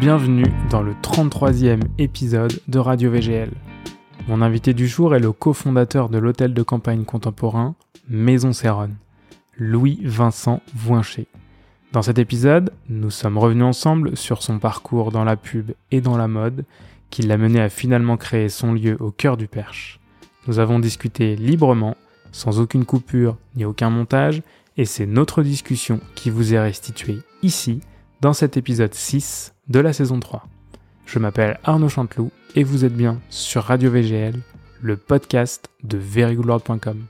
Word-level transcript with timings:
bienvenue 0.00 0.44
dans 0.70 0.80
le 0.80 0.92
33e 0.94 1.80
épisode 1.98 2.60
de 2.68 2.78
Radio 2.78 3.10
VGL. 3.10 3.50
Mon 4.28 4.42
invité 4.42 4.72
du 4.72 4.86
jour 4.86 5.16
est 5.16 5.20
le 5.20 5.32
cofondateur 5.32 6.08
de 6.08 6.18
l'hôtel 6.18 6.54
de 6.54 6.62
campagne 6.62 7.04
contemporain 7.04 7.74
Maison 8.08 8.52
Céronne, 8.52 8.94
Louis-Vincent 9.56 10.62
Voincher. 10.72 11.26
Dans 11.90 12.02
cet 12.02 12.18
épisode, 12.18 12.72
nous 12.88 13.10
sommes 13.10 13.38
revenus 13.38 13.64
ensemble 13.64 14.16
sur 14.16 14.40
son 14.40 14.60
parcours 14.60 15.10
dans 15.10 15.24
la 15.24 15.36
pub 15.36 15.72
et 15.90 16.00
dans 16.00 16.16
la 16.16 16.28
mode, 16.28 16.64
qui 17.10 17.22
l'a 17.22 17.36
mené 17.36 17.60
à 17.60 17.68
finalement 17.68 18.16
créer 18.16 18.48
son 18.48 18.74
lieu 18.74 18.96
au 19.00 19.10
cœur 19.10 19.36
du 19.36 19.48
Perche. 19.48 19.98
Nous 20.46 20.60
avons 20.60 20.78
discuté 20.78 21.34
librement, 21.34 21.96
sans 22.30 22.60
aucune 22.60 22.84
coupure 22.84 23.36
ni 23.56 23.64
aucun 23.64 23.90
montage, 23.90 24.42
et 24.76 24.84
c'est 24.84 25.06
notre 25.06 25.42
discussion 25.42 25.98
qui 26.14 26.30
vous 26.30 26.54
est 26.54 26.60
restituée 26.60 27.18
ici, 27.42 27.80
dans 28.20 28.32
cet 28.32 28.56
épisode 28.56 28.94
6 28.94 29.54
de 29.68 29.80
la 29.80 29.92
saison 29.92 30.20
3. 30.20 30.44
Je 31.06 31.18
m'appelle 31.18 31.58
Arnaud 31.64 31.88
Chanteloup 31.88 32.30
et 32.54 32.64
vous 32.64 32.84
êtes 32.84 32.94
bien 32.94 33.20
sur 33.30 33.64
Radio 33.64 33.90
VGL, 33.90 34.40
le 34.82 34.96
podcast 34.96 35.68
de 35.84 35.98
verygoodlord.com. 35.98 37.06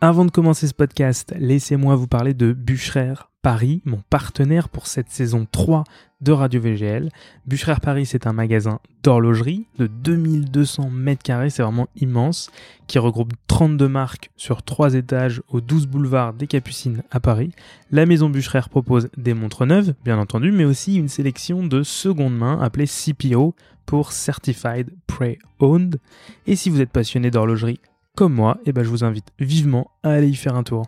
Avant 0.00 0.24
de 0.24 0.30
commencer 0.30 0.68
ce 0.68 0.74
podcast, 0.74 1.34
laissez-moi 1.38 1.96
vous 1.96 2.08
parler 2.08 2.34
de 2.34 2.52
Bûcherer 2.52 3.14
Paris, 3.44 3.82
mon 3.84 4.00
partenaire 4.08 4.70
pour 4.70 4.86
cette 4.86 5.10
saison 5.10 5.46
3 5.52 5.84
de 6.22 6.32
Radio 6.32 6.62
VGL. 6.62 7.10
Bûcherer 7.46 7.74
Paris, 7.78 8.06
c'est 8.06 8.26
un 8.26 8.32
magasin 8.32 8.80
d'horlogerie 9.02 9.66
de 9.78 9.86
2200 9.86 10.88
mètres 10.88 11.22
carrés, 11.22 11.50
c'est 11.50 11.62
vraiment 11.62 11.88
immense, 11.94 12.50
qui 12.86 12.98
regroupe 12.98 13.34
32 13.46 13.86
marques 13.86 14.30
sur 14.38 14.62
3 14.62 14.94
étages 14.94 15.42
au 15.48 15.60
12 15.60 15.88
boulevard 15.88 16.32
des 16.32 16.46
Capucines 16.46 17.02
à 17.10 17.20
Paris. 17.20 17.50
La 17.90 18.06
maison 18.06 18.30
Bûcherer 18.30 18.62
propose 18.70 19.10
des 19.18 19.34
montres 19.34 19.66
neuves, 19.66 19.92
bien 20.06 20.16
entendu, 20.16 20.50
mais 20.50 20.64
aussi 20.64 20.96
une 20.96 21.08
sélection 21.08 21.66
de 21.66 21.82
seconde 21.82 22.38
main 22.38 22.58
appelée 22.62 22.86
CPO 22.86 23.54
pour 23.84 24.12
Certified 24.12 24.88
Pre-Owned. 25.06 26.00
Et 26.46 26.56
si 26.56 26.70
vous 26.70 26.80
êtes 26.80 26.88
passionné 26.88 27.30
d'horlogerie 27.30 27.80
comme 28.16 28.32
moi, 28.32 28.56
eh 28.64 28.72
ben 28.72 28.84
je 28.84 28.88
vous 28.88 29.04
invite 29.04 29.34
vivement 29.38 29.90
à 30.02 30.12
aller 30.12 30.28
y 30.28 30.34
faire 30.34 30.56
un 30.56 30.62
tour. 30.62 30.86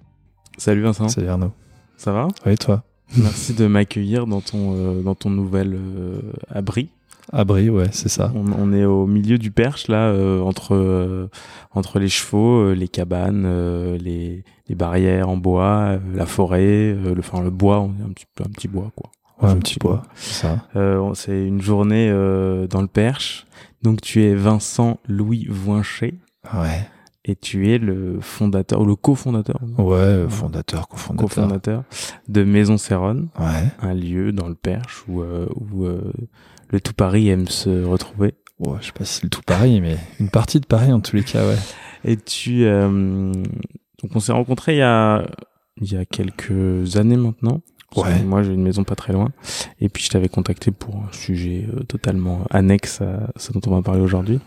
Salut 0.57 0.81
Vincent. 0.81 1.11
Salut 1.11 1.29
Arnaud. 1.29 1.53
Ça 1.97 2.13
va? 2.13 2.29
Oui, 2.45 2.57
toi 2.57 2.83
Merci 3.17 3.55
de 3.55 3.67
m'accueillir 3.67 4.27
dans 4.27 4.41
ton, 4.41 4.75
euh, 4.75 5.03
dans 5.03 5.15
ton 5.15 5.31
nouvel 5.31 5.75
euh, 5.75 6.21
abri. 6.51 6.91
Abri, 7.33 7.71
ouais, 7.71 7.89
c'est 7.93 8.09
ça. 8.09 8.33
On, 8.35 8.45
on, 8.53 8.73
est 8.73 8.85
au 8.85 9.07
milieu 9.07 9.39
du 9.39 9.51
perche, 9.51 9.89
là, 9.89 10.09
euh, 10.09 10.41
entre, 10.41 11.29
entre 11.73 11.99
les 11.99 12.09
chevaux, 12.09 12.73
les 12.73 12.87
cabanes, 12.87 13.47
les, 13.97 14.45
les, 14.69 14.75
barrières 14.75 15.29
en 15.29 15.37
bois, 15.37 15.99
la 16.15 16.27
forêt, 16.27 16.95
le, 16.95 17.17
enfin, 17.19 17.43
le 17.43 17.51
bois, 17.51 17.81
on 17.81 17.89
est 17.99 18.05
un 18.05 18.13
petit, 18.13 18.27
un 18.45 18.51
petit 18.51 18.69
bois, 18.69 18.93
quoi. 18.95 19.11
Ouais, 19.43 19.51
un 19.51 19.57
petit 19.57 19.79
bois, 19.79 20.03
c'est 20.15 20.47
ça. 20.47 20.69
c'est 21.15 21.47
une 21.47 21.61
journée 21.61 22.09
dans 22.71 22.81
le 22.81 22.87
perche. 22.87 23.47
Donc, 23.83 24.01
tu 24.01 24.23
es 24.23 24.35
Vincent 24.35 25.01
Louis 25.09 25.47
Voincher. 25.51 26.15
Ouais 26.55 26.89
et 27.29 27.35
tu 27.35 27.73
es 27.73 27.79
le 27.79 28.19
fondateur 28.21 28.81
ou 28.81 28.87
le 28.87 28.95
cofondateur. 28.95 29.61
Ouais, 29.79 30.25
fondateur, 30.29 30.87
cofondateur. 30.87 31.29
Cofondateur 31.29 31.83
de 32.29 32.45
Maison 32.45 32.79
Céronne. 32.79 33.29
Ouais. 33.39 33.65
Un 33.81 33.95
lieu 33.95 34.33
dans 34.33 34.49
le 34.49 34.55
Perche 34.55 35.05
où, 35.09 35.23
euh, 35.23 35.49
où 35.57 35.85
euh, 35.85 36.13
le 36.71 36.81
tout 36.81 36.95
Paris 36.95 37.29
aime 37.29 37.49
se 37.49 37.85
retrouver. 37.85 38.35
Ouais, 38.61 38.79
je 38.81 38.87
sais 38.87 38.93
pas 38.93 39.05
si 39.05 39.15
c'est 39.15 39.25
le 39.25 39.29
tout 39.29 39.43
Paris, 39.45 39.81
mais 39.81 39.97
une 40.21 40.31
partie 40.31 40.61
de 40.61 40.67
Paris 40.67 40.93
en 40.93 41.01
tous 41.01 41.17
les 41.17 41.25
cas, 41.25 41.45
ouais. 41.45 41.59
Et 42.05 42.17
tu, 42.17 42.65
euh, 42.65 43.33
donc 43.33 44.15
on 44.15 44.21
s'est 44.21 44.33
rencontrés 44.33 44.75
il 44.75 44.79
y 44.79 44.83
a, 44.83 45.27
il 45.83 45.93
y 45.93 45.97
a 45.97 46.05
quelques 46.05 46.97
années 46.97 47.17
maintenant. 47.17 47.61
Ouais. 47.97 48.23
Moi, 48.23 48.43
j'ai 48.43 48.53
une 48.53 48.63
maison 48.63 48.85
pas 48.85 48.95
très 48.95 49.13
loin. 49.13 49.31
Et 49.81 49.89
puis, 49.89 50.05
je 50.05 50.11
t'avais 50.11 50.29
contacté 50.29 50.71
pour 50.71 50.97
un 50.97 51.13
sujet 51.13 51.67
totalement 51.89 52.43
annexe 52.50 53.00
à 53.00 53.31
ce 53.37 53.53
dont 53.53 53.61
on 53.67 53.71
va 53.71 53.81
parler 53.81 54.03
aujourd'hui. 54.03 54.39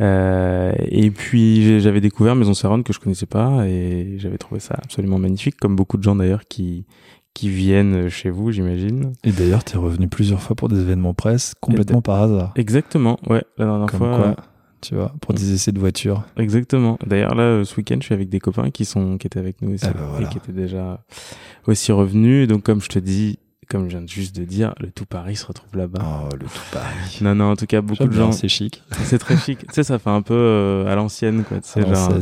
Euh, 0.00 0.72
et 0.78 1.10
puis 1.10 1.80
j'avais 1.80 2.00
découvert 2.00 2.34
Maison 2.34 2.54
Serronne 2.54 2.82
que 2.82 2.92
je 2.92 2.98
connaissais 2.98 3.26
pas 3.26 3.66
et 3.66 4.16
j'avais 4.18 4.38
trouvé 4.38 4.60
ça 4.60 4.74
absolument 4.82 5.18
magnifique, 5.18 5.56
comme 5.56 5.76
beaucoup 5.76 5.96
de 5.96 6.02
gens 6.02 6.16
d'ailleurs 6.16 6.46
qui 6.48 6.84
qui 7.32 7.48
viennent 7.48 8.08
chez 8.08 8.30
vous, 8.30 8.52
j'imagine. 8.52 9.12
Et 9.24 9.32
d'ailleurs, 9.32 9.64
tu 9.64 9.74
es 9.74 9.78
revenu 9.78 10.06
plusieurs 10.06 10.40
fois 10.40 10.54
pour 10.54 10.68
des 10.68 10.80
événements 10.80 11.14
presse, 11.14 11.54
complètement 11.60 12.00
par 12.00 12.22
hasard. 12.22 12.52
Exactement, 12.54 13.18
ouais. 13.28 13.42
La 13.58 13.64
dernière 13.66 13.86
comme 13.88 13.98
fois. 13.98 14.16
Quoi, 14.16 14.36
tu 14.80 14.94
vois, 14.94 15.12
pour 15.20 15.34
des 15.34 15.52
essais 15.52 15.72
de 15.72 15.80
voiture. 15.80 16.24
Exactement. 16.36 16.98
D'ailleurs, 17.04 17.34
là, 17.34 17.64
ce 17.64 17.74
week-end, 17.76 17.96
je 18.00 18.04
suis 18.04 18.14
avec 18.14 18.28
des 18.28 18.38
copains 18.38 18.70
qui 18.70 18.84
sont, 18.84 19.18
qui 19.18 19.26
étaient 19.26 19.40
avec 19.40 19.62
nous 19.62 19.74
aussi, 19.74 19.86
ah 19.88 19.92
bah 19.92 20.06
voilà. 20.10 20.26
et 20.26 20.30
qui 20.30 20.38
étaient 20.38 20.52
déjà 20.52 21.02
aussi 21.66 21.90
revenus. 21.90 22.46
Donc, 22.46 22.62
comme 22.62 22.80
je 22.80 22.88
te 22.88 22.98
dis, 22.98 23.38
comme 23.68 23.88
je 23.88 23.96
viens 23.96 24.06
juste 24.06 24.34
de 24.36 24.44
dire, 24.44 24.74
le 24.80 24.90
tout 24.90 25.06
Paris 25.06 25.36
se 25.36 25.46
retrouve 25.46 25.76
là-bas. 25.76 26.00
Oh, 26.02 26.34
le 26.34 26.46
tout 26.46 26.72
Paris. 26.72 27.18
Non, 27.20 27.34
non, 27.34 27.52
en 27.52 27.56
tout 27.56 27.66
cas, 27.66 27.80
beaucoup 27.80 28.04
de 28.04 28.12
gens. 28.12 28.32
C'est 28.32 28.48
chic. 28.48 28.82
C'est 29.04 29.18
très 29.18 29.36
chic. 29.36 29.58
tu 29.60 29.66
sais, 29.72 29.82
ça 29.82 29.98
fait 29.98 30.10
un 30.10 30.22
peu 30.22 30.34
euh, 30.34 30.86
à 30.86 30.94
l'ancienne, 30.94 31.44
quoi. 31.44 31.60
Tu 31.60 31.68
sais, 31.68 31.82
genre, 31.82 32.12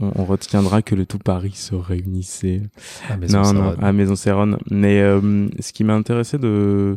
on, 0.00 0.12
on, 0.16 0.24
retiendra 0.24 0.82
que 0.82 0.94
le 0.94 1.06
tout 1.06 1.18
Paris 1.18 1.54
se 1.54 1.74
réunissait. 1.74 2.62
À 3.08 3.16
Maison 3.16 3.42
non, 3.42 3.52
non, 3.52 3.76
à 3.80 3.92
Maison 3.92 4.16
Céronne. 4.16 4.58
Mais 4.70 5.00
euh, 5.00 5.48
ce 5.60 5.72
qui 5.72 5.84
m'a 5.84 5.94
intéressé 5.94 6.38
de 6.38 6.96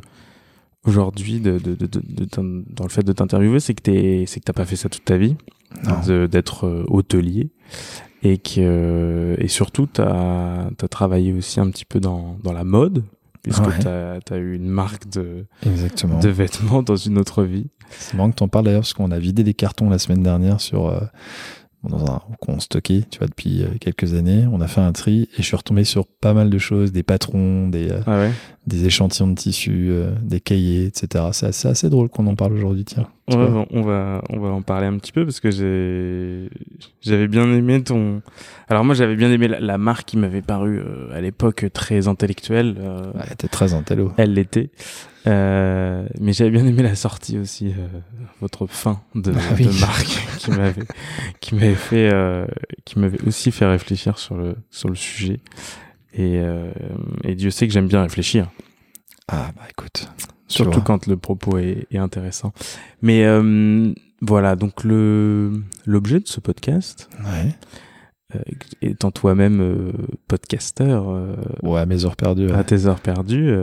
aujourd'hui 0.85 1.39
de, 1.39 1.57
de, 1.59 1.75
de, 1.75 1.85
de, 1.85 2.27
dans 2.35 2.83
le 2.83 2.89
fait 2.89 3.03
de 3.03 3.11
t'interviewer, 3.11 3.59
c'est 3.59 3.73
que 3.73 3.81
t'es, 3.81 4.23
c'est 4.27 4.39
que 4.39 4.45
t'as 4.45 4.53
pas 4.53 4.65
fait 4.65 4.75
ça 4.75 4.89
toute 4.89 5.05
ta 5.05 5.17
vie, 5.17 5.35
d'être 6.07 6.65
euh, 6.65 6.85
hôtelier 6.87 7.51
et 8.23 8.37
que 8.37 9.35
et 9.37 9.47
surtout 9.47 9.85
t'as 9.85 10.67
as 10.67 10.87
travaillé 10.89 11.33
aussi 11.33 11.59
un 11.59 11.69
petit 11.69 11.85
peu 11.85 11.99
dans 11.99 12.37
dans 12.43 12.53
la 12.53 12.63
mode 12.63 13.03
puisque 13.43 13.65
ouais. 13.65 13.79
tu 13.79 14.33
as, 14.33 14.37
eu 14.37 14.55
une 14.55 14.69
marque 14.69 15.09
de, 15.09 15.45
Exactement. 15.65 16.19
de 16.19 16.29
vêtements 16.29 16.83
dans 16.83 16.95
une 16.95 17.17
autre 17.17 17.43
vie. 17.43 17.69
C'est 17.89 18.15
marrant 18.15 18.31
que 18.31 18.35
tu 18.35 18.43
en 18.43 18.47
parles 18.47 18.65
d'ailleurs, 18.65 18.81
parce 18.81 18.93
qu'on 18.93 19.11
a 19.11 19.19
vidé 19.19 19.43
des 19.43 19.53
cartons 19.53 19.89
la 19.89 19.99
semaine 19.99 20.23
dernière 20.23 20.61
sur. 20.61 20.87
Euh, 20.87 20.99
dans 21.83 22.11
un 22.11 22.21
qu'on 22.41 22.59
stockait, 22.59 23.03
tu 23.09 23.19
vois, 23.19 23.27
depuis 23.27 23.63
euh, 23.63 23.69
quelques 23.79 24.13
années. 24.13 24.45
On 24.51 24.61
a 24.61 24.67
fait 24.67 24.81
un 24.81 24.91
tri 24.91 25.29
et 25.33 25.37
je 25.37 25.43
suis 25.43 25.55
retombé 25.55 25.83
sur 25.83 26.05
pas 26.07 26.33
mal 26.33 26.49
de 26.49 26.57
choses, 26.57 26.91
des 26.91 27.03
patrons, 27.03 27.69
des, 27.69 27.89
euh, 27.89 28.01
ah 28.05 28.19
ouais? 28.19 28.31
Des 28.69 28.85
échantillons 28.85 29.27
de 29.27 29.35
tissus, 29.35 29.87
euh, 29.89 30.11
des 30.21 30.39
cahiers, 30.39 30.85
etc. 30.85 31.25
C'est 31.33 31.47
assez, 31.47 31.67
assez, 31.67 31.89
drôle 31.89 32.09
qu'on 32.09 32.27
en 32.27 32.35
parle 32.35 32.53
aujourd'hui, 32.53 32.85
tiens. 32.85 33.07
Ouais, 33.29 33.35
bon, 33.35 33.67
on 33.71 33.81
va, 33.81 34.21
on 34.29 34.39
va 34.39 34.49
en 34.49 34.61
parler 34.61 34.87
un 34.87 34.97
petit 34.97 35.11
peu 35.11 35.25
parce 35.25 35.39
que 35.39 35.51
j'ai, 35.51 36.49
j'avais 37.01 37.27
bien 37.27 37.51
aimé 37.53 37.83
ton. 37.83 38.21
Alors 38.69 38.85
moi, 38.85 38.95
j'avais 38.95 39.15
bien 39.15 39.31
aimé 39.31 39.47
la, 39.47 39.59
la 39.59 39.77
marque 39.77 40.07
qui 40.07 40.17
m'avait 40.17 40.41
paru 40.41 40.79
euh, 40.79 41.13
à 41.13 41.21
l'époque 41.21 41.65
très 41.73 42.07
intellectuelle. 42.07 42.75
Euh, 42.79 43.11
ouais, 43.11 43.21
elle 43.25 43.33
était 43.33 43.47
très 43.47 43.73
intello. 43.73 44.13
Elle 44.17 44.33
l'était. 44.33 44.69
Euh, 45.27 46.07
mais 46.19 46.33
j'avais 46.33 46.49
bien 46.49 46.65
aimé 46.65 46.81
la 46.81 46.95
sortie 46.95 47.37
aussi, 47.37 47.67
euh, 47.67 47.87
votre 48.39 48.67
fin 48.67 49.01
de, 49.15 49.33
ah 49.35 49.53
oui. 49.57 49.65
de 49.65 49.79
marque 49.79 50.27
qui 50.37 50.51
m'avait, 50.51 50.83
qui 51.41 51.55
m'avait 51.55 51.75
fait, 51.75 52.09
euh, 52.11 52.45
qui 52.85 52.99
m'avait 52.99 53.21
aussi 53.27 53.51
fait 53.51 53.65
réfléchir 53.65 54.17
sur 54.17 54.35
le, 54.35 54.55
sur 54.69 54.89
le 54.89 54.95
sujet. 54.95 55.39
Et, 56.13 56.41
et 57.23 57.35
Dieu 57.35 57.51
sait 57.51 57.67
que 57.67 57.73
j'aime 57.73 57.87
bien 57.87 58.01
réfléchir. 58.01 58.49
Ah 59.27 59.51
bah 59.55 59.63
écoute. 59.69 60.09
Surtout 60.47 60.81
quand 60.81 61.05
le 61.05 61.15
propos 61.15 61.59
est, 61.59 61.85
est 61.91 61.99
intéressant. 61.99 62.51
Mais 63.03 63.23
euh, 63.25 63.93
voilà, 64.21 64.55
donc 64.55 64.83
le 64.83 65.61
l'objet 65.85 66.19
de 66.19 66.27
ce 66.27 66.39
podcast, 66.39 67.07
ouais. 67.19 67.53
euh, 68.35 68.41
étant 68.81 69.11
toi-même 69.11 69.61
euh, 69.61 69.91
podcasteur, 70.27 71.05
ouais, 71.61 71.79
à 71.79 71.85
mes 71.85 72.05
heures 72.05 72.15
perdues, 72.15 72.47
ouais. 72.47 72.53
à 72.53 72.63
tes 72.63 72.87
heures 72.87 72.99
perdues, 72.99 73.53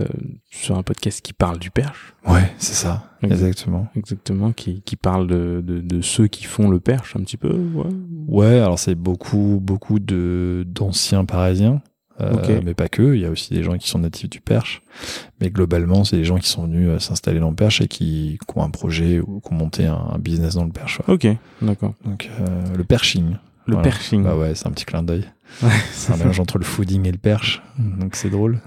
euh, 0.00 0.04
sur 0.50 0.78
un 0.78 0.84
podcast 0.84 1.20
qui 1.20 1.32
parle 1.32 1.58
du 1.58 1.72
perche. 1.72 2.14
Ouais, 2.24 2.52
c'est 2.58 2.74
ça, 2.74 3.10
exactement. 3.22 3.88
Exactement, 3.96 4.52
qui, 4.52 4.82
qui 4.82 4.94
parle 4.94 5.26
de, 5.26 5.62
de, 5.66 5.80
de, 5.80 6.00
ceux 6.00 6.28
qui 6.28 6.44
font 6.44 6.68
le 6.68 6.78
perche 6.78 7.16
un 7.16 7.20
petit 7.20 7.36
peu. 7.36 7.52
Ouais, 7.52 7.90
ouais 8.28 8.60
alors 8.60 8.78
c'est 8.78 8.94
beaucoup, 8.94 9.58
beaucoup 9.60 9.98
de 9.98 10.64
d'anciens 10.68 11.24
parisiens. 11.24 11.82
Euh, 12.20 12.34
okay. 12.34 12.60
mais 12.62 12.74
pas 12.74 12.88
que, 12.88 13.14
il 13.14 13.22
y 13.22 13.24
a 13.24 13.30
aussi 13.30 13.54
des 13.54 13.62
gens 13.62 13.78
qui 13.78 13.88
sont 13.88 14.00
natifs 14.00 14.28
du 14.28 14.42
Perche. 14.42 14.82
Mais 15.40 15.48
globalement, 15.48 16.04
c'est 16.04 16.18
des 16.18 16.24
gens 16.24 16.36
qui 16.36 16.50
sont 16.50 16.64
venus 16.64 16.90
euh, 16.90 16.98
s'installer 16.98 17.40
dans 17.40 17.48
le 17.48 17.56
Perche 17.56 17.80
et 17.80 17.88
qui, 17.88 18.38
qui, 18.46 18.58
ont 18.58 18.62
un 18.62 18.68
projet 18.68 19.20
ou 19.20 19.40
qui 19.40 19.52
ont 19.52 19.56
monté 19.56 19.86
un, 19.86 20.10
un 20.12 20.18
business 20.18 20.56
dans 20.56 20.64
le 20.64 20.70
Perche. 20.70 21.00
Ouais. 21.08 21.14
Ok, 21.14 21.26
d'accord. 21.62 21.94
Donc 22.04 22.28
le 22.76 22.84
perching. 22.84 23.36
Le 23.66 23.74
voilà. 23.74 23.88
perching. 23.88 24.22
Bah 24.22 24.36
ouais, 24.36 24.54
c'est 24.54 24.66
un 24.66 24.70
petit 24.70 24.84
clin 24.84 25.02
d'œil. 25.02 25.24
c'est 25.92 26.12
un 26.12 26.16
mélange 26.16 26.40
entre 26.40 26.58
le 26.58 26.64
fooding 26.64 27.06
et 27.06 27.12
le 27.12 27.18
perche, 27.18 27.62
donc 27.78 28.16
c'est 28.16 28.30
drôle. 28.30 28.60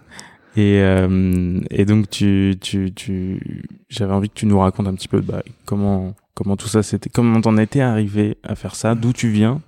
Et, 0.56 0.80
euh, 0.82 1.60
et 1.72 1.86
donc 1.86 2.10
tu, 2.10 2.56
tu, 2.62 2.94
tu, 2.94 3.66
j'avais 3.90 4.14
envie 4.14 4.30
que 4.30 4.36
tu 4.36 4.46
nous 4.46 4.60
racontes 4.60 4.88
un 4.88 4.94
petit 4.94 5.08
peu 5.08 5.20
bah, 5.22 5.42
comment, 5.66 6.14
comment 6.36 6.58
tout 6.58 6.68
ça 6.68 6.84
c'était, 6.84 7.10
comment 7.10 7.42
t'en 7.42 7.58
étais 7.58 7.82
arrivé 7.82 8.38
à 8.44 8.56
faire 8.56 8.76
ça, 8.76 8.94
d'où 8.96 9.14
tu 9.14 9.30
viens. 9.30 9.62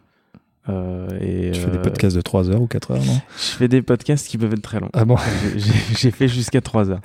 Euh, 0.68 1.08
et 1.22 1.52
tu 1.52 1.60
fais 1.60 1.70
des 1.70 1.78
podcasts 1.78 2.16
de 2.16 2.22
3 2.22 2.50
heures 2.50 2.62
ou 2.62 2.66
4 2.66 2.92
heures, 2.92 3.06
non? 3.06 3.22
Je 3.38 3.56
fais 3.56 3.68
des 3.68 3.84
podcasts 3.84 4.28
qui 4.28 4.40
peuvent 4.40 4.54
être 4.54 4.64
très 4.64 4.80
longs. 4.80 4.90
Ah 4.94 5.06
bon? 5.06 5.16
J'ai 5.96 6.10
fait 6.10 6.28
jusqu'à 6.28 6.60
3 6.62 6.90
heures. 6.90 7.02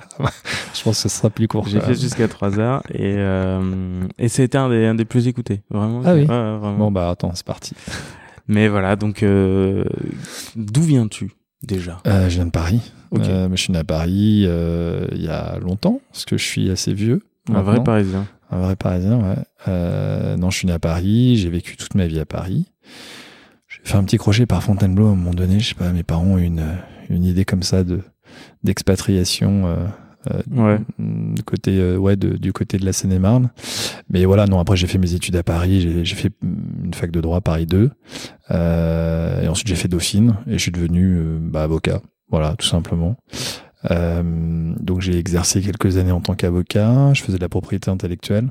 Je 0.73 0.81
pense 0.81 1.03
que 1.03 1.09
ce 1.09 1.09
sera 1.09 1.29
plus 1.29 1.47
court. 1.47 1.67
J'ai 1.67 1.79
fait 1.79 1.93
jusqu'à 1.93 2.27
3 2.27 2.59
heures 2.59 2.81
et, 2.91 3.15
euh, 3.17 4.01
et 4.17 4.29
c'était 4.29 4.57
un 4.57 4.69
des, 4.69 4.85
un 4.87 4.95
des 4.95 5.05
plus 5.05 5.27
écoutés, 5.27 5.61
vraiment. 5.69 6.01
Ah 6.05 6.13
oui 6.15 6.21
ouais, 6.21 6.25
vraiment. 6.25 6.77
Bon 6.77 6.91
bah 6.91 7.09
attends, 7.11 7.33
c'est 7.35 7.45
parti. 7.45 7.75
Mais 8.47 8.67
voilà, 8.67 8.95
donc 8.95 9.21
euh, 9.21 9.83
d'où 10.55 10.81
viens-tu 10.81 11.31
déjà? 11.61 11.99
Euh, 12.07 12.29
je 12.29 12.35
viens 12.35 12.47
de 12.47 12.51
Paris. 12.51 12.91
Euh, 13.13 13.49
mais 13.49 13.57
je 13.57 13.63
suis 13.63 13.73
né 13.73 13.79
à 13.79 13.83
Paris 13.83 14.43
euh, 14.47 15.05
il 15.11 15.21
y 15.23 15.27
a 15.27 15.57
longtemps, 15.59 15.99
parce 16.11 16.25
que 16.25 16.37
je 16.37 16.43
suis 16.45 16.69
assez 16.71 16.93
vieux. 16.93 17.21
Un 17.53 17.61
vrai. 17.61 17.83
Parisien. 17.83 18.25
Un 18.51 18.59
vrai 18.61 18.75
Parisien, 18.75 19.17
ouais. 19.19 19.35
Euh, 19.67 20.37
non, 20.37 20.49
je 20.49 20.57
suis 20.57 20.67
né 20.67 20.73
à 20.73 20.79
Paris, 20.79 21.35
j'ai 21.37 21.49
vécu 21.49 21.75
toute 21.77 21.95
ma 21.95 22.07
vie 22.07 22.19
à 22.19 22.25
Paris. 22.25 22.65
J'ai 23.67 23.81
fait 23.89 23.97
un 23.97 24.03
petit 24.03 24.17
crochet 24.17 24.45
par 24.45 24.61
Fontainebleau 24.63 25.07
à 25.07 25.11
un 25.11 25.15
moment 25.15 25.33
donné, 25.33 25.59
je 25.59 25.69
sais 25.69 25.75
pas, 25.75 25.91
mes 25.91 26.03
parents 26.03 26.25
ont 26.25 26.37
une, 26.37 26.63
une 27.09 27.23
idée 27.23 27.45
comme 27.45 27.63
ça 27.63 27.83
de 27.83 28.01
d'expatriation 28.63 29.65
euh, 29.67 29.75
euh, 30.31 30.41
Ouais. 30.55 30.79
du 30.99 31.43
côté 31.43 31.79
euh, 31.79 31.97
ouais 31.97 32.15
de- 32.15 32.37
du 32.37 32.53
côté 32.53 32.77
de 32.77 32.85
la 32.85 32.93
Seine-et-Marne. 32.93 33.49
Mais 34.09 34.23
voilà, 34.25 34.45
non, 34.45 34.59
après 34.59 34.77
j'ai 34.77 34.87
fait 34.87 34.97
mes 34.99 35.13
études 35.13 35.35
à 35.35 35.43
Paris, 35.43 35.81
j'ai 35.81 36.05
j'ai 36.05 36.15
fait 36.15 36.31
une 36.43 36.93
fac 36.93 37.11
de 37.11 37.19
droit 37.21 37.41
Paris 37.41 37.65
2. 37.65 37.89
Euh, 38.51 39.41
et 39.41 39.47
ensuite 39.47 39.67
j'ai 39.67 39.75
fait 39.75 39.87
Dauphine 39.87 40.35
et 40.47 40.53
je 40.53 40.57
suis 40.59 40.71
devenu 40.71 41.19
bah, 41.41 41.63
avocat. 41.63 42.01
Voilà, 42.31 42.55
tout 42.55 42.67
simplement. 42.67 43.17
Euh, 43.89 44.73
donc 44.79 45.01
j'ai 45.01 45.17
exercé 45.17 45.61
quelques 45.61 45.97
années 45.97 46.11
en 46.11 46.21
tant 46.21 46.35
qu'avocat, 46.35 47.13
je 47.13 47.23
faisais 47.23 47.37
de 47.37 47.43
la 47.43 47.49
propriété 47.49 47.89
intellectuelle. 47.89 48.49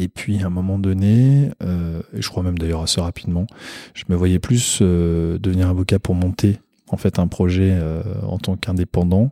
Et 0.00 0.08
puis 0.08 0.42
à 0.42 0.46
un 0.46 0.50
moment 0.50 0.78
donné, 0.78 1.50
euh, 1.62 2.00
et 2.12 2.22
je 2.22 2.28
crois 2.28 2.42
même 2.42 2.58
d'ailleurs 2.58 2.82
assez 2.82 3.00
rapidement, 3.00 3.46
je 3.94 4.04
me 4.08 4.16
voyais 4.16 4.38
plus 4.38 4.80
euh, 4.82 5.38
devenir 5.38 5.68
avocat 5.68 5.98
pour 5.98 6.14
monter 6.14 6.58
en 6.88 6.96
fait 6.96 7.18
un 7.18 7.28
projet 7.28 7.70
euh, 7.72 8.02
en 8.22 8.38
tant 8.38 8.56
qu'indépendant, 8.56 9.30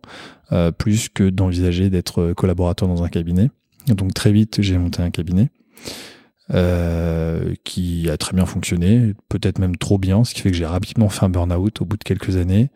euh, 0.53 0.71
plus 0.71 1.09
que 1.09 1.31
d'envisager 1.31 1.91
d'être 1.91 2.33
collaborateur 2.33 2.89
dans 2.89 3.03
un 3.03 3.09
cabinet. 3.09 3.51
Et 3.89 3.95
donc 3.95 4.15
très 4.15 4.31
vite 4.31 4.63
j'ai 4.63 4.79
monté 4.79 5.03
un 5.03 5.11
cabinet 5.11 5.51
euh, 6.53 7.55
qui 7.65 8.09
a 8.11 8.17
très 8.17 8.35
bien 8.35 8.47
fonctionné, 8.47 9.15
peut-être 9.29 9.59
même 9.59 9.77
trop 9.77 9.99
bien, 9.99 10.23
ce 10.25 10.35
qui 10.35 10.43
fait 10.43 10.51
que 10.51 10.57
j'ai 10.57 10.67
rapidement 10.67 11.09
fait 11.09 11.25
un 11.25 11.29
burn-out 11.29 11.81
au 11.81 11.85
bout 11.85 11.97
de 11.97 12.05
quelques 12.05 12.37
années 12.37 12.71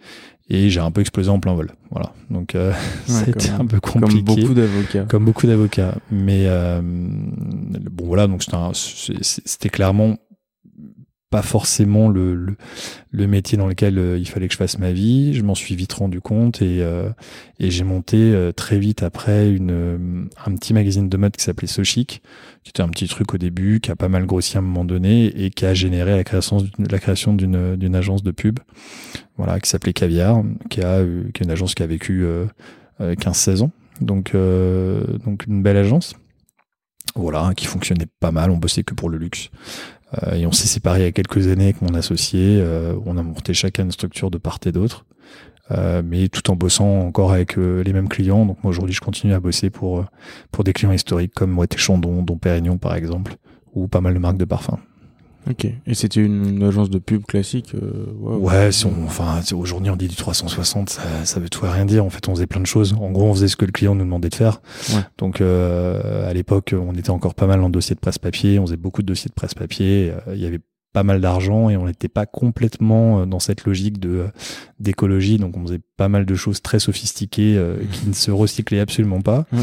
et 0.49 0.71
j'ai 0.71 0.81
un 0.81 0.91
peu 0.91 1.01
explosé 1.01 1.29
en 1.31 1.41
plein 1.41 1.55
vol. 1.55 1.73
Voilà, 1.91 2.13
donc 2.31 2.55
euh, 2.55 2.73
comme- 3.09 3.61
un 3.61 3.67
peu 3.67 3.81
Comme 3.81 4.03
compliqué 4.03 4.23
beaucoup 4.43 4.55
d'avocats. 4.55 5.05
comme 5.09 5.25
beaucoup 5.25 5.47
d'avocats. 5.47 5.95
Mais 6.11 6.45
euh, 6.47 6.81
bon, 6.83 8.07
voilà, 8.07 8.27
donc 8.27 8.43
c'était 8.43 9.19
c'était 9.23 9.69
clairement 9.69 10.17
pas 11.37 11.43
forcément 11.43 12.09
le, 12.09 12.57
métier 13.13 13.59
dans 13.59 13.67
lequel 13.67 13.99
euh, 13.99 14.17
il 14.17 14.27
fallait 14.27 14.47
que 14.49 14.55
je 14.55 14.57
fasse 14.57 14.79
ma 14.79 14.91
vie. 14.91 15.35
Je 15.35 15.43
m'en 15.43 15.55
suis 15.55 15.75
vite 15.77 15.93
rendu 15.93 16.23
compte 16.23 16.63
et, 16.63 16.81
euh, 16.81 17.11
j'ai 17.61 17.85
monté 17.85 18.17
euh, 18.17 18.53
très 18.53 18.79
vite 18.79 19.03
après 19.03 19.51
une, 19.51 20.31
un 20.47 20.55
petit 20.55 20.73
magazine 20.73 21.11
de 21.11 21.17
mode 21.19 21.37
qui 21.37 21.45
s'appelait 21.45 21.67
So 21.67 21.85
Chic, 21.85 22.23
un 22.79 22.89
petit 22.89 23.07
truc 23.07 23.35
au 23.35 23.37
début, 23.37 23.81
qui 23.81 23.91
a 23.91 23.97
pas 23.97 24.09
mal 24.09 24.25
grossi 24.25 24.57
à 24.57 24.61
un 24.61 24.63
moment 24.63 24.87
donné 24.87 25.27
et 25.27 25.51
qui 25.51 25.67
a 25.67 25.75
généré 25.75 26.17
la 26.17 26.25
création, 26.25 26.57
d'une- 26.63 26.89
la 26.91 26.99
création 26.99 27.35
d'une 27.35 27.77
d'une 27.77 27.95
agence 27.95 28.23
de 28.23 28.31
pub, 28.31 28.59
voilà, 29.37 29.61
qui 29.61 29.69
s'appelait 29.69 29.93
Caviar, 29.93 30.43
qui 30.71 30.81
a, 30.81 31.05
qui 31.35 31.43
est 31.43 31.45
une 31.45 31.51
agence 31.51 31.75
qui 31.75 31.83
a 31.83 31.87
vécu 31.87 32.25
euh, 32.25 32.47
euh, 33.03 33.15
15-16 33.15 33.61
ans. 33.61 33.73
Donc, 34.01 34.33
donc 34.33 35.45
une 35.47 35.63
belle 35.63 35.77
agence. 35.77 36.15
Voilà, 37.15 37.53
qui 37.57 37.67
fonctionnait 37.67 38.09
pas 38.21 38.31
mal. 38.31 38.51
On 38.51 38.59
bossait 38.59 38.83
que 38.83 38.93
pour 38.93 39.09
le 39.09 39.17
luxe. 39.17 39.49
Euh, 40.23 40.35
et 40.35 40.47
on 40.47 40.53
s'est 40.53 40.67
séparés 40.67 41.01
il 41.01 41.05
y 41.05 41.09
a 41.09 41.13
quelques 41.13 41.49
années 41.49 41.65
avec 41.65 41.83
mon 41.83 41.95
associé. 41.95 42.59
Euh, 42.61 42.95
on 43.05 43.17
a 43.17 43.23
monté 43.23 43.55
chacun 43.55 43.85
une 43.85 43.93
structure 43.93 44.31
de 44.31 44.39
part 44.39 44.59
et 44.65 44.73
d'autre. 44.73 45.05
Euh, 45.73 46.01
mais 46.05 46.29
tout 46.29 46.49
en 46.51 46.57
bossant 46.57 47.01
encore 47.01 47.33
avec 47.33 47.57
les 47.57 47.93
mêmes 47.93 48.09
clients. 48.09 48.47
Donc 48.47 48.63
moi 48.63 48.71
aujourd'hui, 48.71 48.95
je 48.95 49.01
continue 49.01 49.35
à 49.35 49.41
bosser 49.41 49.71
pour 49.71 50.05
pour 50.53 50.63
des 50.63 50.73
clients 50.73 50.93
historiques 50.93 51.33
comme 51.35 51.51
Moët 51.51 51.77
Chandon, 51.77 52.23
Dom 52.23 52.39
Pérignon 52.39 52.79
par 52.79 52.95
exemple, 52.95 53.37
ou 53.75 53.89
pas 53.89 54.01
mal 54.01 54.15
de 54.15 54.19
marques 54.21 54.37
de 54.37 54.45
parfums. 54.45 54.79
Ok. 55.49 55.65
Et 55.87 55.95
c'était 55.95 56.21
une, 56.21 56.49
une 56.49 56.63
agence 56.63 56.91
de 56.91 56.99
pub 56.99 57.25
classique. 57.25 57.73
euh, 57.75 58.07
ouais, 58.19 58.37
Ouais, 58.67 58.73
si 58.73 58.87
on, 58.87 58.93
enfin, 59.05 59.41
aujourd'hui 59.55 59.91
on 59.91 59.97
dit 59.97 60.09
du 60.09 60.17
360, 60.17 60.91
ça, 60.91 61.03
ça 61.25 61.39
veut 61.41 61.49
tout 61.49 61.65
et 61.67 61.69
rien 61.69 61.85
dire. 61.85 62.05
En 62.05 62.11
fait, 62.11 62.29
on 62.29 62.35
faisait 62.35 62.47
plein 62.47 62.61
de 62.61 62.67
choses. 62.67 62.95
En 63.01 63.11
gros, 63.11 63.27
on 63.27 63.35
faisait 63.35 63.49
ce 63.49 63.57
que 63.57 63.65
le 63.65 63.73
client 63.73 63.95
nous 63.95 64.05
demandait 64.05 64.29
de 64.29 64.35
faire. 64.35 64.61
Ouais. 64.91 65.01
Donc, 65.19 65.41
euh, 65.41 66.29
à 66.29 66.33
l'époque, 66.35 66.75
on 66.77 66.95
était 66.95 67.11
encore 67.11 67.35
pas 67.35 67.47
mal 67.47 67.63
en 67.63 67.71
dossier 67.71 67.95
de 67.95 68.01
presse-papier. 68.01 68.59
On 68.59 68.67
faisait 68.67 68.77
beaucoup 68.77 69.03
de 69.03 69.07
dossiers 69.07 69.29
de 69.29 69.35
presse-papier. 69.35 70.13
Euh, 70.27 70.35
Il 70.35 70.41
y 70.41 70.47
avait 70.47 70.61
pas 70.93 71.03
mal 71.03 71.21
d'argent 71.21 71.69
et 71.69 71.77
on 71.77 71.85
n'était 71.85 72.09
pas 72.09 72.25
complètement 72.25 73.21
euh, 73.21 73.27
dans 73.27 73.39
cette 73.39 73.65
logique 73.67 74.01
de 74.01 74.09
euh, 74.09 74.27
d'écologie. 74.81 75.37
Donc, 75.37 75.57
on 75.57 75.63
faisait 75.67 75.81
pas 75.99 76.09
mal 76.09 76.25
de 76.27 76.35
choses 76.35 76.63
très 76.63 76.79
sophistiquées 76.79 77.57
euh, 77.59 77.77
qui 77.93 78.09
ne 78.09 78.15
se 78.15 78.31
recyclaient 78.31 78.81
absolument 78.81 79.21
pas. 79.21 79.45
Ouais. 79.53 79.59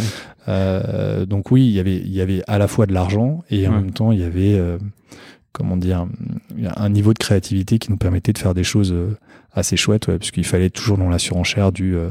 Euh, 0.48 1.26
donc 1.26 1.52
oui, 1.52 1.66
il 1.66 1.72
y 1.72 1.80
avait 1.80 1.98
il 1.98 2.14
y 2.14 2.22
avait 2.22 2.44
à 2.48 2.58
la 2.58 2.68
fois 2.68 2.86
de 2.86 2.94
l'argent 2.94 3.44
et 3.50 3.68
en 3.68 3.72
Ouais. 3.72 3.78
même 3.82 3.92
temps 3.92 4.12
il 4.12 4.20
y 4.20 4.24
avait 4.24 4.54
euh, 4.56 4.78
comment 5.54 5.78
dire 5.78 6.06
un 6.76 6.90
niveau 6.90 7.14
de 7.14 7.20
créativité 7.20 7.80
qui 7.80 7.92
nous 7.92 7.98
permettait 7.98 8.34
de 8.34 8.38
faire 8.38 8.54
des 8.54 8.64
choses 8.64 8.92
euh, 8.92 9.18
assez 9.54 9.78
chouettes, 9.78 10.08
ouais, 10.08 10.18
parce 10.18 10.32
qu'il 10.32 10.46
fallait 10.46 10.70
toujours 10.70 10.98
dans 10.98 11.10
la 11.10 11.20
surenchère 11.20 11.72
du 11.72 11.96
euh, 11.96 12.10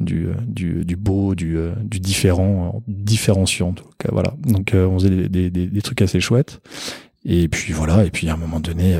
du, 0.00 0.26
euh, 0.26 0.34
du 0.46 0.84
du 0.84 0.96
beau, 0.96 1.34
du 1.34 1.56
du 1.82 2.00
différent, 2.00 2.82
différenciant. 2.88 3.72
Donc 3.72 3.86
euh, 4.04 4.08
voilà. 4.10 4.34
Donc 4.44 4.72
on 4.74 4.98
faisait 4.98 5.28
des, 5.28 5.50
des, 5.50 5.82
trucs 5.82 6.02
assez 6.02 6.20
chouettes. 6.20 6.60
Et 7.24 7.48
puis 7.48 7.72
voilà. 7.72 8.04
Et 8.04 8.10
puis 8.10 8.28
à 8.28 8.34
un 8.34 8.36
moment 8.36 8.60
donné, 8.60 8.98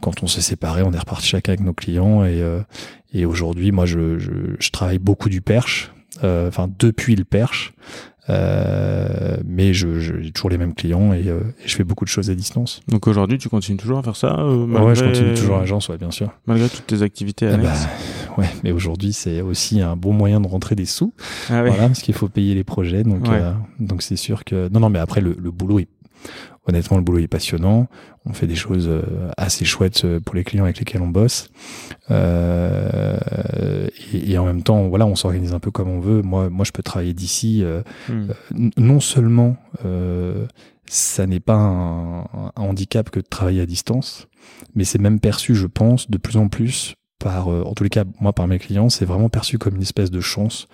quand 0.00 0.22
on 0.22 0.26
s'est 0.26 0.40
séparés, 0.40 0.82
on 0.82 0.92
est 0.92 0.98
reparti 0.98 1.28
chacun 1.28 1.52
avec 1.52 1.64
nos 1.64 1.74
clients. 1.74 2.24
Et 2.24 2.42
euh, 2.42 2.60
et 3.12 3.24
aujourd'hui, 3.24 3.70
moi, 3.70 3.86
je, 3.86 4.18
je 4.18 4.32
je 4.58 4.70
travaille 4.70 4.98
beaucoup 4.98 5.28
du 5.28 5.40
perche. 5.40 5.90
Enfin, 6.22 6.70
depuis 6.78 7.16
le 7.16 7.24
perche. 7.24 7.74
Euh, 8.30 9.36
mais 9.46 9.74
je, 9.74 9.98
j'ai 10.00 10.30
toujours 10.32 10.50
les 10.50 10.56
mêmes 10.58 10.74
clients 10.74 11.12
et, 11.12 11.28
euh, 11.28 11.40
et 11.62 11.68
je 11.68 11.74
fais 11.76 11.84
beaucoup 11.84 12.04
de 12.04 12.10
choses 12.10 12.30
à 12.30 12.34
distance. 12.34 12.80
Donc 12.88 13.06
aujourd'hui, 13.06 13.38
tu 13.38 13.48
continues 13.48 13.76
toujours 13.78 13.98
à 13.98 14.02
faire 14.02 14.16
ça 14.16 14.38
euh, 14.38 14.64
Ouais, 14.64 14.66
malgré, 14.66 14.94
je 14.94 15.04
continue 15.04 15.34
toujours 15.34 15.56
à 15.56 15.60
l'agence, 15.60 15.88
ouais, 15.88 15.98
bien 15.98 16.10
sûr. 16.10 16.30
Malgré 16.46 16.68
toutes 16.68 16.86
tes 16.86 17.02
activités 17.02 17.48
Ah 17.52 17.56
bah, 17.58 17.72
ouais, 18.38 18.48
mais 18.62 18.72
aujourd'hui, 18.72 19.12
c'est 19.12 19.40
aussi 19.42 19.80
un 19.80 19.96
bon 19.96 20.12
moyen 20.12 20.40
de 20.40 20.46
rentrer 20.48 20.74
des 20.74 20.86
sous. 20.86 21.12
Ah 21.50 21.62
ouais. 21.62 21.68
Voilà, 21.68 21.88
parce 21.88 22.00
qu'il 22.02 22.14
faut 22.14 22.28
payer 22.28 22.54
les 22.54 22.64
projets. 22.64 23.02
Donc, 23.02 23.24
Ouais. 23.28 23.40
euh, 23.40 23.52
donc 23.78 24.02
c'est 24.02 24.16
sûr 24.16 24.44
que. 24.44 24.68
Non, 24.72 24.80
non, 24.80 24.88
mais 24.90 24.98
après, 25.00 25.20
le, 25.20 25.36
le 25.38 25.50
boulot, 25.50 25.80
est- 25.80 25.88
honnêtement, 26.66 26.96
le 26.96 27.02
boulot 27.02 27.18
est 27.18 27.28
passionnant. 27.28 27.88
On 28.26 28.32
fait 28.32 28.46
des 28.46 28.54
choses 28.56 28.88
euh, 28.88 29.02
assez 29.36 29.64
chouettes 29.64 30.04
euh, 30.04 30.20
pour 30.20 30.34
les 30.34 30.44
clients 30.44 30.64
avec 30.64 30.78
lesquels 30.78 31.02
on 31.02 31.08
bosse. 31.08 31.50
Euh, 32.10 33.86
et, 34.12 34.32
et 34.32 34.38
en 34.38 34.44
même 34.46 34.62
temps, 34.62 34.88
voilà, 34.88 35.06
on 35.06 35.14
s'organise 35.16 35.52
un 35.52 35.60
peu 35.60 35.70
comme 35.70 35.88
on 35.88 36.00
veut. 36.00 36.22
Moi, 36.22 36.48
moi, 36.50 36.64
je 36.64 36.72
peux 36.72 36.82
travailler 36.82 37.12
d'ici. 37.14 37.62
euh, 37.62 37.82
Hmm. 38.08 38.28
non 38.76 39.00
seulement 39.00 39.56
euh, 39.84 40.46
ça 40.86 41.26
n'est 41.26 41.40
pas 41.40 41.54
un, 41.54 42.20
un 42.22 42.52
handicap 42.56 43.10
que 43.10 43.20
de 43.20 43.26
travailler 43.26 43.60
à 43.62 43.66
distance, 43.66 44.26
mais 44.74 44.84
c'est 44.84 44.98
même 45.00 45.20
perçu, 45.20 45.54
je 45.54 45.66
pense, 45.66 46.10
de 46.10 46.18
plus 46.18 46.36
en 46.36 46.48
plus 46.48 46.94
par, 47.18 47.48
en 47.48 47.72
tous 47.72 47.84
les 47.84 47.90
cas, 47.90 48.04
moi 48.20 48.32
par 48.34 48.46
mes 48.48 48.58
clients, 48.58 48.90
c'est 48.90 49.06
vraiment 49.06 49.30
perçu 49.30 49.56
comme 49.58 49.76
une 49.76 49.82
espèce 49.82 50.10
de 50.10 50.20
chance. 50.20 50.68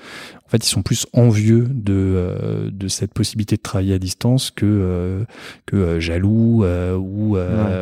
En 0.50 0.58
fait, 0.58 0.66
ils 0.66 0.68
sont 0.70 0.82
plus 0.82 1.06
envieux 1.12 1.68
de 1.70 1.92
euh, 1.94 2.70
de 2.72 2.88
cette 2.88 3.14
possibilité 3.14 3.54
de 3.54 3.62
travailler 3.62 3.94
à 3.94 4.00
distance 4.00 4.50
que 4.50 4.66
euh, 4.66 5.22
que 5.64 5.76
euh, 5.76 6.00
jaloux 6.00 6.64
ou 6.64 7.36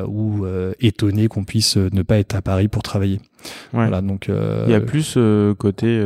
ou 0.07 0.47
étonnés 0.79 1.29
qu'on 1.29 1.45
puisse 1.45 1.79
ne 1.79 2.03
pas 2.03 2.19
être 2.19 2.35
à 2.35 2.43
Paris 2.43 2.69
pour 2.69 2.83
travailler. 2.83 3.23
Ouais. 3.73 3.87
Voilà, 3.87 4.03
donc 4.03 4.29
Il 4.29 4.71
y 4.71 4.75
a 4.75 4.83
plus 4.83 5.17
côté. 5.59 5.99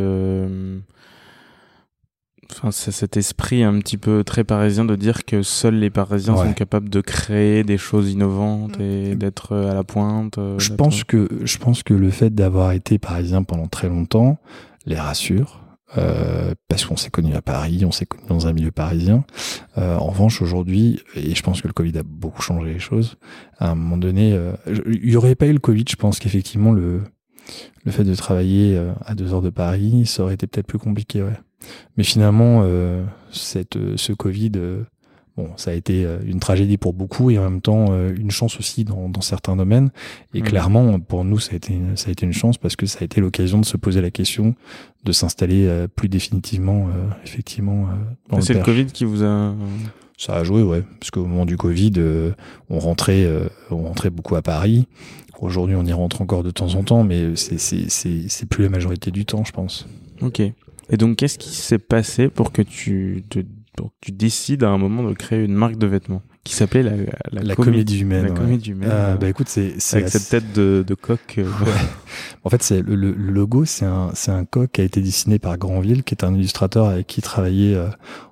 Enfin, 2.52 2.71
c'est 2.71 2.92
cet 2.92 3.16
esprit 3.16 3.64
un 3.64 3.81
petit 3.81 3.97
peu 3.97 4.23
très 4.23 4.45
parisien 4.45 4.85
de 4.85 4.95
dire 4.95 5.25
que 5.25 5.42
seuls 5.42 5.75
les 5.75 5.90
Parisiens 5.90 6.35
Ouais. 6.35 6.47
sont 6.47 6.52
capables 6.52 6.90
de 6.90 7.00
créer 7.00 7.64
des 7.64 7.78
choses 7.78 8.12
innovantes 8.12 8.78
et 8.78 9.16
d'être 9.16 9.57
à 9.57 9.75
la 9.75 9.83
pointe. 9.83 10.38
Je 10.59 10.75
pense 10.75 11.02
que 11.02 11.28
je 11.42 11.59
pense 11.59 11.83
que 11.83 11.95
le 11.95 12.11
fait 12.11 12.33
d'avoir 12.33 12.71
été 12.71 12.99
parisien 12.99 13.42
pendant 13.42 13.66
très 13.66 13.88
longtemps 13.88 14.38
les 14.87 14.97
rassure. 14.97 15.62
Euh, 15.99 16.54
parce 16.68 16.84
qu'on 16.84 16.96
s'est 16.96 17.11
connu 17.11 17.34
à 17.34 17.42
Paris, 17.42 17.84
on 17.84 17.92
s'est 17.92 18.06
connu 18.06 18.22
dans 18.28 18.46
un 18.46 18.52
milieu 18.52 18.70
parisien. 18.70 19.25
Euh, 19.78 19.96
en 19.96 20.06
revanche, 20.06 20.42
aujourd'hui, 20.42 21.00
et 21.14 21.34
je 21.34 21.42
pense 21.42 21.62
que 21.62 21.68
le 21.68 21.72
Covid 21.72 21.99
a 21.99 22.02
beaucoup 22.02 22.42
changé 22.42 22.72
les 22.72 22.78
choses, 22.78 23.16
à 23.58 23.70
un 23.70 23.75
moment 23.75 23.99
donné, 23.99 24.32
euh, 24.32 24.52
il 24.66 25.11
y 25.11 25.16
aurait 25.16 25.34
pas 25.34 25.46
eu 25.46 25.52
le 25.52 25.58
Covid, 25.58 25.84
je 25.88 25.96
pense 25.96 26.18
qu'effectivement 26.18 26.72
le 26.72 27.02
le 27.84 27.90
fait 27.90 28.04
de 28.04 28.14
travailler 28.14 28.76
euh, 28.76 28.92
à 29.04 29.14
deux 29.14 29.34
heures 29.34 29.42
de 29.42 29.50
Paris, 29.50 30.06
ça 30.06 30.22
aurait 30.22 30.34
été 30.34 30.46
peut-être 30.46 30.66
plus 30.66 30.78
compliqué, 30.78 31.22
ouais. 31.22 31.37
Mais 31.96 32.04
finalement, 32.04 32.62
euh, 32.64 33.04
cette, 33.30 33.76
ce 33.96 34.12
Covid, 34.12 34.52
bon, 35.36 35.48
ça 35.56 35.70
a 35.70 35.74
été 35.74 36.04
euh, 36.04 36.18
une 36.26 36.40
tragédie 36.40 36.76
pour 36.76 36.92
beaucoup 36.92 37.30
et 37.30 37.38
en 37.38 37.44
même 37.44 37.60
temps 37.60 37.86
euh, 37.90 38.14
une 38.16 38.30
chance 38.30 38.58
aussi 38.58 38.84
dans, 38.84 39.08
dans 39.08 39.20
certains 39.20 39.56
domaines. 39.56 39.90
Et 40.34 40.40
Mhm. 40.40 40.46
clairement, 40.46 41.00
pour 41.00 41.24
nous, 41.24 41.38
ça 41.38 41.52
a 41.52 41.56
été 41.56 41.78
ça 41.96 42.08
a 42.08 42.12
été 42.12 42.26
une 42.26 42.32
chance 42.32 42.58
parce 42.58 42.76
que 42.76 42.86
ça 42.86 42.98
a 43.00 43.04
été 43.04 43.20
l'occasion 43.20 43.58
de 43.58 43.64
se 43.64 43.76
poser 43.76 44.00
la 44.00 44.10
question 44.10 44.54
de 45.04 45.12
s'installer 45.12 45.66
euh, 45.66 45.88
plus 45.88 46.08
définitivement, 46.08 46.88
euh, 46.88 47.08
effectivement. 47.24 47.88
euh, 48.32 48.40
C'est 48.40 48.52
le 48.54 48.58
Perche. 48.60 48.66
Covid 48.66 48.86
qui 48.86 49.04
vous 49.04 49.22
a. 49.24 49.54
Ça 50.18 50.36
a 50.36 50.44
joué, 50.44 50.62
ouais, 50.62 50.84
parce 51.00 51.10
qu'au 51.10 51.24
moment 51.26 51.46
du 51.46 51.56
Covid, 51.56 51.92
euh, 51.96 52.30
on 52.70 52.78
rentrait, 52.78 53.24
euh, 53.24 53.48
on 53.72 53.82
rentrait 53.82 54.10
beaucoup 54.10 54.36
à 54.36 54.42
Paris. 54.42 54.86
Aujourd'hui, 55.40 55.74
on 55.74 55.84
y 55.84 55.92
rentre 55.92 56.22
encore 56.22 56.44
de 56.44 56.52
temps 56.52 56.74
en 56.76 56.84
temps, 56.84 57.02
mais 57.02 57.34
c'est 57.34 57.58
c'est 57.58 57.88
c'est 57.88 58.28
c'est 58.28 58.46
plus 58.46 58.62
la 58.62 58.68
majorité 58.70 59.10
du 59.10 59.24
temps, 59.24 59.42
je 59.44 59.50
pense. 59.50 59.88
Ok. 60.20 60.38
Et 60.38 60.96
donc, 60.96 61.16
qu'est-ce 61.16 61.38
qui 61.38 61.50
s'est 61.56 61.78
passé 61.80 62.28
pour 62.28 62.52
que 62.52 62.62
tu 62.62 63.24
te- 63.28 63.40
que 63.76 63.82
tu 64.00 64.12
décides 64.12 64.64
à 64.64 64.70
un 64.70 64.78
moment 64.78 65.02
de 65.02 65.14
créer 65.14 65.44
une 65.44 65.54
marque 65.54 65.76
de 65.76 65.86
vêtements 65.86 66.22
qui 66.44 66.54
s'appelait 66.54 66.82
la, 66.82 67.42
la, 67.42 67.54
comédie, 67.54 68.00
humaine. 68.00 68.24
La 68.24 68.30
comédie 68.30 68.70
humaine. 68.70 68.90
Euh, 68.92 69.16
bah 69.16 69.28
écoute, 69.28 69.48
c'est 69.48 69.76
avec 69.92 70.08
cette 70.08 70.28
tête 70.28 70.52
de, 70.52 70.84
de 70.86 70.94
coq. 70.94 71.36
Euh. 71.38 71.44
En 72.44 72.50
fait, 72.50 72.62
c'est 72.62 72.82
le, 72.82 72.96
le, 72.96 73.12
logo, 73.12 73.64
c'est 73.64 73.84
un 73.84 74.10
c'est 74.14 74.32
un 74.32 74.44
coq 74.44 74.72
qui 74.72 74.80
a 74.80 74.84
été 74.84 75.00
dessiné 75.00 75.38
par 75.38 75.56
Granville, 75.56 76.02
qui 76.02 76.14
est 76.14 76.24
un 76.24 76.34
illustrateur 76.34 76.86
avec 76.86 77.06
qui 77.06 77.22
travaillait 77.22 77.74
euh, 77.74 77.88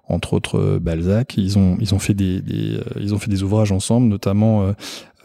entre 0.08 0.32
autres 0.32 0.78
Balzac. 0.78 1.36
Ils 1.36 1.56
ont 1.56 1.76
ils 1.80 1.94
ont 1.94 2.00
fait 2.00 2.14
des, 2.14 2.42
des 2.42 2.80
ils 2.98 3.14
ont 3.14 3.18
fait 3.18 3.30
des 3.30 3.44
ouvrages 3.44 3.70
ensemble, 3.70 4.08
notamment 4.08 4.74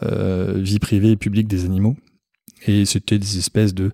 vie 0.02 0.78
privée 0.78 1.10
et 1.10 1.16
publique 1.16 1.48
des 1.48 1.64
animaux. 1.64 1.96
Et 2.68 2.84
c'était 2.84 3.18
des 3.18 3.38
espèces 3.38 3.74
de 3.74 3.92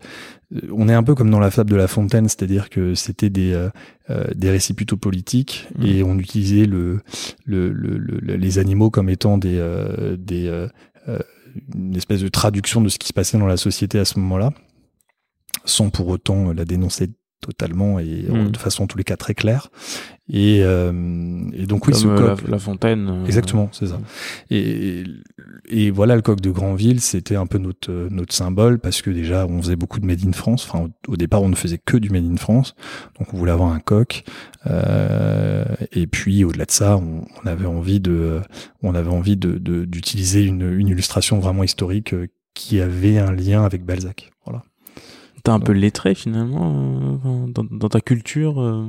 on 0.70 0.88
est 0.88 0.94
un 0.94 1.02
peu 1.02 1.14
comme 1.14 1.30
dans 1.30 1.40
la 1.40 1.50
fable 1.50 1.70
de 1.70 1.76
La 1.76 1.88
Fontaine, 1.88 2.28
c'est-à-dire 2.28 2.70
que 2.70 2.94
c'était 2.94 3.30
des 3.30 3.52
euh, 3.52 3.68
euh, 4.10 4.24
des 4.34 4.50
récits 4.50 4.74
plutôt 4.74 4.96
politiques 4.96 5.68
mmh. 5.78 5.86
et 5.86 6.02
on 6.02 6.18
utilisait 6.18 6.66
le, 6.66 7.00
le, 7.44 7.70
le, 7.70 7.98
les 8.18 8.58
animaux 8.58 8.90
comme 8.90 9.08
étant 9.08 9.38
des 9.38 9.58
euh, 9.58 10.16
des 10.16 10.68
une 11.74 11.96
espèce 11.96 12.22
de 12.22 12.28
traduction 12.28 12.80
de 12.80 12.88
ce 12.88 12.98
qui 12.98 13.08
se 13.08 13.12
passait 13.12 13.38
dans 13.38 13.46
la 13.46 13.58
société 13.58 13.98
à 13.98 14.06
ce 14.06 14.18
moment-là, 14.18 14.52
sans 15.64 15.90
pour 15.90 16.08
autant 16.08 16.52
la 16.52 16.64
dénoncer 16.64 17.10
totalement 17.42 17.98
et 17.98 18.24
mmh. 18.28 18.50
de 18.52 18.56
façon 18.56 18.84
en 18.84 18.86
tous 18.86 18.96
les 18.96 19.04
cas 19.04 19.16
très 19.16 19.34
claire. 19.34 19.70
Et, 20.28 20.60
euh, 20.62 20.92
et 21.52 21.66
donc 21.66 21.86
oui, 21.86 21.94
ce 21.94 22.06
coq, 22.06 22.48
la, 22.48 22.58
Fontaine. 22.58 23.08
Euh, 23.08 23.26
exactement, 23.26 23.68
c'est 23.72 23.88
ça. 23.88 24.00
Et, 24.48 25.00
et 25.00 25.04
voilà, 25.92 26.16
le 26.16 26.22
coq 26.22 26.40
de 26.40 26.50
Granville, 26.50 27.00
c'était 27.00 27.36
un 27.36 27.46
peu 27.46 27.58
notre 27.58 27.90
notre 28.10 28.32
symbole 28.32 28.78
parce 28.78 29.02
que 29.02 29.10
déjà, 29.10 29.46
on 29.46 29.60
faisait 29.60 29.76
beaucoup 29.76 30.00
de 30.00 30.06
made 30.06 30.24
in 30.26 30.32
France. 30.32 30.66
Enfin, 30.68 30.90
au, 31.08 31.16
départ, 31.16 31.42
on 31.42 31.48
ne 31.48 31.54
faisait 31.54 31.78
que 31.78 31.96
du 31.96 32.10
made 32.10 32.24
in 32.24 32.36
France, 32.36 32.74
donc 33.18 33.32
on 33.32 33.36
voulait 33.36 33.52
avoir 33.52 33.72
un 33.72 33.80
coq. 33.80 34.24
Euh, 34.66 35.64
et 35.92 36.06
puis 36.06 36.44
au-delà 36.44 36.64
de 36.64 36.70
ça, 36.70 36.96
on, 36.96 37.24
on, 37.42 37.46
avait 37.46 37.66
envie 37.66 38.00
de, 38.00 38.40
on 38.82 38.94
avait 38.94 39.10
envie 39.10 39.36
de 39.36 39.58
d'utiliser 39.84 40.44
une, 40.44 40.72
une 40.72 40.88
illustration 40.88 41.40
vraiment 41.40 41.64
historique 41.64 42.14
euh, 42.14 42.28
qui 42.54 42.80
avait 42.80 43.18
un 43.18 43.32
lien 43.32 43.64
avec 43.64 43.84
Balzac. 43.84 44.30
Voilà. 44.44 44.62
T'es 45.42 45.50
un 45.50 45.60
peu 45.60 45.72
lettré 45.72 46.14
finalement 46.14 47.20
euh, 47.24 47.46
dans, 47.48 47.64
dans, 47.64 47.88
ta 47.88 48.00
culture. 48.00 48.88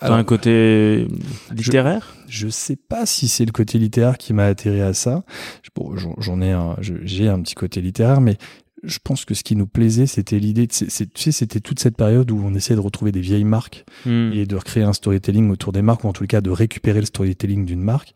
T'as 0.00 0.14
un 0.14 0.24
côté 0.24 1.06
littéraire? 1.54 2.14
Je, 2.26 2.46
je 2.46 2.48
sais 2.48 2.76
pas 2.76 3.06
si 3.06 3.28
c'est 3.28 3.44
le 3.44 3.52
côté 3.52 3.78
littéraire 3.78 4.18
qui 4.18 4.32
m'a 4.32 4.44
atterri 4.44 4.80
à 4.80 4.94
ça. 4.94 5.24
Bon, 5.76 5.94
j'en 6.18 6.40
ai 6.40 6.52
un, 6.52 6.76
j'ai 6.80 7.28
un 7.28 7.40
petit 7.40 7.54
côté 7.54 7.80
littéraire, 7.80 8.20
mais 8.20 8.36
je 8.82 8.98
pense 9.02 9.24
que 9.24 9.34
ce 9.34 9.42
qui 9.42 9.56
nous 9.56 9.66
plaisait, 9.66 10.06
c'était 10.06 10.38
l'idée, 10.38 10.66
tu 10.66 10.86
sais, 10.88 11.32
c'était 11.32 11.60
toute 11.60 11.80
cette 11.80 11.96
période 11.96 12.30
où 12.30 12.40
on 12.42 12.54
essayait 12.54 12.76
de 12.76 12.80
retrouver 12.80 13.12
des 13.12 13.20
vieilles 13.20 13.44
marques 13.44 13.84
hmm. 14.06 14.32
et 14.32 14.46
de 14.46 14.56
recréer 14.56 14.84
un 14.84 14.92
storytelling 14.92 15.50
autour 15.50 15.72
des 15.72 15.82
marques, 15.82 16.04
ou 16.04 16.08
en 16.08 16.12
tout 16.12 16.26
cas 16.26 16.40
de 16.40 16.50
récupérer 16.50 17.00
le 17.00 17.06
storytelling 17.06 17.66
d'une 17.66 17.82
marque. 17.82 18.14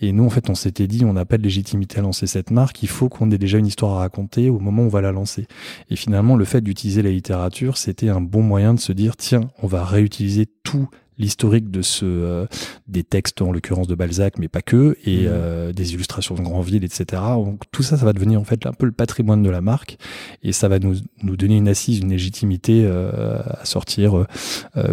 Et 0.00 0.12
nous, 0.12 0.24
en 0.24 0.30
fait, 0.30 0.50
on 0.50 0.54
s'était 0.54 0.86
dit, 0.86 1.04
on 1.04 1.12
n'a 1.12 1.24
pas 1.24 1.38
de 1.38 1.42
légitimité 1.42 2.00
à 2.00 2.02
lancer 2.02 2.26
cette 2.26 2.50
marque, 2.50 2.82
il 2.82 2.88
faut 2.88 3.08
qu'on 3.08 3.30
ait 3.30 3.38
déjà 3.38 3.58
une 3.58 3.66
histoire 3.66 3.96
à 3.96 3.98
raconter 4.00 4.50
au 4.50 4.58
moment 4.58 4.82
où 4.82 4.86
on 4.86 4.88
va 4.88 5.00
la 5.00 5.12
lancer. 5.12 5.46
Et 5.90 5.96
finalement, 5.96 6.36
le 6.36 6.44
fait 6.44 6.60
d'utiliser 6.60 7.02
la 7.02 7.10
littérature, 7.10 7.76
c'était 7.78 8.08
un 8.08 8.20
bon 8.20 8.42
moyen 8.42 8.74
de 8.74 8.80
se 8.80 8.92
dire, 8.92 9.16
tiens, 9.16 9.50
on 9.62 9.66
va 9.66 9.84
réutiliser 9.84 10.46
tout 10.62 10.88
l'historique 11.18 11.70
de 11.70 11.82
ce 11.82 12.04
euh, 12.04 12.46
des 12.88 13.04
textes 13.04 13.42
en 13.42 13.52
l'occurrence 13.52 13.86
de 13.86 13.94
Balzac 13.94 14.38
mais 14.38 14.48
pas 14.48 14.62
que 14.62 14.96
et 15.04 15.24
mmh. 15.24 15.28
euh, 15.28 15.72
des 15.72 15.94
illustrations 15.94 16.34
de 16.34 16.40
Grandville 16.40 16.84
etc 16.84 17.22
donc 17.36 17.62
tout 17.70 17.82
ça 17.82 17.96
ça 17.96 18.04
va 18.04 18.12
devenir 18.12 18.40
en 18.40 18.44
fait 18.44 18.66
un 18.66 18.72
peu 18.72 18.86
le 18.86 18.92
patrimoine 18.92 19.42
de 19.42 19.50
la 19.50 19.60
marque 19.60 19.98
et 20.42 20.52
ça 20.52 20.68
va 20.68 20.78
nous, 20.78 20.96
nous 21.22 21.36
donner 21.36 21.56
une 21.56 21.68
assise 21.68 21.98
une 21.98 22.10
légitimité 22.10 22.82
euh, 22.84 23.40
à 23.44 23.64
sortir 23.64 24.26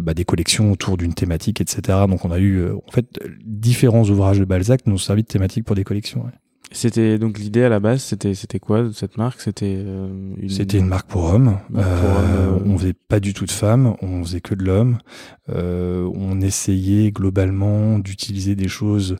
bah, 0.01 0.13
des 0.13 0.25
collections 0.25 0.71
autour 0.71 0.97
d'une 0.97 1.13
thématique 1.13 1.61
etc 1.61 1.99
donc 2.07 2.25
on 2.25 2.31
a 2.31 2.39
eu 2.39 2.69
en 2.71 2.91
fait 2.91 3.05
différents 3.45 4.03
ouvrages 4.03 4.39
de 4.39 4.45
Balzac 4.45 4.81
nous 4.85 4.95
ont 4.95 4.97
servi 4.97 5.23
de 5.23 5.27
thématique 5.27 5.65
pour 5.65 5.75
des 5.75 5.83
collections 5.83 6.25
c'était 6.71 7.17
donc 7.17 7.39
l'idée 7.39 7.63
à 7.63 7.69
la 7.69 7.79
base, 7.79 8.03
c'était 8.03 8.35
c'était 8.35 8.59
quoi 8.59 8.89
cette 8.93 9.17
marque? 9.17 9.41
C'était 9.41 9.75
euh, 9.77 10.07
une... 10.37 10.49
c'était 10.49 10.77
une 10.77 10.87
marque 10.87 11.07
pour 11.07 11.25
hommes. 11.25 11.59
Euh, 11.75 11.81
euh, 11.81 12.59
on 12.65 12.77
faisait 12.77 12.93
pas 12.93 13.19
du 13.19 13.33
tout 13.33 13.45
de 13.45 13.51
femmes, 13.51 13.95
on 14.01 14.23
faisait 14.23 14.41
que 14.41 14.53
de 14.53 14.63
l'homme. 14.63 14.99
on 15.47 16.41
essayait 16.41 17.11
globalement 17.11 17.99
d'utiliser 17.99 18.55
des 18.55 18.67
choses 18.67 19.17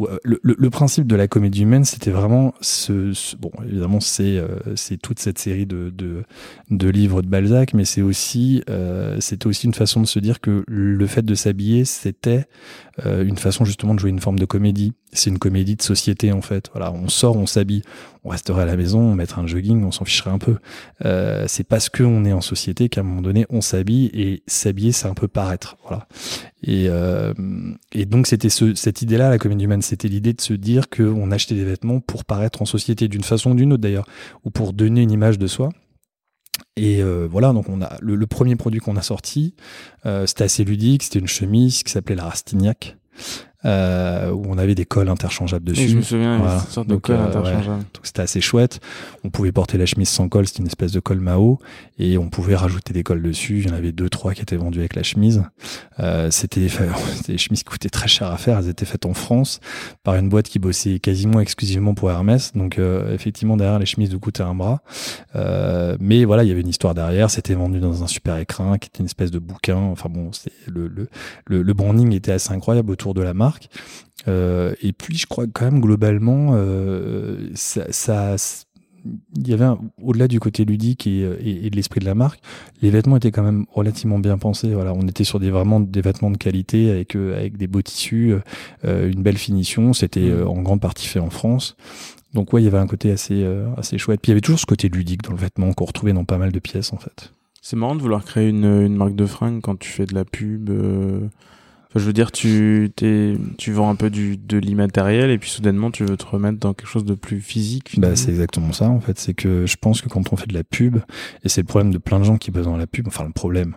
euh, 0.00 0.18
le, 0.24 0.40
le, 0.42 0.70
principe 0.70 1.06
de 1.06 1.16
la 1.16 1.28
comédie 1.28 1.62
humaine, 1.62 1.84
c'était 1.84 2.10
vraiment 2.10 2.54
ce, 2.62 3.12
bon, 3.36 3.50
évidemment, 3.62 4.00
c'est 4.00 4.38
euh, 4.38 4.56
c'est 4.74 4.96
toute 4.96 5.18
cette 5.18 5.38
série 5.38 5.66
de, 5.66 5.90
de, 5.90 6.22
de 6.70 6.88
livres 6.88 7.20
de 7.20 7.28
Balzac, 7.28 7.74
mais 7.74 7.84
c'est 7.84 8.00
aussi 8.00 8.62
euh, 8.70 9.18
c'était 9.20 9.46
aussi 9.46 9.66
une 9.66 9.74
façon 9.74 10.00
de 10.00 10.06
se 10.06 10.18
dire 10.18 10.40
que 10.40 10.64
le 10.66 11.06
fait 11.06 11.22
de 11.22 11.34
s'habiller, 11.34 11.84
c'était 11.84 12.46
euh, 13.06 13.24
une 13.24 13.38
façon 13.38 13.64
justement 13.64 13.94
de 13.94 14.00
jouer 14.00 14.10
une 14.10 14.20
forme 14.20 14.38
de 14.38 14.44
comédie. 14.44 14.92
C'est 15.12 15.30
une 15.30 15.38
comédie 15.38 15.76
de 15.76 15.82
société 15.82 16.32
en 16.32 16.42
fait. 16.42 16.70
Voilà, 16.72 16.92
on 16.92 17.08
sort, 17.08 17.36
on 17.36 17.46
s'habille, 17.46 17.82
on 18.24 18.30
resterait 18.30 18.62
à 18.62 18.66
la 18.66 18.76
maison, 18.76 19.00
on 19.00 19.14
mettrait 19.14 19.40
un 19.40 19.46
jogging, 19.46 19.84
on 19.84 19.90
s'en 19.90 20.04
ficherait 20.04 20.30
un 20.30 20.38
peu. 20.38 20.56
Euh, 21.04 21.44
c'est 21.48 21.64
parce 21.64 21.88
que 21.88 22.02
on 22.02 22.24
est 22.24 22.32
en 22.32 22.40
société 22.40 22.88
qu'à 22.88 23.00
un 23.00 23.04
moment 23.04 23.22
donné, 23.22 23.46
on 23.50 23.60
s'habille 23.60 24.10
et 24.14 24.42
s'habiller, 24.46 24.92
c'est 24.92 25.08
un 25.08 25.14
peu 25.14 25.28
paraître. 25.28 25.76
Voilà. 25.86 26.06
Et, 26.62 26.86
euh, 26.88 27.32
et 27.92 28.04
donc 28.04 28.26
c'était 28.26 28.50
ce, 28.50 28.74
cette 28.74 29.02
idée-là, 29.02 29.30
la 29.30 29.38
comédie 29.38 29.64
humaine, 29.64 29.82
c'était 29.82 30.08
l'idée 30.08 30.32
de 30.32 30.40
se 30.40 30.52
dire 30.54 30.88
qu'on 30.90 31.30
achetait 31.30 31.54
des 31.54 31.64
vêtements 31.64 32.00
pour 32.00 32.24
paraître 32.24 32.62
en 32.62 32.66
société 32.66 33.08
d'une 33.08 33.24
façon 33.24 33.52
ou 33.52 33.54
d'une 33.54 33.72
autre 33.72 33.82
d'ailleurs, 33.82 34.06
ou 34.44 34.50
pour 34.50 34.72
donner 34.72 35.02
une 35.02 35.10
image 35.10 35.38
de 35.38 35.46
soi. 35.46 35.70
Et 36.76 37.02
euh, 37.02 37.28
voilà, 37.30 37.52
donc 37.52 37.68
on 37.68 37.82
a 37.82 37.98
le, 38.00 38.26
premier 38.26 38.56
produit 38.56 38.80
qu'on 38.80 38.96
a 38.96 39.02
sorti, 39.02 39.54
euh, 40.06 40.26
c'était 40.26 40.44
assez 40.44 40.64
ludique, 40.64 41.02
c'était 41.02 41.18
une 41.18 41.28
chemise 41.28 41.82
qui 41.82 41.92
s'appelait 41.92 42.14
la 42.16 42.24
Rastignac 42.24 42.96
euh, 43.64 44.30
où 44.30 44.44
on 44.48 44.58
avait 44.58 44.74
des 44.74 44.84
cols 44.84 45.08
interchangeables 45.08 45.64
dessus. 45.64 45.88
je 45.88 45.96
me 45.96 46.02
souviens, 46.02 46.38
voilà. 46.38 46.54
une 46.54 46.60
sorte 46.60 46.88
de 46.88 46.94
donc, 46.94 47.02
col 47.02 47.16
euh, 47.16 47.26
interchangeable. 47.26 47.84
Donc 47.94 48.04
c'était 48.04 48.22
assez 48.22 48.40
chouette. 48.40 48.80
On 49.24 49.30
pouvait 49.30 49.52
porter 49.52 49.78
la 49.78 49.86
chemise 49.86 50.08
sans 50.08 50.28
col, 50.28 50.46
c'était 50.46 50.60
une 50.60 50.66
espèce 50.66 50.92
de 50.92 51.00
col 51.00 51.20
Mao, 51.20 51.58
et 51.98 52.18
on 52.18 52.28
pouvait 52.28 52.56
rajouter 52.56 52.92
des 52.92 53.02
cols 53.02 53.22
dessus. 53.22 53.60
Il 53.60 53.68
y 53.68 53.70
en 53.70 53.74
avait 53.74 53.92
deux, 53.92 54.08
trois 54.08 54.34
qui 54.34 54.42
étaient 54.42 54.56
vendus 54.56 54.80
avec 54.80 54.96
la 54.96 55.02
chemise. 55.02 55.42
Euh, 56.00 56.30
c'était 56.30 56.68
des, 57.28 57.38
chemises 57.38 57.62
qui 57.62 57.70
coûtaient 57.70 57.88
très 57.88 58.08
cher 58.08 58.28
à 58.28 58.36
faire. 58.36 58.58
Elles 58.58 58.68
étaient 58.68 58.84
faites 58.84 59.06
en 59.06 59.14
France 59.14 59.60
par 60.02 60.14
une 60.16 60.28
boîte 60.28 60.48
qui 60.48 60.58
bossait 60.58 60.98
quasiment 60.98 61.40
exclusivement 61.40 61.94
pour 61.94 62.10
Hermès. 62.10 62.52
Donc 62.54 62.78
euh, 62.78 63.14
effectivement 63.14 63.56
derrière 63.56 63.78
les 63.78 63.86
chemises 63.86 64.10
nous 64.10 64.20
coûtaient 64.20 64.42
un 64.42 64.54
bras. 64.54 64.82
Euh, 65.36 65.96
mais 66.00 66.24
voilà, 66.24 66.44
il 66.44 66.48
y 66.48 66.52
avait 66.52 66.60
une 66.60 66.68
histoire 66.68 66.94
derrière. 66.94 67.30
C'était 67.30 67.54
vendu 67.54 67.80
dans 67.80 68.02
un 68.02 68.06
super 68.06 68.36
écrin 68.38 68.78
qui 68.78 68.88
était 68.88 69.00
une 69.00 69.06
espèce 69.06 69.30
de 69.30 69.38
bouquin. 69.38 69.76
Enfin 69.76 70.08
bon, 70.08 70.30
c'est 70.32 70.52
le, 70.66 70.88
le, 70.88 71.08
le, 71.46 71.62
le 71.62 71.74
branding 71.74 72.12
était 72.12 72.32
assez 72.32 72.52
incroyable 72.52 72.90
autour 72.90 73.14
de 73.14 73.22
la 73.22 73.34
marque. 73.34 73.51
Euh, 74.28 74.74
et 74.82 74.92
puis, 74.92 75.16
je 75.16 75.26
crois 75.26 75.46
que 75.46 75.52
quand 75.52 75.64
même 75.64 75.80
globalement, 75.80 76.52
euh, 76.54 77.50
ça, 77.54 78.36
il 79.36 79.48
y 79.48 79.52
avait 79.52 79.66
au-delà 80.00 80.28
du 80.28 80.38
côté 80.38 80.64
ludique 80.64 81.06
et, 81.08 81.22
et, 81.40 81.70
de 81.70 81.74
l'esprit 81.74 81.98
de 81.98 82.04
la 82.04 82.14
marque, 82.14 82.40
les 82.82 82.90
vêtements 82.90 83.16
étaient 83.16 83.32
quand 83.32 83.42
même 83.42 83.66
relativement 83.72 84.20
bien 84.20 84.38
pensés. 84.38 84.72
Voilà, 84.74 84.92
on 84.94 85.02
était 85.02 85.24
sur 85.24 85.40
des 85.40 85.50
vraiment 85.50 85.80
des 85.80 86.00
vêtements 86.00 86.30
de 86.30 86.36
qualité 86.36 86.90
avec 86.90 87.16
euh, 87.16 87.36
avec 87.36 87.56
des 87.56 87.66
beaux 87.66 87.82
tissus, 87.82 88.34
une 88.84 89.22
belle 89.22 89.38
finition. 89.38 89.92
C'était 89.92 90.30
mmh. 90.30 90.46
en 90.46 90.62
grande 90.62 90.80
partie 90.80 91.06
fait 91.06 91.18
en 91.18 91.30
France. 91.30 91.76
Donc 92.32 92.52
ouais, 92.52 92.62
il 92.62 92.64
y 92.64 92.68
avait 92.68 92.78
un 92.78 92.86
côté 92.86 93.10
assez 93.10 93.44
assez 93.76 93.98
chouette. 93.98 94.20
Puis 94.22 94.30
il 94.30 94.32
y 94.32 94.34
avait 94.34 94.40
toujours 94.40 94.60
ce 94.60 94.66
côté 94.66 94.88
ludique 94.88 95.22
dans 95.22 95.32
le 95.32 95.38
vêtement 95.38 95.72
qu'on 95.72 95.84
retrouvait 95.84 96.12
dans 96.12 96.24
pas 96.24 96.38
mal 96.38 96.52
de 96.52 96.58
pièces 96.60 96.92
en 96.92 96.98
fait. 96.98 97.32
C'est 97.60 97.76
marrant 97.76 97.94
de 97.94 98.02
vouloir 98.02 98.24
créer 98.24 98.48
une, 98.48 98.64
une 98.64 98.96
marque 98.96 99.14
de 99.14 99.26
fringues 99.26 99.60
quand 99.60 99.78
tu 99.78 99.88
fais 99.88 100.06
de 100.06 100.14
la 100.14 100.24
pub 100.24 100.70
je 102.00 102.04
veux 102.04 102.12
dire, 102.12 102.32
tu, 102.32 102.90
t'es, 102.94 103.34
tu 103.58 103.72
vends 103.72 103.90
un 103.90 103.94
peu 103.94 104.10
du, 104.10 104.36
de 104.36 104.58
l'immatériel 104.58 105.30
et 105.30 105.38
puis 105.38 105.50
soudainement 105.50 105.90
tu 105.90 106.04
veux 106.04 106.16
te 106.16 106.26
remettre 106.26 106.58
dans 106.58 106.74
quelque 106.74 106.88
chose 106.88 107.04
de 107.04 107.14
plus 107.14 107.40
physique. 107.40 107.98
Bah, 107.98 108.16
c'est 108.16 108.30
exactement 108.30 108.72
ça 108.72 108.88
en 108.88 109.00
fait. 109.00 109.18
C'est 109.18 109.34
que 109.34 109.66
je 109.66 109.76
pense 109.76 110.00
que 110.00 110.08
quand 110.08 110.32
on 110.32 110.36
fait 110.36 110.46
de 110.46 110.54
la 110.54 110.64
pub, 110.64 110.98
et 111.44 111.48
c'est 111.48 111.60
le 111.60 111.66
problème 111.66 111.92
de 111.92 111.98
plein 111.98 112.18
de 112.18 112.24
gens 112.24 112.38
qui 112.38 112.50
bossent 112.50 112.66
dans 112.66 112.76
la 112.76 112.86
pub, 112.86 113.06
enfin 113.08 113.24
le 113.24 113.32
problème, 113.32 113.76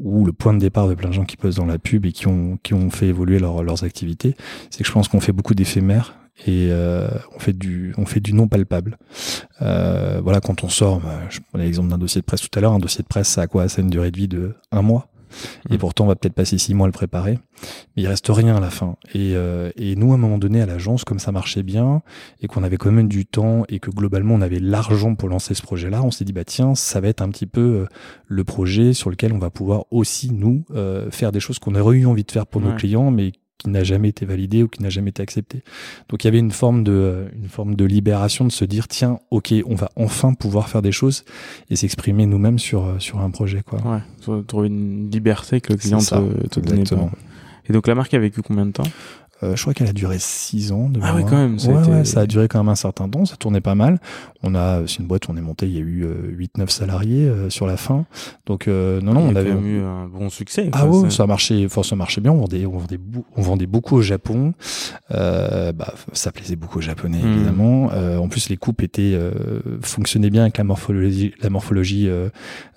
ou 0.00 0.24
le 0.24 0.32
point 0.32 0.54
de 0.54 0.58
départ 0.58 0.88
de 0.88 0.94
plein 0.94 1.08
de 1.08 1.14
gens 1.14 1.24
qui 1.24 1.36
bossent 1.36 1.56
dans 1.56 1.66
la 1.66 1.78
pub 1.78 2.06
et 2.06 2.12
qui 2.12 2.26
ont, 2.26 2.58
qui 2.62 2.74
ont 2.74 2.90
fait 2.90 3.06
évoluer 3.06 3.38
leur, 3.38 3.62
leurs 3.62 3.84
activités, 3.84 4.34
c'est 4.70 4.82
que 4.82 4.88
je 4.88 4.92
pense 4.92 5.08
qu'on 5.08 5.20
fait 5.20 5.32
beaucoup 5.32 5.54
d'éphémères 5.54 6.14
et 6.46 6.68
euh, 6.70 7.08
on 7.36 7.38
fait 7.38 7.52
du 7.52 7.94
on 7.98 8.06
fait 8.06 8.20
du 8.20 8.32
non 8.32 8.48
palpable. 8.48 8.98
Euh, 9.60 10.20
voilà, 10.22 10.40
quand 10.40 10.64
on 10.64 10.68
sort, 10.68 11.00
bah, 11.00 11.20
je 11.28 11.40
prenais 11.50 11.64
l'exemple 11.64 11.88
d'un 11.88 11.98
dossier 11.98 12.20
de 12.20 12.26
presse 12.26 12.40
tout 12.40 12.58
à 12.58 12.60
l'heure, 12.60 12.72
un 12.72 12.78
dossier 12.78 13.02
de 13.02 13.08
presse 13.08 13.28
ça 13.28 13.42
a 13.42 13.46
quoi? 13.46 13.68
Ça 13.68 13.80
a 13.80 13.84
une 13.84 13.90
durée 13.90 14.10
de 14.10 14.16
vie 14.16 14.28
de 14.28 14.54
un 14.72 14.82
mois. 14.82 15.11
Et 15.70 15.74
mm. 15.74 15.78
pourtant, 15.78 16.04
on 16.04 16.08
va 16.08 16.16
peut-être 16.16 16.34
passer 16.34 16.58
six 16.58 16.74
mois 16.74 16.86
à 16.86 16.88
le 16.88 16.92
préparer. 16.92 17.38
Mais 17.96 18.02
il 18.02 18.06
reste 18.06 18.28
rien 18.28 18.56
à 18.56 18.60
la 18.60 18.70
fin. 18.70 18.96
Et, 19.14 19.34
euh, 19.34 19.70
et 19.76 19.96
nous, 19.96 20.12
à 20.12 20.14
un 20.14 20.18
moment 20.18 20.38
donné, 20.38 20.60
à 20.60 20.66
l'agence, 20.66 21.04
comme 21.04 21.18
ça 21.18 21.32
marchait 21.32 21.62
bien 21.62 22.02
et 22.40 22.46
qu'on 22.46 22.62
avait 22.62 22.76
quand 22.76 22.90
même 22.90 23.08
du 23.08 23.26
temps 23.26 23.64
et 23.68 23.78
que 23.78 23.90
globalement, 23.90 24.34
on 24.34 24.40
avait 24.40 24.60
l'argent 24.60 25.14
pour 25.14 25.28
lancer 25.28 25.54
ce 25.54 25.62
projet-là, 25.62 26.02
on 26.02 26.10
s'est 26.10 26.24
dit, 26.24 26.32
bah 26.32 26.44
tiens, 26.44 26.74
ça 26.74 27.00
va 27.00 27.08
être 27.08 27.22
un 27.22 27.28
petit 27.28 27.46
peu 27.46 27.60
euh, 27.60 27.86
le 28.26 28.44
projet 28.44 28.92
sur 28.92 29.10
lequel 29.10 29.32
on 29.32 29.38
va 29.38 29.50
pouvoir 29.50 29.84
aussi, 29.90 30.32
nous, 30.32 30.64
euh, 30.74 31.10
faire 31.10 31.32
des 31.32 31.40
choses 31.40 31.58
qu'on 31.58 31.74
aurait 31.74 31.98
eu 31.98 32.06
envie 32.06 32.24
de 32.24 32.30
faire 32.30 32.46
pour 32.46 32.60
nos 32.60 32.74
clients, 32.74 33.10
mais 33.10 33.32
qui 33.62 33.70
n'a 33.70 33.84
jamais 33.84 34.08
été 34.08 34.26
validé 34.26 34.62
ou 34.62 34.68
qui 34.68 34.82
n'a 34.82 34.90
jamais 34.90 35.10
été 35.10 35.22
accepté. 35.22 35.62
Donc 36.08 36.24
il 36.24 36.26
y 36.26 36.28
avait 36.28 36.38
une 36.38 36.50
forme 36.50 36.84
de 36.84 37.26
une 37.34 37.48
forme 37.48 37.74
de 37.74 37.84
libération 37.84 38.44
de 38.44 38.52
se 38.52 38.64
dire 38.64 38.88
tiens 38.88 39.18
ok 39.30 39.54
on 39.66 39.74
va 39.74 39.90
enfin 39.96 40.34
pouvoir 40.34 40.68
faire 40.68 40.82
des 40.82 40.92
choses 40.92 41.24
et 41.70 41.76
s'exprimer 41.76 42.26
nous-mêmes 42.26 42.58
sur 42.58 43.00
sur 43.00 43.20
un 43.20 43.30
projet 43.30 43.62
quoi. 43.62 43.78
Ouais, 43.84 44.42
trouver 44.46 44.68
une 44.68 45.10
liberté 45.10 45.60
que 45.60 45.72
le 45.72 45.78
client 45.78 45.98
te, 45.98 46.48
te 46.48 46.60
donnait 46.60 46.84
pas. 46.84 47.10
Et 47.68 47.72
donc 47.72 47.86
la 47.86 47.94
marque 47.94 48.12
a 48.14 48.18
vécu 48.18 48.42
combien 48.42 48.66
de 48.66 48.72
temps? 48.72 48.82
Euh, 49.42 49.56
je 49.56 49.62
crois 49.62 49.74
qu'elle 49.74 49.88
a 49.88 49.92
duré 49.92 50.16
6 50.18 50.72
ans. 50.72 50.88
De 50.88 51.00
ah 51.02 51.14
oui, 51.16 51.22
quand 51.28 51.36
même. 51.36 51.58
Ça, 51.58 51.70
a 51.70 51.74
Ouais, 51.74 51.82
été- 51.82 51.90
ouais, 51.90 52.04
ça 52.04 52.20
a 52.20 52.26
duré 52.26 52.48
quand 52.48 52.58
même 52.58 52.68
un 52.68 52.74
certain 52.74 53.08
temps, 53.08 53.24
ça 53.24 53.36
tournait 53.36 53.60
pas 53.60 53.74
mal. 53.74 53.98
On 54.42 54.54
a, 54.54 54.80
c'est 54.86 54.98
une 54.98 55.06
boîte, 55.06 55.28
on 55.28 55.36
est 55.36 55.40
monté, 55.40 55.66
il 55.66 55.72
y 55.74 55.78
a 55.78 55.80
eu 55.80 56.06
8-9 56.56 56.68
salariés 56.70 57.28
euh, 57.28 57.50
sur 57.50 57.66
la 57.66 57.76
fin. 57.76 58.06
Donc 58.46 58.68
euh, 58.68 59.00
non, 59.00 59.12
non, 59.14 59.30
il 59.30 59.36
a 59.36 59.40
on 59.40 59.44
avait. 59.46 59.50
eu 59.50 59.80
un 59.82 60.06
bon 60.06 60.28
succès. 60.30 60.68
Ah 60.72 60.86
ouais, 60.86 61.10
ça- 61.10 61.16
ça 61.18 61.26
marchait, 61.26 61.64
enfin, 61.66 61.82
ça 61.82 61.96
marchait 61.96 62.20
bien. 62.20 62.32
On 62.32 62.38
vendait, 62.38 62.66
on 62.66 62.78
vendait, 62.78 62.98
on 63.36 63.42
vendait 63.42 63.66
beaucoup 63.66 63.96
au 63.96 64.02
Japon. 64.02 64.54
Euh, 65.12 65.72
bah, 65.72 65.94
ça 66.12 66.32
plaisait 66.32 66.56
beaucoup 66.56 66.78
aux 66.78 66.82
Japonais 66.82 67.18
Mm. 67.22 67.32
évidemment. 67.32 67.90
Euh, 67.92 68.16
en 68.18 68.28
plus, 68.28 68.48
les 68.48 68.56
coupes 68.56 68.82
étaient 68.82 69.12
euh, 69.14 69.32
fonctionnaient 69.82 70.30
bien 70.30 70.42
avec 70.42 70.58
la 70.58 70.64
morphologie, 70.64 71.34
la 71.42 71.50
morphologie 71.50 72.08
euh, 72.08 72.28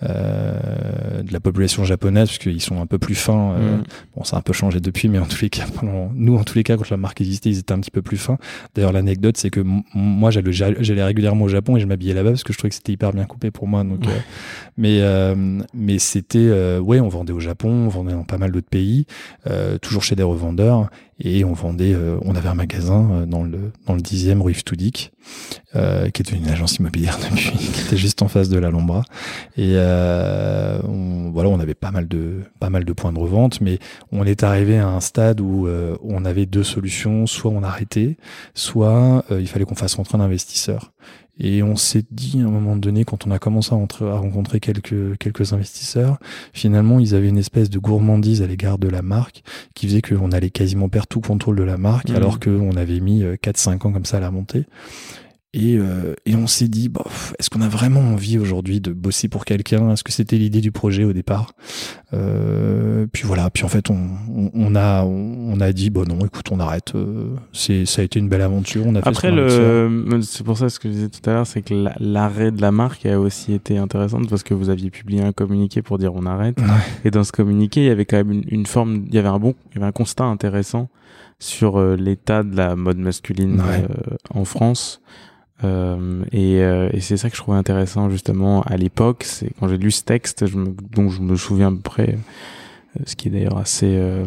euh, 0.04 1.22
de 1.24 1.32
la 1.34 1.40
population 1.40 1.84
japonaise, 1.84 2.28
parce 2.30 2.38
qu'ils 2.40 2.62
sont 2.62 2.82
un 2.82 2.86
peu 2.86 2.98
plus 2.98 3.16
fins. 3.16 3.52
euh, 3.54 3.78
Mm. 3.78 3.84
Bon, 4.16 4.24
ça 4.24 4.36
a 4.36 4.40
un 4.40 4.42
peu 4.42 4.54
changé 4.54 4.80
depuis, 4.80 5.08
mais 5.10 5.18
en 5.20 5.26
tous 5.26 5.42
les 5.42 5.50
cas, 5.50 5.66
pendant, 5.76 6.12
nous, 6.14 6.36
en 6.38 6.44
tous 6.44 6.55
les 6.56 6.64
cas, 6.64 6.78
quand 6.78 6.90
la 6.90 6.98
marque 6.98 7.22
existait, 7.22 7.50
ils 7.50 7.60
étaient 7.60 7.74
un 7.74 7.80
petit 7.80 7.92
peu 7.92 8.02
plus 8.02 8.18
fins. 8.18 8.38
D'ailleurs, 8.74 8.92
l'anecdote, 8.92 9.38
c'est 9.38 9.50
que 9.50 9.62
moi, 9.94 10.32
j'allais, 10.32 11.04
régulièrement 11.04 11.46
au 11.46 11.50
Japon 11.50 11.78
et 11.78 11.80
je 11.80 11.86
m'habillais 11.86 12.14
là-bas 12.14 12.32
parce 12.32 12.44
que 12.44 12.54
je 12.54 12.58
trouvais 12.58 12.70
que 12.70 12.76
c'était 12.76 12.94
hyper 12.94 13.12
bien 13.14 13.26
coupé 13.26 13.52
pour 13.52 13.68
moi. 13.68 13.84
Donc, 13.84 14.02
Ouais. 14.02 14.12
euh, 14.12 14.20
mais, 14.78 15.00
euh, 15.02 15.36
mais 15.74 16.00
c'était, 16.00 16.40
euh, 16.40 16.80
ouais, 16.80 17.00
on 17.00 17.10
vendait 17.10 17.34
au 17.34 17.40
Japon, 17.40 17.70
on 17.70 17.88
vendait 17.90 18.14
dans 18.14 18.24
pas 18.24 18.38
mal 18.38 18.52
d'autres 18.52 18.70
pays, 18.70 19.06
toujours 19.82 20.04
chez 20.04 20.16
des 20.16 20.24
revendeurs, 20.24 20.90
et 21.20 21.46
on 21.46 21.54
vendait, 21.54 21.94
euh, 21.94 22.18
on 22.24 22.36
avait 22.36 22.50
un 22.50 22.56
magasin 22.56 23.10
euh, 23.12 23.26
dans 23.26 23.44
le 23.44 23.72
dans 23.88 23.96
le 23.96 24.02
dixième 24.02 24.42
rue 24.42 24.52
Yves-Toudic, 24.52 25.12
euh, 25.76 26.10
qui 26.10 26.22
était 26.22 26.36
une 26.36 26.48
agence 26.48 26.78
immobilière 26.78 27.18
depuis, 27.32 27.58
qui 27.58 27.82
était 27.82 27.98
juste 27.98 28.22
en 28.22 28.28
face 28.28 28.50
de 28.50 28.58
l'Alhambra. 28.58 29.04
Et 29.56 29.74
euh, 29.76 30.80
on, 30.84 31.32
voilà, 31.32 31.50
on 31.50 31.60
avait 31.60 31.74
pas 31.74 31.92
mal 31.92 32.08
de 32.08 32.42
pas 32.60 32.70
mal 32.70 32.84
de 32.84 32.94
points 32.94 33.14
de 33.14 33.20
revente, 33.20 33.62
mais 33.62 33.80
on 34.12 34.26
est 34.26 34.44
arrivé 34.44 34.78
à 34.78 34.88
un 34.88 35.00
stade 35.00 35.40
où 35.40 35.68
euh, 35.68 35.98
on 36.04 36.26
avait 36.26 36.46
deux 36.46 36.64
solutions 36.64 37.28
soit 37.28 37.52
on 37.52 37.64
arrêtait, 37.64 38.18
soit 38.54 39.24
euh, 39.32 39.40
il 39.40 39.48
fallait 39.48 39.66
qu'on 39.66 39.76
fasse 39.76 39.96
rentrer 39.96 40.18
un 40.18 40.22
investisseur. 40.22 40.92
Et 41.40 41.64
on 41.64 41.76
s'est 41.76 42.06
dit 42.12 42.40
à 42.42 42.46
un 42.46 42.50
moment 42.50 42.76
donné, 42.78 43.04
quand 43.04 43.28
on 43.28 43.32
a 43.32 43.40
commencé 43.40 43.74
à, 43.74 43.76
rencontrer 43.76 44.60
quelques 44.60 45.18
quelques 45.18 45.52
investisseurs, 45.54 46.18
finalement 46.54 47.00
ils 47.00 47.14
avaient 47.14 47.28
une 47.28 47.38
espèce 47.38 47.70
de 47.70 47.78
gourmandise 47.80 48.42
à 48.42 48.48
l'égard 48.48 48.78
de 48.78 48.88
la 48.88 49.02
marque 49.02 49.44
qui 49.74 49.88
faisait 49.88 50.02
qu'on 50.02 50.32
allait 50.32 50.50
quasiment 50.50 50.88
perdre 50.88 51.08
tout 51.08 51.22
contrôle 51.22 51.58
de 51.58 51.64
la 51.64 51.78
marque, 51.78 52.10
Mhm. 52.10 52.16
alors 52.16 52.40
qu'on 52.40 52.76
avait 52.78 53.00
mis 53.02 53.24
4-5 53.42 53.86
ans 53.86 53.92
comme 53.92 54.06
ça 54.06 54.18
à 54.18 54.22
la 54.22 54.32
montée. 54.32 54.66
Et, 55.58 55.78
euh, 55.78 56.14
et 56.26 56.36
on 56.36 56.48
s'est 56.48 56.68
dit, 56.68 56.90
bah, 56.90 57.00
pff, 57.06 57.34
est-ce 57.40 57.50
qu'on 57.50 57.62
a 57.62 57.70
vraiment 57.70 58.02
envie 58.02 58.38
aujourd'hui 58.38 58.82
de 58.82 58.92
bosser 58.92 59.30
pour 59.30 59.46
quelqu'un? 59.46 59.90
Est-ce 59.92 60.04
que 60.04 60.12
c'était 60.12 60.36
l'idée 60.36 60.60
du 60.60 60.74
projet 60.74 61.06
au 61.06 61.14
départ? 61.14 61.54
Euh, 62.14 63.06
Puis 63.12 63.24
voilà, 63.26 63.50
puis 63.50 63.64
en 63.64 63.68
fait, 63.68 63.90
on, 63.90 63.98
on, 64.36 64.52
on 64.54 64.76
a, 64.76 65.04
on 65.06 65.60
a 65.62 65.72
dit, 65.74 65.90
bon 65.90 66.08
non, 66.08 66.20
écoute, 66.26 66.48
on 66.52 66.60
arrête. 66.60 66.94
euh, 66.96 67.36
c'est, 67.54 67.86
ça 67.86 68.02
a 68.02 68.06
été 68.06 68.20
une 68.20 68.30
belle 68.30 68.42
aventure. 68.42 68.84
On 68.86 68.96
a 68.96 69.00
Après, 69.08 69.32
le, 69.32 70.20
c'est 70.22 70.44
pour 70.44 70.58
ça 70.58 70.70
ce 70.70 70.80
que 70.80 70.90
je 70.90 70.94
disais 70.94 71.10
tout 71.10 71.30
à 71.30 71.34
l'heure, 71.34 71.48
c'est 71.48 71.62
que 71.62 71.74
la- 71.74 71.96
l'arrêt 72.00 72.52
de 72.52 72.62
la 72.62 72.72
marque 72.72 73.06
a 73.06 73.20
aussi 73.20 73.54
été 73.54 73.78
intéressante 73.78 74.30
parce 74.30 74.44
que 74.44 74.54
vous 74.54 74.70
aviez 74.70 74.90
publié 74.90 75.22
un 75.22 75.32
communiqué 75.32 75.82
pour 75.82 75.98
dire 75.98 76.14
on 76.16 76.26
arrête. 76.26 76.60
Ouais. 76.60 76.66
Et 77.06 77.12
dans 77.12 77.24
ce 77.24 77.32
communiqué, 77.32 77.82
il 77.82 77.88
y 77.88 77.92
avait 77.92 78.06
quand 78.06 78.18
même 78.18 78.32
une, 78.32 78.44
une 78.48 78.66
forme, 78.66 79.06
il 79.08 79.14
y 79.14 79.18
avait 79.18 79.28
un 79.30 79.40
bon, 79.40 79.56
il 79.72 79.76
y 79.76 79.78
avait 79.80 79.88
un 79.88 79.92
constat 79.94 80.26
intéressant 80.26 80.90
sur 81.40 81.78
euh, 81.78 81.96
l'état 81.98 82.44
de 82.44 82.56
la 82.56 82.76
mode 82.76 82.98
masculine 82.98 83.60
Ouais. 83.60 83.84
euh, 83.90 84.16
en 84.34 84.46
France. 84.46 85.02
Euh, 85.64 86.26
et 86.32 86.62
euh, 86.62 86.90
et 86.92 87.00
c'est 87.00 87.18
ça 87.18 87.30
que 87.30 87.36
je 87.36 87.42
trouvais 87.42 87.58
intéressant 87.58 88.10
justement 88.10 88.62
à 88.64 88.76
l'époque. 88.78 89.24
C'est 89.24 89.52
quand 89.60 89.68
j'ai 89.68 89.78
lu 89.78 89.92
ce 89.92 90.04
texte, 90.04 90.48
je 90.48 90.58
me, 90.58 90.76
dont 90.92 91.10
je 91.10 91.22
me 91.22 91.36
souviens 91.36 91.70
à 91.70 91.72
peu 91.72 91.82
près, 91.82 92.18
euh, 93.00 93.04
ce 93.06 93.16
qui 93.16 93.30
est 93.30 93.32
d'ailleurs 93.32 93.58
assez 93.58 93.96
euh, 93.98 94.26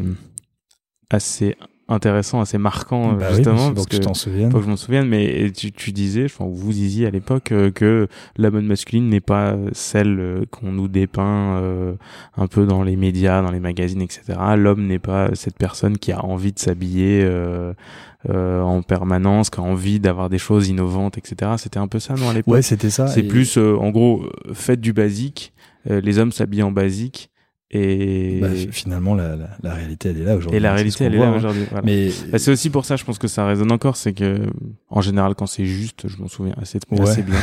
assez 1.10 1.56
intéressant, 1.88 2.40
assez 2.40 2.58
marquant 2.58 3.14
Bah 3.14 3.26
oui, 3.30 3.36
justement 3.36 3.68
faut 3.68 3.74
parce 3.74 3.86
que 3.86 3.90
tu 3.96 3.98
que 4.00 4.04
t'en 4.04 4.14
souviennes. 4.14 4.50
faut 4.50 4.58
que 4.58 4.64
je 4.64 4.68
m'en 4.68 4.76
souvienne, 4.76 5.08
mais 5.08 5.50
tu, 5.56 5.72
tu 5.72 5.92
disais, 5.92 6.24
enfin, 6.26 6.46
vous 6.50 6.72
disiez 6.72 7.06
à 7.06 7.10
l'époque 7.10 7.52
euh, 7.52 7.70
que 7.70 8.08
la 8.36 8.50
mode 8.50 8.64
masculine 8.64 9.08
n'est 9.08 9.20
pas 9.20 9.56
celle 9.72 10.20
euh, 10.20 10.44
qu'on 10.50 10.70
nous 10.72 10.88
dépeint 10.88 11.56
euh, 11.56 11.94
un 12.36 12.46
peu 12.46 12.66
dans 12.66 12.82
les 12.82 12.96
médias, 12.96 13.40
dans 13.42 13.50
les 13.50 13.60
magazines, 13.60 14.02
etc. 14.02 14.38
L'homme 14.56 14.86
n'est 14.86 14.98
pas 14.98 15.30
cette 15.34 15.56
personne 15.56 15.98
qui 15.98 16.12
a 16.12 16.24
envie 16.24 16.52
de 16.52 16.58
s'habiller 16.58 17.22
euh, 17.24 17.72
euh, 18.28 18.60
en 18.60 18.82
permanence, 18.82 19.48
qui 19.50 19.60
a 19.60 19.62
envie 19.62 20.00
d'avoir 20.00 20.28
des 20.28 20.38
choses 20.38 20.68
innovantes, 20.68 21.16
etc. 21.18 21.52
C'était 21.56 21.78
un 21.78 21.88
peu 21.88 21.98
ça, 22.00 22.14
non, 22.14 22.28
à 22.30 22.34
l'époque? 22.34 22.52
Ouais, 22.54 22.62
c'était 22.62 22.90
ça. 22.90 23.06
C'est 23.06 23.20
Et- 23.20 23.28
plus, 23.28 23.56
euh, 23.56 23.76
en 23.76 23.90
gros, 23.90 24.24
faites 24.52 24.80
du 24.80 24.92
basique, 24.92 25.52
euh, 25.90 26.00
les 26.00 26.18
hommes 26.18 26.32
s'habillent 26.32 26.64
en 26.64 26.72
basique, 26.72 27.30
et, 27.70 28.38
bah, 28.40 28.48
finalement, 28.70 29.14
la, 29.14 29.36
la, 29.36 29.50
la 29.62 29.74
réalité, 29.74 30.08
elle 30.08 30.22
est 30.22 30.24
là 30.24 30.36
aujourd'hui. 30.36 30.56
et 30.56 30.60
la 30.60 30.70
ce 30.70 30.74
réalité, 30.76 31.04
elle 31.04 31.14
est 31.14 31.18
là 31.18 31.28
hein. 31.28 31.36
aujourd'hui. 31.36 31.64
Voilà. 31.70 31.84
Mais 31.84 32.08
Bah, 32.32 32.38
c'est 32.38 32.50
aussi 32.50 32.70
pour 32.70 32.86
ça, 32.86 32.96
je 32.96 33.04
pense 33.04 33.18
que 33.18 33.28
ça 33.28 33.46
résonne 33.46 33.70
encore, 33.70 33.96
c'est 33.96 34.14
que 34.14 34.38
en 34.88 35.02
général, 35.02 35.34
quand 35.34 35.46
c'est 35.46 35.66
juste, 35.66 36.08
je 36.08 36.16
m'en 36.16 36.28
souviens 36.28 36.54
assez, 36.56 36.78
Ouais. 36.90 37.02
assez 37.02 37.22
bien. 37.22 37.38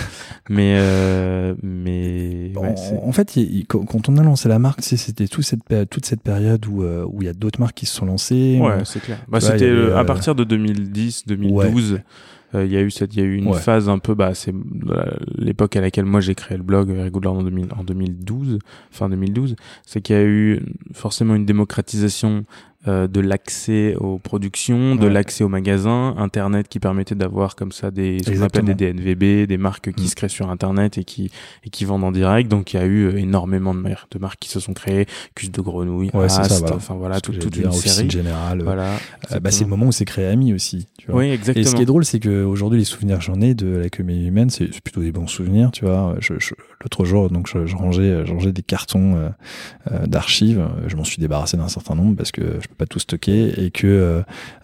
Mais 0.49 0.77
euh, 0.79 1.53
mais 1.61 2.51
ouais, 2.55 2.73
en, 3.03 3.11
fait, 3.11 3.35
il- 3.35 3.55
il- 3.59 3.65
quand 3.67 4.09
on 4.09 4.17
a 4.17 4.23
lancé 4.23 4.49
la 4.49 4.57
marque, 4.57 4.81
c'était 4.81 5.27
toute 5.27 5.43
cette, 5.43 5.61
toute 5.91 6.05
cette 6.07 6.21
période 6.21 6.65
où 6.65 6.81
euh, 6.81 7.05
où 7.07 7.21
il 7.21 7.25
y 7.25 7.29
a 7.29 7.33
d'autres 7.33 7.59
marques 7.59 7.75
qui 7.75 7.85
se 7.85 7.95
sont 7.95 8.05
lancées. 8.07 8.59
ouais, 8.59 8.79
c'est 8.83 9.01
clair. 9.01 9.19
Bah, 9.27 9.39
c'était 9.39 9.65
euh, 9.65 9.95
à 9.95 9.99
euh, 9.99 10.03
partir 10.05 10.33
de 10.33 10.43
2010, 10.43 11.25
2012. 11.27 11.93
euh, 11.93 11.97
Il 12.53 12.71
y 12.71 12.77
a 12.77 12.81
eu 12.81 12.89
cette, 12.91 13.13
il 13.15 13.19
y 13.19 13.21
a 13.21 13.25
eu 13.25 13.35
une 13.35 13.47
Ouais. 13.47 13.59
phase 13.59 13.89
un 13.89 13.99
peu, 13.99 14.15
bah, 14.15 14.33
c'est 14.33 14.53
euh, 14.53 15.05
l'époque 15.37 15.75
à 15.75 15.81
laquelle 15.81 16.05
moi 16.05 16.21
j'ai 16.21 16.35
créé 16.35 16.57
le 16.57 16.63
blog 16.63 16.89
euh, 16.89 17.03
Regular 17.03 17.33
en, 17.33 17.43
2000 17.43 17.67
en 17.77 17.83
2012, 17.83 18.59
fin 18.91 19.09
2012, 19.09 19.55
c'est 19.85 19.99
qu'il 20.01 20.15
y 20.15 20.19
a 20.19 20.23
eu 20.23 20.61
forcément 20.93 21.35
une 21.35 21.45
démocratisation 21.45 22.45
euh, 22.87 23.07
de 23.07 23.19
l'accès 23.19 23.95
aux 23.95 24.19
productions, 24.19 24.95
de 24.95 25.07
Ouais. 25.07 25.13
l'accès 25.13 25.43
aux 25.43 25.49
magasins, 25.49 26.13
Internet 26.17 26.67
qui 26.67 26.79
permettait 26.79 27.15
d'avoir 27.15 27.55
comme 27.55 27.71
ça 27.71 27.91
des, 27.91 28.17
ce 28.25 28.31
qu'on 28.31 28.41
appelle 28.41 28.65
des 28.65 28.73
DNVB, 28.75 29.47
des 29.47 29.57
marques 29.57 29.91
qui 29.93 30.03
Mm. 30.03 30.07
se 30.07 30.15
créent 30.15 30.29
sur 30.29 30.49
Internet 30.49 30.97
et 30.97 31.03
qui 31.03 31.31
et 31.63 31.69
qui 31.69 31.85
vendent 31.85 32.03
en 32.03 32.11
direct. 32.11 32.49
Donc 32.49 32.73
il 32.73 32.77
y 32.77 32.79
a 32.79 32.85
eu 32.85 33.05
euh, 33.07 33.17
énormément 33.17 33.73
de 33.73 33.79
marques, 33.79 34.11
de 34.11 34.19
marques 34.19 34.39
qui 34.39 34.49
se 34.49 34.59
sont 34.59 34.73
créées, 34.73 35.05
Cus 35.35 35.49
de 35.49 35.61
Grenouille, 35.61 36.09
Ouais, 36.13 36.29
c'est 36.29 36.35
ça, 36.35 36.41
Ast, 36.41 36.59
voilà. 36.59 36.75
enfin 36.75 36.95
voilà, 36.95 37.19
que 37.21 37.31
toute, 37.31 37.55
une 37.57 37.71
série. 37.71 38.09
Générale. 38.09 38.61
Voilà. 38.63 38.91
Euh, 39.31 39.39
bah, 39.39 39.51
c'est 39.51 39.63
le 39.63 39.69
moment 39.69 39.87
où 39.87 39.91
c'est 39.91 40.05
créé 40.05 40.27
Ami 40.27 40.53
aussi. 40.53 40.87
Tu 40.97 41.11
vois. 41.11 41.19
Oui, 41.21 41.27
Et 41.27 41.33
exactement. 41.33 41.65
ce 41.65 41.75
qui 41.75 41.81
est 41.81 41.85
drôle, 41.85 42.05
c'est 42.05 42.19
qu'aujourd'hui, 42.19 42.79
les 42.79 42.85
souvenirs 42.85 43.17
que 43.19 43.23
j'en 43.23 43.41
ai 43.41 43.53
de 43.53 43.67
la 43.67 43.89
comédie 43.89 44.25
humaine, 44.27 44.49
c'est 44.49 44.67
plutôt 44.81 45.01
des 45.01 45.11
bons 45.11 45.27
souvenirs, 45.27 45.71
tu 45.71 45.85
vois. 45.85 46.15
Je, 46.19 46.33
je- 46.39 46.53
L'autre 46.83 47.03
jour, 47.05 47.29
donc, 47.29 47.47
je, 47.47 47.65
je 47.65 47.75
rangeais, 47.75 48.25
je 48.25 48.31
rangeais 48.31 48.51
des 48.51 48.61
cartons 48.61 49.15
euh, 49.15 49.29
euh, 49.91 50.05
d'archives. 50.07 50.63
Je 50.87 50.95
m'en 50.95 51.03
suis 51.03 51.19
débarrassé 51.19 51.57
d'un 51.57 51.67
certain 51.67 51.95
nombre 51.95 52.15
parce 52.15 52.31
que 52.31 52.41
je 52.61 52.67
pas 52.75 52.85
tout 52.85 52.99
stocker 52.99 53.53
et 53.65 53.71
que 53.71 53.87
euh, 53.87 54.21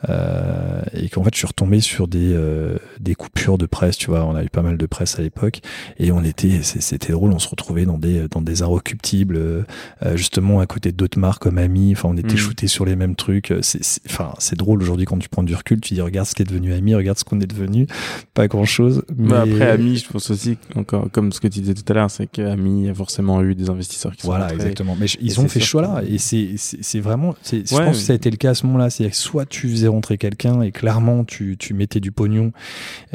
euh, 0.09 0.81
et 0.93 1.09
qu'en 1.09 1.23
fait, 1.23 1.33
je 1.33 1.37
suis 1.39 1.47
retombé 1.47 1.79
sur 1.79 2.07
des 2.07 2.33
euh, 2.33 2.77
des 2.99 3.15
coupures 3.15 3.57
de 3.57 3.65
presse, 3.65 3.97
tu 3.97 4.07
vois. 4.07 4.25
On 4.25 4.35
a 4.35 4.43
eu 4.43 4.49
pas 4.49 4.61
mal 4.61 4.77
de 4.77 4.85
presse 4.85 5.17
à 5.19 5.21
l'époque 5.21 5.61
et 5.97 6.11
on 6.11 6.23
était, 6.23 6.61
c'était 6.61 7.13
drôle. 7.13 7.31
On 7.31 7.39
se 7.39 7.49
retrouvait 7.49 7.85
dans 7.85 7.97
des 7.97 8.27
dans 8.29 8.41
des 8.41 8.61
inrecuptibles, 8.61 9.35
euh, 9.37 9.63
euh, 10.05 10.17
justement 10.17 10.59
à 10.59 10.65
côté 10.65 10.91
d'autres 10.91 11.19
marques 11.19 11.41
comme 11.43 11.57
Ami. 11.57 11.93
Enfin, 11.93 12.09
on 12.09 12.17
était 12.17 12.33
Mm. 12.33 12.37
shootés 12.37 12.67
sur 12.67 12.85
les 12.85 12.95
mêmes 12.95 13.15
trucs. 13.15 13.53
C'est, 13.61 13.81
enfin, 14.07 14.33
c'est 14.39 14.57
drôle 14.57 14.81
aujourd'hui 14.81 15.05
quand 15.05 15.17
tu 15.17 15.29
prends 15.29 15.43
du 15.43 15.55
recul. 15.55 15.79
Tu 15.81 15.93
dis 15.93 16.01
regarde 16.01 16.27
ce 16.27 16.35
qui 16.35 16.41
est 16.41 16.45
devenu 16.45 16.73
Ami, 16.73 16.95
regarde 16.95 17.17
ce 17.17 17.23
qu'on 17.23 17.39
est 17.41 17.47
devenu. 17.47 17.87
Pas 18.33 18.47
grand 18.47 18.65
chose. 18.65 19.03
Mais 19.17 19.29
Bah, 19.29 19.41
après, 19.41 19.69
Ami, 19.71 19.97
je 19.97 20.07
pense 20.09 20.29
aussi, 20.29 20.57
encore, 20.75 21.09
comme 21.11 21.31
ce 21.31 21.39
que 21.39 21.47
tu 21.47 21.59
disais 21.59 21.73
tout 21.73 21.83
à 21.89 21.93
l'heure, 21.93 22.11
c'est 22.11 22.27
qu'Ami 22.27 22.89
a 22.89 22.93
forcément 22.93 23.41
eu 23.43 23.55
des 23.55 23.69
investisseurs 23.69 24.15
qui 24.15 24.21
sont 24.21 24.27
Voilà, 24.27 24.53
exactement. 24.53 24.95
Mais 24.99 25.07
ils 25.21 25.39
ont 25.39 25.47
fait 25.47 25.59
ce 25.59 25.65
choix-là. 25.65 26.01
que- 26.01 26.11
Et 26.13 26.17
c'est, 26.17 26.49
c'est, 26.57 26.99
vraiment, 26.99 27.35
c'est, 27.41 27.71
Ouais, 27.73 27.91
que 27.91 27.93
ça 28.01 28.13
a 28.13 28.15
été 28.15 28.29
le 28.29 28.37
cas 28.37 28.51
à 28.51 28.53
ce 28.53 28.65
moment-là. 28.67 28.89
C'est 28.89 29.13
soit 29.13 29.45
tu 29.45 29.69
faisais 29.69 29.87
rentrer 29.87 30.17
quelqu'un 30.17 30.61
et 30.61 30.71
clairement 30.71 31.23
tu, 31.23 31.55
tu 31.57 31.73
mettais 31.73 31.99
du 31.99 32.11
pognon, 32.11 32.51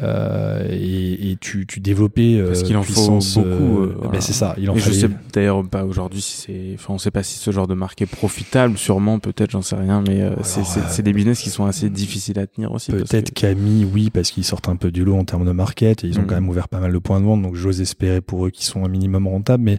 euh, 0.02 0.66
et, 0.70 1.30
et 1.32 1.36
tu, 1.40 1.66
tu 1.66 1.80
développais, 1.80 2.34
euh, 2.36 2.48
Parce 2.48 2.62
qu'il 2.62 2.76
en 2.76 2.82
faut 2.82 3.10
beaucoup, 3.18 3.40
euh, 3.40 3.82
euh, 3.82 3.86
ben 3.94 3.98
voilà. 4.04 4.20
c'est 4.20 4.32
ça. 4.32 4.54
Il 4.58 4.68
en 4.70 4.74
Et 4.74 4.78
je 4.78 4.84
fallait. 4.84 4.96
sais 5.00 5.08
d'ailleurs 5.32 5.66
pas 5.68 5.84
aujourd'hui 5.84 6.20
si 6.20 6.36
c'est, 6.36 6.70
enfin, 6.74 6.94
on 6.94 6.98
sait 6.98 7.10
pas 7.10 7.22
si 7.22 7.38
ce 7.38 7.50
genre 7.50 7.66
de 7.66 7.74
marque 7.74 8.02
est 8.02 8.06
profitable, 8.06 8.76
sûrement, 8.78 9.18
peut-être, 9.18 9.50
j'en 9.52 9.62
sais 9.62 9.76
rien, 9.76 10.02
mais 10.06 10.30
c'est, 10.42 11.02
des 11.02 11.12
business 11.12 11.40
qui 11.40 11.50
sont 11.50 11.64
assez 11.66 11.88
difficiles 11.90 12.38
à 12.38 12.46
tenir 12.46 12.72
aussi. 12.72 12.90
Peut-être 12.92 13.30
que- 13.32 13.40
Camille, 13.46 13.84
oui, 13.92 14.10
parce 14.10 14.30
qu'ils 14.30 14.44
sortent 14.44 14.68
un 14.68 14.76
peu 14.76 14.90
du 14.90 15.04
lot 15.04 15.16
en 15.16 15.24
termes 15.24 15.44
de 15.46 15.52
market 15.52 16.02
et 16.04 16.08
ils 16.08 16.18
ont 16.18 16.22
Mhm. 16.22 16.26
quand 16.26 16.34
même 16.36 16.48
ouvert 16.48 16.68
pas 16.68 16.80
mal 16.80 16.92
de 16.92 16.98
points 16.98 17.20
de 17.20 17.24
vente, 17.26 17.42
donc 17.42 17.54
j'ose 17.54 17.80
espérer 17.80 18.20
pour 18.20 18.46
eux 18.46 18.50
qu'ils 18.50 18.64
sont 18.64 18.84
un 18.84 18.88
minimum 18.88 19.26
rentables. 19.28 19.62
Mais, 19.62 19.78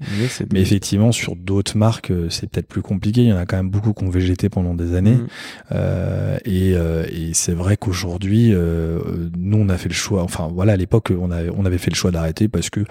Mais, 0.54 0.62
effectivement, 0.62 1.12
sur 1.12 1.36
d'autres 1.36 1.78
marques, 1.78 2.12
c'est 2.30 2.50
peut-être 2.50 2.68
plus 2.68 2.82
compliqué. 2.82 3.22
Il 3.24 3.28
y 3.28 3.34
en 3.34 3.38
a 3.38 3.46
quand 3.46 3.58
même 3.58 3.70
beaucoup 3.70 3.94
qui 3.94 4.04
ont 4.04 4.10
végété 4.10 4.48
pendant 4.50 4.74
des 4.74 4.94
années. 4.96 4.97
Mhm. 5.02 5.28
Euh, 5.72 6.38
et 6.46 6.74
euh, 6.76 7.06
et 7.12 7.32
c'est 7.34 7.54
vrai 7.54 7.78
qu'aujourd'hui, 7.78 8.54
euh, 8.54 9.00
nous, 9.38 9.58
on 9.58 9.70
a 9.70 9.78
fait 9.78 9.90
le 9.90 9.96
choix. 9.96 10.24
Enfin, 10.24 10.50
voilà, 10.54 10.74
à 10.74 10.78
l'époque, 10.78 11.12
on 11.18 11.32
avait, 11.32 11.50
on 11.56 11.66
avait 11.66 11.78
fait 11.78 11.92
le 11.92 11.96
choix 11.96 12.12
d'arrêter 12.12 12.48
parce 12.48 12.70
que 12.70 12.82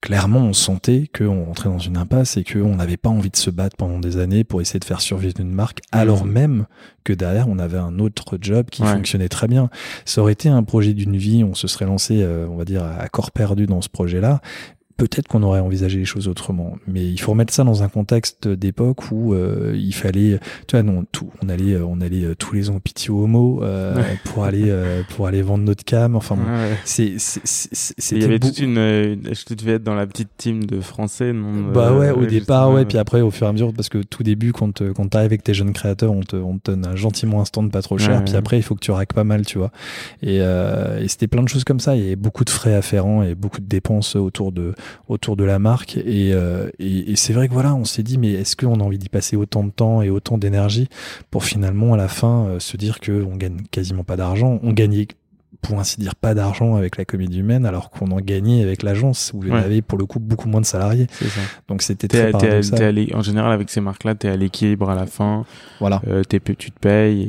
clairement, 0.00 0.40
on 0.40 0.52
sentait 0.52 1.08
qu'on 1.16 1.44
rentrait 1.46 1.70
dans 1.70 1.78
une 1.78 1.96
impasse 1.96 2.36
et 2.36 2.44
qu'on 2.44 2.76
n'avait 2.76 2.98
pas 2.98 3.08
envie 3.08 3.30
de 3.30 3.36
se 3.36 3.48
battre 3.48 3.74
pendant 3.78 3.98
des 3.98 4.18
années 4.18 4.44
pour 4.44 4.60
essayer 4.60 4.78
de 4.78 4.84
faire 4.84 5.00
survivre 5.00 5.34
une 5.40 5.50
marque, 5.50 5.80
alors 5.92 6.26
Mhm. 6.26 6.30
même 6.32 6.66
que 7.04 7.14
derrière, 7.14 7.48
on 7.48 7.58
avait 7.58 7.78
un 7.78 7.98
autre 7.98 8.36
job 8.38 8.66
qui 8.70 8.82
Ouais. 8.82 8.88
fonctionnait 8.92 9.30
très 9.30 9.46
bien. 9.48 9.70
Ça 10.04 10.20
aurait 10.20 10.32
été 10.34 10.50
un 10.50 10.62
projet 10.62 10.92
d'une 10.92 11.16
vie, 11.16 11.42
on 11.42 11.54
se 11.54 11.66
serait 11.68 11.86
lancé, 11.86 12.22
euh, 12.22 12.46
on 12.50 12.56
va 12.56 12.66
dire, 12.66 12.82
à 12.84 13.08
corps 13.08 13.30
perdu 13.30 13.66
dans 13.66 13.80
ce 13.80 13.88
projet-là 13.88 14.40
peut-être 14.96 15.28
qu'on 15.28 15.42
aurait 15.42 15.60
envisagé 15.60 15.98
les 15.98 16.04
choses 16.04 16.28
autrement. 16.28 16.76
Mais 16.86 17.04
il 17.04 17.18
faut 17.18 17.32
remettre 17.32 17.52
ça 17.52 17.64
dans 17.64 17.82
un 17.82 17.88
contexte 17.88 18.48
d'époque 18.48 19.10
où 19.10 19.34
euh, 19.34 19.72
il 19.74 19.94
fallait, 19.94 20.38
tu 20.66 20.76
vois, 20.76 20.82
non, 20.82 21.04
tout, 21.10 21.30
on 21.42 21.48
allait, 21.48 21.76
on 21.76 22.00
allait 22.00 22.34
tous 22.36 22.54
les 22.54 22.70
ans 22.70 22.76
au 22.76 22.80
Pitié 22.80 23.10
Homo 23.10 23.62
euh, 23.62 23.94
pour 24.24 24.44
aller 24.44 24.72
pour 25.10 25.26
aller 25.26 25.42
vendre 25.42 25.64
notre 25.64 25.84
cam. 25.84 26.16
Enfin, 26.16 26.36
bon, 26.36 26.44
c'est, 26.84 27.16
il 28.12 28.22
y 28.22 28.24
avait 28.24 28.38
toute 28.38 28.58
une, 28.58 28.76
je 28.76 29.54
devais 29.54 29.72
être 29.72 29.82
dans 29.82 29.94
la 29.94 30.06
petite 30.06 30.30
team 30.36 30.64
de 30.64 30.80
français, 30.80 31.32
non 31.32 31.72
Bah 31.72 31.92
ouais, 31.92 32.10
au 32.10 32.26
départ, 32.26 32.70
ouais, 32.72 32.84
puis 32.84 32.98
après, 32.98 33.20
au 33.20 33.30
fur 33.30 33.46
et 33.46 33.50
à 33.50 33.52
mesure, 33.52 33.72
parce 33.72 33.88
que 33.88 33.98
tout 33.98 34.22
début, 34.22 34.52
quand 34.52 34.82
quand 34.94 35.08
t'arrives 35.08 35.26
avec 35.26 35.42
tes 35.42 35.54
jeunes 35.54 35.72
créateurs, 35.72 36.12
on 36.12 36.22
te, 36.22 36.36
on 36.36 36.58
te 36.58 36.70
donne 36.70 36.86
un 36.86 36.96
gentiment 36.96 37.40
un 37.40 37.44
stand 37.44 37.70
pas 37.70 37.82
trop 37.82 37.98
cher, 37.98 38.24
puis 38.24 38.36
après, 38.36 38.58
il 38.58 38.62
faut 38.62 38.74
que 38.74 38.80
tu 38.80 38.90
raques 38.90 39.12
pas 39.12 39.24
mal, 39.24 39.44
tu 39.44 39.58
vois. 39.58 39.70
Et, 40.22 40.36
et 40.36 41.08
c'était 41.08 41.28
plein 41.28 41.42
de 41.42 41.48
choses 41.48 41.64
comme 41.64 41.80
ça. 41.80 41.96
Il 41.96 42.02
y 42.02 42.06
avait 42.06 42.16
beaucoup 42.16 42.44
de 42.44 42.50
frais 42.50 42.74
afférents 42.74 43.22
et 43.22 43.34
beaucoup 43.34 43.60
de 43.60 43.66
dépenses 43.66 44.16
autour 44.16 44.52
de 44.52 44.74
autour 45.08 45.36
de 45.36 45.44
la 45.44 45.58
marque. 45.58 45.98
Euh, 45.98 46.70
et, 46.78 47.16
c'est 47.16 47.32
vrai 47.32 47.48
que 47.48 47.52
voilà, 47.52 47.74
on 47.74 47.84
s'est 47.84 48.02
dit, 48.02 48.18
mais 48.18 48.32
est-ce 48.32 48.56
qu'on 48.56 48.80
a 48.80 48.82
envie 48.82 48.98
d'y 48.98 49.08
passer 49.08 49.36
autant 49.36 49.64
de 49.64 49.70
temps 49.70 50.02
et 50.02 50.10
autant 50.10 50.38
d'énergie 50.38 50.88
pour 51.30 51.44
finalement 51.44 51.94
à 51.94 51.96
la 51.96 52.08
fin 52.08 52.46
euh, 52.46 52.60
se 52.60 52.76
dire 52.76 53.00
qu'on 53.00 53.36
gagne 53.36 53.62
quasiment 53.70 54.04
pas 54.04 54.16
d'argent 54.16 54.58
On 54.62 54.72
gagnait 54.72 55.08
pour 55.64 55.80
ainsi 55.80 55.98
dire 55.98 56.14
pas 56.14 56.34
d'argent 56.34 56.76
avec 56.76 56.96
la 56.96 57.04
comédie 57.04 57.40
humaine 57.40 57.66
alors 57.66 57.90
qu'on 57.90 58.10
en 58.10 58.20
gagnait 58.20 58.62
avec 58.62 58.82
l'agence 58.82 59.32
où 59.34 59.42
il 59.42 59.50
y 59.50 59.52
avait 59.52 59.82
pour 59.82 59.98
le 59.98 60.06
coup 60.06 60.20
beaucoup 60.20 60.48
moins 60.48 60.60
de 60.60 60.66
salariés. 60.66 61.06
Ça. 61.20 61.40
Donc 61.68 61.82
c'était 61.82 62.08
très 62.08 62.30
paradoxal. 62.30 63.06
en 63.14 63.22
général 63.22 63.52
avec 63.52 63.70
ces 63.70 63.80
marques-là, 63.80 64.14
tu 64.14 64.26
es 64.26 64.30
à 64.30 64.36
l'équilibre 64.36 64.90
à 64.90 64.94
la 64.94 65.06
fin. 65.06 65.44
Voilà. 65.80 66.00
Euh, 66.08 66.22
tu 66.28 66.40
te 66.40 66.78
payes 66.80 67.22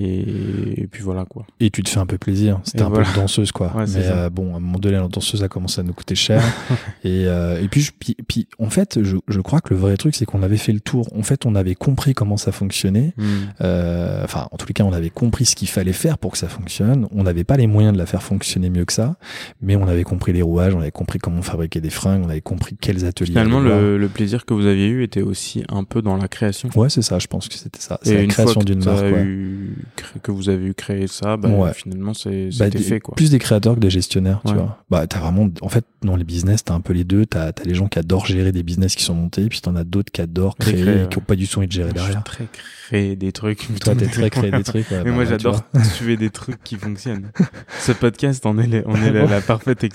et... 0.78 0.88
puis 0.88 1.02
voilà 1.02 1.26
quoi. 1.26 1.46
Et 1.60 1.70
tu 1.70 1.84
te 1.84 1.90
fais 1.90 2.00
un 2.00 2.06
peu 2.06 2.18
plaisir. 2.18 2.60
C'était 2.64 2.84
un 2.84 2.92
peu 2.92 3.02
de 3.02 3.16
danseuse 3.16 3.52
quoi. 3.52 3.74
Mais 3.76 4.06
euh, 4.06 4.30
bon, 4.30 4.54
à 4.54 4.58
un 4.58 4.60
moment 4.60 4.80
donné, 4.80 4.98
la 4.98 5.08
danseuse 5.08 5.44
a 5.44 5.48
commencé 5.48 5.80
à 5.80 5.84
nous 5.84 5.94
coûter 5.94 6.16
cher. 6.16 6.44
et, 7.04 7.26
euh, 7.26 7.62
et 7.62 7.68
puis, 7.68 7.88
puis, 7.98 8.16
puis, 8.28 8.48
en 8.60 8.70
fait, 8.70 9.02
je, 9.02 9.18
je 9.28 9.40
crois 9.40 9.62
que 9.62 9.74
le 9.74 9.80
vrai 9.80 9.98
truc, 9.98 10.16
c'est 10.16 10.26
qu'on 10.26 10.44
avait 10.44 10.58
fait 10.58 10.74
le 10.74 10.80
tour. 10.80 11.08
En 11.18 11.24
fait, 11.24 11.46
on 11.46 11.56
avait 11.56 11.76
compris 11.76 12.14
comment 12.14 12.38
ça 12.38 12.52
fonctionnait. 12.52 13.14
Hmm. 13.18 13.26
Euh, 13.62 14.24
enfin, 14.24 14.48
en 14.52 14.58
tous 14.58 14.68
les 14.68 14.74
cas, 14.74 14.84
on 14.84 14.94
avait 14.94 15.10
compris 15.10 15.46
ce 15.46 15.56
qu'il 15.56 15.70
fallait 15.70 15.94
faire 15.94 16.18
pour 16.18 16.32
que 16.32 16.38
ça 16.38 16.48
fonctionne. 16.48 17.08
On 17.12 17.24
n'avait 17.24 17.44
pas 17.44 17.58
les 17.58 17.68
moyens 17.68 17.94
de 17.94 17.98
la 18.00 18.06
faire 18.06 18.24
fonctionner 18.26 18.70
mieux 18.70 18.86
que 18.86 18.94
ça, 18.94 19.16
mais 19.62 19.76
on 19.76 19.88
avait 19.88 20.04
compris 20.04 20.34
les 20.34 20.42
rouages, 20.42 20.74
on 20.74 20.82
avait 20.82 20.92
compris 20.92 21.20
comment 21.20 21.42
fabriquer 21.42 21.82
des 21.82 21.90
fringues, 21.90 22.24
on 22.26 22.30
avait 22.30 22.42
compris 22.42 22.76
quels 22.80 23.06
ateliers. 23.06 23.32
Finalement, 23.32 23.60
le, 23.60 23.98
le, 23.98 24.08
plaisir 24.10 24.46
que 24.46 24.54
vous 24.54 24.66
aviez 24.66 24.88
eu 24.88 25.04
était 25.04 25.22
aussi 25.22 25.64
un 25.70 25.84
peu 25.84 26.02
dans 26.02 26.18
la 26.18 26.28
création. 26.28 26.70
Ouais, 26.76 26.90
c'est 26.90 27.02
ça, 27.02 27.20
je 27.20 27.28
pense 27.28 27.48
que 27.48 27.56
c'était 27.56 27.82
ça. 27.82 28.00
C'est 28.02 28.18
la 28.18 28.26
création 28.28 28.62
d'une 28.62 28.84
marque. 28.84 29.06
Eu, 29.06 29.78
que 30.22 30.32
vous 30.32 30.50
avez 30.50 30.66
eu 30.66 30.74
créé 30.74 31.08
ça, 31.08 31.38
bah, 31.38 31.74
finalement, 31.74 32.14
c'est 32.14 32.50
bah, 32.58 32.70
fait 32.72 33.00
quoi. 33.00 33.16
Plus 33.16 33.30
des 33.30 33.40
créateurs 33.40 33.76
que 33.76 33.80
des 33.80 33.90
gestionnaires, 33.90 34.42
tu 34.46 34.54
vois. 34.54 34.84
Bah, 34.90 35.08
t'as 35.08 35.20
vraiment, 35.20 35.50
en 35.62 35.70
fait, 35.70 35.86
dans 36.02 36.16
les 36.16 36.24
business, 36.24 36.64
t'as 36.64 36.74
un 36.74 36.82
peu 36.82 36.94
les 36.94 37.04
deux. 37.04 37.26
T'as 37.26 37.48
as 37.48 37.64
les 37.66 37.76
gens 37.76 37.88
qui 37.88 38.00
adorent 38.00 38.26
gérer 38.26 38.52
des 38.52 38.64
business 38.64 38.96
qui 38.96 39.04
sont 39.04 39.16
montés, 39.16 39.48
puis 39.48 39.62
t'en 39.62 39.76
as 39.76 39.84
d'autres 39.84 40.12
qui 40.12 40.22
adorent 40.22 40.56
créer, 40.58 41.04
et 41.04 41.08
qui 41.08 41.18
ont 41.18 41.22
pas 41.22 41.36
du 41.36 41.48
tout 41.48 41.60
envie 41.60 41.68
de 41.68 41.72
gérer 41.72 41.94
derrière. 41.94 42.24
très 42.24 42.48
créer 42.88 43.16
des 43.16 43.32
trucs. 43.32 43.68
Toi, 43.80 43.96
t'es 43.96 44.08
très 44.08 44.30
créer 44.30 44.52
des 44.52 44.64
trucs. 44.64 44.90
Mais 44.92 45.12
moi, 45.12 45.24
bah, 45.24 45.30
j'adore 45.32 45.64
suivre 45.94 46.20
des 46.20 46.30
trucs 46.30 46.64
qui 46.64 46.76
fonctionnent. 46.76 47.32
Ce 47.80 47.92
podcast, 47.92 48.15
on 48.46 48.58
est, 48.58 48.68
les, 48.68 48.84
on 48.86 48.96
est 48.96 49.12
la, 49.12 49.42
parfaite 49.42 49.86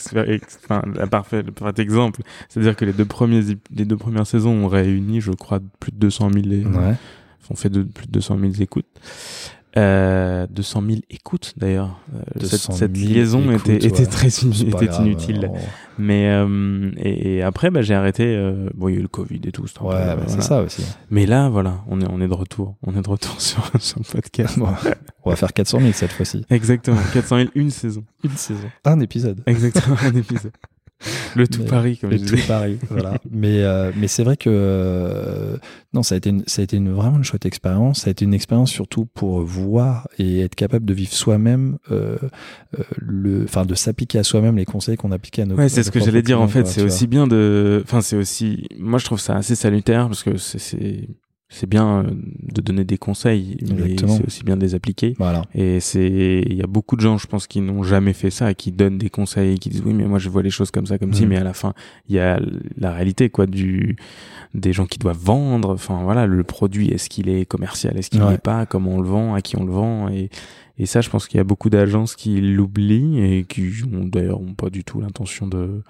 enfin, 0.64 0.82
la 0.94 1.06
parfaite, 1.06 1.46
le 1.46 1.52
parfait 1.52 1.82
exemple. 1.82 2.22
C'est-à-dire 2.48 2.76
que 2.76 2.84
les 2.84 2.92
deux 2.92 3.04
premiers, 3.04 3.42
les 3.74 3.84
deux 3.84 3.96
premières 3.96 4.26
saisons 4.26 4.52
ont 4.52 4.68
réuni, 4.68 5.20
je 5.20 5.32
crois, 5.32 5.60
plus 5.78 5.92
de 5.92 5.98
200 5.98 6.30
000, 6.32 6.46
ouais. 6.46 6.94
ont 7.50 7.56
fait 7.56 7.70
de, 7.70 7.82
plus 7.82 8.06
de 8.06 8.12
200 8.12 8.38
000 8.38 8.52
écoutes. 8.60 8.86
Euh, 9.76 10.46
200 10.50 10.82
000 10.84 11.00
écoutes 11.10 11.54
d'ailleurs. 11.56 12.00
Euh, 12.14 12.44
cette, 12.44 12.72
cette 12.72 12.96
liaison 12.96 13.52
était, 13.52 13.76
était 13.76 14.06
très 14.06 14.26
était 14.26 14.96
inutile. 15.00 15.50
Mais 15.96 16.28
euh, 16.28 16.90
et, 16.96 17.36
et, 17.36 17.42
après, 17.42 17.70
bah, 17.70 17.82
j'ai 17.82 17.94
arrêté. 17.94 18.24
Euh, 18.24 18.68
bon, 18.74 18.88
il 18.88 18.94
y 18.94 18.96
a 18.96 18.98
eu 18.98 19.02
le 19.02 19.08
Covid 19.08 19.40
et 19.44 19.52
tout. 19.52 19.62
Ouais, 19.82 19.94
bah, 19.94 20.18
c'est 20.26 20.42
ça 20.42 20.62
aussi. 20.62 20.82
Mais 21.10 21.24
là, 21.24 21.48
voilà, 21.48 21.84
on 21.88 22.00
est 22.00 22.06
on 22.10 22.20
est 22.20 22.26
de 22.28 22.34
retour. 22.34 22.76
On 22.84 22.96
est 22.96 23.02
de 23.02 23.08
retour 23.08 23.40
sur, 23.40 23.62
sur 23.78 24.00
le 24.00 24.12
podcast. 24.12 24.58
on 25.24 25.30
va 25.30 25.36
faire 25.36 25.52
400 25.52 25.80
000 25.80 25.92
cette 25.92 26.12
fois-ci. 26.12 26.44
Exactement, 26.50 26.98
400 27.12 27.36
000 27.36 27.50
une 27.54 27.70
saison. 27.70 28.04
Une 28.24 28.36
saison. 28.36 28.70
Un 28.84 28.98
épisode. 29.00 29.40
Exactement, 29.46 29.96
un 30.02 30.16
épisode. 30.16 30.52
Le 31.36 31.48
tout 31.48 31.64
Paris, 31.64 31.96
comme 31.98 32.10
le 32.10 32.18
tout 32.20 32.36
Paris, 32.46 32.78
voilà. 32.90 33.14
Mais 33.30 33.62
euh, 33.62 33.90
mais 33.96 34.08
c'est 34.08 34.22
vrai 34.22 34.36
que 34.36 34.50
euh, 34.52 35.56
non, 35.94 36.02
ça 36.02 36.14
a 36.14 36.18
été 36.18 36.30
une, 36.30 36.42
ça 36.46 36.60
a 36.60 36.64
été 36.64 36.76
une, 36.76 36.92
vraiment 36.92 37.16
une 37.16 37.24
chouette 37.24 37.46
expérience. 37.46 38.00
Ça 38.00 38.08
a 38.08 38.10
été 38.10 38.24
une 38.24 38.34
expérience 38.34 38.70
surtout 38.70 39.06
pour 39.06 39.40
voir 39.40 40.08
et 40.18 40.40
être 40.40 40.54
capable 40.54 40.84
de 40.84 40.92
vivre 40.92 41.12
soi-même 41.12 41.78
euh, 41.90 42.16
euh 42.78 42.82
le, 42.98 43.44
enfin 43.44 43.64
de 43.64 43.74
s'appliquer 43.74 44.18
à 44.18 44.24
soi-même 44.24 44.56
les 44.56 44.66
conseils 44.66 44.96
qu'on 44.96 45.12
appliquait 45.12 45.42
à 45.42 45.46
nos. 45.46 45.54
Ouais, 45.54 45.68
c'est 45.68 45.82
ce 45.82 45.90
que 45.90 46.00
j'allais 46.00 46.22
dire 46.22 46.40
en 46.40 46.48
fait. 46.48 46.66
C'est 46.66 46.82
aussi 46.82 47.06
bien 47.06 47.26
de, 47.26 47.80
enfin 47.84 48.02
c'est 48.02 48.16
aussi, 48.16 48.66
moi 48.78 48.98
je 48.98 49.06
trouve 49.06 49.20
ça 49.20 49.36
assez 49.36 49.54
salutaire 49.54 50.06
parce 50.06 50.22
que 50.22 50.36
c'est 50.36 51.08
c'est 51.52 51.68
bien 51.68 52.04
euh, 52.04 52.10
de 52.42 52.60
donner 52.60 52.84
des 52.84 52.96
conseils, 52.96 53.58
mais 53.76 53.96
c'est 53.98 54.26
aussi 54.26 54.44
bien 54.44 54.56
de 54.56 54.62
les 54.62 54.76
appliquer. 54.76 55.14
Voilà. 55.18 55.42
Et 55.52 55.80
c'est, 55.80 56.44
il 56.46 56.54
y 56.54 56.62
a 56.62 56.68
beaucoup 56.68 56.94
de 56.94 57.00
gens, 57.00 57.18
je 57.18 57.26
pense, 57.26 57.48
qui 57.48 57.60
n'ont 57.60 57.82
jamais 57.82 58.12
fait 58.12 58.30
ça, 58.30 58.54
qui 58.54 58.70
donnent 58.70 58.98
des 58.98 59.10
conseils, 59.10 59.58
qui 59.58 59.68
disent 59.68 59.82
oui, 59.84 59.92
mais 59.92 60.04
moi 60.04 60.20
je 60.20 60.28
vois 60.28 60.42
les 60.42 60.50
choses 60.50 60.70
comme 60.70 60.86
ça, 60.86 60.96
comme 60.96 61.12
si, 61.12 61.26
mm. 61.26 61.28
mais 61.28 61.36
à 61.36 61.44
la 61.44 61.52
fin, 61.52 61.74
il 62.08 62.14
y 62.14 62.20
a 62.20 62.40
la 62.78 62.92
réalité, 62.92 63.30
quoi, 63.30 63.46
du, 63.46 63.96
des 64.54 64.72
gens 64.72 64.86
qui 64.86 65.00
doivent 65.00 65.18
vendre. 65.20 65.74
Enfin 65.74 66.00
voilà, 66.04 66.26
le 66.26 66.44
produit, 66.44 66.88
est-ce 66.88 67.08
qu'il 67.08 67.28
est 67.28 67.46
commercial, 67.46 67.98
est-ce 67.98 68.10
qu'il 68.10 68.24
n'est 68.24 68.38
pas, 68.38 68.64
comment 68.64 68.92
on 68.92 69.00
le 69.00 69.08
vend, 69.08 69.34
à 69.34 69.42
qui 69.42 69.56
on 69.56 69.64
le 69.64 69.72
vend, 69.72 70.08
et 70.08 70.30
et 70.80 70.86
ça, 70.86 71.02
je 71.02 71.10
pense 71.10 71.28
qu'il 71.28 71.36
y 71.36 71.40
a 71.42 71.44
beaucoup 71.44 71.68
d'agences 71.68 72.16
qui 72.16 72.40
l'oublient 72.40 73.20
et 73.20 73.44
qui 73.44 73.70
d'ailleurs 73.86 74.40
ont 74.40 74.54
pas 74.54 74.70
du 74.70 74.82
tout 74.82 74.98
l'intention 75.02 75.46
de, 75.46 75.82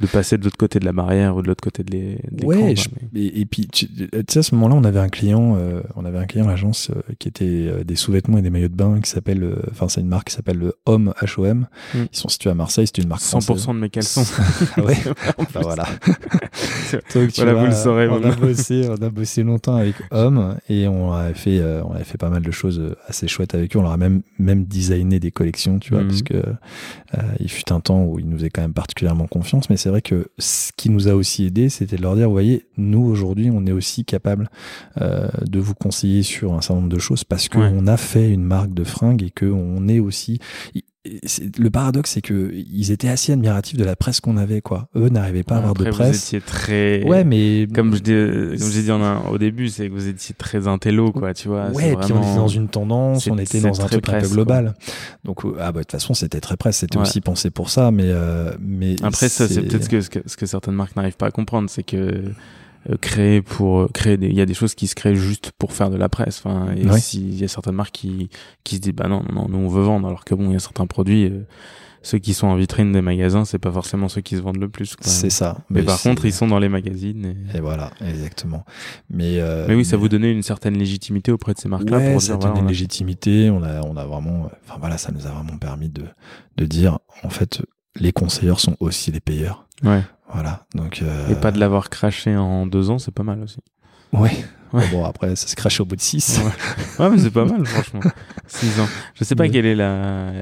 de 0.00 0.06
passer 0.06 0.38
de 0.38 0.44
l'autre 0.44 0.56
côté 0.56 0.78
de 0.78 0.84
la 0.84 0.92
barrière 0.92 1.36
ou 1.36 1.42
de 1.42 1.48
l'autre 1.48 1.62
côté 1.62 1.82
de 1.82 1.90
l'écran. 1.90 2.46
Ouais, 2.46 2.74
et, 3.14 3.46
puis 3.46 3.66
tu 3.68 3.86
sais, 4.28 4.38
à 4.38 4.42
ce 4.42 4.54
moment-là, 4.54 4.74
on 4.74 4.84
avait 4.84 5.00
un 5.00 5.08
client, 5.08 5.56
euh, 5.56 5.82
on 5.96 6.04
avait 6.04 6.18
un 6.18 6.26
client 6.26 6.46
l'agence 6.46 6.90
euh, 6.90 7.00
qui 7.18 7.28
était 7.28 7.44
euh, 7.44 7.84
des 7.84 7.96
sous-vêtements 7.96 8.38
et 8.38 8.42
des 8.42 8.50
maillots 8.50 8.68
de 8.68 8.74
bain 8.74 9.00
qui 9.00 9.10
s'appelle, 9.10 9.56
enfin 9.70 9.88
c'est 9.88 10.00
une 10.00 10.08
marque 10.08 10.28
qui 10.28 10.34
s'appelle 10.34 10.72
Homme 10.86 11.14
HOM. 11.36 11.66
Mm. 11.94 11.98
Ils 12.12 12.18
sont 12.18 12.28
situés 12.28 12.50
à 12.50 12.54
Marseille, 12.54 12.86
c'est 12.86 13.02
une 13.02 13.08
marque 13.08 13.22
100% 13.22 13.74
de 13.74 13.80
mes 13.80 13.90
caleçons. 13.90 14.24
ah 14.76 14.82
ouais. 14.82 14.96
enfin, 15.38 15.60
voilà. 15.60 15.84
Donc, 17.14 17.30
voilà, 17.36 17.54
vous 17.54 17.66
le 17.66 17.72
saurez. 17.72 18.08
On 18.08 18.22
a 18.22 18.34
bossé, 18.34 18.88
on 18.88 19.02
a 19.02 19.10
bossé 19.10 19.42
longtemps 19.42 19.76
avec 19.76 19.94
Homme 20.10 20.56
et 20.68 20.88
on 20.88 21.12
a 21.12 21.34
fait, 21.34 21.62
on 21.84 21.92
avait 21.92 22.04
fait 22.04 22.18
pas 22.18 22.30
mal 22.30 22.42
de 22.42 22.50
choses 22.50 22.96
assez 23.06 23.28
chouettes 23.28 23.54
avec 23.54 23.74
eux. 23.74 23.78
On 23.78 23.82
leur 23.82 23.92
a 23.92 23.96
même 23.96 24.22
même 24.38 24.64
designer 24.64 25.18
des 25.18 25.30
collections, 25.30 25.78
tu 25.78 25.94
vois, 25.94 26.04
parce 26.04 26.20
mhm. 26.20 26.24
que 26.24 26.42
euh, 27.16 27.22
il 27.40 27.50
fut 27.50 27.72
un 27.72 27.80
temps 27.80 28.04
où 28.04 28.18
il 28.18 28.28
nous 28.28 28.36
faisait 28.36 28.50
quand 28.50 28.62
même 28.62 28.74
particulièrement 28.74 29.26
confiance. 29.26 29.70
Mais 29.70 29.76
c'est 29.76 29.88
vrai 29.88 30.02
que 30.02 30.30
ce 30.38 30.72
qui 30.76 30.90
nous 30.90 31.08
a 31.08 31.14
aussi 31.14 31.46
aidé, 31.46 31.68
c'était 31.68 31.96
de 31.96 32.02
leur 32.02 32.16
dire, 32.16 32.26
vous 32.26 32.32
voyez, 32.32 32.66
nous 32.76 33.02
aujourd'hui, 33.04 33.50
on 33.52 33.66
est 33.66 33.72
aussi 33.72 34.04
capable 34.04 34.50
euh, 35.00 35.28
de 35.42 35.58
vous 35.58 35.74
conseiller 35.74 36.22
sur 36.22 36.54
un 36.54 36.60
certain 36.60 36.80
nombre 36.80 36.88
de 36.88 36.98
choses 36.98 37.24
parce 37.24 37.48
qu'on 37.48 37.86
a 37.86 37.96
fait 37.96 38.30
une 38.30 38.44
marque 38.44 38.74
de 38.74 38.84
fringues 38.84 39.22
et 39.22 39.30
qu'on 39.30 39.88
est 39.88 40.00
aussi 40.00 40.38
le 41.58 41.70
paradoxe, 41.70 42.12
c'est 42.12 42.20
que 42.20 42.52
ils 42.52 42.90
étaient 42.90 43.08
assez 43.08 43.32
admiratifs 43.32 43.76
de 43.76 43.84
la 43.84 43.96
presse 43.96 44.20
qu'on 44.20 44.36
avait, 44.36 44.60
quoi. 44.60 44.88
Eux 44.96 45.08
n'arrivaient 45.08 45.42
pas 45.42 45.56
à 45.56 45.58
avoir 45.58 45.74
de 45.74 45.84
presse. 45.90 46.10
Vous 46.10 46.16
étiez 46.16 46.40
très. 46.40 47.04
Ouais, 47.04 47.24
mais 47.24 47.66
comme 47.74 47.94
je 47.94 48.00
dis, 48.00 48.58
comme 48.58 48.70
j'ai 48.70 48.82
dit 48.82 48.90
au 48.90 49.38
début, 49.38 49.68
c'est 49.68 49.88
que 49.88 49.94
vous 49.94 50.08
étiez 50.08 50.34
très 50.36 50.66
intello, 50.66 51.12
quoi. 51.12 51.34
Tu 51.34 51.48
vois. 51.48 51.70
Ouais, 51.70 51.92
et 51.92 51.96
puis 51.96 52.12
on 52.12 52.22
était 52.22 52.36
dans 52.36 52.48
une 52.48 52.68
tendance, 52.68 53.26
on 53.26 53.38
était 53.38 53.60
dans 53.60 53.80
un 53.80 53.86
truc 53.86 54.08
un 54.08 54.20
peu 54.20 54.28
global. 54.28 54.74
Donc, 55.24 55.40
ah 55.58 55.72
bah 55.72 55.80
de 55.80 55.84
toute 55.84 55.92
façon, 55.92 56.14
c'était 56.14 56.40
très 56.40 56.56
presse. 56.56 56.78
C'était 56.78 56.98
aussi 56.98 57.20
pensé 57.20 57.50
pour 57.50 57.70
ça, 57.70 57.90
mais 57.90 58.04
euh, 58.06 58.52
mais. 58.60 58.96
Après, 59.02 59.28
ça, 59.28 59.48
c'est 59.48 59.62
peut-être 59.62 59.84
ce 59.84 60.10
que, 60.10 60.22
ce 60.26 60.36
que 60.36 60.46
certaines 60.46 60.74
marques 60.74 60.96
n'arrivent 60.96 61.16
pas 61.16 61.26
à 61.26 61.30
comprendre, 61.30 61.68
c'est 61.70 61.82
que 61.82 62.22
euh, 62.88 62.96
créer 62.96 63.42
pour 63.42 63.80
euh, 63.80 63.88
créer 63.92 64.16
des 64.16 64.28
il 64.28 64.36
y 64.36 64.40
a 64.40 64.46
des 64.46 64.54
choses 64.54 64.74
qui 64.74 64.86
se 64.86 64.94
créent 64.94 65.16
juste 65.16 65.52
pour 65.58 65.72
faire 65.72 65.90
de 65.90 65.96
la 65.96 66.08
presse. 66.08 66.40
Enfin 66.44 66.72
et 66.74 66.98
s'il 66.98 67.38
y 67.38 67.44
a 67.44 67.48
certaines 67.48 67.74
marques 67.74 67.92
qui 67.92 68.30
qui 68.64 68.76
se 68.76 68.80
disent 68.80 68.94
bah 68.94 69.08
non 69.08 69.22
non 69.32 69.48
nous 69.48 69.58
on 69.58 69.68
veut 69.68 69.82
vendre. 69.82 70.06
Alors 70.06 70.24
que 70.24 70.34
bon 70.34 70.46
il 70.48 70.52
y 70.52 70.56
a 70.56 70.60
certains 70.60 70.86
produits 70.86 71.24
euh, 71.24 71.40
ceux 72.02 72.18
qui 72.18 72.32
sont 72.32 72.46
en 72.46 72.54
vitrine 72.54 72.92
des 72.92 73.02
magasins 73.02 73.44
c'est 73.44 73.58
pas 73.58 73.72
forcément 73.72 74.08
ceux 74.08 74.20
qui 74.20 74.36
se 74.36 74.40
vendent 74.40 74.60
le 74.60 74.68
plus 74.68 74.94
c'est 75.00 75.30
ça. 75.30 75.58
Mais, 75.70 75.82
par 75.82 76.00
contre 76.00 76.24
ils 76.24 76.32
sont 76.32 76.46
dans 76.46 76.60
les 76.60 76.68
magazines 76.68 77.34
et, 77.52 77.60
voilà 77.60 77.90
exactement. 78.00 78.64
Mais 79.10 79.42
mais 79.66 79.74
oui 79.74 79.84
ça 79.84 79.96
vous 79.96 80.08
donnait 80.08 80.32
une 80.32 80.44
certaine 80.44 80.78
légitimité 80.78 81.32
auprès 81.32 81.54
de 81.54 81.58
ces 81.58 81.68
marques 81.68 81.90
là 81.90 81.98
ouais, 81.98 82.12
pour 82.12 82.22
ça 82.22 82.36
dire, 82.36 82.54
une 82.54 82.68
légitimité. 82.68 83.50
On 83.50 83.62
a 83.64 83.82
on 83.82 83.96
a 83.96 84.06
vraiment 84.06 84.48
enfin 84.64 84.78
voilà 84.78 84.98
ça 84.98 85.10
nous 85.10 85.26
a 85.26 85.30
vraiment 85.30 85.58
permis 85.58 85.88
de 85.88 86.04
de 86.56 86.64
dire 86.64 87.00
en 87.24 87.30
fait 87.30 87.62
les 87.96 88.12
conseilleurs 88.12 88.60
sont 88.60 88.76
aussi 88.78 89.10
les 89.10 89.20
payeurs. 89.20 89.66
Ouais 89.82 90.02
voilà. 90.32 90.66
Donc, 90.74 91.02
euh... 91.02 91.28
Et 91.28 91.34
pas 91.34 91.50
de 91.50 91.58
l'avoir 91.58 91.90
craché 91.90 92.36
en 92.36 92.66
deux 92.66 92.90
ans, 92.90 92.98
c'est 92.98 93.14
pas 93.14 93.22
mal 93.22 93.42
aussi. 93.42 93.58
Oui. 94.12 94.30
Ouais. 94.72 94.84
Bon, 94.92 95.04
après, 95.04 95.34
ça 95.34 95.46
se 95.46 95.56
crache 95.56 95.80
au 95.80 95.86
bout 95.86 95.96
de 95.96 96.00
six. 96.02 96.40
Ouais, 96.98 97.08
mais 97.08 97.16
c'est 97.16 97.30
pas 97.30 97.46
mal, 97.46 97.64
franchement. 97.64 98.00
Six 98.46 98.78
ans. 98.80 98.88
Je 99.14 99.24
sais 99.24 99.34
pas 99.34 99.48
quelle 99.48 99.64
est 99.64 99.74
la, 99.74 100.32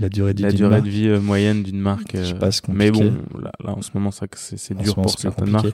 la 0.00 0.08
durée 0.08 0.32
de, 0.34 0.42
la 0.42 0.52
durée 0.52 0.80
de 0.80 0.88
vie 0.88 1.08
euh, 1.08 1.20
moyenne 1.20 1.62
d'une 1.62 1.78
marque. 1.78 2.16
Je 2.16 2.24
sais 2.24 2.34
pas, 2.34 2.48
mais 2.72 2.90
bon, 2.90 3.12
là, 3.42 3.52
en 3.64 3.82
ce 3.82 3.90
moment, 3.94 4.10
c'est 4.10 4.76
dur 4.78 4.94
pour 4.94 5.10
certaines 5.18 5.50
marques. 5.50 5.66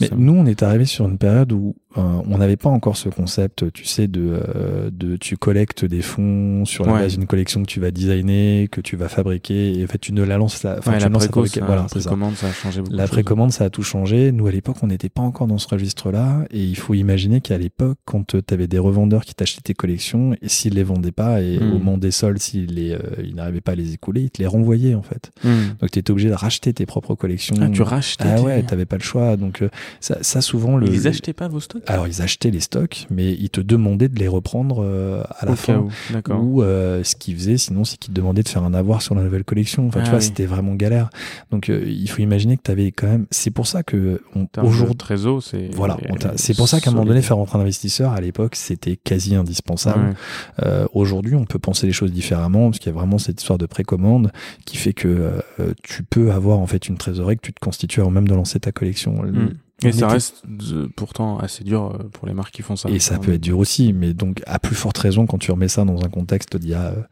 Mais 0.00 0.10
nous, 0.16 0.32
on 0.34 0.44
est 0.46 0.62
arrivé 0.62 0.84
sur 0.84 1.06
une 1.08 1.18
période 1.18 1.52
où 1.52 1.76
euh, 1.96 2.00
on 2.28 2.38
n'avait 2.38 2.56
pas 2.56 2.68
encore 2.68 2.96
ce 2.96 3.08
concept, 3.08 3.72
tu 3.72 3.84
sais, 3.84 4.08
de, 4.08 4.40
euh, 4.56 4.90
de 4.92 5.16
tu 5.16 5.36
collectes 5.36 5.84
des 5.84 6.02
fonds 6.02 6.64
sur 6.64 6.84
la 6.84 6.92
Ouais. 6.94 6.98
base 7.00 7.16
d'une 7.16 7.26
collection 7.26 7.62
que 7.62 7.66
tu 7.68 7.78
vas 7.80 7.90
designer, 7.90 8.68
que 8.68 8.80
tu 8.80 8.96
vas 8.96 9.08
fabriquer, 9.08 9.78
et 9.78 9.84
en 9.84 9.86
fait 9.86 9.98
tu 9.98 10.12
ne 10.12 10.22
la 10.22 10.36
lances, 10.36 10.62
la, 10.62 10.78
enfin, 10.78 10.92
Ouais, 10.92 10.98
tu 10.98 11.04
la 11.04 11.08
lances 11.08 11.22
préco, 11.26 11.40
fabriquer. 11.40 11.60
ça, 11.60 11.66
Voilà, 11.66 11.82
la 11.82 11.88
ça. 11.88 11.94
précommande, 12.00 12.34
ça 12.34 12.46
a 12.48 12.52
changé 12.52 12.80
beaucoup. 12.80 12.94
La 12.96 13.06
précommande, 13.08 13.52
ça 13.52 13.64
a 13.64 13.70
tout 13.70 13.82
changé. 13.82 14.32
Nous, 14.32 14.46
à 14.46 14.52
l'époque, 14.52 14.76
on 14.82 14.86
n'était 14.88 15.08
pas 15.08 15.22
encore 15.22 15.46
dans 15.46 15.58
ce 15.58 15.68
registre-là. 15.68 16.44
Et 16.50 16.62
il 16.64 16.76
faut 16.76 16.94
imaginer 16.94 17.40
qu'à 17.40 17.58
l'époque, 17.58 17.98
quand 18.04 18.26
tu 18.26 18.54
avais 18.54 18.66
des 18.68 18.78
revendeurs 18.78 19.24
qui 19.24 19.34
t'achetaient 19.34 19.62
tes 19.62 19.74
collections, 19.74 20.34
et 20.42 20.48
s'ils 20.48 20.74
les 20.74 20.82
vendaient 20.84 21.12
pas, 21.12 21.40
et 21.42 21.58
Mm. 21.58 21.62
au 21.62 21.74
moment 21.78 21.98
des 21.98 22.10
soldes, 22.10 22.38
s'ils 22.38 22.74
les, 22.74 22.92
euh, 22.92 22.98
ils 23.22 23.34
n'arrivaient 23.34 23.59
pas 23.60 23.74
les 23.74 23.94
écouler, 23.94 24.22
ils 24.22 24.30
te 24.30 24.40
les 24.40 24.46
renvoyaient, 24.46 24.94
en 24.94 25.02
fait. 25.02 25.30
Hmm. 25.44 25.76
Donc, 25.80 25.90
tu 25.90 25.98
étais 25.98 26.10
obligé 26.10 26.28
de 26.28 26.34
racheter 26.34 26.72
tes 26.72 26.86
propres 26.86 27.14
collections. 27.14 27.56
Ah, 27.60 27.68
tu 27.68 27.82
rachetais. 27.82 28.24
Ah 28.26 28.40
ouais, 28.42 28.62
t'avais 28.62 28.86
pas 28.86 28.96
le 28.96 29.02
choix. 29.02 29.36
Donc, 29.36 29.62
euh, 29.62 29.68
ça, 30.00 30.18
ça, 30.22 30.40
souvent, 30.40 30.76
le. 30.76 30.88
Ils 30.88 31.08
achetaient 31.08 31.32
pas 31.32 31.48
vos 31.48 31.60
stocks? 31.60 31.82
Alors, 31.86 32.06
ils 32.08 32.22
achetaient 32.22 32.50
les 32.50 32.60
stocks, 32.60 33.06
mais 33.10 33.32
ils 33.32 33.50
te 33.50 33.60
demandaient 33.60 34.08
de 34.08 34.18
les 34.18 34.28
reprendre 34.28 34.82
euh, 34.84 35.22
à 35.38 35.46
la 35.46 35.52
Au 35.52 35.56
fin. 35.56 35.88
Ou 36.30 36.62
euh, 36.62 37.04
ce 37.04 37.16
qu'ils 37.16 37.36
faisaient, 37.36 37.56
sinon, 37.56 37.84
c'est 37.84 37.96
qu'ils 37.96 38.12
te 38.12 38.16
demandaient 38.16 38.42
de 38.42 38.48
faire 38.48 38.64
un 38.64 38.74
avoir 38.74 39.02
sur 39.02 39.14
la 39.14 39.22
nouvelle 39.22 39.44
collection. 39.44 39.86
Enfin, 39.88 40.00
Ah 40.02 40.04
tu 40.04 40.10
vois, 40.10 40.18
oui. 40.18 40.24
c'était 40.24 40.46
vraiment 40.46 40.74
galère. 40.74 41.10
Donc, 41.50 41.68
euh, 41.68 41.84
il 41.86 42.08
faut 42.08 42.22
imaginer 42.22 42.56
que 42.56 42.62
tu 42.62 42.70
avais 42.70 42.92
quand 42.92 43.06
même. 43.06 43.26
C'est 43.30 43.50
pour 43.50 43.66
ça 43.66 43.82
que 43.82 44.22
aujourd'hui, 44.62 44.96
trésor, 44.96 45.42
c'est. 45.42 45.70
voilà, 45.74 45.96
c'est 46.36 46.56
pour 46.56 46.68
ça 46.68 46.80
qu'à 46.80 46.90
un 46.90 46.94
moment 46.94 47.06
donné, 47.06 47.22
faire 47.22 47.36
rentrer 47.36 47.58
un 47.58 47.62
investisseur 47.62 48.12
à 48.12 48.20
l'époque, 48.20 48.56
c'était 48.56 48.96
quasi 48.96 49.34
indispensable. 49.34 50.16
Ouais. 50.58 50.84
Aujourd'hui, 50.92 51.34
on 51.34 51.44
peut 51.44 51.58
penser 51.58 51.86
les 51.86 51.92
choses 51.92 52.12
différemment 52.12 52.70
parce 52.70 52.78
qu'il 52.78 52.92
y 52.92 52.94
a 52.94 52.98
vraiment 52.98 53.18
cette 53.18 53.40
de 53.58 53.66
précommande 53.66 54.32
qui 54.64 54.76
fait 54.76 54.92
que 54.92 55.42
euh, 55.58 55.72
tu 55.82 56.02
peux 56.02 56.32
avoir 56.32 56.58
en 56.58 56.66
fait 56.66 56.88
une 56.88 56.96
trésorerie 56.96 57.36
que 57.36 57.42
tu 57.42 57.52
te 57.52 57.60
constitues 57.60 58.00
avant 58.00 58.10
même 58.10 58.28
de 58.28 58.34
lancer 58.34 58.60
ta 58.60 58.72
collection. 58.72 59.22
Hmm. 59.22 59.54
Et 59.82 59.92
ça 59.92 60.06
était- 60.06 60.14
reste 60.14 60.42
euh, 60.72 60.88
pourtant 60.94 61.38
assez 61.38 61.64
dur 61.64 61.94
euh, 61.98 62.04
pour 62.12 62.26
les 62.28 62.34
marques 62.34 62.52
qui 62.54 62.62
font 62.62 62.76
ça. 62.76 62.88
Et 62.90 62.98
ça 62.98 63.18
peut 63.18 63.32
être 63.32 63.40
dur 63.40 63.58
aussi, 63.58 63.92
mais 63.92 64.12
donc 64.14 64.42
à 64.46 64.58
plus 64.58 64.74
forte 64.74 64.98
raison 64.98 65.26
quand 65.26 65.38
tu 65.38 65.50
remets 65.52 65.68
ça 65.68 65.84
dans 65.84 66.02
un 66.04 66.08
contexte 66.08 66.56
d'il 66.56 66.70
y 66.70 66.74
a 66.74 66.86
euh, 66.88 67.02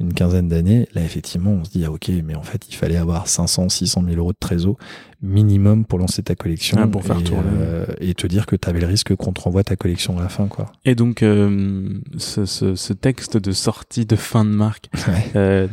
une 0.00 0.12
quinzaine 0.14 0.48
d'années, 0.48 0.88
là 0.94 1.02
effectivement 1.04 1.50
on 1.50 1.64
se 1.64 1.70
dit 1.70 1.84
ah 1.84 1.90
ok 1.92 2.10
mais 2.24 2.34
en 2.34 2.42
fait 2.42 2.66
il 2.68 2.74
fallait 2.74 2.96
avoir 2.96 3.28
500, 3.28 3.68
600 3.68 4.02
000 4.06 4.16
euros 4.16 4.32
de 4.32 4.38
trésor 4.38 4.76
minimum 5.22 5.84
pour 5.84 5.98
lancer 5.98 6.22
ta 6.22 6.34
collection 6.34 6.78
Ah, 6.80 6.86
pour 6.86 7.02
faire 7.04 7.18
et, 7.20 7.24
tourner. 7.24 7.48
euh, 7.58 7.86
et 8.00 8.14
te 8.14 8.26
dire 8.26 8.44
que 8.46 8.56
tu 8.56 8.68
avais 8.68 8.80
le 8.80 8.86
risque 8.86 9.14
qu'on 9.14 9.32
te 9.32 9.40
renvoie 9.40 9.64
ta 9.64 9.76
collection 9.76 10.18
à 10.18 10.22
la 10.22 10.28
fin 10.28 10.48
quoi. 10.48 10.66
Et 10.84 10.94
donc, 10.94 11.22
euh, 11.22 11.88
ce, 12.18 12.44
ce, 12.44 12.74
ce 12.74 12.92
texte 12.92 13.36
de 13.38 13.52
sortie 13.52 14.04
de 14.06 14.16
fin 14.16 14.44
de 14.44 14.50
marque, 14.50 14.90
Ouais. 15.34 15.68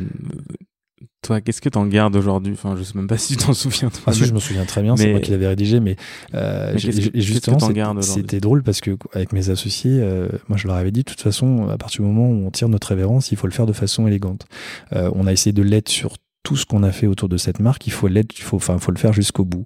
Toi, 1.22 1.40
qu'est-ce 1.40 1.60
que 1.60 1.68
t'en 1.68 1.86
gardes 1.86 2.16
aujourd'hui? 2.16 2.52
Enfin, 2.54 2.74
je 2.76 2.82
sais 2.82 2.94
même 2.96 3.06
pas 3.06 3.16
si 3.18 3.36
tu 3.36 3.44
t'en 3.44 3.52
souviens. 3.54 3.90
Toi, 3.90 4.00
Ah 4.06 4.12
si, 4.12 4.24
je 4.24 4.32
me 4.34 4.38
souviens 4.40 4.64
très 4.64 4.82
bien, 4.82 4.96
c'est 4.96 5.10
moi 5.12 5.20
qui 5.20 5.30
l'avais 5.30 5.46
rédigé, 5.46 5.80
mais, 5.80 5.96
euh, 6.34 6.72
Mais 6.74 6.80
que- 6.80 7.20
justement, 7.20 7.58
c'était 8.02 8.40
drôle 8.40 8.62
parce 8.62 8.80
que 8.80 8.96
avec 9.12 9.32
mes 9.32 9.50
associés, 9.50 9.98
euh, 10.00 10.28
moi 10.48 10.56
je 10.58 10.66
leur 10.66 10.76
avais 10.76 10.90
dit, 10.90 11.00
de 11.00 11.10
toute 11.10 11.20
façon, 11.20 11.68
à 11.68 11.78
partir 11.78 12.02
du 12.02 12.08
moment 12.08 12.28
où 12.28 12.46
on 12.46 12.50
tire 12.50 12.68
notre 12.68 12.88
révérence, 12.88 13.30
il 13.32 13.36
faut 13.36 13.46
le 13.46 13.52
faire 13.52 13.66
de 13.66 13.72
façon 13.72 14.06
élégante. 14.06 14.46
Euh, 14.94 15.10
on 15.14 15.26
a 15.26 15.32
essayé 15.32 15.52
de 15.52 15.62
l'être 15.62 15.88
sur 15.88 16.16
tout 16.42 16.56
ce 16.56 16.66
qu'on 16.66 16.82
a 16.82 16.90
fait 16.90 17.06
autour 17.06 17.28
de 17.28 17.36
cette 17.36 17.60
marque, 17.60 17.86
il 17.86 17.92
faut 17.92 18.08
l'être, 18.08 18.36
il 18.36 18.42
faut, 18.42 18.56
enfin, 18.56 18.76
faut 18.78 18.90
le 18.90 18.98
faire 18.98 19.12
jusqu'au 19.12 19.44
bout. 19.44 19.64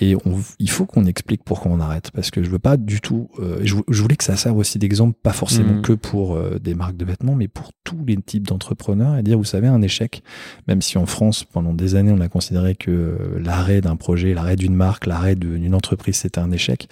Et 0.00 0.14
on, 0.26 0.38
il 0.58 0.68
faut 0.70 0.84
qu'on 0.84 1.06
explique 1.06 1.42
pourquoi 1.44 1.72
on 1.72 1.80
arrête, 1.80 2.10
parce 2.12 2.30
que 2.30 2.42
je 2.42 2.50
veux 2.50 2.58
pas 2.58 2.76
du 2.76 3.00
tout. 3.00 3.28
euh, 3.38 3.58
je, 3.62 3.74
je 3.88 4.02
voulais 4.02 4.16
que 4.16 4.24
ça 4.24 4.36
serve 4.36 4.58
aussi 4.58 4.78
d'exemple, 4.78 5.16
pas 5.22 5.32
forcément 5.32 5.72
Mhm. 5.74 5.82
que 5.82 5.92
pour 5.94 6.36
euh, 6.36 6.58
des 6.62 6.74
marques 6.74 6.96
de 6.96 7.04
vêtements, 7.04 7.34
mais 7.34 7.48
pour 7.48 7.70
tous 7.84 7.98
les 8.06 8.16
types 8.16 8.46
d'entrepreneurs, 8.46 9.16
et 9.16 9.22
dire, 9.22 9.38
vous 9.38 9.44
savez, 9.44 9.66
un 9.68 9.80
échec, 9.82 10.22
même 10.68 10.82
si 10.82 10.98
en 10.98 11.06
France, 11.06 11.44
pendant 11.44 11.72
des 11.72 11.94
années, 11.94 12.12
on 12.12 12.20
a 12.20 12.28
considéré 12.28 12.74
que 12.74 12.90
euh, 12.90 13.40
l'arrêt 13.42 13.80
d'un 13.80 13.96
projet, 13.96 14.34
l'arrêt 14.34 14.56
d'une 14.56 14.74
marque, 14.74 15.06
l'arrêt 15.06 15.36
d'une 15.36 15.74
entreprise, 15.74 16.16
c'était 16.16 16.40
un 16.40 16.50
échec. 16.52 16.88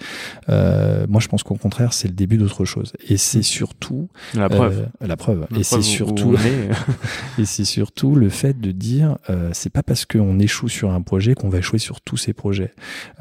Euh, 0.49 1.05
moi, 1.07 1.21
je 1.21 1.27
pense 1.27 1.43
qu'au 1.43 1.55
contraire, 1.55 1.93
c'est 1.93 2.07
le 2.07 2.13
début 2.15 2.37
d'autre 2.37 2.65
chose. 2.65 2.93
Et 3.07 3.17
c'est 3.17 3.43
surtout 3.43 4.09
La 4.33 4.49
preuve. 4.49 4.87
la 5.01 5.17
preuve. 5.17 5.45
La 5.51 5.59
et 5.59 5.63
c'est 5.63 5.81
surtout 5.83 6.35
et 7.37 7.45
c'est 7.45 7.65
surtout 7.65 8.15
le 8.15 8.29
fait 8.29 8.59
de 8.59 8.71
dire, 8.71 9.17
euh, 9.29 9.49
c'est 9.53 9.71
pas 9.71 9.83
parce 9.83 10.05
qu'on 10.05 10.39
échoue 10.39 10.69
sur 10.69 10.91
un 10.91 11.01
projet 11.01 11.33
qu'on 11.33 11.49
va 11.49 11.59
échouer 11.59 11.79
sur 11.79 12.01
tous 12.01 12.17
ces 12.17 12.33
projets. 12.33 12.73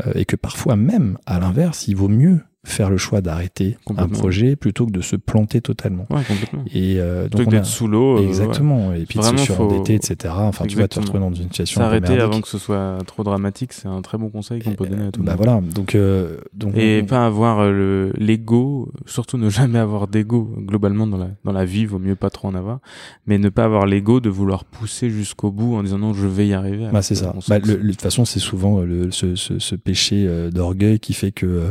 Euh, 0.07 0.13
et 0.15 0.25
que 0.25 0.37
parfois 0.37 0.77
même, 0.77 1.19
à 1.27 1.39
l'inverse, 1.39 1.89
il 1.89 1.97
vaut 1.97 2.09
mieux 2.09 2.41
faire 2.69 2.91
le 2.91 2.97
choix 2.97 3.21
d'arrêter 3.21 3.77
un 3.97 4.09
projet 4.09 4.57
plutôt 4.57 4.87
que 4.87 4.93
de 4.93 5.01
se 5.01 5.17
planter 5.17 5.61
totalement. 5.61 6.07
ouais, 6.11 6.23
complètement. 6.23 6.65
Et 6.73 7.01
euh, 7.01 7.29
donc 7.29 7.49
on 7.49 7.53
a... 7.57 7.65
sous 7.65 7.89
l'eau. 7.89 8.17
euh, 8.17 8.21
ouais. 8.21 8.27
Exactement. 8.27 8.93
Et 8.95 9.05
puis 9.07 9.19
de 9.19 9.25
Vraiment, 9.25 9.39
se 9.39 9.45
surendetter, 9.45 9.99
faut- 9.99 10.13
etc. 10.13 10.35
Enfin, 10.39 10.67
tu 10.67 10.77
vas 10.77 10.89
te 10.89 11.01
retrouver 11.01 11.21
dans 11.21 11.33
une 11.33 11.45
situation 11.45 11.81
S'arrêter 11.81 12.19
avant 12.21 12.41
que 12.41 12.49
ce 12.49 12.59
soit 12.59 12.99
trop 13.07 13.25
dramatique, 13.25 13.73
c'est 13.73 13.89
un 13.89 14.03
très 14.03 14.19
bon 14.19 14.29
conseil 14.29 14.61
qu'on 14.63 14.73
peut 14.75 14.87
donner 14.87 15.07
à 15.07 15.11
tout 15.11 15.21
le 15.21 15.27
Bah 15.27 15.33
monde. 15.37 15.45
voilà. 15.45 15.61
Donc, 15.75 15.95
euh, 15.95 16.37
donc 16.55 16.77
Et 16.77 17.01
on- 17.03 17.07
pas 17.07 17.27
avoir 17.27 17.61
euh, 17.61 17.73
le 17.73 18.13
l'ego, 18.19 18.93
surtout 19.07 19.39
ne 19.39 19.49
jamais 19.51 19.79
avoir 19.79 20.07
d'ego 20.09 20.51
globalement 20.59 21.07
dans 21.07 21.17
la 21.19 21.29
dans 21.45 21.53
la 21.53 21.65
vie, 21.65 21.87
vaut 21.87 21.99
mieux 21.99 22.17
pas 22.17 22.31
trop 22.31 22.49
en 22.49 22.55
avoir, 22.55 22.81
mais 23.27 23.39
ne 23.39 23.49
pas 23.49 23.65
avoir 23.65 23.87
l'ego 23.87 24.21
de 24.21 24.29
vouloir 24.29 24.65
pousser 24.65 25.11
jusqu'au 25.11 25.51
bout 25.51 25.75
en 25.77 25.83
disant 25.83 25.99
non, 25.99 26.13
je 26.13 26.27
vais 26.27 26.47
y 26.47 26.53
arriver. 26.55 26.89
Bah, 26.93 27.03
c'est 27.03 27.15
que 27.15 27.21
ça. 27.21 27.35
Bah, 27.49 27.59
le- 27.59 27.77
de 27.77 27.91
toute 27.91 28.03
façon, 28.03 28.25
c'est 28.25 28.41
souvent 28.41 28.81
euh, 28.81 28.85
le, 28.85 29.11
ce, 29.11 29.35
ce, 29.37 29.59
ce 29.59 29.75
péché 29.75 30.27
euh, 30.29 30.51
d'orgueil 30.51 30.99
qui 31.01 31.13
fait 31.15 31.33
que 31.33 31.47
euh, 31.47 31.71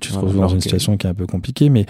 tu 0.00 0.10
te 0.12 0.14
Voilà, 0.26 0.46
retrouves 0.46 0.48
dans 0.48 0.54
une 0.54 0.60
situation 0.60 0.96
qui 0.96 1.06
est 1.06 1.10
un 1.10 1.14
peu 1.14 1.26
compliquée. 1.26 1.68
Mais 1.68 1.86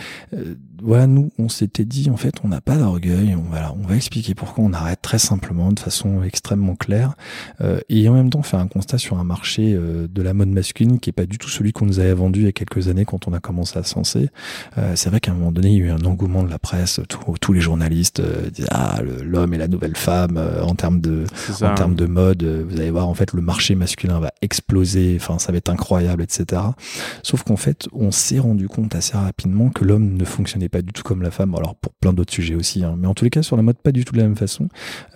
voilà, 0.82 1.06
nous, 1.06 1.30
on 1.38 1.48
s'était 1.48 1.84
dit, 1.84 2.10
en 2.10 2.16
fait, 2.16 2.34
on 2.44 2.48
n'a 2.48 2.60
pas 2.60 2.76
d'orgueil. 2.76 3.34
On, 3.36 3.42
voilà, 3.48 3.74
on 3.82 3.86
va 3.86 3.96
expliquer 3.96 4.34
pourquoi 4.34 4.64
on 4.64 4.72
arrête 4.72 5.00
très 5.02 5.18
simplement, 5.18 5.72
de 5.72 5.80
façon 5.80 6.22
extrêmement 6.22 6.74
claire, 6.76 7.14
euh, 7.60 7.80
et 7.88 8.08
en 8.08 8.14
même 8.14 8.30
temps 8.30 8.42
faire 8.42 8.60
un 8.60 8.66
constat 8.68 8.98
sur 8.98 9.18
un 9.18 9.24
marché 9.24 9.74
euh, 9.74 10.06
de 10.08 10.22
la 10.22 10.34
mode 10.34 10.48
masculine 10.48 10.98
qui 11.00 11.10
est 11.10 11.12
pas 11.12 11.26
du 11.26 11.38
tout 11.38 11.48
celui 11.48 11.72
qu'on 11.72 11.86
nous 11.86 11.98
avait 12.00 12.12
vendu 12.14 12.40
il 12.40 12.44
y 12.46 12.48
a 12.48 12.52
quelques 12.52 12.88
années 12.88 13.04
quand 13.04 13.28
on 13.28 13.32
a 13.32 13.40
commencé 13.40 13.78
à 13.78 13.82
se 13.84 13.94
lancer. 13.94 14.28
Euh, 14.78 14.92
c'est 14.96 15.08
vrai 15.10 15.20
qu'à 15.20 15.30
un 15.30 15.34
moment 15.34 15.52
donné, 15.52 15.68
il 15.70 15.78
y 15.78 15.82
a 15.82 15.86
eu 15.86 15.90
un 15.90 16.04
engouement 16.04 16.42
de 16.42 16.50
la 16.50 16.58
presse. 16.58 17.00
Tous- 17.08 17.36
tous 17.40 17.52
les 17.52 17.60
journalistes 17.60 18.20
euh, 18.20 18.50
disaient 18.50 18.68
ah 18.70 19.00
l'homme 19.24 19.54
et 19.54 19.58
la 19.58 19.68
nouvelle 19.68 19.96
femme 19.96 20.36
euh, 20.36 20.62
en 20.62 20.74
termes 20.74 21.00
de 21.00 21.24
ça. 21.34 21.72
en 21.72 21.74
termes 21.74 21.94
de 21.94 22.06
mode, 22.06 22.42
euh, 22.42 22.64
vous 22.68 22.80
allez 22.80 22.90
voir 22.90 23.08
en 23.08 23.14
fait 23.14 23.32
le 23.32 23.40
marché 23.42 23.74
masculin 23.74 24.18
va 24.20 24.32
exploser, 24.42 25.16
enfin 25.20 25.38
ça 25.38 25.52
va 25.52 25.58
être 25.58 25.70
incroyable, 25.70 26.22
etc. 26.22 26.60
Sauf 27.22 27.42
qu'en 27.42 27.56
fait, 27.56 27.88
on 27.92 28.10
s'est 28.10 28.38
rendu 28.38 28.68
compte 28.68 28.94
assez 28.94 29.16
rapidement 29.16 29.70
que 29.70 29.84
l'homme 29.84 30.14
ne 30.14 30.24
fonctionnait 30.24 30.68
pas 30.72 30.82
du 30.82 30.92
tout 30.92 31.02
comme 31.04 31.22
la 31.22 31.30
femme. 31.30 31.54
Alors 31.54 31.76
pour 31.76 31.92
plein 31.92 32.12
d'autres 32.12 32.32
sujets 32.32 32.54
aussi, 32.56 32.82
hein. 32.82 32.96
mais 32.98 33.06
en 33.06 33.14
tous 33.14 33.24
les 33.24 33.30
cas 33.30 33.42
sur 33.42 33.56
la 33.56 33.62
mode 33.62 33.76
pas 33.76 33.92
du 33.92 34.04
tout 34.04 34.12
de 34.14 34.18
la 34.18 34.24
même 34.24 34.36
façon. 34.36 34.68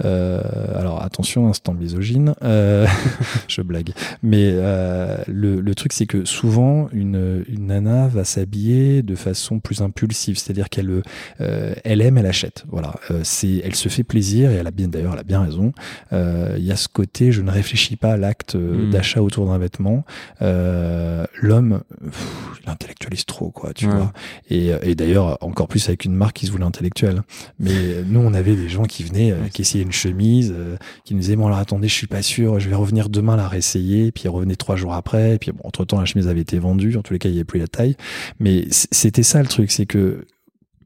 Euh, 0.04 0.40
alors 0.78 1.02
attention, 1.02 1.48
instant 1.48 1.74
misogyne, 1.74 2.34
euh, 2.44 2.86
je 3.48 3.62
blague. 3.62 3.90
Mais 4.22 4.50
euh, 4.52 5.16
le, 5.26 5.60
le 5.60 5.74
truc 5.74 5.92
c'est 5.92 6.06
que 6.06 6.24
souvent 6.24 6.88
une, 6.92 7.44
une 7.48 7.66
nana 7.66 8.06
va 8.06 8.24
s'habiller 8.24 9.02
de 9.02 9.14
façon 9.16 9.58
plus 9.58 9.80
impulsive, 9.82 10.38
c'est-à-dire 10.38 10.68
qu'elle 10.68 11.02
euh, 11.40 11.74
elle 11.84 12.00
aime, 12.02 12.18
elle 12.18 12.26
achète. 12.26 12.64
Voilà, 12.68 12.94
euh, 13.10 13.20
c'est, 13.24 13.62
elle 13.64 13.74
se 13.74 13.88
fait 13.88 14.04
plaisir 14.04 14.50
et 14.50 14.54
elle 14.54 14.66
a 14.66 14.70
bien 14.70 14.88
d'ailleurs, 14.88 15.14
elle 15.14 15.20
a 15.20 15.24
bien 15.24 15.40
raison. 15.42 15.72
Euh, 16.12 16.54
Il 16.58 16.64
y 16.64 16.70
a 16.72 16.76
ce 16.76 16.88
côté, 16.88 17.32
je 17.32 17.40
ne 17.42 17.50
réfléchis 17.50 17.96
pas 17.96 18.12
à 18.12 18.16
l'acte 18.16 18.54
euh, 18.54 18.86
Mm. 18.86 18.90
d'achat 18.90 19.22
autour 19.22 19.46
d'un 19.46 19.56
vêtement. 19.58 20.04
Euh, 20.42 21.24
L'homme, 21.40 21.80
il 22.62 22.70
intellectualise 22.70 23.24
trop, 23.24 23.50
quoi, 23.50 23.72
tu 23.72 23.86
Ouais. 23.86 23.94
vois. 23.94 24.12
Et, 24.50 24.70
et 24.82 24.94
d'ailleurs, 24.94 25.38
encore 25.46 25.68
plus 25.68 25.88
avec 25.88 26.04
une 26.04 26.14
marque 26.14 26.36
qui 26.36 26.46
se 26.46 26.52
voulait 26.52 26.64
intellectuelle. 26.64 27.22
Mais 27.58 28.02
nous, 28.06 28.20
on 28.20 28.34
avait 28.34 28.56
des 28.56 28.68
gens 28.68 28.84
qui 28.84 29.02
venaient, 29.02 29.32
euh, 29.32 29.48
qui 29.52 29.62
essayaient 29.62 29.84
une 29.84 29.92
chemise, 29.92 30.52
euh, 30.56 30.76
qui 31.04 31.14
nous 31.14 31.20
disaient 31.20 31.36
bon 31.36 31.46
alors 31.46 31.58
attendez, 31.58 31.88
je 31.88 31.94
suis 31.94 32.06
pas 32.06 32.22
sûr, 32.22 32.60
je 32.60 32.68
vais 32.68 32.74
revenir 32.74 33.08
demain 33.08 33.36
la 33.36 33.48
réessayer. 33.48 34.12
Puis 34.12 34.24
ils 34.24 34.28
revenaient 34.28 34.56
trois 34.56 34.76
jours 34.76 34.94
après. 34.94 35.34
Et 35.34 35.38
puis 35.38 35.52
bon, 35.52 35.60
entre 35.64 35.84
temps, 35.84 35.98
la 35.98 36.06
chemise 36.06 36.28
avait 36.28 36.40
été 36.40 36.58
vendue. 36.58 36.96
En 36.96 37.02
tous 37.02 37.12
les 37.12 37.18
cas, 37.18 37.28
il 37.28 37.32
n'y 37.32 37.38
avait 37.38 37.44
plus 37.44 37.60
la 37.60 37.68
taille. 37.68 37.96
Mais 38.40 38.66
c'était 38.70 39.22
ça 39.22 39.40
le 39.40 39.48
truc, 39.48 39.70
c'est 39.70 39.86
que 39.86 40.26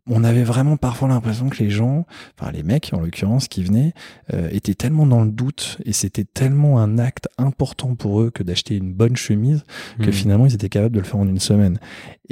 on 0.08 0.24
avait 0.24 0.42
vraiment 0.44 0.76
parfois 0.76 1.08
l'impression 1.08 1.48
que 1.48 1.62
les 1.62 1.70
gens, 1.70 2.06
enfin 2.38 2.50
les 2.52 2.62
mecs 2.62 2.90
en 2.92 3.00
l'occurrence 3.00 3.48
qui 3.48 3.62
venaient, 3.62 3.92
euh, 4.34 4.48
étaient 4.52 4.74
tellement 4.74 5.06
dans 5.06 5.22
le 5.22 5.30
doute 5.30 5.78
et 5.84 5.92
c'était 5.92 6.24
tellement 6.24 6.80
un 6.80 6.98
acte 6.98 7.28
important 7.38 7.94
pour 7.94 8.20
eux 8.22 8.30
que 8.30 8.42
d'acheter 8.42 8.76
une 8.76 8.92
bonne 8.92 9.16
chemise 9.16 9.62
que 9.98 10.06
Mhm. 10.06 10.12
finalement 10.12 10.46
ils 10.46 10.54
étaient 10.54 10.68
capables 10.68 10.94
de 10.94 11.00
le 11.00 11.06
faire 11.06 11.18
en 11.18 11.28
une 11.28 11.38
semaine. 11.40 11.78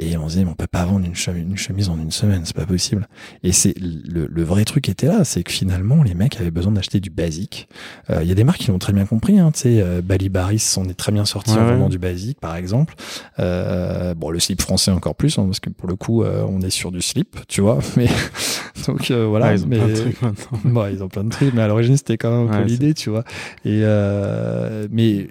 Et 0.01 0.15
on 0.15 0.29
se 0.29 0.33
disait, 0.35 0.45
mais 0.45 0.51
on 0.51 0.55
peut 0.55 0.65
pas 0.65 0.85
vendre 0.85 1.05
une, 1.05 1.13
chemise, 1.15 1.43
une 1.43 1.57
chemise 1.57 1.89
en 1.89 1.97
une 1.99 2.11
semaine, 2.11 2.43
c'est 2.45 2.55
pas 2.55 2.65
possible. 2.65 3.09
Et 3.43 3.51
c'est 3.51 3.73
le, 3.77 4.27
le 4.27 4.43
vrai 4.43 4.63
truc 4.63 4.87
était 4.87 5.07
là, 5.07 5.25
c'est 5.25 5.43
que 5.43 5.51
finalement 5.51 6.03
les 6.03 6.13
mecs 6.13 6.39
avaient 6.39 6.51
besoin 6.51 6.71
d'acheter 6.71 7.01
du 7.01 7.09
basique. 7.09 7.67
Euh, 8.09 8.19
Il 8.23 8.29
y 8.29 8.31
a 8.31 8.35
des 8.35 8.45
marques 8.45 8.59
qui 8.59 8.67
l'ont 8.71 8.79
très 8.79 8.93
bien 8.93 9.05
compris, 9.05 9.39
hein, 9.39 9.51
tu 9.51 9.59
sais, 9.61 9.81
euh, 9.81 10.01
Bali 10.01 10.29
Baris 10.29 10.59
s'en 10.59 10.85
est 10.85 10.93
très 10.93 11.11
bien 11.11 11.25
sorti 11.25 11.51
Ouais, 11.51 11.57
en 11.59 11.65
ouais. 11.65 11.71
vendant 11.73 11.89
du 11.89 11.99
basique 11.99 12.39
par 12.39 12.55
exemple. 12.55 12.95
Euh, 13.39 14.13
bon, 14.15 14.29
le 14.29 14.39
slip 14.39 14.61
français 14.61 14.91
encore 14.91 15.15
plus, 15.15 15.37
hein, 15.37 15.45
parce 15.45 15.59
que 15.59 15.69
pour 15.69 15.89
le 15.89 15.95
coup, 15.95 16.23
euh, 16.23 16.45
on 16.47 16.61
est 16.61 16.69
sur 16.69 16.91
du 16.91 17.01
slip, 17.01 17.37
tu 17.47 17.58
vois. 17.61 17.79
Mais 17.97 18.07
donc 18.87 19.11
euh, 19.11 19.25
voilà. 19.25 19.47
Ah, 19.47 19.53
ils 19.55 19.63
ont 19.63 19.67
mais 19.67 19.77
plein 19.77 19.87
de 19.87 19.95
trucs 19.95 20.21
maintenant. 20.21 20.59
Bon, 20.65 20.87
ils 20.87 21.03
ont 21.03 21.09
plein 21.09 21.23
de 21.23 21.29
trucs, 21.29 21.53
mais 21.53 21.61
à 21.61 21.67
l'origine, 21.67 21.97
c'était 21.97 22.17
quand 22.17 22.31
même 22.31 22.47
un 22.47 22.51
peu 22.51 22.63
Ouais, 22.63 22.65
l'idée, 22.65 22.93
tu 22.93 23.09
vois. 23.09 23.23
Et 23.65 23.81
euh, 23.83 24.87
mais 24.91 25.27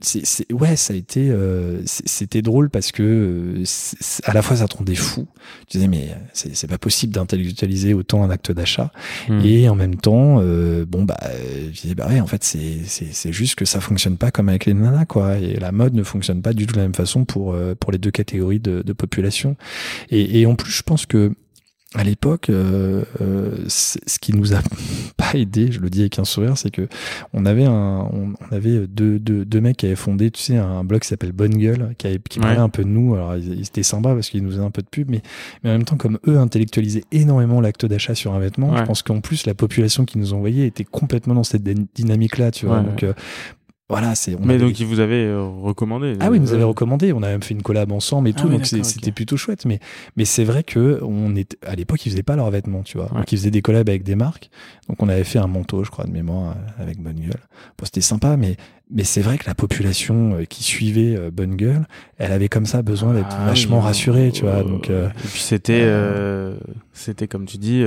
c'est, 0.00 0.52
ouais, 0.52 0.76
ça 0.76 0.92
a 0.92 0.96
été, 0.96 1.30
euh, 1.30 1.80
c'était 1.84 2.42
drôle 2.42 2.70
parce 2.70 2.92
que 2.92 3.02
euh, 3.02 3.64
à 4.24 4.34
la 4.34 4.42
fois 4.42 4.56
ça 4.56 4.68
te 4.68 4.76
rendait 4.76 4.94
fou. 4.94 5.26
Tu 5.68 5.78
disais 5.78 5.88
mais 5.88 6.10
c'est, 6.32 6.66
pas 6.68 6.78
possible 6.78 7.12
d'intellectualiser 7.14 7.94
autant 7.94 8.22
un 8.22 8.30
acte 8.30 8.52
d'achat. 8.52 8.92
Hmm. 9.28 9.40
Et 9.44 9.68
en 9.68 9.74
même 9.74 9.96
temps, 9.96 10.38
euh, 10.40 10.84
bon 10.86 11.04
bah, 11.04 11.18
je 11.72 11.80
disais 11.80 11.94
bah 11.94 12.08
ouais, 12.08 12.20
en 12.20 12.26
fait 12.26 12.44
c'est, 12.44 12.84
c'est, 12.84 13.12
c'est 13.12 13.32
juste 13.32 13.54
que 13.54 13.64
ça 13.64 13.80
fonctionne 13.80 14.16
pas 14.16 14.30
comme 14.30 14.48
avec 14.48 14.66
les 14.66 14.74
nanas 14.74 15.06
quoi. 15.06 15.38
Et 15.38 15.56
la 15.56 15.72
mode 15.72 15.94
ne 15.94 16.02
fonctionne 16.02 16.42
pas 16.42 16.52
du 16.52 16.66
tout 16.66 16.74
de 16.74 16.78
la 16.78 16.84
même 16.84 16.94
façon 16.94 17.24
pour 17.24 17.56
pour 17.80 17.92
les 17.92 17.98
deux 17.98 18.10
catégories 18.10 18.60
de, 18.60 18.82
de 18.82 18.92
population. 18.92 19.56
Et, 20.10 20.40
et 20.40 20.46
en 20.46 20.54
plus, 20.54 20.70
je 20.70 20.82
pense 20.82 21.06
que 21.06 21.32
à 21.96 22.04
l'époque, 22.04 22.50
euh, 22.50 23.04
euh, 23.22 23.56
ce 23.68 24.18
qui 24.20 24.34
nous 24.34 24.54
a 24.54 24.58
pas 25.16 25.32
aidé, 25.34 25.72
je 25.72 25.80
le 25.80 25.88
dis 25.88 26.00
avec 26.00 26.18
un 26.18 26.24
sourire, 26.24 26.58
c'est 26.58 26.70
que 26.70 26.88
on 27.32 27.46
avait 27.46 27.64
un, 27.64 28.08
on, 28.12 28.34
avait 28.50 28.86
deux, 28.86 29.18
deux, 29.18 29.44
deux, 29.44 29.60
mecs 29.60 29.78
qui 29.78 29.86
avaient 29.86 29.96
fondé, 29.96 30.30
tu 30.30 30.42
sais, 30.42 30.56
un 30.56 30.84
blog 30.84 31.00
qui 31.00 31.08
s'appelle 31.08 31.32
Bonne 31.32 31.56
Gueule, 31.56 31.94
qui, 31.96 32.06
avait, 32.06 32.20
qui 32.28 32.38
parlait 32.38 32.58
un 32.58 32.68
peu 32.68 32.84
de 32.84 32.88
nous. 32.88 33.14
Alors, 33.14 33.36
ils, 33.36 33.62
étaient 33.62 33.82
sympas 33.82 34.14
parce 34.14 34.28
qu'ils 34.28 34.42
nous 34.42 34.50
faisaient 34.50 34.62
un 34.62 34.70
peu 34.70 34.82
de 34.82 34.88
pub, 34.88 35.10
mais, 35.10 35.22
mais 35.64 35.70
en 35.70 35.72
même 35.72 35.84
temps, 35.84 35.96
comme 35.96 36.18
eux 36.28 36.38
intellectualisaient 36.38 37.04
énormément 37.12 37.60
l'acte 37.60 37.86
d'achat 37.86 38.14
sur 38.14 38.34
un 38.34 38.38
vêtement, 38.38 38.76
je 38.76 38.82
pense 38.82 39.02
qu'en 39.02 39.20
plus, 39.20 39.46
la 39.46 39.54
population 39.54 40.04
qui 40.04 40.18
nous 40.18 40.34
envoyait 40.34 40.66
était 40.66 40.84
complètement 40.84 41.34
dans 41.34 41.44
cette 41.44 41.62
dynamique-là, 41.94 42.50
tu 42.50 42.66
vois. 42.66 42.80
Donc, 42.80 43.02
euh, 43.02 43.14
voilà, 43.88 44.16
c'est. 44.16 44.36
Mais 44.40 44.58
donc, 44.58 44.80
il 44.80 44.86
vous 44.86 44.98
avait 44.98 45.24
euh, 45.24 45.42
recommandé. 45.42 46.16
Ah 46.18 46.28
oui, 46.28 46.38
il 46.38 46.42
nous 46.42 46.52
avait 46.52 46.64
recommandé. 46.64 47.12
On 47.12 47.22
a 47.22 47.28
même 47.28 47.42
fait 47.42 47.54
une 47.54 47.62
collab 47.62 47.92
ensemble 47.92 48.28
et 48.28 48.34
ah 48.36 48.40
tout, 48.40 48.48
donc 48.48 48.66
c'était 48.66 49.12
plutôt 49.12 49.36
chouette. 49.36 49.64
Mais 49.64 49.78
mais 50.16 50.24
c'est 50.24 50.42
vrai 50.42 50.64
que 50.64 50.98
on 51.02 51.36
est 51.36 51.56
à 51.64 51.76
l'époque, 51.76 52.04
ils 52.04 52.10
faisaient 52.10 52.24
pas 52.24 52.34
leurs 52.34 52.50
vêtements, 52.50 52.82
tu 52.82 52.98
vois. 52.98 53.06
Donc 53.06 53.30
ils 53.30 53.38
faisaient 53.38 53.52
des 53.52 53.62
collabs 53.62 53.88
avec 53.88 54.02
des 54.02 54.16
marques. 54.16 54.50
Donc 54.88 55.02
on 55.02 55.08
avait 55.08 55.24
fait 55.24 55.38
un 55.38 55.46
manteau, 55.46 55.84
je 55.84 55.90
crois, 55.90 56.04
de 56.04 56.10
mémoire 56.10 56.56
euh, 56.56 56.82
avec 56.82 57.00
Bonne 57.00 57.20
Gueule. 57.20 57.40
Bon, 57.78 57.84
c'était 57.84 58.00
sympa, 58.00 58.36
mais 58.36 58.56
mais 58.90 59.04
c'est 59.04 59.20
vrai 59.20 59.38
que 59.38 59.46
la 59.46 59.54
population 59.54 60.34
euh, 60.34 60.44
qui 60.44 60.62
suivait 60.62 61.30
Bonne 61.30 61.56
Gueule, 61.56 61.86
elle 62.18 62.32
avait 62.32 62.48
comme 62.48 62.66
ça 62.66 62.82
besoin 62.82 63.14
d'être 63.14 63.36
ah 63.38 63.46
vachement 63.46 63.80
rassurée, 63.80 64.30
tu 64.32 64.42
vois. 64.42 64.62
Donc 64.62 64.90
et 64.90 65.28
puis 65.32 65.40
c'était 65.40 65.90
c'était 66.92 67.28
comme 67.28 67.46
tu 67.46 67.58
dis 67.58 67.84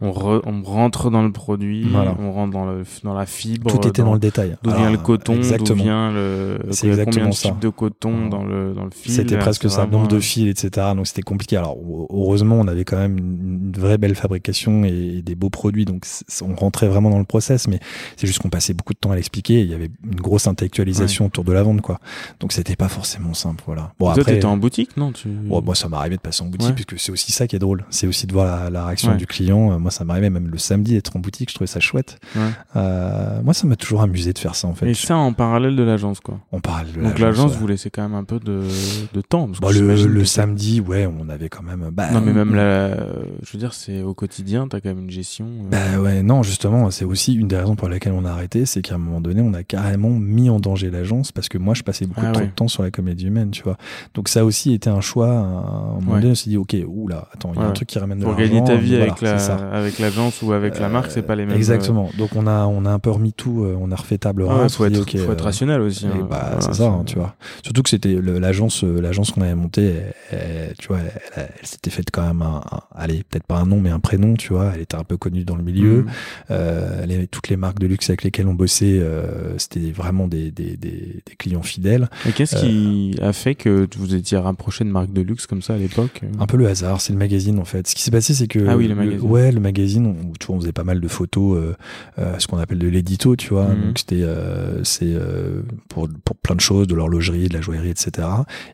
on, 0.00 0.08
on 0.44 0.62
rentre 0.62 1.10
dans 1.10 1.22
le 1.22 1.32
produit, 1.32 1.86
on 1.94 2.32
rentre 2.32 2.52
dans, 2.52 2.66
le, 2.66 2.82
dans 3.02 3.14
la 3.14 3.24
fibre. 3.24 3.70
Tout 3.70 3.88
était 3.88 4.02
dans, 4.02 4.12
le 4.12 4.18
détail. 4.18 4.56
D'où 4.62 4.70
vient 4.70 4.90
le 4.90 4.98
coton, 4.98 5.36
d'où 5.36 5.74
vient 5.74 6.12
le. 6.12 6.58
C'est 6.70 6.88
exactement 6.88 7.32
ça. 7.32 7.56
de 7.58 7.68
coton 7.70 8.28
dans 8.28 8.44
le, 8.44 8.74
dans 8.74 8.84
le 8.84 8.90
fil. 8.90 9.12
C'était 9.12 9.38
presque 9.38 9.70
ça, 9.70 9.86
nombre 9.86 10.08
de 10.08 10.20
fils, 10.20 10.50
etc. 10.50 10.88
Donc 10.94 11.06
c'était 11.06 11.22
compliqué. 11.22 11.56
Alors 11.56 11.78
heureusement, 12.10 12.56
on 12.56 12.68
avait 12.68 12.84
quand 12.84 12.98
même 12.98 13.18
une 13.18 13.72
vraie 13.72 13.98
belle 13.98 14.14
fabrication 14.14 14.84
et, 14.84 15.22
des 15.22 15.34
beaux 15.34 15.50
produits, 15.50 15.84
donc 15.84 16.06
on 16.42 16.54
rentrait 16.54 16.88
vraiment 16.88 17.10
dans 17.10 17.18
le 17.18 17.24
process, 17.24 17.68
mais 17.68 17.80
c'est 18.16 18.26
juste 18.26 18.40
qu'on 18.40 18.50
passait 18.50 18.74
beaucoup 18.74 18.92
de 18.92 18.98
temps 18.98 19.10
à 19.10 19.16
l'expliquer. 19.16 19.62
Il 19.62 19.70
y 19.70 19.74
avait 19.74 19.90
une 20.04 20.15
grosse 20.20 20.46
intellectualisation 20.46 21.26
autour 21.26 21.44
de 21.44 21.52
la 21.52 21.62
vente, 21.62 21.80
quoi. 21.80 22.00
Donc 22.40 22.52
c'était 22.52 22.76
pas 22.76 22.88
forcément 22.88 23.34
simple, 23.34 23.62
voilà. 23.66 23.92
Bon, 23.98 24.12
Toi, 24.12 24.24
t'étais 24.24 24.44
en 24.44 24.56
boutique, 24.56 24.96
non 24.96 25.12
tu... 25.12 25.28
moi, 25.28 25.74
ça 25.74 25.88
arrivé 25.92 26.16
de 26.16 26.20
passer 26.20 26.42
en 26.42 26.46
boutique, 26.46 26.74
puisque 26.74 26.98
c'est 26.98 27.12
aussi 27.12 27.32
ça 27.32 27.46
qui 27.46 27.56
est 27.56 27.60
drôle. 27.60 27.84
C'est 27.90 28.06
aussi 28.06 28.26
de 28.26 28.32
voir 28.32 28.64
la, 28.64 28.70
la 28.70 28.86
réaction 28.86 29.14
du 29.16 29.26
client 29.26 29.76
moi, 29.78 29.90
ça 29.90 30.04
m'arrivait 30.04 30.30
même 30.30 30.48
le 30.48 30.58
samedi 30.58 30.94
d'être 30.94 31.16
en 31.16 31.20
boutique, 31.20 31.50
je 31.50 31.54
trouvais 31.54 31.66
ça 31.66 31.80
chouette. 31.80 32.18
Euh, 32.76 33.42
moi, 33.42 33.54
ça 33.54 33.66
m'a 33.66 33.76
toujours 33.76 34.02
amusé 34.02 34.32
de 34.32 34.38
faire 34.38 34.54
ça, 34.54 34.68
en 34.68 34.74
fait. 34.74 34.88
Et 34.88 34.94
ça 34.94 35.16
en 35.16 35.32
parallèle 35.32 35.76
de 35.76 35.82
l'agence, 35.82 36.20
quoi. 36.20 36.40
En 36.52 36.60
parallèle 36.60 36.94
de 36.94 37.02
Donc 37.02 37.18
l'agence, 37.18 37.56
vous 37.56 37.66
laissez 37.66 37.90
quand 37.90 38.02
même 38.02 38.14
un 38.14 38.24
peu 38.24 38.38
de, 38.38 38.62
de 39.12 39.20
temps. 39.20 39.48
Bah, 39.60 39.68
le, 39.72 40.24
samedi, 40.24 40.80
ouais, 40.80 41.06
on 41.06 41.28
avait 41.28 41.48
quand 41.48 41.62
même. 41.62 41.90
Bah, 41.92 42.10
non, 42.10 42.20
mais 42.20 42.32
même 42.32 42.54
là, 42.54 42.96
je 43.42 43.52
veux 43.52 43.58
dire, 43.58 43.74
c'est 43.74 44.02
au 44.02 44.14
quotidien, 44.14 44.68
t'as 44.68 44.80
quand 44.80 44.88
même 44.88 45.04
une 45.04 45.10
gestion. 45.10 45.46
Euh. 45.46 45.68
Bah 45.70 46.00
ouais, 46.00 46.22
non, 46.22 46.42
justement, 46.42 46.90
c'est 46.90 47.04
aussi 47.04 47.34
une 47.34 47.48
des 47.48 47.56
raisons 47.56 47.76
pour 47.76 47.88
lesquelles 47.88 48.14
on 48.14 48.24
a 48.24 48.30
arrêté, 48.30 48.66
c'est 48.66 48.82
qu'à 48.82 48.96
un 48.96 48.98
moment 48.98 49.20
donné, 49.20 49.40
on 49.40 49.54
a 49.54 49.62
carrément 49.62 50.05
mis 50.10 50.50
en 50.50 50.60
danger 50.60 50.90
l'agence 50.90 51.32
parce 51.32 51.48
que 51.48 51.58
moi, 51.58 51.74
je 51.74 51.82
passais 51.82 52.06
beaucoup 52.06 52.20
ah 52.24 52.40
de 52.40 52.46
temps 52.46 52.68
sur 52.68 52.82
la 52.82 52.90
comédie 52.90 53.26
humaine, 53.26 53.50
tu 53.50 53.62
vois. 53.62 53.76
Donc 54.14 54.28
ça 54.28 54.40
a 54.40 54.44
aussi 54.44 54.72
été 54.72 54.90
un 54.90 55.00
choix. 55.00 55.28
À 55.28 55.32
un 55.32 56.00
moment 56.00 56.14
donné, 56.14 56.30
on 56.30 56.34
s'est 56.34 56.50
dit, 56.50 56.56
ok, 56.56 56.76
oula, 56.86 57.28
attends, 57.32 57.52
il 57.54 57.60
y 57.60 57.64
a 57.64 57.66
un 57.66 57.72
truc 57.72 57.88
qui 57.88 57.98
ramène 57.98 58.18
de 58.18 58.24
l'argent. 58.24 58.36
Pour 58.36 58.46
gagner 58.46 58.64
ta 58.64 58.76
vie 58.76 58.96
avec, 58.96 59.20
la, 59.20 59.36
avec 59.72 59.98
l'agence 59.98 60.42
ou 60.42 60.52
avec 60.52 60.78
la 60.78 60.88
marque, 60.88 61.10
c'est 61.10 61.22
pas 61.22 61.36
les 61.36 61.46
mêmes. 61.46 61.56
Exactement. 61.56 62.10
Donc 62.18 62.30
on 62.36 62.46
a 62.46 62.66
on 62.66 62.84
a 62.84 62.90
un 62.90 62.98
peu 62.98 63.10
remis 63.10 63.32
tout, 63.32 63.64
euh, 63.64 63.76
on 63.80 63.90
a 63.90 63.96
refait 63.96 64.18
table 64.18 64.42
rase. 64.42 64.74
faut, 64.74 64.84
être, 64.84 65.18
faut 65.18 65.32
être 65.32 65.44
rationnel 65.44 65.80
aussi. 65.80 66.06
Hein. 66.06 66.26
Bah, 66.28 66.58
c'est 66.60 66.74
ça, 66.74 66.88
hein, 66.88 67.04
tu 67.06 67.16
vois. 67.16 67.34
Surtout 67.62 67.82
que 67.82 67.90
c'était 67.90 68.14
l'agence 68.20 68.84
euh, 68.84 69.00
l'agence 69.00 69.30
qu'on 69.30 69.42
avait 69.42 69.54
montée, 69.54 69.94
tu 70.78 70.88
vois, 70.88 70.98
elle, 71.34 71.48
s'était 71.62 71.90
faite 71.90 72.10
quand 72.12 72.26
même 72.26 72.42
un, 72.42 72.62
allez 72.94 73.24
peut-être 73.28 73.46
pas 73.46 73.56
un 73.56 73.66
nom 73.66 73.80
mais 73.80 73.90
un 73.90 74.00
prénom, 74.00 74.34
tu 74.34 74.52
vois. 74.52 74.72
Elle 74.74 74.82
était 74.82 74.96
un 74.96 75.04
peu 75.04 75.16
connue 75.16 75.44
dans 75.44 75.56
le 75.56 75.62
milieu. 75.62 76.02
Mm. 76.02 76.06
Euh, 76.50 77.06
les, 77.06 77.26
toutes 77.26 77.48
les 77.48 77.56
marques 77.56 77.78
de 77.78 77.86
luxe 77.86 78.08
avec 78.10 78.22
lesquelles 78.22 78.48
on 78.48 78.54
bossait, 78.54 79.02
c'était 79.58 79.80
vraiment 79.96 80.28
des, 80.28 80.50
des, 80.50 80.76
des, 80.76 81.22
des, 81.26 81.36
clients 81.38 81.62
fidèles. 81.62 82.08
Et 82.28 82.32
qu'est-ce 82.32 82.56
qui 82.56 83.16
a 83.20 83.32
fait 83.32 83.54
que 83.54 83.88
vous 83.96 84.14
étiez 84.14 84.38
rapproché 84.38 84.84
de 84.84 84.90
marques 84.90 85.12
de 85.12 85.22
luxe 85.22 85.46
comme 85.46 85.62
ça 85.62 85.74
à 85.74 85.78
l'époque 85.78 86.20
Un 86.38 86.46
peu 86.46 86.56
le 86.56 86.68
hasard, 86.68 87.00
c'est 87.00 87.12
le 87.12 87.18
magazine 87.18 87.58
en 87.58 87.64
fait. 87.64 87.86
Ce 87.86 87.94
qui 87.94 88.02
s'est 88.02 88.10
passé, 88.10 88.34
c'est 88.34 88.46
que 88.46 88.66
ah 88.68 88.76
oui, 88.76 88.88
le 88.88 88.94
magazine. 88.94 89.28
ouais, 89.28 89.52
le 89.52 89.60
magazine, 89.60 90.06
on, 90.06 90.32
tu 90.38 90.46
vois, 90.46 90.56
on 90.56 90.60
faisait 90.60 90.72
pas 90.72 90.84
mal 90.84 91.00
de 91.00 91.08
photos, 91.08 91.56
euh, 91.56 91.76
euh, 92.18 92.38
ce 92.38 92.46
qu'on 92.46 92.58
appelle 92.58 92.78
de 92.78 92.88
l'édito, 92.88 93.36
tu 93.36 93.48
vois. 93.50 93.68
Mhm. 93.68 93.86
Donc 93.86 93.98
c'était 93.98 94.22
euh, 94.22 94.84
c'est 94.84 95.14
pour 95.88 96.08
pour 96.24 96.36
plein 96.36 96.54
de 96.54 96.60
choses, 96.60 96.86
de 96.86 96.94
l'horlogerie, 96.94 97.48
de 97.48 97.54
la 97.54 97.60
joaillerie, 97.60 97.90
etc. 97.90 98.28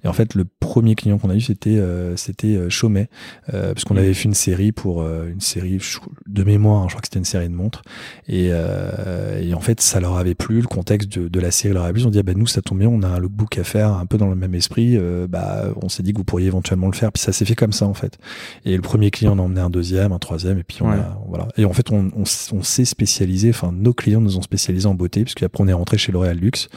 Et 0.04 0.08
en 0.08 0.12
fait, 0.12 0.34
le 0.34 0.44
premier 0.44 0.94
client 0.94 1.18
qu'on 1.18 1.30
a 1.30 1.34
eu, 1.34 1.40
c'était 1.40 1.80
c'était 2.16 2.68
Chaumet, 2.68 3.08
parce 3.50 3.84
qu'on 3.84 3.96
avait 3.96 4.14
fait 4.14 4.24
une 4.24 4.34
série 4.34 4.72
pour 4.72 5.02
une 5.06 5.40
série 5.40 5.78
de 6.26 6.44
mémoire, 6.44 6.82
hein, 6.82 6.86
je 6.88 6.94
crois 6.94 7.00
que 7.00 7.06
c'était 7.06 7.18
une 7.18 7.24
série 7.24 7.48
de 7.48 7.54
montres. 7.54 7.82
Et, 8.28 8.50
et 9.40 9.54
en 9.54 9.60
fait, 9.60 9.80
ça 9.80 10.00
leur 10.00 10.16
avait 10.16 10.34
plu, 10.34 10.60
le 10.60 10.66
contexte 10.66 11.11
de, 11.18 11.28
de 11.28 11.40
la 11.40 11.50
série 11.50 11.74
plu. 11.74 12.00
Ils 12.00 12.06
ont 12.06 12.10
dit, 12.10 12.18
ah, 12.18 12.22
bah, 12.22 12.32
nous, 12.34 12.46
ça 12.46 12.62
tombe 12.62 12.78
bien, 12.78 12.88
on 12.88 13.02
a 13.02 13.08
un 13.08 13.18
lookbook 13.18 13.58
à 13.58 13.64
faire 13.64 13.92
un 13.92 14.06
peu 14.06 14.18
dans 14.18 14.28
le 14.28 14.34
même 14.36 14.54
esprit. 14.54 14.98
bah, 15.28 15.64
on 15.80 15.88
s'est 15.88 16.02
dit 16.02 16.12
que 16.12 16.18
vous 16.18 16.24
pourriez 16.24 16.46
éventuellement 16.46 16.86
le 16.88 16.94
faire. 16.94 17.12
Puis 17.12 17.22
ça 17.22 17.32
s'est 17.32 17.44
fait 17.44 17.54
comme 17.54 17.72
ça, 17.72 17.86
en 17.86 17.94
fait. 17.94 18.18
Et 18.64 18.74
le 18.76 18.82
premier 18.82 19.10
client, 19.10 19.34
on 19.36 19.38
a 19.38 19.42
emmené 19.42 19.60
un 19.60 19.70
deuxième, 19.70 20.12
un 20.12 20.18
troisième, 20.18 20.58
et 20.58 20.64
puis 20.64 20.78
on 20.82 20.90
a, 20.90 21.18
voilà. 21.28 21.48
Et 21.56 21.64
en 21.64 21.72
fait, 21.72 21.90
on, 21.92 22.10
on, 22.16 22.22
on 22.52 22.62
s'est 22.62 22.84
spécialisé, 22.84 23.50
enfin 23.50 23.72
nos 23.72 23.92
clients 23.92 24.20
nous 24.20 24.38
ont 24.38 24.42
spécialisé 24.42 24.86
en 24.86 24.94
beauté, 24.94 25.22
puisque 25.24 25.42
après 25.42 25.62
on 25.62 25.68
est 25.68 25.72
rentré 25.72 25.98
chez 25.98 26.12
L'Oréal 26.12 26.38
Luxe. 26.38 26.68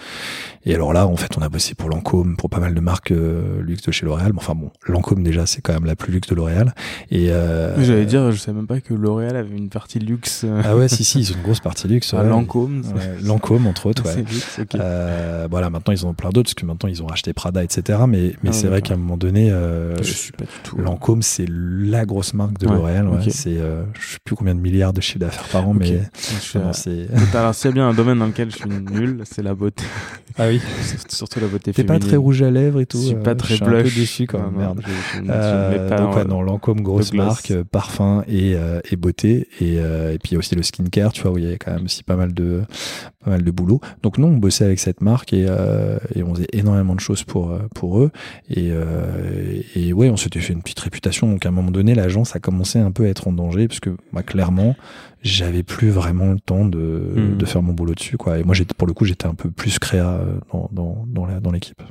Et 0.66 0.74
alors 0.74 0.94
là, 0.94 1.08
en 1.08 1.16
fait, 1.16 1.38
on 1.38 1.42
a 1.42 1.50
bossé 1.50 1.76
pour 1.76 1.90
Lancôme, 1.90 2.36
pour 2.38 2.50
pas 2.50 2.60
mal 2.60 2.74
de 2.74 2.80
marques 2.80 3.12
euh, 3.12 3.62
luxe 3.62 3.84
de 3.84 3.92
chez 3.92 4.06
L'Oréal. 4.06 4.32
Enfin 4.36 4.56
bon, 4.56 4.72
Lancôme 4.88 5.24
déjà, 5.24 5.46
c'est 5.46 5.62
quand 5.62 5.74
même 5.74 5.86
la 5.86 5.96
plus 5.96 6.12
luxe 6.12 6.28
de 6.28 6.36
L'Oréal. 6.36 6.74
Et 7.12 7.30
euh, 7.32 7.82
j'allais 7.84 8.06
dire, 8.06 8.32
je 8.32 8.38
savais 8.38 8.56
même 8.58 8.68
pas 8.68 8.82
que 8.82 8.94
L'Oréal 8.94 9.36
avait 9.36 9.56
une 9.56 9.70
partie 9.70 10.00
luxe. 10.00 10.46
Ah 10.64 10.76
ouais, 10.76 10.88
si 10.88 11.04
si, 11.04 11.20
ils 11.20 11.32
ont 11.32 11.36
une 11.36 11.44
grosse 11.44 11.60
partie 11.60 11.88
luxe. 11.88 12.14
Ah, 12.18 12.24
Lancôme, 12.24 12.82
Lancôme 13.24 13.68
entre 13.68 13.88
autres. 13.88 14.04
Ouais. 14.16 14.25
Euh, 14.76 15.48
voilà, 15.50 15.70
maintenant 15.70 15.94
ils 15.94 16.06
en 16.06 16.10
ont 16.10 16.14
plein 16.14 16.30
d'autres, 16.30 16.50
parce 16.50 16.54
que 16.56 16.66
maintenant 16.66 16.90
ils 16.90 17.02
ont 17.04 17.08
racheté 17.08 17.34
Prada, 17.34 17.64
etc. 17.64 18.00
Mais 18.08 18.34
mais 18.44 18.50
ah, 18.50 18.54
c'est 18.54 18.68
vrai 18.68 18.82
qu'à 18.82 18.94
un 18.94 18.98
moment 18.98 19.18
donné, 19.18 19.52
euh, 19.52 19.96
je 19.98 20.14
suis 20.14 20.32
pas 20.32 20.46
du 20.46 20.52
tout. 20.64 20.78
Lancôme, 20.78 21.22
c'est 21.22 21.46
la 21.50 22.06
grosse 22.06 22.34
marque 22.34 22.58
de 22.60 22.68
L'Oréal. 22.68 23.08
Ouais. 23.08 23.20
C'est, 23.30 23.58
euh, 23.58 23.84
je 24.00 24.14
sais 24.14 24.18
plus 24.24 24.36
combien 24.36 24.56
de 24.56 24.60
milliards 24.60 24.94
de 24.94 25.02
chiffre 25.02 25.20
d'affaires 25.20 25.48
par 25.48 25.68
an, 25.68 25.74
mais 25.74 26.02
c'est. 26.74 27.08
Alors 27.34 27.56
s'il 27.56 27.70
y 27.70 27.72
a 27.72 27.74
bien 27.74 27.90
un 27.90 27.94
domaine 27.94 28.20
dans 28.20 28.28
lequel 28.28 28.52
je 28.52 28.58
suis 28.58 28.70
nul, 28.70 29.22
c'est 29.26 29.44
la 29.44 29.56
beauté. 29.56 29.84
Ah 30.38 30.48
oui. 30.48 30.62
Surtout 31.10 31.40
la 31.40 31.48
beauté 31.48 31.72
T'es 31.72 31.84
pas 31.84 32.00
très 32.00 32.18
rouge 32.18 32.42
à 32.42 32.52
lèvres 32.52 32.82
et 32.82 32.86
tout. 32.86 33.00
Je 33.00 33.08
suis 33.08 33.16
pas 33.16 33.32
euh, 33.32 33.36
très 33.36 33.56
je 33.56 33.64
blush. 33.64 33.80
un 33.80 33.84
peu 33.84 33.90
déçu 33.96 34.28
quand 34.28 34.40
même. 34.40 34.58
Merde. 34.58 34.82
euh, 35.30 35.98
donc 35.98 36.16
ouais, 36.16 36.26
non, 36.26 36.42
Lancôme 36.42 36.82
grosse 36.82 37.14
marque, 37.14 37.52
euh, 37.52 37.64
parfum 37.64 38.24
et, 38.28 38.54
euh, 38.56 38.82
et 38.90 38.96
beauté 38.96 39.48
et, 39.62 39.80
euh, 39.80 40.14
et 40.14 40.20
puis 40.20 40.32
il 40.32 40.34
y 40.34 40.36
a 40.36 40.40
aussi 40.40 40.56
le 40.56 40.64
skincare, 40.64 41.14
tu 41.14 41.22
vois, 41.22 41.32
où 41.32 41.38
il 41.38 41.50
y 41.50 41.54
a 41.54 41.58
quand 41.58 41.74
même 41.74 41.86
aussi 41.86 42.04
pas 42.04 42.16
mal 42.16 42.34
de 42.34 42.64
pas 43.26 43.32
mal 43.32 43.44
de 43.44 43.52
boulot. 43.52 43.82
Donc 44.04 44.18
nous 44.18 44.28
on 44.28 44.38
bossait 44.38 44.66
avec 44.66 44.80
cette 44.80 45.02
marque 45.02 45.34
et, 45.34 45.48
et 46.16 46.24
on 46.24 46.34
faisait 46.36 46.48
énormément 46.54 46.96
de 46.96 47.00
choses 47.00 47.24
pour 47.24 47.58
pour 47.74 48.00
eux 48.00 48.12
et 48.50 48.72
et 49.76 49.94
ouais, 49.94 50.10
on 50.10 50.18
s'était 50.18 50.40
fait 50.40 50.54
une 50.54 50.62
petite 50.62 50.80
réputation. 50.80 51.30
Donc 51.30 51.46
à 51.46 51.50
un 51.50 51.52
moment 51.52 51.72
donné, 51.72 51.96
l'agence 51.96 52.36
a 52.36 52.40
commencé 52.40 52.80
un 52.80 52.92
peu 52.92 53.06
à 53.06 53.08
être 53.08 53.28
en 53.28 53.32
danger 53.34 53.68
parce 53.68 53.80
que 53.80 53.96
moi 54.12 54.24
clairement 54.24 54.76
j'avais 55.26 55.64
plus 55.64 55.90
vraiment 55.90 56.32
le 56.32 56.40
temps 56.40 56.66
de, 56.66 57.14
hmm. 57.16 57.38
de 57.38 57.46
faire 57.46 57.62
mon 57.62 57.74
boulot 57.74 57.96
dessus 57.96 58.18
quoi 58.18 58.38
et 58.38 58.44
moi 58.44 58.54
j'étais 58.54 58.76
pour 58.76 58.88
le 58.88 58.94
coup 58.94 59.06
j'étais 59.06 59.26
un 59.26 59.34
peu 59.34 59.50
plus 59.50 59.80
créa 59.80 60.08
euh, 60.08 60.40
dans 60.72 61.06
dans 61.08 61.28
dans 61.42 61.52
l'équipe 61.52 61.82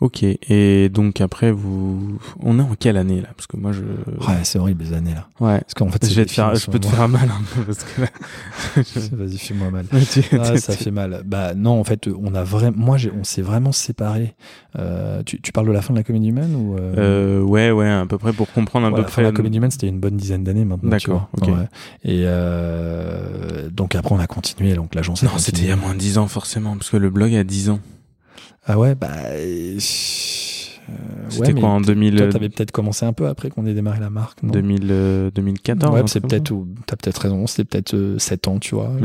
Ok, 0.00 0.22
et 0.22 0.88
donc 0.90 1.20
après 1.20 1.50
vous, 1.50 2.18
on 2.38 2.60
est 2.60 2.62
en 2.62 2.76
quelle 2.78 2.96
année 2.96 3.20
là? 3.20 3.30
Parce 3.36 3.48
que 3.48 3.56
moi 3.56 3.72
je. 3.72 3.80
Ouais, 3.80 4.36
c'est 4.44 4.60
horrible 4.60 4.84
les 4.84 4.92
années 4.92 5.12
là. 5.12 5.26
Ouais. 5.40 5.58
Parce 5.58 5.74
qu'en 5.74 5.88
fait, 5.88 6.08
je 6.08 6.14
vais 6.14 6.24
te 6.24 6.30
faire, 6.30 6.54
je 6.54 6.70
peux 6.70 6.78
te 6.78 6.86
faire 6.86 7.08
mal 7.08 7.28
un 7.28 7.42
peu 7.52 7.62
parce 7.66 7.82
que 7.82 8.02
là. 8.02 8.06
Vas-y, 9.16 9.38
fais-moi 9.38 9.70
mal. 9.72 9.86
ah, 9.92 10.56
ça 10.56 10.74
fait 10.74 10.92
mal. 10.92 11.22
Bah 11.26 11.54
non, 11.54 11.80
en 11.80 11.82
fait, 11.82 12.08
on 12.16 12.32
a 12.36 12.44
vraiment, 12.44 12.76
moi, 12.76 12.96
on 13.18 13.24
s'est 13.24 13.42
vraiment 13.42 13.72
séparés. 13.72 14.36
Euh, 14.78 15.24
tu, 15.24 15.40
tu, 15.40 15.50
parles 15.50 15.66
de 15.66 15.72
la 15.72 15.82
fin 15.82 15.92
de 15.94 15.98
la 15.98 16.04
comédie 16.04 16.28
humaine 16.28 16.54
ou 16.54 16.76
euh... 16.76 16.94
Euh, 16.96 17.42
Ouais, 17.42 17.72
ouais, 17.72 17.90
à 17.90 18.06
peu 18.06 18.18
près 18.18 18.32
pour 18.32 18.52
comprendre 18.52 18.86
un 18.86 18.90
ouais, 18.90 18.96
peu 18.96 19.02
la 19.02 19.08
près. 19.08 19.22
La 19.22 19.32
comédie 19.32 19.58
humaine, 19.58 19.72
c'était 19.72 19.88
une 19.88 19.98
bonne 19.98 20.16
dizaine 20.16 20.44
d'années 20.44 20.64
maintenant. 20.64 20.90
D'accord. 20.90 21.28
Ok. 21.36 21.48
Ouais. 21.48 21.54
Et 22.04 22.22
euh, 22.24 23.68
donc 23.70 23.96
après, 23.96 24.14
on 24.14 24.20
a 24.20 24.28
continué. 24.28 24.74
Donc 24.74 24.94
l'agence. 24.94 25.24
Non, 25.24 25.38
c'était 25.38 25.62
il 25.62 25.68
y 25.68 25.72
a 25.72 25.76
moins 25.76 25.94
de 25.94 25.98
10 25.98 26.18
ans 26.18 26.28
forcément, 26.28 26.76
parce 26.76 26.90
que 26.90 26.96
le 26.96 27.10
blog 27.10 27.34
a 27.34 27.42
10 27.42 27.70
ans. 27.70 27.80
Ah 28.70 28.76
ouais, 28.78 28.94
bah. 28.94 29.08
C'était 31.30 31.52
quoi 31.54 31.68
en 31.68 31.80
2000 31.80 32.16
Toi, 32.16 32.28
t'avais 32.28 32.48
peut-être 32.48 32.70
commencé 32.72 33.04
un 33.04 33.12
peu 33.12 33.26
après 33.28 33.50
qu'on 33.50 33.66
ait 33.66 33.74
démarré 33.74 34.00
la 34.00 34.10
marque, 34.10 34.42
non? 34.42 34.52
2000, 34.52 35.30
2014 35.34 35.94
Ouais, 35.94 36.00
un 36.00 36.06
c'est 36.06 36.20
peut-être, 36.20 36.50
ou- 36.50 36.66
t'as 36.86 36.96
peut-être 36.96 37.18
raison, 37.18 37.46
c'était 37.46 37.64
peut-être 37.64 37.94
euh, 37.94 38.18
7 38.18 38.48
ans, 38.48 38.58
tu 38.58 38.74
vois. 38.74 38.88
Mm. 38.88 39.04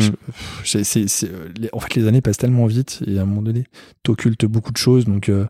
Je- 0.64 0.78
euh, 0.78 1.50
les- 1.60 1.70
en 1.74 1.80
fait, 1.80 1.96
les 1.96 2.08
années 2.08 2.22
passent 2.22 2.38
tellement 2.38 2.66
vite 2.66 3.02
et 3.06 3.20
à 3.20 3.24
un 3.24 3.26
moment 3.26 3.42
donné, 3.42 3.66
t'occultes 4.04 4.46
beaucoup 4.46 4.72
de 4.72 4.78
choses, 4.78 5.06
donc 5.06 5.28
euh, 5.30 5.46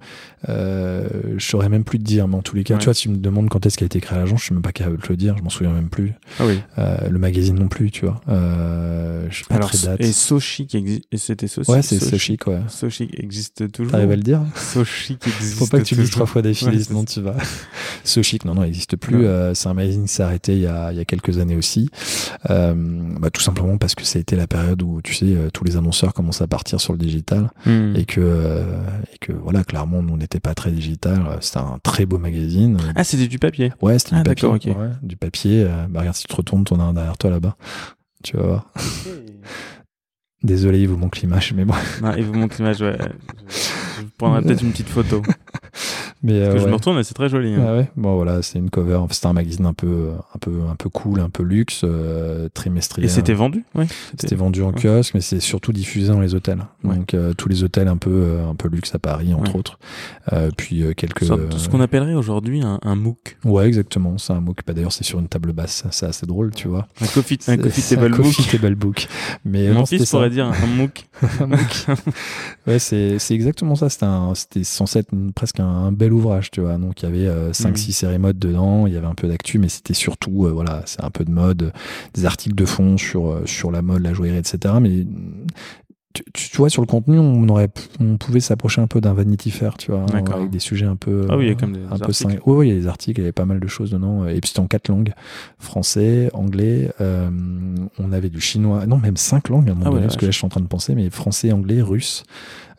euh, 0.50 1.08
je 1.38 1.46
saurais 1.46 1.70
même 1.70 1.84
plus 1.84 2.00
te 2.00 2.04
dire. 2.04 2.28
Mais 2.28 2.36
en 2.36 2.42
tous 2.42 2.56
les 2.56 2.64
cas, 2.64 2.76
Ouais. 2.76 2.80
tu 2.80 2.86
vois, 2.86 2.94
si 2.94 3.04
tu 3.04 3.10
me 3.10 3.18
demandes 3.18 3.50
quand 3.50 3.66
est-ce 3.66 3.78
qu'a 3.78 3.86
été 3.86 4.00
créée 4.02 4.18
l'agence, 4.18 4.40
je 4.40 4.46
suis 4.46 4.54
même 4.54 4.62
pas 4.64 4.72
capable 4.72 4.98
de 4.98 5.02
te 5.02 5.10
le 5.10 5.18
dire, 5.18 5.38
je 5.38 5.44
m'en 5.44 5.50
souviens 5.50 5.74
même 5.74 5.90
plus. 5.90 6.14
Ah 6.40 6.46
oui. 6.46 6.60
Euh, 6.78 7.10
le 7.10 7.20
magazine 7.20 7.56
non 7.56 7.68
plus, 7.68 7.92
tu 7.92 8.06
vois. 8.06 8.22
Euh, 8.30 9.28
je 9.30 9.40
sais 9.40 9.46
pas 9.48 9.56
Alors, 9.56 9.70
très 9.70 9.88
date. 9.88 10.02
et 10.02 10.12
Sochi 10.12 10.68
qui 10.68 10.78
existe, 10.78 11.04
et 11.12 11.18
c'était 11.18 11.48
Sochi. 11.48 11.72
ouais, 11.72 11.82
c'est 11.82 12.00
c'est 12.00 12.18
chic, 12.18 12.48
ouais. 12.48 12.62
Sochi 12.68 13.10
existe 13.14 13.72
toujours. 13.72 13.92
T'arrives 13.92 14.12
à 14.12 14.16
le 14.16 14.22
dire? 14.24 14.42
Sochi 14.56 15.18
qui 15.18 15.30
existe 15.30 15.56
Faut 15.58 15.68
pas 15.68 15.80
que 15.80 15.84
tu 15.84 15.96
le 15.96 16.02
dises 16.02 16.12
toujours. 16.12 16.23
Trois 16.26 16.32
fois 16.32 16.42
d'affilée, 16.42 16.78
Ouais, 16.78 16.84
sinon 16.84 17.06
tu 17.06 17.22
vas. 17.22 17.36
So 18.06 18.22
chic, 18.22 18.44
non, 18.44 18.54
non, 18.56 18.64
il 18.64 18.68
n'existe 18.68 18.98
plus. 18.98 19.18
Ouais. 19.20 19.26
Euh, 19.26 19.54
c'est 19.54 19.70
un 19.70 19.74
magazine 19.74 20.04
qui 20.06 20.14
s'est 20.14 20.24
arrêté 20.24 20.54
il 20.54 20.62
y, 20.62 20.68
a, 20.68 20.92
il 20.92 20.98
y 20.98 21.00
a 21.00 21.06
quelques 21.06 21.38
années 21.38 21.56
aussi. 21.56 21.90
Euh, 22.50 22.74
bah, 23.20 23.30
tout 23.30 23.42
simplement 23.42 23.78
parce 23.78 23.96
que 23.96 24.04
ça 24.04 24.18
a 24.18 24.22
été 24.22 24.36
la 24.36 24.46
période 24.48 24.82
où, 24.82 25.02
tu 25.02 25.14
sais, 25.14 25.26
euh, 25.28 25.50
tous 25.52 25.64
les 25.64 25.78
annonceurs 25.78 26.14
commencent 26.14 26.42
à 26.42 26.48
partir 26.48 26.82
sur 26.82 26.92
le 26.94 27.00
digital 27.00 27.50
Hmm. 27.66 27.94
et 27.96 28.04
que, 28.06 28.20
euh, 28.22 28.64
et 29.14 29.18
que 29.20 29.32
voilà, 29.32 29.64
clairement, 29.64 30.02
nous, 30.02 30.14
on 30.14 30.18
n'était 30.18 30.42
pas 30.42 30.54
très 30.54 30.72
digital. 30.72 31.38
C'était 31.40 31.60
un 31.60 31.80
très 31.82 32.06
beau 32.06 32.18
magazine. 32.18 32.78
Ah, 32.96 33.04
c'était 33.06 33.28
du 33.28 33.40
papier. 33.40 33.72
Ouais, 33.82 33.98
c'était 34.00 34.16
Ah, 34.16 34.24
du 34.24 34.30
papier. 34.30 34.48
ok. 34.50 34.66
ouais, 34.66 34.90
du 35.02 35.16
papier. 35.16 35.66
Bah, 35.90 36.00
regarde, 36.02 36.16
si 36.18 36.24
tu 36.24 36.28
te 36.28 36.36
retournes, 36.36 36.64
t'en 36.66 36.80
as 36.80 36.84
un 36.84 36.94
derrière 36.94 37.18
toi 37.18 37.30
là-bas. 37.30 37.56
Tu 38.24 38.36
vas 38.38 38.44
voir. 38.44 38.72
Désolé, 40.44 40.80
il 40.82 40.88
vous 40.89 40.98
manque 40.98 41.18
l'image, 41.20 41.54
mais 41.56 41.64
bon. 41.66 41.74
Non, 42.02 42.14
il 42.18 42.24
vous 42.26 42.34
montre 42.34 42.56
l'image, 42.58 42.82
ouais. 42.82 42.98
Je, 43.48 44.02
je 44.02 44.06
prendrai 44.18 44.41
peut-être 44.44 44.62
une 44.62 44.72
petite 44.72 44.89
photo. 44.89 45.22
Mais, 46.22 46.34
euh, 46.39 46.44
Parce 46.52 46.56
que 46.56 46.62
je 46.62 46.68
me 46.70 46.76
retourne 46.76 47.00
et 47.00 47.04
c'est 47.04 47.14
très 47.14 47.28
joli. 47.28 47.54
hein. 47.54 47.66
Ah 47.68 47.74
ouais, 47.76 47.89
bon 47.98 48.16
voilà, 48.16 48.41
c'est 48.41 48.58
une 48.58 48.70
cover. 48.70 49.00
C'était 49.12 49.28
un 49.28 49.34
magazine 49.34 49.66
un 49.66 49.74
peu, 49.74 50.12
un 50.34 50.39
peu, 50.39 50.52
un 50.72 50.76
peu 50.76 50.88
cool, 50.89 51.20
un 51.20 51.30
peu 51.30 51.44
luxe, 51.44 51.82
euh, 51.84 52.48
trimestriel. 52.54 53.10
Et 53.10 53.14
c'était 53.14 53.34
vendu? 53.34 53.66
Ouais. 53.76 53.88
C'était 54.18 54.36
vendu 54.36 54.62
en 54.64 54.72
ouais. 54.72 54.82
kiosque, 54.82 55.14
mais 55.16 55.22
c'est 55.22 55.41
surtout 55.41 55.74
diffusé 55.74 56.08
dans 56.10 56.22
les 56.22 56.34
hôtels. 56.36 56.64
Donc 56.84 57.14
euh, 57.14 57.34
tous 57.34 57.50
les 57.50 57.64
hôtels 57.64 57.88
un 57.89 57.98
peu, 57.98 58.38
un 58.50 58.56
peu 58.56 58.70
luxe 58.70 58.96
à 58.96 59.00
Paris, 59.00 59.34
entre 59.34 59.56
autres. 59.56 59.80
Puis 60.58 60.84
quelques. 60.96 61.24
Sorte 61.26 61.58
ce 61.58 61.68
qu'on 61.70 61.82
appellerait 61.82 62.14
aujourd'hui 62.16 62.62
un, 62.62 62.80
un 62.84 62.96
MOOC. 62.96 63.38
Ouais, 63.44 63.68
exactement. 63.68 64.18
C'est 64.18 64.34
un 64.34 64.39
MOOC. 64.41 64.60
Bah, 64.66 64.74
D'ailleurs, 64.74 64.94
c'est 64.94 65.04
sur 65.04 65.20
une 65.20 65.28
table 65.28 65.52
basse. 65.54 65.84
C'est 65.91 66.06
assez 66.06 66.26
drôle, 66.26 66.52
tu 66.52 66.68
vois. 66.70 66.88
Un 67.02 67.08
coffee, 67.08 67.38
un 67.48 67.58
coffee 67.58 67.96
table 67.96 68.14
un 68.14 68.18
coffee 68.18 68.58
table 68.58 68.76
book. 68.76 69.08
Mais 69.46 69.68
Mon 69.70 69.74
non, 69.80 69.86
c'était 69.86 69.98
fils 70.04 70.10
ça. 70.10 70.18
pourrait 70.18 70.30
dire 70.34 70.46
un 70.48 70.68
MOOC. 70.68 71.06
Un 71.40 71.48
MOOC. 71.48 71.86
ouais, 72.68 72.80
c'est 72.80 73.18
c'est 73.20 73.34
exactement 73.34 73.76
ça. 73.76 73.90
C'était 73.90 74.06
un- 74.06 74.36
c'était 74.36 74.64
censé 74.64 75.00
être 75.00 75.14
une- 75.14 75.32
presque 75.32 75.60
un, 75.60 75.66
un 75.68 75.92
bel 75.92 76.12
ouvrage, 76.14 76.52
tu 76.52 76.62
vois. 76.62 76.78
Donc 76.78 77.02
il 77.02 77.06
y 77.06 77.08
avait 77.28 77.52
5-6 77.54 77.88
Mhm. 77.88 77.94
séries 77.94 78.20
mode 78.20 78.40
dedans, 78.40 78.88
il 78.88 78.94
y 78.94 78.98
avait 78.98 79.08
un 79.08 79.16
peu 79.16 79.28
d'actu, 79.28 79.60
mais 79.60 79.70
c'était 79.70 79.94
surtout, 79.94 80.46
euh, 80.46 80.52
voilà, 80.52 80.82
c'est 80.86 81.04
un 81.04 81.10
peu 81.12 81.24
de 81.24 81.32
mode, 81.32 81.64
euh, 81.64 81.72
des 82.14 82.26
articles 82.26 82.56
de 82.56 82.66
fond 82.66 82.98
sur, 82.98 83.30
euh, 83.32 83.44
sur 83.46 83.72
la 83.72 83.82
mode, 83.82 84.02
la 84.04 84.14
joaillerie, 84.14 84.38
etc. 84.40 84.76
Mais 84.82 84.90
mm, 84.90 85.46
tu, 86.14 86.24
tu- 86.34 86.49
tu 86.49 86.57
vois, 86.57 86.70
sur 86.70 86.82
le 86.82 86.88
contenu, 86.88 87.18
on, 87.20 87.47
aurait, 87.49 87.70
on 87.99 88.18
pouvait 88.18 88.39
s'approcher 88.39 88.82
un 88.82 88.88
peu 88.88 89.01
d'un 89.01 89.14
Vanity 89.14 89.51
Fair, 89.51 89.78
tu 89.78 89.91
vois, 89.91 90.05
D'accord. 90.05 90.36
avec 90.38 90.49
des 90.49 90.59
sujets 90.59 90.86
un 90.86 90.95
peu. 90.95 91.26
Ah 91.30 91.38
oui, 91.38 91.45
il 91.45 91.47
y 91.47 91.49
a 91.49 91.53
euh, 91.53 91.57
quand 91.59 91.68
même 91.68 91.76
des 91.78 91.84
un 91.91 91.97
peu 91.97 92.05
articles. 92.05 92.39
Oui, 92.45 92.55
oui, 92.55 92.68
il 92.70 92.74
y 92.74 92.78
a 92.78 92.80
des 92.82 92.88
articles, 92.88 93.20
il 93.20 93.24
y 93.24 93.26
avait 93.26 93.32
pas 93.32 93.45
mal 93.45 93.59
de 93.59 93.68
choses 93.68 93.91
dedans. 93.91 94.28
Et 94.28 94.39
puis 94.39 94.49
c'était 94.49 94.59
en 94.59 94.68
quatre 94.68 94.88
langues 94.89 95.14
français, 95.59 96.30
anglais, 96.34 96.91
euh, 97.01 97.30
on 97.99 98.11
avait 98.11 98.30
du 98.30 98.39
chinois, 98.41 98.86
non, 98.86 98.97
même 98.97 99.18
cinq 99.18 99.49
langues 99.49 99.70
à 99.70 99.72
un 99.72 99.76
moment 99.76 99.88
Ah 99.89 99.93
donné, 99.93 100.03
parce 100.03 100.18
que 100.18 100.26
là, 100.26 100.32
je 100.32 100.38
suis 100.38 100.45
en 100.45 100.49
train 100.49 100.61
de 100.61 100.68
penser, 100.68 100.95
mais 100.95 101.09
français, 101.09 101.51
anglais, 101.51 101.82
russe, 101.82 102.24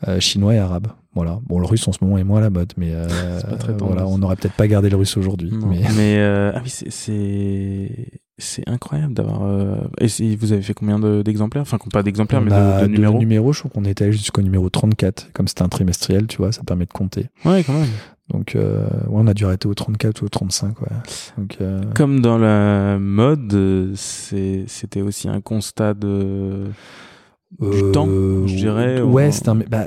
euh, 0.08 0.20
chinois 0.20 0.54
et 0.54 0.58
arabe. 0.58 0.88
Voilà. 1.14 1.38
Bon, 1.46 1.60
le 1.60 1.66
russe 1.66 1.86
en 1.86 1.92
ce 1.92 1.98
moment 2.02 2.18
est 2.18 2.24
moins 2.24 2.38
à 2.38 2.42
la 2.42 2.50
mode, 2.50 2.72
mais 2.76 2.90
euh, 2.92 3.40
pas 3.40 3.56
très 3.56 3.72
voilà, 3.72 3.96
tendance. 4.02 4.12
on 4.14 4.18
n'aurait 4.18 4.36
peut-être 4.36 4.54
pas 4.56 4.66
gardé 4.68 4.90
le 4.90 4.96
russe 4.96 5.16
aujourd'hui. 5.16 5.50
Mais 5.68 5.82
Mais, 5.96 6.16
euh, 6.18 6.52
ah 6.54 6.60
oui, 6.62 6.70
c'est- 6.70 8.20
c'est 8.38 8.68
incroyable 8.68 9.14
d'avoir. 9.14 9.42
euh, 9.44 9.76
Et 10.00 10.36
vous 10.36 10.52
avez 10.52 10.62
fait 10.62 10.74
combien 10.74 10.98
de- 10.98 11.22
d'exemplaires? 11.22 11.62
Enfin, 11.62 11.78
pas 11.92 12.02
d'exemplaires, 12.02 12.40
mais 12.40 12.50
de, 12.50 12.86
de 12.88 12.96
deux 12.96 13.02
numéros. 13.18 13.52
je 13.52 13.60
trouve 13.60 13.70
qu'on 13.72 13.84
était 13.84 14.04
allé 14.04 14.12
jusqu'au 14.12 14.42
numéro 14.42 14.68
34. 14.70 15.30
Comme 15.32 15.46
c'était 15.48 15.62
un 15.62 15.68
trimestriel, 15.68 16.26
tu 16.26 16.38
vois, 16.38 16.50
ça 16.52 16.62
permet 16.64 16.86
de 16.86 16.92
compter. 16.92 17.26
Ouais, 17.44 17.62
quand 17.64 17.74
même. 17.74 17.88
Donc, 18.30 18.56
euh, 18.56 18.84
ouais, 18.86 19.20
on 19.22 19.26
a 19.26 19.34
dû 19.34 19.44
arrêter 19.44 19.68
au 19.68 19.74
34 19.74 20.22
ou 20.22 20.24
au 20.24 20.28
35, 20.28 20.80
ouais. 20.80 20.88
Donc, 21.36 21.58
euh, 21.60 21.82
Comme 21.94 22.20
dans 22.20 22.38
la 22.38 22.98
mode, 22.98 23.92
c'était 23.94 25.02
aussi 25.02 25.28
un 25.28 25.40
constat 25.40 25.94
de 25.94 26.64
du 27.60 27.82
temps, 27.92 28.06
je 28.46 28.56
dirais. 28.56 29.00
Ouais, 29.02 29.28
ou- 29.28 29.32
c'est 29.32 29.48
un, 29.48 29.54
bah, 29.56 29.84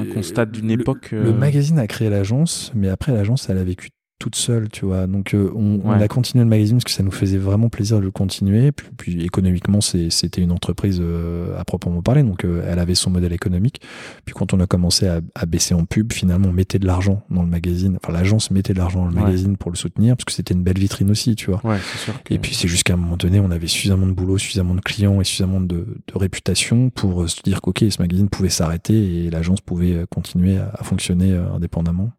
un 0.00 0.04
constat 0.12 0.44
d'une 0.46 0.70
époque. 0.70 1.10
Le 1.12 1.32
magazine 1.32 1.78
a 1.78 1.86
créé 1.86 2.10
l'agence, 2.10 2.72
mais 2.74 2.88
après 2.88 3.12
l'agence, 3.12 3.48
elle 3.48 3.58
a 3.58 3.64
vécu 3.64 3.88
toute 4.18 4.34
seule, 4.34 4.68
tu 4.70 4.86
vois. 4.86 5.06
Donc 5.06 5.34
euh, 5.34 5.50
on, 5.54 5.80
on 5.84 5.90
a 5.90 6.08
continué 6.08 6.42
le 6.42 6.48
magazine 6.48 6.76
parce 6.76 6.84
que 6.84 6.90
ça 6.90 7.02
nous 7.02 7.10
faisait 7.10 7.36
vraiment 7.36 7.68
plaisir 7.68 7.98
de 7.98 8.02
le 8.04 8.10
continuer. 8.10 8.72
Puis, 8.72 8.86
puis 8.96 9.24
économiquement, 9.24 9.80
c'était 9.82 10.40
une 10.40 10.52
entreprise 10.52 10.98
euh, 11.02 11.58
à 11.58 11.64
proprement 11.64 12.00
parler, 12.02 12.22
donc 12.22 12.44
euh, 12.44 12.64
elle 12.66 12.78
avait 12.78 12.94
son 12.94 13.10
modèle 13.10 13.32
économique. 13.34 13.80
Puis 14.24 14.34
quand 14.34 14.54
on 14.54 14.60
a 14.60 14.66
commencé 14.66 15.06
à, 15.06 15.20
à 15.34 15.44
baisser 15.46 15.74
en 15.74 15.84
pub, 15.84 16.12
finalement, 16.12 16.48
on 16.48 16.52
mettait 16.52 16.78
de 16.78 16.86
l'argent 16.86 17.22
dans 17.30 17.42
le 17.42 17.48
magazine. 17.48 17.98
Enfin, 18.02 18.12
l'agence 18.12 18.50
mettait 18.50 18.72
de 18.72 18.78
l'argent 18.78 19.00
dans 19.04 19.10
le 19.10 19.14
Ouais. 19.16 19.22
magazine 19.22 19.56
pour 19.56 19.70
le 19.70 19.76
soutenir 19.76 20.16
parce 20.16 20.24
que 20.24 20.32
c'était 20.32 20.54
une 20.54 20.62
belle 20.62 20.78
vitrine 20.78 21.10
aussi, 21.10 21.34
tu 21.36 21.50
vois. 21.50 21.60
Ouais, 21.64 21.78
sûr. 22.04 22.14
que- 22.22 22.32
Et 22.34 22.38
puis 22.38 22.54
c'est 22.54 22.68
jusqu'à 22.68 22.94
un 22.94 22.96
moment 22.96 23.16
donné, 23.16 23.38
on 23.40 23.50
avait 23.50 23.66
suffisamment 23.66 24.06
de 24.06 24.12
boulot, 24.12 24.38
suffisamment 24.38 24.74
de 24.74 24.80
clients 24.80 25.20
et 25.20 25.24
suffisamment 25.24 25.60
de, 25.60 25.66
de 25.76 26.18
réputation 26.18 26.90
pour 26.90 27.22
euh, 27.22 27.26
se 27.28 27.42
dire 27.42 27.60
qu'ok, 27.60 27.84
ce 27.90 28.00
magazine 28.00 28.28
pouvait 28.30 28.48
s'arrêter 28.48 29.26
et 29.26 29.30
l'agence 29.30 29.60
pouvait 29.60 29.92
euh, 29.94 30.06
continuer 30.08 30.56
à, 30.58 30.70
à 30.74 30.84
fonctionner 30.84 31.32
euh, 31.32 31.52
indépendamment. 31.54 32.10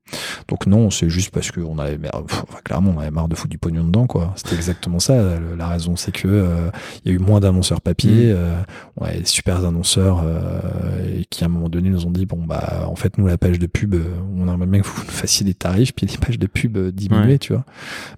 Donc 0.47 0.67
non, 0.67 0.89
c'est 0.91 1.09
juste 1.09 1.31
parce 1.31 1.51
qu'on 1.51 1.77
avait 1.93 2.09
enfin, 2.13 2.45
clairement, 2.63 2.93
on 2.95 2.99
avait 2.99 3.11
marre 3.11 3.27
de 3.27 3.35
foutre 3.35 3.49
du 3.49 3.57
pognon 3.57 3.83
dedans, 3.83 4.07
quoi. 4.07 4.33
C'était 4.35 4.55
exactement 4.55 4.99
ça. 4.99 5.15
le- 5.39 5.55
La 5.57 5.67
raison, 5.67 5.95
c'est 5.95 6.11
que 6.11 6.27
euh, 6.27 6.69
il 7.05 7.11
y 7.11 7.13
a 7.13 7.17
eu 7.17 7.19
moins 7.19 7.39
d'annonceurs 7.39 7.81
papier, 7.81 8.27
Mm. 8.33 8.35
euh, 8.37 8.61
on 8.97 9.05
avait 9.05 9.19
des 9.19 9.25
super 9.25 9.65
annonceurs 9.65 10.21
euh, 10.23 11.19
et 11.19 11.25
qui 11.25 11.43
à 11.43 11.47
un 11.47 11.49
moment 11.49 11.69
donné 11.69 11.89
nous 11.89 12.05
ont 12.05 12.11
dit 12.11 12.25
bon 12.25 12.43
bah 12.45 12.85
en 12.87 12.95
fait 12.95 13.17
nous 13.17 13.27
la 13.27 13.37
page 13.37 13.59
de 13.59 13.67
pub, 13.67 13.93
euh, 13.95 14.03
on 14.35 14.47
aimerait 14.51 14.67
bien 14.67 14.81
que 14.81 14.87
vous 14.87 15.01
nous 15.03 15.09
fassiez 15.11 15.45
des 15.45 15.53
tarifs 15.53 15.93
puis 15.95 16.05
les 16.05 16.17
pages 16.17 16.39
de 16.39 16.47
pub 16.47 16.77
euh, 16.77 16.91
Ouais. 17.11 17.37
tu 17.37 17.53
vois. 17.53 17.63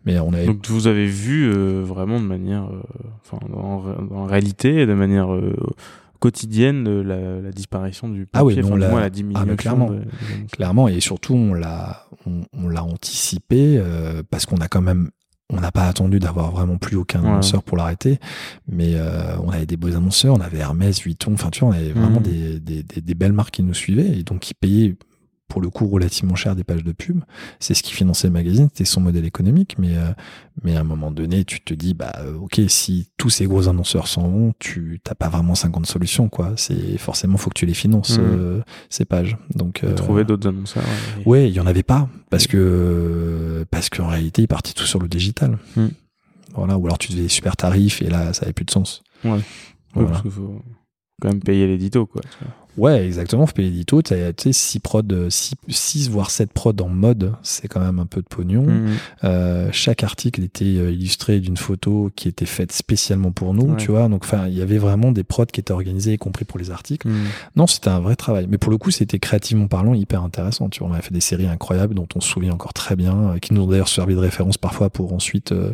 Mais 0.06 0.20
on 0.20 0.34
avait 0.34 0.46
Donc 0.46 0.68
vous 0.68 0.88
avez 0.88 1.06
vu 1.06 1.52
euh, 1.52 1.82
vraiment 1.84 2.20
de 2.20 2.26
manière, 2.26 2.64
euh, 2.66 2.82
enfin 3.26 3.38
en, 3.56 3.84
en 4.16 4.26
réalité, 4.26 4.86
de 4.86 4.94
manière 4.94 5.34
euh, 5.34 5.56
quotidienne, 6.20 6.88
euh, 6.88 7.04
la, 7.04 7.42
la 7.42 7.52
disparition 7.52 8.10
du 8.10 8.26
papier, 8.26 8.40
Ah 8.40 8.46
oui, 8.46 8.56
enfin, 8.60 8.70
on 8.72 8.76
du 8.76 8.82
l'a- 8.82 8.90
moins 8.90 9.00
la 9.00 9.06
ah, 9.08 9.10
diminution. 9.10 9.46
mais 9.48 9.56
clairement. 9.56 9.90
de-. 9.92 10.02
Clairement, 10.52 10.88
et 10.88 11.00
surtout, 11.00 11.34
on 11.36 11.54
l'a, 11.54 12.06
on, 12.26 12.42
on 12.54 12.68
l'a 12.70 12.84
anticipé 12.84 13.78
euh, 13.78 14.22
parce 14.30 14.46
qu'on 14.46 14.58
a 14.58 14.68
quand 14.68 14.82
même, 14.82 15.10
on 15.52 15.60
n'a 15.62 15.72
pas 15.72 15.84
attendu 15.88 16.20
d'avoir 16.20 16.52
vraiment 16.52 16.78
plus 16.78 16.96
aucun 16.98 17.22
Ouais. 17.24 17.30
annonceur 17.30 17.64
pour 17.64 17.76
l'arrêter, 17.78 18.20
mais 18.68 18.94
euh, 18.96 19.36
on 19.44 19.50
avait 19.50 19.66
des 19.66 19.78
beaux 19.78 19.96
annonceurs, 19.96 20.36
on 20.36 20.42
avait 20.42 20.60
Hermès, 20.60 21.02
Vuitton, 21.02 21.34
enfin 21.34 21.50
tu 21.50 21.62
vois, 21.62 21.70
on 21.70 21.72
avait 21.74 21.92
vraiment 21.92 22.20
Mhm. 22.20 22.24
des, 22.24 22.60
des, 22.60 22.84
des, 22.84 23.02
des 23.02 23.14
belles 23.16 23.34
marques 23.34 23.56
qui 23.56 23.64
nous 23.64 23.74
suivaient 23.74 24.20
et 24.20 24.24
donc 24.24 24.42
qui 24.42 24.54
payaient 24.54 24.96
pour 25.50 25.62
le 25.62 25.70
coup 25.70 25.88
relativement 25.88 26.36
cher 26.36 26.56
des 26.56 26.64
pages 26.64 26.84
de 26.86 26.91
pub. 26.93 27.22
C'est 27.60 27.74
ce 27.74 27.84
qui 27.84 27.91
finançait 27.93 28.28
le 28.28 28.34
magazine, 28.34 28.70
c'était 28.72 28.86
son 28.86 29.02
modèle 29.02 29.26
économique, 29.26 29.76
mais 29.78 29.97
euh, 29.97 30.12
mais 30.64 30.78
à 30.78 30.82
un 30.82 30.84
moment 30.84 31.12
donné, 31.12 31.43
tu 31.43 31.60
te 31.60 31.74
dis 31.74 31.93
bah 31.93 32.14
euh, 32.20 32.36
ok, 32.38 32.62
si 32.70 33.10
tous 33.18 33.30
ces 33.30 33.45
gros 33.47 33.68
annonceurs 33.68 34.08
s'en 34.08 34.30
vont, 34.30 34.54
tu 34.60 35.02
t'as 35.04 35.16
pas 35.16 35.28
vraiment 35.30 35.56
50 35.56 35.86
solutions 35.86 36.30
quoi. 36.30 36.54
C'est 36.56 36.97
forcément 36.97 37.38
faut 37.38 37.50
que 37.50 37.60
tu 37.60 37.66
les 37.66 37.74
finances 37.74 38.18
Mhm. 38.18 38.24
euh, 38.26 38.62
ces 38.89 39.04
pages. 39.06 39.36
Donc 39.56 39.84
euh, 39.84 39.93
trouver 39.95 40.24
d'autres 40.24 40.47
annonceurs. 40.47 40.84
ouais. 41.18 41.24
Ouais, 41.26 41.50
il 41.50 41.54
y 41.54 41.60
en 41.60 41.68
avait 41.68 41.84
pas 41.84 42.08
parce 42.30 42.47
que 42.47 43.66
parce 43.72 43.89
qu'en 43.89 44.08
réalité, 44.08 44.43
ils 44.43 44.47
partaient 44.47 44.74
tout 44.74 44.86
sur 44.86 45.00
le 45.00 45.08
digital. 45.08 45.58
Hmm. 45.76 45.88
Voilà, 46.56 46.78
ou 46.78 46.86
alors 46.86 46.97
tu 46.97 47.10
faisais 47.10 47.22
des 47.24 47.28
super 47.30 47.56
tarifs 47.56 48.02
et 48.02 48.10
là, 48.10 48.34
ça 48.34 48.43
avait 48.43 48.54
plus 48.54 48.66
de 48.66 48.72
sens. 48.72 49.04
Ouais. 49.24 49.32
Ouais, 49.32 49.41
Voilà. 49.93 50.10
parce 50.10 50.22
qu'il 50.24 50.32
faut 50.32 50.62
quand 51.22 51.30
même 51.30 51.41
payer 51.41 51.68
l'édito, 51.68 52.06
quoi. 52.06 52.22
tu 52.22 52.43
vois. 52.43 52.54
Ouais, 52.78 53.06
exactement. 53.06 53.46
Payer 53.48 53.70
l'édito. 53.70 54.02
Tu 54.02 54.14
sais, 54.38 54.54
6 54.54 54.80
prod, 54.80 55.28
6 55.30 56.10
voire 56.10 56.32
7 56.32 56.54
prod 56.54 56.80
en 56.82 56.88
mode, 56.88 57.34
c'est 57.44 57.68
quand 57.68 57.82
même 57.82 58.00
un 58.00 58.06
peu 58.06 58.22
de 58.22 58.28
pognon. 58.28 58.64
Mhm. 58.64 58.88
Euh, 59.26 59.70
chaque 59.74 60.04
article 60.04 60.44
était 60.44 60.64
euh, 60.78 60.92
illustré 60.92 61.40
d'une 61.42 61.58
photo 61.58 62.10
qui 62.16 62.28
était 62.30 62.46
faite 62.46 62.72
spécialement 62.72 63.32
pour 63.32 63.54
nous, 63.54 63.72
Ouais. 63.72 63.78
tu 63.78 63.92
vois. 63.92 64.08
Donc, 64.08 64.24
enfin, 64.24 64.48
il 64.48 64.58
y 64.58 64.62
avait 64.62 64.78
vraiment 64.78 65.12
des 65.12 65.24
prods 65.24 65.46
qui 65.48 65.60
étaient 65.60 65.74
organisés, 65.74 66.14
y 66.14 66.18
compris 66.18 66.46
pour 66.46 66.58
les 66.60 66.72
articles. 66.72 67.08
Mhm. 67.08 67.26
Non, 67.58 67.68
c'était 67.68 67.90
un 67.90 68.00
vrai 68.00 68.16
travail. 68.16 68.48
Mais 68.50 68.58
pour 68.58 68.72
le 68.72 68.78
coup, 68.78 68.92
c'était 68.92 69.20
créativement 69.20 69.68
parlant 69.68 69.94
hyper 69.94 70.24
intéressant. 70.24 70.70
Tu 70.70 70.80
vois, 70.80 70.90
on 70.90 70.94
a 70.94 71.02
fait 71.02 71.14
des 71.14 71.20
séries 71.22 71.48
incroyables 71.48 71.96
dont 71.96 72.08
on 72.16 72.22
se 72.22 72.30
souvient 72.30 72.54
encore 72.54 72.74
très 72.74 72.96
bien, 72.96 73.32
euh, 73.36 73.40
qui 73.40 73.54
nous 73.54 73.62
ont 73.64 73.68
d'ailleurs 73.68 73.90
servi 73.90 74.14
de 74.16 74.20
référence 74.20 74.58
parfois 74.58 74.90
pour 74.90 75.12
ensuite 75.14 75.52
euh, 75.52 75.74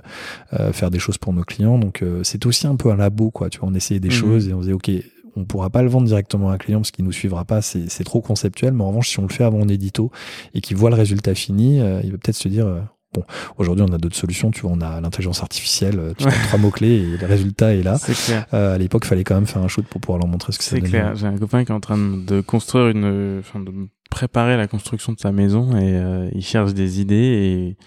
euh, 0.59 0.73
faire 0.73 0.89
des 0.89 0.99
choses 0.99 1.17
pour 1.19 1.33
nos 1.33 1.43
clients. 1.43 1.77
Donc, 1.77 2.01
euh, 2.01 2.21
c'est 2.23 2.45
aussi 2.47 2.65
un 2.65 2.75
peu 2.77 2.89
un 2.91 2.95
labo, 2.95 3.29
quoi. 3.29 3.49
Tu 3.49 3.59
vois, 3.59 3.69
on 3.69 3.75
essayait 3.75 3.99
des 3.99 4.07
Mhm. 4.09 4.13
choses 4.15 4.47
et 4.47 4.53
on 4.53 4.61
disait, 4.61 4.73
OK, 4.73 4.89
on 5.35 5.45
pourra 5.45 5.69
pas 5.69 5.81
le 5.81 5.89
vendre 5.89 6.07
directement 6.07 6.49
à 6.49 6.53
un 6.53 6.57
client 6.57 6.79
parce 6.79 6.91
qu'il 6.91 7.05
nous 7.05 7.11
suivra 7.11 7.43
pas, 7.45 7.61
c'est 7.61 7.89
c'est 7.89 8.03
trop 8.03 8.21
conceptuel. 8.21 8.73
Mais 8.73 8.83
en 8.83 8.87
revanche, 8.89 9.09
si 9.09 9.19
on 9.19 9.23
le 9.23 9.29
fait 9.33 9.43
avant 9.43 9.59
en 9.61 9.67
édito 9.67 10.11
et 10.53 10.61
qu'il 10.61 10.77
voit 10.77 10.89
le 10.89 10.95
résultat 10.95 11.35
fini, 11.35 11.81
euh, 11.81 11.99
il 12.03 12.11
va 12.11 12.17
peut-être 12.17 12.35
se 12.37 12.47
dire, 12.47 12.65
euh, 12.67 12.79
Bon, 13.13 13.23
aujourd'hui, 13.57 13.85
on 13.89 13.93
a 13.93 13.97
d'autres 13.97 14.17
solutions. 14.17 14.51
Tu 14.51 14.59
vois, 14.63 14.71
on 14.73 14.81
a 14.81 14.99
l'intelligence 14.99 15.41
artificielle. 15.41 15.97
euh, 15.99 16.13
Tu 16.17 16.23
Ouais. 16.25 16.31
tapes 16.31 16.47
trois 16.47 16.59
mots-clés 16.59 16.95
et 16.95 17.17
le 17.17 17.25
résultat 17.25 17.73
est 17.73 17.81
là. 17.81 17.97
C'est 17.97 18.13
clair. 18.13 18.45
Euh, 18.53 18.75
à 18.75 18.77
l'époque, 18.77 19.03
il 19.05 19.07
fallait 19.07 19.23
quand 19.23 19.35
même 19.35 19.45
faire 19.45 19.61
un 19.61 19.69
shoot 19.69 19.85
pour 19.87 20.01
pouvoir 20.01 20.19
leur 20.19 20.27
montrer 20.27 20.51
ce 20.51 20.57
que 20.57 20.65
C'est 20.65 20.75
donnait. 20.79 20.89
clair. 20.89 21.15
J'ai 21.15 21.27
un 21.27 21.37
copain 21.37 21.63
qui 21.63 21.71
est 21.71 21.75
en 21.75 21.79
train 21.79 21.97
de 21.97 22.41
construire 22.41 22.87
une, 22.89 23.37
enfin, 23.39 23.61
de 23.61 23.71
préparer 24.11 24.57
la 24.57 24.67
construction 24.67 25.13
de 25.13 25.19
sa 25.19 25.31
maison 25.31 25.77
et 25.77 25.97
il 26.35 26.43
cherche 26.43 26.73
des 26.73 26.99
idées 26.99 27.15
et 27.15 27.77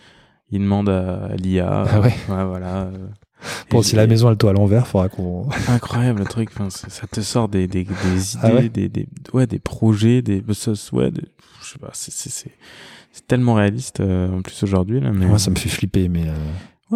il 0.51 0.61
demande 0.61 0.89
à 0.89 1.29
l'IA. 1.37 1.85
Ah 1.91 2.01
ouais. 2.01 2.15
voilà. 2.27 2.89
Bon, 3.71 3.83
si 3.83 3.95
la 3.97 4.07
maison 4.07 4.31
elle 4.31 4.37
toit 4.37 4.51
à 4.51 4.53
l'envers, 4.53 4.87
faudra 4.87 5.09
qu'on. 5.09 5.49
incroyable 5.69 6.21
le 6.21 6.25
truc 6.27 6.51
enfin, 6.53 6.71
ça 6.71 7.07
te 7.07 7.21
sort 7.21 7.49
des 7.49 7.67
des, 7.67 7.85
des 7.85 8.35
idées 8.35 8.41
Ah 8.43 8.55
ouais 8.55 8.69
des, 8.69 8.89
des 8.89 9.07
ouais 9.33 9.47
des 9.47 9.59
projets 9.59 10.23
des 10.23 10.43
ouais 10.93 11.11
des- 11.11 11.23
je 11.63 11.67
sais 11.73 11.79
pas 11.79 11.91
c'est 11.93 12.13
c'est 12.13 12.31
c'est 12.31 13.27
tellement 13.27 13.55
réaliste 13.55 14.01
euh, 14.01 14.31
en 14.31 14.43
plus 14.43 14.63
aujourd'hui 14.63 15.01
là 15.01 15.13
mais 15.13 15.27
Moi, 15.27 15.39
ça 15.39 15.51
me 15.51 15.57
fait 15.57 15.69
flipper, 15.69 16.09
mais. 16.09 16.25
euh, 16.29 16.35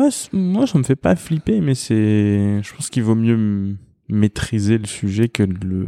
ouais 0.00 0.08
moi 0.32 0.66
ça 0.66 0.78
me 0.78 0.84
fait 0.84 0.96
pas 0.96 1.14
flipper 1.16 1.60
mais 1.60 1.74
c'est 1.74 2.60
je 2.62 2.74
pense 2.74 2.90
qu'il 2.90 3.02
vaut 3.02 3.14
mieux 3.14 3.76
maîtriser 4.08 4.78
le 4.78 4.86
sujet 4.86 5.28
que 5.28 5.42
de 5.42 5.66
le 5.66 5.86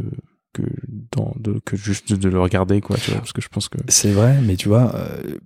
que 0.53 0.61
dans 1.11 1.33
de 1.39 1.59
que 1.65 1.75
juste 1.75 2.13
de 2.13 2.29
le 2.29 2.39
regarder 2.39 2.79
quoi 2.81 2.95
tu 2.97 3.11
vois 3.11 3.19
parce 3.19 3.33
que 3.33 3.41
je 3.41 3.49
pense 3.49 3.67
que 3.67 3.77
C'est 3.89 4.11
vrai, 4.11 4.39
mais 4.41 4.55
tu 4.55 4.69
vois, 4.69 4.95
euh, 4.95 5.37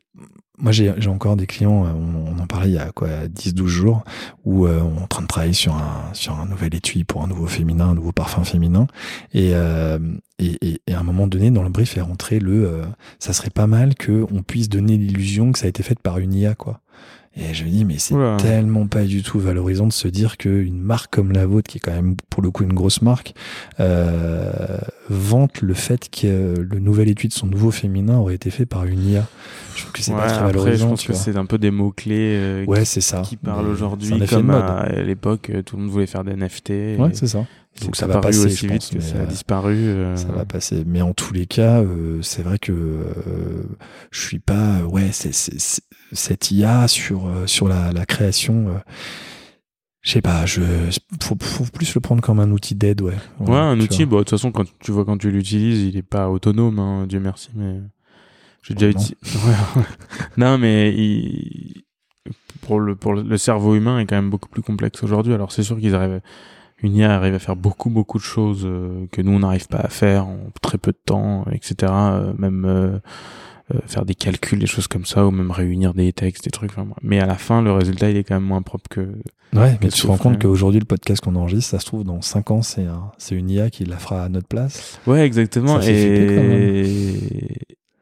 moi 0.59 0.71
j'ai 0.71 1.07
encore 1.07 1.35
des 1.35 1.47
clients, 1.47 1.85
euh, 1.85 1.91
on, 1.93 2.37
en 2.39 2.47
parlait 2.47 2.69
il 2.69 2.75
y 2.75 2.77
a 2.77 2.91
quoi, 2.91 3.27
10-12 3.27 3.67
jours, 3.67 4.03
où 4.45 4.65
euh, 4.65 4.81
on 4.81 4.99
est 4.99 5.03
en 5.03 5.07
train 5.07 5.21
de 5.21 5.27
travailler 5.27 5.53
sur 5.53 5.73
un, 5.73 6.13
sur 6.13 6.39
un 6.39 6.45
nouvel 6.45 6.75
étui 6.75 7.03
pour 7.03 7.23
un 7.23 7.27
nouveau 7.27 7.47
féminin, 7.47 7.89
un 7.89 7.95
nouveau 7.95 8.11
parfum 8.11 8.43
féminin. 8.43 8.87
Et, 9.33 9.51
euh, 9.53 9.99
et, 10.37 10.81
et, 10.87 10.93
à 10.93 10.99
un 10.99 11.03
moment 11.03 11.27
donné, 11.27 11.51
dans 11.51 11.63
le 11.63 11.69
brief 11.69 11.97
est 11.97 12.01
rentré 12.01 12.39
le 12.39 12.81
ça 13.19 13.33
serait 13.33 13.49
pas 13.49 13.67
mal 13.67 13.95
qu'on 13.95 14.43
puisse 14.43 14.69
donner 14.69 14.97
l'illusion 14.97 15.51
que 15.51 15.59
ça 15.59 15.65
a 15.65 15.69
été 15.69 15.83
fait 15.83 15.99
par 15.99 16.19
une 16.19 16.33
IA, 16.33 16.55
quoi. 16.55 16.81
Et 17.41 17.53
je 17.53 17.63
me 17.63 17.69
dis, 17.69 17.85
mais 17.85 17.97
c'est 17.97 18.15
tellement 18.37 18.85
pas 18.87 19.03
du 19.05 19.23
tout 19.23 19.39
valorisant 19.39 19.87
de 19.87 19.93
se 19.93 20.07
dire 20.09 20.35
qu'une 20.37 20.81
marque 20.81 21.13
comme 21.15 21.31
la 21.31 21.45
vôtre, 21.45 21.69
qui 21.69 21.77
est 21.77 21.81
quand 21.81 21.93
même 21.93 22.15
pour 22.29 22.43
le 22.43 22.51
coup 22.51 22.63
une 22.63 22.73
grosse 22.73 23.01
marque, 23.01 23.33
euh, 23.79 24.51
vante 25.09 25.61
le 25.61 25.73
fait 25.73 26.09
que 26.09 26.53
le 26.59 26.79
nouvel 26.79 27.07
étui 27.09 27.27
de 27.29 27.33
son 27.33 27.47
nouveau 27.47 27.71
féminin 27.71 28.17
aurait 28.17 28.35
été 28.35 28.49
fait 28.49 28.65
par 28.65 28.85
une 28.85 29.03
IA. 29.07 29.25
Je 29.75 29.81
trouve 29.81 29.91
que 29.93 30.01
c'est 30.01 30.11
Ouais, 30.11 30.17
pas 30.17 30.27
très 30.27 30.35
après 30.39 30.51
je 30.51 30.57
valorisant, 30.57 30.89
pense 30.89 31.01
tu 31.01 31.07
que 31.07 31.13
c'est 31.13 31.37
un 31.37 31.45
peu 31.45 31.57
des 31.57 31.71
mots 31.71 31.91
clés 31.91 32.65
Ouais, 32.67 32.85
c'est 32.85 33.01
ça. 33.01 33.21
qui 33.21 33.37
parlent 33.37 33.67
aujourd'hui 33.67 34.19
comme 34.27 34.49
à, 34.51 34.79
à 34.81 35.01
l'époque 35.01 35.49
euh, 35.49 35.61
tout 35.61 35.77
le 35.77 35.83
monde 35.83 35.91
voulait 35.91 36.07
faire 36.07 36.23
des 36.23 36.33
NFT 36.35 36.69
Ouais, 36.99 37.09
c'est 37.13 37.27
ça. 37.27 37.45
Donc 37.81 37.95
ça 37.95 38.07
va 38.07 38.19
passer, 38.19 38.45
aussi 38.45 38.55
je 38.55 38.61
vite 38.67 38.81
pense, 38.81 38.89
que 38.89 38.99
ça 38.99 39.19
a 39.19 39.21
euh, 39.21 39.25
disparu 39.25 39.75
euh, 39.77 40.15
Ça 40.17 40.27
va 40.29 40.45
passer. 40.45 40.83
Mais 40.85 41.01
en 41.01 41.13
tous 41.13 41.33
les 41.33 41.45
cas, 41.45 41.81
euh, 41.81 42.21
c'est 42.21 42.41
vrai 42.43 42.59
que 42.59 42.71
euh, 42.73 43.63
je 44.11 44.19
suis 44.19 44.39
pas. 44.39 44.81
Ouais, 44.83 45.09
c'est 45.11 45.31
cette 46.11 46.51
IA 46.51 46.87
sur 46.87 47.29
sur 47.45 47.67
la, 47.69 47.93
la 47.93 48.05
création. 48.05 48.81
je 50.01 50.11
sais 50.11 50.21
pas. 50.21 50.45
Je 50.45 50.61
faut, 51.21 51.37
faut 51.41 51.63
plus 51.65 51.93
le 51.95 52.01
prendre 52.01 52.21
comme 52.21 52.39
un 52.39 52.51
outil 52.51 52.75
d'aide, 52.75 53.01
ouais. 53.01 53.15
Ouais, 53.39 53.55
un 53.55 53.79
outil, 53.79 54.05
bon, 54.05 54.17
de 54.17 54.21
toute 54.23 54.31
façon, 54.31 54.51
quand 54.51 54.65
tu 54.79 54.91
vois 54.91 55.05
quand 55.05 55.17
tu 55.17 55.31
l'utilises, 55.31 55.83
il 55.83 55.95
est 55.95 56.01
pas 56.03 56.29
autonome, 56.29 56.79
hein, 56.79 57.05
Dieu 57.07 57.19
merci, 57.21 57.49
mais 57.55 57.79
j'ai 58.63 58.73
déjà 58.73 58.87
non. 58.87 58.91
utilisé. 58.91 59.15
Non, 60.37 60.57
mais 60.57 60.93
il... 60.93 61.83
pour 62.61 62.79
le 62.79 62.95
pour 62.95 63.13
le- 63.13 63.23
le 63.23 63.37
cerveau 63.37 63.75
humain 63.75 63.99
est 63.99 64.05
quand 64.05 64.15
même 64.17 64.29
beaucoup 64.29 64.49
plus 64.49 64.61
complexe 64.61 65.01
aujourd'hui. 65.03 65.33
Alors 65.33 65.51
c'est 65.51 65.63
sûr 65.63 65.79
qu'ils 65.79 65.95
arrivent, 65.95 66.21
une 66.83 66.95
IA 66.95 67.15
arrive 67.15 67.35
à 67.35 67.39
faire 67.39 67.55
beaucoup 67.55 67.89
beaucoup 67.89 68.17
de 68.17 68.23
choses 68.23 68.63
euh, 68.65 69.05
que 69.11 69.21
nous 69.21 69.31
on 69.31 69.39
n'arrive 69.39 69.67
pas 69.67 69.79
à 69.79 69.89
faire 69.89 70.27
en 70.27 70.37
très 70.61 70.77
peu 70.77 70.91
de 70.91 70.99
temps, 71.03 71.45
etc. 71.51 71.91
Euh, 71.91 72.33
même 72.37 72.65
euh, 72.65 72.99
euh, 73.73 73.79
faire 73.85 74.03
des 74.03 74.15
calculs, 74.15 74.57
des 74.57 74.65
choses 74.65 74.87
comme 74.87 75.05
ça, 75.05 75.27
ou 75.27 75.31
même 75.31 75.51
réunir 75.51 75.93
des 75.93 76.11
textes, 76.11 76.43
des 76.43 76.49
trucs. 76.49 76.71
Enfin, 76.71 76.87
mais 77.03 77.19
à 77.19 77.27
la 77.27 77.35
fin, 77.35 77.61
le 77.61 77.71
résultat 77.71 78.09
il 78.09 78.17
est 78.17 78.23
quand 78.23 78.35
même 78.35 78.43
moins 78.43 78.63
propre 78.63 78.89
que. 78.89 79.01
Ouais, 79.53 79.77
mais 79.81 79.89
tu 79.89 80.01
te 80.01 80.07
rends 80.07 80.17
compte 80.17 80.41
qu'aujourd'hui, 80.41 80.79
le 80.79 80.85
podcast 80.85 81.23
qu'on 81.23 81.35
enregistre, 81.35 81.71
ça 81.71 81.79
se 81.79 81.85
trouve, 81.85 82.03
dans 82.03 82.21
5 82.21 82.51
ans, 82.51 82.61
c'est 82.61 82.85
un, 82.85 83.11
c'est 83.17 83.35
une 83.35 83.49
IA 83.49 83.69
qui 83.69 83.85
la 83.85 83.97
fera 83.97 84.23
à 84.23 84.29
notre 84.29 84.47
place. 84.47 84.99
Ouais, 85.05 85.25
exactement. 85.25 85.81
Ça 85.81 85.91
et... 85.91 87.13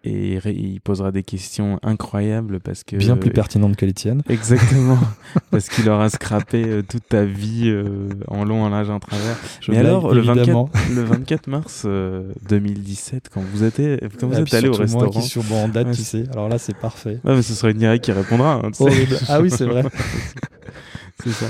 et 0.07 0.39
il 0.53 0.81
posera 0.81 1.11
des 1.11 1.23
questions 1.23 1.79
incroyables 1.83 2.59
parce 2.59 2.83
que 2.83 2.95
Bien 2.95 3.17
plus 3.17 3.31
pertinente 3.31 3.75
que 3.75 3.85
les 3.85 3.93
tiennes. 3.93 4.21
Exactement, 4.29 4.97
parce 5.51 5.69
qu'il 5.69 5.89
aura 5.89 6.09
scrappé 6.09 6.63
euh, 6.65 6.81
toute 6.81 7.07
ta 7.09 7.25
vie 7.25 7.69
euh, 7.69 8.09
en 8.27 8.45
long, 8.45 8.63
en 8.63 8.69
large, 8.69 8.89
en 8.89 8.99
travers. 8.99 9.35
Je 9.61 9.71
Mais 9.71 9.77
blague, 9.79 9.87
alors, 9.89 10.13
le 10.13 10.21
24, 10.21 10.37
évidemment. 10.37 10.69
le 10.95 11.03
24 11.03 11.47
mars 11.47 11.83
euh, 11.85 12.31
2017, 12.49 13.29
quand 13.33 13.41
vous 13.41 13.63
êtes, 13.63 13.77
quand 14.19 14.27
vous 14.27 14.35
Ah, 14.37 14.41
êtes 14.41 14.53
allé 14.53 14.69
au 14.69 14.73
restaurant, 14.73 15.09
qui 15.09 15.21
suis 15.21 15.41
bon 15.41 15.65
en 15.65 15.67
date, 15.67 15.87
Ouais, 15.87 15.93
tu 15.93 16.03
sais. 16.03 16.23
Alors 16.31 16.49
là, 16.49 16.57
c'est 16.57 16.75
parfait. 16.77 17.19
Mais 17.23 17.41
ce 17.41 17.53
sera 17.53 17.71
une 17.71 17.81
IA 17.81 17.97
qui 17.99 18.11
répondra. 18.11 18.61
hein. 18.63 18.71
Horrible. 18.79 19.17
Ah 19.27 19.41
oui, 19.41 19.49
c'est 19.51 19.65
vrai. 19.65 19.83
c'est 21.23 21.31
ça. 21.31 21.47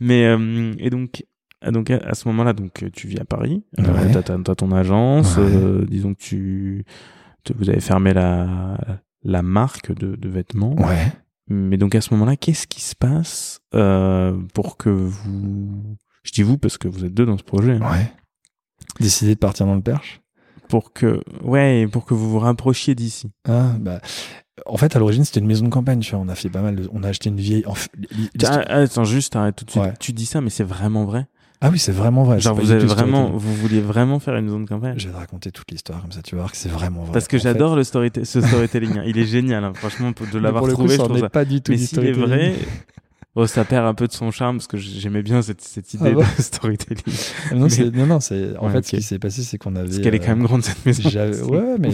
Mais 0.00 0.24
euh, 0.26 0.72
et 0.78 0.90
donc, 0.90 1.24
donc 1.66 1.90
à, 1.90 2.14
ce 2.14 2.28
moment-là, 2.28 2.52
donc 2.52 2.84
tu 2.92 3.08
vis 3.08 3.18
à 3.18 3.24
Paris, 3.24 3.64
euh, 3.78 3.82
Ouais. 3.82 4.10
t'as, 4.12 4.22
t'as 4.38 4.54
ton 4.54 4.72
agence, 4.72 5.36
Ouais. 5.36 5.42
euh, 5.46 5.84
disons 5.88 6.14
que 6.14 6.20
tu- 6.20 6.84
vous 7.56 7.68
avez 7.68 7.80
fermé 7.80 8.12
la 8.12 8.76
la 9.22 9.42
marque 9.42 9.92
de, 9.92 10.16
de 10.16 10.28
vêtements. 10.28 10.74
Ouais. 10.74 11.12
Mais 11.48 11.76
donc 11.76 11.94
à 11.94 12.00
ce 12.00 12.12
moment-là, 12.14 12.36
qu'est-ce 12.36 12.66
qui 12.66 12.80
se 12.80 12.94
passe 12.94 13.60
euh, 13.74 14.36
pour 14.54 14.76
que 14.76 14.88
vous, 14.88 15.96
je 16.22 16.32
dis 16.32 16.42
vous 16.42 16.58
parce 16.58 16.78
que 16.78 16.88
vous 16.88 17.04
êtes 17.04 17.14
deux 17.14 17.26
dans 17.26 17.38
ce 17.38 17.44
projet, 17.44 17.78
hein. 17.80 17.90
Ouais. 17.92 18.12
Décider 19.00 19.34
de 19.34 19.40
partir 19.40 19.66
dans 19.66 19.74
le 19.74 19.82
perche 19.82 20.20
pour 20.68 20.92
que 20.92 21.22
ouais, 21.42 21.86
pour 21.86 22.04
que 22.04 22.14
vous 22.14 22.30
vous 22.30 22.38
rapprochiez 22.38 22.94
d'ici. 22.94 23.30
Ah, 23.48 23.74
bah. 23.78 24.00
En 24.64 24.76
fait, 24.78 24.96
à 24.96 24.98
l'origine, 24.98 25.24
c'était 25.24 25.40
une 25.40 25.46
maison 25.46 25.66
de 25.66 25.70
campagne. 25.70 26.00
Tu 26.00 26.12
vois, 26.12 26.20
on 26.20 26.28
a 26.28 26.34
fait 26.34 26.48
pas 26.48 26.62
mal. 26.62 26.76
De... 26.76 26.88
On 26.92 27.02
a 27.02 27.08
acheté 27.08 27.28
une 27.28 27.36
vieille. 27.36 27.64
attends, 28.68 29.04
juste 29.04 29.36
arrête 29.36 29.54
tout 29.54 29.66
de 29.66 29.70
suite. 29.70 29.82
Ouais. 29.82 29.94
Tu 30.00 30.12
dis 30.12 30.26
ça, 30.26 30.40
mais 30.40 30.50
c'est 30.50 30.64
vraiment 30.64 31.04
vrai? 31.04 31.26
Ah 31.60 31.70
oui, 31.70 31.78
c'est 31.78 31.92
vraiment 31.92 32.24
vrai. 32.24 32.38
Genre 32.38 32.54
vous 32.54 32.70
avez 32.70 32.84
vraiment, 32.84 33.30
vous 33.30 33.54
vouliez 33.54 33.80
vraiment 33.80 34.18
faire 34.18 34.36
une 34.36 34.48
zone 34.48 34.64
de 34.64 34.68
campagne. 34.68 34.94
Je 34.98 35.06
vais 35.08 35.12
te 35.14 35.18
raconter 35.18 35.50
toute 35.50 35.70
l'histoire 35.70 36.02
comme 36.02 36.12
ça, 36.12 36.20
tu 36.22 36.34
vas 36.34 36.42
voir 36.42 36.50
que 36.52 36.56
c'est 36.58 36.68
vraiment 36.68 37.02
vrai. 37.02 37.12
Parce 37.12 37.28
que 37.28 37.38
fait- 37.38 37.44
j'adore 37.44 37.76
le 37.76 37.84
story 37.84 38.10
ce 38.24 38.40
storytelling. 38.40 38.98
hein. 38.98 39.02
Il 39.06 39.18
est 39.18 39.24
génial, 39.26 39.64
hein. 39.64 39.72
franchement, 39.74 40.10
de 40.10 40.38
l'avoir 40.38 40.64
le 40.66 40.72
coup, 40.74 40.82
trouvé, 40.82 40.96
je 40.96 41.02
trouve 41.02 41.18
ça. 41.20 41.28
pas 41.30 41.44
du 41.44 41.62
tout 41.62 41.72
Mais 41.72 41.78
s'il 41.78 42.04
est 42.04 42.12
vrai, 42.12 42.54
oh, 43.36 43.46
ça 43.46 43.64
perd 43.64 43.86
un 43.86 43.94
peu 43.94 44.08
de 44.08 44.12
son 44.12 44.30
charme 44.32 44.56
parce 44.56 44.66
que 44.66 44.76
j'aimais 44.76 45.22
bien 45.22 45.40
cette, 45.42 45.60
cette 45.60 45.94
idée 45.94 46.14
Ah 46.16 46.36
de 46.36 46.42
storytelling. 46.42 47.02
Non, 47.54 47.60
Mais- 47.64 47.68
c'est- 47.68 47.90
non, 47.94 48.06
non, 48.06 48.18
c'est 48.20 48.56
en 48.58 48.66
Ouais, 48.66 48.72
fait 48.72 48.86
ce 48.86 48.96
qui 48.96 49.02
s'est 49.02 49.18
passé, 49.20 49.42
c'est 49.42 49.58
qu'on 49.58 49.76
avait. 49.76 49.86
Parce 49.88 49.98
qu'elle 50.00 50.14
est 50.14 50.18
quand 50.18 50.32
euh, 50.32 50.36
même 50.36 50.44
grande 50.44 50.64
cette 50.64 50.84
maison. 50.84 51.08
Ouais, 51.48 51.76
mais 51.78 51.88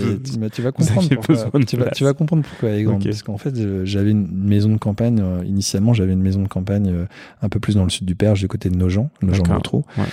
tu, 0.50 0.62
vas 0.62 0.72
comprendre 0.72 1.08
pourquoi. 1.14 1.36
Tu 1.66 1.76
vas, 1.76 1.84
place. 1.84 1.96
tu 1.98 2.04
vas 2.04 2.14
comprendre 2.14 2.42
pourquoi 2.48 2.70
elle 2.70 2.78
est 2.80 2.84
grande. 2.84 3.04
Parce 3.04 3.22
qu'en 3.22 3.36
fait, 3.38 3.54
euh, 3.58 3.82
j'avais 3.84 4.10
une 4.12 4.26
maison 4.30 4.70
de 4.70 4.78
campagne. 4.78 5.20
euh, 5.20 5.44
initialement, 5.44 5.92
j'avais 5.92 6.12
une 6.14 6.22
maison 6.22 6.42
de 6.42 6.48
campagne 6.48 6.88
euh, 6.90 7.04
un 7.42 7.48
peu 7.48 7.60
plus 7.60 7.74
dans 7.74 7.84
le 7.84 7.90
sud 7.90 8.06
du 8.06 8.14
Perche, 8.14 8.40
du 8.40 8.48
côté 8.48 8.70
de 8.70 8.76
Nogent, 8.76 9.08
Nogent 9.20 9.38
D'accord. 9.42 9.56
Métro. 9.56 9.84
Ouais. 9.98 10.04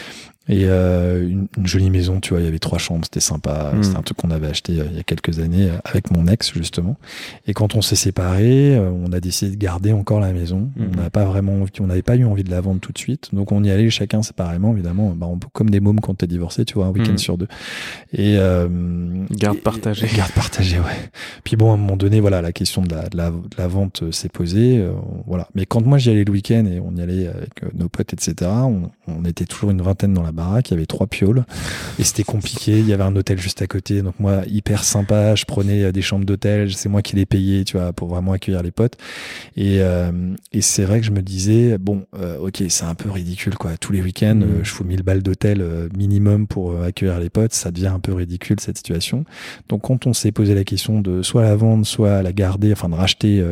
Et 0.52 0.66
euh, 0.66 1.30
une, 1.30 1.47
une 1.58 1.68
jolie 1.68 1.91
maison, 1.91 2.20
tu 2.20 2.32
vois, 2.34 2.41
il 2.41 2.45
y 2.45 2.47
avait 2.47 2.58
trois 2.60 2.80
chambres, 2.80 3.06
c'était 3.06 3.20
sympa. 3.20 3.72
Mm. 3.76 3.84
C'était 3.84 3.97
un 3.97 4.02
truc 4.02 4.18
qu'on 4.18 4.32
avait 4.32 4.47
acheté 4.47 4.80
euh, 4.80 4.86
il 4.89 4.97
y 4.97 5.00
a 5.00 5.04
quelques 5.04 5.39
années 5.39 5.70
euh, 5.70 5.78
avec 5.86 6.10
mon 6.10 6.26
ex, 6.28 6.52
justement. 6.54 6.97
Et 7.45 7.54
quand 7.54 7.76
on 7.76 7.82
s'est 7.84 7.95
séparés, 7.95 8.76
euh, 8.76 8.89
on 8.91 9.12
a 9.14 9.20
décidé 9.20 9.52
de 9.56 9.62
garder 9.62 9.91
encore 9.93 10.20
la 10.20 10.34
maison. 10.34 10.72
Mm. 10.76 10.84
On 10.93 11.02
n'a 11.04 11.10
pas 11.12 11.24
vraiment, 11.26 11.54
envie- 11.54 11.72
on 11.80 11.86
n'avait 11.88 12.02
pas 12.02 12.16
eu 12.16 12.26
envie 12.26 12.43
de 12.43 12.50
la 12.50 12.62
vendre 12.62 12.80
tout 12.80 12.91
de 12.91 12.97
suite. 12.97 13.30
Donc 13.34 13.52
on 13.52 13.64
y 13.64 13.70
allait 13.70 13.89
chacun 13.91 14.24
séparément, 14.24 14.74
évidemment, 14.74 15.12
bah, 15.16 15.28
on 15.30 15.38
comme 15.54 15.70
des 15.70 15.80
mômes 15.80 16.00
quand 16.00 16.16
t'es 16.16 16.28
divorcé, 16.28 16.66
tu 16.66 16.74
vois, 16.74 16.88
un 16.88 16.89
week-end 16.91 17.14
Mm. 17.14 17.18
sur 17.20 17.38
deux. 17.38 17.47
Et 18.12 18.38
euh, 18.39 18.68
Garde 19.32 19.60
partagée. 19.60 20.08
et- 20.08 20.10
Garde 20.18 20.32
partagée, 20.32 20.80
ouais. 20.80 21.10
Puis 21.43 21.58
bon, 21.58 21.70
à 21.72 21.74
un 21.76 21.78
moment 21.78 21.95
donné, 21.95 22.20
voilà, 22.22 22.41
la 22.41 22.52
question 22.52 22.82
de 22.82 22.93
la, 22.95 23.08
de 23.08 23.18
la, 23.18 23.30
de 23.30 23.38
la 23.58 23.68
vente 23.68 24.04
s'est 24.12 24.30
posée, 24.30 24.80
euh, 24.80 24.91
voilà. 25.28 25.47
Mais 25.54 25.66
quand 25.68 25.86
moi 25.86 26.00
j'y 26.00 26.10
allais 26.10 26.24
le 26.24 26.32
week-end 26.32 26.66
et 26.66 26.80
on 26.80 26.95
y 26.95 27.02
allait 27.02 27.28
avec 27.28 27.52
nos 27.76 27.88
potes, 27.88 28.14
etc., 28.14 28.50
on, 28.64 28.89
on 29.08 29.26
était 29.26 29.45
toujours 29.45 29.70
une 29.70 29.82
vingtaine 29.84 30.14
dans 30.16 30.24
la 30.24 30.32
baraque. 30.40 30.70
Il 30.70 30.74
y 30.74 30.78
avait 30.78 30.86
trois 30.86 31.08
pioles 31.08 31.46
et 32.00 32.04
c'était 32.04 32.24
compliqué. 32.24 32.80
Il 32.80 32.88
y 32.88 32.94
avait 32.94 33.04
un 33.04 33.16
hôtel 33.16 33.40
juste 33.40 33.62
à 33.62 33.68
côté, 33.68 34.02
donc 34.02 34.20
moi 34.20 34.42
hyper 34.48 34.84
sympa. 34.84 35.36
Je 35.36 35.46
prenais 35.46 35.84
euh, 35.84 35.92
des 35.92 36.02
chambres 36.02 36.26
d'hôtel, 36.26 36.74
c'est 36.74 36.90
moi 36.90 37.02
qui 37.02 37.16
les 37.16 37.26
payais, 37.26 37.64
tu 37.64 37.78
vois, 37.78 37.94
pour 37.94 38.08
vraiment 38.08 38.34
accueillir 38.34 38.64
les 38.64 38.72
potes. 38.72 38.98
Et, 39.56 39.78
euh, 39.82 40.12
et 40.52 40.62
c'est 40.62 40.84
vrai 40.84 41.00
que 41.00 41.06
je 41.06 41.12
me 41.12 41.22
disais, 41.22 41.78
bon, 41.78 42.06
euh, 42.16 42.38
ok, 42.40 42.64
c'est 42.70 42.86
un 42.86 42.96
peu 42.96 43.10
ridicule, 43.10 43.56
quoi. 43.56 43.78
Tous 43.78 43.92
les 43.92 44.02
week-ends, 44.02 44.40
euh, 44.42 44.64
je 44.64 44.70
fous 44.70 44.84
1000 44.84 45.04
balles 45.04 45.24
d'hôtel 45.24 45.64
minimum 45.96 46.48
pour 46.48 46.82
accueillir 46.82 47.20
les 47.20 47.30
potes. 47.30 47.54
Ça 47.54 47.72
devient 47.72 47.88
un 47.88 48.00
peu 48.00 48.14
ridicule 48.14 48.60
cette 48.60 48.78
situation. 48.78 49.26
Donc 49.68 49.82
quand 49.84 50.08
on 50.08 50.14
s'est 50.14 50.32
posé 50.32 50.56
la 50.56 50.64
question 50.64 51.02
de 51.02 51.22
soit 51.22 51.44
la 51.44 51.56
vendre, 51.56 51.86
soit 51.86 52.22
la 52.22 52.32
garder, 52.32 52.72
enfin 52.72 52.90
de 52.90 52.96
racheter 52.96 53.44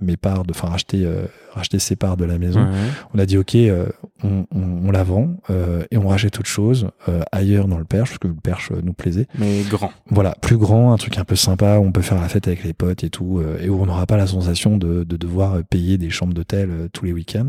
mes 0.00 0.16
parts, 0.16 0.44
de, 0.44 0.52
enfin 0.52 0.68
racheter, 0.68 1.06
racheter 1.54 1.78
ses 1.78 1.96
parts 1.96 2.16
de 2.16 2.24
la 2.24 2.38
maison, 2.38 2.60
Ouais. 2.62 2.68
on 3.14 3.18
a 3.18 3.26
dit 3.26 3.36
ok, 3.38 3.54
euh, 3.54 3.86
on, 4.22 4.46
on, 4.54 4.86
on 4.88 4.90
la 4.90 5.02
vend 5.02 5.34
euh, 5.50 5.84
et 5.90 5.96
on 5.96 6.08
rachète 6.08 6.38
autre 6.38 6.48
chose 6.48 6.88
euh, 7.08 7.22
ailleurs 7.32 7.68
dans 7.68 7.78
le 7.78 7.84
Perche, 7.84 8.10
parce 8.10 8.18
que 8.18 8.28
le 8.28 8.34
Perche 8.34 8.70
nous 8.82 8.92
plaisait. 8.92 9.26
Mais 9.38 9.62
grand. 9.68 9.92
Voilà, 10.08 10.34
plus 10.40 10.56
grand, 10.56 10.92
un 10.92 10.96
truc 10.96 11.18
un 11.18 11.24
peu 11.24 11.36
sympa, 11.36 11.78
où 11.78 11.84
on 11.84 11.92
peut 11.92 12.02
faire 12.02 12.20
la 12.20 12.28
fête 12.28 12.46
avec 12.48 12.64
les 12.64 12.72
potes 12.72 13.04
et 13.04 13.10
tout, 13.10 13.42
et 13.60 13.68
où 13.68 13.80
on 13.80 13.86
n'aura 13.86 14.06
pas 14.06 14.16
la 14.16 14.26
sensation 14.26 14.76
de, 14.78 15.04
de 15.04 15.16
devoir 15.16 15.62
payer 15.64 15.98
des 15.98 16.10
chambres 16.10 16.34
d'hôtel 16.34 16.88
tous 16.92 17.04
les 17.04 17.12
week-ends. 17.12 17.48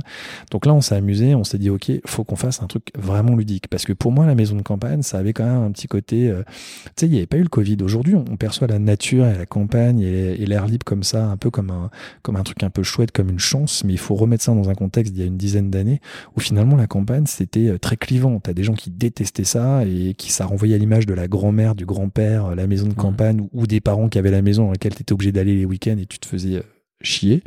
Donc 0.51 0.65
là, 0.65 0.73
on 0.73 0.81
s'est 0.81 0.95
amusé, 0.95 1.35
on 1.35 1.43
s'est 1.43 1.57
dit, 1.57 1.69
ok, 1.69 1.91
faut 2.05 2.23
qu'on 2.23 2.35
fasse 2.35 2.61
un 2.61 2.67
truc 2.67 2.87
vraiment 2.97 3.35
ludique, 3.35 3.67
parce 3.69 3.85
que 3.85 3.93
pour 3.93 4.11
moi, 4.11 4.25
la 4.25 4.35
maison 4.35 4.55
de 4.55 4.61
campagne, 4.61 5.01
ça 5.01 5.17
avait 5.19 5.33
quand 5.33 5.45
même 5.45 5.63
un 5.63 5.71
petit 5.71 5.87
côté, 5.87 6.33
tu 6.43 6.91
sais, 6.97 7.05
il 7.07 7.11
n'y 7.11 7.17
avait 7.17 7.25
pas 7.27 7.37
eu 7.37 7.43
le 7.43 7.49
Covid. 7.49 7.77
Aujourd'hui, 7.83 8.15
on 8.15 8.35
perçoit 8.37 8.67
la 8.67 8.79
nature 8.79 9.25
et 9.25 9.37
la 9.37 9.45
campagne 9.45 9.99
et, 10.01 10.41
et 10.41 10.45
l'air 10.45 10.65
libre 10.65 10.83
comme 10.85 11.03
ça, 11.03 11.25
un 11.25 11.37
peu 11.37 11.49
comme 11.49 11.69
un, 11.69 11.89
comme 12.21 12.35
un 12.35 12.43
truc 12.43 12.63
un 12.63 12.69
peu 12.69 12.83
chouette, 12.83 13.11
comme 13.11 13.29
une 13.29 13.39
chance, 13.39 13.83
mais 13.83 13.92
mais 13.93 13.95
il 13.95 13.99
faut 13.99 14.15
remettre 14.15 14.43
ça 14.43 14.53
dans 14.53 14.69
un 14.69 14.75
contexte 14.75 15.13
d'il 15.13 15.21
y 15.21 15.23
a 15.23 15.27
une 15.27 15.37
dizaine 15.37 15.69
d'années 15.69 16.01
où 16.35 16.39
finalement 16.39 16.75
la 16.75 16.87
campagne 16.87 17.25
c'était 17.25 17.69
euh, 17.69 17.77
très 17.77 17.97
clivant. 17.97 18.39
T'as 18.39 18.53
des 18.53 18.63
gens 18.63 18.73
qui 18.73 18.89
détestaient 18.89 19.43
ça 19.43 19.85
et 19.85 20.13
qui 20.13 20.31
ça 20.31 20.45
renvoyait 20.45 20.75
à 20.75 20.77
l'image 20.77 21.05
de 21.05 21.13
la 21.13 21.27
grand-mère, 21.27 21.75
du 21.75 21.85
grand-père, 21.85 22.55
la 22.55 22.67
maison 22.67 22.87
de 22.87 22.93
campagne 22.93 23.47
ou, 23.53 23.67
des 23.67 23.81
parents 23.81 24.09
qui 24.09 24.17
avaient 24.17 24.31
la 24.31 24.41
maison 24.41 24.65
dans 24.65 24.71
laquelle 24.71 24.95
tu 24.95 25.01
étais 25.01 25.13
obligé 25.13 25.31
d'aller 25.31 25.55
les 25.55 25.65
week-ends 25.65 25.97
et 25.97 26.05
tu 26.05 26.19
te 26.19 26.25
faisais 26.25 26.61
chier. 27.03 27.43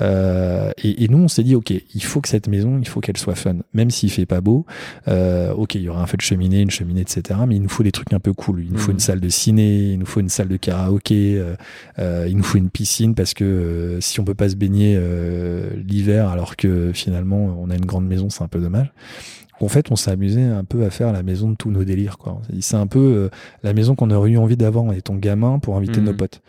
Euh, 0.00 0.70
et, 0.82 1.04
et, 1.04 1.08
nous, 1.08 1.18
on 1.18 1.28
s'est 1.28 1.42
dit, 1.42 1.54
ok, 1.54 1.70
il 1.70 2.04
faut 2.04 2.20
que 2.20 2.28
cette 2.28 2.48
maison, 2.48 2.78
il 2.78 2.88
faut 2.88 3.00
qu'elle 3.00 3.16
soit 3.16 3.34
fun, 3.34 3.56
même 3.72 3.90
s'il 3.90 4.10
fait 4.10 4.26
pas 4.26 4.40
beau. 4.40 4.66
Euh, 5.06 5.52
ok, 5.52 5.76
il 5.76 5.82
y 5.82 5.88
aura 5.88 6.02
un 6.02 6.06
feu 6.06 6.16
de 6.16 6.22
cheminée, 6.22 6.60
une 6.60 6.70
cheminée, 6.70 7.00
etc. 7.00 7.40
Mais 7.46 7.56
il 7.56 7.62
nous 7.62 7.68
faut 7.68 7.82
des 7.82 7.92
trucs 7.92 8.12
un 8.12 8.20
peu 8.20 8.32
cool. 8.32 8.64
Il 8.64 8.72
nous 8.72 8.78
faut 8.78 8.90
une 8.90 8.94
mhm. 8.94 9.00
salle 9.00 9.20
de 9.20 9.28
ciné, 9.28 9.92
il 9.92 9.98
nous 9.98 10.06
faut 10.06 10.20
une 10.20 10.28
salle 10.28 10.48
de 10.48 10.56
karaoké, 10.56 11.38
euh, 11.38 11.54
euh 11.98 12.26
il 12.28 12.36
nous 12.36 12.42
faut 12.42 12.58
une 12.58 12.70
piscine 12.70 13.14
parce 13.14 13.34
que 13.34 13.44
euh, 13.44 14.00
si 14.00 14.20
on 14.20 14.24
peut 14.24 14.34
pas 14.34 14.48
se 14.48 14.56
baigner 14.56 14.96
euh, 14.98 15.70
l'hiver 15.86 16.28
alors 16.28 16.56
que 16.56 16.92
finalement 16.92 17.56
on 17.60 17.70
a 17.70 17.74
une 17.74 17.86
grande 17.86 18.06
maison, 18.06 18.30
c'est 18.30 18.42
un 18.42 18.48
peu 18.48 18.60
dommage. 18.60 18.92
En 19.60 19.68
fait, 19.68 19.90
on 19.90 19.96
s'est 19.96 20.10
amusé 20.10 20.42
un 20.42 20.64
peu 20.64 20.84
à 20.84 20.90
faire 20.90 21.12
la 21.12 21.22
maison 21.22 21.50
de 21.50 21.56
tous 21.56 21.70
nos 21.70 21.84
délires. 21.84 22.18
Quoi. 22.18 22.40
C'est 22.60 22.76
un 22.76 22.86
peu 22.86 22.98
euh, 22.98 23.28
la 23.62 23.72
maison 23.72 23.94
qu'on 23.94 24.10
aurait 24.10 24.30
eu 24.30 24.38
envie 24.38 24.56
d'avoir 24.56 24.84
en 24.84 24.92
étant 24.92 25.14
gamin 25.14 25.58
pour 25.58 25.76
inviter 25.76 26.00
nos 26.00 26.12
mmh. 26.12 26.16
potes. 26.16 26.42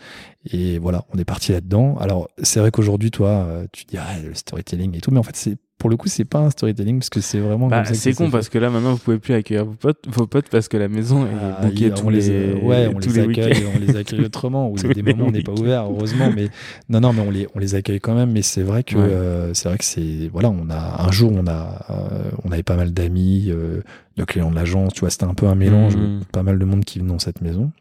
Et 0.52 0.80
voilà, 0.80 1.06
on 1.14 1.18
est 1.18 1.26
parti 1.26 1.52
là-dedans. 1.52 1.98
Alors, 1.98 2.30
c'est 2.42 2.60
vrai 2.60 2.72
qu'aujourd'hui, 2.72 3.12
toi, 3.12 3.30
euh, 3.30 3.66
tu 3.72 3.86
dis 3.86 3.98
ah, 3.98 4.20
le 4.24 4.34
storytelling 4.34 4.96
et 4.96 5.02
tout, 5.02 5.12
mais 5.12 5.20
en 5.20 5.24
fait, 5.24 5.36
c'est 5.36 5.58
pour 5.80 5.90
le 5.90 5.96
coup, 5.96 6.10
c'est 6.10 6.26
pas 6.26 6.40
un 6.40 6.50
storytelling 6.50 7.00
parce 7.00 7.10
que 7.10 7.22
c'est 7.22 7.40
vraiment. 7.40 7.68
Bah, 7.68 7.86
c'est 7.86 8.14
con 8.14 8.30
parce 8.30 8.50
que 8.50 8.58
là 8.58 8.70
maintenant 8.70 8.92
vous 8.92 8.98
pouvez 8.98 9.18
plus 9.18 9.34
accueillir 9.34 9.66
vos 9.66 9.74
potes, 9.74 10.06
vos 10.10 10.28
potes 10.28 10.50
parce 10.50 10.68
que 10.68 10.76
la 10.76 10.90
maison 10.90 11.26
est 11.26 11.30
ah, 11.42 11.66
bouquée 11.66 11.90
tous 11.92 12.10
les, 12.10 12.54
ouais, 12.54 12.92
on 12.94 13.00
les, 13.00 13.20
accueille, 13.20 13.64
on 13.74 13.80
les 13.80 13.96
accueille 13.96 14.26
autrement. 14.26 14.70
Ou 14.70 14.76
il 14.76 14.88
y 14.88 14.92
a 14.92 14.94
des 14.94 15.02
moments 15.02 15.26
où 15.26 15.28
on 15.30 15.32
n'est 15.32 15.42
pas 15.42 15.54
ouvert, 15.54 15.86
heureusement, 15.86 16.32
mais 16.36 16.50
non, 16.90 17.00
non, 17.00 17.14
mais 17.14 17.22
on 17.22 17.32
les, 17.32 17.48
on 17.56 17.60
les 17.60 17.76
accueille 17.76 18.02
quand 18.02 18.14
même. 18.14 18.32
Mais 18.32 18.42
c'est 18.42 18.62
vrai 18.62 18.84
que 18.84 18.98
euh, 18.98 19.54
c'est 19.54 19.70
vrai 19.70 19.78
que 19.78 19.86
c'est 19.86 20.30
voilà, 20.34 20.50
on 20.50 20.70
a 20.70 21.06
un 21.08 21.12
jour 21.12 21.32
on 21.34 21.48
a, 21.48 21.86
euh, 21.90 22.32
on 22.44 22.52
avait 22.52 22.62
pas 22.62 22.76
mal 22.76 22.92
d'amis, 22.92 23.46
euh, 23.48 23.82
de 24.18 24.24
clients 24.26 24.52
de 24.52 24.56
l'agence, 24.56 24.94
tu 24.94 25.00
vois, 25.00 25.10
c'était 25.10 25.26
un 25.26 25.34
peu 25.34 25.48
un 25.48 25.56
mélange, 25.56 25.96
mmh. 25.96 26.26
pas 26.34 26.44
mal 26.44 26.60
de 26.60 26.66
monde 26.66 26.84
qui 26.84 27.00
venait 27.00 27.12
dans 27.12 27.20
cette 27.20 27.42
maison. 27.42 27.72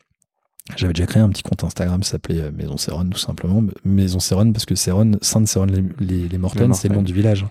J'avais 0.76 0.92
déjà 0.92 1.06
créé 1.06 1.22
un 1.22 1.28
petit 1.28 1.42
compte 1.42 1.64
Instagram 1.64 2.00
qui 2.00 2.08
s'appelait 2.08 2.40
euh, 2.40 2.50
Maison 2.50 2.76
Céron 2.76 3.04
tout 3.06 3.18
simplement. 3.18 3.62
Maison 3.84 4.20
Céron 4.20 4.52
parce 4.52 4.66
que 4.66 4.74
Céron, 4.74 5.12
Sainte 5.22 5.48
Céron 5.48 5.66
les, 5.66 5.82
les, 6.00 6.28
les 6.28 6.38
c'est 6.74 6.88
le 6.88 6.94
nom 6.94 7.02
du 7.02 7.12
village. 7.12 7.46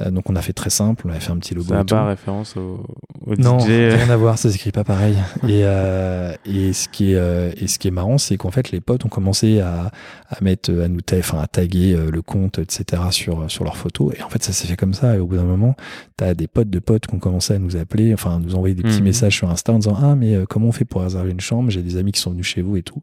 Euh, 0.00 0.10
donc 0.10 0.30
on 0.30 0.36
a 0.36 0.42
fait 0.42 0.52
très 0.52 0.70
simple, 0.70 1.06
on 1.06 1.10
avait 1.10 1.20
fait 1.20 1.32
un 1.32 1.38
petit 1.38 1.54
logo. 1.54 1.68
Ça 1.68 1.76
n'a 1.76 1.84
pas 1.84 2.06
référence 2.06 2.56
au, 2.56 2.84
au 3.26 3.34
non, 3.36 3.58
rien 3.58 4.10
à 4.10 4.16
voir, 4.16 4.38
ça 4.38 4.50
s'écrit 4.50 4.72
pas 4.72 4.84
pareil. 4.84 5.14
et, 5.44 5.62
euh, 5.64 6.34
et 6.44 6.72
ce 6.72 6.88
qui 6.88 7.12
est 7.12 7.16
euh, 7.16 7.50
et 7.56 7.68
ce 7.68 7.78
qui 7.78 7.88
est 7.88 7.92
marrant, 7.92 8.18
c'est 8.18 8.36
qu'en 8.36 8.50
fait 8.50 8.70
les 8.70 8.80
potes 8.80 9.04
ont 9.04 9.08
commencé 9.08 9.60
à, 9.60 9.90
à 10.28 10.42
mettre 10.42 10.70
à 10.70 10.88
nous 10.88 11.00
enfin 11.14 11.40
à 11.40 11.46
taguer 11.46 11.94
euh, 11.94 12.10
le 12.10 12.22
compte, 12.22 12.58
etc. 12.58 13.02
sur 13.10 13.50
sur 13.50 13.64
leurs 13.64 13.76
photos. 13.76 14.14
Et 14.18 14.22
en 14.22 14.28
fait 14.28 14.42
ça 14.42 14.52
s'est 14.52 14.66
fait 14.66 14.76
comme 14.76 14.94
ça. 14.94 15.16
Et 15.16 15.18
au 15.18 15.26
bout 15.26 15.36
d'un 15.36 15.44
moment, 15.44 15.76
t'as 16.16 16.34
des 16.34 16.46
potes 16.46 16.70
de 16.70 16.78
potes 16.78 17.06
qui 17.06 17.14
ont 17.14 17.18
commencé 17.18 17.54
à 17.54 17.58
nous 17.58 17.76
appeler, 17.76 18.14
enfin 18.14 18.36
à 18.36 18.38
nous 18.38 18.54
envoyer 18.54 18.74
des 18.74 18.82
petits 18.82 19.00
mmh. 19.00 19.04
messages 19.04 19.36
sur 19.36 19.50
Insta 19.50 19.72
en 19.72 19.78
disant 19.78 19.96
ah 20.00 20.14
mais 20.16 20.34
comment 20.48 20.68
on 20.68 20.72
fait 20.72 20.84
pour 20.84 21.02
réserver 21.02 21.30
une 21.30 21.40
chambre? 21.40 21.70
J'ai 21.70 21.82
des 21.82 21.96
amis 21.96 22.12
qui 22.12 22.20
sont 22.20 22.32
chez 22.42 22.62
vous 22.62 22.76
et 22.76 22.82
tout. 22.82 23.02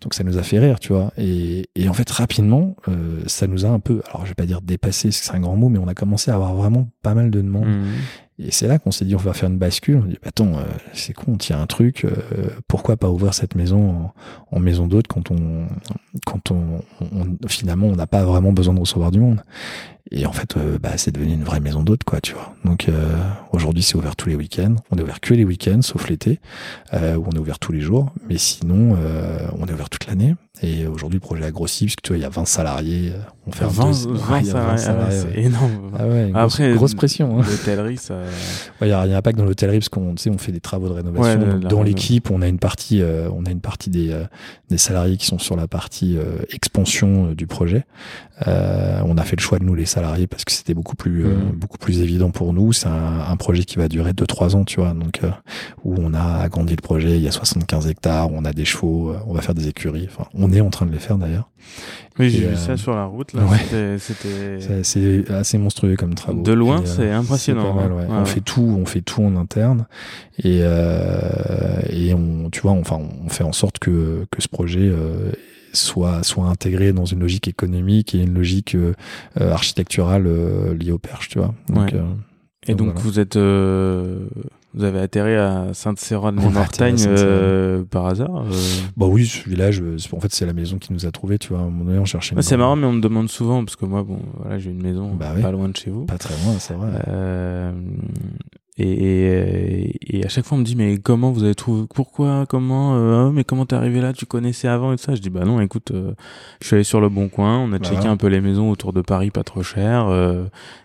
Donc 0.00 0.14
ça 0.14 0.24
nous 0.24 0.38
a 0.38 0.42
fait 0.42 0.58
rire, 0.58 0.80
tu 0.80 0.92
vois. 0.92 1.12
Et, 1.16 1.66
en 1.88 1.92
fait, 1.92 2.08
rapidement, 2.10 2.76
euh, 2.88 3.22
ça 3.26 3.46
nous 3.46 3.64
a 3.66 3.68
un 3.68 3.80
peu, 3.80 4.02
alors 4.08 4.24
je 4.24 4.30
vais 4.30 4.34
pas 4.34 4.46
dire 4.46 4.62
dépassé, 4.62 5.10
c'est 5.10 5.34
un 5.34 5.40
grand 5.40 5.56
mot, 5.56 5.68
mais 5.68 5.78
on 5.78 5.88
a 5.88 5.94
commencé 5.94 6.30
à 6.30 6.34
avoir 6.34 6.54
vraiment 6.54 6.88
pas 7.02 7.14
mal 7.14 7.30
de 7.30 7.40
demandes. 7.40 7.66
Mmh. 7.66 7.86
Et 8.38 8.50
c'est 8.50 8.66
là 8.66 8.78
qu'on 8.78 8.90
s'est 8.90 9.04
dit, 9.04 9.14
on 9.14 9.18
va 9.18 9.34
faire 9.34 9.48
une 9.48 9.58
bascule. 9.58 10.00
On 10.02 10.06
dit, 10.06 10.18
bah, 10.22 10.28
attends, 10.28 10.56
euh, 10.56 10.62
c'est 10.94 11.12
con, 11.12 11.36
y 11.48 11.52
a 11.52 11.58
un 11.58 11.66
truc, 11.66 12.04
euh, 12.04 12.48
pourquoi 12.66 12.96
pas 12.96 13.10
ouvrir 13.10 13.34
cette 13.34 13.54
maison 13.54 14.10
en, 14.50 14.60
maison 14.60 14.86
d'hôte 14.86 15.06
quand 15.06 15.30
on, 15.30 15.66
quand 16.26 16.50
on, 16.50 16.80
finalement, 17.46 17.88
on 17.88 17.96
n'a 17.96 18.06
pas 18.06 18.24
vraiment 18.24 18.52
besoin 18.52 18.74
de 18.74 18.80
recevoir 18.80 19.10
du 19.10 19.20
monde. 19.20 19.42
Et 20.10 20.26
en 20.26 20.32
fait, 20.32 20.56
euh, 20.56 20.78
bah, 20.78 20.96
c'est 20.96 21.12
devenu 21.12 21.34
une 21.34 21.44
vraie 21.44 21.60
maison 21.60 21.82
d'hôte, 21.82 22.04
quoi, 22.04 22.20
tu 22.20 22.32
vois. 22.32 22.54
Donc 22.64 22.88
aujourd'hui, 23.52 23.82
c'est 23.82 23.96
ouvert 23.96 24.16
tous 24.16 24.28
les 24.28 24.34
week-ends. 24.34 24.76
On 24.90 24.96
est 24.96 25.02
ouvert 25.02 25.20
que 25.20 25.34
les 25.34 25.44
week-ends, 25.44 25.82
sauf 25.82 26.08
l'été, 26.08 26.40
où 26.92 26.96
on 27.26 27.30
est 27.30 27.38
ouvert 27.38 27.58
tous 27.58 27.72
les 27.72 27.80
jours. 27.80 28.12
Mais 28.28 28.38
sinon, 28.38 28.96
on 29.58 29.66
est 29.66 29.72
ouvert 29.72 29.90
toute 29.90 30.06
l'année. 30.06 30.34
Et 30.62 30.86
aujourd'hui, 30.86 31.18
le 31.18 31.20
projet 31.20 31.44
a 31.44 31.50
grossi, 31.50 31.86
parce 31.86 31.96
que 31.96 32.02
tu 32.02 32.08
vois, 32.10 32.18
il 32.18 32.22
y 32.22 32.24
a 32.24 32.28
20 32.28 32.44
salariés. 32.44 33.12
On 33.46 33.52
fait 33.52 33.64
20, 33.64 34.06
20 34.06 34.76
salariés, 34.76 34.78
c'est 35.10 35.40
énorme. 35.40 35.90
Ah 35.98 36.06
ouais, 36.06 36.30
Après, 36.34 36.72
grosse, 36.74 36.94
pression. 36.94 37.40
Hein. 37.40 37.44
L'hôtellerie, 37.48 37.96
ça. 37.96 38.14
Il 38.82 38.88
y, 38.88 38.92
a, 38.92 39.00
un 39.00 39.22
pack 39.22 39.36
dans 39.36 39.44
l'hôtellerie, 39.44 39.78
parce 39.78 39.88
qu'on 39.88 40.14
on 40.14 40.38
fait 40.38 40.52
des 40.52 40.60
travaux 40.60 40.88
de 40.88 40.94
rénovation. 40.94 41.58
dans 41.58 41.82
l'équipe, 41.82 42.30
on 42.30 42.42
a 42.42 42.48
une 42.48 42.58
partie, 42.58 43.02
euh, 43.02 43.28
on 43.34 43.44
a 43.46 43.50
une 43.50 43.60
partie 43.60 43.90
des, 43.90 44.12
euh, 44.12 44.24
des 44.70 44.78
salariés 44.78 45.16
qui 45.16 45.26
sont 45.26 45.38
sur 45.38 45.56
la 45.56 45.66
partie 45.66 46.16
euh, 46.16 46.44
expansion 46.50 47.32
du 47.32 47.46
projet. 47.46 47.84
on 48.46 49.16
a 49.16 49.22
fait 49.22 49.36
le 49.36 49.42
choix 49.42 49.58
de 49.58 49.64
nous, 49.64 49.74
les 49.74 49.86
salariés, 49.86 50.28
parce 50.28 50.44
que 50.44 50.52
c'était 50.52 50.74
beaucoup 50.74 50.96
plus, 50.96 51.24
mmh. 51.24 51.52
beaucoup 51.56 51.78
plus 51.78 52.00
évident 52.00 52.30
pour 52.30 52.52
nous. 52.52 52.72
C'est 52.72 52.88
un, 52.88 53.20
un, 53.28 53.36
projet 53.36 53.64
qui 53.64 53.76
va 53.76 53.88
durer 53.88 54.12
2-3 54.12 54.54
ans, 54.54 54.64
tu 54.64 54.80
vois. 54.80 54.94
Donc, 54.94 55.20
où 55.84 55.96
on 55.98 56.14
a 56.14 56.42
agrandi 56.42 56.76
le 56.76 56.82
projet, 56.82 57.16
il 57.16 57.22
y 57.22 57.28
a 57.28 57.32
75 57.32 57.88
hectares, 57.88 58.30
on 58.32 58.44
a 58.44 58.52
des 58.52 58.64
chevaux, 58.64 59.14
on 59.26 59.34
va 59.34 59.40
faire 59.42 59.54
des 59.54 59.66
écuries. 59.68 60.08
Enfin, 60.08 60.28
on 60.34 60.51
est 60.54 60.60
en 60.60 60.70
train 60.70 60.86
de 60.86 60.92
les 60.92 60.98
faire 60.98 61.18
d'ailleurs. 61.18 61.48
Oui, 62.18 62.28
j'ai 62.28 62.46
vu 62.46 62.56
ça 62.56 62.76
sur 62.76 62.94
la 62.94 63.04
route. 63.04 63.32
Là. 63.32 63.42
C'était. 63.98 64.82
C'est 64.82 65.30
assez 65.30 65.58
monstrueux 65.58 65.96
comme 65.96 66.14
travaux. 66.14 66.42
De 66.42 66.52
loin, 66.52 66.82
c'est 66.84 67.10
impressionnant. 67.10 67.78
Hein. 67.78 67.90
ouais. 67.90 68.06
on 68.08 68.24
fait 68.24 68.40
tout, 68.40 68.76
on 68.78 68.84
fait 68.84 69.00
tout 69.00 69.22
en 69.22 69.36
interne 69.36 69.86
et 70.38 70.60
euh, 70.62 71.80
et 71.88 72.12
on, 72.14 72.50
tu 72.50 72.60
vois, 72.60 72.72
enfin, 72.72 72.98
on 73.24 73.28
fait 73.28 73.44
en 73.44 73.52
sorte 73.52 73.78
que 73.78 74.26
que 74.30 74.42
ce 74.42 74.48
projet 74.48 74.80
euh, 74.82 75.32
soit 75.72 76.22
soit 76.22 76.46
intégré 76.46 76.92
dans 76.92 77.06
une 77.06 77.20
logique 77.20 77.48
économique 77.48 78.14
et 78.14 78.22
une 78.22 78.34
logique 78.34 78.74
euh, 78.74 78.92
architecturale 79.40 80.28
liée 80.74 80.92
au 80.92 80.98
perche, 80.98 81.28
tu 81.30 81.38
vois. 81.38 81.54
Donc, 81.68 81.94
et 82.66 82.74
donc, 82.74 82.98
vous 82.98 83.18
êtes 83.18 83.38
vous 84.74 84.84
avez 84.84 85.00
atterri 85.00 85.34
à 85.34 85.74
Sainte-Céron 85.74 86.30
les 86.30 86.48
Mortagnes 86.48 86.96
euh, 87.06 87.84
par 87.84 88.06
hasard 88.06 88.44
euh 88.46 88.50
Bah 88.96 89.06
oui, 89.06 89.26
ce 89.26 89.48
village, 89.48 89.82
euh, 89.82 89.96
en 90.12 90.20
fait, 90.20 90.32
c'est 90.32 90.46
la 90.46 90.54
maison 90.54 90.78
qui 90.78 90.92
nous 90.92 91.04
a 91.04 91.10
trouvé, 91.10 91.38
tu 91.38 91.48
vois. 91.48 91.58
À 91.58 91.62
un 91.62 91.64
moment 91.66 91.84
donné, 91.84 91.98
on 91.98 92.04
cherchait. 92.04 92.34
c'est 92.40 92.56
marrant, 92.56 92.76
mais 92.76 92.86
on 92.86 92.92
me 92.92 93.00
demande 93.00 93.28
souvent 93.28 93.64
parce 93.64 93.76
que 93.76 93.84
moi, 93.84 94.02
bon, 94.02 94.20
voilà, 94.38 94.58
j'ai 94.58 94.70
une 94.70 94.82
maison 94.82 95.14
bah 95.14 95.34
pas 95.40 95.50
loin 95.50 95.68
de 95.68 95.76
chez 95.76 95.90
vous. 95.90 96.06
Pas 96.06 96.18
très 96.18 96.34
loin, 96.44 96.54
c'est 96.58 96.74
vrai. 96.74 96.88
Euh, 97.08 97.72
et, 98.82 99.92
et, 100.08 100.18
et, 100.18 100.24
à 100.24 100.28
chaque 100.28 100.44
fois, 100.44 100.56
on 100.56 100.60
me 100.60 100.64
dit, 100.64 100.76
mais 100.76 100.98
comment 100.98 101.30
vous 101.30 101.44
avez 101.44 101.54
trouvé, 101.54 101.84
pourquoi, 101.94 102.46
comment, 102.48 102.96
euh, 102.96 103.30
mais 103.30 103.44
comment 103.44 103.64
t'es 103.64 103.76
arrivé 103.76 104.00
là, 104.00 104.12
tu 104.12 104.26
connaissais 104.26 104.68
avant 104.68 104.92
et 104.92 104.96
tout 104.96 105.04
ça? 105.04 105.14
Je 105.14 105.20
dis, 105.20 105.30
bah 105.30 105.44
non, 105.44 105.60
écoute, 105.60 105.92
euh, 105.92 106.12
je 106.60 106.66
suis 106.66 106.74
allé 106.74 106.84
sur 106.84 107.00
le 107.00 107.08
bon 107.08 107.28
coin, 107.28 107.58
on 107.58 107.72
a 107.72 107.78
bah 107.78 107.88
checké 107.88 108.06
un 108.08 108.16
peu 108.16 108.26
les 108.26 108.40
maisons 108.40 108.70
autour 108.70 108.92
de 108.92 109.00
Paris, 109.00 109.30
pas 109.30 109.44
trop 109.44 109.62
cher, 109.62 110.08
euh, 110.08 110.44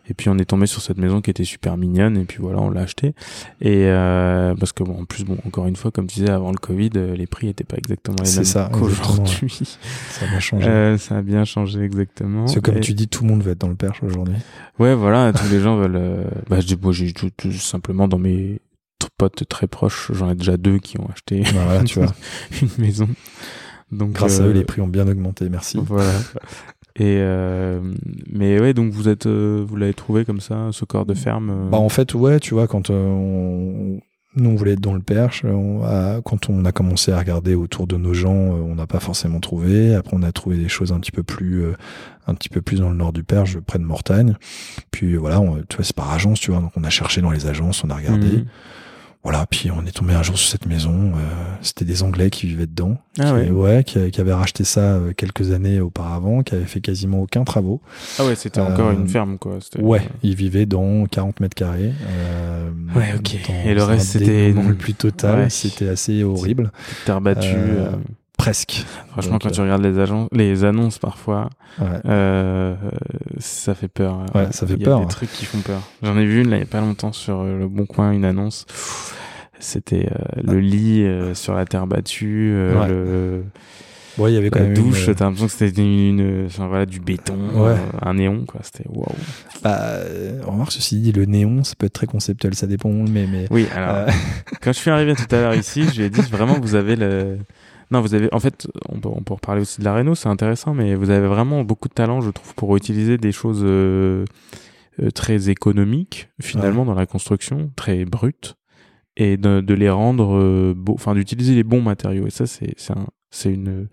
et 0.09 0.13
puis 0.13 0.29
on 0.29 0.37
est 0.37 0.45
tombé 0.45 0.67
sur 0.67 0.81
cette 0.81 0.97
maison 0.97 1.21
qui 1.21 1.31
était 1.31 1.43
super 1.43 1.77
mignonne, 1.77 2.17
et 2.17 2.25
puis 2.25 2.37
voilà, 2.39 2.59
on 2.59 2.69
l'a 2.69 2.81
acheté. 2.81 3.13
Et 3.61 3.85
euh, 3.87 4.53
parce 4.55 4.71
que 4.71 4.83
bon, 4.83 5.01
en 5.01 5.05
plus, 5.05 5.23
bon, 5.23 5.37
encore 5.45 5.65
une 5.65 5.75
fois, 5.75 5.91
comme 5.91 6.07
tu 6.07 6.19
disais, 6.19 6.31
avant 6.31 6.51
le 6.51 6.57
Covid, 6.57 6.91
les 7.15 7.27
prix 7.27 7.47
étaient 7.49 7.63
pas 7.63 7.77
exactement 7.77 8.17
les 8.23 8.35
mêmes 8.35 8.69
qu'aujourd'hui. 8.71 9.49
Ça 10.09 10.25
a 10.25 10.29
bien 10.29 10.39
changé. 10.39 10.97
ça 10.97 11.17
a 11.17 11.21
bien 11.21 11.45
changé, 11.45 11.81
exactement. 11.81 12.47
C'est 12.47 12.61
comme 12.61 12.79
tu 12.79 12.93
dis, 12.93 13.07
tout 13.07 13.23
le 13.23 13.29
monde 13.29 13.43
veut 13.43 13.51
être 13.51 13.61
dans 13.61 13.67
le 13.67 13.75
perche 13.75 14.03
aujourd'hui. 14.03 14.35
Ouais, 14.79 14.93
voilà, 14.93 15.33
tous 15.33 15.49
les 15.49 15.59
gens 15.59 15.75
veulent, 15.75 16.27
bah, 16.49 16.59
je 16.59 16.67
dis, 16.67 16.75
bon, 16.75 16.91
j'ai 16.91 17.13
tout, 17.13 17.29
tout 17.35 17.51
simplement 17.51 17.86
dans 17.93 18.19
mes 18.19 18.61
potes 19.17 19.47
très 19.47 19.67
proches, 19.67 20.11
j'en 20.13 20.29
ai 20.29 20.35
déjà 20.35 20.57
deux 20.57 20.79
qui 20.79 20.99
ont 20.99 21.07
acheté 21.11 21.43
tu 21.85 21.99
vois. 21.99 22.13
une 22.61 22.69
maison. 22.77 23.07
Donc 23.91 24.11
grâce 24.11 24.39
à 24.39 24.43
eux, 24.43 24.49
euh, 24.49 24.53
les 24.53 24.65
prix 24.65 24.81
ont 24.81 24.88
bien 24.88 25.07
augmenté. 25.07 25.49
Merci. 25.49 25.79
Voilà. 25.81 26.11
Et 26.95 27.19
euh, 27.19 27.79
mais 28.29 28.59
ouais, 28.59 28.73
donc 28.73 28.91
vous 28.91 29.07
êtes, 29.07 29.27
euh, 29.27 29.63
vous 29.65 29.75
l'avez 29.75 29.93
trouvé 29.93 30.25
comme 30.25 30.41
ça, 30.41 30.69
ce 30.71 30.83
corps 30.83 31.05
de 31.05 31.13
ferme. 31.13 31.69
Bah 31.71 31.77
en 31.77 31.89
fait, 31.89 32.13
ouais, 32.13 32.39
tu 32.39 32.53
vois, 32.53 32.67
quand 32.67 32.89
on, 32.89 33.99
nous 34.38 34.49
on 34.49 34.55
voulait 34.55 34.73
être 34.73 34.79
dans 34.79 34.93
le 34.93 35.01
Perche, 35.01 35.43
quand 36.23 36.49
on 36.49 36.65
a 36.65 36.71
commencé 36.71 37.11
à 37.11 37.19
regarder 37.19 37.55
autour 37.55 37.88
de 37.88 37.97
nos 37.97 38.13
gens, 38.13 38.31
on 38.31 38.75
n'a 38.75 38.88
pas 38.88 38.99
forcément 38.99 39.39
trouvé. 39.39 39.95
Après, 39.95 40.15
on 40.15 40.23
a 40.23 40.31
trouvé 40.31 40.57
des 40.57 40.69
choses 40.69 40.91
un 40.91 40.99
petit 40.99 41.11
peu 41.11 41.23
plus 41.23 41.65
un 42.27 42.35
petit 42.35 42.49
peu 42.49 42.61
plus 42.61 42.79
dans 42.79 42.89
le 42.89 42.95
nord 42.95 43.13
du 43.13 43.23
Perche, 43.23 43.57
près 43.59 43.79
de 43.79 43.83
Mortagne. 43.83 44.35
Puis 44.91 45.15
voilà, 45.15 45.41
tu 45.69 45.77
vois, 45.77 45.85
c'est 45.85 45.95
par 45.95 46.11
agence, 46.11 46.39
tu 46.39 46.51
vois. 46.51 46.59
Donc 46.59 46.71
on 46.75 46.83
a 46.83 46.89
cherché 46.89 47.21
dans 47.21 47.31
les 47.31 47.47
agences, 47.47 47.83
on 47.83 47.89
a 47.89 47.95
regardé. 47.95 48.27
Mhm. 48.27 48.45
Voilà, 49.30 49.45
puis 49.45 49.69
on 49.71 49.86
est 49.86 49.91
tombé 49.91 50.13
un 50.13 50.23
jour 50.23 50.38
sur 50.38 50.47
cette 50.49 50.67
maison. 50.67 51.11
Euh, 51.11 51.19
c'était 51.61 51.84
des 51.84 52.01
Anglais 52.01 52.30
qui 52.30 52.47
vivaient 52.47 52.65
dedans, 52.65 52.95
ah 53.19 53.34
qui, 53.34 53.51
ouais, 53.51 53.84
qui, 53.84 54.21
avaient 54.21 54.32
racheté 54.32 54.63
ça 54.63 54.80
euh, 54.80 55.11
quelques 55.11 55.51
années 55.51 55.82
auparavant, 55.82 56.43
qui 56.43 56.55
avaient 56.55 56.63
fait 56.63 56.80
quasiment 56.80 57.19
aucun 57.23 57.43
travaux. 57.43 57.82
Ah 58.19 58.25
ouais, 58.25 58.36
c'était 58.36 58.61
encore 58.61 58.89
une 58.91 59.03
euh, 59.03 59.09
ferme 59.09 59.38
quoi. 59.38 59.59
Ouais, 59.80 60.07
ils 60.23 60.34
vivaient 60.34 60.65
dans 60.65 61.05
40 61.07 61.41
mètres 61.41 61.55
carrés. 61.55 61.91
ouais, 62.95 63.15
ok. 63.17 63.36
Et 63.65 63.73
le 63.73 63.84
reste 63.84 64.11
c'était 64.11 64.53
le 64.53 64.75
plus 64.75 64.93
total. 64.93 65.51
C'était 65.51 65.89
assez 65.89 66.23
horrible. 66.23 66.71
Terre 67.05 67.19
battue. 67.19 67.49
Presque. 68.38 68.85
Franchement, 69.11 69.39
quand 69.39 69.49
tu 69.49 69.59
regardes 69.61 69.83
les, 69.83 69.97
agences, 69.99 70.29
les 70.31 70.63
annonces 70.63 70.99
parfois, 70.99 71.49
euh, 72.05 72.75
ça 73.39 73.73
fait 73.75 73.88
peur. 73.88 74.25
Ouais, 74.35 74.47
ça 74.51 74.65
fait 74.67 74.77
peur. 74.77 74.97
Il 74.97 75.01
y 75.01 75.03
a 75.03 75.05
des 75.05 75.11
trucs 75.11 75.31
qui 75.31 75.45
font 75.45 75.59
peur. 75.59 75.81
J'en 76.03 76.17
ai 76.17 76.25
vu 76.25 76.41
une 76.43 76.49
là 76.49 76.57
il 76.57 76.59
y 76.59 76.63
a 76.63 76.67
pas 76.67 76.79
longtemps 76.81 77.11
sur 77.11 77.41
euh, 77.41 77.57
le 77.59 77.67
Bon 77.67 77.85
Coin, 77.85 78.11
une 78.11 78.25
annonce. 78.25 78.65
C'était 79.59 80.07
euh, 80.11 80.41
le 80.43 80.59
lit 80.59 81.03
euh, 81.03 81.33
sur 81.33 81.55
la 81.55 81.65
terre 81.65 81.88
battue, 81.88 82.51
le 82.53 83.43
Bon, 84.19 84.25
il 84.27 84.33
y 84.33 84.38
avait 84.38 84.49
quand 84.49 84.57
La 84.59 84.65
même 84.65 84.73
douche, 84.73 85.07
une- 85.07 85.13
t'as 85.13 85.25
l'impression 85.25 85.45
que 85.45 85.51
c'était 85.53 85.79
une, 85.81 86.19
une- 86.19 86.45
enfin 86.47 86.67
voilà, 86.67 86.88
du 86.88 86.99
béton, 86.99 87.35
Ouais. 87.53 87.69
euh, 87.73 87.75
un 88.01 88.15
néon, 88.15 88.45
quoi. 88.47 88.61
C'était 88.63 88.89
waouh. 88.89 89.05
Bah, 89.61 89.79
remarque, 90.43 90.71
ceci 90.71 90.99
dit, 90.99 91.11
le 91.11 91.25
néon, 91.25 91.63
ça 91.63 91.75
peut 91.77 91.85
être 91.85 91.93
très 91.93 92.07
conceptuel, 92.07 92.55
ça 92.55 92.65
dépend 92.65 92.89
où 92.89 92.93
on 92.93 93.03
le 93.03 93.11
met, 93.11 93.27
mais. 93.27 93.45
Oui, 93.51 93.67
alors, 93.75 93.95
euh, 93.95 94.07
quand 94.61 94.73
je 94.73 94.79
suis 94.79 94.89
arrivé 94.89 95.13
tout 95.13 95.35
à 95.35 95.39
l'heure 95.41 95.53
ici, 95.53 95.83
je 95.93 95.97
lui 95.99 96.03
ai 96.05 96.09
dit 96.09 96.21
vraiment, 96.21 96.59
vous 96.59 96.73
avez 96.73 96.95
le. 96.95 97.38
Non, 97.91 98.01
vous 98.01 98.13
avez. 98.13 98.27
En 98.33 98.39
fait, 98.39 98.67
on 98.89 98.99
peut, 98.99 99.09
on 99.11 99.21
peut 99.23 99.33
reparler 99.33 99.61
aussi 99.61 99.79
de 99.79 99.85
la 99.85 99.93
réno, 99.93 100.13
c'est 100.15 100.27
intéressant, 100.29 100.73
mais 100.73 100.95
vous 100.95 101.09
avez 101.09 101.27
vraiment 101.27 101.63
beaucoup 101.63 101.88
de 101.88 101.93
talent, 101.93 102.19
je 102.21 102.29
trouve, 102.31 102.53
pour 102.55 102.75
utiliser 102.75 103.17
des 103.17 103.31
choses 103.31 103.61
euh, 103.63 104.25
euh, 105.01 105.09
très 105.11 105.49
économiques, 105.49 106.29
finalement, 106.41 106.83
dans 106.85 106.93
la 106.95 107.05
construction, 107.05 107.71
très 107.75 108.03
brutes, 108.05 108.55
et 109.15 109.38
de, 109.38 109.61
de 109.61 109.73
les 109.73 109.89
rendre 109.89 110.35
euh, 110.38 110.73
beaux, 110.75 110.95
enfin, 110.95 111.13
d'utiliser 111.15 111.55
les 111.55 111.63
bons 111.63 111.81
matériaux. 111.81 112.27
Et 112.27 112.31
ça, 112.31 112.45
c'est 112.45 112.73
c'est 112.77 112.93
un- 112.93 113.07
c'est 113.30 113.53
une, 113.53 113.88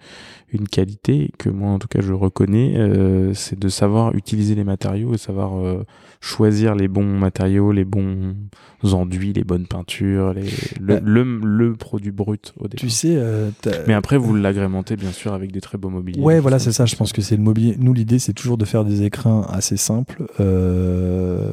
une 0.52 0.68
qualité 0.68 1.30
que 1.38 1.48
moi, 1.50 1.70
en 1.70 1.78
tout 1.78 1.88
cas, 1.88 2.00
je 2.00 2.12
reconnais, 2.12 2.74
euh, 2.76 3.34
c'est 3.34 3.58
de 3.58 3.68
savoir 3.68 4.14
utiliser 4.14 4.54
les 4.54 4.62
matériaux 4.64 5.12
et 5.14 5.18
savoir 5.18 5.58
euh, 5.58 5.84
choisir 6.20 6.74
les 6.76 6.86
bons 6.88 7.18
matériaux, 7.18 7.72
les 7.72 7.84
bons 7.84 8.36
enduits, 8.84 9.32
les 9.32 9.44
bonnes 9.44 9.66
peintures, 9.66 10.32
les, 10.34 10.44
le, 10.80 10.94
Bah, 10.94 11.00
le, 11.02 11.40
le 11.42 11.72
produit 11.74 12.12
brut 12.12 12.54
au 12.58 12.64
départ. 12.68 12.76
tu 12.80 12.90
sais, 12.90 13.16
euh, 13.16 13.50
t'as- 13.60 13.84
Mais 13.88 13.94
après, 13.94 14.16
vous 14.18 14.34
l'agrémentez 14.36 14.96
bien 14.96 15.10
sûr 15.12 15.32
avec 15.34 15.50
des 15.52 15.60
très 15.60 15.78
beaux 15.78 15.90
mobiliers. 15.90 16.20
Ouais, 16.22 16.38
voilà, 16.40 16.58
c'est 16.58 16.72
ça. 16.72 16.86
Je 16.86 16.94
pense 16.96 17.12
que 17.12 17.20
c'est 17.22 17.36
le 17.36 17.42
mobilier. 17.42 17.74
Nous, 17.78 17.92
l'idée, 17.92 18.18
c'est 18.20 18.34
toujours 18.34 18.56
de 18.58 18.64
faire 18.64 18.84
des 18.84 19.02
écrins 19.02 19.42
assez 19.50 19.76
simples, 19.76 20.26
euh, 20.40 21.50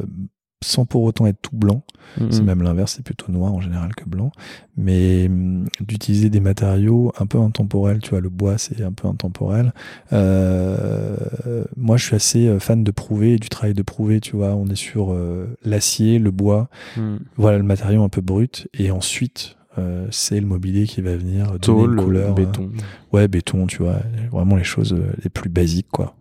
sans 0.63 0.85
pour 0.85 1.03
autant 1.03 1.25
être 1.27 1.41
tout 1.41 1.55
blanc. 1.55 1.83
Mhm. 2.19 2.31
C'est 2.31 2.43
même 2.43 2.61
l'inverse, 2.61 2.93
c'est 2.97 3.03
plutôt 3.03 3.31
noir 3.31 3.53
en 3.53 3.61
général 3.61 3.95
que 3.95 4.05
blanc. 4.05 4.31
Mais 4.77 5.27
hum, 5.27 5.65
d'utiliser 5.79 6.29
des 6.29 6.39
matériaux 6.39 7.11
un 7.19 7.25
peu 7.25 7.39
intemporels, 7.39 7.99
tu 7.99 8.11
vois, 8.11 8.19
le 8.21 8.29
bois, 8.29 8.57
c'est 8.57 8.81
un 8.83 8.91
peu 8.91 9.07
intemporel. 9.07 9.73
Euh, 10.13 11.63
moi, 11.77 11.97
je 11.97 12.05
suis 12.05 12.15
assez 12.15 12.47
euh, 12.47 12.59
fan 12.59 12.83
de 12.83 12.91
prouver, 12.91 13.37
du 13.37 13.49
travail 13.49 13.73
de 13.73 13.81
prouver, 13.83 14.19
tu 14.19 14.35
vois. 14.35 14.55
On 14.55 14.67
est 14.67 14.75
sur 14.75 15.13
euh, 15.13 15.47
l'acier, 15.63 16.19
le 16.19 16.31
bois, 16.31 16.69
Mhm. 16.97 17.19
voilà 17.37 17.57
le 17.57 17.63
matériau 17.63 18.03
un 18.03 18.09
peu 18.09 18.21
brut. 18.21 18.67
Et 18.77 18.91
ensuite, 18.91 19.57
euh, 19.77 20.05
c'est 20.11 20.39
le 20.39 20.45
mobilier 20.45 20.85
qui 20.85 21.01
va 21.01 21.15
venir 21.15 21.45
donner 21.47 21.59
Tôle, 21.59 21.93
une 21.99 22.03
couleur. 22.03 22.33
béton. 22.35 22.69
ouais, 23.13 23.27
béton, 23.27 23.67
tu 23.67 23.83
vois, 23.83 23.99
vraiment 24.31 24.55
les 24.57 24.63
choses 24.63 24.95
les 25.23 25.29
plus 25.29 25.49
basiques, 25.49 25.89
quoi. 25.91 26.15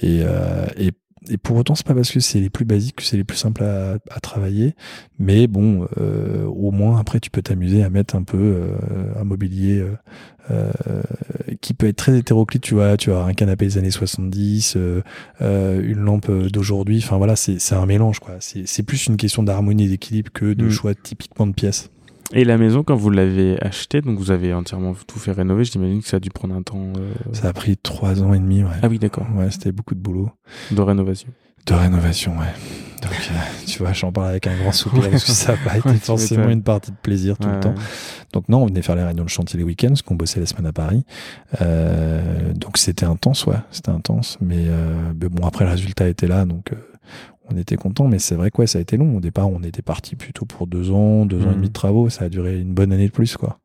Et, 0.00 0.20
et, 0.76 0.92
et 1.28 1.36
pour 1.36 1.56
autant, 1.56 1.74
c'est 1.74 1.86
pas 1.86 1.94
parce 1.94 2.10
que 2.10 2.20
c'est 2.20 2.40
les 2.40 2.50
plus 2.50 2.64
basiques 2.64 2.96
que 2.96 3.02
c'est 3.02 3.16
les 3.16 3.24
plus 3.24 3.36
simples 3.36 3.62
à, 3.64 3.98
à 4.10 4.20
travailler, 4.20 4.74
mais 5.18 5.46
bon, 5.46 5.86
euh, 5.98 6.44
au 6.46 6.70
moins 6.70 6.98
après, 6.98 7.20
tu 7.20 7.30
peux 7.30 7.42
t'amuser 7.42 7.82
à 7.82 7.90
mettre 7.90 8.16
un 8.16 8.22
peu 8.22 8.38
euh, 8.38 9.20
un 9.20 9.24
mobilier 9.24 9.80
euh, 9.80 9.94
euh, 10.50 10.72
qui 11.60 11.74
peut 11.74 11.86
être 11.88 11.96
très 11.96 12.18
hétéroclite, 12.18 12.62
tu 12.62 12.74
vois, 12.74 12.96
tu 12.96 13.12
as 13.12 13.22
un 13.22 13.34
canapé 13.34 13.66
des 13.66 13.78
années 13.78 13.90
70, 13.90 14.76
euh, 14.76 15.02
une 15.40 16.00
lampe 16.00 16.30
d'aujourd'hui, 16.30 16.98
enfin 17.04 17.18
voilà, 17.18 17.36
c'est 17.36 17.72
un 17.74 17.86
mélange, 17.86 18.18
quoi. 18.20 18.36
C'est 18.40 18.66
c'est 18.66 18.82
plus 18.82 19.06
une 19.06 19.16
question 19.16 19.42
d'harmonie 19.42 19.84
et 19.84 19.88
d'équilibre 19.88 20.30
que 20.32 20.54
de 20.54 20.64
Mm. 20.66 20.70
choix 20.70 20.94
typiquement 20.94 21.46
de 21.46 21.52
pièces. 21.52 21.90
Et 22.32 22.44
la 22.44 22.58
maison, 22.58 22.84
quand 22.84 22.94
vous 22.94 23.10
l'avez 23.10 23.60
achetée, 23.60 24.00
donc 24.02 24.18
vous 24.18 24.30
avez 24.30 24.54
entièrement 24.54 24.94
tout 25.06 25.18
fait 25.18 25.32
rénover, 25.32 25.64
j'imagine 25.64 26.00
que 26.00 26.06
ça 26.08 26.18
a 26.18 26.20
dû 26.20 26.30
prendre 26.30 26.54
un 26.54 26.62
temps 26.62 26.92
euh, 26.96 27.12
Ça 27.32 27.48
a 27.48 27.52
pris 27.52 27.76
trois 27.76 28.22
ans 28.22 28.32
et 28.32 28.38
demi, 28.38 28.62
ouais. 28.62 28.70
Ah 28.82 28.88
oui, 28.88 28.98
d'accord. 29.00 29.26
Ouais, 29.34 29.50
c'était 29.50 29.72
beaucoup 29.72 29.94
de 29.96 30.00
boulot. 30.00 30.30
de 30.70 30.80
rénovation. 30.80 31.28
De 31.66 31.74
rénovation, 31.74 32.32
ouais. 32.38 32.46
Donc, 33.02 33.12
euh, 33.12 33.34
tu 33.66 33.78
vois, 33.80 33.92
j'en 33.92 34.12
parle 34.12 34.28
avec 34.28 34.46
un 34.46 34.56
grand 34.56 34.70
soupir 34.72 35.10
parce 35.10 35.24
que 35.24 35.32
ça 35.32 35.52
n'a 35.52 35.58
pas 35.58 35.76
été 35.90 35.94
forcément 35.98 36.48
une 36.50 36.62
partie 36.62 36.92
de 36.92 36.96
plaisir 37.02 37.36
tout 37.36 37.48
Ouais, 37.48 37.54
le 37.54 37.60
temps. 37.60 37.70
ouais. 37.70 37.74
Donc 38.32 38.48
non, 38.48 38.62
on 38.62 38.66
venait 38.66 38.82
faire 38.82 38.94
les 38.94 39.02
réunions 39.02 39.24
de 39.24 39.28
chantier 39.28 39.58
les 39.58 39.64
week-ends, 39.64 39.88
parce 39.88 40.02
qu'on 40.02 40.14
bossait 40.14 40.38
la 40.38 40.46
semaine 40.46 40.66
à 40.66 40.72
Paris. 40.72 41.04
Euh, 41.60 42.52
donc 42.54 42.78
c'était 42.78 43.06
intense, 43.06 43.44
ouais, 43.46 43.56
c'était 43.72 43.90
intense. 43.90 44.38
Mais, 44.40 44.66
euh, 44.68 45.12
mais 45.20 45.28
bon, 45.28 45.44
après 45.46 45.64
le 45.64 45.72
résultat 45.72 46.08
était 46.08 46.28
là, 46.28 46.44
donc 46.44 46.72
euh, 46.72 46.76
on 47.52 47.56
était 47.56 47.76
content. 47.76 48.08
Mais 48.08 48.18
c'est 48.18 48.34
vrai 48.34 48.50
que 48.50 48.58
ouais, 48.58 48.66
ça 48.66 48.78
a 48.78 48.82
été 48.82 48.96
long. 48.96 49.16
Au 49.16 49.20
départ, 49.20 49.48
on 49.48 49.62
était 49.62 49.82
parti 49.82 50.16
plutôt 50.16 50.44
pour 50.44 50.66
deux 50.66 50.90
ans, 50.90 51.26
deux 51.26 51.42
ans 51.44 51.50
et 51.50 51.54
demi 51.54 51.68
de 51.68 51.72
travaux. 51.72 52.08
Ça 52.08 52.24
a 52.24 52.28
duré 52.28 52.60
une 52.60 52.74
bonne 52.74 52.92
année 52.92 53.08
de 53.08 53.12
plus, 53.12 53.36
quoi. 53.36 53.58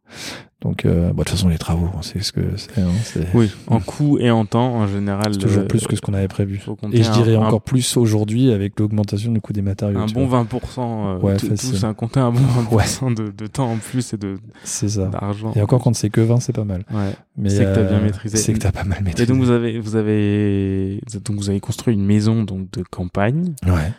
Donc, 0.66 0.84
euh, 0.84 1.10
bon, 1.10 1.10
de 1.10 1.18
toute 1.20 1.30
façon, 1.30 1.48
les 1.48 1.60
travaux, 1.60 1.88
on 1.96 2.02
sait 2.02 2.20
ce 2.22 2.32
que 2.32 2.42
c'est. 2.58 2.80
hein, 2.82 2.88
c'est 3.04 3.28
Oui, 3.36 3.52
en 3.68 3.80
coût 3.80 4.18
et 4.20 4.32
en 4.32 4.46
temps, 4.46 4.74
en 4.78 4.88
général. 4.88 5.34
c'est 5.34 5.40
toujours 5.40 5.62
euh, 5.62 5.68
plus 5.68 5.86
que 5.86 5.96
ce 5.96 6.02
qu'on 6.02 6.16
avait 6.16 6.28
prévu. 6.28 6.60
Et 6.92 7.04
je 7.04 7.12
dirais 7.12 7.36
un- 7.36 7.42
encore 7.42 7.62
plus 7.62 7.98
aujourd'hui 7.98 8.52
avec 8.52 8.80
l'augmentation 8.80 9.32
du 9.32 9.40
coût 9.42 9.54
des 9.54 9.62
matériaux. 9.62 10.00
un 10.00 10.08
bon 10.08 10.26
vois. 10.26 10.44
20%, 10.44 11.18
euh, 11.18 11.20
Ouais, 11.20 11.38
compter 11.96 12.20
un 12.20 12.32
bon 12.32 12.40
20% 12.72 13.14
de, 13.16 13.32
de 13.32 13.46
temps 13.48 13.72
en 13.72 13.78
plus 13.78 14.14
et 14.14 14.18
de 14.18 14.38
C'est 14.64 14.90
ça. 14.90 15.06
d'argent. 15.06 15.52
Et 15.56 15.62
encore 15.62 15.84
quand 15.84 15.94
c'est 15.96 16.10
que 16.10 16.22
20, 16.22 16.40
c'est 16.40 16.52
pas 16.54 16.64
mal. 16.64 16.84
Ouais. 16.92 17.12
Mais 17.38 17.50
C'est 17.50 17.66
que 17.66 17.76
t'as 17.76 17.84
bien 17.84 17.98
euh, 18.00 18.04
maîtrisé. 18.04 18.38
C'est 18.38 18.54
que 18.54 18.60
t'as 18.60 18.72
pas 18.72 18.86
mal 18.86 19.04
maîtrisé. 19.04 19.24
Et 19.24 19.26
donc 19.28 19.44
vous 19.44 19.52
avez 19.52 19.80
vous 19.80 19.96
avez 19.96 21.00
donc 21.26 21.38
vous 21.38 21.50
avez 21.52 21.60
construit 21.60 21.94
une 21.94 22.06
maison 22.06 22.44
donc 22.44 22.72
de 22.72 22.82
campagne 22.90 23.54
Ouais. 23.68 23.92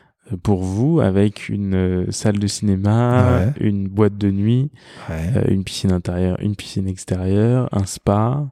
Pour 0.42 0.62
vous 0.62 1.00
avec 1.00 1.48
une 1.48 1.74
euh, 1.74 2.06
salle 2.10 2.38
de 2.38 2.46
cinéma, 2.46 3.38
Ouais. 3.38 3.52
une 3.60 3.88
boîte 3.88 4.18
de 4.18 4.30
nuit, 4.30 4.70
Ouais. 5.08 5.30
euh, 5.36 5.44
une 5.48 5.62
piscine 5.64 5.92
intérieure, 5.92 6.36
une 6.40 6.56
piscine 6.56 6.88
extérieure, 6.88 7.68
un 7.72 7.86
spa 7.86 8.48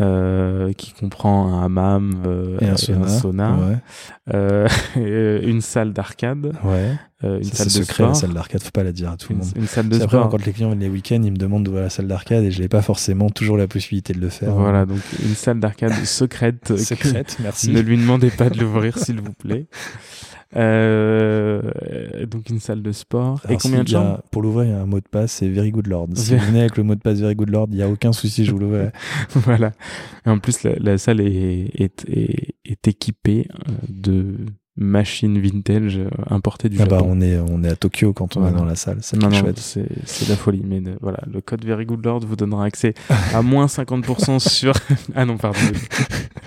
euh, 0.00 0.72
qui 0.74 0.92
comprend 0.92 1.52
un 1.52 1.64
hammam 1.64 2.22
et 2.60 2.66
un 2.66 2.76
sauna. 2.76 3.56
Ouais. 3.56 4.66
une 5.42 5.60
salle 5.60 5.92
d'arcade, 5.92 6.52
une 7.24 7.42
Ça, 7.42 7.56
salle 7.56 7.66
de 7.66 7.70
secret, 7.72 7.94
sport, 7.94 8.08
la 8.10 8.14
salle 8.14 8.32
d'arcade, 8.32 8.62
faut 8.62 8.70
pas 8.70 8.84
la 8.84 8.92
dire 8.92 9.10
à 9.10 9.16
tout 9.16 9.32
le 9.32 9.40
monde. 9.40 9.48
une 9.56 9.66
salle 9.66 9.88
de 9.88 9.96
C'est 9.96 10.02
après, 10.04 10.18
sport. 10.18 10.28
quand 10.30 10.46
les 10.46 10.52
clients 10.52 10.68
viennent 10.68 10.78
les 10.80 10.88
week-ends, 10.88 11.20
ils 11.24 11.32
me 11.32 11.36
demandent 11.36 11.64
d'ouvrir 11.64 11.82
la 11.82 11.90
salle 11.90 12.06
d'arcade 12.06 12.44
et 12.44 12.52
je 12.52 12.62
n'ai 12.62 12.68
pas 12.68 12.80
forcément 12.82 13.28
toujours 13.28 13.56
la 13.56 13.66
possibilité 13.66 14.12
de 14.12 14.20
le 14.20 14.28
faire. 14.28 14.52
Voilà, 14.52 14.86
donc 14.86 15.00
une 15.20 15.34
salle 15.34 15.58
d'arcade 15.58 15.92
secrète. 16.04 16.76
Secrète, 16.78 17.36
merci. 17.42 17.70
Ne 17.72 17.80
lui 17.80 17.96
demandez 17.98 18.30
pas 18.30 18.50
de 18.50 18.60
l'ouvrir, 18.60 18.96
s'il 19.02 19.20
vous 19.20 19.32
plaît. 19.32 19.66
Euh, 20.56 21.60
donc 22.26 22.48
une 22.50 22.60
salle 22.60 22.82
de 22.82 22.92
sport. 22.92 23.40
Alors, 23.44 23.50
et 23.52 23.56
combien 23.60 23.78
si, 23.78 23.84
de 23.84 23.88
chambres 23.90 24.22
Pour 24.30 24.42
l'ouvrir, 24.42 24.64
il 24.66 24.70
y 24.70 24.74
a 24.74 24.80
un 24.80 24.86
mot 24.86 25.00
de 25.00 25.08
passe, 25.10 25.32
c'est 25.32 25.48
Very 25.48 25.70
Good 25.70 25.86
Lord. 25.88 26.08
Si 26.14 26.34
vous 26.34 26.44
venez 26.46 26.60
avec 26.60 26.76
le 26.76 26.82
mot 26.84 26.94
de 26.94 27.00
passe 27.00 27.18
Very 27.20 27.34
Good 27.34 27.50
Lord, 27.50 27.68
il 27.70 27.76
n'y 27.76 27.82
a 27.82 27.88
aucun 27.88 28.12
souci, 28.12 28.44
je 28.44 28.52
vous 28.52 28.58
l'ouvrirai. 28.58 28.90
Voilà. 29.34 29.72
Et 30.26 30.30
en 30.30 30.38
plus, 30.38 30.62
la, 30.62 30.72
la 30.78 30.98
salle 30.98 31.20
est, 31.20 31.70
est, 31.74 32.04
est, 32.08 32.54
est 32.64 32.88
équipée 32.88 33.46
euh, 33.68 33.72
de 33.88 34.36
machines 34.80 35.38
vintage 35.40 35.98
euh, 35.98 36.08
importées 36.30 36.68
du 36.68 36.78
Ah 36.80 36.86
bah, 36.86 36.98
Japon. 36.98 37.08
on, 37.10 37.20
est, 37.20 37.36
on 37.38 37.62
est 37.64 37.68
à 37.68 37.76
Tokyo 37.76 38.12
quand 38.12 38.36
on 38.36 38.40
Voilà. 38.40 38.54
est 38.56 38.58
dans 38.58 38.64
la 38.64 38.76
salle, 38.76 38.98
c'est 39.02 39.20
chouette. 39.34 39.58
c'est 39.58 40.28
la 40.28 40.36
folie. 40.36 40.62
Mais 40.64 40.80
de- 40.80 40.96
voilà, 41.00 41.18
le 41.30 41.40
code 41.40 41.64
Very 41.64 41.84
Good 41.84 42.04
Lord 42.04 42.20
vous 42.20 42.36
donnera 42.36 42.64
accès 42.64 42.94
à 43.34 43.42
moins 43.42 43.66
50% 43.66 44.38
sur. 44.38 44.72
ah 45.14 45.24
non, 45.24 45.36
pardon. 45.36 45.58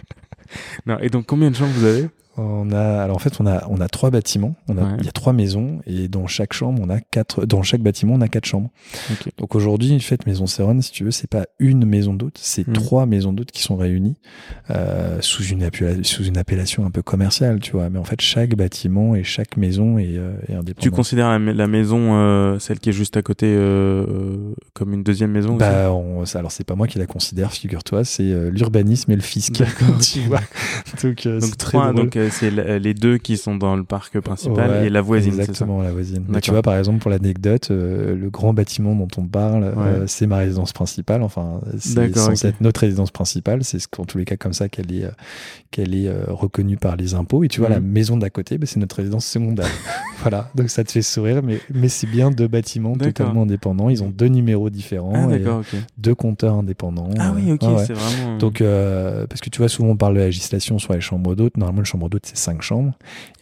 non, 0.86 0.98
et 1.00 1.10
donc 1.10 1.26
combien 1.28 1.52
de 1.52 1.56
chambres 1.56 1.74
vous 1.76 1.86
avez? 1.86 2.08
On 2.38 2.72
a, 2.72 3.04
alors 3.04 3.18
en 3.18 3.20
fait, 3.20 3.34
on 3.42 3.46
a, 3.46 3.68
on 3.70 3.82
a 3.82 3.90
trois 3.90 4.10
bâtiments. 4.10 4.56
On 4.70 4.78
a, 4.78 4.82
Ouais. 4.84 4.96
il 5.00 5.06
y 5.06 5.10
a 5.10 5.12
trois 5.12 5.34
maisons 5.34 5.80
et 5.86 6.08
dans 6.08 6.28
chaque 6.28 6.54
chambre, 6.54 6.82
on 6.82 6.90
a 6.90 7.00
quatre, 7.02 7.46
dans 7.46 7.62
chaque 7.62 7.82
bâtiment, 7.82 8.14
on 8.16 8.22
a 8.22 8.30
quatre 8.30 8.46
chambres. 8.46 8.70
Ok. 9.12 9.30
Donc 9.38 9.54
aujourd'hui, 9.56 9.94
en 9.96 10.00
fait, 10.00 10.26
Maison 10.26 10.48
Céron, 10.48 10.80
si 10.82 10.92
tu 10.92 11.04
veux, 11.04 11.12
c'est 11.12 11.30
pas 11.30 11.46
une 11.60 11.86
maison 11.86 12.14
d'hôtes, 12.14 12.40
c'est 12.42 12.66
Mhm. 12.68 12.74
trois 12.74 13.06
maisons 13.06 13.34
d'hôtes 13.34 13.52
qui 13.52 13.62
sont 13.62 13.76
réunies 13.76 14.16
euh, 14.70 15.18
sous 15.22 15.44
une 15.44 15.70
sous 16.04 16.24
une 16.24 16.38
appellation 16.38 16.86
un 16.86 16.90
peu 16.92 17.02
commerciale, 17.02 17.60
tu 17.60 17.72
vois. 17.74 17.90
Mais 17.90 18.00
en 18.00 18.04
fait, 18.06 18.22
chaque 18.22 18.56
bâtiment 18.56 19.14
et 19.16 19.24
chaque 19.24 19.58
maison 19.58 19.98
est, 19.98 20.18
euh, 20.18 20.32
est 20.48 20.54
indépendante. 20.54 20.78
Tu 20.84 20.92
considères 20.92 21.30
la, 21.30 21.40
ma- 21.40 21.54
la 21.54 21.68
maison, 21.68 22.16
euh, 22.16 22.60
celle 22.60 22.80
qui 22.80 22.90
est 22.90 22.94
juste 22.94 23.18
à 23.18 23.22
côté, 23.22 23.48
euh, 23.48 24.06
euh, 24.08 24.54
comme 24.74 24.94
une 24.94 25.04
deuxième 25.04 25.32
maison 25.32 25.58
Bah, 25.58 25.92
on, 25.92 26.24
alors 26.36 26.52
c'est 26.52 26.64
pas 26.64 26.76
moi 26.76 26.88
qui 26.88 26.98
la 26.98 27.08
considère, 27.08 27.52
figure-toi, 27.52 28.04
c'est 28.06 28.50
l'urbanisme 28.52 29.12
et 29.12 29.16
le 29.16 29.22
fisc. 29.22 29.62
Tu 30.02 30.22
vois. 30.22 30.40
Donc, 31.04 31.28
Donc 31.28 31.58
très 31.58 31.72
trois, 31.78 31.92
drôle. 31.92 32.06
donc 32.06 32.16
c'est 32.30 32.52
la- 32.52 32.80
les 32.80 32.94
deux 32.94 33.18
qui 33.18 33.38
sont 33.38 33.56
dans 33.56 33.76
le 33.76 33.84
parc 33.84 34.20
principal 34.20 34.70
Ouais, 34.70 34.86
et 34.88 34.90
la 34.90 35.02
voisine, 35.02 35.34
ça 35.34 35.40
Exactement, 35.44 35.82
la 35.82 35.92
voisine. 35.92 36.24
Mais 36.28 36.42
tu 36.42 36.52
vois, 36.52 36.62
par 36.62 36.76
exemple, 36.78 37.00
pour 37.00 37.10
l'anecdote, 37.12 37.70
euh, 37.72 38.16
le 38.16 38.30
grand 38.30 38.54
bâtiment 38.54 38.94
dont 38.96 39.08
on 39.18 39.26
parle, 39.26 39.64
euh, 39.64 40.06
c'est 40.08 40.28
ma 40.28 40.38
résidence 40.38 40.74
principale. 40.74 41.24
Enfin, 41.24 41.62
c'est 41.80 42.14
censé 42.16 42.48
ok. 42.48 42.54
être 42.54 42.62
notre 42.62 42.82
résidence 42.82 43.12
principale. 43.12 43.64
C'est 43.64 43.80
ce- 43.80 43.88
en 43.98 44.06
tous 44.06 44.18
les 44.18 44.26
cas 44.26 44.38
comme 44.38 44.54
ça 44.54 44.70
qu'elle 44.70 44.94
est, 44.94 45.06
euh, 45.06 45.12
qu'elle 45.72 45.96
est 45.96 46.08
euh, 46.08 46.26
reconnue 46.28 46.78
par 46.78 46.96
les 46.96 47.14
impôts. 47.14 47.44
Et 47.44 47.48
tu 47.48 47.60
vois, 47.62 47.70
la 47.70 47.80
Mhm. 47.80 47.88
maison 47.88 48.18
d'à 48.18 48.30
côté, 48.30 48.58
bah, 48.58 48.66
c'est 48.68 48.80
notre 48.80 48.98
résidence 48.98 49.26
secondaire. 49.26 49.66
voilà, 50.22 50.50
donc 50.56 50.70
ça 50.70 50.84
te 50.84 50.92
fait 50.92 51.02
sourire, 51.02 51.42
mais, 51.44 51.60
mais 51.74 51.88
c'est 51.90 52.08
bien 52.08 52.32
deux 52.32 52.48
bâtiments 52.48 52.96
totalement 52.96 53.44
indépendants. 53.44 53.90
Ils 53.90 54.04
ont 54.04 54.10
deux 54.10 54.28
numéros 54.28 54.70
différents 54.70 55.30
Ah 55.30 55.36
et 55.36 55.44
deux 55.98 56.16
compteurs 56.16 56.56
indépendants. 56.56 57.10
Ah 57.20 57.32
oui, 57.36 57.50
Euh, 57.52 57.56
ok, 57.56 57.62
ouais. 57.78 57.86
c'est 57.86 57.94
vraiment... 57.94 58.38
Donc, 58.38 58.62
euh, 58.62 59.26
parce 59.28 59.42
que 59.42 59.50
tu 59.50 59.60
vois, 59.60 59.70
souvent 59.70 59.90
on 59.90 59.96
parle 59.98 60.16
de 60.16 60.20
législation 60.22 60.78
sur 60.80 60.94
les 60.94 61.02
chambres 61.02 61.36
d'hôtes. 61.36 61.58
Normalement, 61.58 61.82
une 61.82 61.86
chambre 61.86 62.10
d'hôte, 62.12 62.26
c'est 62.26 62.38
cinq 62.38 62.62
chambres. 62.62 62.94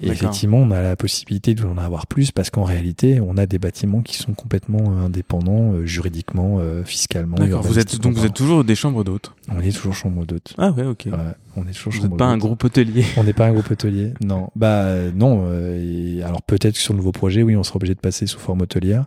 Et 0.01 0.07
effectivement, 0.07 0.57
on 0.57 0.71
a 0.71 0.81
la 0.81 0.95
possibilité 0.95 1.53
d'en 1.55 1.77
avoir 1.77 2.07
plus 2.07 2.31
parce 2.31 2.49
qu'en 2.49 2.63
réalité, 2.63 3.19
on 3.19 3.37
a 3.37 3.45
des 3.45 3.59
bâtiments 3.59 4.01
qui 4.01 4.15
sont 4.15 4.33
complètement 4.33 4.79
euh, 4.79 5.05
indépendants, 5.05 5.73
euh, 5.73 5.85
juridiquement, 5.85 6.57
euh, 6.59 6.83
fiscalement. 6.83 7.35
D'accord, 7.35 7.61
vous 7.61 7.79
êtes, 7.79 7.99
donc 7.99 8.13
vous 8.13 8.25
êtes 8.25 8.33
toujours 8.33 8.63
des 8.63 8.75
chambres 8.75 9.03
d'hôtes 9.03 9.33
On 9.49 9.59
est 9.59 9.71
toujours 9.75 9.95
chambre 9.95 10.25
d'hôte. 10.25 10.53
Ah 10.57 10.71
ouais, 10.71 10.85
ok. 10.85 11.07
Ouais, 11.07 11.11
on 11.59 11.67
est 11.67 11.73
toujours 11.73 11.93
Vous 11.93 12.07
n'êtes 12.07 12.17
pas 12.17 12.25
un 12.25 12.37
groupe 12.37 12.63
hôtelier. 12.63 13.05
On 13.17 13.23
n'est 13.23 13.33
pas 13.33 13.47
un 13.47 13.53
groupe 13.53 13.69
hôtelier, 13.71 14.13
non. 14.21 14.49
Bah 14.55 14.83
euh, 14.83 15.11
non. 15.13 15.45
euh, 15.45 16.17
et 16.19 16.23
alors 16.23 16.41
peut-être 16.41 16.75
que 16.75 16.79
sur 16.79 16.93
le 16.93 16.97
nouveau 16.97 17.11
projet, 17.11 17.43
oui, 17.43 17.55
on 17.55 17.63
sera 17.63 17.77
obligé 17.77 17.95
de 17.95 17.99
passer 17.99 18.27
sous 18.27 18.39
forme 18.39 18.61
hôtelière, 18.61 19.05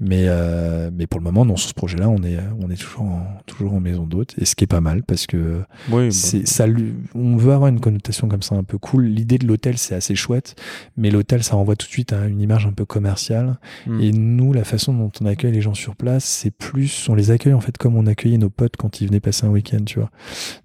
mais 0.00 0.24
euh, 0.26 0.90
mais 0.92 1.06
pour 1.06 1.20
le 1.20 1.24
moment, 1.24 1.44
non. 1.44 1.56
Sur 1.56 1.70
ce 1.70 1.74
projet-là, 1.74 2.08
on 2.08 2.22
est 2.22 2.38
on 2.60 2.70
est 2.70 2.76
toujours 2.76 3.02
en, 3.02 3.26
toujours 3.46 3.74
en 3.74 3.80
maison 3.80 4.06
d'hôte, 4.06 4.34
et 4.38 4.44
ce 4.44 4.54
qui 4.54 4.64
est 4.64 4.68
pas 4.68 4.80
mal 4.80 5.02
parce 5.02 5.26
que 5.26 5.62
Oui, 5.90 6.12
c'est 6.12 6.46
ça. 6.46 6.66
On 7.14 7.36
veut 7.36 7.52
avoir 7.52 7.68
une 7.68 7.80
connotation 7.80 8.28
comme 8.28 8.42
ça 8.42 8.54
un 8.54 8.64
peu 8.64 8.78
cool. 8.78 9.04
L'idée 9.04 9.38
de 9.38 9.46
l'hôtel, 9.46 9.78
c'est 9.78 9.94
assez 9.94 10.14
chouette, 10.14 10.54
mais 10.96 11.10
l'hôtel, 11.10 11.42
ça 11.42 11.56
renvoie 11.56 11.76
tout 11.76 11.86
de 11.86 11.92
suite 11.92 12.12
à 12.12 12.26
une 12.26 12.40
image 12.40 12.66
un 12.66 12.72
peu 12.72 12.84
commerciale. 12.84 13.58
Hmm. 13.86 14.00
Et 14.00 14.12
nous, 14.12 14.52
la 14.52 14.64
façon 14.64 14.94
dont 14.94 15.10
on 15.20 15.26
accueille 15.26 15.52
les 15.52 15.60
gens 15.60 15.74
sur 15.74 15.96
place, 15.96 16.24
c'est 16.24 16.50
plus, 16.50 17.08
on 17.08 17.14
les 17.14 17.30
accueille 17.30 17.54
en 17.54 17.60
fait 17.60 17.76
comme 17.78 17.96
on 17.96 18.06
accueillait 18.06 18.38
nos 18.38 18.50
potes 18.50 18.76
quand 18.76 19.00
ils 19.00 19.08
venaient 19.08 19.20
passer 19.20 19.46
un 19.46 19.50
week-end, 19.50 19.84
tu 19.84 19.98
vois. 19.98 20.10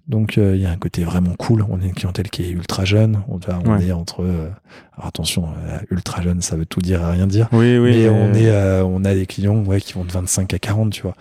Donc 0.08 0.36
il 0.36 0.56
y 0.56 0.66
a 0.66 0.70
un 0.70 0.76
côté 0.76 1.04
vraiment 1.04 1.23
cool. 1.38 1.64
On 1.68 1.80
est 1.80 1.86
une 1.86 1.94
clientèle 1.94 2.28
qui 2.30 2.42
est 2.44 2.50
ultra 2.50 2.84
jeune. 2.84 3.22
On, 3.28 3.38
on 3.64 3.70
Ouais. 3.76 3.86
est 3.86 3.92
entre, 3.92 4.22
euh, 4.22 4.48
alors 4.96 5.06
attention, 5.08 5.48
euh, 5.68 5.78
ultra 5.90 6.20
jeune, 6.22 6.40
ça 6.42 6.56
veut 6.56 6.66
tout 6.66 6.80
dire 6.80 7.00
et 7.02 7.12
rien 7.12 7.26
dire. 7.26 7.48
Oui, 7.52 7.78
oui. 7.78 7.90
mais 7.96 8.08
on 8.08 8.34
est, 8.34 8.50
euh, 8.50 8.84
on 8.84 9.04
a 9.04 9.14
des 9.14 9.26
clients 9.26 9.64
ouais 9.64 9.80
qui 9.80 9.94
vont 9.94 10.04
de 10.04 10.12
25 10.12 10.52
à 10.54 10.58
40, 10.58 10.92
tu 10.92 11.02
vois. 11.02 11.14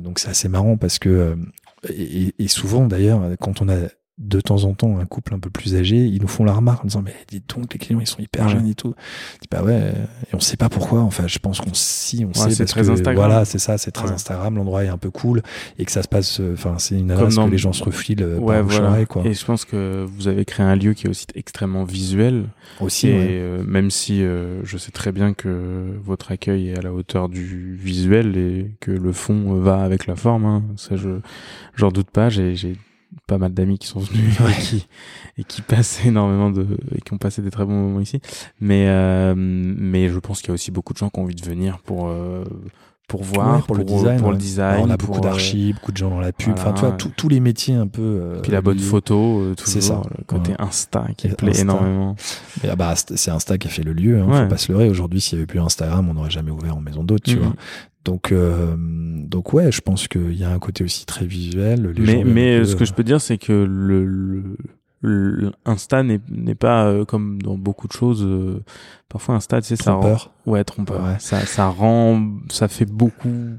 Donc 0.00 0.18
c'est 0.18 0.28
assez 0.28 0.48
marrant 0.48 0.76
parce 0.76 0.98
que 0.98 1.36
et, 1.88 2.34
et 2.38 2.48
souvent 2.48 2.86
d'ailleurs 2.86 3.20
quand 3.40 3.60
on 3.62 3.68
a 3.68 3.76
de 4.18 4.40
temps 4.40 4.64
en 4.64 4.72
temps 4.72 4.98
un 4.98 5.04
couple 5.04 5.34
un 5.34 5.38
peu 5.38 5.50
plus 5.50 5.76
âgé, 5.76 5.96
ils 6.06 6.22
nous 6.22 6.28
font 6.28 6.44
la 6.44 6.54
remarque 6.54 6.82
en 6.84 6.86
disant 6.86 7.02
mais 7.04 7.14
dites 7.28 7.54
donc 7.54 7.70
les 7.74 7.78
clients 7.78 8.00
ils 8.00 8.06
sont 8.06 8.20
hyper 8.20 8.48
jeunes 8.48 8.66
et 8.66 8.74
tout. 8.74 8.94
Dis, 9.42 9.48
bah 9.50 9.62
ouais 9.62 9.92
et 10.32 10.34
on 10.34 10.40
sait 10.40 10.56
pas 10.56 10.70
pourquoi. 10.70 11.00
Enfin 11.02 11.26
je 11.26 11.38
pense 11.38 11.60
qu'on 11.60 11.74
si 11.74 12.24
on 12.24 12.32
sait 12.32 12.56
parce 12.56 12.70
très 12.70 12.82
que 12.82 12.90
Instagram. 12.92 13.14
voilà 13.14 13.44
c'est 13.44 13.58
ça 13.58 13.76
c'est 13.76 13.90
très 13.90 14.06
Ouais. 14.06 14.12
Instagram 14.12 14.56
l'endroit 14.56 14.84
est 14.84 14.88
un 14.88 14.96
peu 14.96 15.10
cool 15.10 15.42
et 15.78 15.84
que 15.84 15.92
ça 15.92 16.02
se 16.02 16.08
passe 16.08 16.40
euh, 16.40 16.54
enfin 16.54 16.76
c'est 16.78 16.98
une 16.98 17.10
adresse 17.10 17.36
que 17.36 17.50
les 17.50 17.58
gens 17.58 17.72
se 17.74 17.84
refilent 17.84 18.22
euh, 18.22 18.38
Ouais, 18.38 18.56
par 18.56 18.64
voilà. 18.64 19.04
quoi. 19.04 19.22
Et 19.26 19.34
je 19.34 19.44
pense 19.44 19.64
que 19.66 20.06
vous 20.08 20.28
avez 20.28 20.44
créé 20.46 20.64
un 20.64 20.76
lieu 20.76 20.94
qui 20.94 21.06
est 21.06 21.10
aussi 21.10 21.26
extrêmement 21.34 21.84
visuel. 21.84 22.44
Aussi 22.80 23.08
et 23.08 23.12
euh, 23.18 23.62
même 23.66 23.90
si 23.90 24.22
euh, 24.22 24.64
je 24.64 24.78
sais 24.78 24.92
très 24.92 25.12
bien 25.12 25.34
que 25.34 25.94
votre 26.02 26.32
accueil 26.32 26.70
est 26.70 26.78
à 26.78 26.82
la 26.82 26.92
hauteur 26.92 27.28
du 27.28 27.74
visuel 27.76 28.36
et 28.38 28.70
que 28.80 28.90
le 28.92 29.12
fond 29.12 29.54
va 29.60 29.82
avec 29.82 30.06
la 30.06 30.16
forme, 30.16 30.44
hein, 30.46 30.62
ça 30.76 30.96
je 30.96 31.18
j'en 31.74 31.90
doute 31.90 32.10
pas. 32.10 32.28
J'ai 32.30 32.54
pas 33.26 33.38
mal 33.38 33.52
d'amis 33.52 33.78
qui 33.78 33.86
sont 33.88 34.00
venus 34.00 34.36
et 34.58 34.60
qui 34.62 34.86
et 35.38 35.44
qui 35.44 35.62
passent 35.62 36.04
énormément 36.04 36.50
de 36.50 36.66
et 36.94 37.00
qui 37.00 37.12
ont 37.12 37.18
passé 37.18 37.42
des 37.42 37.50
très 37.50 37.64
bons 37.64 37.72
moments 37.72 38.00
ici. 38.00 38.20
Mais 38.60 38.86
euh, 38.88 39.34
mais 39.36 40.08
je 40.08 40.18
pense 40.18 40.40
qu'il 40.40 40.48
y 40.48 40.52
a 40.52 40.54
aussi 40.54 40.70
beaucoup 40.70 40.92
de 40.92 40.98
gens 40.98 41.08
qui 41.10 41.18
ont 41.20 41.22
envie 41.24 41.34
de 41.34 41.44
venir 41.44 41.78
pour 41.78 42.08
euh, 42.08 42.44
pour 43.08 43.22
voir, 43.22 43.58
Ouais, 43.58 43.62
pour, 43.64 43.76
le 43.76 43.84
design. 43.84 44.18
pour 44.18 44.26
ouais. 44.28 44.32
le 44.32 44.38
design. 44.40 44.74
Alors, 44.74 44.86
on 44.86 44.90
a 44.90 44.96
beaucoup 44.96 45.18
euh, 45.18 45.20
d'archives, 45.20 45.76
beaucoup 45.76 45.92
de 45.92 45.96
gens 45.96 46.10
dans 46.10 46.18
la 46.18 46.32
pub. 46.32 46.54
Enfin, 46.54 46.72
tu 46.72 46.80
vois, 46.80 46.90
tous- 46.90 47.12
tous 47.16 47.28
les 47.28 47.38
métiers 47.38 47.76
un 47.76 47.86
peu. 47.86 48.02
euh, 48.02 48.40
puis 48.42 48.50
la 48.50 48.60
bonne 48.60 48.80
photo, 48.80 49.42
euh, 49.42 49.54
C'est 49.64 49.80
ça. 49.80 50.02
le 50.18 50.24
côté 50.24 50.50
Ouais. 50.50 50.56
Insta 50.60 51.06
qui 51.16 51.28
me 51.28 51.34
plaît 51.34 51.50
Insta. 51.50 51.62
énormément. 51.62 52.16
Et, 52.64 52.68
ah 52.68 52.74
bah, 52.74 52.92
Insta- 52.92 53.16
c'est 53.16 53.30
Insta 53.30 53.58
qui 53.58 53.68
a 53.68 53.70
fait 53.70 53.84
le 53.84 53.92
lieu. 53.92 54.18
Hein, 54.20 54.26
Ouais. 54.26 54.42
Faut 54.42 54.48
pas 54.48 54.56
se 54.56 54.72
leurrer. 54.72 54.88
Aujourd'hui, 54.90 55.20
s'il 55.20 55.36
y 55.36 55.38
avait 55.38 55.46
plus 55.46 55.60
Instagram, 55.60 56.08
on 56.10 56.14
n'aurait 56.14 56.30
jamais 56.32 56.50
ouvert 56.50 56.76
en 56.76 56.80
maison 56.80 57.04
d'hôte, 57.04 57.22
tu 57.22 57.36
Mhm. 57.36 57.42
vois. 57.42 57.52
Donc, 58.06 58.30
euh, 58.32 58.74
donc 58.78 59.52
ouais, 59.52 59.70
je 59.72 59.80
pense 59.82 60.06
qu'il 60.08 60.32
y 60.38 60.44
a 60.44 60.50
un 60.50 60.58
côté 60.60 60.84
aussi 60.84 61.04
très 61.06 61.26
visuel. 61.26 61.90
Les 61.96 62.02
mais 62.02 62.24
mais 62.24 62.58
peu, 62.60 62.64
ce 62.64 62.76
que 62.76 62.84
je 62.84 62.94
peux 62.94 63.02
dire, 63.04 63.20
c'est 63.20 63.36
que 63.36 63.52
le, 63.52 64.04
le, 64.04 64.56
le- 65.02 65.52
Insta 65.64 66.02
n'est 66.04 66.20
n'est 66.30 66.54
pas 66.54 66.86
euh, 66.86 67.04
comme 67.04 67.42
dans 67.42 67.58
beaucoup 67.58 67.88
de 67.88 67.92
choses. 67.92 68.22
euh, 68.24 68.62
parfois, 69.08 69.34
Insta, 69.34 69.60
tu 69.60 69.66
sais, 69.68 69.76
ça 69.76 69.92
rend, 69.94 70.02
ouais, 70.46 70.62
trompeur. 70.64 71.02
Ouais. 71.04 71.16
Ça, 71.18 71.40
ça 71.46 71.66
rend, 71.68 72.30
ça 72.48 72.68
fait 72.68 72.86
beaucoup. 72.86 73.50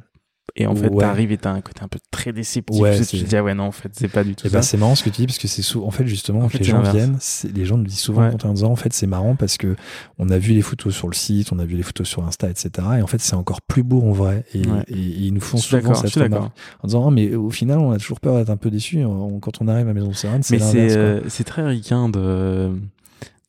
Et 0.56 0.66
en 0.66 0.74
fait, 0.76 0.90
Ouais. 0.90 1.02
t'arrives 1.02 1.32
et 1.32 1.38
t'as 1.38 1.52
un 1.52 1.62
côté 1.62 1.82
un 1.84 1.88
peu 1.88 2.00
très 2.10 2.34
déceptif. 2.34 2.82
Ouais, 2.82 2.92
tu 2.94 2.98
sais, 3.00 3.04
c'est- 3.04 3.18
tu 3.18 3.24
te 3.26 3.30
dis, 3.30 3.36
ah 3.38 3.44
ouais, 3.44 3.54
non, 3.54 3.66
en 3.66 3.72
fait, 3.72 3.90
c'est 3.94 4.08
pas 4.08 4.24
du 4.24 4.34
tout 4.36 4.48
Et 4.48 4.50
ça. 4.50 4.58
bah, 4.58 4.62
c'est 4.64 4.78
marrant 4.78 4.96
ce 4.96 5.04
que 5.04 5.10
tu 5.12 5.22
dis 5.22 5.28
parce 5.28 5.38
que 5.38 5.48
c'est 5.48 5.76
en 5.78 5.92
fait 5.92 6.08
justement 6.08 6.40
En 6.42 6.50
fait, 6.50 6.58
les 6.60 6.64
gens 6.64 6.82
viennent, 6.82 7.20
les 7.54 7.66
gens 7.66 7.78
nous 7.78 7.84
disent 7.86 8.00
souvent 8.00 8.22
Ouais. 8.28 8.36
on 8.44 8.54
disant 8.54 8.72
en 8.72 8.76
fait 8.76 8.92
c'est 8.94 9.06
marrant 9.06 9.36
parce 9.36 9.58
que 9.58 9.76
on 10.18 10.30
a 10.30 10.38
vu 10.40 10.54
les 10.54 10.62
photos 10.64 10.96
sur 10.96 11.08
le 11.10 11.14
site, 11.14 11.52
on 11.52 11.60
a 11.60 11.66
vu 11.66 11.76
les 11.76 11.84
photos 11.84 12.08
sur 12.08 12.26
Insta, 12.26 12.50
etc. 12.50 12.70
Et 12.98 13.02
en 13.04 13.08
fait 13.08 13.20
c'est 13.22 13.36
encore 13.36 13.62
plus 13.62 13.84
beau 13.84 14.02
en 14.02 14.12
vrai. 14.14 14.46
Et, 14.56 14.66
Ouais. 14.66 14.84
et- 14.88 14.94
et 14.96 14.98
ils 15.28 15.34
nous 15.34 15.42
font 15.42 15.58
souvent 15.58 15.94
cette 15.94 16.14
remarque 16.16 16.52
en 16.82 16.88
disant 16.88 17.08
Ah, 17.08 17.12
mais 17.12 17.36
au 17.36 17.50
final 17.52 17.78
on 17.80 17.92
a 17.92 17.98
toujours 17.98 18.20
peur 18.20 18.36
d'être 18.38 18.50
un 18.50 18.58
peu 18.58 18.72
déçu 18.72 19.04
quand 19.42 19.62
on 19.62 19.68
arrive 19.68 19.88
à 19.88 19.94
Maison 19.94 20.14
Serrane. 20.14 20.42
C'est 20.44 20.56
Mais 20.58 20.64
c'est 20.64 20.98
euh, 20.98 21.22
c'est 21.30 21.44
très 21.44 21.68
ricain 21.68 22.10
de 22.10 22.72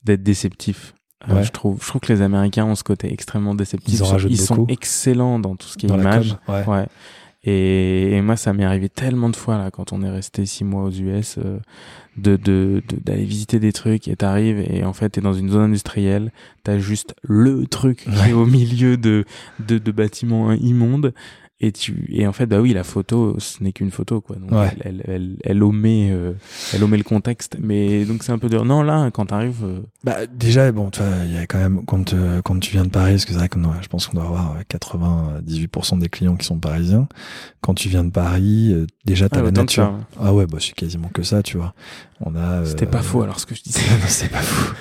d'être 0.05 0.23
déceptif. 0.23 0.95
Euh, 1.29 1.35
Ouais. 1.35 1.43
je 1.43 1.51
trouve 1.51 1.79
je 1.83 1.89
trouve 1.89 2.01
que 2.01 2.13
les 2.13 2.23
Américains 2.23 2.65
ont 2.65 2.75
ce 2.77 2.85
côté 2.85 3.13
extrêmement 3.13 3.55
déceptif. 3.55 3.95
Ils 3.95 4.03
en 4.03 4.07
rajoutent 4.07 4.37
sont 4.37 4.67
excellents 4.69 5.39
dans 5.41 5.57
tout 5.57 5.67
ce 5.69 5.77
qui 5.77 5.87
est 5.87 5.89
dans 5.89 5.99
image. 5.99 6.37
com. 6.47 6.55
Ouais. 6.55 6.65
Ouais. 6.67 6.87
Et, 7.45 8.17
et 8.17 8.21
moi, 8.21 8.37
ça 8.37 8.53
m'est 8.53 8.65
arrivé 8.65 8.89
tellement 8.89 9.29
de 9.31 9.37
fois 9.37 9.59
là, 9.59 9.71
quand 9.71 9.93
on 9.93 10.03
est 10.03 10.11
resté 10.11 10.45
six 10.45 10.65
mois 10.65 10.83
aux 10.85 10.91
US, 10.91 11.37
euh, 11.39 11.59
de 12.17 12.37
de 12.37 12.83
de- 12.89 12.97
d'aller 13.03 13.25
visiter 13.25 13.59
des 13.61 13.73
trucs 13.73 14.09
et 14.09 14.17
t'arrives 14.17 14.59
et 14.69 14.85
en 14.85 14.93
fait 14.93 15.11
t'es 15.11 15.21
dans 15.21 15.33
une 15.35 15.51
zone 15.51 15.63
industrielle, 15.63 16.33
t'as 16.65 16.79
juste 16.79 17.15
le 17.23 17.67
truc 17.67 17.99
qui 18.05 18.31
est 18.31 18.33
au 18.33 18.45
milieu 18.47 18.97
de 18.97 19.25
de, 19.67 19.79
de 19.79 19.93
bâtiments 19.93 20.53
immondes 20.53 21.15
et 21.61 21.73
tu 21.73 22.07
et 22.09 22.27
en 22.27 22.33
fait 22.33 22.47
bah 22.47 22.61
oui 22.61 22.73
la 22.73 22.85
photo 22.85 23.35
ce 23.41 23.63
n'est 23.65 23.73
qu'une 23.73 23.91
photo 23.91 24.21
quoi 24.21 24.37
donc 24.37 24.53
Ouais. 24.53 24.71
elle, 24.81 25.03
elle 25.07 25.15
elle 25.15 25.37
elle 25.45 25.63
omet 25.65 26.09
euh, 26.13 26.33
elle 26.73 26.85
omet 26.85 26.97
le 26.97 27.03
contexte 27.03 27.57
mais 27.61 28.05
donc 28.05 28.23
c'est 28.23 28.31
un 28.31 28.39
peu 28.39 28.49
dur 28.49 28.65
non 28.65 28.83
là 28.83 29.11
quand 29.13 29.27
t'arrives 29.27 29.65
euh, 29.65 29.81
Bah, 30.05 30.27
déjà, 30.33 30.71
bon, 30.71 30.91
tu 30.91 31.01
vois, 31.03 31.11
il 31.25 31.35
y 31.35 31.39
a 31.39 31.47
quand 31.47 31.59
même, 31.59 31.85
quand, 31.85 32.15
euh, 32.15 32.41
quand 32.43 32.59
tu 32.61 32.71
viens 32.71 32.85
de 32.85 32.91
Paris, 32.91 33.13
parce 33.15 33.25
que 33.25 33.33
c'est 33.33 33.39
vrai 33.39 33.49
que 33.49 33.59
je 33.83 33.89
pense 33.89 34.07
qu'on 34.07 34.17
doit 34.17 34.27
avoir 34.27 34.55
euh, 34.57 34.63
98% 34.71 35.99
des 35.99 36.09
clients 36.09 36.37
qui 36.37 36.47
sont 36.47 36.59
parisiens. 36.59 37.09
Quand 37.61 37.75
tu 37.75 37.89
viens 37.89 38.05
de 38.05 38.11
Paris, 38.11 38.73
euh, 38.73 38.87
déjà, 39.05 39.29
t'as 39.29 39.41
ah, 39.41 39.43
la 39.43 39.51
nature. 39.51 39.85
ça. 39.85 40.21
Ah 40.25 40.33
ouais, 40.33 40.47
bah, 40.47 40.59
c'est 40.61 40.75
quasiment 40.75 41.09
que 41.13 41.23
ça, 41.25 41.43
tu 41.43 41.57
vois. 41.57 41.75
On 42.21 42.35
a. 42.37 42.65
c'était 42.65 42.87
euh, 42.87 42.91
pas 42.91 43.03
faux 43.03 43.23
alors 43.23 43.41
ce 43.41 43.47
que 43.47 43.55
je 43.57 43.63
disais 43.63 43.81
non, 43.91 44.07
c'est 44.07 44.31
pas 44.31 44.41
faux. 44.43 44.75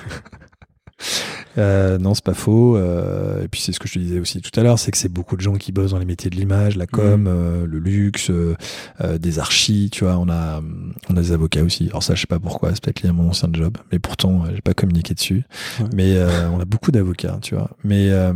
Euh, 1.58 1.98
non, 1.98 2.14
c'est 2.14 2.24
pas 2.24 2.34
faux. 2.34 2.76
Euh, 2.76 3.44
et 3.44 3.48
puis 3.48 3.60
c'est 3.60 3.72
ce 3.72 3.80
que 3.80 3.88
je 3.88 3.94
te 3.94 3.98
disais 3.98 4.20
aussi 4.20 4.40
tout 4.40 4.58
à 4.58 4.62
l'heure, 4.62 4.78
c'est 4.78 4.90
que 4.90 4.96
c'est 4.98 5.12
beaucoup 5.12 5.36
de 5.36 5.40
gens 5.42 5.54
qui 5.56 5.72
bossent 5.72 5.90
dans 5.90 5.98
les 5.98 6.04
métiers 6.04 6.30
de 6.30 6.36
l'image, 6.36 6.76
la 6.76 6.86
com, 6.86 7.22
Mhm. 7.22 7.26
euh, 7.28 7.66
le 7.66 7.78
luxe, 7.78 8.30
euh, 8.30 8.54
euh, 9.00 9.18
des 9.18 9.38
archis, 9.38 9.90
tu 9.92 10.04
vois. 10.04 10.16
On 10.18 10.28
a, 10.28 10.62
on 11.10 11.16
a 11.16 11.20
des 11.20 11.32
avocats 11.32 11.62
aussi. 11.62 11.88
Alors 11.90 12.02
ça, 12.02 12.14
je 12.14 12.20
sais 12.20 12.26
pas 12.26 12.38
pourquoi, 12.38 12.70
c'est 12.74 12.82
peut-être 12.82 13.02
lié 13.02 13.10
à 13.10 13.12
mon 13.12 13.28
ancien 13.28 13.48
job, 13.52 13.76
mais 13.92 13.98
pourtant, 13.98 14.44
euh, 14.44 14.50
j'ai 14.54 14.60
pas 14.62 14.74
communiqué 14.74 15.14
dessus. 15.14 15.44
Ouais. 15.80 15.86
Mais 15.94 16.16
euh, 16.16 16.48
on 16.50 16.60
a 16.60 16.64
beaucoup 16.64 16.90
d'avocats, 16.92 17.38
tu 17.42 17.54
vois. 17.54 17.70
Mais 17.84 18.08
euh, 18.10 18.32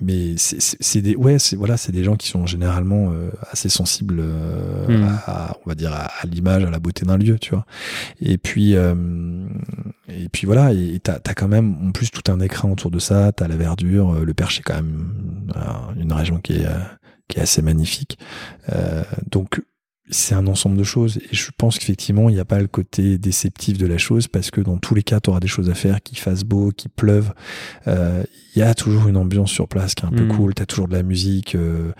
mais 0.00 0.34
c'est- 0.36 1.00
des, 1.00 1.16
ouais, 1.16 1.38
c'est 1.38 1.56
voilà, 1.56 1.76
c'est 1.76 1.92
des 1.92 2.04
gens 2.04 2.16
qui 2.16 2.28
sont 2.28 2.46
généralement 2.46 3.10
euh, 3.12 3.30
assez 3.50 3.68
sensibles 3.68 4.18
euh, 4.20 4.86
Mhm. 4.88 5.08
à, 5.26 5.56
on 5.64 5.68
va 5.68 5.74
dire, 5.74 5.92
à, 5.92 6.04
à 6.20 6.26
l'image, 6.26 6.62
à 6.64 6.70
la 6.70 6.78
beauté 6.78 7.04
d'un 7.06 7.16
lieu, 7.16 7.38
tu 7.38 7.50
vois. 7.54 7.64
Et 8.20 8.36
puis, 8.38 8.76
euh, 8.76 8.94
et 10.08 10.28
puis 10.28 10.46
voilà, 10.46 10.72
et 10.72 11.00
t'as 11.02 11.18
as 11.26 11.34
quand 11.34 11.48
même 11.48 11.74
en 11.88 11.92
plus 11.92 12.10
tout 12.10 12.30
un 12.30 12.40
écran 12.40 12.59
autour 12.68 12.90
de 12.90 12.98
ça, 12.98 13.32
t'as 13.32 13.48
la 13.48 13.56
verdure, 13.56 14.10
euh, 14.14 14.24
le 14.24 14.34
Perche 14.34 14.58
est 14.60 14.62
quand 14.62 14.74
même 14.74 15.46
euh, 15.56 16.00
une 16.00 16.12
région 16.12 16.38
qui 16.38 16.54
est, 16.54 16.66
euh, 16.66 16.78
qui 17.28 17.38
est 17.38 17.42
assez 17.42 17.62
magnifique. 17.62 18.18
Euh, 18.72 19.02
donc 19.30 19.62
c'est 20.12 20.34
un 20.34 20.48
ensemble 20.48 20.76
de 20.76 20.82
choses 20.82 21.18
et 21.18 21.28
je 21.36 21.50
pense 21.56 21.78
qu'effectivement 21.78 22.28
il 22.28 22.34
n'y 22.34 22.40
a 22.40 22.44
pas 22.44 22.58
le 22.58 22.66
côté 22.66 23.16
déceptif 23.16 23.78
de 23.78 23.86
la 23.86 23.96
chose 23.96 24.26
parce 24.26 24.50
que 24.50 24.60
dans 24.60 24.76
tous 24.76 24.96
les 24.96 25.04
cas 25.04 25.20
tu 25.20 25.30
auras 25.30 25.38
des 25.38 25.46
choses 25.46 25.70
à 25.70 25.74
faire 25.74 26.02
qu'il 26.02 26.18
fasse 26.18 26.42
beau 26.42 26.72
qu'il 26.72 26.90
pleuve 26.90 27.32
Euh, 27.86 28.24
il 28.56 28.58
y 28.58 28.62
a 28.62 28.74
toujours 28.74 29.06
une 29.06 29.16
ambiance 29.16 29.52
sur 29.52 29.68
place 29.68 29.94
qui 29.94 30.04
est 30.04 30.08
un 30.08 30.10
peu 30.10 30.24
Mhm. 30.24 30.36
cool 30.36 30.54
t'as 30.54 30.66
toujours 30.66 30.88
de 30.88 30.94
la 30.96 31.04
musique 31.04 31.54
euh, 31.54 31.92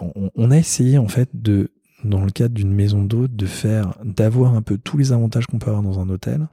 on, 0.00 0.30
on 0.34 0.50
a 0.50 0.56
essayé 0.56 0.96
en 0.96 1.08
fait 1.08 1.28
de 1.34 1.70
dans 2.04 2.24
le 2.24 2.30
cadre 2.30 2.54
d'une 2.54 2.72
maison 2.72 3.02
d'hôte 3.02 3.34
de 3.34 3.46
faire 3.46 3.94
d'avoir 4.04 4.54
un 4.54 4.62
peu 4.62 4.78
tous 4.78 4.96
les 4.98 5.12
avantages 5.12 5.46
qu'on 5.46 5.58
peut 5.58 5.68
avoir 5.70 5.82
dans 5.82 5.98
un 6.00 6.08
hôtel 6.08 6.46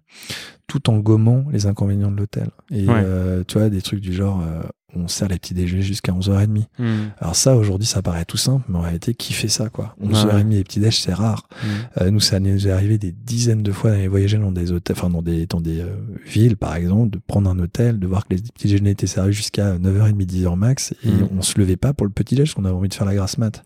tout 0.68 0.90
en 0.90 1.00
gommant 1.00 1.46
les 1.52 1.66
inconvénients 1.66 2.12
de 2.12 2.18
l'hôtel 2.18 2.50
et 2.72 2.88
Ouais. 2.88 3.02
euh, 3.04 3.44
tu 3.48 3.58
vois 3.58 3.70
des 3.70 3.82
trucs 3.82 4.00
du 4.02 4.14
genre 4.14 4.42
euh, 4.42 4.62
on 4.96 5.08
sert 5.08 5.28
les 5.28 5.38
petits 5.40 5.54
déjeuners 5.54 5.82
jusqu'à 5.84 6.12
11h30 6.12 6.66
Hmm. 6.80 7.10
alors 7.20 7.36
ça 7.36 7.56
aujourd'hui 7.56 7.88
ça 7.88 8.02
paraît 8.02 8.26
tout 8.26 8.38
simple 8.38 8.64
mais 8.70 8.78
en 8.78 8.82
réalité 8.82 9.14
qui 9.14 9.34
fait 9.34 9.48
ça 9.48 9.70
quoi? 9.70 9.96
Ouais. 10.02 10.10
11h30 10.14 10.50
les 10.50 10.64
petits 10.64 10.80
déj 10.80 11.00
c'est 11.00 11.14
rare 11.14 11.48
Hmm. 11.64 12.02
euh, 12.02 12.12
nous, 12.12 12.20
ça 12.20 12.40
nous 12.40 12.68
est 12.68 12.72
arrivé 12.72 12.98
des 12.98 13.12
dizaines 13.12 13.62
de 13.64 13.72
fois 13.72 13.92
d'aller 13.92 14.08
voyager 14.08 14.38
dans 14.38 14.52
des 14.52 14.72
hôtels, 14.72 14.96
enfin 14.98 15.10
dans 15.10 15.22
des, 15.22 15.46
dans 15.46 15.62
des 15.62 15.82
euh, 15.82 15.88
villes, 16.26 16.58
par 16.58 16.76
exemple, 16.76 17.12
de 17.12 17.20
prendre 17.26 17.50
un 17.50 17.60
hôtel, 17.60 18.00
de 18.00 18.08
voir 18.08 18.28
que 18.28 18.34
les 18.36 18.42
petits 18.42 18.68
déjeuners 18.68 18.92
étaient 18.92 19.06
servis 19.08 19.34
jusqu'à 19.34 19.78
9h30, 19.78 20.26
10h 20.26 20.56
max, 20.56 20.94
et 21.04 21.10
Mm. 21.10 21.28
on 21.38 21.42
se 21.42 21.60
levait 21.60 21.76
pas 21.78 21.94
pour 21.94 22.06
le 22.08 22.12
petit 22.12 22.36
déj, 22.36 22.46
parce 22.50 22.54
qu'on 22.56 22.66
avait 22.66 22.74
envie 22.74 22.90
de 22.90 22.94
faire 22.94 23.06
la 23.06 23.14
grasse 23.16 23.38
mat. 23.38 23.64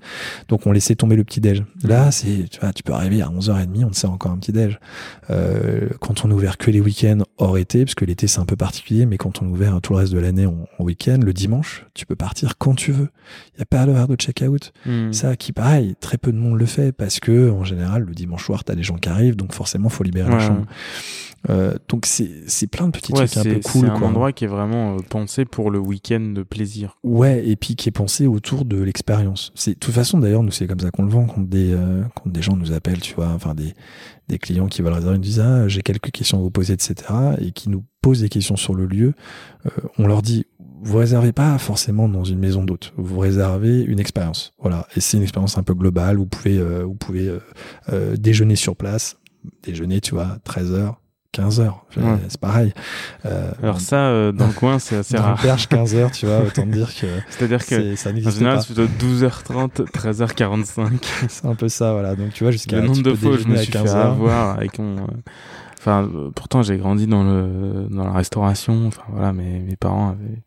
Donc 0.50 0.66
on 0.68 0.72
laissait 0.72 0.96
tomber 0.96 1.16
le 1.16 1.24
petit 1.24 1.40
déj. 1.42 1.64
Là, 1.84 2.12
c'est, 2.12 2.50
tu 2.50 2.60
vois, 2.60 2.74
tu 2.74 2.84
peux 2.84 2.94
arriver 2.94 3.22
à 3.22 3.30
11h30, 3.30 3.86
on 3.86 3.90
te 3.90 3.96
sert 3.96 4.12
encore 4.12 4.32
un 4.32 4.38
petit 4.38 4.52
déj. 4.52 4.80
Euh, 5.30 5.90
quand 6.00 6.26
on 6.26 6.32
est 6.32 6.34
ouvert 6.34 6.58
que 6.58 6.72
les 6.72 6.82
week-ends 6.82 7.20
hors 7.38 7.58
été, 7.58 7.86
parce 7.86 7.96
que 7.96 8.06
l'été 8.06 8.28
c'est 8.28 8.40
un 8.40 8.46
peu 8.46 8.56
particulier, 8.56 9.06
mais 9.06 9.18
quand 9.18 9.42
on 9.42 9.48
est 9.48 9.52
ouvert 9.52 9.80
tout 9.82 9.94
le 9.94 10.00
reste 10.00 10.14
de 10.14 10.20
l'année 10.20 10.46
en, 10.46 10.68
en 10.78 10.84
week-end, 10.84 11.15
le 11.24 11.34
dimanche, 11.34 11.86
tu 11.94 12.06
peux 12.06 12.16
partir 12.16 12.58
quand 12.58 12.74
tu 12.76 12.92
veux. 12.92 13.10
Il 13.54 13.58
n'y 13.60 13.62
a 13.64 13.66
pas 13.66 13.86
l'heure 13.86 14.08
de 14.08 14.16
check-out. 14.16 14.74
Hmm. 14.86 15.14
Ça, 15.14 15.36
qui 15.36 15.54
pareil, 15.54 15.96
très 16.00 16.18
peu 16.18 16.32
de 16.32 16.38
monde 16.38 16.58
le 16.60 16.66
fait 16.66 16.92
parce 16.92 17.20
que 17.20 17.50
en 17.52 17.64
général, 17.64 18.04
le 18.04 18.14
dimanche 18.14 18.46
soir, 18.46 18.64
t'as 18.64 18.76
des 18.76 18.84
gens 18.84 18.96
qui 18.98 19.10
arrivent, 19.10 19.36
donc 19.36 19.54
forcément, 19.54 19.90
faut 19.90 20.04
libérer 20.04 20.30
la 20.30 20.36
Ouais. 20.38 20.42
chambre. 20.48 20.66
Euh, 21.52 21.76
donc 21.90 22.08
c'est 22.08 22.68
plein 22.68 22.88
de 22.88 22.92
petits 22.92 23.14
Ouais, 23.14 23.28
trucs 23.28 23.38
un 23.38 23.44
peu 23.44 23.60
cool. 23.60 23.82
c'est 23.82 23.88
un 23.92 24.00
quoi. 24.00 24.08
endroit 24.08 24.32
qui 24.32 24.46
est 24.46 24.48
vraiment 24.48 24.96
euh, 24.96 25.00
pensé 25.08 25.46
pour 25.46 25.70
le 25.70 25.78
week-end 25.78 26.20
de 26.34 26.42
plaisir. 26.42 26.98
Ouais, 27.04 27.48
et 27.48 27.56
puis 27.56 27.76
qui 27.76 27.88
est 27.90 27.92
pensé 27.92 28.26
autour 28.26 28.66
de 28.66 28.82
l'expérience. 28.82 29.52
C'est 29.54 29.76
de 29.76 29.80
toute 29.80 29.94
façon 29.94 30.18
d'ailleurs 30.20 30.42
nous 30.42 30.50
c'est 30.52 30.66
comme 30.66 30.80
ça 30.80 30.90
qu'on 30.90 31.04
le 31.04 31.12
vend 31.12 31.28
quand 31.28 31.42
des 31.48 31.72
euh, 31.72 32.02
quand 32.16 32.32
des 32.32 32.42
gens 32.42 32.56
nous 32.56 32.72
appellent, 32.74 33.00
tu 33.02 33.14
vois, 33.14 33.28
enfin 33.30 33.54
des 33.54 33.76
des 34.28 34.40
clients 34.40 34.66
qui 34.66 34.82
veulent 34.82 34.94
réserver, 34.94 35.18
ils 35.18 35.20
nous 35.20 35.24
disent 35.24 35.40
ah 35.40 35.68
j'ai 35.68 35.84
quelques 35.84 36.10
questions 36.10 36.40
à 36.40 36.42
vous 36.42 36.50
poser, 36.50 36.74
etc. 36.74 36.96
et 37.40 37.52
qui 37.52 37.70
nous 37.70 37.84
posent 38.02 38.22
des 38.22 38.30
questions 38.30 38.56
sur 38.56 38.74
le 38.74 38.88
lieu. 38.88 39.14
On 40.00 40.08
leur 40.08 40.24
dit 40.24 40.48
vous 40.86 40.98
réservez 40.98 41.32
pas 41.34 41.58
forcément 41.58 42.08
dans 42.08 42.24
une 42.24 42.40
maison 42.40 42.64
d'hôte, 42.64 42.94
vous 42.96 43.20
réservez 43.20 43.82
une 43.82 44.00
expérience. 44.00 44.54
Voilà, 44.60 44.88
et 44.96 45.02
c'est 45.02 45.18
une 45.18 45.24
expérience 45.24 45.58
un 45.58 45.64
peu 45.64 45.74
globale. 45.74 46.18
Vous 46.18 46.28
pouvez 46.28 46.58
euh, 46.58 46.84
vous 46.86 46.94
pouvez 46.96 47.28
euh, 47.28 47.40
euh, 47.92 48.16
déjeuner 48.16 48.56
sur 48.56 48.76
place, 48.76 49.18
déjeuner, 49.64 50.00
tu 50.00 50.14
vois, 50.14 50.38
13 50.44 50.72
heures. 50.74 51.02
15 51.32 51.60
heures, 51.60 51.86
Ouais. 51.98 52.04
c'est 52.30 52.40
pareil. 52.40 52.74
Alors 53.62 53.82
ça, 53.82 54.32
dans 54.32 54.48
le 54.48 54.54
coin, 54.54 54.80
c'est 54.80 54.96
assez 54.96 55.18
dans 55.18 55.24
rare. 55.24 55.42
perche 55.42 55.68
15 55.68 55.94
heures, 55.96 56.12
tu 56.12 56.26
vois, 56.28 56.40
autant 56.40 56.66
dire 56.66 56.96
que 56.96 57.08
C'est-à-dire 57.30 57.66
que 57.66 57.98
ça 57.98 58.12
en 58.12 58.14
n'existe 58.14 58.38
général, 58.38 58.56
pas. 58.60 58.62
c'est 58.64 58.74
plutôt 58.74 58.90
12h30, 59.06 59.86
13h45. 59.92 60.92
C'est 61.28 61.46
un 61.46 61.56
peu 61.56 61.68
ça, 61.68 61.92
voilà. 61.92 62.16
Donc 62.16 62.32
tu 62.32 62.46
vois, 62.46 62.52
jusqu'à 62.52 62.78
le 62.80 62.84
nombre 62.88 63.02
de 63.04 63.14
fois 63.14 63.32
où 63.32 63.38
je 63.38 63.48
me 63.50 63.58
suis 63.58 63.66
fait 63.66 63.80
15 63.80 63.96
heures. 63.96 64.06
avoir 64.06 64.58
avec 64.58 64.80
mon. 64.80 64.96
Enfin, 65.86 66.10
pourtant 66.36 66.64
j'ai 66.64 66.78
grandi 66.78 67.06
dans 67.06 67.24
le 67.24 67.88
dans 67.92 68.06
la 68.06 68.12
restauration. 68.12 68.88
Enfin 68.88 69.04
voilà, 69.10 69.34
mes 69.34 69.60
mes 69.60 69.76
parents 69.76 70.10
avaient, 70.10 70.42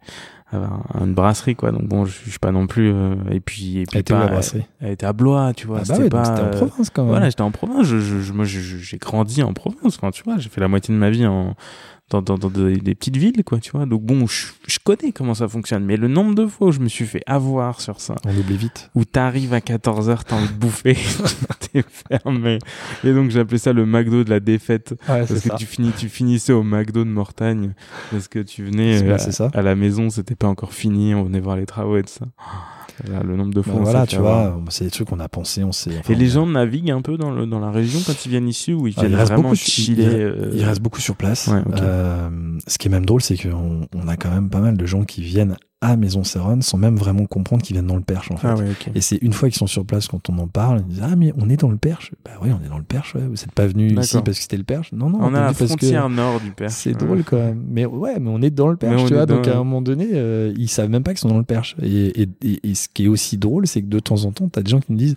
avaient 0.51 0.67
un- 0.99 1.05
une 1.07 1.15
brasserie 1.15 1.55
quoi. 1.55 1.71
Donc 1.71 1.85
bon, 1.85 2.05
je, 2.07 2.19
je 2.25 2.31
suis 2.31 2.39
pas 2.41 2.51
non 2.51 2.67
plus. 2.67 2.93
euh, 2.93 3.15
et 3.31 3.39
puis 3.39 3.79
et 3.79 3.85
puis 3.85 3.95
Elle 3.95 4.01
était 4.01 4.15
pas. 4.15 4.21
la 4.25 4.27
brasserie? 4.33 4.67
Elle 4.81 4.93
était 4.93 5.07
à 5.07 5.13
Blois, 5.13 5.53
tu 5.55 5.67
vois. 5.69 5.77
Ah 5.79 5.81
bah 5.81 5.85
c'était 5.95 6.03
ouais, 6.03 6.09
pas. 6.09 6.25
c'était 6.25 6.41
en 6.43 6.47
euh, 6.47 6.51
province 6.67 6.91
quand 6.91 7.03
même. 7.03 7.11
Voilà, 7.13 7.29
j'étais 7.31 7.43
en 7.43 7.51
province. 7.53 7.87
Je, 7.87 7.99
je, 8.01 8.19
je- 8.21 8.33
moi, 8.33 8.45
j'ai 8.45 8.99
grandi 8.99 9.43
en 9.45 9.53
province. 9.53 9.97
Enfin, 9.97 10.11
tu 10.11 10.25
vois, 10.25 10.39
j'ai 10.39 10.49
fait 10.49 10.61
la 10.61 10.69
moitié 10.69 10.93
de 10.93 10.99
ma 10.99 11.11
vie 11.11 11.27
en 11.27 11.55
dans, 12.11 12.23
dans, 12.23 12.39
dans 12.39 12.49
des, 12.51 12.77
des 12.77 12.95
petites 12.95 13.17
villes, 13.17 13.45
quoi, 13.45 13.59
tu 13.59 13.71
vois. 13.73 13.85
Donc 13.87 14.03
bon, 14.03 14.27
je, 14.27 14.47
je 14.67 14.79
connais 14.83 15.13
comment 15.13 15.35
ça 15.35 15.47
fonctionne. 15.49 15.85
Mais 15.85 15.97
le 15.97 16.09
nombre 16.09 16.35
de 16.35 16.47
fois 16.47 16.69
où 16.69 16.73
je 16.73 16.81
me 16.81 16.89
suis 16.89 17.05
fait 17.07 17.23
avoir 17.27 17.81
sur 17.81 18.01
ça, 18.01 18.15
On 18.25 18.37
oublie 18.37 18.57
vite. 18.57 18.91
où 18.95 19.05
t'arrives 19.05 19.53
à 19.55 19.61
14h, 19.61 20.21
t'as 20.27 20.37
envie 20.37 20.49
de 20.49 20.53
bouffer, 20.59 20.97
t'es 21.73 21.85
fermé. 22.09 22.59
Et 23.05 23.13
donc 23.13 23.31
j'appelais 23.31 23.59
ça 23.59 23.73
le 23.73 23.85
McDo 23.87 24.25
de 24.25 24.31
la 24.31 24.41
défaite. 24.41 24.93
Ouais, 25.09 25.27
Parce 25.27 25.41
que 25.41 25.57
tu, 25.57 25.67
finis, 25.67 25.93
tu 25.97 26.09
finissais 26.09 26.53
au 26.53 26.63
McDo 26.63 27.05
de 27.05 27.11
Mortagne. 27.11 27.75
Parce 28.11 28.29
que 28.29 28.39
tu 28.39 28.65
venais 28.65 29.03
euh, 29.03 29.09
bah, 29.11 29.19
ça. 29.19 29.51
à, 29.53 29.59
à 29.59 29.63
la 29.63 29.75
maison, 29.75 30.09
c'était 30.11 30.35
pas 30.35 30.49
encore 30.49 30.73
fini. 30.73 31.15
On 31.15 31.25
venait 31.25 31.41
voir 31.41 31.57
les 31.57 31.67
travaux 31.67 31.97
et 31.99 32.03
tout 32.03 32.09
ça. 32.13 32.27
Là, 33.11 33.23
le 33.23 33.37
nombre 33.37 33.53
de 33.55 33.63
fois. 33.63 33.75
Bah 33.75 33.79
on 33.81 33.85
voilà, 33.85 34.07
tu 34.07 34.17
vois, 34.17 34.61
c'est 34.71 34.85
des 34.85 34.91
trucs 34.91 35.09
qu'on 35.09 35.21
a 35.21 35.29
pensé, 35.29 35.63
on 35.63 35.69
enfin, 35.69 35.91
Et 36.09 36.15
les 36.15 36.29
gens 36.29 36.47
naviguent 36.47 36.91
un 36.91 37.03
peu 37.03 37.17
dans, 37.17 37.31
le, 37.31 37.47
dans 37.47 37.61
la 37.61 37.71
région 37.71 38.01
quand 38.07 38.25
ils 38.27 38.29
viennent 38.31 38.49
ici 38.49 38.73
ou 38.73 38.87
ils 38.87 38.95
Ah, 38.97 39.01
viennent 39.03 39.13
il 39.13 39.17
reste 39.17 39.29
vraiment 39.33 39.43
beaucoup 39.51 39.57
chiller 39.57 40.05
il- 40.05 40.09
euh, 40.21 40.51
Il 40.55 40.65
reste 40.65 40.81
beaucoup 40.81 41.01
sur 41.01 41.15
place. 41.17 41.49
Ouais. 41.49 41.63
Euh, 41.81 42.29
ce 42.67 42.79
qui 42.79 42.89
est 42.89 42.91
même 42.91 43.07
drôle, 43.07 43.23
c'est 43.23 43.37
qu'on 43.37 43.87
on 43.95 44.09
a 44.09 44.17
quand 44.17 44.31
même 44.31 44.51
pas 44.51 44.61
mal 44.61 44.77
de 44.77 44.87
gens 44.87 45.05
qui 45.05 45.23
viennent 45.23 45.57
à 45.81 45.97
Maison 45.97 46.25
Serron 46.25 46.61
sans 46.61 46.77
même 46.77 46.97
vraiment 46.97 47.25
comprendre 47.27 47.63
qu'ils 47.63 47.75
viennent 47.75 47.87
dans 47.87 47.95
le 47.97 48.03
Perche 48.03 48.33
en 48.33 48.37
fait. 48.37 48.49
Ah 48.49 48.55
ok. 48.57 48.91
Et 48.97 49.01
c'est 49.01 49.17
une 49.23 49.33
fois 49.33 49.49
qu'ils 49.49 49.59
sont 49.59 49.69
sur 49.69 49.85
place 49.87 50.09
quand 50.09 50.29
on 50.29 50.37
en 50.39 50.49
parle, 50.49 50.81
ils 50.89 50.95
disent 50.95 51.03
ah 51.05 51.15
mais 51.15 51.33
on 51.39 51.49
est 51.49 51.57
dans 51.57 51.71
le 51.71 51.77
Perche. 51.77 52.13
Bah 52.25 52.33
oui, 52.43 52.49
on 52.51 52.65
est 52.65 52.69
dans 52.69 52.79
le 52.79 52.85
Perche. 52.85 53.15
Ouais. 53.15 53.21
Vous 53.23 53.31
n'êtes 53.35 53.53
pas 53.53 53.67
venu 53.69 53.87
ici 53.97 54.17
parce 54.25 54.39
que 54.39 54.43
c'était 54.43 54.57
le 54.57 54.65
Perche. 54.65 54.91
Non 54.93 55.09
non. 55.09 55.19
On 55.23 55.35
a 55.35 55.41
la 55.41 55.53
frontière 55.53 56.09
nord 56.09 56.41
du 56.41 56.51
Perche. 56.51 56.73
C'est 56.73 56.91
Ouais. 57.01 57.07
drôle 57.07 57.23
quand 57.23 57.37
même. 57.37 57.63
Mais 57.69 57.87
ouais, 57.87 58.19
mais 58.19 58.29
on 58.29 58.43
est 58.43 58.51
dans 58.51 58.69
le 58.69 58.77
perche, 58.77 59.05
tu 59.07 59.15
vois. 59.15 59.25
dans- 59.27 59.37
Donc 59.37 59.47
à 59.47 59.53
un 59.55 59.59
moment 59.59 59.81
donné, 59.81 60.09
euh, 60.15 60.53
ils 60.57 60.69
savent 60.69 60.91
même 60.91 61.05
pas 61.05 61.13
qu'ils 61.13 61.21
sont 61.21 61.29
dans 61.29 61.39
le 61.39 61.45
perche. 61.45 61.77
Et, 61.81 62.23
et, 62.23 62.29
et, 62.43 62.71
et 62.71 62.75
ce 62.75 62.89
qui 62.89 63.05
est 63.05 63.09
aussi 63.09 63.39
drôle, 63.39 63.67
c'est 63.69 63.81
que 63.83 63.87
de 63.89 64.01
temps 64.01 64.25
en 64.25 64.33
temps, 64.33 64.49
t'as 64.49 64.63
des 64.63 64.71
gens 64.71 64.81
qui 64.81 64.93
me 64.93 64.99
disent, 64.99 65.15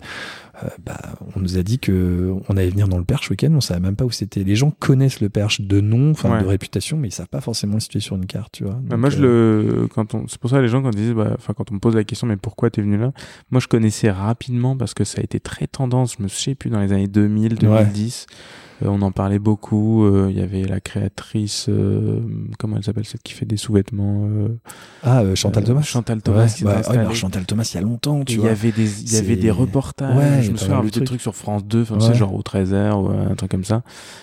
bah, 0.84 0.98
on 1.34 1.40
nous 1.40 1.56
a 1.56 1.62
dit 1.62 1.78
que 1.78 2.32
on 2.48 2.56
allait 2.56 2.68
venir 2.70 2.86
dans 2.88 2.98
le 2.98 3.04
perche 3.04 3.30
week-end, 3.30 3.50
on 3.54 3.60
savait 3.60 3.80
même 3.80 3.96
pas 3.96 4.04
où 4.04 4.10
c'était. 4.10 4.44
Les 4.44 4.54
gens 4.56 4.70
connaissent 4.70 5.20
le 5.20 5.28
perche 5.28 5.60
de 5.60 5.80
nom, 5.80 6.10
enfin 6.10 6.30
Ouais. 6.32 6.42
de 6.42 6.46
réputation, 6.46 6.96
mais 6.96 7.08
ils 7.08 7.12
savent 7.12 7.28
pas 7.28 7.40
forcément 7.40 7.74
le 7.74 7.80
situer 7.80 8.00
sur 8.00 8.16
une 8.16 8.26
carte, 8.26 8.52
tu 8.52 8.64
vois. 8.64 8.78
Bah, 8.82 8.96
moi, 8.96 9.08
je 9.10 9.18
euh, 9.22 9.82
le, 9.82 9.86
quand 9.88 10.14
on, 10.14 10.26
c'est 10.28 10.38
pour 10.38 10.50
ça 10.50 10.60
les 10.60 10.68
gens 10.68 10.82
quand 10.82 10.90
ils 10.90 10.96
disent, 10.96 11.12
bah, 11.14 11.32
enfin, 11.34 11.54
quand 11.56 11.70
on 11.70 11.74
me 11.74 11.80
pose 11.80 11.94
la 11.96 12.04
question, 12.04 12.26
mais 12.26 12.36
pourquoi 12.36 12.70
t'es 12.70 12.82
venu 12.82 12.98
là? 12.98 13.12
Moi, 13.50 13.60
je 13.60 13.68
connaissais 13.68 14.10
rapidement 14.10 14.76
parce 14.76 14.94
que 14.94 15.04
ça 15.04 15.20
a 15.20 15.24
été 15.24 15.40
très 15.40 15.66
tendance. 15.66 16.16
Je 16.18 16.22
me 16.22 16.28
sais 16.28 16.54
plus 16.54 16.70
dans 16.70 16.80
les 16.80 16.92
années 16.92 17.08
2000, 17.08 17.56
2010. 17.56 18.26
Euh, 18.30 18.34
on 18.86 19.02
en 19.02 19.10
parlait 19.12 19.38
beaucoup. 19.38 20.04
euh, 20.04 20.28
Il 20.30 20.38
y 20.38 20.40
avait 20.42 20.62
la 20.64 20.80
créatrice, 20.80 21.66
euh, 21.68 22.20
comment 22.58 22.76
elle 22.76 22.84
s'appelle, 22.84 23.04
celle 23.04 23.20
qui 23.22 23.32
fait 23.32 23.44
des 23.46 23.56
sous-vêtements. 23.56 24.26
euh, 24.30 24.48
Ah, 25.02 25.20
euh, 25.22 25.34
Chantal 25.34 25.62
euh, 25.62 25.66
Thomas. 25.66 25.82
Chantal 25.82 26.22
Thomas. 26.22 26.44
Ouais, 26.44 26.64
bah, 26.64 26.80
ouais, 26.90 26.96
alors 26.98 27.14
Chantal 27.14 27.44
Thomas, 27.44 27.68
il 27.72 27.76
y 27.76 27.78
a 27.78 27.82
longtemps, 27.82 28.24
tu 28.24 28.34
il 28.38 28.44
y 28.44 28.48
avait 28.48 28.72
des, 28.72 29.02
il 29.02 29.12
y 29.12 29.16
avait 29.16 29.34
C'est- 29.34 29.36
des 29.36 29.50
reportages. 29.50 30.16
Ouais, 30.16 30.42
je 30.42 30.50
me 30.52 30.56
souviens 30.56 30.82
des 30.82 30.90
trucs. 30.90 31.04
trucs 31.04 31.20
sur 31.20 31.34
France 31.34 31.64
2, 31.64 31.82
enfin, 31.82 31.98
Ouais. 31.98 32.14
genre 32.14 32.34
au 32.34 32.42
13h 32.42 32.94
ou 33.02 33.08
un 33.08 33.34
truc 33.34 33.50
comme 33.50 33.64
ça. 33.64 33.82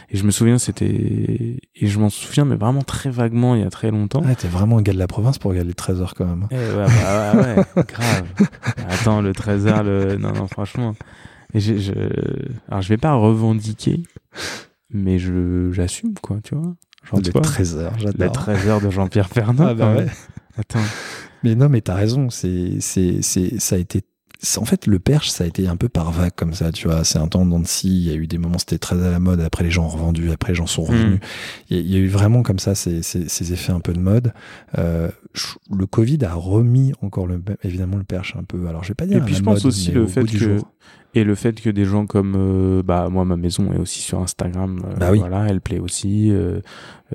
Et 0.09 0.17
je 0.17 0.23
me 0.23 0.31
souviens, 0.31 0.57
c'était, 0.57 0.85
et 0.87 1.87
je 1.87 1.99
m'en 1.99 2.09
souviens, 2.09 2.45
mais 2.45 2.55
vraiment 2.55 2.81
très 2.81 3.09
vaguement, 3.09 3.55
il 3.55 3.61
y 3.61 3.65
a 3.65 3.69
très 3.69 3.91
longtemps. 3.91 4.23
Ouais, 4.23 4.35
t'es 4.35 4.47
vraiment 4.47 4.77
un 4.77 4.81
gars 4.81 4.93
de 4.93 4.97
la 4.99 5.07
province 5.07 5.37
pour 5.37 5.51
regarder 5.51 5.69
les 5.69 5.73
13 5.75 6.01
heures 6.01 6.13
quand 6.15 6.25
même. 6.25 6.47
Eh 6.51 6.55
ouais, 6.55 6.85
bah, 6.85 7.33
ouais, 7.35 7.55
ouais, 7.55 7.83
grave. 7.87 8.23
Attends, 8.89 9.21
le 9.21 9.31
13h, 9.33 9.83
le, 9.83 10.17
non, 10.17 10.31
non, 10.33 10.47
franchement. 10.47 10.95
Et 11.53 11.59
j'ai- 11.59 11.79
je, 11.79 11.93
alors, 12.67 12.81
je 12.81 12.89
vais 12.89 12.97
pas 12.97 13.13
revendiquer, 13.13 14.03
mais 14.91 15.19
je, 15.19 15.71
j'assume, 15.71 16.13
quoi, 16.21 16.37
tu 16.43 16.55
vois. 16.55 16.75
Genre, 17.09 17.19
tu 17.21 17.25
Les 17.27 17.31
vois, 17.31 17.41
13 17.41 17.77
heures, 17.77 17.93
les 17.97 18.03
j'adore. 18.03 18.31
13h 18.33 18.83
de 18.85 18.89
Jean-Pierre 18.89 19.29
Fernand. 19.29 19.67
Ah 19.67 19.73
bah 19.73 19.95
ouais. 19.95 20.07
Attends. 20.57 20.79
Mais 21.43 21.55
non, 21.55 21.69
mais 21.69 21.81
t'as 21.81 21.95
raison. 21.95 22.29
C'est, 22.29 22.75
c'est, 22.81 23.21
c'est, 23.21 23.59
ça 23.59 23.75
a 23.75 23.79
été. 23.79 24.01
En 24.57 24.63
fait, 24.65 24.87
le 24.87 24.99
perche, 24.99 25.29
ça 25.29 25.43
a 25.43 25.47
été 25.47 25.67
un 25.67 25.75
peu 25.75 25.89
par 25.89 26.11
vague 26.11 26.31
comme 26.35 26.53
ça, 26.53 26.71
tu 26.71 26.87
vois. 26.87 27.03
C'est 27.03 27.17
un 27.19 27.27
temps 27.27 27.45
dans 27.45 27.61
Il 27.83 27.91
y 28.03 28.09
a 28.09 28.13
eu 28.13 28.25
des 28.27 28.37
moments, 28.37 28.57
c'était 28.57 28.77
très 28.77 28.95
à 29.05 29.09
la 29.11 29.19
mode. 29.19 29.41
Après, 29.41 29.63
les 29.65 29.71
gens 29.71 29.85
ont 29.85 29.89
revendu. 29.89 30.31
Après, 30.31 30.51
les 30.53 30.55
gens 30.55 30.67
sont 30.67 30.83
revenus. 30.83 31.19
Il 31.69 31.75
y, 31.77 31.79
a- 31.79 31.83
il 31.83 31.91
y 31.91 31.95
a 31.95 31.99
eu 31.99 32.07
vraiment 32.07 32.41
comme 32.43 32.59
ça 32.59 32.73
ces, 32.75 33.01
ces, 33.01 33.27
ces 33.27 33.53
effets 33.53 33.71
un 33.73 33.79
peu 33.81 33.91
de 33.93 33.99
mode. 33.99 34.33
Euh, 34.77 35.09
je- 35.33 35.45
le 35.75 35.85
Covid 35.85 36.19
a 36.23 36.33
remis 36.33 36.93
encore 37.01 37.27
le, 37.27 37.41
évidemment 37.63 37.97
le 37.97 38.03
perche 38.05 38.35
un 38.37 38.43
peu. 38.43 38.67
Alors, 38.67 38.83
je 38.83 38.89
vais 38.89 38.95
pas 38.95 39.05
dire. 39.07 39.17
Et 39.17 39.21
puis, 39.25 39.35
je 39.35 39.41
pense 39.43 39.65
aussi 39.65 39.91
le 39.91 40.07
fait 40.07 40.23
que. 40.23 40.57
Et 41.15 41.23
le 41.23 41.33
fait 41.35 41.59
que 41.59 41.69
des 41.71 41.85
gens 41.85 42.05
comme, 42.05 42.35
euh, 42.37 42.83
bah, 42.83 43.09
moi, 43.09 43.25
ma 43.25 43.35
maison 43.35 43.71
est 43.73 43.77
aussi 43.79 43.99
sur 44.01 44.19
Instagram. 44.21 44.81
euh, 44.85 44.95
Bah 44.97 45.09
oui. 45.11 45.19
Voilà, 45.19 45.47
elle 45.49 45.59
plaît 45.59 45.79
aussi, 45.79 46.29
euh, 46.31 46.59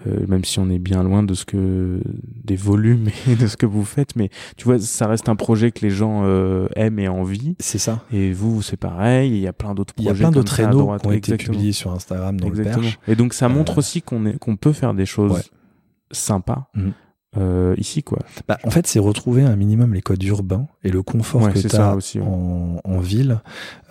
euh, 0.07 0.27
même 0.27 0.45
si 0.45 0.59
on 0.59 0.69
est 0.69 0.79
bien 0.81 1.03
loin 1.05 1.23
de 1.23 1.33
ce 1.35 1.45
que, 1.45 2.01
des 2.45 2.57
volumes 2.57 3.07
et 3.29 3.37
de 3.37 3.47
ce 3.47 3.57
que 3.57 3.67
vous 3.67 3.85
faites. 3.85 4.17
Mais 4.17 4.31
tu 4.57 4.65
vois, 4.65 4.79
ça 4.81 5.07
reste 5.07 5.29
un 5.29 5.37
projet 5.37 5.71
que 5.71 5.81
les 5.83 5.91
gens 5.91 6.23
euh, 6.25 6.67
aiment 6.75 6.99
et 6.99 7.07
envie. 7.09 7.55
C'est 7.61 7.79
ça. 7.79 8.03
Et 8.13 8.33
vous, 8.33 8.63
c'est 8.63 8.77
pareil. 8.77 9.31
Il 9.31 9.39
y 9.39 9.47
a 9.47 9.53
plein 9.53 9.75
d'autres 9.75 9.95
Il 9.99 10.05
projets. 10.07 10.19
y 10.23 10.25
a 10.25 10.29
plein 10.29 10.33
d'autres 10.33 10.55
rénaux 10.55 10.97
qui 10.99 11.07
ont 11.07 11.13
été 11.13 11.37
publiés 11.37 11.73
sur 11.73 11.93
Instagram 11.93 12.41
dans 12.41 12.49
Exactement. 12.49 12.77
le 12.79 12.83
perche. 12.83 12.99
Et 13.07 13.15
donc, 13.17 13.33
ça 13.33 13.49
montre 13.49 13.79
aussi 13.79 14.03
qu'on 14.03 14.27
est, 14.27 14.39
qu'on 14.39 14.57
peut 14.57 14.73
faire 14.73 14.95
des 14.95 15.07
choses 15.07 15.33
Ouais. 15.33 15.43
sympas. 16.11 16.69
Mhm. 16.75 16.93
Euh, 17.37 17.75
ici, 17.79 18.03
quoi. 18.03 18.19
Bah, 18.49 18.59
en 18.65 18.71
fait, 18.71 18.87
c'est 18.87 18.99
retrouver 18.99 19.43
un 19.43 19.57
minimum 19.57 19.93
les 19.95 20.03
codes 20.03 20.23
urbains 20.25 20.67
et 20.85 20.91
le 20.91 21.03
confort 21.03 21.43
Ouais, 21.43 21.53
que 21.53 21.59
c'est 21.59 21.69
tu 21.69 21.77
as 21.77 21.95
aussi, 21.95 22.19
ouais. 22.21 22.27
en, 22.27 22.81
en 22.85 22.99
ville, 23.01 23.41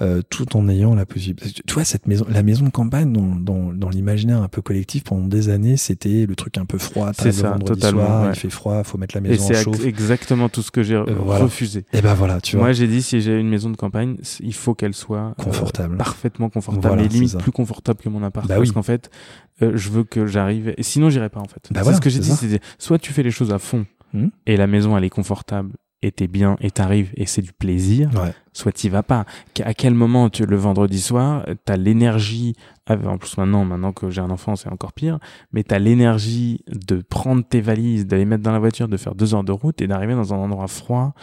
euh, 0.02 0.22
tout 0.30 0.56
en 0.56 0.68
ayant 0.70 0.96
la 0.96 1.06
possibilité. 1.06 1.62
Tu 1.66 1.74
vois, 1.74 1.84
cette 1.84 2.08
maison, 2.08 2.26
la 2.30 2.44
maison 2.44 2.66
de 2.66 2.70
campagne, 2.70 3.12
dans, 3.12 3.36
dans, 3.36 3.74
dans 3.74 3.90
l'imaginaire 3.90 4.42
un 4.42 4.48
peu 4.48 4.62
collectif, 4.62 5.04
pendant 5.04 5.28
des 5.28 5.50
années, 5.50 5.78
c'était 5.78 6.26
le 6.26 6.36
truc 6.36 6.58
un 6.58 6.66
peu 6.66 6.78
froid. 6.78 7.12
C'est 7.18 7.32
ça, 7.32 7.50
vendredi 7.52 7.80
totalement, 7.82 8.06
soir, 8.06 8.24
ouais. 8.24 8.30
il 8.34 8.40
fait 8.40 8.50
froid, 8.50 8.84
faut 8.84 8.98
mettre 8.98 9.16
la 9.18 9.26
Et 9.26 9.32
maison 9.32 9.48
c'est 9.48 9.60
en 9.60 9.64
chauffe. 9.74 9.86
exactement 9.86 10.50
tout 10.50 10.62
ce 10.62 10.72
que 10.72 10.84
j'ai 10.84 11.02
voilà. 11.02 11.44
refusé. 11.44 11.86
Et 11.94 12.02
ben 12.02 12.14
voilà, 12.14 12.40
tu 12.42 12.56
vois, 12.56 12.66
Moi, 12.66 12.74
j'ai 12.74 12.88
dit, 12.88 13.02
si 13.02 13.22
j'ai 13.22 13.38
une 13.40 13.50
maison 13.50 13.70
de 13.70 13.78
campagne, 13.78 14.18
il 14.40 14.54
faut 14.54 14.74
qu'elle 14.74 14.94
soit 14.94 15.34
euh, 15.40 15.44
confortable. 15.44 15.98
parfaitement 15.98 16.50
confortable, 16.50 16.88
Voilà, 16.88 17.04
et 17.04 17.08
c'est 17.10 17.14
limite 17.14 17.38
plus 17.40 17.52
confortable 17.52 18.00
que 18.00 18.10
mon 18.10 18.24
appart. 18.24 18.48
Bah 18.48 18.56
parce 18.56 18.70
oui. 18.70 18.74
qu'en 18.74 18.84
fait, 18.84 19.10
euh, 19.62 19.72
je 19.76 19.90
veux 19.90 20.04
que 20.04 20.26
j'arrive. 20.26 20.74
Et 20.78 20.84
sinon, 20.84 21.10
j'irai 21.10 21.30
pas 21.30 21.40
en 21.40 21.46
fait. 21.46 21.62
Bah 21.72 21.76
c'est 21.76 21.82
voilà, 21.84 21.98
ce 21.98 22.02
que 22.02 22.10
j'ai 22.10 22.20
dit. 22.20 22.32
C'était 22.32 22.60
soit 22.78 22.98
tu 23.00 23.14
fais 23.14 23.24
les 23.24 23.32
choses 23.32 23.52
à 23.52 23.60
fond 23.60 23.86
Mhm. 24.14 24.30
et 24.46 24.58
la 24.58 24.68
maison 24.68 24.96
elle 24.96 25.04
est 25.06 25.10
confortable 25.10 25.72
et 26.04 26.12
t'es 26.12 26.28
bien 26.28 26.56
et 26.62 26.70
t'arrives 26.70 27.10
et 27.16 27.26
c'est 27.26 27.42
du 27.42 27.52
plaisir. 27.54 28.12
Ouais. 28.14 28.32
Soit 28.52 28.72
t'y 28.74 28.90
vas 28.90 29.02
pas. 29.02 29.26
À 29.64 29.74
quel 29.74 29.96
moment 29.96 30.30
tu 30.30 30.46
le 30.46 30.56
vendredi 30.58 31.00
soir, 31.02 31.46
t'as 31.66 31.78
l'énergie. 31.78 32.54
En 32.90 33.18
plus 33.18 33.38
maintenant, 33.38 33.64
maintenant 33.66 33.94
que 33.94 34.10
j'ai 34.12 34.20
un 34.22 34.30
enfant, 34.30 34.56
c'est 34.58 34.70
encore 34.70 34.92
pire. 34.94 35.18
Mais 35.54 35.64
t'as 35.64 35.80
l'énergie 35.80 36.60
de 36.68 36.98
prendre 36.98 37.42
tes 37.44 37.62
valises, 37.62 38.06
d'aller 38.06 38.26
mettre 38.26 38.44
dans 38.44 38.52
la 38.52 38.60
voiture, 38.60 38.88
de 38.90 38.98
faire 38.98 39.16
deux 39.16 39.34
heures 39.34 39.46
de 39.46 39.54
route 39.54 39.82
et 39.82 39.88
d'arriver 39.88 40.14
dans 40.14 40.34
un 40.34 40.38
endroit 40.38 40.68
froid, 40.68 41.14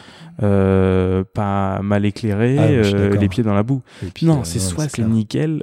euh, 0.42 1.22
pas 1.34 1.80
mal 1.82 2.04
éclairé, 2.06 2.56
Ah, 2.58 2.62
euh, 2.64 3.16
les 3.16 3.28
pieds 3.28 3.44
dans 3.44 3.54
la 3.54 3.62
boue. 3.62 3.82
Puis, 4.14 4.26
Non, 4.26 4.44
c'est 4.44 4.58
soit 4.58 4.88
c'est 4.88 5.02
nickel, 5.06 5.62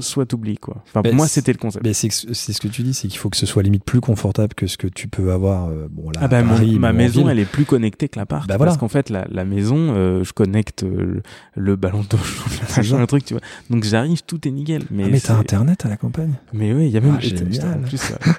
soit 0.00 0.24
t'oublies 0.24 0.56
quoi. 0.56 0.82
Enfin, 0.86 1.02
Ben, 1.02 1.10
pour 1.10 1.16
moi, 1.16 1.28
c'était 1.28 1.52
le 1.52 1.58
concept. 1.58 1.86
C'est 1.92 2.08
ce 2.10 2.60
que 2.60 2.68
tu 2.68 2.82
dis, 2.82 2.94
c'est 2.94 3.08
qu'il 3.08 3.18
faut 3.18 3.28
que 3.28 3.36
ce 3.36 3.44
soit 3.46 3.62
limite 3.62 3.84
plus 3.84 4.00
confortable 4.00 4.54
que 4.54 4.66
ce 4.66 4.76
que 4.78 4.86
tu 4.86 5.06
peux 5.06 5.32
avoir. 5.32 5.68
euh, 5.68 5.86
bon 5.90 6.10
là, 6.10 6.20
Ah 6.22 6.28
bah, 6.28 6.42
mon- 6.42 6.58
ma 6.78 6.92
maison, 6.94 7.22
ville. 7.22 7.30
elle 7.32 7.38
est 7.40 7.44
plus 7.50 7.64
connectée 7.66 8.08
que 8.08 8.18
l'appart. 8.18 8.48
Bah 8.48 8.56
voilà. 8.56 8.70
Parce 8.70 8.80
qu'en 8.80 8.88
fait, 8.88 9.10
la, 9.10 9.26
la 9.30 9.44
maison, 9.44 9.76
euh, 9.94 10.24
je 10.24 10.32
connecte 10.32 10.82
euh, 10.84 10.96
le, 10.96 11.22
le 11.56 11.76
ballon 11.76 12.00
d'eau, 12.08 12.16
le 12.76 13.06
truc, 13.06 13.24
tu 13.24 13.34
vois. 13.34 13.42
Donc 13.68 13.84
j'arrive, 13.84 14.22
tout 14.26 14.48
est 14.48 14.50
nickel. 14.50 14.82
Mais, 14.90 15.04
Ah, 15.04 15.08
mais 15.10 15.20
t'as 15.20 15.36
internet 15.36 15.84
à 15.84 15.88
la 15.90 15.96
campagne? 15.98 16.32
Mais 16.54 16.72
oui, 16.72 16.86
il 16.86 16.90
y 16.92 16.96
a 16.96 17.00
même. 17.02 17.16
Ah, 17.16 17.18
putain, 17.20 17.72
en 17.74 17.80
plus, 17.82 18.00
euh, 18.12 18.32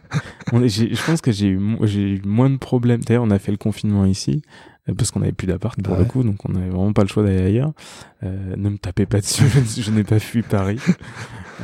on 0.54 0.64
est- 0.64 0.70
j'ai- 0.70 0.94
je 0.94 1.04
pense 1.04 1.22
que 1.22 1.32
j'ai 1.32 1.48
eu, 1.48 1.60
eu 1.86 2.22
moins 2.26 2.50
de 2.50 2.58
problèmes. 2.58 3.02
D'ailleurs, 3.02 3.24
on 3.24 3.30
a 3.32 3.40
fait 3.40 3.52
le 3.52 3.58
confinement 3.58 4.06
ici 4.06 4.42
euh, 4.42 4.77
parce 4.96 5.12
qu'on 5.12 5.22
avait 5.22 5.32
plus 5.32 5.48
d'appart 5.48 5.82
pour 5.82 5.94
Bah 5.94 6.00
le 6.00 6.04
ouais. 6.06 6.10
coup, 6.10 6.24
donc 6.24 6.38
on 6.48 6.56
avait 6.56 6.70
vraiment 6.70 6.94
pas 6.94 7.04
le 7.04 7.08
choix 7.08 7.24
d'aller 7.24 7.42
ailleurs. 7.42 7.72
Euh, 8.24 8.56
ne 8.56 8.70
me 8.70 8.78
tapez 8.78 9.06
pas 9.06 9.20
dessus, 9.20 9.46
je, 9.78 9.92
n'ai 9.92 10.04
pas 10.04 10.20
fui 10.20 10.42
Paris. 10.42 10.80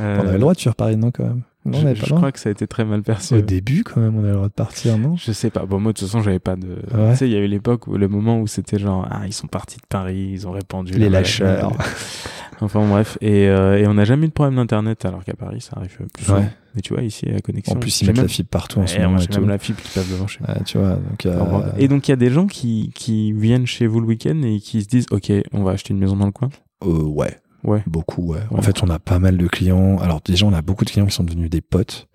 Euh, 0.00 0.18
On 0.18 0.22
avait 0.24 0.32
le 0.32 0.38
droit 0.40 0.54
de 0.54 0.58
fuir 0.58 0.74
Paris, 0.74 0.96
non, 0.96 1.12
quand 1.12 1.22
même? 1.22 1.42
Non, 1.64 1.78
on 1.78 1.80
je, 1.82 1.86
avait 1.86 2.00
pas 2.00 2.16
crois 2.16 2.32
que 2.32 2.40
ça 2.40 2.48
a 2.48 2.52
été 2.52 2.66
très 2.66 2.84
mal 2.84 3.02
perçu. 3.02 3.34
Au 3.34 3.40
début, 3.40 3.84
quand 3.84 4.00
même, 4.00 4.16
on 4.16 4.18
avait 4.18 4.30
le 4.30 4.34
droit 4.34 4.48
de 4.48 4.52
partir, 4.52 4.98
non? 4.98 5.14
Je 5.16 5.30
sais 5.30 5.50
pas. 5.50 5.66
Bon, 5.66 5.78
moi, 5.78 5.92
de 5.92 5.98
toute 5.98 6.08
façon, 6.08 6.20
j'avais 6.20 6.40
pas 6.40 6.56
de. 6.56 6.80
Ouais? 6.92 7.12
Tu 7.12 7.18
sais, 7.18 7.28
il 7.28 7.32
y 7.32 7.36
a 7.36 7.38
eu 7.38 7.46
l'époque 7.46 7.86
où 7.86 7.96
le 7.96 8.08
moment 8.08 8.40
où 8.40 8.48
c'était 8.48 8.80
genre, 8.80 9.06
ah, 9.08 9.20
ils 9.26 9.32
sont 9.32 9.46
partis 9.46 9.76
de 9.76 9.86
Paris, 9.88 10.30
ils 10.32 10.48
ont 10.48 10.50
répandu. 10.50 10.94
Les 10.94 11.08
lâcheurs. 11.08 11.72
enfin, 12.60 12.86
bref. 12.86 13.18
Et, 13.20 13.48
euh, 13.48 13.78
et 13.78 13.86
on 13.86 13.94
n'a 13.94 14.04
jamais 14.04 14.24
eu 14.26 14.28
de 14.28 14.32
problème 14.32 14.56
d'internet, 14.56 15.04
alors 15.04 15.24
qu'à 15.24 15.34
Paris, 15.34 15.60
ça 15.60 15.72
arrive 15.76 15.96
plus 16.12 16.24
souvent. 16.24 16.38
Ouais. 16.38 16.48
Mais 16.74 16.80
tu 16.82 16.92
vois, 16.92 17.02
ici, 17.02 17.26
la 17.26 17.40
connexion. 17.40 17.74
En 17.76 17.78
plus, 17.78 18.00
ils 18.00 18.06
mettent 18.06 18.16
même... 18.16 18.24
la 18.24 18.28
fibre 18.28 18.48
partout 18.48 18.80
en 18.80 18.86
ce 18.86 18.98
moment. 18.98 19.18
j'ai 19.18 19.28
même 19.38 19.48
la 19.48 19.58
fibre 19.58 19.80
qui 19.80 19.92
passe 19.94 20.10
devant 20.10 20.26
chez 20.26 20.40
moi. 20.40 20.56
Tu 20.64 20.78
vois, 20.78 20.96
donc, 20.96 21.26
euh. 21.26 21.70
Et 21.78 21.86
donc, 21.86 22.08
il 22.08 22.10
y 22.10 22.14
a 22.14 22.16
des 22.16 22.30
gens 22.30 22.46
qui, 22.46 22.90
qui 22.94 23.32
viennent 23.32 23.66
chez 23.66 23.86
vous 23.86 24.00
le 24.00 24.06
week-end 24.06 24.40
et 24.42 24.58
qui 24.58 24.82
se 24.82 24.88
disent, 24.88 25.06
OK, 25.10 25.30
on 25.52 25.62
va 25.62 25.72
acheter 25.72 25.92
une 25.94 26.00
maison 26.00 26.16
dans 26.16 26.26
le 26.26 26.32
coin. 26.32 26.48
euh, 26.84 27.02
ouais. 27.02 27.38
Ouais. 27.62 27.82
Beaucoup, 27.86 28.32
ouais. 28.32 28.40
En 28.50 28.60
fait, 28.60 28.82
on 28.82 28.90
a 28.90 28.98
pas 28.98 29.18
mal 29.18 29.38
de 29.38 29.46
clients. 29.46 29.96
Alors, 29.98 30.20
déjà, 30.22 30.44
on 30.44 30.52
a 30.52 30.60
beaucoup 30.60 30.84
de 30.84 30.90
clients 30.90 31.06
qui 31.06 31.14
sont 31.14 31.24
devenus 31.24 31.48
des 31.48 31.62
potes. 31.62 32.08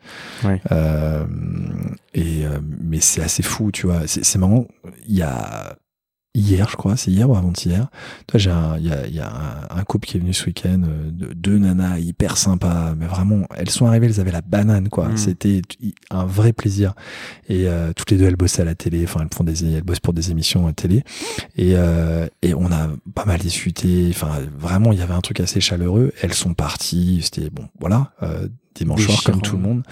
Ouais. 0.43 0.61
Euh, 0.71 1.25
et, 2.13 2.43
mais 2.83 2.99
c'est 2.99 3.21
assez 3.23 3.41
fou, 3.41 3.71
tu 3.71 3.87
vois. 3.87 4.01
C'est 4.05 4.37
marrant. 4.37 4.67
Il 5.07 5.15
y 5.15 5.23
a 5.23 5.75
hier, 6.39 6.67
je 6.69 6.75
crois, 6.75 6.97
c'est 6.97 7.11
hier 7.11 7.29
ou 7.29 7.35
avant-hier. 7.35 7.87
Toi, 8.27 8.39
j'ai 8.39 8.51
un, 8.51 8.77
il 8.77 8.87
y 8.87 8.91
a, 8.91 9.07
y 9.07 9.19
a 9.19 9.29
un, 9.29 9.77
un 9.79 9.83
couple 9.83 10.07
qui 10.07 10.17
est 10.17 10.19
venu 10.19 10.33
ce 10.33 10.45
week-end, 10.45 10.81
euh, 10.85 11.11
de- 11.11 11.33
deux 11.33 11.57
nanas 11.57 11.99
hyper 11.99 12.37
sympas, 12.37 12.93
mais 12.97 13.05
vraiment, 13.05 13.45
elles 13.55 13.69
sont 13.69 13.85
arrivées, 13.85 14.07
elles 14.07 14.19
avaient 14.19 14.31
la 14.31 14.41
banane, 14.41 14.89
quoi. 14.89 15.09
Mm. 15.09 15.17
C'était 15.17 15.61
un 16.09 16.25
vrai 16.25 16.53
plaisir. 16.53 16.93
Et 17.47 17.67
euh, 17.67 17.91
toutes 17.95 18.11
les 18.11 18.17
deux, 18.17 18.25
elles 18.25 18.35
bossaient 18.35 18.61
à 18.61 18.65
la 18.65 18.75
télé. 18.75 19.03
Enfin, 19.03 19.21
elles 19.21 19.35
font 19.35 19.43
des, 19.43 19.63
elles 19.75 19.83
bossent 19.83 19.99
pour 19.99 20.13
des 20.13 20.31
émissions 20.31 20.67
à 20.67 20.73
télé. 20.73 21.03
Et, 21.57 21.73
euh, 21.75 22.27
et 22.41 22.53
on 22.53 22.71
a 22.71 22.89
pas 23.15 23.25
mal 23.25 23.39
discuté. 23.39 24.07
Enfin, 24.09 24.31
vraiment, 24.57 24.91
il 24.93 24.99
y 24.99 25.01
avait 25.01 25.13
un 25.13 25.21
truc 25.21 25.39
assez 25.39 25.59
chaleureux. 25.61 26.11
Elles 26.21 26.33
sont 26.33 26.53
parties. 26.53 27.21
C'était 27.23 27.49
bon, 27.49 27.65
voilà. 27.79 28.11
Euh, 28.23 28.47
dimanche 28.79 29.05
soir 29.05 29.23
comme 29.23 29.41
tout 29.41 29.55
le 29.55 29.61
monde. 29.61 29.83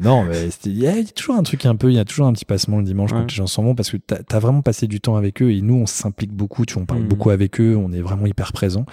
Non, 0.00 0.24
mais 0.24 0.48
il 0.66 0.78
y 0.78 0.86
a 0.86 1.02
toujours 1.04 1.36
un 1.36 1.42
truc 1.42 1.64
un 1.66 1.76
peu, 1.76 1.90
il 1.90 1.94
y 1.94 1.98
a 1.98 2.04
toujours 2.04 2.26
un 2.26 2.32
petit 2.32 2.44
passement 2.44 2.78
le 2.78 2.84
dimanche 2.84 3.12
Ouais. 3.12 3.18
quand 3.18 3.26
les 3.30 3.34
gens 3.34 3.46
s'en 3.46 3.62
vont 3.62 3.74
parce 3.74 3.90
que 3.90 3.96
t'as 3.96 4.16
as 4.30 4.38
vraiment 4.38 4.62
passé 4.62 4.86
du 4.86 5.00
temps 5.00 5.16
avec 5.16 5.42
eux 5.42 5.50
et 5.52 5.60
nous 5.60 5.74
on 5.74 5.86
s'implique 5.86 6.32
beaucoup, 6.32 6.64
tu 6.66 6.74
vois, 6.74 6.82
on 6.82 6.86
parle 6.86 7.02
Mhm. 7.02 7.08
beaucoup 7.08 7.30
avec 7.30 7.60
eux, 7.60 7.76
on 7.76 7.92
est 7.92 8.00
vraiment 8.00 8.26
hyper 8.26 8.52
présents, 8.52 8.86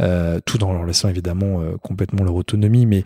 euh, 0.00 0.38
tout 0.44 0.58
dans 0.58 0.72
leur 0.72 0.84
laissant 0.84 1.08
évidemment 1.08 1.60
euh, 1.60 1.76
complètement 1.82 2.24
leur 2.24 2.34
autonomie, 2.34 2.86
mais 2.86 3.04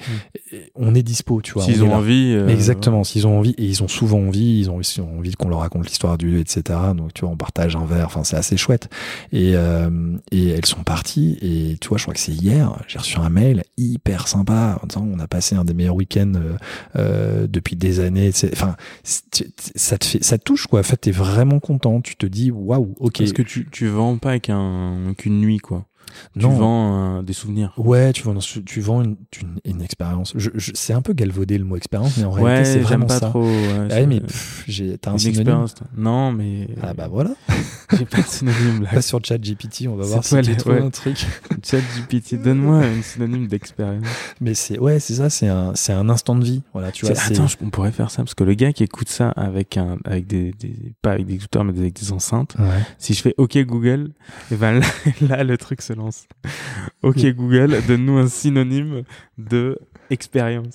euh, 0.53 0.59
on 0.75 0.95
est 0.95 1.03
dispo, 1.03 1.41
tu 1.43 1.53
vois. 1.53 1.63
S'ils 1.65 1.83
on 1.83 1.89
ont 1.91 1.95
envie. 1.95 2.33
euh, 2.35 2.49
Exactement, 2.49 3.05
s'ils 3.05 3.27
ont 3.27 3.39
envie, 3.39 3.55
et 3.59 3.65
ils 3.65 3.83
ont 3.83 3.89
souvent 3.89 4.19
envie, 4.19 4.59
ils 4.61 4.71
ont 4.71 4.77
aussi 4.77 5.01
envie 5.01 5.33
qu'on 5.35 5.49
leur 5.49 5.61
raconte 5.61 5.87
l'histoire 5.87 6.19
du 6.19 6.31
lieu, 6.31 6.39
etc. 6.41 6.63
Donc, 6.97 7.13
tu 7.15 7.23
vois, 7.23 7.31
on 7.31 7.37
partage 7.37 7.77
un 7.77 7.85
verre, 7.85 8.07
enfin, 8.07 8.25
c'est 8.25 8.37
assez 8.37 8.57
chouette. 8.57 8.89
Et, 9.33 9.55
et 10.33 10.49
elles 10.49 10.67
sont 10.67 10.83
parties, 10.83 11.39
et 11.43 11.77
tu 11.81 11.89
vois, 11.89 11.99
je 11.99 12.05
crois 12.05 12.15
que 12.15 12.21
c'est 12.21 12.33
hier, 12.33 12.73
j'ai 12.89 12.99
reçu 12.99 13.19
un 13.19 13.29
mail 13.29 13.63
hyper 13.77 14.29
sympa 14.29 14.79
en 14.83 14.87
disant 14.87 15.07
on 15.13 15.19
a 15.19 15.27
passé 15.27 15.55
un 15.57 15.65
des 15.65 15.75
meilleurs 15.85 15.97
week-ends 15.97 16.33
euh, 16.37 16.57
euh, 16.97 17.47
depuis 17.47 17.77
des 17.77 18.01
années. 18.01 18.31
Enfin, 18.53 18.77
ça 19.03 19.99
te 19.99 20.05
fait, 20.05 20.23
ça 20.23 20.39
touche, 20.39 20.67
quoi. 20.67 20.81
En 20.81 20.83
fait, 20.83 20.97
t'es 20.97 21.11
vraiment 21.11 21.61
content, 21.61 22.01
tu 22.01 22.17
te 22.17 22.27
dis 22.27 22.51
waouh, 22.51 22.95
ok. 22.99 23.19
Parce 23.19 23.33
que 23.33 23.43
tu, 23.43 23.69
tu 23.71 23.87
vends 23.89 24.17
pas 24.19 24.31
avec 24.31 24.51
un, 24.51 25.15
qu'une 25.17 25.41
nuit, 25.41 25.59
quoi. 25.59 25.87
Tu 26.39 26.41
vends 26.47 27.19
euh, 27.19 27.23
des 27.23 27.33
souvenirs. 27.33 27.73
Ouais, 27.77 28.13
tu 28.13 28.23
vends, 28.23 28.35
tu 28.39 28.81
vends 28.81 29.03
une, 29.03 29.17
une, 29.41 29.61
une 29.65 29.83
expérience. 29.83 30.33
Je, 30.37 30.51
je, 30.55 30.73
c'est 30.75 30.93
un 30.93 31.03
peu 31.03 31.13
galvaudé 31.13 31.59
le 31.59 31.65
mot 31.65 31.77
expérience, 31.77 32.17
mais 32.17 32.25
en 32.25 32.31
réalité, 32.31 32.59
Ouais, 32.61 32.65
c'est 32.65 32.73
j'aime 32.75 32.83
vraiment 32.83 33.07
pas 33.07 33.19
ça. 33.21 33.29
trop. 33.29 33.43
Ouais, 33.45 33.79
Ah 33.85 33.89
c'est- 33.91 34.07
mais 34.07 34.21
pff, 34.21 34.65
j'ai, 34.69 34.99
t'as 34.99 35.11
un 35.11 35.13
une 35.15 35.19
synonyme. 35.19 35.67
Non, 35.97 36.33
mais. 36.33 36.69
Ah 36.83 36.95
bah 36.95 37.09
voilà. 37.11 37.31
J'ai 37.99 38.07
pas 38.07 38.23
de 38.23 38.27
synonyme 38.27 38.83
là. 38.83 38.91
Pas 38.91 39.03
sur 39.03 39.21
ChatGPT, 39.25 39.87
on 39.89 39.95
va 39.97 40.05
C'est 40.05 40.11
voir 40.11 40.25
si 40.25 40.41
tu 40.43 40.57
trouves 40.57 40.73
un 40.79 40.91
truc. 40.91 41.25
ChatGPT, 41.63 42.43
donne-moi 42.43 42.79
un 42.79 43.03
synonyme 43.03 43.47
d'expérience. 43.47 44.05
Mais 44.41 44.55
c'est 44.55 44.79
ouais, 44.79 44.99
c'est 45.01 45.15
ça, 45.15 45.31
c'est 45.31 45.49
un 45.49 45.73
c'est 45.75 45.93
un 45.93 46.09
instant 46.09 46.35
de 46.35 46.45
vie. 46.45 46.63
Voilà, 46.73 46.91
tu 46.93 47.07
vois, 47.07 47.15
C'est- 47.15 47.29
c'est 47.29 47.35
Attends, 47.35 47.47
je- 47.47 47.57
on 47.63 47.71
pourrait 47.71 47.93
faire 47.93 48.11
ça 48.11 48.23
parce 48.23 48.35
que 48.35 48.45
le 48.45 48.55
gars 48.55 48.73
qui 48.73 48.83
écoute 48.85 49.09
ça 49.09 49.31
avec 49.31 49.77
un, 49.77 49.99
avec 50.05 50.27
des, 50.27 50.53
des 50.53 50.75
pas 51.03 51.13
avec 51.13 51.27
des 51.27 51.35
écouteurs 51.35 51.65
mais 51.65 51.79
avec 51.79 51.95
des 51.95 52.13
enceintes. 52.13 52.57
Ouais. 52.59 52.67
Si 52.99 53.15
je 53.15 53.23
fais 53.23 53.35
OK 53.39 53.57
Google, 53.59 54.11
et 54.51 54.57
ben 54.57 54.81
là, 54.81 54.87
là, 55.37 55.45
le 55.45 55.57
truc 55.59 55.81
se 55.83 55.93
OK. 57.03 57.25
Google, 57.35 57.77
donne-nous 57.87 58.17
un 58.19 58.29
synonyme 58.29 59.03
de 59.39 59.79
expérience. 60.11 60.75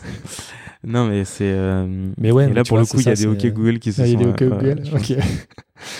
Non 0.83 1.07
mais 1.07 1.25
c'est. 1.25 1.51
euh, 1.51 2.07
Mais 2.17 2.31
ouais, 2.31 2.49
Et 2.49 2.53
là 2.53 2.63
pour 2.63 2.77
vois, 2.77 2.81
le 2.81 2.85
coup, 2.87 2.99
il 2.99 3.05
y 3.05 3.09
a 3.09 3.15
ça, 3.15 3.21
des 3.23 3.27
OK 3.27 3.37
c'est- 3.41 3.51
Google 3.51 3.79
qui 3.79 3.91
se 3.91 4.01
Ah, 4.01 4.07
il 4.07 4.13
y 4.13 4.15
a 4.15 4.19
sont. 4.19 4.23
des 4.25 4.29
OK 4.31 4.41
euh, 4.43 4.49
Google. 4.49 4.81
je 4.85 4.91
pense. 4.91 5.11
OK. 5.11 5.17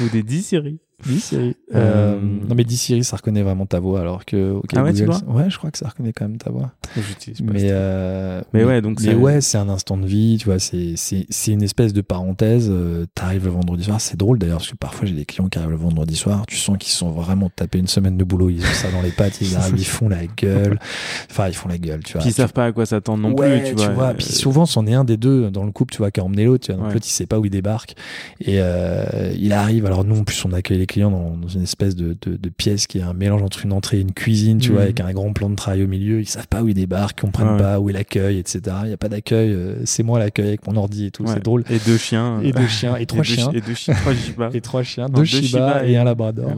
Ou 0.05 0.09
des 0.09 0.24
10 0.24 0.43
Siri. 0.43 0.80
Oui, 1.08 1.20
Siri. 1.20 1.56
Euh, 1.74 2.16
Euh, 2.16 2.20
non 2.20 2.56
mais 2.56 2.64
dis 2.64 2.78
Siri, 2.78 3.04
ça 3.04 3.16
reconnaît 3.16 3.43
vraiment 3.43 3.66
ta 3.66 3.80
voix 3.80 4.00
alors 4.02 4.26
que 4.26 4.60
Ah 4.76 4.84
ouais, 4.84 4.93
tu 4.93 5.06
vois 5.06 5.22
ouais, 5.28 5.50
je 5.50 5.58
crois 5.58 5.72
que 5.72 5.78
ça 5.78 5.88
reconnaît 5.88 6.12
quand 6.14 6.28
même 6.28 6.38
ta 6.38 6.50
voix. 6.50 6.72
J'utilise 6.97 7.41
pas 7.41 7.54
Mais 7.54 7.68
euh, 7.70 8.41
Mais 8.54 8.64
ouais, 8.66 8.82
donc 8.82 9.00
mais 9.02 9.12
ça- 9.14 9.18
ouais, 9.18 9.41
c'est 9.41 9.58
un 9.58 9.70
instant 9.70 9.95
de 9.97 10.06
vie, 10.08 10.38
tu 10.39 10.45
vois, 10.45 10.60
c'est 10.60 10.93
c'est 10.95 11.26
c'est 11.30 11.52
une 11.52 11.62
espèce 11.64 11.93
de 11.93 12.02
parenthèse, 12.02 12.68
euh, 12.70 13.06
t'arrives 13.16 13.45
le 13.45 13.52
vendredi 13.52 13.84
soir, 13.84 14.02
c'est 14.02 14.18
drôle 14.18 14.39
d'ailleurs 14.39 14.58
parce 14.58 14.72
que 14.72 14.76
parfois 14.78 15.08
j'ai 15.08 15.14
des 15.16 15.26
clients 15.26 15.47
qui 15.47 15.58
arrivent 15.60 15.72
le 15.72 15.78
vendredi 15.78 16.16
soir, 16.16 16.45
tu 16.47 16.56
sens 16.58 16.78
qu'ils 16.78 16.91
sont 16.91 17.12
vraiment 17.12 17.50
tapés 17.50 17.80
une 17.80 17.88
semaine 17.88 18.18
de 18.18 18.24
boulot, 18.24 18.50
ils 18.50 18.62
ont 18.62 18.74
ça 18.74 18.89
dans 18.91 19.02
les 19.02 19.12
pattes, 19.12 19.39
ils 19.41 19.56
arrivent, 19.56 19.76
ils 19.78 19.86
font 19.86 20.10
la 20.10 20.26
gueule. 20.26 20.80
Enfin, 21.32 21.47
ils 21.47 21.54
font 21.56 21.70
la 21.70 21.78
gueule, 21.78 22.04
tu 22.04 22.14
vois. 22.14 22.22
Puis 22.22 22.32
ils 22.32 22.34
savent 22.34 22.54
pas 22.54 22.66
à 22.66 22.72
quoi 22.72 22.86
s'attendre 22.86 23.22
non 23.22 23.34
ouais, 23.36 23.62
plus, 23.62 23.76
tu 23.76 23.91
vois. 23.91 24.14
Puis 24.16 24.26
Euh, 24.28 24.34
souvent, 24.34 24.66
c'en 24.66 24.86
est 24.88 24.93
un 24.93 25.04
des 25.04 25.16
deux 25.18 25.52
dans 25.52 25.64
le 25.64 25.72
couple, 25.72 25.93
tu 25.93 26.00
vois, 26.00 26.10
qui 26.12 26.20
a 26.20 26.24
emmené 26.24 26.45
l'autre, 26.45 26.66
tu 26.66 26.72
vois. 26.72 26.78
Donc 26.80 26.88
Ouais. 26.88 26.93
l'autre, 26.95 27.06
il 27.08 27.12
sait 27.12 27.28
pas 27.28 27.38
où 27.39 27.45
il 27.45 27.52
débarque. 27.52 27.95
Et 28.41 28.56
euh, 28.60 29.32
il 29.38 29.54
arrive. 29.54 29.86
Alors 29.86 30.04
nous, 30.04 30.18
en 30.20 30.24
plus, 30.24 30.43
on 30.45 30.52
accueille 30.54 30.80
les 30.80 30.88
clients 30.90 31.12
dans, 31.12 31.38
dans 31.38 31.48
une 31.48 31.64
espèce 31.64 31.96
de, 31.96 32.18
de, 32.22 32.36
de 32.36 32.50
pièce 32.50 32.86
qui 32.88 32.98
est 32.98 33.02
un 33.04 33.14
mélange 33.14 33.42
entre 33.44 33.64
une 33.66 33.72
entrée 33.72 33.98
et 33.98 34.02
une 34.02 34.12
cuisine, 34.12 34.58
tu 34.58 34.72
vois, 34.74 34.82
avec 34.82 35.00
un 35.00 35.12
grand 35.14 35.32
plan 35.32 35.50
de 35.50 35.56
travail 35.56 35.84
au 35.84 35.88
milieu. 35.88 36.20
Ils 36.20 36.28
savent 36.28 36.48
pas 36.48 36.62
où 36.64 36.68
ils 36.68 36.74
débarquent, 36.74 37.18
ils 37.20 37.22
comprennent 37.22 37.50
Ouais. 37.54 37.58
pas 37.58 37.80
où 37.80 37.90
est 37.90 37.94
l'accueil, 37.94 38.38
etc. 38.40 38.62
Il 38.84 38.90
y 38.90 38.94
a 38.94 38.98
pas 38.98 39.08
d'accueil. 39.10 39.52
euh, 39.54 39.76
c'est 39.86 40.04
moi 40.04 40.20
l'accueil 40.20 40.48
avec 40.50 40.68
mon 40.68 40.76
ordi 40.76 41.06
et 41.06 41.12
tout. 41.12 41.24
ouais. 41.24 41.32
C'est 41.34 41.44
drôle. 41.44 41.64
Et 41.70 41.80
deux 41.86 41.98
chiens. 41.98 42.42
Et 42.42 42.52
deux 42.52 42.68
chiens, 42.68 42.96
et 42.98 43.06
trois 43.08 43.24
chiens. 43.24 43.52
Et 43.54 43.62
deux 43.62 43.74
chiens, 43.76 43.94
trois 43.96 44.14
Shiba. 44.14 44.50
Et 44.54 44.62
trois 44.62 44.84
chiens, 44.84 45.06
Non, 45.06 45.14
deux 45.14 45.20
deux 45.22 45.26
Shiba, 45.26 45.46
Shiba 45.48 45.86
et 45.88 45.92
et- 45.94 45.98
un 45.98 46.04
Labrador 46.04 46.50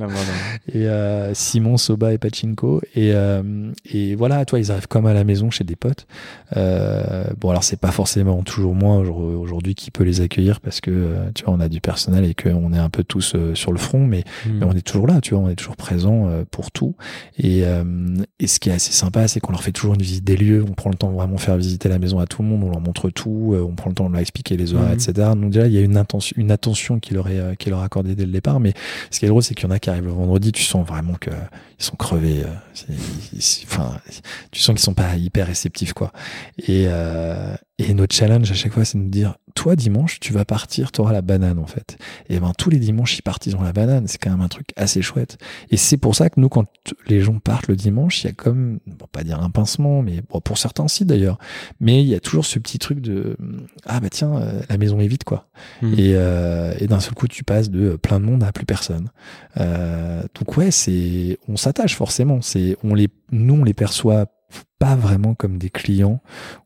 et 0.74 0.88
euh, 0.88 1.34
Simon, 1.34 1.78
Soba 1.78 2.14
et 2.14 2.18
Pachinko. 2.18 2.82
Et, 2.96 3.12
euh, 3.14 3.72
et 3.92 4.16
voilà, 4.16 4.44
toi, 4.46 4.60
ils 4.60 4.72
arrivent 4.72 4.88
comme 4.88 5.06
à 5.06 5.14
la 5.14 5.24
maison 5.24 5.52
chez 5.52 5.64
des 5.64 5.76
potes. 5.76 6.08
Bon, 6.56 7.50
alors 7.50 7.64
c'est 7.64 7.80
pas 7.80 7.92
forcément 7.92 8.42
toujours 8.44 8.76
moi 8.76 8.98
aujourd- 8.98 9.20
aujourd'hui 9.40 9.76
qui 9.76 9.92
peut 9.92 10.04
les 10.04 10.22
accueillir 10.22 10.60
parce 10.60 10.82
que 10.82 11.14
tu 11.36 11.44
vois, 11.46 11.54
on 11.54 11.60
a 11.60 11.70
du 11.70 11.82
personnel 11.82 12.26
et 12.26 12.34
qu'on 12.34 12.74
est 12.74 12.78
un 12.78 12.90
peu 12.90 13.04
tous 13.04 13.36
sur 13.54 13.72
le 13.72 13.78
front, 13.78 14.06
mais, 14.06 14.21
mais 14.46 14.66
on 14.66 14.72
est 14.72 14.82
toujours 14.82 15.08
là, 15.08 15.22
tu 15.22 15.34
vois, 15.34 15.44
on 15.44 15.50
est 15.50 15.56
toujours 15.56 15.76
présent 15.76 16.28
euh, 16.28 16.44
pour 16.50 16.72
tout. 16.72 16.96
Et, 17.38 17.64
euh, 17.66 17.84
et 18.40 18.48
ce 18.48 18.60
qui 18.60 18.70
est 18.70 18.74
assez 18.74 18.92
sympa, 18.92 19.28
c'est 19.28 19.40
qu'on 19.40 19.52
leur 19.52 19.64
fait 19.64 19.72
toujours 19.72 19.94
une 19.96 20.02
visite 20.02 20.24
des 20.24 20.38
lieux. 20.38 20.64
On 20.68 20.74
prend 20.74 20.90
le 20.90 20.96
temps 20.96 21.10
de 21.10 21.16
vraiment 21.16 21.38
faire 21.38 21.58
visiter 21.58 21.90
la 21.90 22.00
maison 22.00 22.20
à 22.20 22.26
tout 22.26 22.42
le 22.42 22.48
monde, 22.48 22.64
on 22.64 22.70
leur 22.70 22.82
montre 22.82 23.10
tout, 23.10 23.52
euh, 23.54 23.62
on 23.68 23.76
prend 23.76 23.90
le 23.90 23.96
temps 23.96 24.08
de 24.08 24.14
leur 24.14 24.22
expliquer 24.22 24.58
les 24.58 24.74
horaires, 24.74 24.90
Mhm. 24.90 24.94
etc. 24.96 25.14
Donc 25.36 25.50
déjà, 25.52 25.68
il 25.68 25.74
y 25.74 25.78
a 25.78 25.82
une 25.82 25.98
intention, 25.98 26.34
une 26.38 26.52
attention 26.52 27.00
qui 27.00 27.14
leur 27.14 27.28
est, 27.30 27.56
qui 27.58 27.70
leur 27.70 27.82
est 27.82 27.86
accordée 27.86 28.16
dès 28.16 28.26
le 28.26 28.32
départ. 28.32 28.60
Mais 28.60 28.74
ce 29.10 29.20
qui 29.20 29.26
est 29.26 29.30
drôle, 29.30 29.44
c'est 29.44 29.56
qu'il 29.56 29.66
y 29.68 29.72
en 29.72 29.72
a 29.76 29.80
qui 29.80 29.90
arrivent 29.90 30.06
le 30.06 30.12
vendredi, 30.12 30.52
tu 30.52 30.64
sens 30.64 30.88
vraiment 30.88 31.14
que 31.20 31.30
ils 31.82 31.86
sont 31.86 31.96
crevés. 31.96 32.44
euh, 32.44 32.48
c'est- 32.74 32.86
ils- 33.34 33.40
ils- 33.40 33.66
Enfin, 33.66 34.00
tu 34.52 34.62
sens 34.62 34.76
qu'ils 34.76 34.84
sont 34.84 34.94
pas 34.94 35.16
hyper 35.16 35.48
réceptifs, 35.48 35.94
quoi. 35.94 36.12
Et, 36.60 36.86
euh, 36.88 37.56
et 37.80 37.94
notre 37.96 38.16
challenge 38.16 38.52
à 38.52 38.54
chaque 38.54 38.74
fois, 38.74 38.86
c'est 38.86 38.98
de 39.00 39.04
nous 39.04 39.10
dire, 39.10 39.36
toi 39.56 39.76
dimanche, 39.76 40.20
tu 40.22 40.32
vas 40.32 40.46
partir, 40.46 40.92
tu 40.92 41.02
auras 41.02 41.12
la 41.12 41.22
banane 41.22 41.60
en 41.60 41.66
fait. 41.66 41.98
Et 42.30 42.40
ben 42.40 42.54
tous 42.58 42.70
les 42.70 42.78
dimanches, 42.80 43.18
ils 43.18 43.22
partent, 43.22 43.46
ils 43.48 43.56
ont 43.58 43.62
la 43.64 43.74
banane. 43.74 44.08
C'est 44.08 44.18
quand 44.20 44.30
même 44.30 44.40
un 44.42 44.48
truc 44.48 44.70
assez 44.78 45.02
chouette. 45.02 45.38
Et 45.72 45.78
c'est 45.78 45.98
pour 45.98 46.16
ça 46.16 46.30
que 46.30 46.40
nous, 46.40 46.48
quand 46.48 46.66
les 47.08 47.20
gens 47.22 47.38
partent 47.40 47.68
le 47.68 47.76
dimanche, 47.76 48.24
il 48.24 48.28
y 48.28 48.30
a 48.30 48.34
comme, 48.34 48.80
bon, 48.86 49.08
pas 49.12 49.24
dire 49.24 49.42
un 49.42 49.50
pincement, 49.50 50.02
mais 50.04 50.22
bon, 50.30 50.40
pour 50.40 50.58
certains 50.58 50.88
si 50.88 51.04
d'ailleurs. 51.06 51.38
Mais 51.82 52.02
il 52.02 52.08
y 52.08 52.16
a 52.16 52.20
toujours 52.22 52.46
ce 52.46 52.60
petit 52.60 52.78
truc 52.80 53.02
de, 53.02 53.36
ah 53.86 54.00
bah 54.00 54.10
tiens, 54.10 54.36
euh, 54.38 54.62
la 54.70 54.78
maison 54.78 55.00
est 55.00 55.08
vide, 55.08 55.24
quoi. 55.26 55.50
Mhm. 55.82 55.94
Et, 55.96 56.14
euh, 56.16 56.74
et 56.80 56.88
d'un 56.88 57.00
seul 57.02 57.14
coup, 57.16 57.28
tu 57.28 57.44
passes 57.44 57.70
de 57.72 57.96
plein 57.98 58.20
de 58.20 58.26
monde 58.26 58.44
à 58.44 58.52
plus 58.54 58.66
personne. 58.66 59.10
Euh, 59.58 60.24
donc 60.40 60.56
ouais, 60.56 60.72
c'est, 60.72 61.40
on 61.50 61.58
s'attache 61.72 61.96
forcément. 61.96 62.42
C'est, 62.42 62.76
on 62.84 62.94
les, 62.94 63.08
nous, 63.32 63.56
on 63.56 63.64
les 63.64 63.74
perçoit 63.74 64.26
pas 64.80 64.96
vraiment 64.96 65.34
comme 65.34 65.58
des 65.58 65.70
clients. 65.70 66.20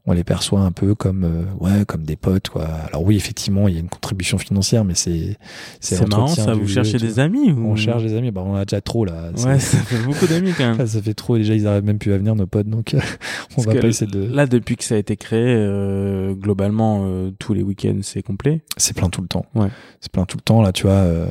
On 0.07 0.13
les 0.13 0.23
perçoit 0.23 0.61
un 0.61 0.71
peu 0.71 0.95
comme, 0.95 1.23
euh, 1.23 1.43
ouais, 1.59 1.85
comme 1.85 2.03
des 2.03 2.15
potes, 2.15 2.49
quoi. 2.49 2.65
Alors 2.65 3.03
oui, 3.03 3.15
effectivement, 3.15 3.67
il 3.67 3.75
y 3.75 3.77
a 3.77 3.81
une 3.81 3.89
contribution 3.89 4.39
financière, 4.39 4.83
mais 4.83 4.95
c'est, 4.95 5.37
C'est 5.79 6.07
marrant 6.09 6.27
ça, 6.27 6.53
vous 6.53 6.67
cherchez 6.67 6.97
des 6.97 7.19
amis 7.19 7.51
ou... 7.51 7.67
On 7.67 7.75
cherche 7.75 8.01
des 8.01 8.15
amis. 8.15 8.31
Bah, 8.31 8.41
on 8.43 8.55
a 8.55 8.65
déjà 8.65 8.81
trop 8.81 9.05
là. 9.05 9.31
Ouais, 9.45 9.59
ça 9.59 9.77
fait 9.77 10.03
beaucoup 10.03 10.25
d'amis 10.25 10.53
quand 10.57 10.65
même. 10.65 10.77
Là, 10.77 10.87
ça 10.87 11.01
fait 11.01 11.13
trop. 11.13 11.37
Déjà, 11.37 11.53
ils 11.53 11.67
arrivent 11.67 11.83
même 11.83 11.99
plus 11.99 12.13
à 12.13 12.17
venir, 12.17 12.35
nos 12.35 12.47
potes. 12.47 12.67
Donc, 12.67 12.95
on 13.57 13.63
Parce 13.63 13.67
va 13.67 13.81
pas 13.81 13.87
essayer 13.87 14.09
de. 14.09 14.33
Là, 14.33 14.47
depuis 14.47 14.77
que 14.77 14.83
ça 14.83 14.95
a 14.95 14.97
été 14.97 15.15
créé, 15.17 15.53
euh, 15.55 16.33
globalement, 16.33 17.03
euh, 17.05 17.31
tous 17.37 17.53
les 17.53 17.61
week-ends, 17.61 17.99
c'est 18.01 18.23
complet. 18.23 18.63
C'est 18.77 18.95
plein 18.95 19.09
tout 19.09 19.21
le 19.21 19.27
temps. 19.27 19.45
Ouais. 19.53 19.67
C'est 19.99 20.11
plein 20.11 20.25
tout 20.25 20.37
le 20.37 20.43
temps. 20.43 20.61
Là, 20.63 20.71
tu 20.71 20.83
vois, 20.83 20.93
euh, 20.93 21.27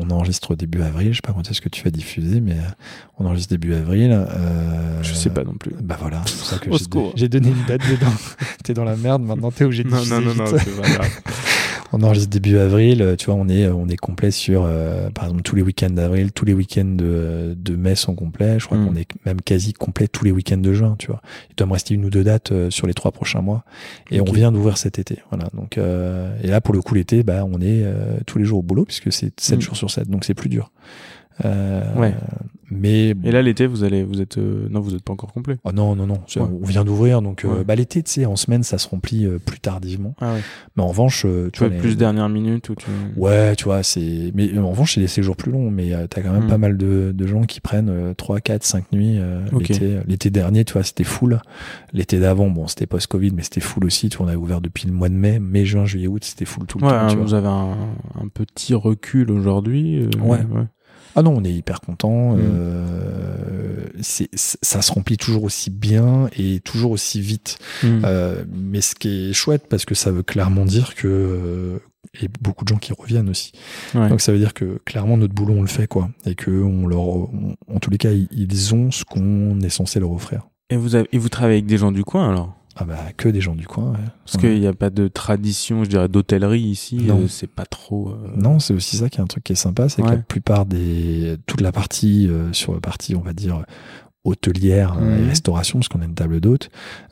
on 0.00 0.10
enregistre 0.10 0.54
début 0.54 0.82
avril. 0.82 1.10
Je 1.12 1.16
sais 1.16 1.20
pas 1.22 1.32
quand 1.32 1.50
est-ce 1.50 1.60
que 1.60 1.68
tu 1.68 1.82
vas 1.84 1.90
diffuser, 1.90 2.40
mais 2.40 2.52
euh, 2.52 2.70
on 3.18 3.26
enregistre 3.26 3.50
début 3.50 3.74
avril. 3.74 4.10
Euh, 4.12 5.02
Je 5.02 5.14
sais 5.14 5.30
pas 5.30 5.44
non 5.44 5.54
plus. 5.54 5.72
Bah 5.80 5.96
voilà, 6.00 6.22
Au 6.70 6.78
j'ai 7.16 7.28
donné 7.28 7.48
une 7.48 7.64
date 7.66 7.82
dedans. 7.90 8.12
t'es 8.64 8.74
dans 8.74 8.84
la 8.84 8.96
merde, 8.96 9.22
maintenant 9.22 9.50
t'es 9.50 9.64
obligé 9.64 9.84
de 9.84 9.88
Non, 9.90 9.96
diffuser 9.98 10.14
non, 10.14 10.20
non, 10.20 10.34
non, 10.34 10.44
vite. 10.44 10.60
c'est 10.64 10.80
pas 10.80 10.88
grave. 10.88 11.10
On 11.92 12.02
enregistre 12.02 12.28
début 12.30 12.58
avril, 12.58 13.00
euh, 13.02 13.16
tu 13.16 13.26
vois, 13.26 13.34
on 13.34 13.48
est, 13.48 13.64
euh, 13.64 13.74
on 13.74 13.88
est 13.88 13.96
complet 13.96 14.30
sur, 14.30 14.64
euh, 14.66 15.10
par 15.10 15.24
exemple, 15.24 15.42
tous 15.42 15.56
les 15.56 15.62
week-ends 15.62 15.90
d'avril, 15.90 16.32
tous 16.32 16.44
les 16.44 16.52
week-ends 16.52 16.84
de, 16.84 17.54
de 17.56 17.76
mai 17.76 17.94
sont 17.94 18.14
complets. 18.14 18.58
Je 18.58 18.66
crois 18.66 18.76
Mm. 18.78 18.86
qu'on 18.86 18.96
est 18.96 19.06
même 19.24 19.40
quasi 19.40 19.72
complet 19.72 20.06
tous 20.08 20.24
les 20.24 20.30
week-ends 20.30 20.58
de 20.58 20.72
juin, 20.72 20.96
tu 20.98 21.06
vois. 21.06 21.22
Il 21.50 21.56
doit 21.56 21.66
me 21.66 21.72
rester 21.72 21.94
une 21.94 22.04
ou 22.04 22.10
deux 22.10 22.24
dates 22.24 22.52
euh, 22.52 22.70
sur 22.70 22.86
les 22.86 22.94
trois 22.94 23.10
prochains 23.12 23.40
mois. 23.40 23.64
Et 24.10 24.20
on 24.20 24.24
vient 24.24 24.52
d'ouvrir 24.52 24.76
cet 24.78 24.98
été. 24.98 25.18
Voilà. 25.30 25.48
Donc, 25.54 25.78
euh, 25.78 26.36
et 26.42 26.48
là, 26.48 26.60
pour 26.60 26.74
le 26.74 26.82
coup, 26.82 26.94
l'été, 26.94 27.22
bah, 27.22 27.44
on 27.44 27.60
est 27.60 27.82
euh, 27.84 28.18
tous 28.26 28.38
les 28.38 28.44
jours 28.44 28.58
au 28.58 28.62
boulot 28.62 28.84
puisque 28.84 29.12
c'est 29.12 29.38
7 29.40 29.58
Mm. 29.58 29.62
jours 29.62 29.76
sur 29.76 29.90
7. 29.90 30.08
Donc, 30.10 30.24
c'est 30.24 30.34
plus 30.34 30.48
dur. 30.50 30.70
Euh, 31.44 31.82
Ouais. 31.96 32.14
Mais 32.70 33.14
Et 33.24 33.32
là, 33.32 33.40
l'été, 33.40 33.66
vous 33.66 33.82
allez, 33.82 34.02
vous 34.04 34.20
êtes, 34.20 34.36
euh, 34.36 34.68
non, 34.68 34.80
vous 34.80 34.94
êtes 34.94 35.02
pas 35.02 35.14
encore 35.14 35.32
complet. 35.32 35.56
Oh 35.64 35.72
non, 35.72 35.96
non, 35.96 36.06
non. 36.06 36.18
Ouais. 36.36 36.42
On 36.42 36.66
vient 36.66 36.84
d'ouvrir, 36.84 37.22
donc 37.22 37.46
euh, 37.46 37.64
bah, 37.64 37.74
l'été, 37.74 38.02
tu 38.02 38.10
sais, 38.10 38.26
en 38.26 38.36
semaine, 38.36 38.62
ça 38.62 38.76
se 38.76 38.86
remplit 38.86 39.24
euh, 39.24 39.38
plus 39.38 39.58
tardivement. 39.58 40.14
Ah 40.20 40.34
ouais. 40.34 40.40
Mais 40.76 40.82
en 40.82 40.88
revanche, 40.88 41.24
euh, 41.24 41.46
tu 41.46 41.52
Tu 41.52 41.58
vois, 41.60 41.68
les- 41.70 41.78
plus 41.78 41.96
dernière 41.96 42.28
minute 42.28 42.68
ou 42.68 42.74
tu. 42.74 42.84
Ouais, 43.16 43.56
tu 43.56 43.64
vois, 43.64 43.82
c'est. 43.82 44.32
Mais 44.34 44.52
euh, 44.52 44.60
en 44.60 44.68
revanche, 44.72 44.96
c'est 44.96 45.00
des 45.00 45.06
séjours 45.06 45.34
plus 45.34 45.50
longs, 45.50 45.70
mais 45.70 45.94
euh, 45.94 46.06
t'as 46.08 46.20
quand 46.20 46.30
même 46.30 46.44
Mm. 46.44 46.48
pas 46.48 46.58
mal 46.58 46.76
de, 46.76 47.12
de 47.16 47.26
gens 47.26 47.44
qui 47.44 47.62
prennent 47.62 47.88
euh, 47.88 48.12
3, 48.12 48.40
4, 48.40 48.62
5 48.64 48.92
nuits 48.92 49.16
euh, 49.18 49.40
Ok. 49.52 49.68
l'été. 49.68 49.98
L'été 50.06 50.28
dernier, 50.28 50.66
tu 50.66 50.74
vois, 50.74 50.82
c'était 50.82 51.04
full. 51.04 51.40
L'été 51.94 52.20
d'avant, 52.20 52.50
bon, 52.50 52.66
c'était 52.66 52.84
post-Covid, 52.86 53.30
mais 53.34 53.44
c'était 53.44 53.62
full 53.62 53.86
aussi. 53.86 54.10
Tu 54.10 54.18
vois, 54.18 54.26
on 54.26 54.28
a 54.28 54.36
ouvert 54.36 54.60
depuis 54.60 54.86
le 54.86 54.92
mois 54.92 55.08
de 55.08 55.14
mai, 55.14 55.38
mai, 55.38 55.64
juin, 55.64 55.86
juillet, 55.86 56.06
août, 56.06 56.22
c'était 56.22 56.44
full 56.44 56.66
tout 56.66 56.76
le 56.78 56.84
Ouais, 56.84 56.90
temps. 56.90 57.06
tu 57.06 57.12
hein, 57.14 57.16
vois. 57.16 57.24
vous 57.24 57.32
avez 57.34 57.48
un, 57.48 57.72
un 58.22 58.28
petit 58.28 58.74
recul 58.74 59.30
aujourd'hui. 59.30 60.00
euh, 60.02 60.10
Ouais. 60.22 60.40
Ah 61.18 61.22
non, 61.22 61.34
on 61.36 61.42
est 61.44 61.52
hyper 61.52 61.80
content. 61.80 62.36
Mm. 62.36 62.40
Euh, 62.40 63.86
ça 64.00 64.82
se 64.82 64.92
remplit 64.92 65.16
toujours 65.16 65.42
aussi 65.42 65.68
bien 65.70 66.28
et 66.38 66.60
toujours 66.60 66.92
aussi 66.92 67.20
vite. 67.20 67.58
Mm. 67.82 68.02
Euh, 68.04 68.44
mais 68.52 68.80
ce 68.80 68.94
qui 68.94 69.30
est 69.30 69.32
chouette, 69.32 69.64
parce 69.68 69.84
que 69.84 69.96
ça 69.96 70.12
veut 70.12 70.22
clairement 70.22 70.64
dire 70.64 70.94
que 70.94 71.08
euh, 71.08 71.78
et 72.22 72.28
beaucoup 72.40 72.64
de 72.64 72.68
gens 72.68 72.76
qui 72.78 72.92
reviennent 72.92 73.28
aussi. 73.28 73.50
Ouais. 73.96 74.08
Donc 74.08 74.20
ça 74.20 74.30
veut 74.30 74.38
dire 74.38 74.54
que 74.54 74.78
clairement 74.84 75.16
notre 75.16 75.34
boulot 75.34 75.54
on 75.54 75.62
le 75.62 75.66
fait 75.68 75.88
quoi, 75.88 76.08
et 76.24 76.36
que 76.36 76.50
on 76.50 76.86
leur, 76.86 77.00
on- 77.00 77.56
en 77.66 77.78
tous 77.80 77.90
les 77.90 77.98
cas 77.98 78.12
ils- 78.12 78.28
ils 78.30 78.74
ont 78.74 78.92
ce 78.92 79.04
qu'on 79.04 79.60
est 79.60 79.68
censé 79.70 79.98
leur 79.98 80.12
offrir. 80.12 80.46
Et 80.70 80.76
vous 80.76 80.94
avez, 80.94 81.08
et 81.12 81.18
vous 81.18 81.28
travaillez 81.28 81.56
avec 81.58 81.66
des 81.66 81.78
gens 81.78 81.90
du 81.90 82.04
coin 82.04 82.28
alors? 82.30 82.54
Ah 82.80 82.84
bah 82.84 82.96
que 83.16 83.28
des 83.28 83.40
gens 83.40 83.56
du 83.56 83.66
coin. 83.66 83.90
Ouais. 83.92 83.98
Parce 84.24 84.36
Ouais. 84.36 84.40
qu'il 84.52 84.60
n'y 84.60 84.66
a 84.68 84.72
pas 84.72 84.90
de 84.90 85.08
tradition, 85.08 85.82
je 85.82 85.88
dirais, 85.90 86.08
d'hôtellerie 86.08 86.60
ici. 86.60 87.08
Euh, 87.10 87.26
c'est 87.26 87.50
pas 87.50 87.66
trop. 87.66 88.10
euh, 88.10 88.30
Non, 88.36 88.60
c'est 88.60 88.72
aussi 88.72 88.96
ça 88.96 89.08
qui 89.08 89.18
est 89.18 89.20
un 89.20 89.26
truc 89.26 89.42
qui 89.42 89.52
est 89.52 89.56
sympa, 89.56 89.88
c'est 89.88 90.00
que 90.02 90.06
la 90.08 90.16
plupart 90.18 90.64
des 90.64 91.36
toute 91.46 91.60
la 91.60 91.72
partie 91.72 92.28
euh, 92.28 92.52
sur 92.52 92.72
la 92.74 92.80
partie 92.80 93.16
on 93.16 93.20
va 93.20 93.32
dire 93.32 93.64
hôtelière 94.24 94.96
euh, 94.98 95.16
Mhm. 95.18 95.24
et 95.24 95.28
restauration, 95.28 95.78
parce 95.78 95.88
qu'on 95.88 96.00
a 96.02 96.04
une 96.04 96.14
table 96.14 96.40
d'hôtes, 96.40 96.70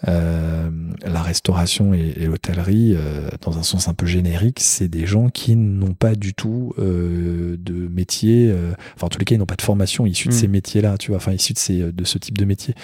euh, 0.08 0.68
la 1.04 1.22
restauration 1.22 1.94
et, 1.94 2.12
et 2.16 2.26
l'hôtellerie, 2.26 2.94
euh, 2.96 3.28
dans 3.42 3.58
un 3.58 3.62
sens 3.62 3.88
un 3.88 3.94
peu 3.94 4.06
générique, 4.06 4.58
c'est 4.60 4.88
des 4.88 5.06
gens 5.06 5.28
qui 5.28 5.56
n'ont 5.56 5.94
pas 5.94 6.14
du 6.14 6.34
tout 6.34 6.72
euh, 6.78 7.56
de 7.58 7.72
métier, 7.88 8.50
euh, 8.50 8.72
enfin 8.96 9.06
en 9.06 9.08
tous 9.08 9.18
les 9.18 9.24
cas 9.24 9.34
ils 9.34 9.38
n'ont 9.38 9.46
pas 9.46 9.56
de 9.56 9.62
formation 9.62 10.04
issue 10.06 10.28
de 10.28 10.34
Mhm. 10.34 10.40
ces 10.40 10.48
métiers-là, 10.48 10.98
tu 10.98 11.10
vois, 11.12 11.16
enfin 11.18 11.32
issue 11.32 11.52
de, 11.54 11.58
ces, 11.58 11.92
de 11.92 12.04
ce 12.04 12.18
type 12.18 12.36
de 12.38 12.44
métier. 12.44 12.74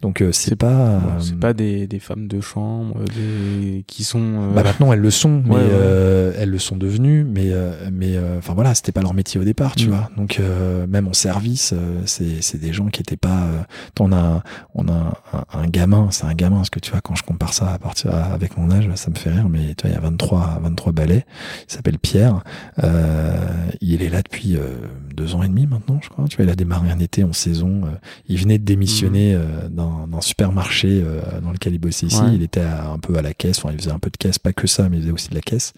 Donc 0.00 0.20
euh, 0.22 0.32
c'est 0.32 0.56
pas... 0.56 0.90
euh, 0.90 1.00
c'est 1.20 1.38
pas 1.38 1.52
des, 1.52 1.86
des 1.86 1.98
femmes 1.98 2.28
de 2.28 2.40
chambre 2.40 2.96
des, 3.16 3.84
qui 3.86 4.04
sont. 4.04 4.20
euh, 4.22 4.54
Bah 4.54 4.62
maintenant 4.62 4.92
elles 4.92 5.00
le 5.00 5.10
sont, 5.10 5.42
mais 5.44 5.50
Ouais, 5.54 5.56
ouais. 5.60 5.68
euh, 5.72 6.32
elles 6.38 6.50
le 6.50 6.58
sont 6.58 6.76
devenues, 6.76 7.24
mais 7.24 7.50
mais 7.92 8.16
euh, 8.16 8.38
enfin 8.38 8.54
voilà, 8.54 8.74
c'était 8.74 8.92
pas 8.92 9.02
leur 9.02 9.12
métier 9.14 9.40
au 9.40 9.44
départ, 9.44 9.74
tu 9.76 9.86
Mm. 9.86 9.90
vois. 9.90 10.10
Donc 10.16 10.38
euh, 10.40 10.86
même 10.86 11.08
en 11.08 11.12
service, 11.12 11.72
euh, 11.74 12.00
c'est 12.06 12.40
c'est 12.42 12.58
des 12.58 12.72
gens 12.72 12.86
qui 12.86 13.00
étaient 13.00 13.16
pas. 13.16 13.66
On 14.00 14.12
a 14.12 14.16
un- 14.16 14.42
on 14.74 14.88
a 14.88 14.92
un, 15.32 15.44
un 15.60 15.66
gamin, 15.68 16.08
c'est 16.10 16.24
un 16.24 16.34
gamin, 16.34 16.56
parce 16.56 16.70
que 16.70 16.80
tu 16.80 16.90
vois 16.90 17.00
quand 17.00 17.14
je 17.14 17.22
compare 17.22 17.52
ça 17.54 17.72
à 17.72 17.78
partir 17.78 18.14
avec 18.14 18.56
mon 18.56 18.70
âge, 18.70 18.88
ça 18.96 19.10
me 19.10 19.16
fait 19.16 19.30
rire, 19.30 19.48
mais 19.48 19.74
tu 19.74 19.82
vois 19.82 19.90
il 19.90 19.94
y 19.94 19.96
a 19.96 20.00
23 20.00 20.58
23 20.62 20.92
balais, 20.92 21.24
il 21.68 21.72
s'appelle 21.72 21.98
Pierre, 21.98 22.42
euh, 22.82 23.66
il 23.80 24.02
est 24.02 24.08
là 24.08 24.22
depuis 24.22 24.56
euh, 24.56 24.76
deux 25.14 25.34
ans 25.34 25.42
et 25.42 25.48
demi 25.48 25.66
maintenant, 25.66 25.98
je 26.02 26.08
crois. 26.08 26.26
Tu 26.28 26.36
vois 26.36 26.44
il 26.44 26.50
a 26.50 26.54
démarré 26.56 26.90
un 26.90 26.98
été 26.98 27.24
en 27.24 27.32
saison, 27.32 27.82
euh, 27.84 27.88
il 28.28 28.38
venait 28.38 28.58
de 28.58 28.64
démissionner 28.64 29.34
euh, 29.34 29.68
d'un 29.68 30.06
d'un 30.08 30.20
supermarché 30.20 31.02
euh, 31.04 31.20
dans 31.40 31.52
lequel 31.52 31.74
il 31.74 31.78
bossait 31.78 32.06
ici, 32.06 32.20
Ouais. 32.22 32.34
il 32.34 32.42
était 32.42 32.60
à- 32.60 32.90
un 32.90 32.98
peu 32.98 33.16
à 33.16 33.22
la 33.22 33.34
caisse, 33.34 33.58
enfin 33.58 33.70
il 33.72 33.78
faisait 33.78 33.92
un 33.92 33.98
peu 33.98 34.10
de 34.10 34.16
caisse, 34.16 34.38
pas 34.38 34.52
que 34.52 34.66
ça, 34.66 34.88
mais 34.88 34.96
il 34.98 35.02
faisait 35.02 35.12
aussi 35.12 35.28
de 35.30 35.34
la 35.34 35.40
caisse. 35.40 35.72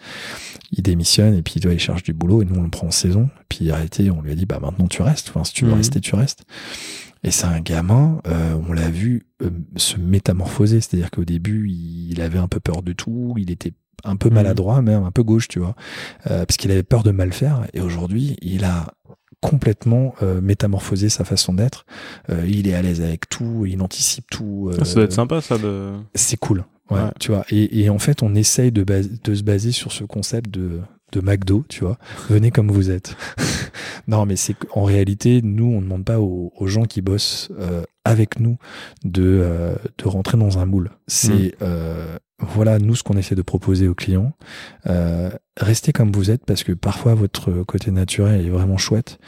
Il 0.73 0.83
démissionne 0.83 1.35
et 1.35 1.43
puis 1.43 1.61
tu 1.61 1.67
vois, 1.69 1.75
il 1.75 1.81
cherche 1.81 2.03
du 2.03 2.13
boulot 2.13 2.43
et 2.43 2.45
nous 2.45 2.59
on 2.59 2.63
le 2.63 2.71
prend 2.71 2.89
en 2.89 2.91
saison. 2.93 3.29
Puis 3.49 3.71
réalité, 3.71 4.11
on 4.11 4.21
lui 4.23 4.33
a 4.33 4.35
dit 4.35 4.47
bah 4.47 4.59
maintenant 4.61 4.87
tu 4.89 5.03
restes. 5.03 5.29
Enfin, 5.31 5.45
si 5.45 5.53
tu 5.53 5.65
veux 5.65 5.71
Mhm. 5.73 5.77
rester, 5.79 6.01
tu 6.01 6.15
restes. 6.15 6.45
Et 7.25 7.31
c'est 7.31 7.47
un 7.47 7.61
gamin, 7.61 8.21
euh, 8.27 8.55
on 8.69 8.73
l'a 8.73 8.91
vu 8.91 9.27
euh, 9.43 9.49
se 9.77 9.97
métamorphoser, 9.99 10.81
c'est-à-dire 10.81 11.11
qu'au 11.11 11.25
début, 11.25 11.69
il 11.71 12.21
avait 12.21 12.39
un 12.39 12.49
peu 12.49 12.61
peur 12.61 12.83
de 12.83 12.93
tout, 12.93 13.35
il 13.39 13.51
était 13.51 13.73
un 14.05 14.17
peu 14.17 14.29
Mhm. 14.29 14.35
maladroit, 14.35 14.83
même 14.83 15.03
un 15.05 15.11
peu 15.11 15.23
gauche, 15.23 15.49
tu 15.49 15.59
vois, 15.59 15.75
euh, 16.31 16.45
parce 16.45 16.59
qu'il 16.59 16.71
avait 16.71 16.83
peur 16.83 17.03
de 17.03 17.11
mal 17.11 17.33
faire. 17.33 17.67
Et 17.73 17.81
aujourd'hui, 17.81 18.37
il 18.43 18.65
a 18.65 18.93
complètement 19.41 20.15
euh, 20.23 20.41
métamorphosé 20.41 21.09
sa 21.09 21.25
façon 21.25 21.55
d'être. 21.55 21.85
Euh, 22.31 22.45
il 22.47 22.67
est 22.69 22.75
à 22.75 22.83
l'aise 22.83 23.01
avec 23.01 23.29
tout, 23.29 23.65
il 23.67 23.81
anticipe 23.83 24.27
tout. 24.31 24.69
euh, 24.73 24.77
Ah, 24.81 24.85
Ça 24.85 24.95
doit 24.97 25.05
être 25.05 25.13
sympa, 25.13 25.41
ça. 25.41 25.59
De... 25.59 25.93
c'est 26.15 26.37
cool. 26.39 26.65
Ouais, 26.91 26.99
Ouais. 27.01 27.11
tu 27.19 27.31
vois. 27.33 27.45
Et, 27.51 27.83
et 27.83 27.89
en 27.91 27.99
fait, 27.99 28.23
on 28.23 28.35
essaye 28.35 28.71
de, 28.73 28.85
base- 28.85 29.11
de 29.23 29.35
se 29.35 29.43
baser 29.43 29.73
sur 29.73 29.93
ce 29.93 30.05
concept 30.05 30.51
de, 30.51 30.81
de 31.13 31.21
McDo, 31.21 31.65
tu 31.69 31.85
vois. 31.85 31.99
Venez 32.29 32.51
comme 32.51 32.71
vous 32.71 32.91
êtes. 32.91 33.17
non, 34.09 34.27
mais 34.27 34.37
c'est 34.37 34.55
qu'en 34.55 34.85
réalité, 34.85 35.41
nous, 35.43 35.67
on 35.67 35.79
ne 35.79 35.85
demande 35.85 36.05
pas 36.05 36.21
aux, 36.21 36.53
aux 36.57 36.67
gens 36.67 36.85
qui 36.85 37.03
bossent 37.03 37.49
euh, 37.59 37.83
avec 38.05 38.41
nous 38.41 38.59
de, 39.05 39.23
euh, 39.43 39.75
de 39.99 40.09
rentrer 40.09 40.37
dans 40.37 40.59
un 40.59 40.67
moule. 40.67 40.91
C'est 41.07 41.55
euh, 41.63 42.17
voilà, 42.41 42.79
nous, 42.79 42.95
ce 42.95 43.03
qu'on 43.03 43.17
essaie 43.17 43.35
de 43.35 43.43
proposer 43.43 43.89
aux 43.89 43.95
clients. 43.95 44.33
Restez 45.57 45.93
comme 45.93 46.11
vous 46.11 46.33
êtes 46.33 46.45
parce 46.45 46.65
que 46.65 46.73
parfois 46.73 47.15
votre 47.15 47.63
côté 47.63 47.93
naturel 47.93 48.45
est 48.45 48.51
vraiment 48.51 48.77
chouette. 48.77 49.19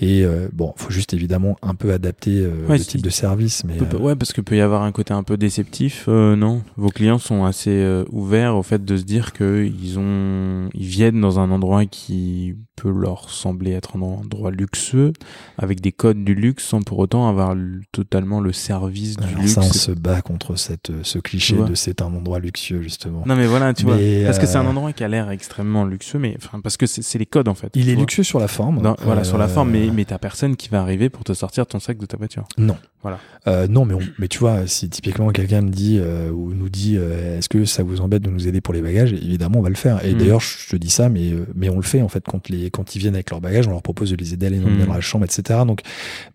Et 0.00 0.24
euh, 0.24 0.48
bon, 0.52 0.72
faut 0.76 0.90
juste 0.90 1.12
évidemment 1.12 1.56
un 1.60 1.74
peu 1.74 1.92
adapter 1.92 2.40
euh, 2.40 2.66
Ouais, 2.66 2.78
le 2.78 2.84
type 2.84 3.02
de 3.02 3.10
service, 3.10 3.62
mais 3.64 3.76
Peut- 3.76 3.86
euh, 3.94 3.98
Ouais, 3.98 4.16
parce 4.16 4.32
que 4.32 4.40
peut 4.40 4.56
y 4.56 4.60
avoir 4.62 4.82
un 4.82 4.90
côté 4.92 5.12
un 5.12 5.22
peu 5.22 5.36
déceptif, 5.36 6.06
euh, 6.08 6.34
non? 6.34 6.62
Vos 6.78 6.88
clients 6.88 7.18
sont 7.18 7.44
assez 7.44 7.70
euh, 7.70 8.04
ouverts 8.10 8.56
au 8.56 8.62
fait 8.62 8.82
de 8.84 8.96
se 8.96 9.02
dire 9.02 9.32
que 9.34 9.64
ils 9.64 9.98
ont, 9.98 10.70
ils 10.72 10.86
viennent 10.86 11.20
dans 11.20 11.38
un 11.40 11.50
endroit 11.50 11.84
qui 11.84 12.54
peut 12.74 12.90
leur 12.90 13.28
sembler 13.30 13.72
être 13.72 13.96
un 13.96 14.02
endroit 14.02 14.50
luxueux, 14.50 15.12
avec 15.58 15.80
des 15.82 15.92
codes 15.92 16.24
du 16.24 16.34
luxe, 16.34 16.64
sans 16.64 16.80
pour 16.80 16.98
autant 16.98 17.28
avoir 17.28 17.54
le- 17.54 17.82
totalement 17.92 18.40
le 18.40 18.52
service 18.52 19.18
du 19.18 19.24
Alors 19.24 19.40
luxe. 19.42 19.52
ça, 19.52 19.60
on 19.60 19.72
se 19.72 19.92
bat 19.92 20.22
contre 20.22 20.56
cette, 20.56 20.90
ce 21.02 21.18
cliché 21.18 21.56
de 21.62 21.74
c'est 21.74 22.00
un 22.00 22.06
endroit 22.14 22.38
luxueux, 22.38 22.80
justement. 22.80 23.22
Non 23.26 23.36
mais 23.36 23.46
voilà, 23.46 23.74
tu 23.74 23.84
Mais, 23.84 23.92
vois, 24.20 24.26
parce 24.26 24.38
que 24.38 24.46
c'est 24.46 24.56
un 24.56 24.66
endroit 24.66 24.92
qui 24.94 25.04
a 25.04 25.08
l'air 25.08 25.30
extrêmement 25.30 25.84
luxueux, 25.84 26.18
mais 26.18 26.34
enfin 26.38 26.60
parce 26.60 26.78
que 26.78 26.86
c'est 26.86 27.18
les 27.18 27.26
codes 27.26 27.48
en 27.48 27.54
fait. 27.54 27.70
Il 27.74 27.88
est 27.90 27.92
vois. 27.94 28.00
luxueux 28.00 28.22
sur 28.22 28.40
la 28.40 28.48
forme. 28.48 28.80
Voilà, 29.04 29.22
sur 29.22 29.36
la 29.38 29.48
forme, 29.48 29.70
mais, 29.70 29.81
mais 29.90 30.04
t'as 30.04 30.18
personne 30.18 30.56
qui 30.56 30.68
va 30.68 30.80
arriver 30.80 31.10
pour 31.10 31.24
te 31.24 31.32
sortir 31.32 31.66
ton 31.66 31.80
sac 31.80 31.98
de 31.98 32.06
ta 32.06 32.16
voiture. 32.16 32.44
Non. 32.58 32.76
Voilà. 33.02 33.18
Euh, 33.48 33.66
non, 33.66 33.84
mais, 33.84 33.94
on- 33.94 34.00
mais 34.18 34.28
tu 34.28 34.38
vois, 34.38 34.66
si 34.68 34.88
typiquement 34.88 35.30
quelqu'un 35.30 35.60
me 35.62 35.70
dit 35.70 35.98
euh, 36.00 36.30
ou 36.30 36.52
nous 36.54 36.68
dit 36.68 36.96
euh, 36.96 37.38
est-ce 37.38 37.48
que 37.48 37.64
ça 37.64 37.82
vous 37.82 38.00
embête 38.00 38.22
de 38.22 38.30
nous 38.30 38.46
aider 38.46 38.60
pour 38.60 38.72
les 38.72 38.80
bagages, 38.80 39.12
évidemment 39.12 39.58
on 39.58 39.62
va 39.62 39.68
le 39.70 39.74
faire. 39.74 40.04
Et 40.06 40.14
Mm. 40.14 40.18
d'ailleurs, 40.18 40.40
je 40.40 40.68
te 40.70 40.76
dis 40.76 40.90
ça, 40.90 41.08
mais, 41.08 41.32
euh, 41.32 41.46
mais 41.56 41.68
on 41.68 41.76
le 41.76 41.82
fait 41.82 42.00
en 42.02 42.08
fait 42.08 42.22
quand, 42.24 42.48
les, 42.48 42.70
quand 42.70 42.94
ils 42.94 43.00
viennent 43.00 43.14
avec 43.14 43.30
leurs 43.30 43.40
bagages, 43.40 43.66
on 43.66 43.70
leur 43.72 43.82
propose 43.82 44.10
de 44.12 44.16
les 44.16 44.34
aider 44.34 44.46
à 44.46 44.50
les 44.50 44.60
emmener 44.60 44.84
Mm. 44.84 44.86
dans 44.86 44.94
la 44.94 45.00
chambre, 45.00 45.24
etc. 45.24 45.60
Donc 45.66 45.80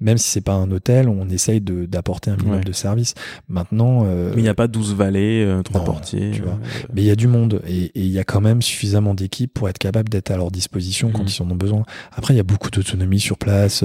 même 0.02 0.18
si 0.18 0.30
c'est 0.30 0.41
pas 0.41 0.53
un 0.56 0.69
hôtel, 0.72 1.07
on 1.07 1.30
essaye 1.30 1.61
d'apporter 1.61 2.31
un 2.31 2.35
minimum 2.35 2.57
Ouais. 2.60 2.64
de 2.65 2.72
service. 2.73 3.14
Maintenant, 3.48 4.03
euh, 4.06 4.31
Mais 4.35 4.41
il 4.41 4.44
n'y 4.44 4.49
a 4.49 4.53
pas 4.53 4.68
12 4.68 4.94
valets, 4.94 5.45
euh, 5.45 5.64
trois 5.64 5.80
non, 5.80 5.85
portiers. 5.85 6.31
tu 6.34 6.41
vois. 6.41 6.52
euh, 6.53 6.88
Mais 6.94 7.02
il 7.03 7.07
y 7.07 7.11
a 7.11 7.15
du 7.15 7.27
monde 7.27 7.61
et 7.68 7.91
il 7.95 8.07
y 8.07 8.19
a 8.19 8.26
quand 8.26 8.41
même 8.41 8.61
suffisamment 8.61 9.14
d'équipes 9.14 9.53
pour 9.53 9.69
être 9.69 9.77
capable 9.77 10.10
d'être 10.10 10.31
à 10.31 10.35
leur 10.38 10.52
disposition 10.52 11.11
quand 11.11 11.23
Mhm. 11.23 11.30
ils 11.30 11.41
en 11.44 11.52
ont 11.52 11.56
besoin. 11.56 11.84
Après, 12.14 12.34
il 12.34 12.38
y 12.38 12.41
a 12.41 12.44
beaucoup 12.44 12.69
d'autonomie 12.69 13.22
sur 13.22 13.38
place. 13.38 13.84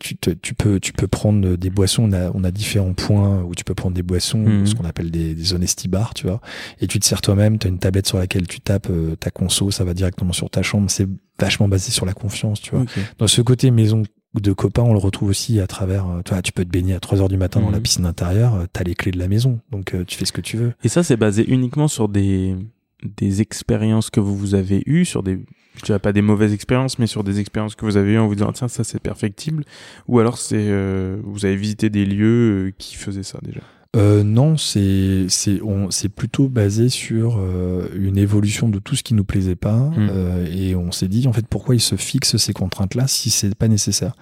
tu, 0.00 0.16
te- 0.16 0.30
tu 0.30 0.54
peux, 0.54 0.80
tu 0.80 0.92
peux 0.92 1.06
prendre 1.06 1.56
des 1.60 1.70
boissons. 1.70 2.04
On 2.08 2.12
a, 2.12 2.30
on 2.34 2.42
a 2.42 2.50
différents 2.50 2.92
points 2.94 3.42
où 3.42 3.54
tu 3.54 3.62
peux 3.64 3.74
prendre 3.74 3.94
des 3.94 4.02
boissons, 4.02 4.38
Mhm. 4.38 4.66
ce 4.66 4.74
qu'on 4.74 4.84
appelle 4.84 5.10
des, 5.10 5.34
des 5.34 5.52
honesty 5.54 5.86
bars, 5.88 6.14
tu 6.14 6.26
vois. 6.26 6.40
Et 6.80 6.86
tu 6.86 6.98
te 6.98 7.04
sers 7.06 7.20
toi-même. 7.20 7.58
Tu 7.58 7.66
as 7.66 7.70
une 7.70 7.78
tablette 7.78 8.06
sur 8.08 8.18
laquelle 8.18 8.46
tu 8.48 8.60
tapes 8.60 8.88
euh, 8.90 9.14
ta 9.16 9.30
conso, 9.30 9.70
ça 9.70 9.84
va 9.84 9.94
directement 9.94 10.32
sur 10.32 10.50
ta 10.50 10.62
chambre. 10.62 10.90
C'est 10.90 11.06
vachement 11.38 11.68
basé 11.68 11.90
sur 11.92 12.06
la 12.06 12.12
confiance, 12.12 12.60
tu 12.60 12.70
vois. 12.74 12.84
Dans 13.18 13.28
ce 13.28 13.40
côté 13.42 13.70
maison 13.70 14.02
de 14.34 14.52
copains, 14.52 14.82
on 14.82 14.92
le 14.92 14.98
retrouve 14.98 15.28
aussi 15.30 15.58
à 15.60 15.66
travers. 15.66 16.06
euh, 16.08 16.20
Tu 16.24 16.32
vois, 16.32 16.42
tu 16.42 16.52
peux 16.52 16.64
te 16.64 16.70
baigner 16.70 16.94
à 16.94 17.00
3 17.00 17.20
heures 17.20 17.28
du 17.28 17.36
matin 17.36 17.60
dans 17.60 17.66
Mhm. 17.68 17.72
la 17.74 17.80
piscine 17.80 18.06
intérieure. 18.06 18.54
euh, 18.54 18.66
T'as 18.72 18.84
les 18.84 18.94
clés 18.94 19.10
de 19.12 19.18
la 19.18 19.28
maison, 19.28 19.60
donc 19.70 19.94
euh, 19.94 20.04
tu 20.04 20.16
fais 20.16 20.24
ce 20.24 20.32
que 20.32 20.40
tu 20.40 20.56
veux. 20.56 20.72
Et 20.84 20.88
ça, 20.88 21.02
c'est 21.02 21.16
basé 21.16 21.44
uniquement 21.50 21.88
sur 21.88 22.08
des, 22.08 22.54
des 23.16 23.40
expériences 23.40 24.08
que 24.10 24.20
vous, 24.20 24.36
vous 24.36 24.54
avez 24.54 24.82
eues, 24.86 25.04
sur 25.04 25.22
des, 25.22 25.40
je 25.76 25.82
dirais 25.84 25.98
pas 25.98 26.12
des 26.12 26.22
mauvaises 26.22 26.52
expériences, 26.52 26.98
mais 26.98 27.06
sur 27.06 27.24
des 27.24 27.40
expériences 27.40 27.74
que 27.74 27.84
vous 27.84 27.96
avez 27.96 28.12
eues 28.12 28.18
en 28.18 28.26
vous 28.26 28.34
disant, 28.34 28.52
tiens, 28.52 28.68
ça 28.68 28.84
c'est 28.84 29.00
perfectible. 29.00 29.64
Ou 30.08 30.18
alors 30.18 30.38
c'est, 30.38 30.56
euh, 30.58 31.16
vous 31.24 31.44
avez 31.44 31.56
visité 31.56 31.90
des 31.90 32.04
lieux 32.04 32.68
euh, 32.68 32.72
qui 32.78 32.96
faisaient 32.96 33.22
ça 33.22 33.38
déjà? 33.42 33.60
Euh, 33.96 34.22
non, 34.22 34.56
c'est 34.56 35.26
c'est 35.28 35.60
on 35.62 35.90
c'est 35.90 36.08
plutôt 36.08 36.48
basé 36.48 36.88
sur 36.88 37.38
euh, 37.40 37.88
une 37.96 38.18
évolution 38.18 38.68
de 38.68 38.78
tout 38.78 38.94
ce 38.94 39.02
qui 39.02 39.14
nous 39.14 39.24
plaisait 39.24 39.56
pas 39.56 39.78
Mm. 39.90 40.08
euh, 40.12 40.46
et 40.46 40.76
on 40.76 40.92
s'est 40.92 41.08
dit 41.08 41.26
en 41.26 41.32
fait 41.32 41.44
pourquoi 41.48 41.74
il 41.74 41.80
se 41.80 41.96
fixe 41.96 42.36
ces 42.36 42.52
contraintes 42.52 42.94
là 42.94 43.08
si 43.08 43.30
c'est 43.30 43.52
pas 43.56 43.66
nécessaire? 43.66 44.12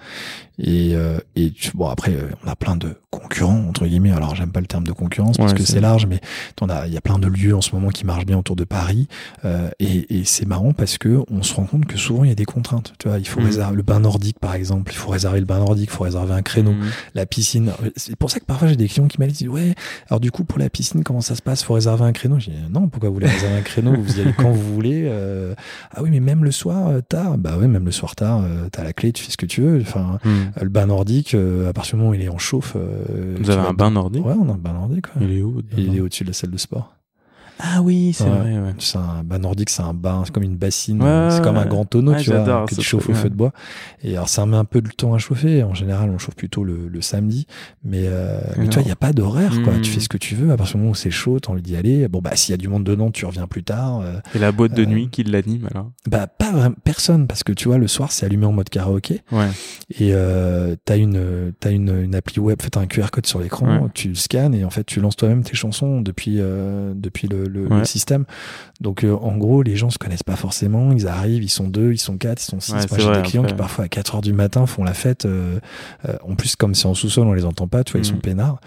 Et, 0.61 0.91
euh, 0.93 1.19
et 1.37 1.51
tu, 1.51 1.71
bon 1.75 1.87
après 1.87 2.13
on 2.45 2.47
a 2.49 2.55
plein 2.55 2.75
de 2.75 2.95
concurrents 3.11 3.65
entre 3.69 3.85
guillemets. 3.87 4.11
Alors 4.11 4.35
j'aime 4.35 4.51
pas 4.51 4.59
le 4.59 4.67
terme 4.67 4.83
de 4.83 4.91
concurrence 4.91 5.37
parce 5.37 5.53
Ouais, 5.53 5.57
que 5.57 5.63
c'est- 5.63 5.79
large, 5.79 6.05
mais 6.05 6.19
t'en 6.57 6.67
as- 6.69 6.85
il 6.87 6.93
y 6.93 6.97
a 6.97 7.01
plein 7.01 7.17
de 7.17 7.27
lieux 7.27 7.55
en 7.55 7.61
ce 7.61 7.73
moment 7.73 7.89
qui 7.89 8.05
marchent 8.05 8.25
bien 8.25 8.37
autour 8.37 8.55
de 8.57 8.65
Paris. 8.65 9.07
Euh, 9.45 9.69
et 9.79 10.19
et 10.19 10.25
c'est 10.25 10.45
marrant 10.45 10.73
parce 10.73 10.97
que 10.97 11.19
on 11.31 11.41
se 11.43 11.53
rend 11.53 11.63
compte 11.63 11.85
que 11.85 11.97
souvent 11.97 12.23
il 12.25 12.29
y 12.29 12.31
a 12.31 12.35
des 12.35 12.45
contraintes. 12.45 12.93
Tu 12.99 13.07
vois, 13.07 13.19
il 13.19 13.27
faut 13.27 13.39
Mhm. 13.39 13.45
réserver 13.45 13.75
le 13.77 13.83
bain 13.83 13.99
nordique 14.01 14.37
par 14.39 14.53
exemple. 14.53 14.91
Il 14.91 14.97
faut 14.97 15.09
réserver 15.11 15.39
le 15.39 15.45
bain 15.45 15.59
nordique, 15.59 15.89
il 15.91 15.95
faut 15.95 16.03
réserver 16.03 16.33
un 16.33 16.41
créneau. 16.41 16.73
Mhm. 16.73 16.87
La 17.15 17.25
piscine. 17.25 17.71
C'est 17.95 18.15
pour 18.17 18.29
ça 18.29 18.39
que 18.41 18.45
parfois 18.45 18.67
j'ai 18.67 18.75
des 18.75 18.87
clients 18.89 19.07
qui 19.07 19.19
m'ont 19.21 19.27
dit 19.27 19.47
ouais. 19.47 19.75
Alors 20.09 20.19
du 20.19 20.29
coup 20.31 20.43
pour 20.43 20.59
la 20.59 20.69
piscine 20.69 21.03
comment 21.05 21.21
ça 21.21 21.35
se 21.35 21.41
passe? 21.41 21.63
Faut 21.63 21.73
réserver 21.75 22.03
un 22.03 22.11
créneau? 22.11 22.37
J'ai 22.39 22.51
dit 22.51 22.57
non. 22.69 22.89
Pourquoi 22.89 23.09
vous 23.09 23.15
voulez 23.15 23.27
réserver 23.27 23.55
un 23.55 23.61
créneau? 23.61 23.93
Vous 23.95 24.17
y 24.17 24.21
allez 24.21 24.33
quand 24.33 24.51
vous 24.51 24.73
voulez. 24.73 25.03
Euh, 25.05 25.55
ah 25.91 26.03
oui 26.03 26.09
mais 26.11 26.19
même 26.19 26.43
le 26.43 26.51
soir 26.51 26.89
euh, 26.89 26.99
tard. 27.01 27.37
Bah 27.37 27.57
ouais 27.57 27.67
même 27.67 27.85
le 27.85 27.91
soir 27.91 28.15
tard. 28.17 28.41
euh, 28.43 28.67
T'as 28.71 28.83
la 28.83 28.91
clé, 28.93 29.13
tu 29.13 29.23
fais 29.23 29.31
ce 29.31 29.37
que 29.37 29.45
tu 29.45 29.61
veux. 29.61 29.79
Enfin 29.81 30.19
Mhm. 30.25 30.48
Euh, 30.57 30.63
le 30.63 30.69
bain 30.69 30.85
nordique 30.87 31.33
euh, 31.35 31.69
à 31.69 31.73
partir 31.73 31.95
du 31.95 31.99
moment 31.99 32.11
où 32.11 32.13
il 32.13 32.21
est 32.21 32.29
en 32.29 32.37
chauffe. 32.37 32.73
euh, 32.75 33.35
Vous 33.39 33.49
avez 33.49 33.67
un 33.67 33.73
bain 33.73 33.91
nordique 33.91 34.25
Ouais 34.25 34.33
on 34.39 34.49
a 34.49 34.53
un 34.53 34.57
bain 34.57 34.73
nordique. 34.73 35.07
ouais. 35.15 35.21
Il 35.25 35.37
est 35.37 35.41
où 35.41 35.61
il 35.77 35.95
est 35.95 35.99
au-dessus 36.01 36.23
de 36.23 36.29
la 36.29 36.33
salle 36.33 36.51
de 36.51 36.57
sport. 36.57 36.95
Ah 37.61 37.81
oui, 37.81 38.13
c'est 38.13 38.23
Ouais. 38.23 38.29
vrai, 38.29 38.57
ouais. 38.59 38.73
C'est 38.79 38.97
un 38.97 39.23
bain 39.23 39.39
nordique, 39.39 39.69
c'est 39.69 39.81
un 39.81 39.93
bain, 39.93 40.21
c'est 40.25 40.31
comme 40.33 40.43
une 40.43 40.55
bassine, 40.55 41.01
Ouais, 41.01 41.27
c'est 41.29 41.43
comme 41.43 41.57
un 41.57 41.65
grand 41.65 41.83
tonneau, 41.85 42.15
tu 42.15 42.31
vois, 42.31 42.65
que 42.67 42.75
tu 42.75 42.81
chauffes 42.81 43.09
au 43.09 43.13
feu 43.13 43.29
de 43.29 43.35
bois. 43.35 43.51
Et 44.03 44.15
alors 44.15 44.29
ça 44.29 44.45
met 44.45 44.55
un 44.57 44.65
peu 44.65 44.81
de 44.81 44.89
temps 44.89 45.13
à 45.13 45.17
chauffer. 45.17 45.63
En 45.63 45.73
général, 45.73 46.09
on 46.09 46.17
chauffe 46.17 46.35
plutôt 46.35 46.63
le, 46.63 46.87
le 46.87 47.01
samedi, 47.01 47.47
mais, 47.83 48.03
euh, 48.05 48.39
mais 48.57 48.65
vois, 48.69 48.81
il 48.81 48.87
y 48.87 48.91
a 48.91 48.95
pas 48.95 49.11
d'horaire, 49.13 49.61
quoi. 49.63 49.73
Tu 49.81 49.91
fais 49.91 49.99
ce 49.99 50.07
que 50.09 50.17
tu 50.17 50.35
veux. 50.35 50.51
À 50.51 50.57
partir 50.57 50.75
du 50.75 50.79
moment 50.79 50.91
où 50.91 50.95
c'est 50.95 51.11
chaud, 51.11 51.39
t'as 51.39 51.51
envie 51.51 51.61
d'y 51.61 51.75
aller. 51.75 52.07
Bon 52.07 52.19
bah 52.21 52.35
s'il 52.35 52.51
y 52.51 52.53
a 52.53 52.57
du 52.57 52.67
monde 52.69 52.83
dedans, 52.85 53.11
tu 53.11 53.25
reviens 53.25 53.45
plus 53.47 53.63
tard. 53.63 53.99
Euh, 54.01 54.19
Et 54.35 54.39
la 54.39 54.51
boîte 54.51 54.73
de 54.73 54.83
Euh, 54.83 54.85
nuit 54.85 55.09
qui 55.09 55.23
l'anime 55.23 55.67
alors? 55.71 55.91
bah 56.09 56.27
pas 56.27 56.51
vraiment 56.51 56.75
personne 56.83 57.27
parce 57.27 57.43
que 57.43 57.51
tu 57.51 57.67
vois, 57.67 57.77
le 57.77 57.87
soir 57.87 58.11
c'est 58.11 58.25
allumé 58.25 58.45
en 58.45 58.53
mode 58.53 58.69
karaoké 58.69 59.21
Ouais. 59.31 59.49
et 59.99 60.11
euh, 60.13 60.75
t'as 60.85 60.97
une 60.97 61.51
t'as 61.59 61.71
une, 61.71 62.03
une 62.03 62.15
appli 62.15 62.39
web, 62.39 62.61
fait, 62.61 62.77
un 62.77 62.85
QR 62.87 63.07
code 63.11 63.25
sur 63.25 63.39
l'écran, 63.41 63.89
tu 63.93 64.09
le 64.09 64.15
scannes 64.15 64.53
et 64.53 64.63
en 64.63 64.69
fait 64.69 64.85
tu 64.85 65.01
lances 65.01 65.15
toi-même 65.17 65.43
tes 65.43 65.55
chansons 65.55 65.99
depuis 66.01 66.37
depuis 66.95 67.27
le, 67.27 67.48
le- 67.49 67.67
Ouais. 67.67 67.79
le 67.79 67.85
système. 67.85 68.25
Donc 68.81 69.03
euh, 69.03 69.13
en 69.13 69.35
gros, 69.37 69.61
les 69.63 69.75
gens 69.75 69.89
se 69.89 69.97
connaissent 69.97 70.23
pas 70.23 70.35
forcément, 70.37 70.91
ils 70.91 71.07
arrivent, 71.07 71.43
ils 71.43 71.49
sont 71.49 71.67
deux, 71.67 71.91
ils 71.91 71.97
sont 71.97 72.17
quatre, 72.17 72.41
ils 72.41 72.45
sont 72.45 72.59
six. 72.59 72.71
Ouais, 72.73 72.85
Moi 72.89 72.99
j'ai 72.99 73.21
des 73.21 73.27
clients 73.27 73.41
après. 73.43 73.53
qui 73.53 73.57
parfois 73.57 73.85
à 73.85 73.87
4 73.89 74.15
heures 74.15 74.21
du 74.21 74.33
matin 74.33 74.65
font 74.65 74.83
la 74.83 74.93
fête. 74.93 75.25
euh, 75.25 75.59
euh, 76.07 76.15
en 76.27 76.35
plus 76.35 76.55
comme 76.55 76.75
c'est 76.75 76.85
en 76.87 76.93
sous-sol, 76.93 77.27
on 77.27 77.33
les 77.33 77.45
entend 77.45 77.67
pas, 77.67 77.83
tu 77.83 77.93
vois, 77.93 78.01
ils 78.01 78.05
sont 78.05 78.13
Mhm. 78.15 78.21
peinards. 78.21 78.59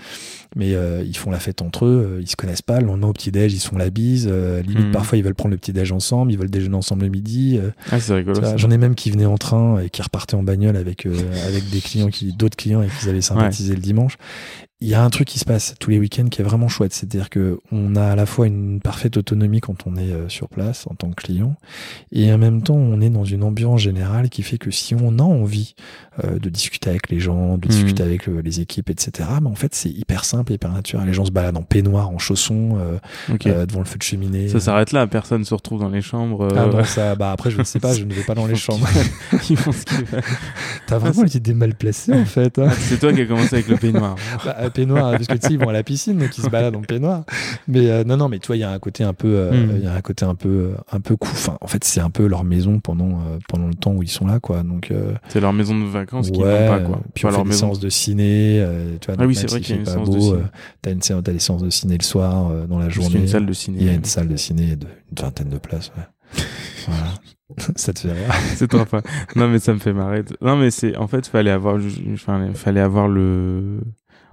Mais 0.55 0.74
euh, 0.74 1.03
ils 1.07 1.16
font 1.16 1.31
la 1.31 1.39
fête 1.41 1.62
entre 1.62 1.87
eux, 1.87 2.16
euh, 2.16 2.20
ils 2.20 2.29
se 2.29 2.37
connaissent 2.37 2.62
pas. 2.62 2.81
Le 2.81 2.87
lendemain 2.87 3.09
au 3.09 3.12
petit 3.12 3.31
déj, 3.33 3.53
ils 3.55 3.59
se 3.59 3.69
font 3.69 3.79
la 3.79 3.91
bise. 3.91 4.29
euh, 4.31 4.61
limite 4.62 4.87
Mhm. 4.87 4.93
parfois 4.93 5.16
ils 5.19 5.24
veulent 5.24 5.35
prendre 5.35 5.53
le 5.53 5.59
petit 5.59 5.73
déj 5.73 5.93
ensemble, 5.93 6.31
ils 6.33 6.39
veulent 6.39 6.51
déjeuner 6.51 6.74
ensemble 6.77 7.05
le 7.05 7.11
midi. 7.11 7.59
euh, 7.61 7.70
Ah, 7.91 7.99
c'est 8.01 8.15
rigolo. 8.15 8.41
J'en 8.59 8.70
ai 8.70 8.79
même 8.79 8.95
qui 8.95 9.11
venaient 9.11 9.24
en 9.27 9.39
train 9.39 9.81
et 9.81 9.89
qui 9.91 10.03
repartaient 10.03 10.35
en 10.35 10.43
bagnole 10.43 10.77
avec 10.77 11.07
euh, 11.07 11.15
avec 11.49 11.69
des 11.70 11.81
clients 11.81 12.09
qui 12.09 12.33
d'autres 12.33 12.57
clients 12.57 12.83
et 12.83 12.89
qui 13.01 13.09
avaient 13.09 13.20
sympathisé 13.23 13.74
le 13.74 13.81
dimanche. 13.81 14.16
Il 14.85 14.89
y 14.89 14.95
a 14.95 15.05
un 15.05 15.11
truc 15.11 15.29
qui 15.29 15.39
se 15.39 15.45
passe 15.45 15.77
tous 15.79 15.91
les 15.91 16.01
week-ends 16.01 16.27
qui 16.29 16.41
est 16.41 16.45
vraiment 16.45 16.66
chouette, 16.66 16.93
c'est-à-dire 16.93 17.31
que 17.31 17.61
on 17.70 17.95
a 17.95 18.03
à 18.03 18.16
la 18.16 18.27
fois 18.27 18.49
une 18.49 18.81
parfaite 18.81 19.16
autonomie 19.16 19.61
quand 19.61 19.87
on 19.87 19.95
est 19.95 20.11
euh, 20.11 20.29
sur 20.29 20.49
place 20.49 20.89
en 20.91 20.97
tant 20.97 21.09
que 21.11 21.23
client, 21.23 21.55
et 22.11 22.33
en 22.33 22.39
même 22.39 22.62
temps 22.62 22.74
on 22.74 23.01
est 23.01 23.09
dans 23.09 23.24
une 23.24 23.45
ambiance 23.45 23.81
générale 23.81 24.29
qui 24.29 24.43
fait 24.43 24.59
que 24.59 24.73
si 24.73 24.97
on 24.97 25.20
a 25.20 25.23
envie 25.23 25.77
euh, 26.24 26.41
de 26.41 26.49
discuter 26.49 26.91
avec 26.91 27.11
les 27.11 27.20
gens, 27.20 27.59
de 27.59 27.69
discuter 27.69 28.03
avec 28.03 28.27
les 28.27 28.59
équipes, 28.59 28.91
etc., 28.91 29.29
ben 29.41 29.51
en 29.51 29.55
fait 29.55 29.73
c'est 29.73 29.89
hyper 29.89 30.24
simple, 30.24 30.41
hyper 30.51 30.70
naturel. 30.73 31.06
Les 31.06 31.12
gens 31.12 31.24
se 31.24 31.31
baladent 31.31 31.56
en 31.56 31.62
peignoir, 31.62 32.09
en 32.10 32.19
chaussons, 32.19 32.78
euh, 32.78 32.98
euh, 33.47 33.66
devant 33.66 33.81
le 33.81 33.85
feu 33.86 33.98
de 33.98 34.02
cheminée. 34.02 34.48
Ça 34.48 34.60
s'arrête 34.60 34.93
là, 34.93 35.06
personne 35.06 35.44
se 35.44 35.55
retrouve 35.55 35.81
dans 35.81 35.89
les 35.89 36.02
chambres. 36.02 36.48
Ah 36.56 36.62
euh, 36.62 36.73
non, 36.73 36.85
ça, 36.85 37.14
bah 37.14 37.32
après 37.32 37.51
je 37.51 37.59
ne 37.59 37.64
sais 37.64 37.78
pas, 37.81 37.93
je 37.94 38.05
ne 38.05 38.12
vais 38.12 38.23
pas 38.24 38.35
dans 38.35 38.47
les 38.47 38.55
chambres. 38.55 38.86
Ils 39.51 39.56
font 39.56 39.73
ce 39.73 39.85
qu'ils 39.85 40.05
veulent. 40.05 40.23
T'as 40.86 40.98
vraiment 40.98 41.23
les 41.23 41.36
idées 41.36 41.55
mal 41.55 41.74
placées 41.74 42.12
en 42.12 42.24
fait. 42.24 42.59
hein. 42.59 42.66
Ah, 42.69 42.74
c'est 42.77 42.98
toi 42.98 43.12
qui 43.12 43.20
as 43.20 43.27
commencé 43.27 43.55
avec 43.55 43.69
le 43.69 43.77
peignoir. 43.77 44.16
Bah, 44.44 44.56
à 44.59 44.70
peignoir, 44.70 45.12
parce 45.12 45.27
que 45.27 45.35
tu 45.35 45.47
sais, 45.48 45.52
ils 45.55 45.59
vont 45.59 45.69
à 45.69 45.73
la 45.73 45.82
piscine, 45.82 46.16
donc 46.19 46.36
ils 46.36 46.43
se 46.43 46.48
baladent 46.51 46.74
en 46.77 46.81
peignoir. 46.82 47.24
Mais 47.69 48.05
non, 48.05 48.16
non, 48.16 48.28
mais 48.28 48.39
toi, 48.39 48.56
il 48.56 48.60
y 48.60 48.64
a 48.64 48.70
un 48.70 48.78
côté 48.78 49.05
un 49.05 49.12
peu, 49.12 49.28
euh, 49.28 49.52
Mm. 49.52 49.70
il 49.78 49.85
y 49.85 49.86
a 49.86 49.93
un 49.94 50.01
côté 50.01 50.24
un 50.24 50.35
peu, 50.35 50.70
un 50.90 51.01
peu. 51.01 51.16
Enfin, 51.20 51.56
en 51.60 51.66
fait, 51.66 51.85
c'est 51.85 52.01
un 52.01 52.10
peu 52.10 52.27
leur 52.27 52.43
maison 52.44 52.81
pendant, 52.81 53.20
pendant 53.48 53.69
le 53.69 53.74
temps 53.74 53.93
où 53.93 54.02
ils 54.02 54.09
sont 54.09 54.27
là, 54.27 54.40
quoi. 54.40 54.62
Donc, 54.62 54.93
C'est 55.28 55.40
leur 55.40 55.52
maison 55.52 55.78
de 55.78 55.85
vacances 55.85 56.31
qui 56.31 56.40
ouais. 56.40 56.69
n'ont 56.69 56.69
pas, 56.69 56.81
quoi. 56.81 57.01
Puis 57.14 57.23
Pas 57.23 57.28
on 57.28 57.31
fait 57.31 57.36
leur 57.36 57.44
des 57.44 57.48
maison. 57.51 57.66
séances 57.66 57.81
de 57.81 57.89
ciné. 57.89 58.59
euh, 58.60 58.97
tu 59.01 59.06
vois, 59.12 59.16
Ah 59.20 59.27
oui, 59.27 59.35
c'est 59.35 59.48
vrai 59.51 59.60
qu'il 59.60 59.74
y 59.74 59.78
a 59.78 59.81
une 59.81 59.86
séance 59.86 60.09
de 60.10 60.14
beau, 60.16 60.20
ciné. 60.20 60.32
Euh, 60.33 60.43
T'as 60.81 60.93
une 60.93 61.03
séance, 61.03 61.23
t'as 61.25 61.33
des 61.33 61.39
séances 61.39 61.63
de 61.63 61.71
ciné 61.71 61.97
le 61.97 62.05
soir, 62.05 62.51
euh, 62.51 62.67
dans 62.67 62.79
la 62.79 62.89
journée. 62.89 63.21
une 63.21 63.29
salle 63.29 63.47
de 63.47 63.53
ciné. 63.53 63.79
Il 63.81 63.87
y 63.87 63.91
a 63.91 63.95
une 63.95 64.05
salle 64.05 64.29
de 64.29 64.37
ciné 64.37 64.77
de 64.77 64.87
une 64.87 65.23
vingtaine 65.23 65.49
de 65.49 65.59
places. 65.59 65.93
Ouais. 65.97 66.43
voilà. 66.87 67.15
Ça 67.77 67.93
te 67.93 68.01
fait 68.01 68.13
rire. 68.13 68.33
c'est 68.57 68.69
trop 68.69 68.85
pas. 68.85 69.03
Non, 69.37 69.49
mais 69.49 69.59
ça 69.59 69.75
me 69.75 69.79
fait 69.79 69.93
marrer. 69.93 70.25
Non, 70.41 70.57
mais 70.57 70.71
c'est, 70.71 70.97
en 70.97 71.07
fait, 71.07 71.27
fallait 71.27 71.51
avoir, 71.51 71.79
enfin, 72.15 72.51
fallait 72.55 72.81
avoir 72.81 73.09
le, 73.09 73.81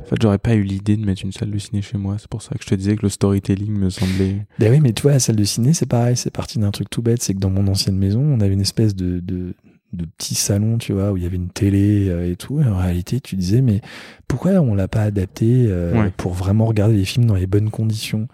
en 0.02 0.06
fait, 0.06 0.16
j'aurais 0.22 0.38
pas 0.38 0.56
eu 0.56 0.64
l'idée 0.64 0.96
de 0.96 1.06
mettre 1.06 1.24
une 1.26 1.32
salle 1.32 1.52
de 1.52 1.58
ciné 1.58 1.82
chez 1.82 1.98
moi. 1.98 2.16
C'est 2.18 2.30
pour 2.30 2.42
ça 2.42 2.56
que 2.56 2.64
je 2.64 2.70
te 2.70 2.76
disais 2.76 2.96
que 2.96 3.04
le 3.04 3.10
storytelling 3.10 3.78
me 3.78 3.90
semblait. 3.90 4.46
Ben 4.58 4.72
oui, 4.72 4.80
mais 4.80 4.94
tu 4.94 5.04
vois, 5.04 5.12
la 5.12 5.20
salle 5.20 5.36
de 5.36 5.44
ciné, 5.44 5.74
c'est 5.74 5.86
pareil, 5.86 6.16
c'est 6.16 6.32
parti 6.32 6.58
d'un 6.58 6.72
truc 6.72 6.90
tout 6.90 7.02
bête, 7.02 7.22
c'est 7.22 7.34
que 7.34 7.40
dans 7.40 7.50
mon 7.50 7.68
ancienne 7.68 7.98
maison, 7.98 8.22
on 8.22 8.40
avait 8.40 8.54
une 8.54 8.62
espèce 8.62 8.96
de, 8.96 9.20
de, 9.20 9.54
de 9.94 10.06
petit 10.06 10.36
salon, 10.36 10.78
tu 10.78 10.94
vois, 10.94 11.12
où 11.12 11.18
il 11.18 11.24
y 11.24 11.26
avait 11.26 11.36
une 11.38 11.50
télé 11.50 12.10
euh, 12.10 12.32
et 12.32 12.36
tout. 12.36 12.62
Et 12.62 12.66
en 12.66 12.78
réalité, 12.78 13.20
tu 13.20 13.36
disais, 13.36 13.62
mais 13.62 13.82
pourquoi 14.28 14.52
on 14.52 14.76
l'a 14.76 14.88
pas 14.88 15.02
adapté 15.02 15.66
euh, 15.68 16.00
Ouais. 16.00 16.12
pour 16.16 16.34
vraiment 16.34 16.66
regarder 16.66 16.96
les 16.96 17.06
films 17.06 17.26
dans 17.26 17.34
les 17.36 17.48
bonnes 17.48 17.72
conditions? 17.72 18.28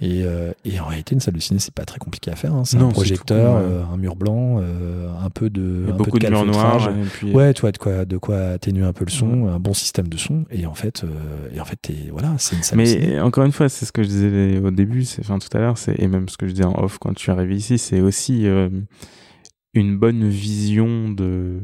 Et, 0.00 0.22
euh, 0.24 0.50
et 0.64 0.80
en 0.80 0.86
réalité, 0.86 1.14
une 1.14 1.20
salle 1.20 1.34
de 1.34 1.38
ciné, 1.40 1.60
c'est 1.60 1.74
pas 1.74 1.84
très 1.84 1.98
compliqué 1.98 2.30
à 2.30 2.34
faire. 2.34 2.54
hein. 2.54 2.64
C'est 2.64 2.76
un 2.78 2.88
projecteur, 2.88 3.58
tout 3.58 3.62
con, 3.62 3.68
ouais. 3.68 3.72
euh, 3.82 3.94
un 3.94 3.96
mur 3.98 4.16
blanc, 4.16 4.56
euh, 4.60 5.08
un 5.22 5.30
peu 5.30 5.48
de, 5.48 5.86
un 5.90 5.92
beaucoup 5.94 6.12
peu 6.12 6.18
de 6.18 6.24
de 6.24 6.30
murs 6.30 6.44
noirs. 6.46 6.90
Puis, 7.12 7.30
Ouais, 7.32 7.52
tu 7.54 7.60
vois, 7.60 7.70
de 7.72 7.78
quoi, 7.78 8.04
de 8.04 8.16
quoi 8.16 8.38
atténuer 8.48 8.84
un 8.84 8.92
peu 8.92 9.04
le 9.04 9.10
son, 9.12 9.46
un 9.48 9.60
bon 9.60 9.74
système 9.74 10.08
de 10.08 10.16
son. 10.16 10.44
Et 10.50 10.66
en 10.66 10.74
fait, 10.74 11.04
euh, 11.04 11.08
et 11.54 11.60
en 11.60 11.64
fait, 11.64 11.78
voilà, 12.10 12.34
c'est 12.38 12.56
une 12.56 12.62
salle 12.62 12.78
de 12.78 12.84
ciné. 12.84 13.06
Mais 13.10 13.20
encore 13.20 13.44
une 13.44 13.52
fois, 13.52 13.68
c'est 13.68 13.84
ce 13.86 13.92
que 13.92 14.02
je 14.02 14.08
disais 14.08 14.58
au 14.64 14.70
début, 14.72 15.04
c'est, 15.04 15.20
enfin 15.20 15.38
tout 15.38 15.54
à 15.56 15.60
l'heure, 15.60 15.78
c'est 15.78 15.94
et 16.00 16.08
même 16.08 16.28
ce 16.28 16.36
que 16.36 16.46
je 16.48 16.52
disais 16.52 16.64
en 16.64 16.82
off 16.82 16.98
quand 16.98 17.14
tu 17.14 17.30
es 17.30 17.32
arrivé 17.32 17.54
ici, 17.54 17.78
c'est 17.78 18.00
aussi 18.00 18.48
euh, 18.48 18.70
une 19.74 19.96
bonne 19.96 20.28
vision 20.28 21.10
de 21.10 21.60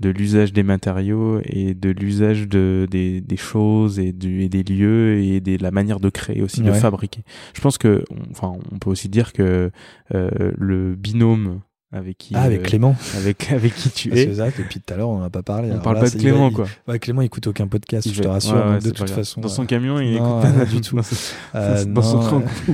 de 0.00 0.10
l'usage 0.10 0.52
des 0.52 0.62
matériaux 0.62 1.40
et 1.42 1.74
de 1.74 1.90
l'usage 1.90 2.46
de 2.46 2.86
des, 2.88 3.20
des 3.20 3.36
choses 3.36 3.98
et, 3.98 4.12
du, 4.12 4.42
et 4.42 4.48
des 4.48 4.62
lieux 4.62 5.18
et 5.18 5.40
de 5.40 5.60
la 5.60 5.72
manière 5.72 5.98
de 5.98 6.08
créer 6.08 6.40
aussi, 6.40 6.60
de 6.62 6.70
fabriquer. 6.80 7.22
Je 7.52 7.60
pense 7.60 7.78
que, 7.78 8.04
on- 8.10 8.30
enfin, 8.30 8.52
on 8.70 8.78
peut 8.78 8.90
aussi 8.90 9.08
dire 9.08 9.32
que 9.32 9.72
euh, 10.14 10.52
le 10.56 10.94
binôme 10.94 11.62
avec 11.90 12.18
qui 12.18 12.34
Ah, 12.36 12.42
avec 12.42 12.60
euh, 12.60 12.64
Clément. 12.64 12.94
avec 13.16 13.50
avec 13.50 13.74
qui 13.74 13.88
tu 13.90 14.08
Parce 14.10 14.20
es, 14.20 14.34
ça, 14.34 14.46
depuis 14.46 14.80
tout 14.80 14.92
à 14.92 14.96
l'heure, 14.98 15.08
on 15.08 15.18
n'en 15.18 15.24
a 15.24 15.30
pas 15.30 15.42
parlé. 15.42 15.70
on 15.72 15.78
parle 15.78 15.96
là, 15.96 16.02
pas 16.02 16.10
de 16.10 16.14
il 16.16 16.20
Clément 16.20 16.48
il- 16.48 16.54
quoi. 16.54 16.66
Ouais, 16.86 16.98
Clément, 16.98 17.22
il 17.22 17.26
écoute 17.26 17.46
aucun 17.46 17.66
podcast, 17.66 18.04
Il 18.06 18.12
je 18.14 18.22
te 18.22 18.28
rassure. 18.28 18.54
ouais, 18.56 18.62
donc 18.62 18.72
ouais, 18.72 18.80
de 18.80 18.90
toute 18.90 19.10
façon. 19.10 19.40
dans 19.40 19.48
son 19.48 19.62
euh, 19.62 19.66
camion, 19.66 19.98
il 19.98 20.16
non, 20.16 20.40
écoute 20.42 20.54
pas 20.58 20.64
du 20.66 20.80
tout. 20.82 20.96
dans, 20.96 21.02
euh, 21.54 21.84
dans 21.86 22.02
son 22.02 22.20
train. 22.20 22.42
euh, 22.68 22.72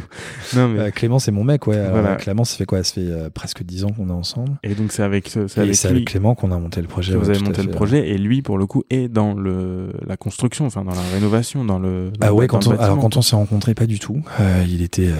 non 0.56 0.68
mais 0.68 0.80
euh, 0.80 0.90
Clément, 0.90 1.18
c'est 1.20 1.30
mon 1.32 1.44
mec, 1.44 1.66
ouais. 1.68 1.76
Alors. 1.78 2.16
Clément, 2.16 2.44
ça 2.44 2.56
fait 2.56 2.66
quoi 2.66 2.82
Ça 2.82 2.94
fait 2.94 3.00
euh, 3.02 3.30
presque 3.30 3.62
10 3.62 3.84
ans 3.84 3.90
qu'on 3.90 4.08
est 4.08 4.12
ensemble. 4.12 4.52
Et 4.64 4.74
donc 4.74 4.90
c'est 4.92 5.02
avec 5.04 5.28
ce- 5.28 5.46
c'est 5.46 5.86
avec 5.86 6.06
Clément 6.06 6.34
qu'on 6.34 6.50
a 6.50 6.58
monté 6.58 6.80
le 6.80 6.88
projet. 6.88 7.14
vous 7.14 7.30
avez 7.30 7.38
monté 7.40 7.62
le 7.62 7.70
projet 7.70 8.08
et 8.08 8.18
lui 8.18 8.42
pour 8.42 8.58
le 8.58 8.66
coup 8.66 8.82
est 8.90 9.08
dans 9.08 9.34
le 9.34 9.92
la 10.06 10.16
construction, 10.16 10.66
enfin 10.66 10.82
dans 10.84 10.90
la 10.94 11.02
rénovation, 11.14 11.64
dans 11.64 11.78
le 11.78 12.10
Ah 12.20 12.34
ouais, 12.34 12.46
quand 12.48 12.66
alors 12.80 12.98
quand 12.98 13.16
on 13.16 13.22
s'est 13.22 13.36
rencontrés, 13.36 13.74
pas 13.74 13.86
du 13.86 13.98
tout. 14.00 14.22
Euh, 14.40 14.64
il 14.68 14.82
était, 14.82 15.08
euh, 15.08 15.14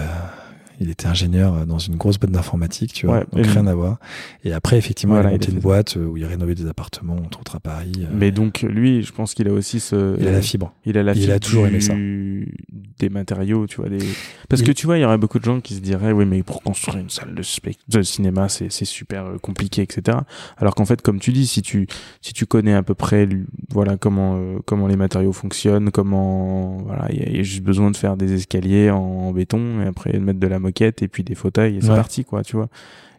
il 0.79 0.89
était 0.89 1.07
ingénieur 1.07 1.65
dans 1.65 1.79
une 1.79 1.95
grosse 1.95 2.17
boîte 2.19 2.31
d'informatique, 2.31 2.93
tu 2.93 3.05
vois, 3.05 3.19
Ouais, 3.19 3.25
donc 3.31 3.45
rien 3.45 3.67
à 3.67 3.73
voir. 3.73 3.97
Et 4.43 4.53
après, 4.53 4.77
effectivement, 4.77 5.15
Voilà, 5.15 5.29
il 5.29 5.33
a 5.33 5.35
il 5.35 5.39
monté 5.39 5.51
une 5.51 5.59
boîte 5.59 5.97
euh, 5.97 6.05
où 6.05 6.17
il 6.17 6.25
rénovait 6.25 6.55
des 6.55 6.67
appartements, 6.67 7.15
entre 7.15 7.39
autres 7.39 7.55
à 7.55 7.59
Paris. 7.59 7.91
euh, 7.99 8.05
Mais 8.13 8.31
donc 8.31 8.61
lui, 8.61 9.03
je 9.03 9.11
pense 9.11 9.33
qu'il 9.33 9.47
a 9.47 9.53
aussi 9.53 9.79
ce 9.79 10.15
il 10.19 10.27
a 10.27 10.31
la 10.31 10.41
fibre. 10.41 10.73
il 10.85 10.97
a 10.97 11.03
la 11.03 11.13
il 11.13 11.21
fibre 11.21 11.33
a 11.33 11.39
toujours 11.39 11.67
aimé 11.67 11.79
ça. 11.81 11.93
des 11.95 13.09
matériaux, 13.09 13.67
tu 13.67 13.77
vois 13.77 13.89
des 13.89 13.99
parce 14.49 14.61
Il- 14.61 14.67
que 14.67 14.71
tu 14.71 14.85
vois, 14.85 14.97
il 14.97 15.01
y 15.01 15.05
aurait 15.05 15.17
beaucoup 15.17 15.39
de 15.39 15.43
gens 15.43 15.59
qui 15.61 15.73
se 15.75 15.79
diraient 15.79 16.11
oui, 16.11 16.25
mais 16.25 16.43
pour 16.43 16.61
construire 16.61 16.97
une 16.97 17.09
salle 17.09 17.33
de, 17.35 17.41
spect- 17.43 17.79
de 17.89 18.01
cinéma, 18.01 18.47
c'est 18.49 18.69
super 18.85 19.25
euh, 19.25 19.37
compliqué, 19.37 19.81
etc. 19.81 20.17
Alors 20.57 20.75
qu'en 20.75 20.85
fait, 20.85 21.01
comme 21.01 21.19
tu 21.19 21.31
dis, 21.31 21.47
si 21.47 21.61
tu 21.61 21.87
si 22.21 22.33
tu 22.33 22.45
connais 22.45 22.73
à 22.73 22.83
peu 22.83 22.93
près 22.95 23.27
voilà 23.69 23.97
comment 23.97 24.35
euh, 24.37 24.59
comment 24.65 24.87
les 24.87 24.95
matériaux 24.95 25.33
fonctionnent, 25.33 25.91
comment 25.91 26.77
voilà, 26.85 27.07
il 27.11 27.17
y, 27.19 27.21
a- 27.23 27.29
il 27.29 27.35
y 27.37 27.39
a 27.39 27.43
juste 27.43 27.63
besoin 27.63 27.91
de 27.91 27.97
faire 27.97 28.17
des 28.17 28.33
escaliers 28.33 28.89
en, 28.91 28.97
en 28.99 29.31
béton 29.31 29.81
et 29.81 29.85
après 29.87 30.13
de 30.13 30.19
mettre 30.19 30.39
de 30.39 30.47
la 30.47 30.59
moquette 30.65 31.01
et 31.01 31.07
puis 31.07 31.23
des 31.23 31.35
fauteuils 31.35 31.77
et 31.77 31.81
c'est 31.81 31.89
Ouais. 31.89 31.95
parti 31.95 32.23
quoi, 32.25 32.43
tu 32.43 32.55
vois. 32.55 32.67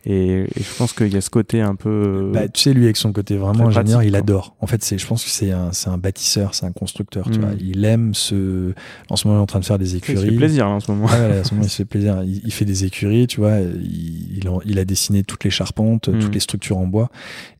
Et, 0.09 0.43
et 0.45 0.63
je 0.63 0.77
pense 0.79 0.93
qu'il 0.93 1.13
y 1.13 1.17
a 1.17 1.21
ce 1.21 1.31
côté 1.31 1.61
un 1.61 1.75
peu 1.75 1.89
euh, 1.91 2.31
Bah, 2.33 2.47
tu 2.47 2.61
sais, 2.63 2.73
lui, 2.73 2.85
avec 2.85 2.97
son 2.97 3.13
côté 3.13 3.37
vraiment 3.37 3.67
ingénieur, 3.67 3.97
pratique, 3.99 4.09
il 4.13 4.15
adore. 4.15 4.55
En 4.61 4.69
fait, 4.69 4.85
c'est, 4.85 4.99
je 4.99 5.05
pense 5.07 5.25
que 5.25 5.31
c'est 5.31 5.51
un, 5.51 5.73
c'est 5.73 5.89
un 5.89 5.99
bâtisseur, 5.99 6.55
c'est 6.55 6.65
un 6.65 6.71
constructeur, 6.71 7.29
tu 7.29 7.41
vois. 7.41 7.49
Il 7.59 7.85
aime 7.85 8.15
ce, 8.15 8.73
en 9.11 9.17
ce 9.17 9.27
moment, 9.27 9.41
il 9.41 9.41
est 9.41 9.43
en 9.43 9.47
train 9.47 9.59
de 9.59 9.65
faire 9.65 9.79
des 9.81 9.87
il 9.97 10.05
se 10.05 10.13
écuries. 10.13 10.31
fait 10.31 10.37
plaisir 10.37 10.67
là, 10.69 10.75
en 10.77 10.81
ce 10.81 10.93
moment. 10.93 11.09
Ah, 11.11 11.17
voilà, 11.19 11.41
en 11.41 11.45
ce 11.45 11.55
moment, 11.55 11.65
il 11.67 11.71
se 11.71 11.77
fait 11.79 11.85
plaisir. 11.85 12.23
Il, 12.25 12.41
il 12.45 12.53
fait 12.53 12.65
des 12.65 12.85
écuries, 12.85 13.27
tu 13.27 13.41
vois. 13.41 13.59
Il, 13.59 14.39
il, 14.39 14.49
en- 14.49 14.61
il 14.65 14.79
a 14.79 14.85
dessiné 14.85 15.25
toutes 15.25 15.43
les 15.43 15.51
charpentes, 15.51 16.09
Mm. 16.09 16.21
toutes 16.21 16.35
les 16.35 16.41
structures 16.41 16.79
en 16.79 16.87
bois. 16.87 17.11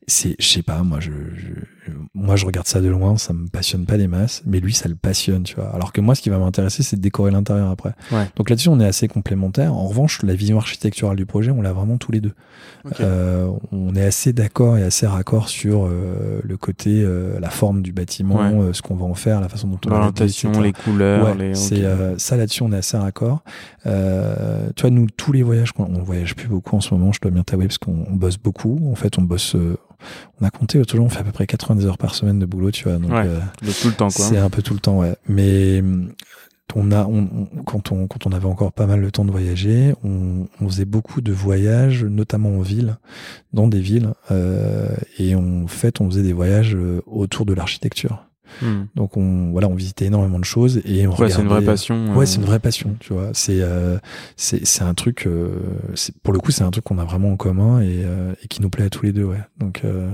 C'est, 0.07 0.37
je 0.39 0.47
sais 0.47 0.63
pas, 0.63 0.83
moi, 0.83 1.01
je, 1.01 1.11
je- 1.35 1.65
moi, 2.13 2.35
je 2.35 2.45
regarde 2.45 2.67
ça 2.67 2.81
de 2.81 2.87
loin, 2.87 3.17
ça 3.17 3.33
me 3.33 3.47
passionne 3.47 3.85
pas 3.85 3.97
des 3.97 4.07
masses, 4.07 4.41
mais 4.45 4.59
lui, 4.59 4.73
ça 4.73 4.87
le 4.89 4.95
passionne, 4.95 5.43
tu 5.43 5.55
vois. 5.55 5.69
Alors 5.73 5.91
que 5.93 6.01
moi, 6.01 6.15
ce 6.15 6.21
qui 6.21 6.29
va 6.29 6.37
m'intéresser, 6.37 6.83
c'est 6.83 6.95
de 6.95 7.01
décorer 7.01 7.31
l'intérieur 7.31 7.69
après. 7.69 7.93
Ouais. 8.11 8.27
Donc 8.35 8.49
là-dessus, 8.49 8.69
on 8.69 8.79
est 8.79 8.85
assez 8.85 9.07
complémentaires. 9.07 9.73
En 9.73 9.87
revanche, 9.87 10.21
la 10.23 10.33
vision 10.33 10.57
architecturale 10.57 11.15
du 11.17 11.25
projet, 11.25 11.51
on 11.51 11.61
l'a 11.61 11.73
vraiment 11.73 11.97
tous 11.97 12.11
les 12.11 12.21
deux. 12.21 12.33
Okay. 12.85 13.03
Euh, 13.03 13.49
on 13.71 13.95
est 13.95 14.03
assez 14.03 14.33
d'accord 14.33 14.77
et 14.77 14.83
assez 14.83 15.07
raccord 15.07 15.49
sur 15.49 15.85
euh, 15.85 16.39
le 16.43 16.57
côté, 16.57 17.01
euh, 17.03 17.39
la 17.39 17.49
forme 17.49 17.81
du 17.81 17.91
bâtiment, 17.91 18.37
Ouais. 18.59 18.73
ce 18.73 18.81
qu'on 18.81 18.95
va 18.95 19.05
en 19.05 19.13
faire, 19.15 19.41
la 19.41 19.49
façon 19.49 19.67
dont 19.67 19.79
on 19.85 19.89
va 19.89 19.95
L'orientation, 19.97 20.51
les 20.61 20.73
couleurs, 20.73 21.35
Ouais, 21.37 21.47
les. 21.49 21.55
c'est 21.55 21.83
euh, 21.83 22.17
ça 22.17 22.37
là-dessus, 22.37 22.63
on 22.63 22.71
est 22.71 22.77
assez 22.77 22.97
raccord. 22.97 23.43
Euh, 23.85 24.69
tu 24.75 24.81
vois, 24.81 24.89
nous, 24.91 25.07
tous 25.15 25.31
les 25.31 25.43
voyages, 25.43 25.71
on 25.77 26.01
voyage 26.01 26.35
plus 26.35 26.47
beaucoup 26.47 26.75
en 26.75 26.81
ce 26.81 26.93
moment, 26.93 27.11
je 27.11 27.19
dois 27.21 27.31
bien 27.31 27.43
t'avouer, 27.43 27.67
parce 27.67 27.77
qu'on 27.77 28.05
on 28.09 28.15
bosse 28.15 28.37
beaucoup. 28.37 28.79
En 28.91 28.95
fait, 28.95 29.17
on 29.17 29.21
bosse, 29.21 29.55
euh, 29.55 29.77
on 30.41 30.45
a 30.45 30.49
compté, 30.49 30.77
l'autre 30.77 30.95
jour, 30.95 31.05
on 31.05 31.09
fait 31.09 31.19
à 31.19 31.23
peu 31.23 31.31
près 31.31 31.47
90 31.77 31.85
heures 31.87 31.97
par 31.97 32.15
semaine 32.15 32.39
de 32.39 32.45
boulot, 32.45 32.71
tu 32.71 32.83
vois. 32.85 32.97
Donc, 32.97 33.11
Ouais, 33.11 33.25
euh, 33.25 33.39
De 33.61 33.71
tout 33.71 33.87
le 33.87 33.93
temps, 33.93 34.09
quoi. 34.09 34.25
c'est 34.25 34.37
un 34.37 34.49
peu 34.49 34.61
tout 34.61 34.73
le 34.73 34.79
temps, 34.79 34.99
ouais. 34.99 35.15
Mais 35.27 35.79
hum, 35.81 36.11
on 36.75 36.91
a, 36.91 37.05
on, 37.05 37.19
on- 37.57 37.63
quand 37.63 37.91
on 37.91 38.07
quand 38.07 38.27
on 38.27 38.31
avait 38.33 38.45
encore 38.45 38.71
pas 38.73 38.85
mal 38.87 38.99
le 38.99 39.09
temps 39.11 39.25
de 39.25 39.31
voyager, 39.31 39.93
on, 40.03 40.47
on 40.61 40.67
faisait 40.69 40.85
beaucoup 40.85 41.21
de 41.21 41.31
voyages, 41.31 42.03
notamment 42.03 42.49
en 42.57 42.61
ville, 42.61 42.97
dans 43.53 43.67
des 43.67 43.79
villes, 43.79 44.09
euh, 44.31 44.89
et 45.17 45.33
en 45.35 45.65
fait, 45.67 46.01
on 46.01 46.09
faisait 46.09 46.23
des 46.23 46.33
voyages 46.33 46.75
euh, 46.75 47.01
autour 47.07 47.45
de 47.45 47.53
l'architecture. 47.53 48.23
Hmm. 48.61 48.83
Donc 48.95 49.17
on 49.17 49.51
voilà, 49.51 49.67
on 49.67 49.75
visitait 49.75 50.05
énormément 50.05 50.39
de 50.39 50.45
choses 50.45 50.81
et 50.85 51.05
on 51.07 51.11
Ouais, 51.15 51.29
c'est 51.29 51.41
une 51.41 51.47
vraie 51.47 51.59
regardait- 51.59 51.65
passion. 51.65 52.13
Ouais, 52.15 52.23
euh, 52.23 52.25
c'est 52.25 52.37
une 52.37 52.45
vraie 52.45 52.59
passion, 52.59 52.95
tu 52.99 53.13
vois. 53.13 53.29
C'est 53.33 53.61
euh, 53.61 53.97
c'est 54.35 54.65
c'est 54.65 54.83
un 54.83 54.93
truc. 54.93 55.25
euh, 55.27 55.49
c'est- 55.95 56.15
pour 56.21 56.33
le 56.33 56.39
coup, 56.39 56.51
c'est 56.51 56.63
un 56.63 56.71
truc 56.71 56.83
qu'on 56.85 56.97
a 56.99 57.05
vraiment 57.05 57.31
en 57.31 57.37
commun 57.37 57.81
et, 57.81 58.03
euh, 58.05 58.33
et 58.43 58.47
qui 58.47 58.61
nous 58.61 58.69
plaît 58.69 58.85
à 58.85 58.89
tous 58.89 59.03
les 59.05 59.11
deux, 59.13 59.23
ouais. 59.25 59.41
Donc 59.59 59.81
euh, 59.85 60.09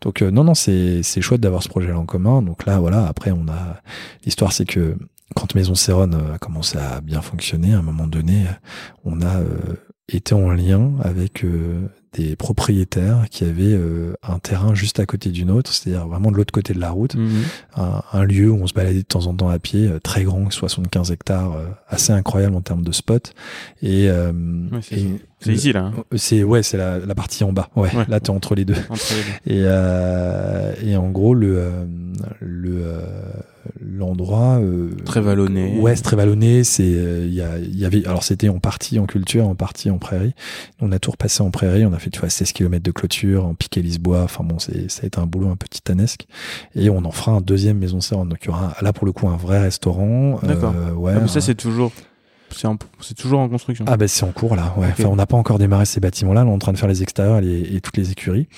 donc 0.00 0.22
euh, 0.22 0.30
non 0.30 0.44
non, 0.44 0.54
c'est 0.54 1.02
c'est 1.02 1.20
chouette 1.20 1.40
d'avoir 1.40 1.62
ce 1.62 1.68
projet-là 1.68 1.98
en 1.98 2.06
commun. 2.06 2.42
Donc 2.42 2.66
là, 2.66 2.78
voilà. 2.78 3.06
Après, 3.06 3.30
on 3.30 3.46
a 3.48 3.80
l'histoire, 4.24 4.52
c'est 4.52 4.64
que 4.66 4.96
quand 5.36 5.54
Maison 5.54 5.74
Céron 5.74 6.10
a 6.34 6.38
commencé 6.38 6.76
à 6.78 7.00
bien 7.00 7.20
fonctionner, 7.22 7.74
à 7.74 7.78
un 7.78 7.82
moment 7.82 8.06
donné, 8.08 8.46
on 9.04 9.20
a 9.20 9.36
euh, 9.40 9.46
été 10.08 10.34
en 10.34 10.50
lien 10.50 10.90
avec 11.04 11.44
euh, 11.44 11.86
des 12.12 12.34
propriétaires 12.34 13.26
qui 13.30 13.44
avaient 13.44 13.72
euh, 13.72 14.14
un 14.22 14.38
terrain 14.38 14.74
juste 14.74 14.98
à 14.98 15.06
côté 15.06 15.30
d'une 15.30 15.50
autre, 15.50 15.72
c'est-à-dire 15.72 16.08
vraiment 16.08 16.32
de 16.32 16.36
l'autre 16.36 16.52
côté 16.52 16.74
de 16.74 16.80
la 16.80 16.90
route 16.90 17.14
mhm. 17.14 17.42
un, 17.76 18.02
un 18.12 18.24
lieu 18.24 18.50
où 18.50 18.60
on 18.60 18.66
se 18.66 18.74
baladait 18.74 18.98
de 18.98 19.02
temps 19.02 19.26
en 19.26 19.34
temps 19.34 19.48
à 19.48 19.58
pied, 19.58 19.86
euh, 19.86 20.00
très 20.00 20.24
grand, 20.24 20.50
75 20.50 21.12
hectares, 21.12 21.52
euh, 21.52 21.66
assez 21.88 22.12
incroyable 22.12 22.56
en 22.56 22.62
termes 22.62 22.82
de 22.82 22.92
spot. 22.92 23.32
Et, 23.82 24.08
euh, 24.10 24.32
Ouais. 24.70 25.20
C'est 25.40 25.52
ici, 25.52 25.72
là. 25.72 25.84
hein, 25.96 26.04
C'est 26.16 26.42
ouais, 26.44 26.62
c'est 26.62 26.76
la, 26.76 26.98
la 26.98 27.14
partie 27.14 27.44
en 27.44 27.52
bas. 27.52 27.68
Ouais, 27.76 27.94
Ouais. 27.96 28.04
là 28.08 28.20
t'es 28.20 28.30
entre 28.30 28.54
les 28.54 28.64
deux. 28.64 28.74
entre 28.90 29.14
les 29.46 29.54
deux. 29.54 29.60
Et, 29.60 29.64
euh, 29.66 30.74
et 30.84 30.96
en 30.96 31.10
gros 31.10 31.34
le 31.34 31.58
euh, 31.58 31.84
le 32.40 32.82
euh, 32.84 33.00
l'endroit 33.80 34.58
euh, 34.60 34.90
Très 35.04 35.20
vallonné. 35.20 35.78
Ouais, 35.80 35.96
c'est 35.96 36.02
très 36.02 36.16
vallonné. 36.16 36.64
C'est 36.64 36.82
euh, 36.84 37.24
il 37.26 37.34
y, 37.34 37.40
a, 37.42 37.58
il 37.58 37.78
y 37.78 37.84
avait 37.84 38.06
alors 38.06 38.22
c'était 38.22 38.48
en 38.48 38.58
partie 38.58 38.98
en 38.98 39.06
culture, 39.06 39.46
en 39.48 39.54
partie 39.54 39.90
en 39.90 39.98
prairie. 39.98 40.34
On 40.80 40.92
a 40.92 40.98
tout 40.98 41.10
repassé 41.10 41.42
en 41.42 41.50
prairie. 41.50 41.84
On 41.86 41.92
a 41.92 41.98
fait 41.98 42.10
tu 42.10 42.20
vois 42.20 42.28
16 42.30 42.52
km 42.52 42.82
de 42.82 42.90
clôture 42.90 43.46
en 43.46 43.54
piquet 43.54 43.82
Lisbois. 43.82 44.22
Enfin 44.22 44.44
bon, 44.44 44.58
c'est 44.58 44.90
ça 44.90 45.02
a 45.04 45.06
été 45.06 45.18
un 45.18 45.26
boulot 45.26 45.48
un 45.48 45.56
peu 45.56 45.66
titanesque. 45.68 46.26
Et 46.74 46.90
on 46.90 47.04
en 47.04 47.10
fera 47.12 47.32
un 47.32 47.40
deuxième 47.40 47.78
maison 47.78 48.00
Serre. 48.00 48.24
Donc 48.24 48.38
il 48.42 48.46
y 48.46 48.50
aura 48.50 48.74
un- 48.78 48.84
là 48.84 48.92
pour 48.92 49.06
le 49.06 49.12
coup 49.12 49.28
un 49.28 49.36
vrai 49.36 49.60
restaurant. 49.60 50.38
D'accord. 50.42 50.74
Euh, 50.76 50.92
ouais. 50.92 51.12
Ah, 51.16 51.20
mais 51.20 51.28
ça, 51.28 51.40
c'est 51.40 51.54
toujours. 51.54 51.92
C'est 53.00 53.14
toujours 53.14 53.40
en 53.40 53.48
construction. 53.48 53.84
ah 53.88 53.96
ben 53.96 54.06
c'est 54.08 54.24
en 54.24 54.32
cours 54.32 54.56
là. 54.56 54.74
Ouais. 54.76 54.88
Enfin, 54.90 55.04
on 55.04 55.16
n'a 55.16 55.26
pas 55.26 55.36
encore 55.36 55.58
démarré 55.58 55.84
ces 55.84 56.00
bâtiments-là. 56.00 56.44
Là, 56.44 56.46
on 56.50 56.52
est 56.52 56.54
en 56.54 56.58
train 56.58 56.72
de 56.72 56.78
faire 56.78 56.88
les 56.88 57.02
extérieurs 57.02 57.38
et, 57.38 57.42
les- 57.42 57.76
et 57.76 57.80
toutes 57.80 57.96
les 57.96 58.10
écuries. 58.10 58.48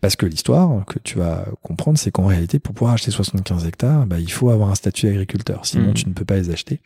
Parce 0.00 0.16
que 0.16 0.26
l'histoire 0.26 0.84
que 0.86 0.98
tu 0.98 1.18
vas 1.18 1.46
comprendre, 1.62 1.98
c'est 1.98 2.10
qu'en 2.10 2.26
réalité, 2.26 2.58
pour 2.58 2.74
pouvoir 2.74 2.94
acheter 2.94 3.10
75 3.10 3.66
hectares, 3.66 4.06
bah, 4.06 4.18
il 4.20 4.30
faut 4.30 4.50
avoir 4.50 4.70
un 4.70 4.74
statut 4.74 5.08
agriculteur. 5.08 5.64
Sinon, 5.66 5.88
Mhm. 5.88 5.94
tu 5.94 6.08
ne 6.08 6.12
peux 6.14 6.24
pas 6.24 6.36
les 6.36 6.50
acheter. 6.50 6.80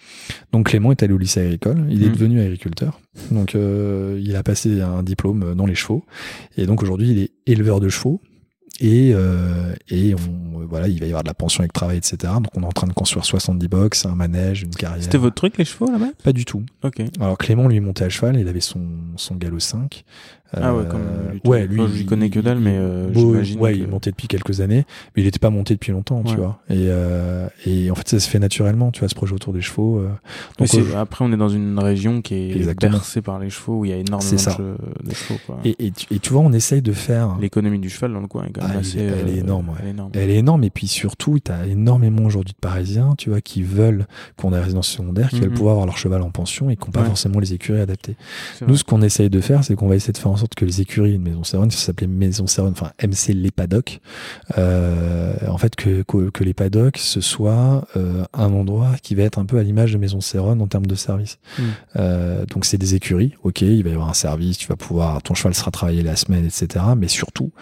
Donc 0.53 0.69
Clément 0.69 0.91
est 0.93 1.03
allé 1.03 1.13
au 1.13 1.19
lycée 1.19 1.41
agricole. 1.41 1.87
Il 1.91 2.03
est 2.03 2.07
Mhm. 2.07 2.13
devenu 2.13 2.41
agriculteur. 2.41 3.01
Donc 3.31 3.55
euh, 3.55 4.19
il 4.23 4.35
a 4.37 4.43
passé 4.43 4.81
un 4.81 5.03
diplôme 5.03 5.55
dans 5.55 5.67
les 5.67 5.75
chevaux. 5.75 6.05
Et 6.57 6.67
donc 6.67 6.83
aujourd'hui, 6.83 7.11
il 7.11 7.19
est 7.19 7.31
éleveur 7.47 7.81
de 7.81 7.89
chevaux. 7.89 8.21
Et, 8.81 9.13
euh, 9.15 9.75
et 9.91 10.15
on, 10.15 10.67
voilà, 10.67 10.89
il 10.89 10.99
va 10.99 11.07
y 11.07 11.11
avoir 11.11 11.23
de 11.23 11.29
la 11.29 11.35
pension 11.35 11.61
avec 11.61 11.73
travail, 11.73 11.99
etc. 11.99 12.33
Donc 12.35 12.49
on 12.57 12.63
est 12.63 12.67
en 12.67 12.73
train 12.73 12.87
de 12.87 12.93
construire 12.93 13.25
70 13.25 13.69
box, 13.69 14.07
un 14.07 14.15
manège, 14.15 14.63
une 14.63 14.71
carrière. 14.75 15.03
C'était 15.03 15.19
votre 15.19 15.35
truc, 15.35 15.59
les 15.59 15.65
chevaux, 15.65 15.91
là-bas? 15.91 16.11
Pas 16.25 16.33
du 16.33 16.45
tout. 16.45 16.63
Ok. 16.83 17.03
Alors 17.21 17.39
Clément 17.39 17.69
lui 17.69 17.81
montait 17.81 18.05
à 18.05 18.09
cheval, 18.09 18.39
il 18.39 18.49
avait 18.49 18.61
son, 18.61 18.87
son 19.17 19.37
galop 19.37 19.61
5. 19.61 20.05
Ah 20.55 20.75
ouais, 20.75 20.81
Euh, 20.83 20.85
comme 20.85 21.01
lui, 21.33 21.41
ouais, 21.45 21.67
tout. 21.67 21.73
lui, 21.73 21.81
Enfin, 21.81 21.91
je 21.93 21.99
lui 21.99 22.07
connais 22.07 22.31
que 22.31 22.41
dalle, 22.41 22.59
mais, 22.59 22.77
euh, 22.77 23.11
bon, 23.11 23.21
j'imagine 23.33 23.61
ouais, 23.61 23.73
que- 23.73 23.79
il 23.79 23.89
montait 23.89 24.11
depuis 24.11 24.29
quelques 24.29 24.61
années, 24.61 24.85
mais 25.17 25.23
il 25.23 25.25
n'était 25.25 25.39
pas 25.39 25.51
monté 25.51 25.75
depuis 25.75 25.93
longtemps, 25.93 26.23
tu 26.23 26.33
Ouais. 26.33 26.37
vois. 26.41 26.59
Et, 26.69 26.87
euh, 26.89 27.47
et 27.67 27.91
en 27.91 27.95
fait, 27.95 28.09
ça 28.09 28.21
se 28.21 28.29
fait 28.29 28.39
naturellement, 28.39 28.91
tu 28.91 29.01
vois, 29.01 29.09
ce 29.09 29.15
projet 29.15 29.33
autour 29.35 29.53
des 29.53 29.61
chevaux. 29.63 29.99
euh. 29.99 30.09
Donc, 30.59 30.69
c'est- 30.69 30.81
euh, 30.81 31.01
après, 31.01 31.25
on 31.25 31.33
est 31.33 31.37
dans 31.37 31.49
une 31.49 31.79
région 31.79 32.21
qui 32.23 32.35
est 32.35 32.57
Exactement. 32.57 32.93
bercée 32.93 33.23
par 33.23 33.39
les 33.39 33.51
chevaux, 33.51 33.81
où 33.81 33.85
il 33.85 33.91
y 33.91 33.95
a 33.95 33.97
énormément 33.97 34.21
C'est 34.21 34.39
ça. 34.39 34.53
de, 34.55 34.57
che- 34.75 35.09
de 35.09 35.15
chevaux. 35.15 35.39
Quoi. 35.47 35.59
et, 35.65 35.87
et, 35.87 35.91
tu, 35.91 36.07
et 36.15 36.19
tu 36.19 36.33
vois, 36.33 36.43
on 36.43 36.53
essaye 36.53 36.83
de 36.83 36.93
faire. 36.93 37.37
L'économie 37.41 37.79
du 37.79 37.89
cheval 37.89 38.13
dans 38.13 38.21
le 38.21 38.27
coin 38.29 38.45
est 38.45 38.51
quand 38.53 38.61
même 38.63 38.71
Ah, 38.73 38.77
il 38.77 38.81
assez. 38.81 38.99
est- 38.99 39.03
elle 39.05 39.29
est 39.31 39.39
euh, 39.39 39.41
énorme, 39.45 39.69
ouais. 39.71 39.75
Elle 39.81 39.87
est 39.87 39.91
énorme. 39.91 40.11
Elle 40.15 40.31
est 40.31 40.37
énorme, 40.37 40.65
et 40.65 40.71
puis 40.71 40.87
surtout, 40.87 41.39
tu 41.43 41.51
as 41.51 41.67
énormément 41.67 42.25
aujourd'hui 42.25 42.53
de 42.53 42.59
Parisiens, 42.61 43.15
tu 43.17 43.31
vois, 43.31 43.41
qui 43.41 43.63
veulent 43.63 44.07
qu'on 44.37 44.53
ait 44.53 44.61
résidence 44.61 44.89
secondaire, 44.89 45.29
qui 45.31 45.41
veulent 45.41 45.49
Mhm. 45.51 45.55
pouvoir 45.57 45.73
avoir 45.73 45.87
leur 45.87 45.97
cheval 45.99 46.23
en 46.23 46.31
pension 46.31 46.69
et 46.71 46.77
qui 46.77 46.85
n'ont 46.87 46.93
pas 46.93 47.01
Ouais. 47.01 47.07
forcément 47.07 47.41
les 47.41 47.53
écuries 47.55 47.81
adaptées. 47.81 48.17
C'est 48.55 48.63
Nous, 48.63 48.69
vrai. 48.75 48.79
ce 48.79 48.85
qu'on 48.85 49.03
essaye 49.03 49.31
de 49.31 49.41
faire, 49.41 49.65
c'est 49.65 49.75
qu'on 49.75 49.89
va 49.89 49.97
essayer 49.97 50.13
de 50.13 50.19
faire 50.19 50.31
en 50.31 50.37
sorte 50.43 50.55
que 50.55 50.65
les 50.65 50.81
écuries 50.81 51.13
de 51.19 51.23
Maison 51.23 51.45
Serone, 51.45 51.71
ça 51.71 51.79
s'appelait 51.79 52.07
Maison 52.07 52.47
Serone, 52.47 52.73
enfin 52.73 52.91
MC 53.03 53.33
Les 53.35 53.51
Paddocks, 53.51 54.01
euh, 54.59 55.35
en 55.49 55.59
fait, 55.59 55.77
que, 55.77 56.03
que, 56.03 56.31
que 56.31 56.45
les 56.45 56.55
paddocks, 56.55 56.99
ce 56.99 57.21
soit 57.21 57.87
euh, 57.97 58.25
un 58.33 58.53
endroit 58.53 58.93
qui 59.03 59.15
va 59.15 59.23
être 59.23 59.39
un 59.39 59.45
peu 59.45 59.59
à 59.59 59.63
l'image 59.63 59.93
de 59.93 59.99
Maison 59.99 60.21
Serone 60.21 60.61
en 60.61 60.67
termes 60.67 60.87
de 60.87 60.95
service. 60.95 61.39
Mm. 61.59 61.63
Euh, 61.97 62.47
donc, 62.47 62.65
c'est 62.65 62.79
des 62.79 62.95
écuries, 62.95 63.35
ok, 63.45 63.63
il 63.63 63.83
va 63.85 63.91
y 63.91 63.93
avoir 63.93 64.09
un 64.09 64.15
service, 64.15 64.59
tu 64.59 64.67
vas 64.69 64.77
pouvoir, 64.77 65.23
ton 65.23 65.35
cheval 65.35 65.55
sera 65.55 65.71
travaillé 65.71 66.03
la 66.03 66.17
semaine, 66.17 66.45
etc. 66.45 66.85
Mais 66.97 67.09
surtout, 67.09 67.53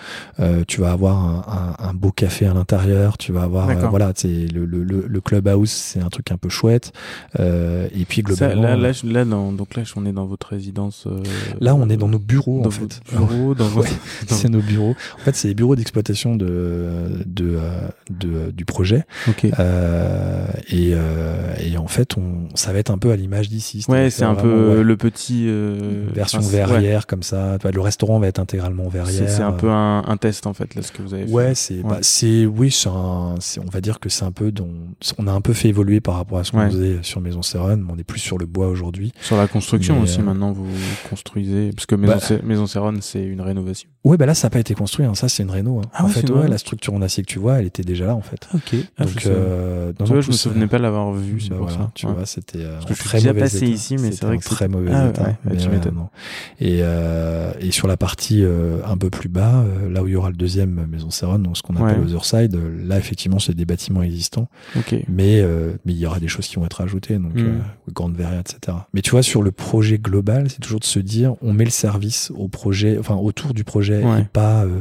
tu 0.67 0.81
vas 0.81 0.93
avoir 0.93 1.17
un, 1.19 1.77
un, 1.79 1.89
un 1.91 1.95
beau 1.95 2.13
café 2.13 2.47
à 2.47 2.55
l'intérieur, 2.55 3.19
tu 3.19 3.33
vas 3.33 3.43
avoir, 3.43 3.69
voilà, 3.91 4.13
c'est 4.15 4.47
le, 4.47 4.65
le, 4.65 4.83
le, 4.83 5.07
le 5.07 5.21
clubhouse, 5.21 5.71
c'est 5.71 6.01
un 6.01 6.09
truc 6.09 6.33
un 6.33 6.37
peu 6.37 6.49
chouette. 6.49 6.93
Et 7.39 8.05
puis, 8.09 8.23
Ça, 8.35 8.55
globalement. 8.55 8.77
là, 9.05 9.25
donc 9.25 9.77
là, 9.77 9.83
on 9.97 10.07
est 10.07 10.13
dans 10.13 10.27
votre 10.27 10.49
résidence. 10.49 11.07
Là, 11.61 11.75
on 11.75 11.89
est 11.89 11.97
dans 11.97 12.09
nos 12.09 12.19
bureaux, 12.19 12.63
dans 12.63 12.70
en 12.71 12.89
fait. 12.89 13.01
votre 13.15 13.27
bureau, 13.29 13.55
dans 13.55 13.65
votre. 13.69 13.89
dans- 14.29 14.35
C'est 14.37 14.49
nos 14.49 14.61
bureaux. 14.61 14.95
En 15.17 15.25
fait, 15.25 15.35
c'est 15.37 15.49
les 15.49 15.55
bureaux 15.55 15.77
d'exploitation 15.77 16.37
de, 16.37 16.89
de, 17.27 17.57
euh, 17.57 17.89
de- 18.11 18.51
du 18.51 18.65
projet. 18.65 19.05
Ok. 19.29 19.47
Euh, 19.59 20.47
et, 20.69 20.93
euh, 20.95 21.55
et 21.61 21.77
en 21.77 21.87
fait, 21.89 22.17
on, 22.17 22.49
ça 22.57 22.73
va 22.73 22.79
être 22.79 22.91
un 22.91 22.99
peu 22.99 23.11
à 23.11 23.17
l'image 23.17 23.49
d'ici. 23.49 23.85
Ouais, 23.89 24.11
c'est 24.11 24.25
un 24.25 24.33
vraiment, 24.35 24.43
peu 24.55 24.77
ouais, 24.79 24.83
le 24.83 24.97
petit. 24.97 25.45
euh, 25.49 26.07
version 26.15 26.39
enfin, 26.39 26.49
c'est- 26.49 26.57
ouais. 26.61 26.67
verrière 26.67 27.07
comme 27.07 27.23
ça. 27.23 27.59
Le 27.73 27.81
restaurant 27.81 28.19
va 28.19 28.27
être 28.29 28.39
intégralement 28.41 28.89
verrière. 28.89 29.29
c'est 29.29 29.43
un 29.43 29.53
peu 29.53 29.71
un, 29.71 30.03
un 30.07 30.17
test 30.17 30.47
en 30.47 30.53
fait 30.55 30.75
là 30.75 30.83
ce 30.83 30.93
que 30.93 31.03
vous 31.03 31.15
avez 31.15 31.27
fait. 31.27 31.33
Ouais, 31.33 31.55
c'est, 31.55 31.83
bah, 31.83 31.99
c'est, 32.03 32.47
oui, 32.47 32.71
c'est 32.71 32.89
un, 32.89 33.35
on 33.35 33.71
va 33.73 33.81
dire 33.81 34.01
que 34.01 34.09
c'est 34.09 34.25
un 34.25 34.33
peu, 34.33 34.51
dont, 34.53 34.71
on 35.19 35.27
a 35.27 35.33
un 35.33 35.41
peu 35.41 35.53
fait 35.53 35.69
évoluer 35.69 36.01
par 36.01 36.15
rapport 36.17 36.39
à 36.39 36.45
ce 36.45 36.53
qu'on 36.53 36.69
faisait 36.71 36.99
sur 37.03 37.21
Maison 37.21 37.43
Serone, 37.43 37.83
mais 37.87 37.93
on 37.95 37.99
est 37.99 38.05
plus 38.05 38.21
sur 38.21 38.39
le 38.39 38.47
bois 38.47 38.69
aujourd'hui. 38.69 39.13
Sur 39.21 39.37
la 39.37 39.47
construction 39.47 39.97
Mais, 39.97 40.03
aussi 40.03 40.21
maintenant 40.23 40.53
vous 40.53 40.67
construisez 41.09 41.71
parce 41.73 41.87
que 41.87 41.95
Maison, 41.95 42.15
Bah- 42.29 42.37
Maison 42.67 42.99
c'est 43.01 43.25
une 43.25 43.41
rénovation. 43.41 43.89
Ouais, 44.05 44.17
bah 44.17 44.25
là, 44.27 44.35
ça 44.35 44.47
n'a 44.47 44.51
pas 44.51 44.61
été 44.61 44.75
construit, 44.75 45.05
hein. 45.05 45.15
ça, 45.15 45.29
c'est 45.29 45.43
une 45.43 45.51
réno. 45.51 45.79
hein. 45.81 45.83
Ah 45.93 46.05
en 46.05 46.07
ouais, 46.07 46.13
fait, 46.13 46.31
ouais, 46.31 46.49
la 46.49 46.59
structure 46.59 46.95
en 46.95 47.03
acier 47.03 47.23
que 47.23 47.29
tu 47.29 47.39
vois, 47.39 47.59
elle 47.59 47.67
était 47.67 47.83
déjà 47.83 48.07
là, 48.07 48.15
en 48.15 48.23
fait. 48.23 48.49
Ok. 48.55 48.75
Donc, 48.99 49.27
euh, 49.27 49.89
non, 49.89 49.93
tu 49.93 50.03
non, 50.03 50.07
vois, 50.09 50.21
je 50.21 50.27
me 50.29 50.33
plus, 50.33 50.39
souvenais 50.39 50.65
euh, 50.65 50.69
pas 50.69 50.79
l'avoir 50.79 51.13
vu, 51.13 51.41
c'est 51.41 51.51
bah 51.51 51.57
pour 51.57 51.67
voilà, 51.67 51.83
ça. 51.85 51.91
Tu 51.95 52.07
Ouais. 52.07 52.13
vois, 52.15 52.27
c'était 52.27 52.59
euh, 52.61 52.73
Parce 52.79 52.85
en 52.85 52.89
que 52.89 52.95
je 52.95 53.03
suis 53.09 53.19
déjà 53.19 53.35
passé 53.35 53.57
état. 53.59 53.67
ici, 53.67 53.97
mais 53.99 54.13
c'est 54.13 54.25
vrai 54.25 54.39
que 54.39 54.45
très 54.45 54.69
mauvais 54.69 54.91
Ah 54.93 55.09
état. 55.09 55.37
Mais 55.45 55.57
tu. 55.57 55.69
Et, 56.61 56.79
euh, 56.83 57.53
et 57.61 57.71
sur 57.71 57.89
la 57.89 57.97
partie 57.97 58.43
euh, 58.43 58.79
un 58.87 58.97
peu 58.97 59.11
plus 59.11 59.29
bas, 59.29 59.63
euh, 59.63 59.91
là 59.91 60.03
où 60.03 60.07
il 60.09 60.13
y 60.13 60.17
aura 60.17 60.31
le 60.31 60.37
deuxième 60.37 60.87
Maison 60.87 61.09
donc 61.39 61.57
ce 61.57 61.63
qu'on 61.63 61.77
appelle. 61.77 62.01
Otherside, 62.01 62.55
euh, 62.55 62.87
là 62.87 62.99
effectivement 62.99 63.39
c'est 63.39 63.55
des 63.55 63.65
bâtiments 63.65 64.03
existants, 64.03 64.49
Ok. 64.77 64.95
mais 65.09 65.41
euh, 65.41 65.73
mais 65.85 65.93
il 65.93 65.99
y 65.99 66.07
aura 66.07 66.21
des 66.21 66.29
choses 66.29 66.47
qui 66.47 66.57
vont 66.57 66.65
être 66.67 66.81
ajoutées, 66.81 67.19
donc 67.19 67.35
Mm. 67.35 67.39
euh, 67.41 67.59
grande 67.93 68.15
verrière, 68.17 68.41
etc. 68.41 68.79
Mais 68.95 69.03
tu 69.03 69.11
vois 69.11 69.23
sur 69.23 69.43
le 69.43 69.51
projet 69.53 69.99
global, 69.99 70.49
c'est 70.51 70.61
toujours 70.61 70.81
de 70.81 70.85
se 70.85 70.99
dire 70.99 71.35
on 71.43 71.53
met 71.53 71.65
le 71.65 71.71
service 71.71 72.33
au 72.35 72.49
projet, 72.51 72.99
enfin 72.99 73.17
autour 73.17 73.55
du 73.55 73.65
projet 73.65 74.05
Ouais. 74.05 74.21
et 74.23 74.25
pas 74.25 74.65
euh, 74.65 74.81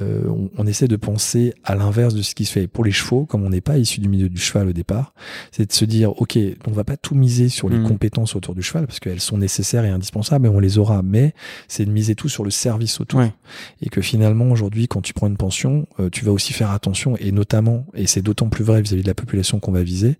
euh, 0.00 0.22
on, 0.28 0.50
on 0.58 0.66
essaie 0.66 0.88
de 0.88 0.96
penser 0.96 1.54
à 1.64 1.74
l'inverse 1.74 2.14
de 2.14 2.22
ce 2.22 2.34
qui 2.34 2.44
se 2.44 2.52
fait 2.52 2.66
pour 2.66 2.84
les 2.84 2.92
chevaux, 2.92 3.24
comme 3.26 3.44
on 3.44 3.50
n'est 3.50 3.60
pas 3.60 3.78
issu 3.78 4.00
du 4.00 4.08
milieu 4.08 4.28
du 4.28 4.40
cheval 4.40 4.68
au 4.68 4.72
départ, 4.72 5.14
c'est 5.52 5.66
de 5.66 5.72
se 5.72 5.84
dire 5.84 6.10
ok 6.20 6.38
on 6.66 6.72
va 6.72 6.84
pas 6.84 6.96
tout 6.96 7.14
miser 7.14 7.48
sur 7.48 7.68
les 7.68 7.78
Mm. 7.78 7.88
compétences 7.88 8.36
autour 8.36 8.54
du 8.54 8.62
cheval 8.62 8.86
parce 8.86 9.00
qu'elles 9.00 9.20
sont 9.20 9.38
nécessaires 9.38 9.84
et 9.84 9.90
indispensables 9.90 10.46
et 10.46 10.48
on 10.48 10.58
les 10.60 10.78
aura, 10.78 11.02
mais 11.02 11.34
c'est 11.68 11.84
de 11.84 11.90
miser 11.90 12.14
tout 12.14 12.28
sur 12.28 12.44
le 12.44 12.50
service 12.50 13.00
autour 13.00 13.20
Ouais. 13.20 13.32
et 13.82 13.88
que 13.88 14.00
finalement 14.00 14.50
aujourd'hui 14.50 14.88
quand 14.88 15.00
tu 15.02 15.12
prends 15.14 15.26
une 15.28 15.36
pension 15.36 15.86
euh, 16.00 16.08
tu 16.10 16.24
vas 16.24 16.32
aussi 16.32 16.52
faire 16.52 16.70
attention 16.70 17.16
et 17.18 17.32
notamment 17.32 17.86
et 17.94 18.06
c'est 18.06 18.22
d'autant 18.22 18.48
plus 18.48 18.64
vrai 18.64 18.82
vis-à-vis 18.82 19.02
de 19.02 19.08
la 19.08 19.14
population 19.14 19.60
qu'on 19.60 19.72
va 19.72 19.82
viser 19.82 20.16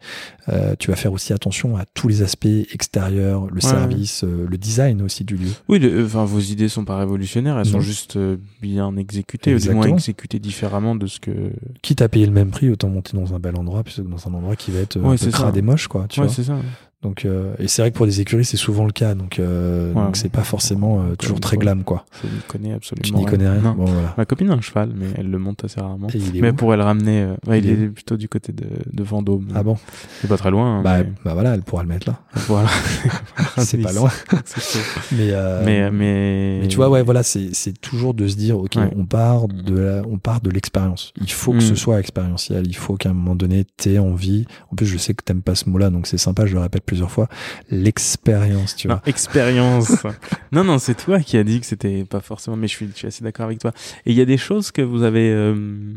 euh, 0.48 0.74
tu 0.78 0.90
vas 0.90 0.96
faire 0.96 1.12
aussi 1.12 1.32
attention 1.32 1.76
à 1.76 1.84
tous 1.94 2.08
les 2.08 2.22
aspects 2.22 2.46
extérieurs 2.72 3.46
le 3.52 3.60
service 3.60 4.22
euh, 4.24 4.46
le 4.48 4.58
design 4.58 5.02
aussi 5.02 5.24
du 5.24 5.36
lieu 5.36 5.48
Oui, 5.68 5.80
enfin 6.04 6.24
vos 6.24 6.40
idées 6.40 6.65
sont 6.68 6.84
pas 6.84 6.96
révolutionnaires, 6.98 7.58
elles 7.58 7.66
Non. 7.66 7.72
sont 7.74 7.80
juste 7.80 8.16
euh, 8.16 8.36
bien 8.62 8.96
exécutées, 8.96 9.54
ou 9.54 9.58
du 9.58 9.70
moins 9.70 9.86
exécutées 9.86 10.38
différemment 10.38 10.94
de 10.94 11.06
ce 11.06 11.20
que. 11.20 11.52
quitte 11.82 12.02
à 12.02 12.08
payer 12.08 12.26
le 12.26 12.32
même 12.32 12.50
prix 12.50 12.70
autant 12.70 12.88
monter 12.88 13.16
dans 13.16 13.34
un 13.34 13.38
bel 13.38 13.56
endroit 13.56 13.82
plutôt 13.84 14.02
que 14.02 14.08
dans 14.08 14.28
un 14.28 14.34
endroit 14.34 14.56
qui 14.56 14.70
va 14.70 14.80
être 14.80 14.96
euh, 14.96 15.00
Ouais, 15.00 15.14
un 15.14 15.16
c'est 15.16 15.26
peu 15.26 15.30
ça. 15.32 15.38
crade 15.38 15.56
et 15.56 15.62
moche 15.62 15.88
quoi 15.88 16.06
tu 16.08 16.20
ouais, 16.20 16.26
vois 16.26 16.44
ça. 16.44 16.56
Donc, 17.02 17.24
euh, 17.24 17.54
et 17.58 17.68
c'est 17.68 17.82
vrai 17.82 17.90
que 17.92 17.96
pour 17.96 18.06
des 18.06 18.20
écuries, 18.20 18.44
c'est 18.44 18.56
souvent 18.56 18.84
le 18.84 18.90
cas. 18.90 19.14
Donc, 19.14 19.38
euh, 19.38 19.92
Ouais. 19.92 20.02
donc 20.06 20.16
c'est 20.16 20.30
pas 20.30 20.42
forcément 20.42 21.02
euh, 21.02 21.14
toujours 21.14 21.38
très 21.40 21.56
glam, 21.56 21.84
quoi. 21.84 22.04
Je 22.22 22.26
n'y 22.26 22.40
connais 22.48 22.72
absolument 22.72 23.04
Tu 23.04 23.12
n'y 23.12 23.18
rien. 23.20 23.30
connais 23.30 23.48
rien. 23.48 23.60
Non. 23.60 23.74
Bon, 23.74 23.84
voilà. 23.84 24.14
Ma 24.16 24.24
copine 24.24 24.50
a 24.50 24.54
un 24.54 24.60
cheval, 24.60 24.90
mais 24.96 25.06
elle 25.16 25.30
le 25.30 25.38
monte 25.38 25.64
assez 25.64 25.80
rarement. 25.80 26.08
Mais 26.34 26.52
pour 26.52 26.72
elle 26.74 26.80
ramener, 26.80 27.22
euh, 27.22 27.34
ouais, 27.46 27.58
il, 27.60 27.66
Il 27.66 27.70
est 27.70 27.84
est 27.84 27.88
plutôt 27.88 28.16
du 28.16 28.28
côté 28.28 28.52
de, 28.52 28.64
de 28.92 29.02
Vendôme. 29.04 29.46
Ah 29.54 29.62
bon 29.62 29.76
C'est 30.20 30.26
pas 30.28 30.38
très 30.38 30.50
loin. 30.50 30.78
hein, 30.78 30.82
bah, 30.82 30.98
mais 31.04 31.12
bah 31.24 31.34
voilà, 31.34 31.54
elle 31.54 31.62
pourra 31.62 31.82
le 31.82 31.88
mettre 31.90 32.08
là. 32.08 32.18
voilà. 32.48 32.68
c'est 33.58 33.78
pas 33.78 33.92
loin. 33.92 34.10
Mais, 35.12 35.30
euh, 35.32 35.62
mais, 35.64 35.90
mais, 35.90 36.58
mais 36.62 36.68
tu 36.68 36.76
vois, 36.76 36.88
ouais, 36.90 37.02
voilà, 37.02 37.22
c'est 37.22 37.52
toujours 37.80 38.14
de 38.14 38.26
se 38.26 38.36
dire, 38.36 38.58
ok, 38.58 38.72
Ouais. 38.76 38.90
on 38.96 39.04
part 39.06 39.48
de 39.48 39.78
la, 39.78 40.02
on 40.10 40.18
part 40.18 40.40
de 40.40 40.50
l'expérience. 40.50 41.12
Il 41.20 41.30
faut 41.30 41.52
que 41.52 41.58
Mm. 41.58 41.60
ce 41.60 41.74
soit 41.74 42.00
expérientiel. 42.00 42.66
Il 42.66 42.74
faut 42.76 42.96
qu'à 42.96 43.10
un 43.10 43.14
moment 43.14 43.34
donné, 43.36 43.64
t'aies 43.76 43.98
envie. 43.98 44.44
En 44.72 44.76
plus, 44.76 44.86
je 44.86 44.98
sais 44.98 45.14
que 45.14 45.22
t'aimes 45.22 45.42
pas 45.42 45.54
ce 45.54 45.68
mot-là, 45.68 45.90
donc 45.90 46.06
c'est 46.06 46.18
sympa. 46.18 46.46
Je 46.46 46.54
le 46.54 46.60
répète 46.60 46.82
plusieurs 46.86 47.10
fois. 47.10 47.28
L'expérience, 47.70 48.76
tu 48.76 48.88
Non, 48.88 48.94
vois. 48.94 49.02
expérience. 49.06 50.04
non, 50.52 50.64
non, 50.64 50.78
c'est 50.78 50.94
toi 50.94 51.20
qui 51.20 51.36
as 51.36 51.44
dit 51.44 51.60
que 51.60 51.66
c'était 51.66 52.04
pas 52.04 52.20
forcément, 52.20 52.56
mais 52.56 52.68
je 52.68 52.74
suis, 52.76 52.88
je 52.88 52.96
suis 52.96 53.06
assez 53.08 53.22
d'accord 53.24 53.46
avec 53.46 53.58
toi. 53.58 53.72
Et 54.06 54.12
il 54.12 54.16
y 54.16 54.20
a 54.20 54.24
des 54.24 54.38
choses 54.38 54.70
que 54.70 54.80
vous 54.82 55.02
avez, 55.02 55.30
euh, 55.30 55.92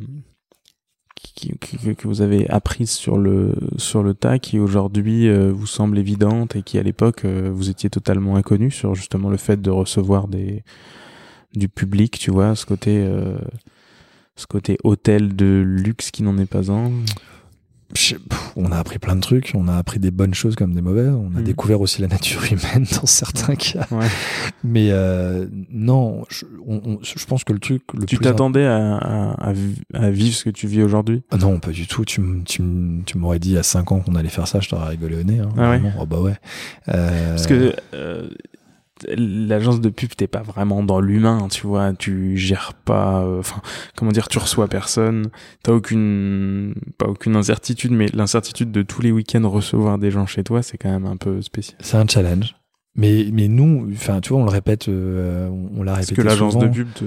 qui, 1.15 1.53
qui- 1.59 1.95
que 1.95 2.07
vous 2.07 2.21
avez 2.21 2.49
apprises 2.49 2.91
sur 2.91 3.17
le, 3.17 3.53
sur 3.77 4.03
le 4.03 4.13
tas 4.13 4.39
qui 4.39 4.59
aujourd'hui 4.59 5.27
euh, 5.27 5.51
vous 5.53 5.67
semblent 5.67 5.97
évidentes 5.97 6.55
et 6.55 6.63
qui 6.63 6.77
à 6.77 6.83
l'époque 6.83 7.25
euh, 7.25 7.49
vous 7.53 7.69
étiez 7.69 7.89
totalement 7.89 8.35
inconnu 8.35 8.71
sur 8.71 8.95
justement 8.95 9.29
le 9.29 9.37
fait 9.37 9.61
de 9.61 9.69
recevoir 9.69 10.27
des, 10.27 10.63
du 11.55 11.67
public, 11.69 12.17
tu 12.19 12.31
vois, 12.31 12.55
ce 12.55 12.65
côté, 12.65 13.05
ce 14.35 14.45
côté 14.47 14.77
hôtel 14.83 15.35
de 15.35 15.63
luxe 15.65 16.11
qui 16.11 16.23
n'en 16.23 16.37
est 16.37 16.45
pas 16.45 16.71
un. 16.71 16.91
On 18.55 18.71
a 18.71 18.77
appris 18.77 18.99
plein 18.99 19.15
de 19.15 19.21
trucs. 19.21 19.51
On 19.55 19.67
a 19.67 19.75
appris 19.75 19.99
des 19.99 20.11
bonnes 20.11 20.33
choses 20.33 20.55
comme 20.55 20.73
des 20.73 20.81
mauvaises. 20.81 21.09
On 21.13 21.35
a 21.35 21.39
Mm. 21.39 21.43
découvert 21.43 21.81
aussi 21.81 22.01
la 22.01 22.07
nature 22.07 22.41
humaine 22.43 22.85
dans 23.01 23.05
certains 23.05 23.55
cas. 23.55 23.87
Ouais. 23.91 24.07
Mais 24.63 24.89
euh, 24.91 25.47
non, 25.71 26.23
je, 26.29 26.45
on- 26.67 26.81
on- 26.85 26.99
je 27.01 27.25
pense 27.25 27.43
que 27.43 27.53
le 27.53 27.59
truc 27.59 27.81
le 27.93 28.05
Tu 28.05 28.17
plus 28.17 28.23
t'attendais 28.25 28.65
à, 28.65 28.97
à, 28.97 29.31
à 29.49 29.53
vi- 29.53 29.81
à 29.93 30.09
vivre 30.09 30.35
ce 30.35 30.43
que 30.45 30.49
tu 30.49 30.67
vis 30.67 30.81
aujourd'hui? 30.83 31.23
Ah 31.31 31.37
Non, 31.37 31.59
pas 31.59 31.71
du 31.71 31.87
tout. 31.87 32.05
Tu, 32.05 32.21
tu, 32.45 32.63
tu 33.05 33.17
m'aurais 33.17 33.39
dit 33.39 33.57
à 33.57 33.63
5 33.63 33.91
ans 33.91 33.99
qu'on 34.01 34.15
allait 34.15 34.29
faire 34.29 34.47
ça, 34.47 34.59
je 34.59 34.69
t'aurais 34.69 34.89
rigolé 34.89 35.15
au 35.19 35.23
nez. 35.23 35.39
Hein, 35.39 35.49
Ah 35.57 35.71
ouais. 35.71 35.81
Oh 35.99 36.05
bah 36.05 36.19
ouais. 36.19 36.35
Euh, 36.89 37.29
Parce 37.31 37.47
que 37.47 37.73
euh, 37.93 38.29
l'agence 39.07 39.81
de 39.81 39.89
pub, 39.89 40.09
t'es 40.15 40.27
pas 40.27 40.41
vraiment 40.41 40.83
dans 40.83 40.99
l'humain, 40.99 41.47
tu 41.49 41.65
vois. 41.67 41.93
Tu 41.93 42.37
gères 42.37 42.73
pas. 42.73 43.21
euh, 43.23 43.39
Enfin, 43.39 43.61
comment 43.95 44.11
dire, 44.11 44.27
tu 44.27 44.39
reçois 44.39 44.67
personne. 44.67 45.27
T'as 45.63 45.73
aucune, 45.73 46.73
pas 46.97 47.07
aucune 47.07 47.35
incertitude, 47.35 47.91
mais 47.91 48.07
l'incertitude 48.13 48.71
de 48.71 48.81
tous 48.81 49.01
les 49.01 49.11
week-ends 49.11 49.47
recevoir 49.49 49.97
des 49.97 50.11
gens 50.11 50.25
chez 50.25 50.43
toi, 50.43 50.61
c'est 50.63 50.77
quand 50.77 50.89
même 50.91 51.05
un 51.05 51.17
peu 51.17 51.41
spécial. 51.41 51.77
c'est 51.81 51.97
un 51.97 52.07
challenge. 52.07 52.55
Mais, 52.95 53.27
mais 53.31 53.47
nous, 53.47 53.87
enfin, 53.93 54.19
tu 54.19 54.29
vois, 54.33 54.41
on 54.41 54.45
le 54.45 54.49
répète, 54.51 54.89
euh, 54.89 55.47
on, 55.47 55.69
on 55.79 55.83
l'a 55.83 55.93
Parce 55.93 56.07
répété 56.07 56.21
que 56.21 56.27
l'agence 56.27 56.57
de 56.57 56.67
pub, 56.67 56.87
te... 56.93 57.05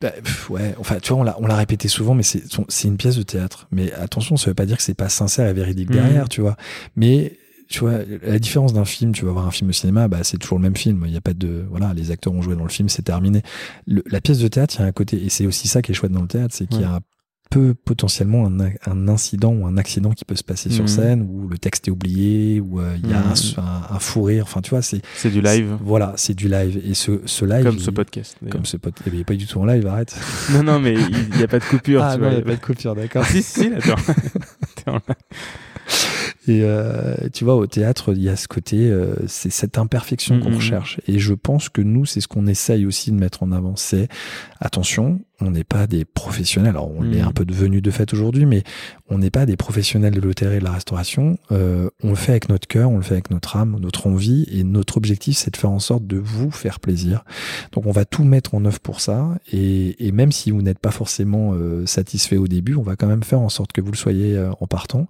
Bah, 0.00 0.10
pff, 0.12 0.48
ouais, 0.48 0.74
enfin, 0.78 0.98
tu 1.02 1.12
vois, 1.12 1.20
on 1.20 1.24
l'a, 1.24 1.36
on 1.40 1.46
l'a 1.46 1.56
répété 1.56 1.88
souvent, 1.88 2.14
mais 2.14 2.22
c'est, 2.22 2.42
c'est 2.68 2.88
une 2.88 2.96
pièce 2.96 3.16
de 3.16 3.22
théâtre. 3.24 3.66
Mais 3.70 3.92
attention, 3.94 4.36
ça 4.36 4.48
veut 4.50 4.54
pas 4.54 4.64
dire 4.64 4.76
que 4.76 4.82
c'est 4.82 4.94
pas 4.94 5.08
sincère 5.08 5.48
et 5.48 5.52
véridique 5.52 5.90
Mhm. 5.90 5.96
derrière, 5.96 6.28
tu 6.28 6.40
vois. 6.40 6.56
Mais, 6.96 7.36
tu 7.68 7.80
vois, 7.80 7.98
la 8.22 8.38
différence 8.38 8.72
d'un 8.72 8.84
film, 8.84 9.12
tu 9.12 9.24
vas 9.24 9.32
voir 9.32 9.46
un 9.46 9.50
film 9.50 9.70
au 9.70 9.72
cinéma, 9.72 10.08
bah, 10.08 10.18
c'est 10.22 10.38
toujours 10.38 10.58
le 10.58 10.62
même 10.62 10.76
film. 10.76 11.04
Il 11.06 11.12
y 11.12 11.16
a 11.16 11.20
pas 11.20 11.34
de, 11.34 11.66
voilà, 11.70 11.92
les 11.94 12.10
acteurs 12.10 12.32
ont 12.32 12.42
joué 12.42 12.56
dans 12.56 12.62
le 12.64 12.68
film, 12.70 12.88
c'est 12.88 13.02
terminé. 13.02 13.42
Le- 13.86 14.02
la 14.10 14.20
pièce 14.20 14.38
de 14.38 14.48
théâtre, 14.48 14.74
il 14.78 14.80
y 14.80 14.84
a 14.84 14.86
un 14.86 14.92
côté, 14.92 15.22
et 15.24 15.28
c'est 15.28 15.46
aussi 15.46 15.68
ça 15.68 15.82
qui 15.82 15.92
est 15.92 15.94
chouette 15.94 16.12
dans 16.12 16.22
le 16.22 16.28
théâtre, 16.28 16.54
c'est 16.56 16.66
qu'il 16.66 16.80
y 16.80 16.84
a 16.84 17.00
peu 17.50 17.72
potentiellement 17.72 18.46
un, 18.46 18.60
un 18.86 19.08
incident 19.08 19.54
ou 19.54 19.66
un 19.66 19.78
accident 19.78 20.10
qui 20.12 20.26
peut 20.26 20.36
se 20.36 20.44
passer 20.44 20.68
sur 20.68 20.82
Mhm. 20.84 20.88
scène 20.88 21.26
où 21.30 21.48
le 21.48 21.56
texte 21.56 21.88
est 21.88 21.90
oublié 21.90 22.60
ou 22.60 22.78
euh, 22.78 22.94
il 23.02 23.08
y 23.08 23.14
a 23.14 23.20
Mhm. 23.20 23.32
un, 23.56 23.62
un, 23.62 23.96
un 23.96 23.98
fou 23.98 24.22
rire 24.24 24.44
enfin 24.44 24.60
tu 24.60 24.68
vois 24.68 24.82
c'est 24.82 25.00
c'est 25.16 25.30
du 25.30 25.40
live, 25.40 25.78
voilà 25.82 26.12
c'est 26.16 26.34
du 26.34 26.46
live 26.50 26.78
et 26.84 26.92
ce, 26.92 27.22
ce 27.24 27.46
live 27.46 27.64
comme 27.64 27.78
ce 27.78 27.90
podcast. 27.90 28.36
comme 28.50 28.66
ce 28.66 28.76
podcast 28.76 29.08
il 29.10 29.18
est 29.20 29.24
pas 29.24 29.32
du 29.34 29.46
tout 29.46 29.58
en 29.60 29.64
live 29.64 29.86
arrête 29.86 30.14
Non, 30.52 30.62
non, 30.62 30.78
mais 30.78 30.92
il 30.92 31.36
n'y 31.38 31.42
a 31.42 31.48
pas 31.48 31.58
de 31.58 31.64
coupure. 31.64 32.02
ah 32.02 32.16
tu 32.16 32.20
non 32.20 32.26
vois, 32.28 32.32
il 32.34 32.36
n'y 32.36 32.42
a 32.42 32.44
pas 32.44 32.56
de 32.56 32.60
coupure 32.66 32.94
d'accord 32.94 33.24
si, 33.24 33.42
si, 33.42 33.60
si, 33.60 33.72
attends. 33.72 33.96
Et 36.48 36.60
euh, 36.62 37.14
tu 37.32 37.44
vois, 37.44 37.56
au 37.56 37.66
théâtre, 37.66 38.12
il 38.14 38.22
y 38.22 38.28
a 38.28 38.36
ce 38.36 38.48
côté, 38.48 38.90
euh, 38.90 39.14
c'est 39.26 39.50
cette 39.50 39.76
imperfection 39.78 40.40
qu'on 40.40 40.48
Mhm. 40.50 40.56
recherche. 40.56 41.00
Et 41.06 41.18
je 41.18 41.34
pense 41.34 41.68
que 41.68 41.82
nous, 41.82 42.06
c'est 42.06 42.20
ce 42.20 42.28
qu'on 42.28 42.46
essaye 42.46 42.86
aussi 42.86 43.10
de 43.10 43.16
mettre 43.16 43.42
en 43.42 43.52
avant. 43.52 43.76
C'est 43.76 44.08
attention, 44.60 45.20
on 45.40 45.50
n'est 45.52 45.64
pas 45.64 45.86
des 45.86 46.04
professionnels. 46.04 46.70
Alors, 46.70 46.90
on 46.90 47.02
l'est 47.02 47.22
Mhm. 47.22 47.28
un 47.28 47.32
peu 47.32 47.44
devenu 47.44 47.80
de 47.80 47.90
fait 47.90 48.12
aujourd'hui, 48.12 48.44
mais 48.46 48.64
on 49.08 49.18
n'est 49.18 49.30
pas 49.30 49.46
des 49.46 49.56
professionnels 49.56 50.12
de 50.14 50.20
l'hôtellerie 50.20 50.56
et 50.56 50.60
de 50.60 50.64
la 50.64 50.72
restauration. 50.72 51.38
Euh, 51.52 51.88
on 52.02 52.10
le 52.10 52.14
fait 52.16 52.32
avec 52.32 52.48
notre 52.48 52.66
cœur, 52.66 52.90
on 52.90 52.96
le 52.96 53.02
fait 53.02 53.12
avec 53.14 53.30
notre 53.30 53.56
âme, 53.56 53.76
notre 53.80 54.06
envie. 54.08 54.46
Et 54.50 54.64
notre 54.64 54.96
objectif, 54.96 55.36
c'est 55.36 55.52
de 55.52 55.56
faire 55.56 55.70
en 55.70 55.78
sorte 55.78 56.06
de 56.06 56.16
vous 56.18 56.50
faire 56.50 56.80
plaisir. 56.80 57.24
Donc, 57.72 57.86
on 57.86 57.92
va 57.92 58.04
tout 58.04 58.24
mettre 58.24 58.54
en 58.54 58.64
œuvre 58.64 58.80
pour 58.80 59.00
ça. 59.00 59.38
Et, 59.52 60.06
et 60.06 60.12
même 60.12 60.32
si 60.32 60.50
vous 60.50 60.62
n'êtes 60.62 60.78
pas 60.80 60.90
forcément 60.90 61.52
euh, 61.54 61.86
satisfait 61.86 62.36
au 62.36 62.48
début, 62.48 62.74
on 62.74 62.82
va 62.82 62.96
quand 62.96 63.06
même 63.06 63.22
faire 63.22 63.40
en 63.40 63.48
sorte 63.48 63.72
que 63.72 63.80
vous 63.80 63.92
le 63.92 63.96
soyez 63.96 64.36
euh, 64.36 64.50
en 64.60 64.66
partant. 64.66 65.06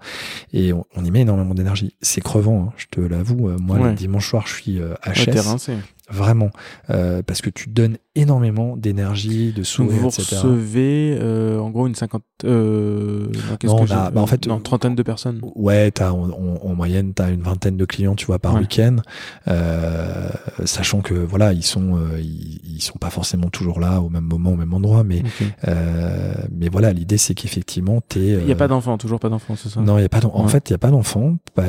Et 0.53 0.73
on, 0.73 0.85
on 0.95 1.05
y 1.05 1.11
met 1.11 1.21
énormément 1.23 1.55
d'énergie. 1.55 1.95
C'est 2.03 2.21
crevant, 2.21 2.67
hein, 2.69 2.73
je 2.77 2.87
te 2.91 3.01
l'avoue. 3.01 3.49
Euh, 3.49 3.57
Moi, 3.59 3.79
Ouais. 3.79 3.89
le 3.91 3.95
dimanche 3.95 4.29
soir, 4.29 4.47
je 4.47 4.55
suis 4.55 4.81
euh, 4.81 4.95
HS. 5.07 5.39
rincé. 5.41 5.73
Vraiment. 6.11 6.51
Euh, 6.89 7.23
parce 7.23 7.43
que 7.43 7.51
tu 7.51 7.69
donnes 7.69 7.99
énormément 8.21 8.77
d'énergie, 8.77 9.53
de 9.53 9.63
sourire, 9.63 10.01
vous 10.03 10.09
etc. 10.09 10.37
recevez 10.37 11.17
euh, 11.21 11.59
en 11.59 11.71
gros 11.71 11.87
une 11.87 11.95
cinquante... 11.95 12.23
Euh, 12.45 13.27
non, 13.27 13.57
qu'est-ce 13.59 13.73
Non, 13.73 13.85
que 13.85 13.93
on 13.93 13.95
a- 13.97 14.07
j'ai- 14.07 14.15
bah, 14.15 14.21
en 14.21 14.27
fait, 14.27 14.47
non, 14.47 14.61
trentaine 14.61 14.95
de 14.95 15.03
personnes. 15.03 15.41
Ouais, 15.57 15.91
t'as, 15.91 16.13
en, 16.13 16.31
en- 16.31 16.61
en 16.63 16.75
moyenne, 16.75 17.13
tu 17.15 17.23
as 17.23 17.31
une 17.31 17.43
vingtaine 17.43 17.77
de 17.77 17.85
clients, 17.85 18.15
tu 18.15 18.27
vois, 18.27 18.39
par 18.39 18.55
Ouais. 18.55 18.61
week-end. 18.61 18.97
Euh, 19.49 20.29
sachant 20.65 21.01
que, 21.01 21.15
voilà, 21.15 21.53
ils 21.53 21.63
sont, 21.65 21.97
euh, 21.97 22.21
ils, 22.21 22.61
ils 22.77 22.83
sont 22.83 22.99
pas 22.99 23.11
forcément 23.11 23.49
toujours 23.49 23.81
là 23.81 24.01
au 24.01 24.09
même 24.09 24.25
moment, 24.25 24.53
au 24.53 24.57
même 24.57 24.73
endroit. 24.75 25.05
Mais, 25.05 25.23
euh, 25.67 26.35
mais 26.57 26.69
voilà, 26.69 26.93
l'idée, 26.93 27.19
c'est 27.19 27.35
qu'effectivement, 27.35 28.01
t'es. 28.07 28.21
Il 28.21 28.45
n'y 28.45 28.53
a 28.53 28.57
pas 28.57 28.69
d'enfants, 28.69 28.99
toujours 28.99 29.21
pas 29.21 29.29
d'enfants, 29.29 29.55
c'est 29.57 29.69
ça? 29.69 29.81
Non, 29.81 29.99
il 29.99 30.03
y 30.03 30.05
a 30.05 30.09
pas 30.09 30.25
en 30.27 30.45
Ouais. 30.45 30.49
fait, 30.49 30.69
il 30.71 30.73
y 30.73 30.75
a 30.75 30.79
pas 30.79 30.91
d'enfants. 30.91 31.37
Pas- 31.55 31.65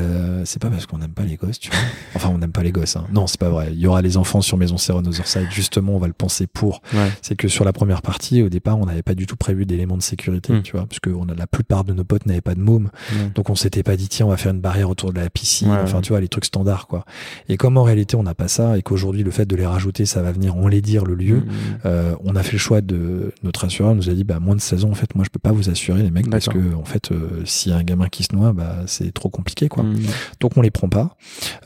C'est 0.45 0.61
pas 0.61 0.69
parce 0.69 0.85
qu'on 0.85 0.97
n'aime 0.99 1.11
pas 1.13 1.23
les 1.23 1.35
gosses, 1.35 1.59
tu 1.59 1.69
vois. 1.71 1.79
Enfin, 2.15 2.29
on 2.33 2.37
n'aime 2.37 2.51
pas 2.51 2.63
les 2.63 2.71
gosses. 2.71 2.95
Hein. 2.95 3.05
Non, 3.13 3.27
c'est 3.27 3.39
pas 3.39 3.49
vrai. 3.49 3.69
Il 3.71 3.79
y 3.79 3.87
aura 3.87 4.01
les 4.01 4.17
enfants 4.17 4.41
sur 4.41 4.57
Maison 4.57 4.77
Serron 4.77 5.03
aux 5.05 5.19
Orside. 5.19 5.47
Justement, 5.51 5.93
on 5.95 5.99
va 5.99 6.07
le 6.07 6.13
penser 6.13 6.38
pour. 6.47 6.81
Ouais. 6.93 7.11
C'est 7.21 7.35
que 7.35 7.47
sur 7.47 7.65
la 7.65 7.73
première 7.73 8.01
partie, 8.01 8.41
au 8.41 8.49
départ, 8.49 8.77
on 8.79 8.85
n'avait 8.85 9.01
pas 9.03 9.15
du 9.15 9.25
tout 9.25 9.35
prévu 9.35 9.65
d'éléments 9.65 9.97
de 9.97 10.01
sécurité, 10.01 10.53
Mm. 10.53 10.61
tu 10.63 10.71
vois, 10.73 10.85
parce 10.85 10.99
que 10.99 11.09
on 11.09 11.27
a 11.29 11.35
la 11.35 11.47
plupart 11.47 11.83
de 11.83 11.93
nos 11.93 12.03
potes 12.03 12.25
n'avaient 12.25 12.41
pas 12.41 12.55
de 12.55 12.59
môme. 12.61 12.89
Ouais. 13.13 13.31
Donc 13.35 13.49
on 13.49 13.55
s'était 13.55 13.83
pas 13.83 13.95
dit 13.95 14.07
tiens 14.07 14.25
on 14.25 14.29
va 14.29 14.37
faire 14.37 14.51
une 14.53 14.61
barrière 14.61 14.89
autour 14.89 15.13
de 15.13 15.19
la 15.19 15.29
piscine, 15.29 15.69
Ouais, 15.69 15.77
enfin 15.83 15.97
ouais. 15.97 16.01
tu 16.01 16.09
vois 16.09 16.21
les 16.21 16.27
trucs 16.27 16.45
standards 16.45 16.87
quoi. 16.87 17.05
Et 17.47 17.57
comme 17.57 17.77
en 17.77 17.83
réalité 17.83 18.15
on 18.15 18.23
n'a 18.23 18.33
pas 18.35 18.47
ça 18.47 18.77
et 18.77 18.81
qu'aujourd'hui 18.81 19.23
le 19.23 19.31
fait 19.31 19.45
de 19.45 19.55
les 19.55 19.65
rajouter 19.65 20.05
ça 20.05 20.21
va 20.21 20.31
venir 20.31 20.55
enlaidir 20.55 21.05
le 21.05 21.15
lieu, 21.15 21.37
Mhm. 21.37 21.45
euh, 21.85 22.15
on 22.23 22.35
a 22.35 22.43
fait 22.43 22.53
le 22.53 22.57
choix 22.57 22.81
de 22.81 23.33
notre 23.43 23.65
assureur 23.65 23.95
nous 23.95 24.09
a 24.09 24.13
dit 24.13 24.23
bah 24.23 24.39
moins 24.39 24.55
de 24.55 24.61
16 24.61 24.85
ans 24.85 24.89
en 24.89 24.95
fait 24.95 25.13
moi 25.15 25.23
je 25.25 25.29
peux 25.29 25.39
pas 25.39 25.51
vous 25.51 25.69
assurer 25.69 26.01
les 26.03 26.11
mecs 26.11 26.29
parce 26.29 26.47
que 26.49 26.73
en 26.75 26.85
fait 26.85 27.11
euh, 27.11 27.41
s'il 27.45 27.71
y 27.71 27.75
a 27.75 27.77
un 27.77 27.83
gamin 27.83 28.07
qui 28.07 28.23
se 28.23 28.35
noie 28.35 28.53
bah 28.53 28.77
c'est 28.87 29.13
trop 29.13 29.29
compliqué 29.29 29.67
quoi. 29.69 29.83
Mhm. 29.83 29.99
Donc 30.39 30.57
on 30.57 30.61
les 30.61 30.71
prend 30.71 30.89
pas. 30.89 31.15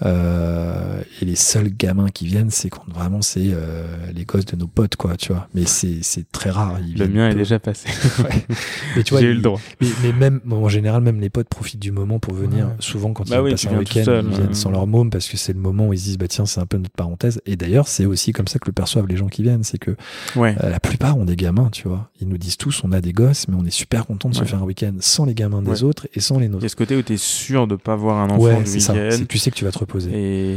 Euh, 0.07 1.01
et 1.21 1.25
les 1.25 1.35
seuls 1.35 1.69
gamins 1.69 2.09
qui 2.09 2.25
viennent 2.25 2.49
c'est 2.49 2.69
quand 2.69 2.83
vraiment 2.93 3.21
c'est 3.21 3.51
euh, 3.53 3.85
les 4.13 4.25
gosses 4.25 4.45
de 4.45 4.52
nos 4.55 4.67
potes 4.67 4.95
quoi 4.95 5.15
tu 5.17 5.33
vois. 5.33 5.47
Mais 5.53 5.65
c'est 5.65 5.99
c'est 6.01 6.31
très 6.31 6.49
rare. 6.49 6.77
Le 6.95 7.07
mien 7.07 7.29
est 7.29 7.35
déjà 7.35 7.59
passé. 7.59 7.87
Mais 8.95 9.03
tu 9.03 9.13
vois 9.13 9.21
J'ai 9.21 9.27
eu 9.27 9.33
le 9.33 9.41
droit. 9.41 9.59
mais, 9.81 9.87
mais 10.03 10.13
même 10.13 10.41
en 10.51 10.69
général, 10.69 11.01
même 11.01 11.19
les 11.19 11.29
potes 11.29 11.47
profitent 11.49 11.79
du 11.81 11.91
moment 11.91 12.19
pour 12.19 12.33
venir. 12.33 12.65
Ouais. 12.67 12.71
Souvent, 12.79 13.13
quand 13.13 13.27
Bah 13.29 13.37
ils 13.37 13.41
oui, 13.41 13.51
passent 13.51 13.61
tu 13.61 13.67
un 13.69 13.77
week-end, 13.77 13.99
ils 14.05 14.29
viennent 14.29 14.47
ouais. 14.47 14.53
sans 14.53 14.71
leur 14.71 14.87
môme 14.87 15.09
parce 15.09 15.27
que 15.27 15.37
c'est 15.37 15.53
le 15.53 15.59
moment 15.59 15.87
où 15.87 15.93
ils 15.93 15.99
se 15.99 16.03
disent 16.05 16.17
bah 16.17 16.27
tiens, 16.27 16.45
c'est 16.45 16.59
un 16.59 16.65
peu 16.65 16.77
notre 16.77 16.95
parenthèse. 16.95 17.41
Et 17.45 17.55
d'ailleurs, 17.55 17.87
c'est 17.87 18.05
aussi 18.05 18.31
comme 18.33 18.47
ça 18.47 18.59
que 18.59 18.65
le 18.67 18.73
perçoivent 18.73 19.07
les 19.07 19.17
gens 19.17 19.27
qui 19.27 19.43
viennent. 19.43 19.63
C'est 19.63 19.77
que 19.77 19.91
euh, 20.37 20.53
la 20.61 20.79
plupart 20.79 21.17
ont 21.17 21.25
des 21.25 21.35
gamins, 21.35 21.69
tu 21.71 21.87
vois. 21.87 22.09
Ils 22.21 22.27
nous 22.27 22.37
disent 22.37 22.57
tous, 22.57 22.81
on 22.83 22.91
a 22.91 23.01
des 23.01 23.13
gosses, 23.13 23.47
mais 23.47 23.55
on 23.59 23.65
est 23.65 23.69
super 23.71 24.05
content 24.05 24.29
de 24.29 24.35
se 24.35 24.43
faire 24.43 24.59
un 24.61 24.65
week-end 24.65 24.93
sans 24.99 25.25
les 25.25 25.33
gamins 25.33 25.61
des 25.61 25.83
autres 25.83 26.07
et 26.13 26.19
sans 26.19 26.39
les 26.39 26.45
Il 26.45 26.49
y 26.49 26.51
nôtres. 26.51 26.65
a 26.65 26.69
ce 26.69 26.75
côté 26.75 26.95
où 26.95 27.01
tu 27.01 27.13
es 27.13 27.17
sûr 27.17 27.67
de 27.67 27.75
pas 27.75 27.95
voir 27.95 28.17
un 28.17 28.29
enfant 28.29 28.65
ça. 28.65 28.93
week-end. 28.93 29.23
Tu 29.27 29.37
sais 29.37 29.51
que 29.51 29.55
tu 29.55 29.65
vas 29.65 29.71
te 29.71 29.79
reposer. 29.79 30.11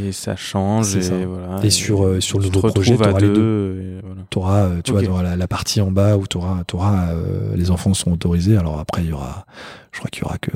Et 0.09 0.13
ça 0.13 0.37
change. 0.37 0.97
Et, 0.97 1.03
ça. 1.03 1.15
voilà. 1.27 1.65
Et 1.65 1.71
sur, 1.71 2.05
euh, 2.05 2.21
sur 2.21 2.39
le 2.39 2.47
tu 2.49 2.53
nouveau 2.57 2.69
projet, 2.69 2.95
à 2.95 2.97
t'auras 2.97 3.21
les 3.21 3.29
deux. 3.29 3.86
Voilà. 4.05 4.23
T'auras, 4.31 4.63
euh, 4.65 4.81
tu 4.83 4.93
vois, 4.93 5.03
dans 5.03 5.23
la, 5.23 5.37
la 5.37 5.49
partie 5.49 5.81
en 5.81 5.91
bas 5.91 6.17
où 6.17 6.27
t'auras, 6.27 6.65
t'auras, 6.65 7.09
euh, 7.13 7.55
les 7.57 7.71
enfants 7.71 7.95
sont 7.95 8.13
autorisés. 8.13 8.57
Alors 8.57 8.79
après, 8.79 9.03
il 9.05 9.11
y 9.11 9.13
aura, 9.13 9.47
je 9.93 9.99
crois 9.99 10.11
qu'il 10.11 10.23
y 10.23 10.25
aura 10.25 10.39
que 10.39 10.51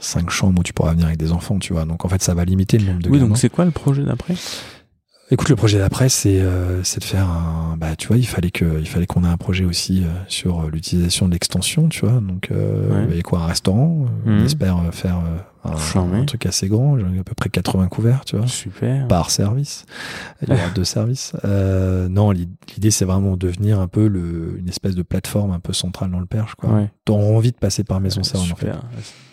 cinq 0.00 0.30
chambres 0.30 0.60
où 0.60 0.62
tu 0.62 0.72
pourras 0.72 0.92
venir 0.92 1.06
avec 1.06 1.18
des 1.18 1.32
enfants, 1.32 1.58
tu 1.58 1.72
vois. 1.72 1.84
Donc 1.84 2.04
en 2.04 2.08
fait, 2.08 2.22
ça 2.22 2.34
va 2.34 2.44
limiter 2.44 2.78
le 2.78 2.86
nombre 2.86 3.02
de 3.02 3.08
Oui, 3.08 3.18
gamins. 3.18 3.28
donc 3.28 3.38
c'est 3.38 3.48
quoi 3.50 3.64
le 3.64 3.70
projet 3.70 4.02
d'après? 4.04 4.34
Écoute, 5.30 5.48
le 5.48 5.56
projet 5.56 5.78
d'après, 5.78 6.10
c'est 6.10 6.40
euh, 6.40 6.84
c'est 6.84 7.00
de 7.00 7.04
faire 7.04 7.28
un. 7.28 7.76
Bah, 7.78 7.96
tu 7.96 8.08
vois, 8.08 8.18
il 8.18 8.26
fallait 8.26 8.50
que 8.50 8.78
il 8.78 8.86
fallait 8.86 9.06
qu'on 9.06 9.24
ait 9.24 9.28
un 9.28 9.38
projet 9.38 9.64
aussi 9.64 10.04
euh, 10.04 10.08
sur 10.28 10.68
l'utilisation 10.68 11.26
de 11.28 11.32
l'extension, 11.32 11.88
tu 11.88 12.04
vois. 12.06 12.20
Donc, 12.20 12.48
euh, 12.50 12.90
Ouais. 12.90 13.04
il 13.06 13.10
y 13.10 13.12
avait 13.14 13.22
quoi, 13.22 13.40
un 13.40 13.46
restaurant. 13.46 14.04
euh, 14.06 14.10
On 14.26 14.30
Mhm. 14.40 14.44
espère 14.44 14.76
faire 14.92 15.16
euh, 15.16 15.38
un, 15.64 16.12
un 16.14 16.24
truc 16.24 16.46
assez 16.46 16.68
grand, 16.68 16.98
j'ai 16.98 17.04
à 17.04 17.24
peu 17.24 17.34
près 17.34 17.48
80 17.48 17.88
couverts, 17.88 18.24
tu 18.24 18.36
vois, 18.36 18.46
Super. 18.46 19.08
par 19.08 19.30
service. 19.30 19.86
Il 20.42 20.48
y 20.50 20.52
aura 20.52 20.68
deux 20.74 20.84
services. 20.84 21.32
Euh, 21.44 22.08
non, 22.08 22.30
l'i- 22.30 22.48
l'idée 22.74 22.90
c'est 22.90 23.04
vraiment 23.04 23.32
de 23.36 23.46
devenir 23.46 23.80
un 23.80 23.88
peu 23.88 24.06
le, 24.08 24.56
une 24.58 24.68
espèce 24.68 24.94
de 24.94 25.02
plateforme 25.02 25.52
un 25.52 25.60
peu 25.60 25.72
centrale 25.72 26.10
dans 26.10 26.20
le 26.20 26.26
Perche, 26.26 26.54
quoi. 26.54 26.70
Ouais. 26.70 26.90
T'as 27.04 27.12
envie 27.14 27.52
de 27.52 27.56
passer 27.56 27.84
par 27.84 28.00
Maison 28.00 28.22
Serre, 28.22 28.40
en 28.40 28.44
fait. 28.44 28.50
Super. 28.66 28.82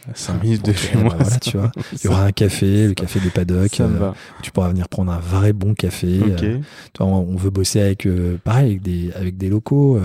À 0.10 0.16
5 0.16 0.42
minutes 0.44 0.66
de 0.66 0.74
chez 0.74 0.96
bah 0.96 1.02
moi. 1.04 1.14
voilà, 1.16 1.30
ça- 1.30 1.40
tu 1.40 1.58
vois. 1.58 1.72
Il 1.94 2.06
y 2.06 2.08
aura 2.08 2.24
un 2.24 2.32
café, 2.32 2.88
le 2.88 2.94
café 2.96 3.20
des 3.20 3.30
paddocks. 3.30 3.80
Euh, 3.82 4.12
tu 4.42 4.52
pourras 4.52 4.70
venir 4.70 4.90
prendre 4.90 5.12
un 5.12 5.20
vrai 5.20 5.54
bon 5.54 5.76
café. 5.76 6.20
Euh, 6.42 6.58
on 7.00 7.36
veut 7.36 7.52
bosser 7.52 7.82
avec, 7.82 8.08
euh, 8.08 8.38
pareil, 8.44 8.72
avec 8.72 8.82
des, 8.82 9.12
avec 9.14 9.38
des 9.38 9.50
locaux. 9.50 10.00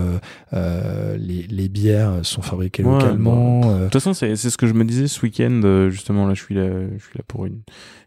les, 0.52 1.46
les 1.48 1.68
bières 1.68 2.12
sont 2.22 2.42
fabriquées 2.42 2.84
Ouais, 2.84 2.92
localement. 2.92 3.74
De 3.78 3.84
toute 3.84 3.94
façon, 3.94 4.12
c'est 4.14 4.36
ce 4.36 4.56
que 4.56 4.66
je 4.66 4.74
me 4.74 4.84
disais 4.84 5.06
ce 5.08 5.20
week-end. 5.22 5.60
euh, 5.64 5.90
Justement, 6.16 6.28
là, 6.28 6.34
je 6.34 6.42
suis 6.42 6.54
là, 6.54 6.88
je 6.96 7.04
suis 7.04 7.18
là 7.18 7.24
pour 7.28 7.46
une, 7.46 7.62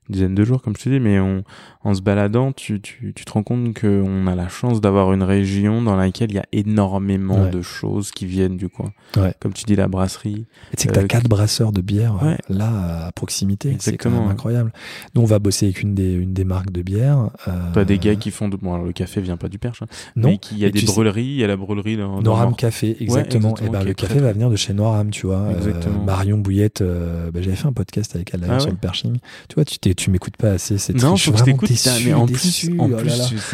une 0.10 0.14
dizaine 0.14 0.36
de 0.36 0.44
jours, 0.44 0.62
comme 0.62 0.76
je 0.78 0.84
te 0.84 0.90
dis. 0.90 1.00
Mais 1.00 1.20
on, 1.20 1.44
en 1.84 1.94
se 1.94 2.02
baladant, 2.02 2.52
tu, 2.52 2.82
tu, 2.82 3.14
tu 3.16 3.26
te 3.26 3.32
rends 3.32 3.44
compte 3.44 3.80
qu'on 3.80 4.28
a 4.28 4.36
la 4.36 4.50
chance 4.50 4.82
d'avoir 4.82 5.14
une 5.14 5.24
région 5.24 5.82
dans 5.82 5.96
laquelle 5.96 6.32
il 6.32 6.36
y 6.36 6.40
a 6.40 6.46
énormément 6.52 7.44
Ouais. 7.44 7.50
de 7.52 7.62
choses 7.62 8.12
qui 8.12 8.26
viennent 8.26 8.58
du 8.58 8.70
coin. 8.70 8.92
Ouais. 9.18 9.34
Comme 9.40 9.54
tu 9.54 9.64
dis, 9.66 9.76
la 9.76 9.88
brasserie. 9.88 10.46
Tu 10.72 10.82
sais 10.84 10.88
que 10.88 10.94
t'as 10.94 11.04
Euh, 11.04 11.08
quatre 11.08 11.30
brasseurs 11.30 11.72
de 11.72 11.82
bière 11.82 12.22
Ouais. 12.24 12.38
là 12.50 13.08
à 13.08 13.12
proximité. 13.12 13.76
C'est 13.80 13.98
quand 13.98 14.10
même 14.10 14.28
incroyable. 14.28 14.72
Nous, 15.16 15.22
on 15.22 15.26
va 15.26 15.40
bosser 15.40 15.68
avec 15.68 15.82
une 15.82 15.94
des, 15.96 16.12
une 16.14 16.34
des 16.34 16.44
marques 16.44 16.72
de 16.72 16.82
bière. 16.82 17.30
euh, 17.48 17.72
Pas 17.72 17.86
des 17.86 17.98
gars 18.00 18.16
qui 18.16 18.32
font 18.32 18.50
de, 18.50 18.58
bon, 18.58 18.74
alors, 18.74 18.86
le 18.86 18.92
café 18.94 19.22
vient 19.22 19.38
pas 19.38 19.48
du 19.50 19.60
Perche, 19.60 19.82
hein, 19.84 19.88
Non, 20.16 20.30
mais 20.30 20.38
qui 20.38 20.58
y 20.58 20.66
a 20.66 20.70
des 20.70 20.80
tu 20.80 20.86
brûleries, 20.86 21.24
il 21.26 21.36
y 21.38 21.44
a 21.44 21.48
la 21.48 21.58
brûlerie 21.58 21.98
dans, 21.98 22.22
Noram 22.22 22.56
Café, 22.56 22.98
exactement. 23.02 23.50
exactement, 23.50 23.56
et 23.68 23.70
ben, 23.72 23.80
qui 23.82 23.86
le 23.88 23.94
café 23.94 24.14
très, 24.16 24.22
va 24.24 24.34
venir 24.34 24.50
de 24.50 24.56
chez 24.56 24.74
Noram, 24.74 25.10
tu 25.12 25.28
vois. 25.28 25.38
Euh. 25.38 25.74
Marion 26.06 26.38
Bouillette, 26.38 26.82
euh, 26.82 27.30
bah, 27.32 27.42
j'avais 27.42 27.56
fait 27.56 27.68
un 27.68 27.74
podcast 27.74 28.16
avec 28.16 28.32
elle 28.34 28.42
Ah 28.50 28.60
sur 28.60 28.70
le 28.72 28.76
perching. 28.78 29.18
Tu 29.48 29.56
vois, 29.56 29.66
tu 29.66 29.78
t'es- 29.80 29.94
tu 30.00 30.10
m'écoutes 30.12 30.38
pas 30.38 30.52
assez. 30.52 30.78
C'est 30.78 30.94
Non, 30.96 31.16
je 31.16 31.26
faut 31.26 31.32
que 31.34 31.44
t'écoute. 31.44 31.70
Mais 32.06 32.14
en 32.14 32.26
déçu, 32.26 32.68
plus, 32.72 32.80
en 32.80 32.90
oh 32.92 32.96
plus, 32.98 33.12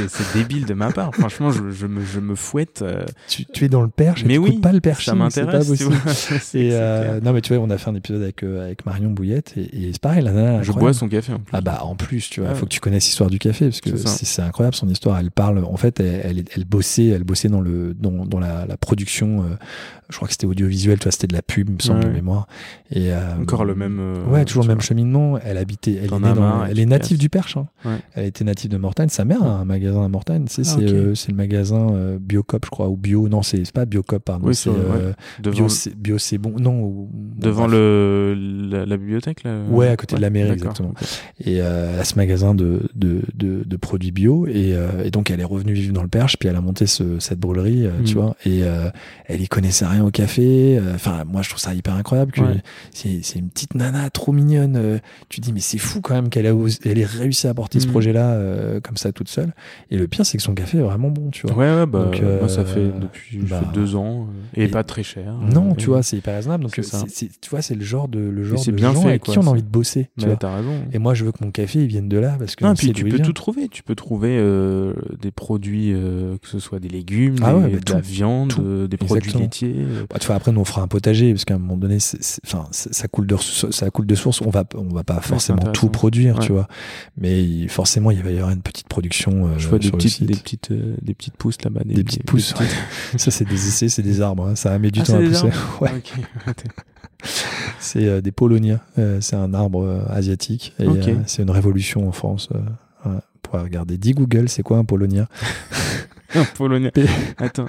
c'est 0.08 0.38
débile 0.38 0.66
de 0.66 0.74
ma 0.74 0.92
part. 0.92 1.14
Franchement, 1.14 1.52
je, 1.52 1.72
je 1.72 1.88
me, 1.88 2.02
je 2.06 2.20
me 2.20 2.36
fouette. 2.36 2.82
euh, 2.82 3.04
tu, 3.28 3.46
tu 3.46 3.66
es 3.66 3.70
dans 3.70 3.82
le 3.82 3.88
perche, 3.90 4.24
mais 4.26 4.38
oui, 4.38 4.60
pas 4.60 4.72
le 4.72 4.80
perching. 4.82 5.12
ça 5.12 5.16
m'intéresse. 5.16 5.70
Et 6.54 6.70
euh, 6.74 7.20
non, 7.22 7.34
mais 7.34 7.42
tu 7.42 7.54
vois, 7.54 7.64
on 7.64 7.70
a 7.70 7.78
fait 7.78 7.90
un 7.90 7.96
épisode 7.96 8.22
avec, 8.22 8.44
euh, 8.44 8.66
avec 8.66 8.86
Marion 8.86 9.10
Bouillette 9.10 9.54
et, 9.58 9.88
et 9.88 9.90
c'est 9.92 10.02
pareil, 10.02 10.24
la 10.24 10.32
nana. 10.32 10.64
Je 10.64 10.72
bois 10.72 10.94
son 10.94 11.08
café 11.10 11.34
en 11.34 11.40
plus. 11.40 11.52
Ah 11.54 11.62
bah 11.62 11.80
en 11.84 11.96
plus, 11.96 12.30
tu 12.30 12.40
vois, 12.42 12.50
Ah 12.50 12.54
il 12.54 12.56
faut 12.58 12.64
ouais. 12.64 12.68
que 12.70 12.74
tu 12.74 12.80
connaisses 12.80 13.06
l'histoire 13.06 13.30
du 13.30 13.40
café 13.40 13.66
parce 13.66 13.82
que 13.82 13.96
C'est 13.98 14.42
incroyable 14.42 14.76
son 14.76 14.88
histoire. 14.90 15.18
Elle 15.20 15.32
parle, 15.32 15.64
en 15.64 15.78
fait, 15.78 16.00
elle, 16.00 16.22
elle, 16.24 16.44
elle 16.56 16.66
bossait, 16.66 17.08
elle 17.08 17.24
bossait 17.24 17.50
dans 17.50 17.62
le 17.62 17.94
dans, 17.94 18.26
dans 18.26 18.40
la, 18.40 18.66
la 18.66 18.78
production. 18.78 19.46
Je 20.10 20.16
crois 20.16 20.28
que 20.28 20.34
c'était 20.34 20.46
audiovisuel, 20.48 20.98
tu 21.00 21.04
vois, 21.04 21.12
c'était 21.12 21.28
de 21.28 21.34
la 21.34 21.42
pub, 21.42 21.70
il 21.70 21.76
me 21.76 21.80
semble 21.80 22.00
Ouais. 22.00 22.06
de 22.06 22.12
mémoire. 22.12 22.48
Et 22.92 23.12
euh, 23.14 23.36
Encore 23.42 23.66
le 23.66 23.74
même. 23.76 23.98
euh, 24.00 24.26
Ouais, 24.28 24.46
toujours 24.46 24.64
le 24.64 24.68
même 24.70 24.82
cheminement. 24.82 25.40
Elle 25.44 25.58
habitait, 25.58 25.94
elle, 26.02 26.14
est 26.14 26.20
née 26.20 26.34
dans- 26.34 26.66
elle 26.66 26.80
est 26.80 26.86
native 26.86 27.18
du 27.18 27.30
Perche. 27.30 27.58
hein. 27.58 27.68
Ouais. 27.84 27.98
Elle 28.14 28.26
était 28.26 28.44
native 28.44 28.70
de 28.72 28.78
Mortagne. 28.78 29.10
Sa 29.10 29.26
mère 29.26 29.42
a 29.44 29.50
un 29.60 29.66
magasin 29.66 30.04
à 30.04 30.08
Mortagne. 30.08 30.46
Tu 30.46 30.54
sais, 30.54 30.62
Ah, 30.66 30.76
c'est 30.80 30.94
euh, 30.94 31.14
le 31.30 31.34
magasin 31.34 31.90
euh, 31.94 32.18
Biocop, 32.20 32.66
je 32.66 32.70
crois, 32.70 32.88
ou 32.90 32.96
Bio. 32.98 33.28
Non, 33.30 33.42
c'est 33.42 33.70
pas 33.72 33.86
Biocop, 33.86 34.24
pardon. 34.24 34.48
Oui, 34.48 34.56
c'est 34.56 34.70
Bio, 35.96 36.18
c'est- 36.18 36.38
bon. 36.38 36.54
Non, 36.60 36.80
ou- 36.82 37.10
devant 37.38 37.68
le, 37.68 38.36
la, 38.70 38.86
la 38.86 38.98
bibliothèque 38.98 39.44
là. 39.44 39.60
Ouais, 39.70 39.88
à 39.88 39.96
côté 39.98 40.16
de 40.16 40.22
la 40.22 40.30
mairie, 40.30 40.52
exactement. 40.52 40.94
Et 41.44 41.62
a 41.62 42.04
ce 42.04 42.16
magasin 42.16 42.54
de, 42.56 42.82
de, 42.96 43.22
de, 43.34 43.64
de 43.66 43.78
produits 43.78 44.12
bio. 44.12 44.46
Et, 44.48 44.76
et 45.04 45.12
donc, 45.12 45.32
elle 45.32 45.40
est 45.40 45.44
revenue 45.46 45.74
vivre 45.74 45.94
dans 45.94 46.04
le 46.04 46.08
Perche. 46.10 46.38
Puis 46.38 46.50
elle 46.50 46.56
a 46.56 46.62
monté 46.62 46.86
ce, 46.88 47.20
cette 47.20 47.40
brûlerie, 47.40 47.88
tu 48.06 48.16
Mhm. 48.16 48.22
vois. 48.22 48.36
Et 48.46 48.62
elle 49.28 49.42
y 49.42 49.48
connaissait 49.48 49.86
rien 49.86 49.95
au 50.02 50.12
café. 50.12 50.78
Euh, 50.78 50.94
Enfin, 50.96 51.24
moi, 51.26 51.42
je 51.42 51.50
trouve 51.50 51.60
ça 51.62 51.74
hyper 51.74 51.94
incroyable. 51.96 52.32
que 52.32 52.42
Ouais. 52.42 52.62
C'est 52.92 53.40
une 53.40 53.50
petite 53.50 53.76
nana 53.76 54.10
trop 54.10 54.32
mignonne. 54.32 54.76
Euh, 54.78 54.98
tu 55.30 55.42
dis, 55.42 55.52
mais 55.54 55.60
c'est 55.60 55.78
fou 55.78 56.02
quand 56.02 56.14
même 56.16 56.30
qu'elle 56.30 56.46
elle 56.46 57.00
ait 57.00 57.06
réussi 57.06 57.48
à 57.48 57.54
porter 57.54 57.80
ce 57.80 57.86
Mhm. 57.86 57.92
projet-là 57.92 58.32
euh, 58.32 58.80
comme 58.80 58.98
ça 58.98 59.12
toute 59.12 59.30
seule. 59.30 59.54
Et 59.92 59.98
le 59.98 60.08
pire, 60.08 60.26
c'est 60.26 60.38
que 60.38 60.44
son 60.44 60.54
café 60.54 60.78
est 60.78 60.82
vraiment 60.82 61.10
bon, 61.10 61.30
tu 61.32 61.48
vois. 61.48 61.56
Ouais, 61.58 61.76
ouais, 61.76 61.86
bah, 61.86 62.06
Donc, 62.12 62.22
moi 62.40 62.50
ça 62.50 62.64
fait 62.66 62.86
depuis 63.00 63.40
je 63.42 63.46
bah, 63.50 63.62
fais 63.62 63.74
deux 63.74 63.96
ans 63.96 64.28
et, 64.56 64.64
et- 64.64 64.68
pas 64.68 64.84
très 64.84 65.04
cher. 65.04 65.34
Non, 65.42 65.76
tu 65.76 65.88
vois, 65.88 66.04
c'est 66.04 66.18
hyper 66.18 66.36
raisonnable. 66.36 66.64
Donc, 66.64 66.80
c'est 67.10 67.30
tu 67.42 67.50
vois, 67.50 67.62
c'est 67.62 67.76
le 67.76 67.84
genre 67.84 68.08
de, 68.08 68.20
le 68.20 68.44
genre 68.44 68.64
de 68.66 68.72
bien 68.72 68.94
gens 68.94 69.02
fait, 69.02 69.10
avec 69.10 69.24
quoi, 69.24 69.34
qui 69.34 69.40
on 69.40 69.44
a 69.44 69.50
envie 69.50 69.64
de 69.64 69.68
bosser. 69.68 70.10
Tu 70.20 70.26
vois. 70.26 70.36
t'as 70.36 70.56
raison. 70.56 70.74
Et 70.94 71.00
moi, 71.00 71.14
je 71.14 71.26
veux 71.26 71.32
que 71.32 71.44
mon 71.44 71.52
café, 71.52 71.80
il 71.82 71.88
vienne 71.88 72.10
de 72.10 72.18
là 72.18 72.36
parce 72.40 72.56
que 72.56 72.64
Non, 72.66 72.74
puis 72.74 72.92
tu 72.94 73.04
peux 73.04 73.16
vient. 73.16 73.26
tout 73.26 73.34
trouver. 73.34 73.68
Tu 73.70 73.84
peux 73.84 73.96
trouver 73.96 74.38
euh, 74.40 74.94
des 75.22 75.32
produits, 75.32 75.94
que 76.42 76.48
ce 76.48 76.60
soit 76.60 76.80
des 76.80 76.90
légumes, 76.90 77.36
Ah 77.44 77.54
des- 77.54 77.74
bah, 77.74 77.80
de 77.86 77.94
la 77.94 78.00
viande, 78.00 78.54
des 78.90 78.98
produits 78.98 79.32
laitiers. 79.34 79.85
Bah, 80.10 80.18
tu 80.20 80.28
vois, 80.28 80.36
après, 80.36 80.52
nous, 80.52 80.62
on 80.62 80.66
fera 80.66 80.82
un 80.82 80.88
potager 80.88 81.32
parce 81.34 81.46
qu'à 81.46 81.56
un 81.56 81.58
moment 81.60 81.78
donné, 81.78 81.98
enfin, 82.46 82.66
ça 82.72 83.08
coule 83.08 83.28
de, 83.28 83.36
ça 83.38 83.90
coule 83.90 84.06
de 84.06 84.16
source. 84.16 84.42
On 84.42 84.50
va, 84.50 84.64
on 84.76 84.94
va 84.94 85.04
pas 85.04 85.22
forcément 85.22 85.60
tout 85.74 85.90
produire, 85.90 86.40
tu 86.40 86.52
vois. 86.52 86.68
Mais 87.18 87.44
il- 87.44 87.70
forcément, 87.70 88.12
il 88.12 88.22
va 88.24 88.32
y 88.32 88.36
avoir 88.38 88.52
une 88.52 88.62
petite 88.62 88.88
production 88.88 89.48
euh, 89.48 89.50
Je 89.58 89.68
vois 89.68 89.80
des 89.80 89.88
sur 89.88 89.96
le 89.96 89.98
petites, 89.98 90.12
site. 90.18 90.28
des 90.28 90.36
petites, 90.36 90.72
euh, 90.72 90.96
des 91.02 91.14
petites 91.14 91.38
pousses 91.38 91.62
là-bas. 91.64 91.82
Des 91.86 92.04
petites 92.04 92.26
pousses. 92.26 92.54
ça, 93.18 93.32
c'est 93.32 93.46
des 93.46 93.68
essais, 93.68 93.90
c'est 93.90 94.02
des 94.04 94.22
arbres. 94.22 94.48
hein. 94.48 94.56
Ça 94.56 94.78
met 94.80 94.92
du 94.92 95.02
Ah, 95.02 95.06
temps 95.06 95.16
à 95.18 95.22
pousser. 95.22 95.50
Ouais. 95.82 95.92
C'est 97.80 98.06
euh, 98.08 98.22
des 98.22 98.32
poloniens. 98.32 98.80
Euh, 99.00 99.20
c'est 99.22 99.36
un 99.36 99.54
arbre 99.54 100.06
asiatique. 100.10 100.74
Et 100.80 100.86
c'est 101.26 101.42
une 101.44 101.50
révolution 101.50 102.08
en 102.08 102.12
France. 102.12 102.50
Ouais. 102.54 102.62
On 103.06 103.20
pourra 103.42 103.64
regarder. 103.64 103.98
Dis 103.98 104.12
Google, 104.12 104.50
c'est 104.50 104.64
quoi 104.64 104.78
un 104.78 104.86
polonien? 104.86 105.28
Un 106.36 106.44
polonais. 106.56 106.92
P- 106.92 107.06
Attends. 107.38 107.68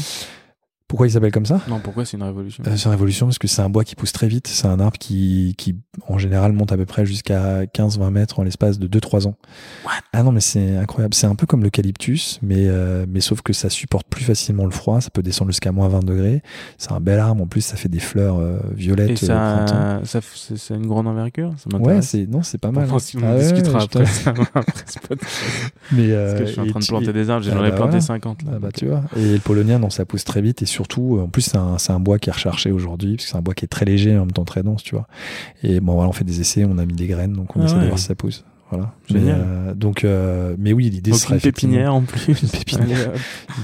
Pourquoi 0.94 1.08
il 1.08 1.10
s'appelle 1.10 1.32
comme 1.32 1.48
ça? 1.48 1.60
Non, 1.68 1.80
pourquoi 1.80 2.06
c'est 2.06 2.18
une 2.18 2.24
révolution? 2.24 2.64
Euh, 2.68 2.74
C'est 2.78 2.86
une 2.86 2.92
révolution 2.92 3.26
parce 3.26 3.40
que 3.40 3.48
c'est 3.48 3.64
un 3.64 3.70
bois 3.70 3.84
qui 3.84 3.96
pousse 3.96 4.12
très 4.12 4.28
vite. 4.28 4.46
C'est 4.46 4.68
un 4.68 4.80
arbre 4.80 5.00
qui, 5.00 5.56
qui, 5.58 5.76
en 6.08 6.20
général, 6.20 6.54
monte 6.54 6.72
à 6.72 6.78
peu 6.78 6.86
près 6.86 7.04
jusqu'à 7.04 7.64
15-20 7.66 8.12
mètres 8.12 8.38
en 8.40 8.44
l'espace 8.44 8.78
de 8.78 8.88
2-3 8.88 9.26
ans. 9.26 9.36
What? 9.88 9.92
Ah 10.14 10.22
non, 10.22 10.32
mais 10.32 10.40
c'est 10.40 10.78
incroyable. 10.78 11.16
C'est 11.16 11.26
un 11.26 11.34
peu 11.34 11.48
comme 11.48 11.64
l'eucalyptus, 11.64 12.38
mais, 12.44 12.68
euh, 12.68 13.08
mais 13.10 13.22
sauf 13.22 13.42
que 13.42 13.54
ça 13.54 13.72
supporte 13.72 14.06
plus 14.08 14.24
facilement 14.24 14.66
le 14.66 14.72
froid. 14.72 15.02
Ça 15.02 15.10
peut 15.10 15.24
descendre 15.24 15.50
jusqu'à 15.50 15.72
moins 15.72 15.88
20 15.88 16.06
degrés. 16.06 16.44
C'est 16.78 16.92
un 16.92 17.00
bel 17.00 17.18
arbre. 17.18 17.42
En 17.42 17.48
plus, 17.48 17.62
ça 17.62 17.76
fait 17.76 17.90
des 17.90 17.98
fleurs 17.98 18.38
euh, 18.38 18.60
violettes 18.76 19.24
Et 19.24 19.26
printemps. 19.26 19.66
ça, 20.06 20.22
ça, 20.22 20.22
c'est 20.56 20.76
une 20.76 20.86
grande 20.86 21.08
envergure 21.08 21.54
Ça 21.58 21.76
Ouais, 21.76 22.04
c'est 22.04 22.28
non, 22.28 22.44
c'est 22.44 22.60
pas 22.60 22.70
mal. 22.70 22.88
Hein. 22.88 23.00
si 23.00 23.18
on 23.18 23.22
Ah 23.24 23.32
en 23.32 23.34
ouais, 23.34 23.40
discutera 23.40 23.80
ouais, 23.80 23.84
après, 23.86 24.06
ça, 24.06 24.30
après. 24.30 25.16
Mais 25.92 26.10
Parce 26.14 26.34
que 26.40 26.46
je 26.46 26.52
suis 26.52 26.62
en 26.62 26.68
train 26.68 26.80
de 26.82 26.86
planter 26.86 27.14
des 27.14 27.32
arbres, 27.32 27.44
Ah 27.50 27.56
j'en 27.56 27.66
ai 27.66 27.72
bah 27.72 27.78
planté 27.78 27.90
voilà. 27.98 28.02
50 28.02 28.44
là. 28.44 28.52
Ah 28.58 28.60
bah, 28.60 28.70
tu 28.72 28.86
vois. 28.86 29.02
Et 29.18 29.34
le 29.34 29.40
polonien, 29.40 29.80
non, 29.80 29.90
ça 29.90 30.06
pousse 30.06 30.24
très 30.24 30.42
vite 30.44 30.62
et 30.62 30.68
surtout, 30.84 31.20
en 31.24 31.28
plus, 31.28 31.42
c'est 31.78 31.92
un, 31.92 32.00
bois 32.00 32.20
qui 32.20 32.30
est 32.30 32.34
recherché 32.34 32.72
aujourd'hui 32.72 33.16
parce 33.16 33.26
que 33.26 33.32
c'est 33.32 33.38
un 33.38 33.42
bois 33.42 33.54
qui 33.54 33.64
est 33.64 33.70
très 33.70 33.86
léger 33.86 34.16
en 34.16 34.22
même 34.22 34.32
temps 34.32 34.44
très 34.44 34.64
dense, 34.64 34.84
tu 34.84 34.96
vois. 34.96 35.08
Et 35.64 35.80
bon, 35.80 35.94
voilà, 35.94 36.10
on 36.10 36.14
fait 36.14 36.26
des 36.26 36.42
essais, 36.42 36.66
on 36.66 36.78
a 36.78 36.86
mis 36.86 36.94
des 36.94 37.08
graines, 37.08 37.34
donc 37.34 37.56
on 37.56 37.62
Ah 37.62 37.66
essaie 37.66 37.80
de 37.80 37.86
voir 37.86 38.00
si 38.00 38.06
ça 38.06 38.16
pousse. 38.16 38.44
Voilà. 38.70 38.92
Génial. 39.08 39.24
Mais, 39.24 39.44
euh, 39.46 39.74
donc, 39.76 40.04
euh, 40.04 40.56
mais 40.58 40.74
oui, 40.74 40.90
l'idée 40.90 41.14
serait 41.14 41.36
une 41.36 41.42
pépinière 41.42 41.94
en 41.94 42.02
plus. 42.02 42.28
Une 42.44 42.50
pépinière. 42.50 43.12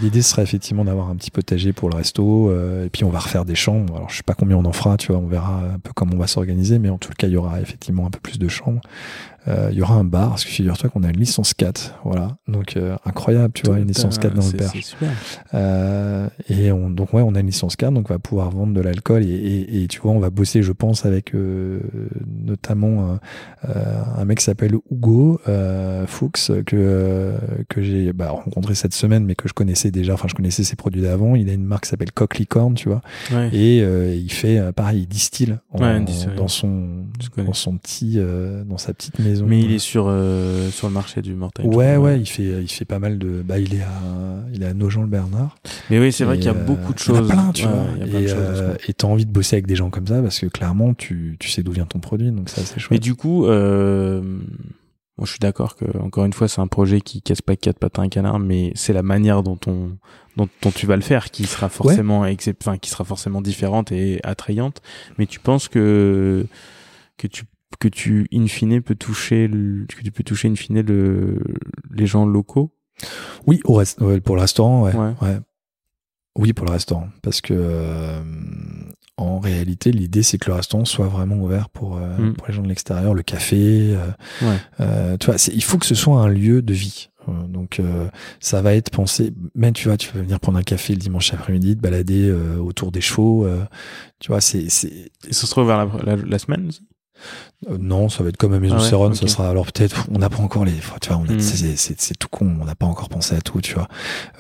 L'idée 0.04 0.22
serait 0.22 0.44
effectivement 0.44 0.86
d'avoir 0.86 1.10
un 1.10 1.16
petit 1.16 1.32
potager 1.32 1.74
pour 1.74 1.90
le 1.90 1.96
resto, 1.96 2.50
euh, 2.50 2.86
et 2.86 2.90
puis 2.90 3.04
on 3.04 3.10
va 3.10 3.20
refaire 3.20 3.44
des 3.44 3.56
chambres. 3.56 3.96
Alors 3.96 4.10
je 4.10 4.18
sais 4.18 4.24
pas 4.24 4.36
combien 4.36 4.56
on 4.58 4.66
en 4.66 4.72
fera, 4.72 4.98
tu 4.98 5.12
vois, 5.12 5.20
on 5.20 5.28
verra 5.28 5.64
un 5.74 5.80
peu 5.80 5.92
comment 5.96 6.14
on 6.14 6.20
va 6.20 6.28
s'organiser, 6.28 6.78
mais 6.78 6.90
en 6.90 6.98
tout 6.98 7.10
cas 7.18 7.28
il 7.28 7.34
y 7.34 7.38
aura 7.38 7.60
effectivement 7.60 8.06
un 8.06 8.12
peu 8.12 8.20
plus 8.20 8.38
de 8.38 8.48
chambres. 8.48 8.82
Euh, 9.48 9.70
il 9.72 9.78
y 9.78 9.82
aura 9.82 9.96
un 9.96 10.04
bar, 10.04 10.30
parce 10.30 10.44
que 10.46 10.52
figure-toi 10.52 10.90
qu'on 10.90 11.04
a 11.04 11.10
une 11.10 11.18
licence 11.18 11.54
4, 11.54 11.96
voilà. 12.04 12.38
Donc 12.48 12.76
euh, 12.78 12.96
incroyable, 13.06 13.54
tu 13.54 13.66
vois, 13.66 13.80
une 13.80 13.88
licence 13.88 14.18
4 14.18 14.34
dans 14.34 14.46
le 14.46 14.52
Perche. 14.52 14.72
C'est 14.76 14.82
super. 14.82 15.10
Euh, 15.54 16.28
et 16.50 16.72
on, 16.72 16.90
donc 16.90 17.14
ouais, 17.14 17.22
on 17.26 17.34
a 17.36 17.40
une 17.40 17.48
licence 17.48 17.76
4, 17.76 17.94
donc 17.94 18.10
on 18.10 18.14
va 18.14 18.20
pouvoir 18.20 18.50
vendre 18.52 18.74
de 18.74 18.82
l'alcool 18.82 19.24
et, 19.24 19.28
et, 19.30 19.84
et 19.84 19.88
tu 19.88 20.00
vois, 20.02 20.12
on 20.12 20.20
va 20.20 20.30
bosser, 20.30 20.62
je 20.62 20.72
pense, 20.72 21.06
avec 21.06 21.34
euh, 21.34 21.80
notamment 22.28 23.18
un 23.64 24.26
mec 24.26 24.40
qui 24.40 24.44
s'appelle 24.46 24.76
Hugo 24.92 25.40
euh, 25.48 26.06
Fuchs 26.08 26.52
que 26.66 26.76
euh, 26.76 27.38
que 27.70 27.82
j'ai 27.82 28.14
bah, 28.14 28.32
rencontré 28.32 28.76
cette 28.76 28.94
semaine, 28.94 29.26
mais 29.26 29.36
que 29.36 29.48
je 29.48 29.54
connaissais 29.54 29.92
déjà. 29.92 30.14
Enfin, 30.14 30.28
je 30.28 30.36
connaissais 30.36 30.64
ses 30.64 30.76
produits 30.76 31.02
d'avant. 31.02 31.36
Il 31.36 31.50
a 31.50 31.54
une 31.54 31.64
marque 31.66 31.84
qui 31.86 31.90
s'appelle 31.90 32.12
Coq 32.12 32.38
Licorne, 32.38 32.76
tu 32.76 32.90
vois, 32.90 33.02
Ouais. 33.32 33.50
et 33.54 33.82
euh, 33.82 34.14
il 34.16 34.32
fait 34.32 34.72
pareil, 34.74 35.02
il 35.04 35.08
distille 35.08 35.56
en- 35.72 35.80
Ouais, 35.82 36.00
dans 36.36 36.48
son 36.48 37.06
dans 37.38 37.54
son 37.54 37.78
petit 37.78 38.16
euh, 38.18 38.64
dans 38.64 38.78
sa 38.78 38.94
petite 38.94 39.20
maison. 39.20 39.39
Mais 39.48 39.60
il 39.62 39.72
est 39.72 39.80
sur, 39.80 40.06
euh, 40.08 40.70
sur 40.70 40.88
le 40.88 40.94
marché 40.94 41.22
du 41.22 41.34
Mortagne. 41.36 41.72
je 41.72 41.78
Ouais, 41.78 41.94
crois, 41.96 42.00
ouais, 42.06 42.20
il 42.20 42.26
fait, 42.26 42.44
il 42.44 42.68
fait 42.70 42.86
pas 42.86 43.00
mal 43.00 43.18
de. 43.18 43.42
Bah, 43.44 43.60
il 43.60 43.74
est 43.76 43.82
à, 43.82 43.90
il 44.54 44.64
est 44.64 44.68
à 44.68 44.74
Nogent-le-Bernard. 44.74 45.58
Mais 45.90 46.00
oui, 46.00 46.12
c'est 46.12 46.24
vrai 46.26 46.38
qu'il 46.38 46.46
y 46.46 46.50
a 46.50 46.54
euh, 46.54 46.64
beaucoup 46.66 46.94
de 46.94 47.00
il 47.00 47.08
y 47.08 47.12
en 47.12 47.16
a 47.16 47.20
choses. 47.20 47.30
plein, 47.30 47.52
tu 47.52 47.66
Ouais, 47.66 47.72
vois. 47.72 48.08
et 48.22 48.28
choses 48.28 48.38
euh, 48.38 48.76
t'as 48.98 49.08
envie 49.08 49.26
de 49.26 49.32
bosser 49.32 49.56
avec 49.56 49.68
des 49.68 49.76
gens 49.76 49.90
comme 49.90 50.08
ça 50.08 50.22
parce 50.22 50.40
que 50.40 50.46
clairement, 50.48 50.94
tu, 50.94 51.38
tu 51.40 51.50
sais 51.50 51.64
d'où 51.64 51.72
vient 51.72 51.86
ton 51.86 52.00
produit, 52.00 52.32
donc 52.32 52.50
ça, 52.50 52.62
c'est 52.64 52.76
Mais 52.78 52.82
chouette. 52.82 53.02
du 53.02 53.16
coup, 53.16 53.46
euh, 53.46 54.22
moi, 54.22 55.26
je 55.26 55.32
suis 55.32 55.40
d'accord 55.40 55.76
que 55.76 55.86
encore 56.00 56.26
une 56.26 56.34
fois, 56.34 56.48
c'est 56.48 56.62
un 56.62 56.68
projet 56.68 57.02
qui 57.02 57.22
casse 57.22 57.42
pas 57.42 57.56
quatre 57.56 57.78
pattes 57.80 58.00
à 58.00 58.02
un 58.02 58.10
canard, 58.10 58.40
mais 58.40 58.72
c'est 58.76 58.94
la 58.94 59.04
manière 59.04 59.44
dont 59.44 59.60
on 59.68 59.98
dont, 60.38 60.48
dont 60.62 60.72
tu 60.72 60.86
vas 60.86 60.96
le 60.96 61.02
faire 61.02 61.32
qui 61.32 61.44
sera 61.46 61.68
forcément 61.68 62.26
excep- 62.26 62.56
enfin, 62.62 62.78
qui 62.78 62.90
sera 62.90 63.04
forcément 63.04 63.42
différente 63.42 63.92
et 63.92 64.22
attrayante. 64.24 64.82
Mais 65.18 65.26
tu 65.26 65.40
penses 65.42 65.68
que 65.68 66.46
que 67.18 67.28
tu 67.28 67.44
que 67.80 67.88
tu 67.88 68.28
in 68.34 68.48
fine 68.48 68.82
peux 68.82 68.96
toucher 68.96 69.48
le, 69.48 69.86
que 69.88 70.02
tu 70.04 70.12
peux 70.12 70.24
toucher 70.24 70.50
in 70.50 70.56
fine 70.56 70.82
le, 70.82 71.42
les 71.92 72.06
gens 72.08 72.26
locaux? 72.26 72.72
Oui, 73.48 73.62
au 73.64 73.74
rest- 73.76 73.98
pour 74.22 74.36
le 74.36 74.42
restaurant, 74.42 74.84
ouais. 74.84 74.96
Ouais. 74.96 75.14
ouais. 75.22 75.40
Oui, 76.38 76.54
pour 76.54 76.66
le 76.66 76.72
restaurant. 76.72 77.08
Parce 77.22 77.42
que 77.42 77.54
euh, 77.58 78.22
en 79.18 79.40
réalité, 79.40 79.92
l'idée, 79.92 80.24
c'est 80.24 80.38
que 80.38 80.50
le 80.50 80.56
restaurant 80.56 80.86
soit 80.86 81.08
vraiment 81.08 81.38
ouvert 81.38 81.70
pour, 81.70 81.98
euh, 81.98 82.18
Mm. 82.18 82.34
pour 82.34 82.48
les 82.48 82.54
gens 82.54 82.62
de 82.62 82.68
l'extérieur, 82.68 83.14
le 83.14 83.24
café. 83.24 83.96
euh, 83.96 84.08
Ouais. 84.42 84.58
euh, 84.80 85.18
tu 85.18 85.26
vois, 85.28 85.38
c'est- 85.38 85.54
il 85.54 85.64
faut 85.64 85.78
que 85.78 85.86
ce 85.86 85.96
soit 85.96 86.22
un 86.22 86.28
lieu 86.30 86.62
de 86.62 86.74
vie. 86.74 87.10
Euh, 87.28 87.32
Donc, 87.48 87.80
euh, 87.80 88.08
ça 88.40 88.62
va 88.62 88.74
être 88.76 88.90
pensé. 88.92 89.34
Même, 89.56 89.74
tu 89.74 89.88
vois, 89.88 89.98
tu 89.98 90.10
peux 90.12 90.20
venir 90.20 90.40
prendre 90.40 90.58
un 90.58 90.64
café 90.64 90.94
le 90.94 91.00
dimanche 91.00 91.34
après-midi, 91.34 91.76
te 91.76 91.82
balader 91.82 92.28
euh, 92.30 92.58
autour 92.58 92.92
des 92.92 93.02
chevaux. 93.02 93.48
tu 94.20 94.30
vois, 94.30 94.42
c'est, 94.42 94.70
c'est, 94.70 94.88
Et 95.28 95.34
ça 95.34 95.46
se 95.46 95.52
trouve 95.52 95.68
vers 95.68 95.86
la, 95.86 96.16
la, 96.16 96.16
la 96.16 96.40
semaine 96.40 96.68
aussi? 96.68 96.82
Euh, 97.70 97.78
non, 97.80 98.08
ça 98.10 98.24
va 98.24 98.30
être 98.30 98.38
comme 98.38 98.54
à 98.54 98.60
Maison 98.60 98.76
Ah 98.80 98.82
ouais, 98.84 98.90
Céron, 98.90 99.08
ok. 99.08 99.16
ça 99.16 99.28
sera 99.28 99.50
alors 99.50 99.66
peut-être 99.72 100.06
on 100.12 100.18
n'a 100.20 100.30
pas 100.30 100.38
encore 100.42 100.64
les 100.66 100.72
tu 101.02 101.10
vois 101.10 101.18
on 101.18 101.30
a- 101.30 101.34
Mm. 101.36 101.40
c'est, 101.40 102.18
tout 102.18 102.28
con, 102.30 102.50
on 102.62 102.66
n'a 102.66 102.76
pas 102.76 102.86
encore 102.86 103.10
pensé 103.10 103.36
à 103.36 103.42
tout, 103.42 103.60
tu 103.62 103.74
vois. 103.74 103.88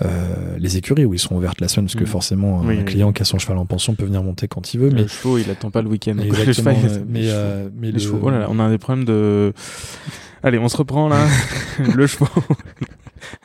Euh, 0.02 0.56
les 0.58 0.78
écuries 0.78 1.06
où 1.06 1.14
ils 1.14 1.20
sont 1.20 1.36
ouvertes 1.36 1.60
la 1.62 1.68
semaine 1.68 1.86
parce 1.88 1.96
que 1.96 2.04
Mm. 2.04 2.08
forcément 2.08 2.62
Oui, 2.62 2.76
un 2.76 2.80
oui. 2.80 2.86
client 2.86 3.12
qui 3.12 3.22
a 3.22 3.26
son 3.26 3.38
cheval 3.40 3.58
en 3.58 3.66
pension 3.66 3.96
peut 3.96 4.06
venir 4.06 4.24
monter 4.24 4.48
quand 4.48 4.74
il 4.74 4.80
veut 4.80 4.90
mais 4.90 5.02
Le 5.02 5.08
chevaux, 5.08 5.38
il 5.38 5.50
attend 5.52 5.70
pas 5.72 5.82
le 5.82 5.90
week-end. 5.90 6.16
donc 6.16 6.26
le 6.26 6.32
exactement 6.40 6.76
cheval, 6.76 7.04
mais 7.08 7.24
euh, 7.26 7.70
mais 7.76 7.92
le- 7.92 8.00
chevaux. 8.00 8.20
Oh 8.24 8.30
là 8.30 8.40
là, 8.40 8.48
on 8.50 8.60
a 8.60 8.70
des 8.70 8.78
problèmes 8.78 9.06
de. 9.06 9.54
Allez, 10.44 10.58
on 10.58 10.70
se 10.70 10.78
reprend 10.78 11.10
là. 11.10 11.28
le 11.96 12.08
cheval. 12.08 12.30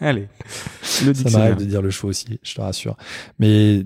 Allez. 0.01 0.29
Le 1.07 1.15
ça 1.15 1.31
m'arrive 1.39 1.57
de 1.57 1.65
dire 1.65 1.83
le 1.83 1.91
choix 1.91 2.11
aussi, 2.11 2.39
je 2.43 2.55
te 2.55 2.61
rassure. 2.61 2.97
Mais 3.39 3.85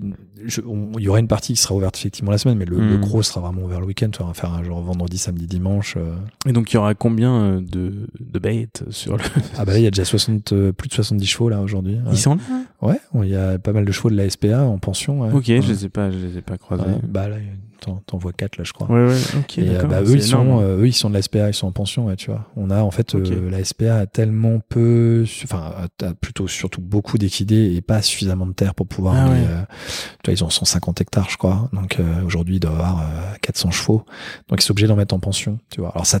on- 0.65 0.91
il 0.97 1.03
y 1.03 1.07
aura 1.09 1.19
une 1.19 1.27
partie 1.27 1.53
qui 1.53 1.59
sera 1.61 1.75
ouverte 1.75 1.97
effectivement 1.97 2.31
la 2.31 2.37
semaine, 2.37 2.57
mais 2.57 2.65
le, 2.65 2.77
le 2.79 2.97
Mm. 2.97 3.01
gros 3.01 3.23
sera 3.23 3.41
vraiment 3.41 3.63
ouvert 3.63 3.79
le 3.81 3.85
week-end. 3.87 4.09
Tu 4.09 4.23
vas 4.23 4.33
faire 4.33 4.53
un 4.53 4.63
genre 4.63 4.81
vendredi, 4.81 5.17
samedi, 5.17 5.47
dimanche. 5.47 5.95
euh. 5.97 6.15
Et 6.47 6.51
donc, 6.53 6.71
il 6.71 6.75
y 6.75 6.77
aura 6.77 6.93
combien 6.95 7.33
euh, 7.33 7.61
de, 7.61 8.07
de 8.19 8.39
bêtes 8.39 8.83
sur 8.89 9.17
le. 9.17 9.23
Ah 9.57 9.65
bah 9.65 9.73
là, 9.73 9.79
il 9.79 9.83
y 9.83 9.87
a 9.87 9.91
déjà 9.91 10.05
60, 10.05 10.53
euh, 10.53 10.71
plus 10.71 10.87
de 10.89 10.93
70 10.93 11.25
chevaux 11.25 11.49
là 11.49 11.59
aujourd'hui. 11.61 11.95
Ouais. 11.95 12.11
Ils 12.11 12.17
sont 12.17 12.35
là 12.35 12.41
Ouais, 12.81 12.99
il 13.23 13.29
y 13.29 13.35
a 13.35 13.59
pas 13.59 13.73
mal 13.73 13.83
de 13.85 13.91
chevaux 13.91 14.09
de 14.09 14.15
la 14.15 14.29
SPA 14.29 14.61
en 14.63 14.77
pension. 14.77 15.21
ouais. 15.21 15.31
Ok, 15.33 15.45
Ouais. 15.49 15.61
je 15.61 15.67
les 15.67 15.85
ai 15.85 15.89
pas, 15.89 16.09
je 16.11 16.17
les 16.17 16.37
ai 16.37 16.41
pas 16.41 16.57
croisés. 16.57 16.83
Ouais, 16.83 16.99
bah 17.07 17.27
là, 17.27 17.35
t'en 17.79 18.17
vois 18.17 18.33
quatre 18.33 18.57
là, 18.57 18.63
je 18.63 18.73
crois. 18.73 18.87
Ouais, 18.87 19.07
ouais, 19.07 19.15
Et 19.57 19.69
euh, 19.69 19.83
bah, 19.83 20.01
eux, 20.01 20.15
ils 20.15 20.23
sont, 20.23 20.41
énorme. 20.43 20.63
euh, 20.63 20.77
eux, 20.81 20.87
ils 20.87 20.93
sont 20.93 21.09
de 21.09 21.15
la 21.15 21.21
SPA, 21.21 21.47
ils 21.49 21.53
sont 21.53 21.67
en 21.67 21.71
pension, 21.71 22.05
ouais, 22.07 22.15
tu 22.15 22.29
vois. 22.31 22.47
On 22.55 22.69
a 22.69 22.81
en 22.81 22.91
fait 22.91 23.15
euh, 23.15 23.49
la 23.49 23.63
SPA 23.63 23.97
a 23.99 24.05
tellement 24.05 24.59
peu, 24.67 25.25
enfin 25.43 25.73
a- 26.03 26.13
plutôt 26.13 26.47
surtout 26.47 26.81
beaucoup 26.81 27.17
d'équidés 27.17 27.73
et 27.75 27.81
pas 27.81 28.01
suffisamment 28.01 28.45
de 28.45 28.53
terre 28.53 28.75
pour 28.75 28.87
pouvoir. 28.87 29.15
Ah 29.17 29.29
ouais. 29.29 29.37
euh, 29.47 29.61
tu 30.23 30.31
vois, 30.31 30.33
ils 30.33 30.43
ont 30.43 30.49
150 30.49 31.01
hectares, 31.01 31.29
je 31.29 31.37
crois. 31.37 31.69
Donc 31.73 31.99
euh, 31.99 32.23
aujourd'hui, 32.23 32.55
ils 32.57 32.59
doivent 32.59 32.75
avoir 32.75 33.01
euh, 33.01 33.33
400 33.41 33.71
chevaux. 33.71 34.05
Donc 34.47 34.61
ils 34.61 34.65
sont 34.65 34.71
obligés 34.71 34.87
d'en 34.87 34.95
mettre 34.95 35.15
en 35.15 35.19
pension, 35.19 35.59
tu 35.69 35.81
vois. 35.81 35.89
Alors 35.91 36.05
ça, 36.05 36.19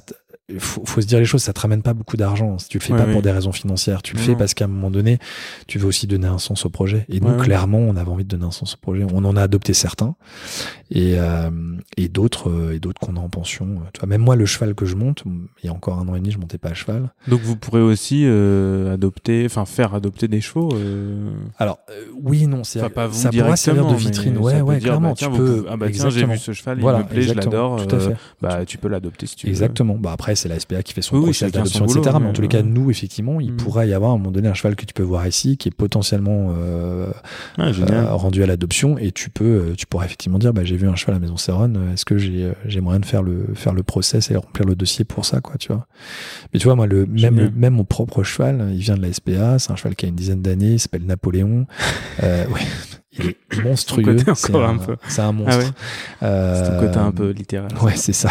faut, 0.57 0.83
faut 0.85 1.01
se 1.01 1.05
dire 1.07 1.19
les 1.19 1.25
choses, 1.25 1.43
ça 1.43 1.53
te 1.53 1.59
ramène 1.59 1.81
pas 1.81 1.93
beaucoup 1.93 2.17
d'argent. 2.17 2.57
Si 2.57 2.67
tu 2.69 2.77
le 2.79 2.83
fais 2.83 2.93
Ouais, 2.93 3.05
pas 3.05 3.11
pour 3.11 3.21
des 3.21 3.31
raisons 3.31 3.51
financières, 3.51 4.01
tu 4.01 4.15
le 4.15 4.19
Non, 4.21 4.25
fais 4.25 4.35
parce 4.35 4.53
qu'à 4.53 4.65
un 4.65 4.69
moment 4.69 4.89
donné, 4.89 5.19
tu 5.67 5.77
veux 5.77 5.87
aussi 5.87 6.07
donner 6.07 6.27
un 6.27 6.39
sens 6.39 6.65
au 6.65 6.69
projet. 6.69 7.05
Et 7.09 7.19
nous, 7.19 7.29
Ouais, 7.29 7.37
clairement, 7.43 7.77
on 7.79 7.95
avait 7.95 8.09
envie 8.09 8.23
de 8.23 8.29
donner 8.29 8.45
un 8.45 8.51
sens 8.51 8.73
au 8.73 8.77
projet. 8.77 9.05
On 9.13 9.23
en 9.25 9.35
a 9.35 9.41
adopté 9.43 9.73
certains 9.73 10.15
et, 10.91 11.15
euh, 11.19 11.49
et 11.97 12.07
d'autres 12.07 12.49
euh, 12.49 12.73
et 12.75 12.79
d'autres 12.79 12.99
qu'on 12.99 13.15
a 13.15 13.19
en 13.19 13.29
pension. 13.29 13.67
Tu 13.93 13.99
vois, 13.99 14.07
même 14.09 14.21
moi, 14.21 14.35
le 14.35 14.45
cheval 14.45 14.73
que 14.75 14.85
je 14.85 14.95
monte, 14.95 15.23
il 15.61 15.67
y 15.67 15.69
a 15.69 15.73
encore 15.73 15.99
un 15.99 16.07
an 16.07 16.15
et 16.15 16.19
demi, 16.19 16.31
je 16.31 16.39
montais 16.39 16.57
pas 16.57 16.69
à 16.69 16.73
cheval. 16.73 17.13
Donc, 17.27 17.41
vous 17.41 17.55
pourrez 17.55 17.81
aussi 17.81 18.23
euh, 18.25 18.93
adopter, 18.93 19.43
enfin, 19.45 19.65
faire 19.65 19.93
adopter 19.93 20.27
des 20.27 20.41
chevaux. 20.41 20.69
euh, 20.73 21.29
Alors 21.57 21.79
oui, 22.23 22.47
non, 22.47 22.63
c'est 22.63 22.79
Enfin, 22.79 22.89
pas 22.89 23.07
vous 23.07 23.13
ça 23.19 23.29
pourra 23.29 23.55
servir 23.55 23.85
de 23.87 23.95
vitrine. 23.95 24.37
Ouais, 24.37 24.61
ouais, 24.61 24.75
dire, 24.77 24.83
clairement. 24.89 25.09
bah, 25.09 25.15
tiens, 25.17 25.29
tu 25.31 25.37
peux. 25.37 25.55
pouvez- 25.57 25.69
Ah 25.71 25.77
bah 25.77 25.87
tiens, 25.91 26.09
j'ai 26.09 26.25
vu 26.25 26.37
ce 26.37 26.51
cheval, 26.53 26.79
Voilà, 26.79 26.99
il 26.99 27.03
me 27.03 27.07
plaît, 27.09 27.21
je 27.21 27.29
exactement, 27.31 27.75
l'adore. 27.75 27.87
Tout 27.87 27.95
à 27.95 27.99
euh, 27.99 28.09
fait. 28.09 28.15
Bah, 28.41 28.65
tu 28.65 28.77
peux 28.77 28.87
l'adopter 28.87 29.27
si 29.27 29.35
tu 29.35 29.45
veux. 29.45 29.51
Exactement. 29.51 29.95
Bah 29.99 30.11
après, 30.13 30.35
c'est 30.39 30.49
la 30.49 30.59
SPA 30.59 30.81
qui 30.83 30.93
fait 30.93 31.01
son 31.01 31.17
Oui, 31.17 31.31
d'adoption, 31.39 31.85
etc. 31.85 31.99
boulot, 32.01 32.19
mais 32.19 32.27
en 32.27 32.33
tous 32.33 32.41
les 32.41 32.47
cas, 32.47 32.61
nous, 32.63 32.89
effectivement, 32.89 33.39
il 33.39 33.51
Mm. 33.53 33.57
pourra 33.57 33.85
y 33.85 33.93
avoir 33.93 34.11
à 34.11 34.13
un 34.15 34.17
moment 34.17 34.31
donné 34.31 34.47
un 34.47 34.53
cheval 34.53 34.75
que 34.75 34.85
tu 34.85 34.93
peux 34.93 35.03
voir 35.03 35.27
ici, 35.27 35.57
qui 35.57 35.67
est 35.69 35.75
potentiellement 35.75 36.53
euh, 36.57 37.11
Ah, 37.57 37.69
euh, 37.69 38.13
rendu 38.13 38.41
à 38.43 38.45
l'adoption, 38.47 38.97
et 38.97 39.11
tu 39.11 39.29
peux, 39.29 39.43
euh, 39.45 39.73
tu 39.77 39.85
pourras 39.85 40.05
effectivement 40.05 40.39
dire, 40.39 40.53
bah 40.53 40.63
j'ai 40.63 40.77
vu 40.77 40.87
un 40.87 40.95
cheval 40.95 41.15
à 41.15 41.19
la 41.19 41.21
Maison 41.21 41.37
Serron, 41.37 41.73
euh, 41.75 41.93
est-ce 41.93 42.05
que 42.05 42.17
j'ai 42.17 42.51
j'ai 42.65 42.81
moyen 42.81 42.99
de 42.99 43.05
faire 43.05 43.23
le 43.23 43.47
faire 43.55 43.73
le 43.73 43.83
process 43.83 44.31
et 44.31 44.35
remplir 44.35 44.65
le 44.65 44.75
dossier 44.75 45.05
pour 45.05 45.25
ça, 45.25 45.41
quoi, 45.41 45.55
tu 45.57 45.67
vois? 45.73 45.87
Mais 46.53 46.59
tu 46.59 46.65
vois, 46.65 46.75
moi, 46.75 46.87
le 46.87 47.05
même 47.05 47.37
le- 47.37 47.51
même 47.51 47.73
mon 47.73 47.83
propre 47.85 48.23
cheval, 48.23 48.69
il 48.73 48.79
vient 48.79 48.95
de 48.95 49.01
la 49.01 49.11
SPA, 49.13 49.59
c'est 49.59 49.71
un 49.71 49.75
cheval 49.75 49.95
qui 49.95 50.05
a 50.05 50.09
une 50.09 50.15
dizaine 50.15 50.41
d'années, 50.41 50.73
il 50.73 50.79
s'appelle 50.79 51.05
Napoléon. 51.05 51.65
Euh, 52.23 52.45
ouais. 52.53 52.61
Il 53.11 53.25
est 53.27 53.37
monstrueux. 53.63 54.17
C'est 54.35 54.53
un, 54.55 54.59
un 54.59 54.77
un 54.77 54.97
Ah 55.17 55.31
monstre. 55.31 55.57
ouais. 55.57 55.65
C'est 56.19 56.25
Euh, 56.25 56.69
ton 56.79 56.85
côté 56.85 56.97
un 56.99 57.11
peu 57.11 57.29
littéral. 57.31 57.69
Ouais, 57.81 57.95
c'est 57.95 58.13
ça. 58.13 58.29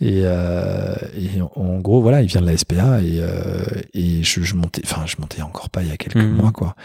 Et, 0.00 0.20
euh, 0.24 0.94
et 1.16 1.40
en, 1.56 1.78
gros, 1.80 2.00
voilà, 2.00 2.22
il 2.22 2.28
vient 2.28 2.40
de 2.40 2.46
la 2.46 2.56
SPA 2.56 3.02
et, 3.02 3.18
euh, 3.20 3.64
et 3.94 4.22
je, 4.22 4.42
je 4.42 4.54
montais, 4.54 4.82
enfin, 4.84 5.02
je 5.06 5.16
montais 5.18 5.42
encore 5.42 5.68
pas 5.70 5.82
il 5.82 5.88
y 5.88 5.92
a 5.92 5.96
quelques 5.96 6.16
Mhm. 6.16 6.36
mois, 6.36 6.52
quoi. 6.52 6.76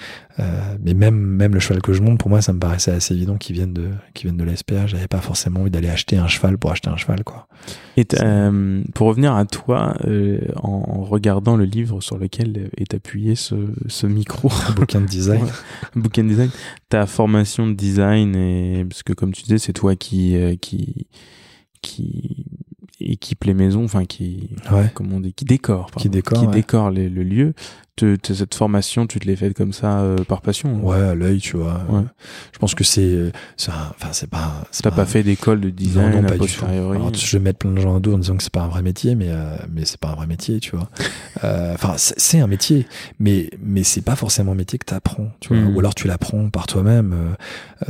Mais 0.84 0.96
même, 0.96 1.16
même 1.16 1.54
le 1.54 1.60
cheval 1.60 1.80
que 1.84 1.94
je 1.94 2.02
monte, 2.02 2.18
pour 2.20 2.30
moi, 2.30 2.42
ça 2.42 2.54
me 2.54 2.58
paraissait 2.60 2.90
assez 2.90 3.14
évident 3.14 3.38
qu'il 3.38 3.56
vienne 3.56 3.72
de, 3.74 3.90
qu'il 4.16 4.28
vienne 4.32 4.38
de 4.38 4.44
la 4.44 4.56
SPA. 4.56 4.88
J'avais 4.88 5.08
pas 5.08 5.20
forcément 5.22 5.62
envie 5.62 5.70
d'aller 5.70 5.90
acheter 5.90 6.18
un 6.18 6.28
cheval 6.28 6.58
pour 6.58 6.72
acheter 6.72 6.90
un 6.90 6.98
cheval, 6.98 7.24
quoi. 7.24 7.48
Et 7.98 8.06
pour 8.96 9.08
revenir 9.08 9.36
à 9.36 9.46
toi, 9.46 9.96
en, 10.56 10.68
en 10.70 11.04
regardant 11.04 11.56
le 11.56 11.66
livre 11.66 12.02
sur 12.02 12.18
lequel 12.18 12.72
est 12.78 12.96
appuyé 12.96 13.36
ce, 13.36 13.54
ce 13.88 14.08
micro, 14.08 14.52
Un 14.70 14.74
bouquin 14.74 15.02
de 15.02 15.06
design. 15.18 15.44
Ouais. 15.44 15.50
Bouquin 15.96 16.24
design, 16.24 16.50
ta 16.90 17.06
formation 17.14 17.68
de 17.68 17.74
design 17.74 18.36
et 18.36 18.86
parce 18.90 19.04
que 19.04 19.14
comme 19.14 19.32
tu 19.32 19.44
disais, 19.44 19.58
c'est 19.60 19.74
toi 19.74 19.96
qui 19.96 20.36
euh, 20.36 20.56
qui 20.60 21.08
qui 21.82 22.46
équipe 23.00 23.44
les 23.44 23.54
maisons, 23.54 23.84
enfin 23.84 24.06
qui 24.06 24.50
Ouais. 24.72 24.90
comment 24.94 25.18
on 25.18 25.20
dit, 25.20 25.34
qui 25.34 25.46
décore, 25.46 25.88
pardon, 25.88 26.00
Qui 26.02 26.10
décore, 26.10 26.40
qui 26.40 26.46
ouais. 26.48 26.54
décore 26.54 26.90
les- 26.92 27.10
le 27.10 27.24
lieu. 27.24 27.54
Te- 27.96 28.16
te- 28.16 28.34
cette 28.34 28.56
formation, 28.56 29.06
tu 29.06 29.20
te 29.20 29.28
l'es 29.28 29.36
faite 29.36 29.56
comme 29.56 29.72
ça 29.72 30.00
euh, 30.00 30.16
par 30.28 30.42
passion. 30.42 30.84
Ouais, 30.84 30.98
à 31.00 31.14
l'œil, 31.14 31.38
tu 31.40 31.58
vois. 31.58 31.80
Ouais. 31.90 32.02
Je 32.52 32.58
pense 32.58 32.74
que 32.74 32.84
c'est, 32.84 33.32
un- 33.68 33.92
enfin, 33.92 34.10
c'est 34.14 34.30
pas, 34.30 34.64
c'est 34.72 34.82
T'as 34.82 34.90
pas 34.90 35.06
fait 35.06 35.22
d'école 35.22 35.62
de 35.62 35.70
design 35.70 36.10
non, 36.10 36.22
non, 36.24 36.28
pas 36.28 36.38
du 36.40 36.52
tout. 36.52 36.66
Alors, 36.66 37.14
je 37.14 37.38
vais 37.38 37.44
mettre 37.44 37.60
plein 37.60 37.72
de 37.72 37.80
gens 37.80 37.96
à 37.96 38.00
dos 38.00 38.16
en 38.16 38.18
disant 38.18 38.36
que 38.36 38.42
c'est 38.42 38.52
pas 38.52 38.62
un 38.64 38.68
vrai 38.68 38.82
métier, 38.82 39.14
mais 39.14 39.28
euh, 39.30 39.56
mais 39.72 39.86
c'est 39.86 40.00
pas 40.00 40.10
un 40.10 40.16
vrai 40.16 40.26
métier, 40.26 40.60
tu 40.60 40.76
vois. 40.76 40.90
Euh, 41.44 41.74
Enfin, 41.74 41.96
c'est 41.98 42.18
c'est 42.20 42.40
un 42.40 42.48
métier, 42.48 42.88
mais 43.20 43.50
mais 43.62 43.84
c'est 43.84 44.02
pas 44.02 44.16
forcément 44.16 44.54
un 44.54 44.56
métier 44.56 44.80
que 44.80 44.86
t'apprends, 44.86 45.30
tu 45.42 45.50
vois. 45.50 45.58
Mm. 45.58 45.76
Ou 45.76 45.80
alors 45.80 45.94
tu 45.94 46.08
l'apprends 46.08 46.50
par 46.50 46.68
toi-même. 46.68 47.14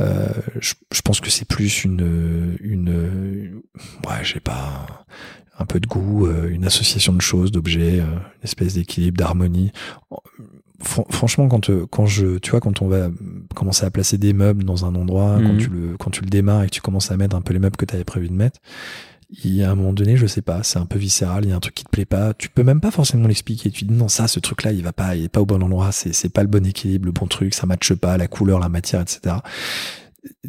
euh, 0.00 0.28
je, 0.60 0.74
je 0.92 1.00
pense 1.02 1.20
que 1.20 1.30
c'est 1.30 1.46
plus 1.46 1.84
une 1.84 2.56
une 2.60 3.62
ouais, 4.08 4.22
je 4.24 4.32
sais 4.34 4.40
pas 4.40 4.86
un 5.58 5.64
peu 5.66 5.78
de 5.80 5.86
goût, 5.86 6.26
euh, 6.26 6.48
une 6.50 6.64
association 6.64 7.12
de 7.12 7.20
choses, 7.20 7.52
d'objets, 7.52 8.00
euh, 8.00 8.04
une 8.04 8.44
espèce 8.44 8.74
d'équilibre, 8.74 9.16
d'harmonie. 9.18 9.72
Fran- 10.82 11.06
Franchement, 11.10 11.48
quand 11.48 11.70
euh, 11.70 11.86
quand 11.90 12.06
je, 12.06 12.38
tu 12.38 12.50
vois, 12.50 12.60
quand 12.60 12.82
on 12.82 12.88
va 12.88 13.08
commencer 13.54 13.86
à 13.86 13.90
placer 13.90 14.18
des 14.18 14.32
meubles 14.32 14.64
dans 14.64 14.84
un 14.84 14.94
endroit, 14.94 15.36
quand 15.38 15.52
Mhm. 15.52 15.58
tu 15.58 15.70
le 15.70 15.96
quand 15.98 16.10
tu 16.10 16.22
le 16.22 16.28
démarres 16.30 16.64
et 16.64 16.66
que 16.66 16.72
tu 16.72 16.80
commences 16.80 17.10
à 17.10 17.16
mettre 17.16 17.36
un 17.36 17.40
peu 17.42 17.52
les 17.52 17.60
meubles 17.60 17.76
que 17.76 17.84
tu 17.84 17.94
avais 17.94 18.04
prévu 18.04 18.28
de 18.28 18.34
mettre, 18.34 18.58
il 19.44 19.54
y 19.54 19.62
a 19.62 19.70
un 19.70 19.74
moment 19.74 19.92
donné, 19.92 20.16
je 20.16 20.26
sais 20.26 20.42
pas, 20.42 20.62
c'est 20.62 20.78
un 20.78 20.86
peu 20.86 20.98
viscéral, 20.98 21.44
il 21.44 21.50
y 21.50 21.52
a 21.52 21.56
un 21.56 21.60
truc 21.60 21.74
qui 21.74 21.84
te 21.84 21.90
plaît 21.90 22.04
pas, 22.04 22.34
tu 22.34 22.48
peux 22.50 22.62
même 22.64 22.80
pas 22.80 22.90
forcément 22.90 23.26
l'expliquer. 23.28 23.70
Tu 23.70 23.84
dis 23.84 23.94
non, 23.94 24.08
ça, 24.08 24.28
ce 24.28 24.38
truc-là, 24.40 24.72
il 24.72 24.82
va 24.82 24.92
pas, 24.92 25.16
il 25.16 25.24
est 25.24 25.28
pas 25.28 25.40
au 25.40 25.46
bon 25.46 25.62
endroit, 25.62 25.92
c'est 25.92 26.12
c'est 26.12 26.28
pas 26.28 26.42
le 26.42 26.48
bon 26.48 26.66
équilibre, 26.66 27.06
le 27.06 27.12
bon 27.12 27.26
truc, 27.26 27.54
ça 27.54 27.66
matche 27.66 27.94
pas, 27.94 28.16
la 28.18 28.26
couleur, 28.28 28.58
la 28.58 28.68
matière, 28.68 29.00
etc. 29.00 29.36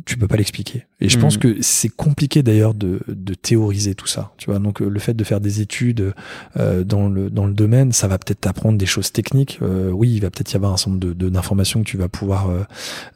Tu 0.05 0.17
peux 0.17 0.27
pas 0.27 0.37
l'expliquer. 0.37 0.85
Et 1.01 1.09
je 1.09 1.19
pense 1.19 1.37
que 1.37 1.57
c'est 1.61 1.89
compliqué 1.89 2.43
d'ailleurs 2.43 2.73
de, 2.73 3.01
de 3.07 3.33
théoriser 3.33 3.95
tout 3.95 4.07
ça. 4.07 4.33
Tu 4.37 4.49
vois, 4.49 4.59
donc 4.59 4.81
euh, 4.81 4.87
le 4.87 4.99
fait 4.99 5.13
de 5.13 5.23
faire 5.23 5.41
des 5.41 5.61
études 5.61 6.13
euh, 6.57 6.83
dans 6.83 7.09
le 7.09 7.29
dans 7.29 7.45
le 7.45 7.53
domaine, 7.53 7.91
ça 7.91 8.07
va 8.07 8.17
peut-être 8.17 8.41
t'apprendre 8.41 8.77
des 8.77 8.85
choses 8.85 9.11
techniques. 9.11 9.59
Euh, 9.61 9.89
oui, 9.91 10.13
il 10.13 10.21
va 10.21 10.29
peut-être 10.29 10.53
y 10.53 10.55
avoir 10.55 10.73
un 10.73 10.77
certain 10.77 10.91
nombre 10.91 11.13
de 11.13 11.29
d'informations 11.29 11.81
que 11.83 11.89
tu 11.89 11.97
vas 11.97 12.07
pouvoir 12.07 12.49
euh, 12.49 12.63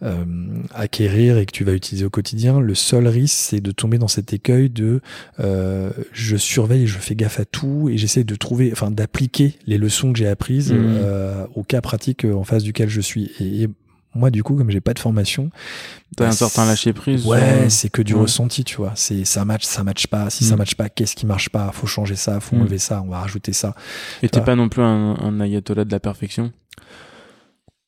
euh, 0.04 0.26
acquérir 0.74 1.38
et 1.38 1.46
que 1.46 1.52
tu 1.52 1.64
vas 1.64 1.74
utiliser 1.74 2.06
au 2.06 2.10
quotidien. 2.10 2.60
Le 2.60 2.76
seul 2.76 3.08
risque, 3.08 3.38
c'est 3.38 3.62
de 3.62 3.72
tomber 3.72 3.98
dans 3.98 4.08
cet 4.08 4.34
écueil 4.34 4.70
de 4.70 5.02
euh, 5.40 5.92
je 6.12 6.36
surveille, 6.38 6.88
je 6.88 6.98
fais 6.98 7.16
gaffe 7.16 7.40
à 7.40 7.46
tout 7.46 7.90
et 7.90 7.98
j'essaie 7.98 8.24
de 8.24 8.36
trouver, 8.36 8.72
enfin 8.72 8.92
d'appliquer 8.92 9.56
les 9.68 9.78
leçons 9.78 10.12
que 10.12 10.20
j'ai 10.20 10.28
apprises 10.28 10.74
euh, 10.74 11.46
au 11.56 11.64
cas 11.64 11.82
pratique 11.82 12.26
en 12.26 12.44
face 12.44 12.64
duquel 12.64 12.90
je 12.90 13.02
suis. 13.02 13.32
Et, 13.40 13.64
et 13.64 13.70
moi, 14.16 14.32
du 14.32 14.42
coup, 14.44 14.56
comme 14.56 14.70
j'ai 14.72 14.82
pas 14.82 14.94
de 14.94 15.00
formation, 15.00 15.52
T'as 16.18 16.26
bah, 16.26 16.30
un 16.30 16.34
certain 16.34 16.66
lâcher 16.66 16.94
prise. 16.94 17.26
Ouais, 17.26 17.40
euh, 17.42 17.70
c'est 17.70 17.90
que 17.90 18.02
du 18.02 18.14
ouais. 18.16 18.22
ressenti, 18.22 18.64
tu 18.64 18.78
vois. 18.78 18.92
C'est 18.96 19.24
ça 19.26 19.46
match, 19.46 19.64
ça 19.66 19.84
match 19.84 20.08
pas. 20.08 20.30
Si 20.30 20.44
ça 20.44 20.56
Mm. 20.56 20.58
match 20.58 20.76
pas, 20.76 20.90
qu'est-ce 20.90 21.16
qui 21.16 21.26
marche 21.28 21.50
pas? 21.50 21.72
Faut 21.72 21.86
changer 21.88 22.16
ça, 22.16 22.40
faut 22.40 22.56
Mm. 22.56 22.62
enlever 22.62 22.78
ça, 22.80 23.02
on 23.06 23.10
va 23.10 23.20
rajouter 23.20 23.54
ça. 23.54 23.76
Et 24.24 24.30
t'es 24.30 24.42
pas 24.42 24.56
non 24.56 24.68
plus 24.70 24.82
un, 24.82 25.16
un 25.22 25.40
ayatollah 25.40 25.86
de 25.86 25.92
la 25.92 26.00
perfection? 26.00 26.52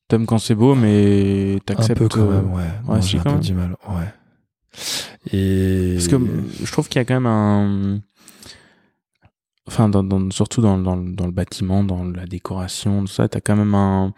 T'aimes 0.08 0.26
quand 0.26 0.38
c'est 0.40 0.56
beau, 0.56 0.76
mais 0.76 1.56
Un 1.56 1.60
t'acceptes. 1.66 1.98
peu 2.00 2.08
quand 2.10 2.20
euh, 2.22 2.42
même, 2.42 2.54
ouais. 2.54 2.62
ouais, 2.88 3.02
si, 3.02 3.10
j'ai 3.12 3.20
un 3.20 3.24
peu 3.24 3.40
du 3.40 3.54
mal, 3.54 3.76
ouais. 3.90 4.14
Et 5.34 5.94
Parce 5.96 6.08
que 6.08 6.18
je 6.64 6.72
trouve 6.72 6.88
qu'il 6.88 7.00
y 7.00 7.02
a 7.02 7.06
quand 7.06 7.14
même 7.20 7.26
un. 7.26 8.00
Enfin, 9.68 9.90
dans, 9.90 10.04
dans- 10.04 10.32
surtout 10.32 10.62
dans, 10.62 10.78
dans, 10.78 10.98
dans 10.98 11.26
le 11.26 11.32
bâtiment, 11.32 11.84
dans 11.84 12.04
la 12.04 12.26
décoration, 12.26 13.02
tout 13.02 13.08
ça, 13.08 13.28
t'as 13.30 13.40
quand 13.42 13.56
même 13.56 13.76
un, 13.76 14.14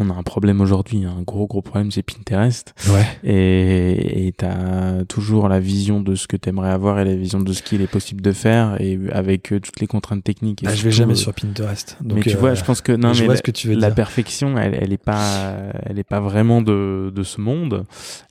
on 0.00 0.10
a 0.10 0.14
un 0.14 0.22
problème 0.22 0.60
aujourd'hui, 0.60 1.04
un 1.04 1.22
gros 1.22 1.46
gros 1.48 1.62
problème, 1.62 1.90
c'est 1.90 2.02
Pinterest. 2.02 2.72
Ouais. 2.88 3.04
Et 3.24 4.32
tu 4.38 4.44
as 4.44 5.04
toujours 5.08 5.48
la 5.48 5.58
vision 5.58 6.00
de 6.00 6.14
ce 6.14 6.28
que 6.28 6.36
tu 6.36 6.48
aimerais 6.48 6.70
avoir 6.70 7.00
et 7.00 7.04
la 7.04 7.16
vision 7.16 7.40
de 7.40 7.52
ce 7.52 7.62
qu'il 7.62 7.80
est 7.82 7.86
possible 7.88 8.20
de 8.20 8.32
faire 8.32 8.80
et 8.80 8.96
avec 9.12 9.52
euh, 9.52 9.58
toutes 9.60 9.80
les 9.80 9.86
contraintes 9.88 10.22
techniques. 10.22 10.62
Et 10.62 10.66
Bah, 10.66 10.74
je 10.74 10.84
vais 10.84 10.92
jamais 10.92 11.14
euh, 11.14 11.16
sur 11.16 11.32
Pinterest. 11.34 11.96
Donc, 12.00 12.18
mais 12.18 12.22
tu 12.22 12.36
euh, 12.36 12.38
vois, 12.38 12.54
je 12.54 12.62
pense 12.62 12.80
que 12.80 12.92
non, 12.92 13.12
je 13.12 13.20
mais 13.20 13.24
vois 13.26 13.34
la, 13.34 13.38
ce 13.38 13.42
que 13.42 13.50
tu 13.50 13.68
veux 13.68 13.74
la 13.74 13.90
perfection, 13.90 14.56
elle, 14.56 14.78
elle 14.80 14.92
est 14.92 15.02
pas, 15.02 15.54
elle 15.84 15.98
est 15.98 16.04
pas 16.04 16.20
vraiment 16.20 16.62
de, 16.62 17.12
de 17.12 17.22
ce 17.24 17.40
monde, 17.40 17.84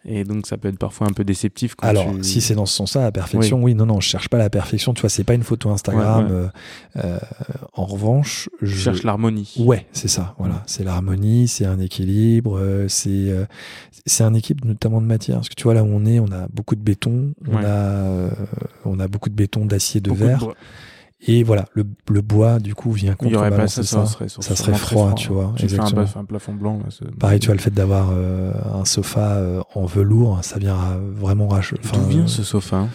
et 0.06 0.24
donc 0.24 0.48
ça 0.48 0.58
peut 0.58 0.70
être 0.70 0.80
parfois 0.80 1.08
un 1.08 1.14
peu 1.14 1.26
déceptif. 1.26 1.76
Quand 1.76 1.88
Alors, 1.88 2.14
tu- 2.16 2.24
si 2.24 2.40
c'est 2.42 2.56
dans 2.56 2.66
ce 2.66 2.76
sens-là, 2.76 3.02
la 3.02 3.12
perfection, 3.12 3.62
oui. 3.62 3.76
non, 3.76 3.86
non, 3.86 4.00
je 4.00 4.08
cherche 4.08 4.30
pas 4.30 4.38
la 4.38 4.50
perfection. 4.50 4.94
Tu 4.94 5.02
vois, 5.02 5.10
c'est 5.10 5.24
pas 5.26 5.34
une 5.34 5.44
photo 5.44 5.70
Instagram. 5.70 6.26
Ouais, 6.28 6.32
euh, 6.32 6.48
euh, 7.04 7.20
en 7.74 7.86
revanche, 7.86 8.48
tu 8.60 8.68
je 8.68 8.78
cherches 8.78 9.04
l'harmonie. 9.04 9.54
Ouais, 9.60 9.86
c'est 9.92 10.08
ça. 10.08 10.34
Voilà, 10.40 10.64
c'est 10.66 10.84
l'harmonie, 10.86 11.47
c'est 11.48 11.66
un 11.66 11.80
équilibre, 11.80 12.58
euh, 12.60 12.88
c'est 12.88 13.10
euh, 13.10 13.46
c'est 14.06 14.24
un 14.24 14.34
équilibre 14.34 14.68
notamment 14.68 15.02
de 15.02 15.06
matière. 15.08 15.38
Parce 15.38 15.50
que 15.50 15.56
tu 15.56 15.64
vois 15.64 15.74
là 15.74 15.84
où 15.84 15.88
on 15.88 16.06
est, 16.06 16.20
on 16.20 16.32
a 16.32 16.48
beaucoup 16.54 16.76
de 16.76 16.82
béton, 16.82 17.34
on 17.48 17.56
Ouais. 17.58 17.66
a 17.66 17.68
euh, 17.68 18.30
on 18.86 19.00
a 19.00 19.08
beaucoup 19.08 19.30
de 19.30 19.36
béton, 19.36 19.66
d'acier, 19.66 20.00
de 20.02 20.10
Beaucoup 20.10 20.22
verre. 20.24 20.48
Et 21.20 21.42
voilà, 21.44 21.66
le, 21.74 21.84
le 22.12 22.22
bois 22.22 22.60
du 22.60 22.76
coup 22.76 22.92
vient 22.92 23.16
contrebalancer 23.16 23.82
ça, 23.84 24.06
ça. 24.06 24.12
serait, 24.12 24.30
Ça 24.30 24.56
serait 24.56 24.74
froid, 24.74 25.14
tu 25.16 25.30
vois, 25.30 25.54
Tu 25.56 25.68
fais 25.68 25.80
un, 25.80 25.84
exactement. 25.86 26.22
un 26.22 26.26
plafond 26.26 26.54
blanc. 26.54 26.80
Là, 26.80 27.08
Pareil, 27.20 27.40
tu 27.40 27.48
vois 27.48 27.56
le 27.56 27.62
fait 27.62 27.74
d'avoir 27.74 28.10
euh, 28.12 28.52
un 28.74 28.86
sofa 28.86 29.32
euh, 29.38 29.62
en 29.74 29.86
velours, 29.86 30.40
ça 30.44 30.60
vient 30.60 30.76
ra- 30.76 30.98
vraiment 31.00 31.48
rage. 31.48 31.74
D'où 31.94 32.02
vient 32.04 32.28
ce 32.28 32.44
sofa? 32.44 32.78
hein 32.78 32.90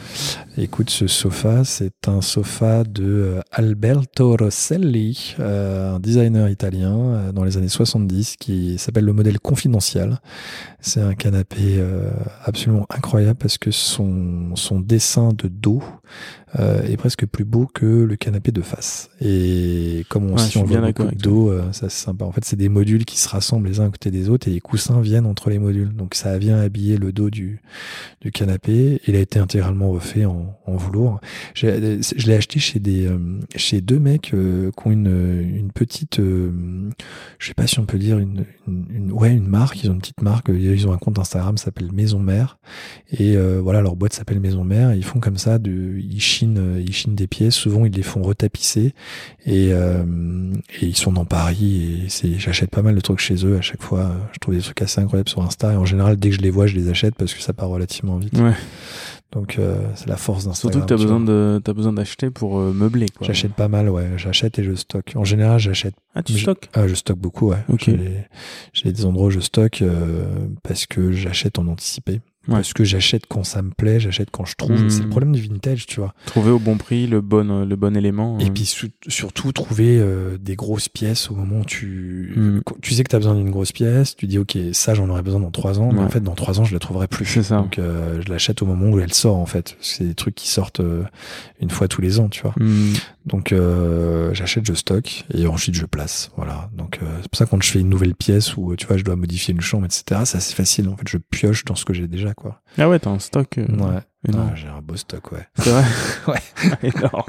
Écoute, 0.57 0.91
ce 0.91 1.09
sofa, 1.09 1.65
c'est 1.65 2.07
un 2.09 2.21
sofa 2.21 2.85
de 2.85 3.05
euh, 3.05 3.41
Alberto 3.51 4.37
Rosselli, 4.39 5.35
euh, 5.41 5.95
un 5.97 5.99
designer 5.99 6.49
italien 6.49 6.97
euh, 6.97 7.33
dans 7.33 7.43
les 7.43 7.57
années 7.57 7.69
70 7.69 8.37
qui 8.39 8.79
s'appelle 8.79 9.05
le 9.05 9.13
modèle 9.13 9.41
confidentiel. 9.41 10.21
C'est 10.81 11.01
un 11.01 11.15
canapé 11.15 11.77
euh, 11.79 12.11
absolument 12.45 12.87
incroyable 12.91 13.39
parce 13.39 13.59
que 13.59 13.71
son, 13.73 14.55
son 14.55 14.79
dessin 14.81 15.31
de 15.37 15.49
dos 15.49 15.83
euh, 16.59 16.83
est 16.83 16.97
presque 16.97 17.25
plus 17.27 17.45
beau 17.45 17.67
que 17.73 17.87
le 17.87 18.17
canapé 18.17 18.53
de 18.53 18.61
face. 18.63 19.09
Et 19.21 20.05
comme 20.09 20.31
on 20.31 20.35
Ouais, 20.37 20.43
si 20.43 20.59
on 20.59 20.65
voit 20.65 20.81
beaucoup 20.89 21.03
de 21.03 21.09
avec 21.09 21.21
dos, 21.23 21.51
euh, 21.51 21.63
ça 21.73 21.89
c'est 21.89 22.05
sympa. 22.05 22.25
En 22.25 22.33
fait, 22.33 22.45
c'est 22.45 22.57
des 22.57 22.69
modules 22.69 23.05
qui 23.05 23.19
se 23.19 23.29
rassemblent 23.29 23.67
les 23.69 23.81
uns 23.81 23.87
à 23.87 23.91
côté 23.91 24.11
des 24.11 24.29
autres 24.29 24.49
et 24.49 24.51
les 24.51 24.61
coussins 24.61 25.01
viennent 25.01 25.27
entre 25.27 25.49
les 25.51 25.59
modules. 25.59 25.95
Donc 25.95 26.15
ça 26.15 26.37
vient 26.39 26.59
habiller 26.61 26.97
le 26.99 27.13
dos 27.13 27.31
du, 27.31 27.61
du 28.21 28.31
canapé. 28.31 29.01
Il 29.07 29.17
a 29.17 29.21
été 29.21 29.39
intégralement 29.39 29.91
refait 29.91 30.25
en, 30.25 30.57
en 30.67 30.77
velours. 30.77 31.21
Je 31.55 31.67
l'ai 32.27 32.35
acheté 32.35 32.59
chez 32.61 32.81
des 32.81 33.07
euh, 33.07 33.19
chez 33.57 33.81
deux 33.81 33.99
mecs 33.99 34.35
euh, 34.35 34.71
qui 34.73 34.89
ont 34.89 34.91
une, 34.91 35.47
une 35.57 35.71
petite, 35.73 36.21
euh, 36.21 36.51
je 37.39 37.49
sais 37.49 37.55
pas 37.55 37.67
si 37.67 37.79
on 37.79 37.85
peut 37.87 37.99
dire 37.99 38.19
une, 38.19 38.45
une, 38.69 38.85
une- 38.95 39.13
ouais 39.13 39.33
une 39.33 39.49
marque. 39.49 39.83
Ils 39.85 39.91
ont 39.91 39.95
une 39.95 40.01
petite 40.01 40.23
marque. 40.23 40.49
Ils 40.49 40.87
ont 40.87 40.93
un 40.93 40.99
compte 40.99 41.19
Instagram 41.19 41.57
s'appelle 41.57 41.91
Maison 41.93 42.19
Mère 42.19 42.59
et 43.11 43.37
euh, 43.37 43.61
voilà 43.63 43.81
leur 43.81 43.97
boîte 43.97 44.13
s'appelle 44.13 44.41
Maison 44.41 44.65
Mère. 44.65 44.95
Ils 44.95 45.05
font 45.05 45.21
comme 45.21 45.39
ça, 45.39 45.59
de, 45.59 45.97
ils 45.99 46.21
chinent 46.43 46.59
euh, 46.59 46.81
ils 46.85 46.93
chinent 46.93 47.15
des 47.15 47.27
pièces. 47.27 47.55
Souvent 47.55 47.85
ils 47.85 47.93
les 47.93 48.03
font 48.03 48.23
retapisser 48.23 48.95
et, 49.47 49.69
euh, 49.73 50.05
et 50.81 50.87
ils 50.87 50.97
sont 50.97 51.13
dans 51.13 51.25
Paris 51.25 52.03
et 52.05 52.09
c'est 52.09 52.39
j'achète 52.39 52.71
pas 52.71 52.83
mal 52.83 52.95
de 52.95 53.01
trucs 53.01 53.19
chez 53.21 53.45
eux 53.47 53.57
à 53.57 53.61
chaque 53.61 53.83
fois. 53.83 54.11
Je 54.33 54.39
trouve 54.39 54.55
des 54.55 54.61
trucs 54.61 54.83
assez 54.83 55.01
incroyables 55.01 55.29
sur 55.29 55.43
Insta 55.43 55.73
et 55.73 55.77
en 55.77 55.85
général 55.85 56.17
dès 56.17 56.31
que 56.31 56.37
je 56.37 56.41
les 56.41 56.51
vois 56.51 56.67
je 56.67 56.75
les 56.77 56.89
achète 56.89 57.15
parce 57.15 57.35
que 57.35 57.41
ça 57.43 57.53
part 57.53 57.69
relativement 57.69 58.17
vite. 58.19 58.37
Ouais. 58.39 58.53
Donc 59.33 59.59
euh, 59.59 59.79
c'est 59.95 60.09
la 60.09 60.19
force 60.19 60.43
Surtout 60.43 60.79
d'Instagram. 60.79 60.83
que 60.83 60.89
tu 60.89 60.93
as 60.93 60.97
tu 60.99 61.03
besoin 61.05 61.21
de, 61.21 61.61
t'as 61.65 61.73
besoin 61.73 61.93
d'acheter 61.95 62.29
pour 62.31 62.59
euh, 62.59 62.73
meubler. 62.75 63.07
quoi. 63.09 63.27
J'achète 63.27 63.55
pas 63.55 63.69
mal, 63.69 63.89
ouais. 63.89 64.11
J'achète 64.19 64.59
et 64.59 64.63
je 64.65 64.75
stocke. 64.75 65.13
En 65.17 65.25
général, 65.25 65.59
j'achète. 65.59 65.95
Ah, 66.15 66.23
tu 66.23 66.35
je- 66.35 66.39
stockes? 66.43 66.69
Ah, 66.75 66.87
je 66.87 66.95
stocke 66.95 67.19
beaucoup, 67.19 67.49
ouais. 67.49 67.65
J'ai- 67.79 68.27
J'ai 68.75 68.93
des 68.93 69.05
endroits 69.07 69.29
où 69.29 69.31
je 69.31 69.41
stocke 69.41 69.81
euh, 69.81 70.27
parce 70.63 70.85
que 70.85 71.13
j'achète 71.13 71.59
en 71.59 71.67
anticipé. 71.69 72.21
Ouais. 72.49 72.55
Parce 72.55 72.73
que 72.73 72.83
j'achète 72.83 73.27
quand 73.29 73.45
ça 73.45 73.63
me 73.63 73.71
plaît, 73.71 74.01
j'achète 74.01 74.31
quand 74.33 74.45
je 74.45 74.57
trouve. 74.57 74.89
C'est 74.89 75.03
le 75.03 75.09
problème 75.09 75.33
du 75.33 75.43
vintage, 75.43 75.87
tu 75.87 76.01
vois. 76.01 76.13
Trouver 76.27 76.51
au 76.51 76.59
bon 76.59 76.77
prix 76.77 77.07
le 77.07 77.21
bon, 77.21 77.49
euh, 77.51 77.65
le 77.65 77.77
bon 77.77 77.97
élément. 77.97 78.39
Et 78.41 78.47
euh. 78.47 78.51
puis 78.53 78.67
surtout 79.07 79.53
trouver 79.53 79.99
euh, 80.01 80.39
des 80.39 80.57
grosses 80.57 80.89
pièces 80.89 81.31
au 81.31 81.35
moment 81.35 81.61
où 81.61 81.65
tu 81.65 82.35
quand 82.65 82.81
tu 82.81 82.95
sais 82.95 83.05
que 83.05 83.11
tu 83.11 83.17
as 83.17 83.21
besoin 83.21 83.35
d'une 83.35 83.51
grosse 83.51 83.73
pièce, 83.73 84.17
tu 84.17 84.27
dis 84.27 84.39
ok 84.39 84.57
ça 84.73 84.95
j'en 84.95 85.09
aurais 85.09 85.23
besoin 85.23 85.41
dans 85.41 85.51
trois 85.51 85.79
ans, 85.79 85.93
mais 85.93 86.01
en 86.01 86.09
fait 86.09 86.21
dans 86.21 86.35
trois 86.35 86.61
ans 86.61 86.65
je 86.65 86.73
la 86.73 86.81
trouverai 86.81 87.07
plus. 87.07 87.27
C'est 87.27 87.43
ça. 87.43 87.59
Donc 87.59 87.79
euh, 87.79 88.21
je 88.25 88.29
l'achète 88.31 88.61
au 88.63 88.67
moment 88.67 88.91
où 88.91 88.99
elle 88.99 89.15
sort 89.15 89.37
en 89.37 89.47
fait. 89.47 89.77
C'est 89.81 90.05
des 90.05 90.15
trucs 90.15 90.35
qui 90.35 90.49
sortent 90.49 90.81
une 91.61 91.71
fois 91.71 91.87
tous 91.87 92.01
les 92.01 92.19
ans, 92.19 92.29
tu 92.29 92.43
vois. 92.43 92.55
Hmm. 92.59 92.93
Donc 93.27 93.55
j'achète, 94.33 94.67
je 94.67 94.75
stocke 94.75 95.25
et 95.33 95.47
ensuite 95.47 95.77
je 95.77 95.87
place. 95.87 96.31
Voilà. 96.37 96.71
Donc 96.77 96.99
c'est 97.01 97.29
pour 97.31 97.39
ça 97.39 97.45
que 97.45 97.51
quand 97.51 97.63
je 97.63 97.71
fais 97.71 97.81
une 97.81 97.89
nouvelle 97.89 98.15
pièce 98.15 98.57
où 98.57 98.75
tu 98.75 98.87
vois 98.87 98.97
je 98.97 99.05
dois 99.05 99.17
modifier 99.17 99.55
une 99.55 99.61
chambre, 99.61 99.85
etc. 99.85 100.23
C'est 100.25 100.39
assez 100.39 100.55
facile. 100.55 100.89
En 100.89 100.97
fait, 100.97 101.09
je 101.09 101.19
pioche 101.19 101.65
dans 101.65 101.75
ce 101.75 101.85
que 101.85 101.93
j'ai 101.93 102.09
déjà, 102.09 102.32
quoi. 102.35 102.61
Ah 102.79 102.89
ouais, 102.89 102.99
t'as 102.99 103.11
un 103.11 103.19
stock. 103.19 103.59
euh, 103.59 103.67
Ouais. 103.67 104.01
énorme. 104.29 104.51
Ah, 104.53 104.55
j'ai 104.55 104.69
un 104.69 104.81
beau 104.83 104.97
stock, 104.97 105.33
ouais. 105.33 105.47
C'est 105.59 105.71
vrai 105.71 105.85
Ouais. 106.29 106.41
énorme. 106.83 107.25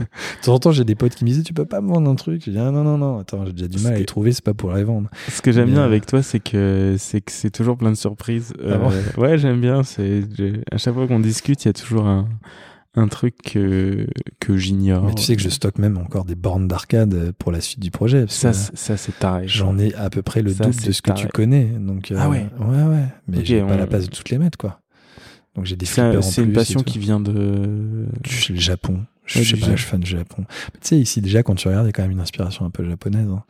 De 0.00 0.44
temps 0.44 0.54
en 0.54 0.58
temps, 0.58 0.72
j'ai 0.72 0.84
des 0.84 0.94
potes 0.94 1.14
qui 1.14 1.24
me 1.24 1.30
disaient 1.30 1.42
tu 1.42 1.52
peux 1.54 1.64
pas 1.64 1.80
me 1.80 1.88
vendre 1.88 2.10
un 2.10 2.14
truc? 2.14 2.42
Je 2.44 2.50
dis 2.50 2.58
ah, 2.58 2.70
non 2.70 2.84
non 2.84 2.98
non. 2.98 3.18
Attends, 3.18 3.44
j'ai 3.46 3.52
déjà 3.52 3.68
du 3.68 3.78
mal 3.78 3.92
à 3.92 3.94
que- 3.96 4.00
les 4.00 4.06
trouver. 4.06 4.32
C'est 4.32 4.44
pas 4.44 4.54
pour 4.54 4.72
les 4.72 4.84
vendre. 4.84 5.08
Ce 5.28 5.40
que 5.42 5.52
j'aime 5.52 5.70
bien 5.70 5.82
euh, 5.82 5.86
avec 5.86 6.06
toi, 6.06 6.22
c'est 6.22 6.40
que 6.40 6.96
c'est 6.98 7.20
que 7.20 7.32
c'est 7.32 7.50
toujours 7.50 7.76
plein 7.76 7.90
de 7.90 7.96
surprises. 7.96 8.52
Ah 8.60 8.76
bon 8.78 8.90
Euh, 8.90 9.20
ouais, 9.20 9.38
j'aime 9.38 9.60
bien. 9.60 9.80
À 9.80 10.78
chaque 10.78 10.94
fois 10.94 11.06
qu'on 11.06 11.20
discute, 11.20 11.64
il 11.64 11.68
y 11.68 11.70
a 11.70 11.74
toujours 11.74 12.06
un 12.06 12.28
un 12.98 13.08
truc 13.08 13.36
que 13.42 14.06
que 14.40 14.56
j'ignore. 14.56 15.04
Mais 15.04 15.14
tu 15.14 15.22
sais 15.22 15.36
que 15.36 15.42
je 15.42 15.48
stocke 15.48 15.78
même 15.78 15.96
encore 15.98 16.24
des 16.24 16.34
bornes 16.34 16.68
d'arcade 16.68 17.32
pour 17.38 17.52
la 17.52 17.60
suite 17.60 17.80
du 17.80 17.90
projet. 17.90 18.22
parce 18.22 18.34
ça, 18.34 18.50
que 18.50 18.56
c'est- 18.56 18.76
ça 18.76 18.96
c'est 18.96 19.18
taré. 19.18 19.48
J'en 19.48 19.78
ai 19.78 19.94
à 19.94 20.10
peu 20.10 20.22
près 20.22 20.42
le 20.42 20.52
Ça, 20.52 20.64
double 20.64 20.76
de 20.82 20.92
ce 20.92 21.02
que 21.02 21.12
tu 21.12 21.28
connais. 21.28 21.64
Donc, 21.66 22.10
euh, 22.10 22.16
Ah 22.18 22.28
ouais 22.28 22.46
Ouais, 22.60 22.82
ouais. 22.82 23.04
Mais 23.28 23.44
j'ai 23.44 23.60
pas 23.62 23.76
la 23.76 23.86
place 23.86 24.06
de 24.08 24.10
toutes 24.14 24.30
les 24.30 24.38
mettre, 24.38 24.58
quoi. 24.58 24.80
Donc 25.54 25.64
j'ai 25.64 25.76
des 25.76 25.86
flippers 25.86 26.18
en 26.18 26.22
c'est 26.22 26.42
une 26.42 26.48
plus 26.48 26.54
passion 26.54 26.80
qui 26.82 26.98
vient 26.98 27.18
de. 27.20 27.32
Le 28.50 28.56
Japon. 28.56 29.00
Je 29.28 29.38
Ouais, 29.40 29.44
sais 29.44 29.54
du 29.54 29.60
pas, 29.60 29.66
Japon. 29.66 29.76
je 29.76 29.82
suis 29.82 29.90
fan 29.90 30.00
du 30.00 30.10
Japon. 30.10 30.44
Mais 30.48 30.80
tu 30.80 30.88
sais, 30.88 30.98
ici, 30.98 31.20
déjà, 31.20 31.42
quand 31.42 31.54
tu 31.54 31.68
regardes, 31.68 31.84
il 31.84 31.88
y 31.88 31.90
a 31.90 31.92
quand 31.92 32.02
même 32.02 32.12
une 32.12 32.20
inspiration 32.20 32.64
un 32.64 32.70
peu 32.70 32.82
japonaise. 32.84 33.28
hein. 33.30 33.42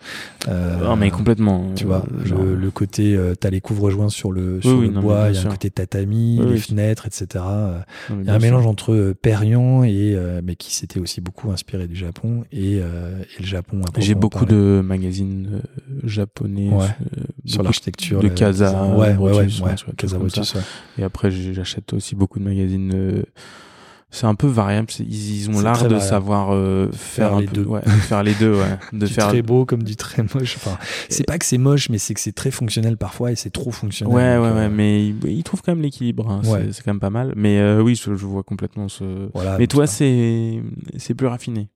Euh, 0.49 0.77
Non 0.85 0.97
mais 0.97 1.11
complètement. 1.11 1.73
Tu 1.77 1.85
euh, 1.85 1.87
vois, 1.87 2.05
genre- 2.25 2.43
le, 2.43 2.57
le 2.57 2.71
côté, 2.73 3.15
euh, 3.17 3.35
t'as 3.39 3.51
les 3.51 3.61
couvre-joints 3.61 4.09
sur 4.09 4.33
le, 4.33 4.61
sur 4.61 4.77
oui, 4.77 4.87
le 4.89 4.93
non, 4.95 5.01
bois, 5.03 5.29
il 5.31 5.37
y 5.37 5.39
a 5.39 5.43
un 5.43 5.45
côté 5.45 5.71
tatami, 5.71 6.39
Oui, 6.41 6.47
les 6.47 6.53
oui. 6.55 6.59
fenêtres, 6.59 7.07
etc. 7.07 7.45
Euh, 7.49 7.79
Il 8.11 8.27
y 8.27 8.29
a 8.29 8.35
un 8.35 8.41
sûr. 8.41 8.49
mélange 8.51 8.67
entre 8.67 8.93
euh, 8.93 9.15
Perriand 9.15 9.85
et, 9.85 10.15
euh, 10.17 10.41
mais 10.43 10.57
qui 10.57 10.75
s'était 10.75 10.99
aussi 10.99 11.21
beaucoup 11.21 11.51
inspiré 11.53 11.87
du 11.87 11.95
Japon 11.95 12.45
et, 12.51 12.81
euh, 12.83 13.23
et 13.39 13.43
le 13.43 13.47
Japon. 13.47 13.81
J'ai 13.99 14.15
beaucoup 14.17 14.47
parler. 14.47 14.55
de 14.57 14.83
magazines 14.85 15.49
euh, 15.55 16.01
japonais 16.09 16.71
Ouais. 16.71 16.85
euh, 17.17 17.23
sur 17.45 17.63
l'architecture. 17.63 18.21
de 18.21 18.27
Casa 18.29 18.85
ouais, 18.97 19.15
ouais, 19.17 19.33
ouais, 19.33 19.47
Casa. 19.47 20.59
Et 20.99 21.05
après, 21.05 21.31
j'achète 21.31 21.93
aussi 21.93 22.17
beaucoup 22.17 22.41
de 22.41 22.45
magazines. 22.45 23.23
C'est 24.11 24.27
un 24.27 24.35
peu 24.35 24.47
variable. 24.47 24.89
Ils, 25.01 25.43
ils 25.43 25.51
ont 25.51 25.61
l'art 25.61 25.83
de 25.85 25.89
variable. 25.89 26.01
savoir 26.03 26.49
euh, 26.53 26.89
faire, 26.93 27.29
Faire 27.29 27.35
un 27.37 27.41
les 27.41 27.47
peu- 27.47 27.53
deux. 27.57 27.65
ouais, 27.65 27.83
faire 27.83 28.23
les 28.23 28.35
deux, 28.35 28.55
ouais. 28.55 28.79
De 28.93 29.07
du 29.07 29.13
faire. 29.13 29.29
très 29.29 29.43
beau 29.43 29.65
comme 29.67 29.83
du 29.83 29.97
très 29.97 30.23
moche. 30.23 30.57
Enfin, 30.57 30.79
c'est 31.09 31.25
pas 31.27 31.39
que 31.39 31.45
c'est 31.45 31.59
moche, 31.59 31.89
mais 31.91 31.99
c'est 31.99 32.15
que 32.15 32.21
c'est 32.21 32.33
très 32.33 32.51
fonctionnel 32.51 32.97
parfois 32.97 33.33
et 33.33 33.37
c'est 33.37 33.51
trop 33.51 33.71
fonctionnel. 33.71 34.15
Ouais, 34.15 34.35
Donc, 34.37 34.45
ouais, 34.45 34.49
euh, 34.51 34.55
ouais, 34.55 34.69
mais 34.71 35.07
ils, 35.07 35.17
ils 35.27 35.43
trouvent 35.45 35.63
quand 35.63 35.73
même 35.73 35.83
l'équilibre. 35.83 36.31
hein, 36.31 36.41
c'est- 36.43 36.51
Ouais. 36.51 36.69
C'est 36.73 36.83
quand 36.83 36.93
même 36.93 37.01
pas 37.01 37.11
mal. 37.11 37.33
Mais 37.37 37.59
euh, 37.59 37.83
oui, 37.83 37.95
je, 37.97 38.15
je 38.15 38.27
vois 38.27 38.43
complètement 38.43 38.89
ce. 38.89 39.29
Voilà, 39.35 39.59
mais 39.59 39.67
toi, 39.67 39.87
c'est 39.87 40.63
c'est 40.97 41.15
plus 41.15 41.27
raffiné 41.27 41.69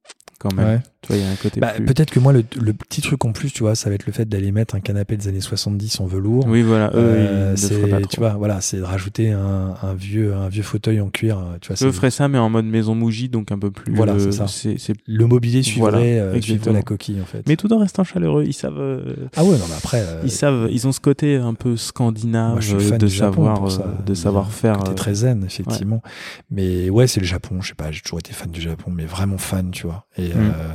quand 0.43 0.55
même. 0.55 0.67
Ouais. 0.67 0.81
Tu 1.03 1.09
vois, 1.09 1.17
il 1.17 1.23
y 1.23 1.27
a 1.27 1.31
un 1.31 1.35
côté 1.37 1.59
Bah, 1.61 1.73
plus. 1.75 1.85
Peut-être 1.85 2.11
que 2.11 2.21
moi, 2.21 2.33
le, 2.33 2.45
le 2.61 2.73
petit 2.73 3.01
truc 3.01 3.25
en 3.25 3.33
plus, 3.33 3.51
tu 3.53 3.63
vois, 3.65 3.75
ça 3.75 3.89
va 3.89 3.95
être 3.97 4.07
le 4.07 4.13
fait 4.13 4.25
d'aller 4.29 4.53
mettre 4.53 4.75
un 4.77 4.81
canapé 4.81 5.17
des 5.17 5.27
années 5.29 5.41
70 5.41 6.01
en 6.01 6.07
velours. 6.07 6.47
Oui, 6.47 6.63
voilà. 6.63 6.91
Eux, 6.95 6.99
Euh, 6.99 7.57
feraient 7.57 7.89
pas 7.89 8.01
trop. 8.01 8.09
tu 8.09 8.21
vois, 8.21 8.31
voilà, 8.35 8.61
c'est 8.61 8.77
de 8.77 8.83
rajouter 8.83 9.33
un, 9.33 9.75
un 9.83 9.95
vieux, 9.95 10.33
un 10.35 10.49
vieux 10.49 10.63
fauteuil 10.63 11.01
en 11.01 11.09
cuir. 11.11 11.39
euh, 11.39 11.59
Tu 11.61 11.69
vois, 11.69 11.77
c'est- 11.77 11.91
ferais 11.93 12.11
ça, 12.11 12.29
mais 12.29 12.39
en 12.39 12.51
mode 12.51 12.67
maison 12.67 12.95
mougie, 12.95 13.29
donc 13.29 13.51
un 13.53 13.59
peu 13.59 13.71
plus. 13.71 13.95
Voilà, 13.95 14.13
euh, 14.13 14.19
c'est 14.19 14.33
ça. 14.33 14.47
c'est- 14.47 14.79
c'est- 14.79 14.95
le 15.07 15.27
mobilier 15.27 15.63
suivrait, 15.63 15.91
Voilà, 15.91 15.99
euh, 16.05 16.33
suivrait 16.33 16.37
exactement. 16.39 16.75
la 16.77 16.83
coquille 16.83 17.21
en 17.21 17.25
fait. 17.27 17.43
Mais 17.49 17.57
tout 17.57 17.73
en 17.73 17.79
restant 17.79 18.05
chaleureux, 18.05 18.45
ils 18.47 18.53
savent. 18.53 18.79
euh, 18.79 19.15
ah 19.37 19.43
ouais, 19.45 19.59
non, 19.59 19.65
mais 19.69 19.75
après, 19.77 20.05
Ils 20.25 20.31
savent, 20.31 20.69
ils 20.71 20.87
ont 20.87 20.93
ce 20.93 21.01
côté 21.01 21.37
un 21.37 21.55
peu 21.55 21.77
scandinave 21.77 22.61
moi, 22.73 22.99
de 22.99 23.09
savoir, 23.09 23.69
de 24.07 24.15
savoir 24.15 24.53
faire. 24.53 24.79
Côté 24.79 24.95
très 24.95 25.15
zen, 25.15 25.45
effectivement. 25.45 26.03
Mais 26.51 26.91
ouais, 26.91 27.07
c'est 27.07 27.21
le 27.21 27.27
Japon. 27.27 27.61
Je 27.61 27.69
sais 27.69 27.75
pas, 27.75 27.91
j'ai 27.91 28.01
toujours 28.01 28.19
été 28.19 28.33
fan 28.33 28.51
du 28.51 28.61
Japon, 28.61 28.91
mais 28.95 29.05
vraiment 29.05 29.39
fan, 29.39 29.71
tu 29.71 29.87
vois. 29.87 30.07
Et 30.17 30.32
euh, 30.37 30.73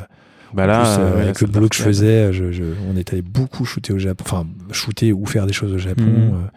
Bah 0.54 0.64
en 0.64 0.68
là, 0.68 0.80
plus, 0.82 0.90
euh, 1.04 1.06
euh, 1.08 1.16
ouais, 1.18 1.22
avec 1.24 1.42
le 1.42 1.48
boulot 1.48 1.68
que 1.70 1.76
je 1.76 1.84
faisais, 1.84 2.32
je, 2.34 2.52
je- 2.54 2.64
on 2.90 2.96
est 2.96 3.12
allé 3.12 3.22
beaucoup 3.22 3.66
shooter 3.66 3.92
au 3.94 4.00
Japon, 4.00 4.24
enfin 4.26 4.48
shooter 4.72 5.12
ou 5.12 5.26
faire 5.26 5.46
des 5.46 5.54
choses 5.54 5.74
au 5.74 5.78
Japon. 5.78 6.04
Euh, 6.08 6.48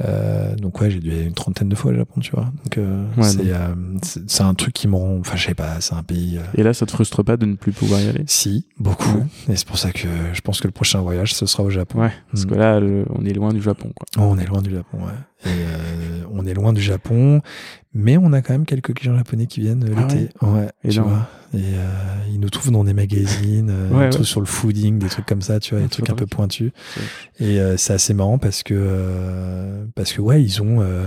euh, 0.00 0.54
donc 0.56 0.80
ouais, 0.80 0.90
j'ai 0.90 0.98
dû 0.98 1.10
aller 1.12 1.24
une 1.24 1.34
trentaine 1.34 1.68
de 1.68 1.74
fois 1.74 1.92
au 1.92 1.94
Japon, 1.94 2.20
tu 2.20 2.30
vois. 2.32 2.50
Donc 2.64 2.78
euh, 2.78 3.04
Ouais, 3.16 3.28
c'est, 4.26 4.42
un 4.42 4.54
truc 4.54 4.72
qui 4.74 4.88
me 4.88 4.96
rend, 4.96 5.18
enfin 5.20 5.36
je 5.36 5.44
sais 5.46 5.54
pas, 5.54 5.80
c'est 5.80 5.94
un 5.94 6.02
pays. 6.02 6.38
Et 6.54 6.62
là, 6.62 6.72
ça 6.74 6.86
te 6.86 6.90
frustre 6.90 7.22
pas 7.22 7.36
de 7.36 7.46
ne 7.46 7.54
plus 7.54 7.72
pouvoir 7.72 8.00
y 8.00 8.08
aller? 8.08 8.24
Si, 8.26 8.66
beaucoup. 8.78 9.18
Ouais. 9.18 9.52
Et 9.52 9.56
c'est 9.56 9.66
pour 9.66 9.78
ça 9.78 9.92
que 9.92 10.08
je 10.32 10.40
pense 10.40 10.60
que 10.60 10.66
le 10.66 10.72
prochain 10.72 11.00
voyage, 11.00 11.34
ce 11.34 11.46
sera 11.46 11.62
au 11.62 11.70
Japon. 11.70 12.00
Ouais, 12.00 12.12
parce 12.32 12.44
Mm. 12.44 12.48
que 12.48 12.54
là, 12.54 12.80
le- 12.80 13.04
on 13.10 13.24
est 13.24 13.32
loin 13.34 13.52
du 13.52 13.60
Japon, 13.62 13.90
quoi. 13.94 14.06
Oh, 14.18 14.28
on 14.34 14.38
est 14.38 14.46
loin 14.46 14.62
du 14.62 14.70
Japon, 14.70 14.98
ouais. 15.04 15.50
Et 15.50 15.50
on 16.32 16.46
est 16.46 16.54
loin 16.54 16.72
du 16.72 16.80
Japon, 16.80 17.42
mais 17.92 18.16
on 18.16 18.32
a 18.32 18.40
quand 18.40 18.54
même 18.54 18.64
quelques 18.64 18.94
clients 18.94 19.16
japonais 19.16 19.46
qui 19.46 19.60
viennent 19.60 19.84
Ah 19.94 20.00
l'été. 20.08 20.30
Ouais, 20.40 20.68
Et 20.82 20.88
tu 20.88 21.00
vois. 21.00 21.28
Et 21.54 21.74
euh, 21.74 21.86
ils 22.32 22.40
nous 22.40 22.50
trouvent 22.50 22.72
dans 22.72 22.82
des 22.84 22.94
magazines, 22.94 23.70
euh, 23.70 23.88
Ouais, 23.90 24.04
des 24.04 24.10
trucs 24.10 24.20
ouais. 24.22 24.26
sur 24.26 24.40
le 24.40 24.46
fooding, 24.46 24.98
des 24.98 25.08
trucs 25.08 25.26
comme 25.26 25.42
ça, 25.42 25.60
tu 25.60 25.74
vois, 25.74 25.82
des 25.82 25.88
trucs 25.88 26.10
un 26.10 26.14
peu 26.14 26.26
pointus. 26.26 26.72
Et 27.38 27.60
euh, 27.60 27.76
c'est 27.76 27.92
assez 27.92 28.12
marrant 28.14 28.38
parce 28.38 28.62
que 28.62 28.74
euh, 28.76 29.84
parce 29.94 30.12
que 30.12 30.20
ouais, 30.20 30.42
ils 30.42 30.60
ont 30.62 30.80
euh, 30.80 31.06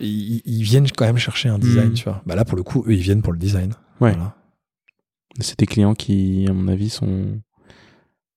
ils, 0.00 0.40
ils 0.46 0.62
viennent 0.62 0.90
quand 0.90 1.04
même 1.04 1.18
chercher 1.18 1.48
un 1.50 1.58
design, 1.58 1.90
Mm. 1.90 1.94
tu 1.94 2.04
vois. 2.04 2.22
Bah 2.26 2.34
là 2.34 2.44
pour 2.44 2.56
le 2.56 2.62
coup, 2.62 2.82
eux 2.86 2.92
ils 2.94 3.00
viennent 3.02 3.22
pour 3.22 3.32
le 3.32 3.38
design. 3.38 3.72
Ouais. 4.00 4.12
Voilà. 4.12 4.34
C'est 5.40 5.58
des 5.58 5.66
clients 5.66 5.94
qui, 5.94 6.46
à 6.48 6.52
mon 6.52 6.66
avis, 6.68 6.88
sont, 6.90 7.40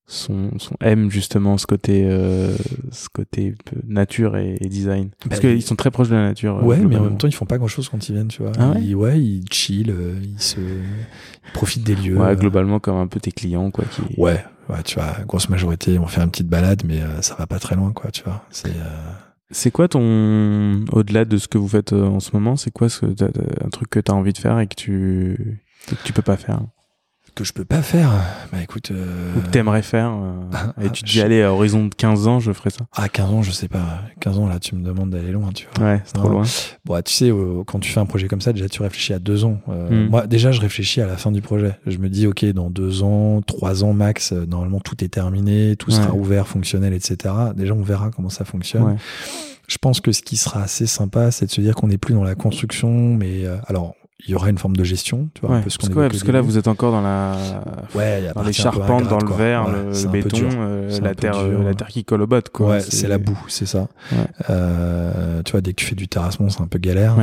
sont, 0.07 0.57
sont 0.60 0.76
aiment 0.82 1.10
justement 1.10 1.57
ce 1.57 1.65
côté, 1.65 2.03
euh, 2.06 2.56
ce 2.91 3.07
côté 3.10 3.53
peu 3.65 3.78
nature 3.88 4.36
et, 4.36 4.57
et 4.60 4.68
design. 4.68 5.10
Parce 5.30 5.41
Bah, 5.41 5.48
qu'ils 5.49 5.61
sont 5.61 5.76
très 5.76 5.90
proches 5.91 6.10
de 6.10 6.15
la 6.15 6.23
nature. 6.23 6.57
euh, 6.57 6.64
Ouais, 6.64 6.80
mais 6.80 6.98
en 6.98 7.03
même 7.03 7.18
temps, 7.18 7.28
ils 7.28 7.34
font 7.34 7.45
pas 7.45 7.57
grand 7.57 7.68
chose 7.68 7.88
quand 7.90 8.10
ils 8.10 8.14
viennent, 8.15 8.28
tu 8.28 8.41
vois. 8.41 8.52
Ah 8.60 8.72
ouais 8.72 8.82
ils, 8.82 8.95
ouais, 8.95 9.19
ils 9.22 9.45
chill, 9.52 9.90
euh, 9.90 10.19
ils 10.22 10.41
se 10.41 10.60
ils 10.60 11.52
profitent 11.53 11.84
des 11.84 11.95
lieux. 11.95 12.18
Ouais, 12.18 12.28
euh, 12.30 12.36
globalement 12.36 12.80
comme 12.80 12.98
un 12.98 13.07
peu 13.07 13.19
tes 13.19 13.32
clients, 13.32 13.72
quoi. 13.72 13.86
Qui... 13.86 14.02
Ouais, 14.19 14.44
ouais, 14.69 14.84
tu 14.84 14.95
vois, 14.95 15.15
grosse 15.28 15.48
majorité, 15.49 15.98
on 15.99 16.07
fait 16.07 16.22
une 16.22 16.32
petite 16.32 16.49
balade, 16.49 16.84
mais 16.86 17.02
euh, 17.02 17.22
ça 17.22 17.36
va 17.36 17.48
pas 17.48 17.60
très 17.60 17.76
loin, 17.76 17.91
quoi, 17.94 18.11
tu 18.11 18.23
vois. 18.23 18.44
C'est 18.49 18.69
euh, 18.69 19.11
C'est 19.52 19.72
quoi 19.72 19.88
ton, 19.88 20.84
au-delà 20.91 21.23
de 21.26 21.38
ce 21.38 21.48
que 21.48 21.57
vous 21.57 21.68
faites 21.69 21.94
euh, 21.94 22.06
en 22.06 22.19
ce 22.19 22.32
moment, 22.34 22.56
c'est 22.57 22.72
quoi 22.72 22.90
ce, 22.90 23.06
un 23.06 23.69
truc 23.69 23.90
que 23.90 23.99
tu 23.99 24.11
as 24.11 24.15
envie 24.15 24.34
de 24.34 24.38
faire 24.38 24.60
et 24.60 24.68
que 24.68 24.76
tu, 24.76 25.61
que 25.88 25.95
tu 26.03 26.11
peux 26.14 26.22
pas 26.22 26.38
faire? 26.38 26.60
Que 27.36 27.44
je 27.44 27.53
peux 27.53 27.66
pas 27.66 27.82
faire. 27.82 28.12
Bah 28.52 28.60
écoute, 28.62 28.91
euh, 28.91 29.34
ou 29.38 29.41
que 29.41 29.48
t'aimerais 29.48 29.82
faire 29.82 30.12
euh, 30.14 30.34
ah, 30.53 30.74
et 30.82 30.90
tu 30.90 31.03
te 31.03 31.08
je- 31.08 31.14
dis 31.14 31.22
allez 31.22 31.41
à 31.41 31.52
horizon 31.53 31.86
de 31.88 31.94
15 31.95 32.28
ans 32.28 32.40
je 32.40 32.52
ferai 32.52 32.70
ça. 32.70 32.86
à 32.94 33.10
15 33.10 33.30
ans, 33.32 33.41
je 33.41 33.52
sais 33.52 33.68
pas. 33.68 34.02
15 34.20 34.38
ans, 34.40 34.48
là, 34.48 34.60
tu 34.60 34.76
me 34.76 34.84
demandes 34.84 35.10
d'aller 35.10 35.32
loin, 35.32 35.49
tu 35.53 35.68
vois. 35.78 35.86
Ouais, 35.88 36.02
c'est 36.06 36.14
trop 36.14 36.30
loin. 36.30 36.44
Bon, 36.86 37.02
tu 37.02 37.14
sais, 37.14 37.30
euh, 37.32 37.64
quand 37.66 37.80
tu 37.80 37.91
fais 37.91 37.99
un 37.99 38.06
projet 38.06 38.28
comme 38.28 38.41
ça, 38.41 38.53
déjà, 38.53 38.68
tu 38.70 38.82
réfléchis 38.82 39.14
à 39.14 39.20
deux 39.20 39.45
ans. 39.45 39.60
Euh, 39.70 39.90
Mm. 40.06 40.10
Moi, 40.10 40.28
déjà, 40.28 40.52
je 40.52 40.62
réfléchis 40.62 41.02
à 41.02 41.08
la 41.08 41.18
fin 41.18 41.32
du 41.32 41.41
projet. 41.41 41.78
Je 41.88 41.98
me 41.98 42.08
dis, 42.10 42.28
OK, 42.28 42.45
dans 42.45 42.70
deux 42.70 43.03
ans, 43.03 43.41
trois 43.41 43.84
ans 43.84 43.94
max, 43.94 44.32
euh, 44.32 44.45
normalement, 44.45 44.80
tout 44.80 45.03
est 45.03 45.08
terminé, 45.10 45.76
tout 45.76 45.91
sera 45.91 46.14
ouvert, 46.14 46.48
fonctionnel, 46.48 46.94
etc. 46.94 47.34
Déjà, 47.56 47.74
on 47.74 47.82
verra 47.82 48.10
comment 48.12 48.30
ça 48.30 48.45
fonctionne. 48.45 48.84
Ouais. 48.84 48.95
Je 49.68 49.78
pense 49.78 50.02
que 50.02 50.12
ce 50.12 50.22
qui 50.22 50.38
sera 50.38 50.62
assez 50.64 50.86
sympa, 50.86 51.32
c'est 51.32 51.45
de 51.45 51.52
se 51.52 51.62
dire 51.62 51.76
qu'on 51.76 51.88
n'est 51.88 51.98
plus 51.98 52.14
dans 52.14 52.24
la 52.24 52.36
construction, 52.36 53.16
mais 53.16 53.45
euh, 53.45 53.56
alors, 53.68 53.95
il 54.26 54.31
y 54.31 54.35
aura 54.35 54.49
une 54.49 54.57
forme 54.57 54.76
de 54.76 54.84
gestion, 54.84 55.30
tu 55.34 55.41
vois, 55.41 55.52
Ouais, 55.52 55.57
un 55.57 55.61
peu 55.61 55.69
ce 55.69 55.77
qu'on 55.77 55.81
parce 55.88 55.93
que, 55.93 55.99
ouais, 55.99 56.06
évoquait 56.06 56.14
parce 56.18 56.23
au 56.23 56.26
que 56.27 56.31
là 56.31 56.41
vous 56.41 56.57
êtes 56.57 56.68
encore 56.68 56.91
dans 56.91 57.02
la 57.02 57.35
Ouais, 57.95 58.22
dans 58.35 58.43
les 58.43 58.53
charpentes, 58.53 59.07
dans 59.07 59.19
le 59.19 59.34
verre, 59.34 59.68
le, 59.69 60.07
béton, 60.11 60.38
euh, 60.57 60.98
un 60.98 61.02
la 61.02 61.15
terre, 61.15 61.34
dur. 61.34 61.60
euh, 61.60 61.64
la 61.64 61.73
terre 61.73 61.88
qui 61.88 62.03
colle 62.03 62.22
au 62.22 62.27
bot, 62.27 62.41
quoi. 62.52 62.69
Ouais, 62.69 62.80
c'est 62.81 63.07
la 63.07 63.18
boue, 63.18 63.39
c'est 63.48 63.65
ça. 63.65 63.88
Euh, 64.49 65.41
tu 65.43 65.52
vois, 65.52 65.61
dès 65.61 65.72
que 65.73 65.77
tu 65.81 65.85
fais 65.85 65.95
du 65.95 66.07
terrassement, 66.07 66.49
c'est 66.49 66.61
un 66.61 66.68
peu 66.68 66.80
galère. 66.80 67.15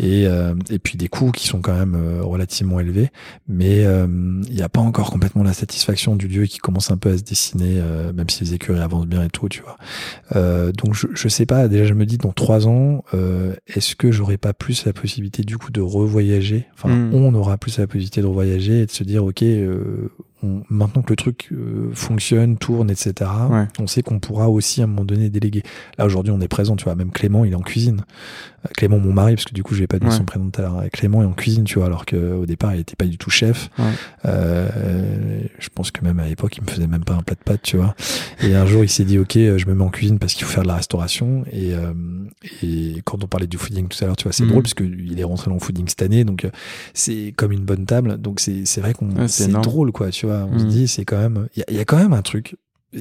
Et, 0.00 0.26
euh, 0.26 0.54
et 0.70 0.78
puis 0.78 0.96
des 0.98 1.08
coûts 1.08 1.30
qui 1.32 1.46
sont 1.46 1.60
quand 1.60 1.74
même 1.74 1.94
euh, 1.96 2.22
relativement 2.22 2.80
élevés. 2.80 3.10
Mais 3.48 3.84
euh, 3.84 4.06
il 4.48 4.54
n'y 4.54 4.62
a 4.62 4.68
pas 4.68 4.80
encore 4.80 5.10
complètement 5.10 5.42
la 5.42 5.52
satisfaction 5.52 6.16
du 6.16 6.28
lieu 6.28 6.44
qui 6.46 6.58
commence 6.58 6.90
un 6.90 6.96
peu 6.96 7.12
à 7.12 7.18
se 7.18 7.22
dessiner, 7.22 7.74
euh, 7.78 8.12
même 8.12 8.28
si 8.28 8.44
les 8.44 8.54
écuries 8.54 8.80
avancent 8.80 9.06
bien 9.06 9.22
et 9.24 9.30
tout, 9.30 9.48
tu 9.48 9.62
vois. 9.62 9.76
Euh, 10.36 10.72
donc 10.72 10.94
je, 10.94 11.06
je 11.14 11.28
sais 11.28 11.46
pas, 11.46 11.68
déjà 11.68 11.84
je 11.84 11.94
me 11.94 12.06
dis 12.06 12.18
dans 12.18 12.32
trois 12.32 12.66
ans, 12.66 13.04
euh, 13.14 13.54
est-ce 13.66 13.96
que 13.96 14.10
j'aurai 14.12 14.36
pas 14.38 14.52
plus 14.52 14.84
la 14.86 14.92
possibilité 14.92 15.42
du 15.42 15.56
coup 15.58 15.70
de 15.70 15.80
revoyager 15.80 16.41
Enfin, 16.74 16.88
Mm. 16.88 17.14
on 17.14 17.34
aura 17.34 17.56
plus 17.58 17.78
la 17.78 17.86
possibilité 17.86 18.20
de 18.20 18.26
revoyager 18.26 18.80
et 18.82 18.86
de 18.86 18.90
se 18.90 19.04
dire, 19.04 19.24
ok, 19.24 19.42
euh, 19.42 20.10
on- 20.42 20.62
maintenant 20.68 21.02
que 21.02 21.10
le 21.10 21.16
truc 21.16 21.48
euh, 21.52 21.90
fonctionne, 21.94 22.56
tourne, 22.56 22.90
etc., 22.90 23.30
Ouais. 23.50 23.64
on 23.78 23.86
sait 23.86 24.02
qu'on 24.02 24.18
pourra 24.18 24.48
aussi 24.48 24.80
à 24.80 24.84
un 24.84 24.86
moment 24.86 25.04
donné 25.04 25.30
déléguer. 25.30 25.62
Là 25.98 26.04
aujourd'hui, 26.06 26.32
on 26.32 26.40
est 26.40 26.48
présent, 26.48 26.76
tu 26.76 26.84
vois. 26.84 26.94
Même 26.94 27.10
Clément, 27.10 27.44
il 27.44 27.52
est 27.52 27.56
en 27.56 27.60
cuisine. 27.60 28.02
Euh, 28.64 28.68
Clément, 28.76 28.98
mon 28.98 29.12
mari, 29.12 29.34
parce 29.34 29.44
que 29.44 29.54
du 29.54 29.62
coup, 29.62 29.74
j'ai 29.74 29.86
pas 29.86 29.98
donné 29.98 30.10
Ouais. 30.12 30.16
son 30.16 30.24
prénom 30.24 30.50
tout 30.50 30.60
à 30.60 30.64
l'heure. 30.64 30.82
Clément 30.92 31.22
est 31.22 31.26
en 31.26 31.32
cuisine, 31.32 31.64
tu 31.64 31.78
vois, 31.78 31.86
alors 31.86 32.06
qu'au 32.06 32.46
départ, 32.46 32.74
il 32.74 32.80
était 32.80 32.96
pas 32.96 33.04
du 33.06 33.18
tout 33.18 33.30
chef. 33.30 33.70
Ouais. 33.78 33.84
Euh, 34.26 35.40
je 35.58 35.68
pense 35.74 35.90
que 35.90 36.04
même 36.04 36.18
à 36.20 36.26
l'époque, 36.26 36.56
il 36.56 36.62
me 36.64 36.68
faisait 36.68 36.86
même 36.86 37.04
pas 37.04 37.14
un 37.14 37.22
plat 37.22 37.34
de 37.36 37.42
pâtes, 37.44 37.62
tu 37.62 37.76
vois. 37.76 37.94
Et 38.42 38.54
un 38.54 38.66
jour, 38.66 38.82
il 38.84 38.88
s'est 38.88 39.04
dit, 39.04 39.18
ok, 39.18 39.36
euh, 39.36 39.58
je 39.58 39.66
me 39.66 39.74
mets 39.74 39.84
en 39.84 39.90
cuisine 39.90 40.18
parce 40.18 40.34
qu'il 40.34 40.44
faut 40.44 40.52
faire 40.52 40.62
de 40.62 40.68
la 40.68 40.76
restauration. 40.76 41.44
Et, 41.52 41.74
euh, 41.74 41.92
et 42.62 43.00
quand 43.04 43.22
on 43.22 43.26
parlait 43.26 43.46
du 43.46 43.56
fooding 43.58 43.88
tout 43.88 43.98
à 44.02 44.06
l'heure, 44.06 44.16
tu 44.16 44.24
vois, 44.24 44.32
c'est 44.32 44.44
Mhm. 44.44 44.50
drôle 44.50 44.62
parce 44.62 44.74
qu'il 44.74 45.18
est 45.18 45.24
rentré 45.24 45.48
dans 45.50 45.54
le 45.56 45.60
fooding 45.60 45.88
cette 45.88 46.02
année, 46.02 46.24
donc 46.24 46.44
euh, 46.44 46.50
c'est 46.94 47.32
comme 47.36 47.52
une 47.52 47.64
bonne 47.64 47.86
table. 47.86 48.18
Donc 48.18 48.40
c'est 48.40 48.80
vrai 48.80 48.92
qu'on 48.94 49.28
c'est 49.28 49.48
drôle, 49.50 49.92
quoi, 49.92 50.10
tu 50.10 50.26
vois. 50.26 50.31
On 50.50 50.58
se 50.58 50.64
Mhm. 50.64 50.70
dit, 50.70 50.88
c'est 50.88 51.04
quand 51.04 51.18
même, 51.18 51.48
il 51.56 51.60
y 51.60 51.62
a, 51.62 51.66
il 51.70 51.76
y 51.76 51.80
a 51.80 51.84
quand 51.84 51.96
même 51.98 52.12
un 52.12 52.22
truc. 52.22 52.56
Et, 52.94 53.00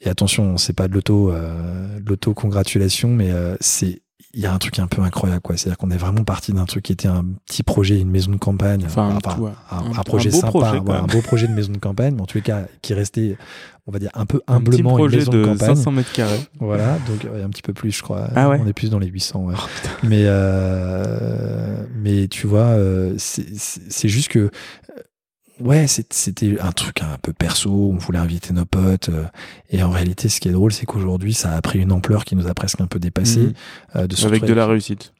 et 0.00 0.08
attention, 0.08 0.56
c'est 0.56 0.72
pas 0.72 0.88
de 0.88 0.94
l'auto, 0.94 1.30
euh, 1.30 1.98
de 2.00 2.08
l'auto-congratulation, 2.08 3.08
mais 3.10 3.30
euh, 3.30 3.54
c'est, 3.60 4.00
il 4.34 4.40
y 4.40 4.46
a 4.46 4.52
un 4.52 4.58
truc 4.58 4.78
un 4.78 4.86
peu 4.86 5.02
incroyable, 5.02 5.40
quoi. 5.40 5.56
C'est-à-dire 5.56 5.78
qu'on 5.78 5.90
est 5.90 5.96
vraiment 5.96 6.22
parti 6.24 6.52
d'un 6.52 6.64
truc 6.66 6.84
qui 6.84 6.92
était 6.92 7.08
un 7.08 7.24
petit 7.46 7.62
projet, 7.62 7.98
une 7.98 8.10
maison 8.10 8.30
de 8.30 8.36
campagne. 8.36 8.82
Enfin, 8.86 9.14
Enfin, 9.16 9.34
tout, 9.36 9.42
ouais. 9.42 9.50
un, 9.70 9.78
Un- 9.78 9.98
un 9.98 10.02
projet 10.04 10.28
un 10.28 10.32
sympa, 10.32 10.48
projet, 10.50 10.76
un 10.78 11.06
beau 11.06 11.20
projet 11.22 11.48
de 11.48 11.52
maison 11.54 11.72
de 11.72 11.78
campagne, 11.78 12.14
mais 12.14 12.22
en 12.22 12.26
tous 12.26 12.36
les 12.38 12.42
cas, 12.42 12.66
qui 12.82 12.92
restait, 12.94 13.36
on 13.86 13.92
va 13.92 13.98
dire, 13.98 14.10
un 14.14 14.26
peu 14.26 14.40
Un 14.46 14.60
petit 14.60 14.80
humblement 14.80 14.90
une 14.90 14.96
projet 15.04 15.16
maison 15.18 15.32
de, 15.32 15.38
de 15.38 15.44
campagne. 15.44 15.74
500 15.76 15.90
mètres 15.92 16.12
carrés. 16.12 16.40
Voilà, 16.60 16.98
donc 17.08 17.26
un 17.42 17.48
petit 17.50 17.62
peu 17.62 17.72
plus, 17.72 17.90
je 17.90 18.02
crois. 18.02 18.28
Ah 18.36 18.48
ouais 18.50 18.58
On 18.62 18.66
est 18.66 18.72
plus 18.74 18.90
dans 18.90 18.98
les 18.98 19.08
800, 19.08 19.44
ouais. 19.44 19.54
mais, 20.02 20.24
euh, 20.26 21.84
mais 21.94 22.28
tu 22.28 22.46
vois, 22.46 22.60
euh, 22.68 23.14
c'est- 23.18 23.46
c'est 23.56 23.80
c'est 23.90 24.08
juste 24.08 24.28
que, 24.28 24.50
ouais, 25.60 25.86
c'était 25.86 26.60
un 26.60 26.72
truc 26.72 27.02
un 27.02 27.16
peu 27.22 27.32
perso, 27.32 27.70
on 27.70 27.96
voulait 27.96 28.18
inviter 28.18 28.52
nos 28.52 28.64
potes, 28.64 29.08
euh, 29.08 29.24
et 29.70 29.82
en 29.82 29.90
réalité, 29.90 30.28
ce 30.28 30.40
qui 30.40 30.48
est 30.48 30.52
drôle, 30.52 30.72
c'est 30.72 30.86
qu'aujourd'hui, 30.86 31.34
ça 31.34 31.52
a 31.52 31.60
pris 31.62 31.78
une 31.80 31.92
ampleur 31.92 32.24
qui 32.24 32.36
nous 32.36 32.46
a 32.46 32.54
presque 32.54 32.80
un 32.80 32.86
peu 32.86 32.98
dépassé. 32.98 33.40
Mhm. 33.40 33.52
euh, 33.96 34.06
de 34.06 34.14
se 34.16 34.26
Avec 34.26 34.44
de 34.44 34.52
la 34.54 34.66
réussite. 34.66 35.12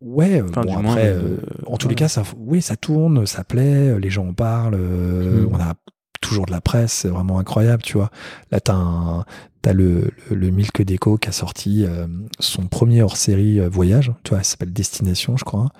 Ouais, 0.00 0.40
euh, 0.40 0.46
Enfin, 0.48 0.62
bon 0.62 0.78
après, 0.78 1.08
euh, 1.08 1.36
en 1.66 1.76
tous 1.76 1.88
les 1.88 1.94
cas, 1.94 2.08
ça, 2.08 2.22
oui, 2.36 2.60
ça 2.60 2.76
tourne, 2.76 3.24
ça 3.26 3.44
plaît, 3.44 3.98
les 4.00 4.10
gens 4.10 4.26
en 4.28 4.32
parlent, 4.34 4.76
Mm. 4.76 5.48
on 5.52 5.60
a 5.60 5.74
toujours 6.20 6.46
de 6.46 6.50
la 6.52 6.60
presse, 6.60 6.92
c'est 6.92 7.08
vraiment 7.08 7.38
incroyable, 7.38 7.82
tu 7.82 7.96
vois. 7.98 8.10
Là, 8.50 8.60
t'as 8.60 8.74
un, 8.74 9.24
t'as 9.62 9.72
le, 9.72 10.10
le, 10.30 10.36
le 10.36 10.50
Milk 10.50 10.82
Déco 10.82 11.16
qui 11.16 11.28
a 11.28 11.32
sorti 11.32 11.84
euh, 11.86 12.06
son 12.40 12.66
premier 12.66 13.02
hors-série 13.02 13.60
euh, 13.60 13.68
voyage, 13.68 14.12
tu 14.24 14.30
vois, 14.30 14.42
ça 14.42 14.50
s'appelle 14.52 14.72
Destination, 14.72 15.36
je 15.36 15.44
crois. 15.44 15.70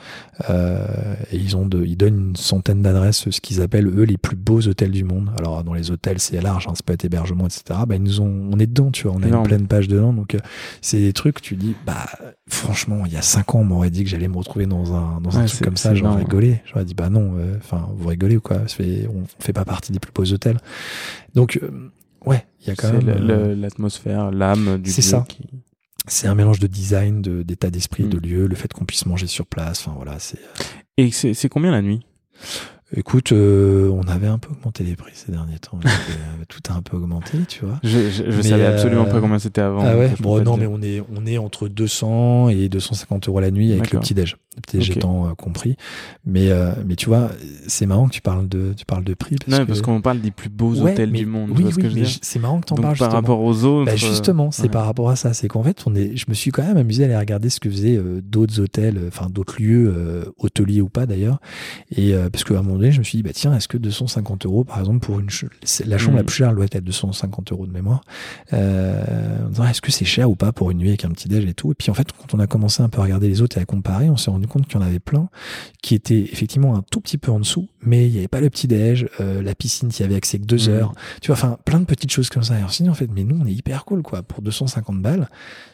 Euh, 0.50 1.14
et 1.32 1.36
ils 1.36 1.56
ont 1.56 1.66
de, 1.66 1.84
ils 1.84 1.96
donnent 1.96 2.28
une 2.30 2.36
centaine 2.36 2.80
d'adresses, 2.82 3.28
ce 3.28 3.40
qu'ils 3.40 3.60
appellent 3.60 3.88
eux 3.88 4.04
les 4.04 4.16
plus 4.18 4.36
beaux 4.36 4.60
hôtels 4.66 4.90
du 4.92 5.04
monde. 5.04 5.30
Alors 5.38 5.64
dans 5.64 5.74
les 5.74 5.90
hôtels, 5.90 6.18
c'est 6.20 6.40
large, 6.40 6.66
hein, 6.68 6.72
c'est 6.74 6.84
pas 6.86 6.92
être 6.94 7.04
hébergement, 7.04 7.46
etc. 7.46 7.80
Bah 7.86 7.96
ils 7.96 8.02
nous 8.02 8.20
ont, 8.20 8.48
on 8.52 8.59
est 8.59 8.66
dedans, 8.66 8.90
tu 8.90 9.09
vois, 9.09 9.16
on 9.16 9.22
a 9.22 9.26
une 9.26 9.42
pleine 9.42 9.66
page 9.66 9.88
dedans, 9.88 10.12
donc 10.12 10.34
euh, 10.34 10.38
c'est 10.80 10.98
des 11.00 11.12
trucs, 11.12 11.40
tu 11.42 11.56
dis, 11.56 11.74
bah 11.84 12.06
franchement, 12.48 13.04
il 13.06 13.12
y 13.12 13.16
a 13.16 13.22
cinq 13.22 13.54
ans, 13.54 13.60
on 13.60 13.64
m'aurait 13.64 13.90
dit 13.90 14.04
que 14.04 14.10
j'allais 14.10 14.28
me 14.28 14.36
retrouver 14.36 14.66
dans 14.66 14.94
un, 14.94 15.20
dans 15.20 15.30
un 15.38 15.42
truc 15.46 15.60
comme 15.64 15.76
ça, 15.76 15.90
j'aurais 15.94 16.10
rigolé. 16.24 16.62
J'aurais 16.66 16.84
dit, 16.84 16.94
bah 16.94 17.10
non, 17.10 17.32
euh, 17.36 17.56
enfin, 17.59 17.88
vous 17.96 18.09
rigolez 18.09 18.36
ou 18.36 18.40
quoi? 18.40 18.59
Ça 18.68 18.76
fait- 18.76 19.09
On 19.12 19.24
fait 19.42 19.52
pas 19.52 19.64
partie 19.64 19.90
des 19.92 19.98
plus 19.98 20.12
beaux 20.12 20.30
hôtels. 20.32 20.59
Donc, 21.34 21.59
ouais, 22.26 22.46
il 22.60 22.68
y 22.68 22.70
a 22.70 22.74
quand 22.76 22.88
C'est 22.88 23.02
même. 23.04 23.30
euh, 23.30 23.54
l'atmosphère, 23.54 24.30
l'âme 24.30 24.78
du 24.78 24.90
c'est 24.90 25.02
ça. 25.02 25.24
qui- 25.28 25.48
c'est 26.08 26.26
un 26.26 26.34
mélange 26.34 26.58
de 26.58 26.66
design, 26.66 27.22
de- 27.22 27.42
d'état 27.42 27.70
d'esprit, 27.70 28.04
Mm. 28.04 28.08
de 28.10 28.18
lieu, 28.18 28.46
le 28.46 28.54
fait 28.56 28.72
qu'on 28.72 28.84
puisse 28.84 29.06
manger 29.06 29.26
sur 29.26 29.46
place. 29.46 29.80
Enfin, 29.86 29.92
voilà, 29.96 30.18
c'est. 30.18 30.38
Et 30.96 31.10
c'est 31.10 31.34
c'est 31.34 31.48
combien 31.48 31.70
la 31.70 31.82
nuit? 31.82 32.04
Écoute, 32.94 33.32
euh, 33.32 33.89
on 33.90 34.02
avait 34.06 34.27
un 34.27 34.36
peu 34.39 34.51
augmenté 34.52 34.85
les 34.85 34.97
prix 34.97 35.12
ces 35.14 35.32
derniers 35.32 35.59
temps. 35.59 35.78
Euh, 36.12 36.44
Tout 36.48 36.60
a 36.70 36.77
un 36.77 36.82
peu 36.82 36.97
augmenté, 36.97 37.39
tu 37.48 37.64
vois. 37.64 37.78
Je, 37.82 38.10
je, 38.10 38.31
je 38.31 38.40
savais 38.43 38.66
absolument 38.66 39.06
euh, 39.06 39.10
pas 39.10 39.20
combien 39.20 39.39
c'était 39.39 39.60
avant. 39.62 39.82
ah 39.85 39.97
ouais, 39.97 40.10
bon, 40.20 40.43
non, 40.43 40.56
mais 40.59 40.66
on 40.66 40.82
est, 40.82 41.01
on 41.14 41.24
est 41.24 41.39
entre 41.39 41.69
200 41.69 42.51
et 42.51 42.69
250 42.69 43.28
euros 43.28 43.40
la 43.40 43.51
nuit 43.51 43.70
avec 43.70 43.85
le 43.85 43.85
D'accord. 43.86 44.01
petit-déj. 44.01 44.36
Le 44.56 44.60
petit-déj 44.60 44.90
Ok. 44.90 44.97
étant 44.98 45.27
euh, 45.27 45.35
compris. 45.35 45.77
Mais, 46.27 46.51
mais 46.86 46.97
tu 46.97 47.06
vois, 47.06 47.31
c'est 47.66 47.86
marrant 47.86 48.09
que 48.09 48.12
tu 48.12 48.20
parles 48.20 48.48
de, 48.48 48.74
tu 48.77 48.85
parles 48.85 49.05
de 49.05 49.14
prix. 49.14 49.36
Parce 49.36 49.59
Non, 49.59 49.64
que... 49.64 49.69
parce 49.69 49.81
qu'on 49.81 50.01
parle 50.02 50.20
des 50.20 50.31
plus 50.31 50.51
beaux 50.51 50.74
Ouais, 50.74 50.93
hôtels 50.93 51.10
mais- 51.10 51.20
du 51.20 51.27
monde. 51.27 51.51
Oui, 51.52 51.64
tu 51.70 51.77
oui, 51.86 52.02
que 52.02 52.09
c'est 52.20 52.39
marrant 52.39 52.60
que 52.60 52.66
t'en 52.66 52.74
Donc 52.74 52.82
parles 52.85 52.98
par 52.98 53.09
justement. 53.09 53.20
rapport 53.20 53.40
aux 53.40 53.64
autres. 53.64 53.86
Bah, 53.86 53.97
justement, 53.97 54.51
c'est 54.51 54.64
ouais. 54.64 54.69
par 54.69 54.85
rapport 54.85 55.09
à 55.09 55.16
ça. 55.16 55.32
C'est 55.32 55.48
qu'en 55.48 55.62
fait, 55.62 55.82
on 55.86 55.94
est, 55.94 56.16
je 56.16 56.27
me 56.28 56.35
suis 56.35 56.51
quand 56.51 56.62
même 56.64 56.77
amusé 56.77 57.05
à 57.05 57.06
aller 57.06 57.16
regarder 57.16 57.48
ce 57.48 57.60
que 57.60 57.70
faisaient 57.70 57.98
d'autres 58.23 58.60
hôtels, 58.60 59.01
enfin 59.09 59.28
d'autres 59.31 59.60
lieux, 59.62 60.24
hôteliers 60.39 60.81
ou 60.82 60.89
pas 60.90 61.06
d'ailleurs. 61.06 61.40
Et 61.97 62.12
parce 62.31 62.44
qu'à 62.44 62.59
un 62.59 62.62
moment 62.62 62.81
donné, 62.82 62.92
je 62.92 62.98
me 62.98 63.04
suis 63.04 63.16
dit, 63.18 63.22
bah 63.22 63.30
tiens, 63.32 63.54
est-ce 63.54 63.68
que 63.68 63.76
250 63.78 64.44
euros, 64.46 64.64
par 64.64 64.78
exemple, 64.80 65.00
pour 65.00 65.18
une 65.20 65.30
ch- 65.30 65.50
c'est- 65.64 65.86
la 65.86 65.98
chambre 65.98 66.16
la 66.18 66.24
plus 66.24 66.36
chère, 66.36 66.50
elle 66.50 66.56
doit 66.56 66.64
être 66.64 66.76
à 66.76 66.80
250 66.80 67.52
euros 67.52 67.66
de 67.66 67.72
mémoire. 67.72 68.02
Euh, 68.52 69.46
en 69.46 69.48
disant, 69.48 69.64
est-ce 69.66 69.80
que 69.80 69.90
c'est 69.92 70.04
cher 70.04 70.30
ou 70.30 70.36
pas 70.36 70.52
pour 70.52 70.70
une 70.70 70.78
nuit 70.78 70.88
avec 70.88 71.04
un 71.04 71.10
petit 71.10 71.28
déj 71.28 71.44
et 71.44 71.54
tout? 71.54 71.70
Et 71.72 71.74
puis 71.74 71.90
en 71.90 71.94
fait, 71.94 72.09
quand 72.12 72.34
on 72.34 72.38
a 72.40 72.46
commencé 72.46 72.82
un 72.82 72.88
peu 72.88 73.00
à 73.00 73.04
regarder 73.04 73.28
les 73.28 73.40
autres 73.42 73.59
et 73.59 73.60
à 73.60 73.64
comparer, 73.64 74.10
on 74.10 74.16
s'est 74.16 74.30
rendu 74.30 74.46
compte 74.46 74.66
qu'il 74.66 74.74
y 74.80 74.82
en 74.82 74.86
avait 74.86 74.98
plein 74.98 75.28
qui 75.82 75.94
étaient 75.94 76.20
effectivement 76.20 76.76
un 76.76 76.82
tout 76.90 77.00
petit 77.00 77.18
peu 77.18 77.30
en 77.32 77.38
dessous, 77.40 77.68
mais 77.82 78.06
il 78.06 78.12
n'y 78.12 78.18
avait 78.18 78.28
pas 78.28 78.40
le 78.40 78.50
petit 78.50 78.68
déj, 78.68 79.09
euh, 79.20 79.42
la 79.42 79.54
piscine, 79.54 79.88
qui 79.88 80.02
avait 80.02 80.14
accès 80.16 80.38
que 80.38 80.44
deux 80.44 80.68
Mhm. 80.68 80.74
heures. 80.74 80.92
Tu 81.20 81.28
vois, 81.28 81.36
enfin, 81.36 81.59
plein 81.64 81.80
de 81.80 81.84
petites 81.84 82.12
choses 82.12 82.28
comme 82.28 82.42
ça. 82.42 82.59
Et 82.59 82.62
on 82.64 82.68
s'est 82.68 82.84
dit, 82.84 82.90
en 82.90 82.94
fait, 82.94 83.09
mais 83.12 83.24
nous, 83.24 83.38
on 83.42 83.46
est 83.46 83.52
hyper 83.52 83.84
cool, 83.84 84.02
quoi. 84.02 84.22
Pour 84.22 84.42
250 84.42 85.00
balles, 85.00 85.28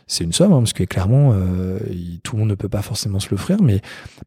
c'est 0.06 0.24
une 0.24 0.32
somme, 0.32 0.52
hein, 0.52 0.58
parce 0.58 0.72
que 0.72 0.84
clairement, 0.84 1.30
euh, 1.34 1.78
tout 2.22 2.36
le 2.36 2.40
monde 2.40 2.48
ne 2.50 2.54
peut 2.54 2.68
pas 2.68 2.82
forcément 2.82 3.20
se 3.20 3.30
l'offrir, 3.30 3.60
mais 3.62 3.80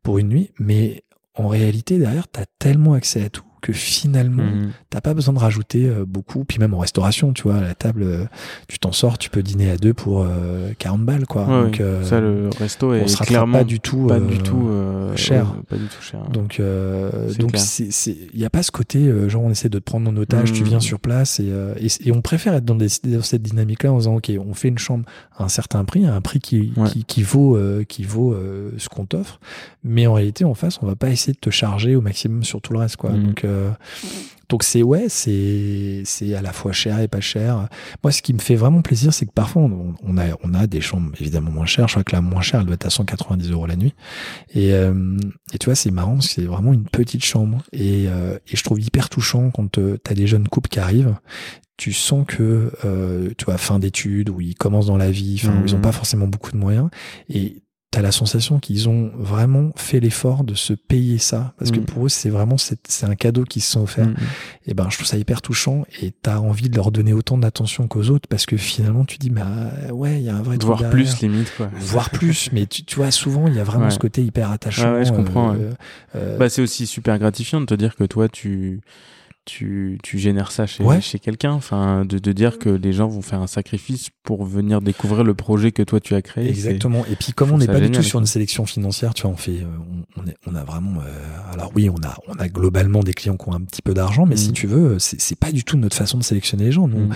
pour 0.03 0.17
une 0.19 0.27
nuit. 0.29 0.51
Mais 0.59 1.03
en 1.41 1.47
réalité, 1.47 1.97
derrière, 1.97 2.27
t'as 2.27 2.45
tellement 2.59 2.93
accès 2.93 3.25
à 3.25 3.29
tout 3.29 3.43
que 3.61 3.71
finalement, 3.73 4.43
Mhm. 4.43 4.71
t'as 4.89 5.01
pas 5.01 5.13
besoin 5.13 5.33
de 5.33 5.39
rajouter 5.39 5.85
euh, 5.87 6.03
beaucoup. 6.05 6.43
Puis 6.43 6.59
même 6.59 6.73
en 6.73 6.79
restauration, 6.79 7.31
tu 7.33 7.43
vois, 7.43 7.55
à 7.55 7.61
la 7.61 7.73
table, 7.75 8.03
euh, 8.03 8.25
tu 8.67 8.79
t'en 8.79 8.91
sors, 8.91 9.17
tu 9.17 9.29
peux 9.29 9.43
dîner 9.43 9.69
à 9.71 9.77
deux 9.77 9.93
pour 9.93 10.21
euh, 10.23 10.71
40 10.79 11.05
balles, 11.05 11.25
quoi. 11.27 11.45
Ouais, 11.45 11.63
Donc, 11.65 11.73
ouais. 11.73 11.81
euh, 11.81 12.03
ça, 12.03 12.19
le 12.19 12.49
resto 12.59 12.91
on 12.91 12.93
est 12.95 13.07
se 13.07 13.23
clairement 13.23 13.59
pas 13.59 13.63
du 13.63 13.79
tout. 13.79 14.07
pas 14.07 14.15
euh, 14.15 14.27
du 14.27 14.39
tout 14.39 14.67
euh, 14.69 15.15
cher. 15.15 15.45
ouais, 15.55 15.63
pas 15.69 15.77
du 15.77 15.85
tout 15.87 16.01
cher. 16.01 16.19
Donc, 16.33 16.59
euh, 16.59 17.31
donc 17.35 17.53
il 17.79 18.39
y 18.39 18.45
a 18.45 18.49
pas 18.49 18.63
ce 18.63 18.71
côté, 18.71 18.99
euh, 19.07 19.29
genre, 19.29 19.43
on 19.43 19.51
essaie 19.51 19.69
de 19.69 19.79
te 19.79 19.83
prendre 19.83 20.09
en 20.09 20.15
otage, 20.17 20.51
tu 20.53 20.63
Mhm. 20.63 20.67
viens 20.69 20.79
sur 20.79 20.99
place 20.99 21.39
et, 21.39 21.49
euh, 21.51 21.73
et, 21.79 21.87
et 22.07 22.11
on 22.11 22.21
préfère 22.21 22.53
être 22.55 22.65
dans, 22.65 22.75
des, 22.75 22.87
dans 23.05 23.21
cette 23.21 23.41
dynamique-là 23.43 23.91
en 23.93 23.97
disant, 23.97 24.15
ok, 24.15 24.31
on 24.45 24.53
fait 24.53 24.67
une 24.69 24.77
chambre 24.77 25.05
à 25.37 25.43
un 25.43 25.49
certain 25.49 25.83
prix, 25.85 26.05
à 26.05 26.15
un 26.15 26.21
prix 26.21 26.39
qui, 26.39 26.73
Ouais. 26.77 26.89
qui, 26.89 27.03
qui 27.05 27.21
vaut, 27.23 27.55
euh, 27.57 27.83
qui 27.83 28.03
vaut 28.03 28.33
euh, 28.33 28.71
ce 28.77 28.89
qu'on 28.89 29.05
t'offre, 29.05 29.39
mais 29.83 30.07
en 30.07 30.13
réalité, 30.13 30.45
en 30.45 30.53
face, 30.53 30.79
on 30.81 30.85
va 30.87 30.95
pas 30.95 31.09
essayer 31.09 31.33
de 31.33 31.39
te 31.39 31.49
charger 31.49 31.95
au 31.95 32.01
maximum 32.01 32.43
sur 32.43 32.61
tout 32.61 32.73
le 32.73 32.79
reste, 32.79 32.95
quoi. 32.97 33.11
Mhm. 33.11 33.23
Donc, 33.27 33.43
euh, 33.43 33.50
donc 34.49 34.63
c'est 34.63 34.83
ouais, 34.83 35.05
c'est 35.07 36.01
c'est 36.05 36.35
à 36.35 36.41
la 36.41 36.51
fois 36.51 36.73
cher 36.73 36.99
et 36.99 37.07
pas 37.07 37.21
cher. 37.21 37.69
Moi, 38.03 38.11
ce 38.11 38.21
qui 38.21 38.33
me 38.33 38.39
fait 38.39 38.55
vraiment 38.55 38.81
plaisir, 38.81 39.13
c'est 39.13 39.25
que 39.25 39.31
parfois 39.31 39.61
on, 39.61 39.95
on 40.03 40.17
a 40.17 40.25
on 40.43 40.53
a 40.53 40.67
des 40.67 40.81
chambres 40.81 41.11
évidemment 41.19 41.51
moins 41.51 41.65
chères. 41.65 41.87
Je 41.87 41.93
crois 41.93 42.03
que 42.03 42.11
la 42.15 42.21
moins 42.21 42.41
chère, 42.41 42.59
elle 42.59 42.65
doit 42.65 42.75
être 42.75 42.85
à 42.85 42.89
190 42.89 43.49
euros 43.51 43.65
la 43.65 43.77
nuit. 43.77 43.93
Et 44.53 44.73
euh, 44.73 45.17
et 45.53 45.57
tu 45.57 45.65
vois, 45.65 45.75
c'est 45.75 45.91
marrant, 45.91 46.15
parce 46.15 46.27
que 46.27 46.33
c'est 46.33 46.45
vraiment 46.45 46.73
une 46.73 46.83
petite 46.85 47.23
chambre. 47.23 47.63
Et 47.71 48.05
euh, 48.07 48.37
et 48.47 48.57
je 48.57 48.63
trouve 48.63 48.81
hyper 48.81 49.07
touchant 49.09 49.51
quand 49.51 49.77
euh, 49.77 49.97
t'as 50.03 50.13
des 50.15 50.27
jeunes 50.27 50.47
couples 50.49 50.69
qui 50.69 50.79
arrivent. 50.79 51.15
Tu 51.77 51.93
sens 51.93 52.25
que 52.27 52.71
euh, 52.85 53.29
tu 53.37 53.45
vois 53.45 53.57
fin 53.57 53.79
d'études 53.79 54.29
où 54.29 54.39
ils 54.41 54.55
commencent 54.55 54.85
dans 54.87 54.97
la 54.97 55.09
vie, 55.11 55.39
enfin 55.41 55.61
où 55.61 55.65
ils 55.65 55.73
ont 55.73 55.77
Mhm. 55.77 55.81
pas 55.83 55.91
forcément 55.93 56.27
beaucoup 56.27 56.51
de 56.51 56.57
moyens 56.57 56.89
et 57.29 57.63
T'as 57.93 58.01
la 58.01 58.13
sensation 58.13 58.59
qu'ils 58.59 58.87
ont 58.87 59.11
vraiment 59.17 59.71
fait 59.75 59.99
l'effort 59.99 60.45
de 60.45 60.53
se 60.55 60.71
payer 60.71 61.17
ça, 61.17 61.53
parce 61.57 61.71
que 61.71 61.79
Mhm. 61.79 61.85
pour 61.85 62.05
eux 62.05 62.09
c'est 62.09 62.29
vraiment 62.29 62.57
c'est 62.57 62.79
c'est 62.87 63.05
un 63.05 63.15
cadeau 63.15 63.43
qu'ils 63.43 63.61
se 63.61 63.71
sont 63.71 63.81
offert 63.81 64.07
Mhm. 64.07 64.15
et 64.67 64.73
ben 64.73 64.87
je 64.89 64.95
trouve 64.95 65.07
ça 65.07 65.17
hyper 65.17 65.41
touchant 65.41 65.83
et 66.01 66.11
t'as 66.21 66.37
envie 66.37 66.69
de 66.69 66.75
leur 66.77 66.89
donner 66.93 67.11
autant 67.11 67.37
d'attention 67.37 67.89
qu'aux 67.89 68.05
autres 68.09 68.29
parce 68.29 68.45
que 68.45 68.55
finalement 68.55 69.03
tu 69.03 69.17
dis 69.17 69.29
mais 69.29 69.41
ah, 69.43 69.93
ouais 69.93 70.21
il 70.21 70.23
y 70.23 70.29
a 70.29 70.35
un 70.37 70.41
vrai 70.41 70.57
truc 70.57 70.71
derrière. 70.77 70.89
plus 70.89 71.19
limite 71.21 71.51
quoi. 71.57 71.69
voire 71.75 72.09
plus 72.11 72.49
mais 72.53 72.65
tu, 72.65 72.85
tu 72.85 72.95
vois 72.95 73.11
souvent 73.11 73.47
il 73.47 73.55
y 73.55 73.59
a 73.59 73.63
vraiment 73.65 73.85
Ouais. 73.87 73.91
ce 73.91 73.99
côté 73.99 74.23
hyper 74.23 74.51
attachant 74.51 74.89
Ouais, 74.93 74.99
ouais, 74.99 75.05
je 75.05 75.11
comprends, 75.11 75.53
euh, 75.55 75.71
euh, 76.15 76.37
Bah, 76.37 76.47
c'est 76.47 76.61
aussi 76.61 76.87
super 76.87 77.19
gratifiant 77.19 77.59
de 77.59 77.65
te 77.65 77.73
dire 77.73 77.97
que 77.97 78.05
toi, 78.05 78.29
tu, 78.29 78.79
tu, 79.45 79.97
tu 80.03 80.19
génères 80.19 80.51
ça 80.51 80.65
chez, 80.67 80.83
Ouais. 80.83 81.01
chez 81.01 81.19
quelqu'un. 81.19 81.51
Enfin, 81.51 82.05
de, 82.05 82.19
de 82.19 82.31
dire 82.31 82.59
que 82.59 82.69
les 82.69 82.93
gens 82.93 83.07
vont 83.07 83.21
faire 83.21 83.41
un 83.41 83.47
sacrifice 83.47 84.09
pour 84.23 84.45
venir 84.45 84.81
découvrir 84.81 85.23
le 85.23 85.33
projet 85.33 85.71
que 85.71 85.81
toi 85.83 85.99
tu 85.99 86.13
as 86.15 86.21
créé. 86.21 86.47
Exactement. 86.49 87.03
Et 87.11 87.15
puis 87.15 87.33
comme 87.33 87.51
on 87.51 87.57
n'est 87.57 87.65
pas 87.67 87.79
du 87.79 87.89
tout 87.91 88.03
sur 88.03 88.19
une 88.19 88.25
sélection 88.25 88.65
financière, 88.65 89.13
tu 89.13 89.23
vois, 89.23 89.31
on 89.31 89.35
fait, 89.37 89.61
euh, 89.61 89.65
on, 90.17 90.21
on, 90.21 90.27
est, 90.27 90.35
on 90.45 90.55
a 90.55 90.63
vraiment, 90.63 91.01
euh, 91.01 91.53
alors 91.53 91.71
oui, 91.75 91.89
on 91.89 91.95
a, 92.07 92.15
on 92.27 92.33
a 92.33 92.47
globalement 92.49 93.01
des 93.01 93.13
clients 93.13 93.37
qui 93.37 93.49
ont 93.49 93.53
un 93.53 93.61
petit 93.61 93.81
peu 93.81 93.93
d'argent, 93.93 94.25
mais 94.25 94.37
si 94.37 94.51
tu 94.51 94.67
veux, 94.67 94.97
c'est 94.99 95.39
pas 95.39 95.51
du 95.51 95.63
tout 95.63 95.77
notre 95.77 95.95
façon 95.95 96.17
de 96.17 96.23
sélectionner 96.23 96.65
les 96.65 96.71
gens. 96.71 96.87
Nous, 96.87 96.99
Mhm. 97.01 97.15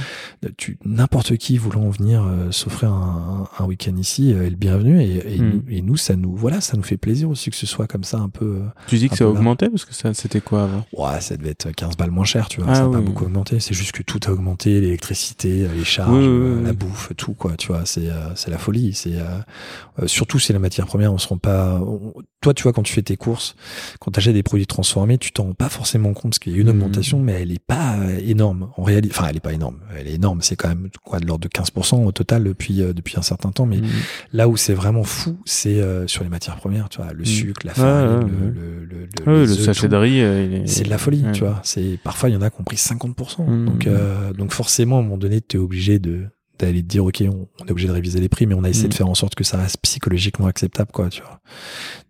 tu 0.57 0.77
n'importe 0.85 1.37
qui 1.37 1.57
voulant 1.57 1.89
venir 1.89 2.23
euh, 2.23 2.51
s'offrir 2.51 2.91
un, 2.91 3.47
un, 3.59 3.65
week-end 3.65 3.95
ici 3.97 4.33
euh, 4.33 4.45
est 4.47 4.49
le 4.49 4.55
bienvenu. 4.55 5.01
Et, 5.01 5.35
et, 5.35 5.39
nous, 5.39 5.63
et 5.69 5.81
nous, 5.81 5.97
ça 5.97 6.15
nous, 6.15 6.35
voilà, 6.35 6.59
ça 6.61 6.75
nous 6.77 6.83
fait 6.83 6.97
plaisir 6.97 7.29
aussi 7.29 7.49
que 7.49 7.55
ce 7.55 7.65
soit 7.67 7.87
comme 7.87 8.03
ça 8.03 8.17
un 8.17 8.29
peu. 8.29 8.45
euh, 8.45 8.65
Tu 8.87 8.97
dis 8.97 9.09
que 9.09 9.15
ça 9.17 9.25
a 9.25 9.27
augmenté 9.27 9.69
parce 9.69 9.85
que 9.85 9.93
ça, 9.93 10.13
c'était 10.13 10.41
quoi 10.41 10.63
avant? 10.63 10.85
Ouais, 10.93 11.21
ça 11.21 11.37
devait 11.37 11.49
être 11.51 11.71
15 11.71 11.97
balles 11.97 12.11
moins 12.15 12.25
cher, 12.25 12.47
tu 12.47 12.61
vois. 12.61 12.71
Ah 12.71 12.75
ça 12.75 12.81
n'a 12.81 12.87
oui. 12.87 12.93
pas 12.95 13.01
beaucoup 13.01 13.25
augmenté. 13.25 13.59
C'est 13.59 13.73
juste 13.75 13.91
que 13.91 14.01
tout 14.01 14.19
a 14.27 14.31
augmenté, 14.31 14.81
l'électricité, 14.81 15.67
les 15.75 15.83
charges, 15.83 16.11
Oui, 16.11 16.23
oui, 16.27 16.27
euh, 16.27 16.63
la 16.63 16.73
bouffe, 16.73 17.11
tout, 17.17 17.33
quoi. 17.33 17.55
Tu 17.57 17.67
vois, 17.67 17.81
c'est 17.85 18.09
euh, 18.09 18.33
c'est 18.35 18.49
la 18.49 18.57
folie. 18.57 18.93
C'est 18.93 19.15
euh, 19.17 20.07
surtout 20.07 20.39
c'est 20.39 20.53
la 20.53 20.59
matière 20.59 20.85
première. 20.87 21.13
On 21.13 21.17
se 21.17 21.27
rend 21.27 21.37
pas. 21.37 21.75
on- 21.81 22.13
toi, 22.41 22.53
tu 22.53 22.61
vois, 22.63 22.73
quand 22.73 22.83
tu 22.83 22.93
fais 22.93 23.01
tes 23.01 23.17
courses, 23.17 23.55
quand 23.99 24.11
tu 24.11 24.19
achètes 24.19 24.33
des 24.35 24.43
produits 24.43 24.67
transformés, 24.67 25.17
tu 25.17 25.31
t'en 25.31 25.45
rends 25.45 25.53
pas 25.53 25.69
forcément 25.69 26.13
compte 26.13 26.31
parce 26.33 26.39
qu'il 26.39 26.53
y 26.53 26.55
a 26.55 26.59
une 26.59 26.67
Mhm. 26.67 26.75
augmentation, 26.75 27.19
mais 27.19 27.33
elle 27.41 27.51
est 27.51 27.57
pas 27.65 27.95
énorme. 28.23 28.69
En 28.77 28.83
réalité, 28.83 29.15
enfin, 29.17 29.27
elle 29.29 29.37
est 29.37 29.39
pas 29.39 29.53
énorme. 29.53 29.77
Elle 29.97 30.07
est 30.07 30.13
énorme. 30.13 30.39
C'est 30.41 30.55
quand 30.55 30.69
même 30.69 30.89
quoi 31.03 31.19
de 31.19 31.25
l'ordre 31.25 31.43
de 31.43 31.49
15% 31.49 32.05
au 32.05 32.11
total 32.11 32.43
depuis 32.43 32.81
euh, 32.83 32.93
depuis 32.93 33.15
un 33.17 33.23
certain 33.23 33.49
temps. 33.51 33.65
Mais 33.65 33.77
Mhm. 33.77 33.87
là 34.33 34.47
où 34.47 34.57
c'est 34.57 34.75
vraiment 34.75 35.03
fou, 35.03 35.37
c'est 35.45 35.81
euh, 35.81 36.05
sur 36.07 36.23
les 36.23 36.29
matières 36.29 36.57
premières. 36.57 36.87
Tu 36.89 37.01
vois, 37.01 37.11
le 37.13 37.19
Mhm. 37.19 37.25
sucre, 37.25 37.61
la 37.65 37.73
farine, 37.73 38.27
le, 38.29 38.85
le, 39.25 39.45
le, 39.45 39.47
sachet 39.47 39.87
de 39.87 39.95
riz, 39.95 40.63
c'est 40.67 40.83
de 40.83 40.89
la 40.89 40.97
folie, 40.99 41.23
tu 41.33 41.39
vois. 41.41 41.59
C'est 41.63 41.97
parfois 42.05 42.29
il 42.29 42.33
y 42.33 42.37
en 42.37 42.41
a 42.41 42.49
qui 42.49 42.61
ont 42.61 42.63
pris 42.63 42.77
50%. 42.77 43.45
Mhm. 43.45 43.65
Donc 43.65 43.87
euh, 43.87 44.31
donc 44.31 44.53
forcément 44.53 44.95
à 44.97 44.99
un 44.99 45.03
moment 45.03 45.17
donné 45.17 45.41
tu 45.41 45.57
es 45.57 45.59
obligé 45.59 45.99
de 45.99 46.27
d'aller 46.57 46.81
te 46.81 46.87
dire 46.87 47.03
ok 47.03 47.21
on, 47.27 47.49
on 47.61 47.65
est 47.65 47.71
obligé 47.71 47.89
de 47.89 47.93
réviser 47.93 48.21
les 48.21 48.29
prix 48.29 48.45
mais 48.45 48.55
on 48.55 48.63
a 48.63 48.69
essayé 48.69 48.87
de 48.87 48.93
faire 48.93 49.09
en 49.09 49.13
sorte 49.15 49.35
que 49.35 49.43
ça 49.43 49.57
reste 49.57 49.75
psychologiquement 49.81 50.47
acceptable 50.47 50.89
quoi 50.93 51.09
tu 51.09 51.21
vois. 51.21 51.41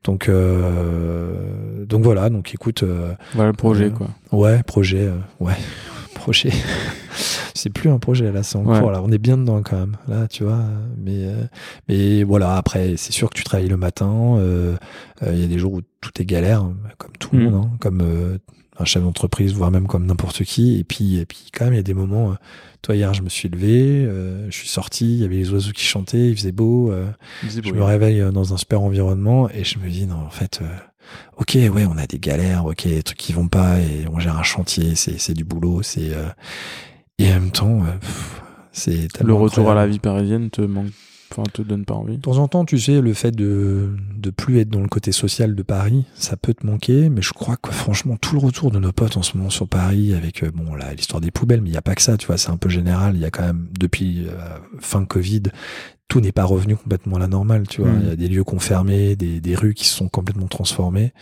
Donc 0.03 0.30
euh, 0.30 1.85
donc 1.85 2.03
voilà 2.03 2.30
donc 2.30 2.53
écoute 2.53 2.84
euh, 2.84 3.13
Voilà 3.34 3.49
le 3.51 3.55
projet 3.57 3.89
quoi. 3.89 4.09
ouais 4.31 4.61
projet 4.63 5.09
ouais 5.39 5.55
projet 6.13 6.51
c'est 7.55 7.69
plus 7.72 7.89
un 7.89 7.97
projet 7.99 8.31
là 8.31 8.43
c'est 8.43 8.57
en 8.57 8.65
Ouais. 8.65 8.80
cours 8.80 8.91
là 8.91 9.01
on 9.03 9.11
est 9.11 9.17
bien 9.17 9.38
dedans 9.38 9.61
quand 9.63 9.77
même 9.77 9.97
là 10.07 10.27
tu 10.27 10.43
vois 10.43 10.61
mais 10.97 11.26
euh, 11.26 11.43
mais 11.88 12.23
voilà 12.23 12.55
après 12.57 12.95
c'est 12.97 13.11
sûr 13.13 13.30
que 13.30 13.35
tu 13.35 13.43
travailles 13.43 13.67
le 13.69 13.77
matin 13.77 14.35
euh, 14.38 14.76
euh, 15.23 15.31
il 15.34 15.39
y 15.39 15.43
a 15.43 15.47
des 15.47 15.57
jours 15.57 15.73
où 15.73 15.81
tout 16.01 16.11
est 16.22 16.26
galère 16.26 16.63
comme 16.97 17.11
tout 17.19 17.30
le 17.35 17.39
Mm. 17.39 17.43
monde 17.51 17.65
hein, 17.65 17.72
comme 17.80 18.38
un 18.77 18.85
chef 18.85 19.03
d'entreprise 19.03 19.53
voire 19.53 19.72
même 19.72 19.88
comme 19.88 20.06
n'importe 20.06 20.43
qui. 20.43 20.80
Et 20.80 20.84
puis 20.84 21.18
et 21.18 21.26
puis 21.26 21.49
quand 21.53 21.65
même 21.65 21.73
il 21.73 21.77
y 21.77 21.80
a 21.80 21.84
des 21.84 21.93
moments 21.93 22.31
euh, 22.31 22.35
toi 22.81 22.95
hier 22.95 23.14
je 23.14 23.22
me 23.22 23.30
suis 23.30 23.49
levé 23.49 24.06
euh, 24.06 24.45
je 24.49 24.56
suis 24.56 24.68
sorti 24.68 25.06
il 25.06 25.22
y 25.22 25.26
avait 25.26 25.38
les 25.38 25.52
oiseaux 25.52 25.72
qui 25.72 25.84
chantaient 25.84 26.30
il 26.30 26.38
faisait 26.38 26.52
beau 26.52 26.91
euh, 26.91 27.07
je 27.49 27.72
me 27.72 27.84
réveille 27.84 28.22
euh, 28.22 28.31
dans 28.31 28.53
un 28.53 28.57
super 28.57 28.81
environnement 28.81 29.49
et 29.49 29.64
je 29.64 29.80
me 29.80 29.89
dis 29.89 30.06
non 30.06 30.18
en 30.18 30.30
fait 30.30 30.60
euh, 30.61 30.68
ok 31.38 31.56
ouais 31.56 31.85
on 31.85 31.97
a 31.97 32.06
des 32.06 32.19
galères 32.19 32.65
ok 32.65 32.88
des 32.88 33.02
trucs 33.02 33.18
qui 33.18 33.34
vont 33.34 33.47
pas 33.47 33.80
et 33.80 34.06
on 34.11 34.19
gère 34.19 34.38
un 34.38 34.43
chantier 34.43 34.93
c'est 34.95 35.19
c'est 35.19 35.34
du 35.34 35.43
boulot 35.43 35.81
c'est 35.81 36.14
euh, 36.14 36.27
et 37.18 37.30
en 37.31 37.39
même 37.39 37.52
temps 37.52 37.80
euh, 37.81 38.07
c'est 38.72 39.07
Le 39.22 39.34
retour 39.34 39.72
à 39.72 39.73
la 39.73 39.88
vie 39.88 39.99
parisienne 39.99 40.49
te 40.49 40.61
manque, 40.61 40.91
enfin 41.31 41.43
te 41.52 41.61
donne 41.61 41.85
pas 41.85 41.93
envie. 41.93 42.18
de 42.18 42.22
temps 42.22 42.38
en 42.38 42.47
temps 42.47 42.65
tu 42.65 42.80
sais 42.80 43.02
le 43.02 43.14
fait 43.14 43.31
de 43.31 43.89
de 44.18 44.30
plus 44.30 44.60
être 44.60 44.69
dans 44.69 44.81
le 44.81 44.88
côté 44.88 45.11
social 45.11 45.56
de 45.56 45.64
Paris 45.64 46.06
ça 46.15 46.38
peut 46.38 46.53
te 46.53 46.65
manquer 46.65 47.10
mais 47.10 47.22
je 47.22 47.34
crois 47.34 47.57
que 47.57 47.72
franchement 47.72 48.18
tout 48.18 48.35
le 48.35 48.41
retour 48.41 48.72
de 48.72 48.80
nos 48.80 48.91
potes 48.91 49.18
en 49.18 49.23
ce 49.23 49.38
moment 49.38 49.49
sur 49.49 49.68
Paris 49.68 50.14
avec 50.14 50.43
euh, 50.43 50.52
bon 50.53 50.76
là 50.76 50.93
l'histoire 50.93 51.22
des 51.22 51.31
poubelles 51.31 51.61
mais 51.61 51.69
il 51.69 51.73
y 51.73 51.77
a 51.77 51.81
pas 51.81 51.95
que 51.95 52.02
ça 52.02 52.18
tu 52.18 52.27
vois 52.27 52.38
c'est 52.38 52.52
un 52.52 52.57
peu 52.57 52.69
général 52.69 53.15
il 53.15 53.22
y 53.22 53.26
a 53.26 53.31
quand 53.31 53.43
même 53.43 53.68
depuis 53.77 54.26
euh, 54.27 54.57
fin 54.80 55.06
Covid 55.06 55.43
tout 56.07 56.22
n'est 56.22 56.31
pas 56.31 56.43
revenu 56.43 56.76
complètement 56.76 57.15
à 57.15 57.19
la 57.19 57.27
normale, 57.27 57.68
tu 57.68 57.81
vois. 57.81 57.91
Mm. 57.91 57.99
Il 58.03 58.07
y 58.07 58.11
a 58.11 58.15
des 58.15 58.27
lieux 58.27 58.43
confirmés, 58.43 59.15
des, 59.15 59.39
des 59.41 59.56
rues 59.56 59.73
qui 59.73 59.88
se 59.88 59.95
sont 59.95 60.07
complètement 60.07 60.47
transformées, 60.47 61.14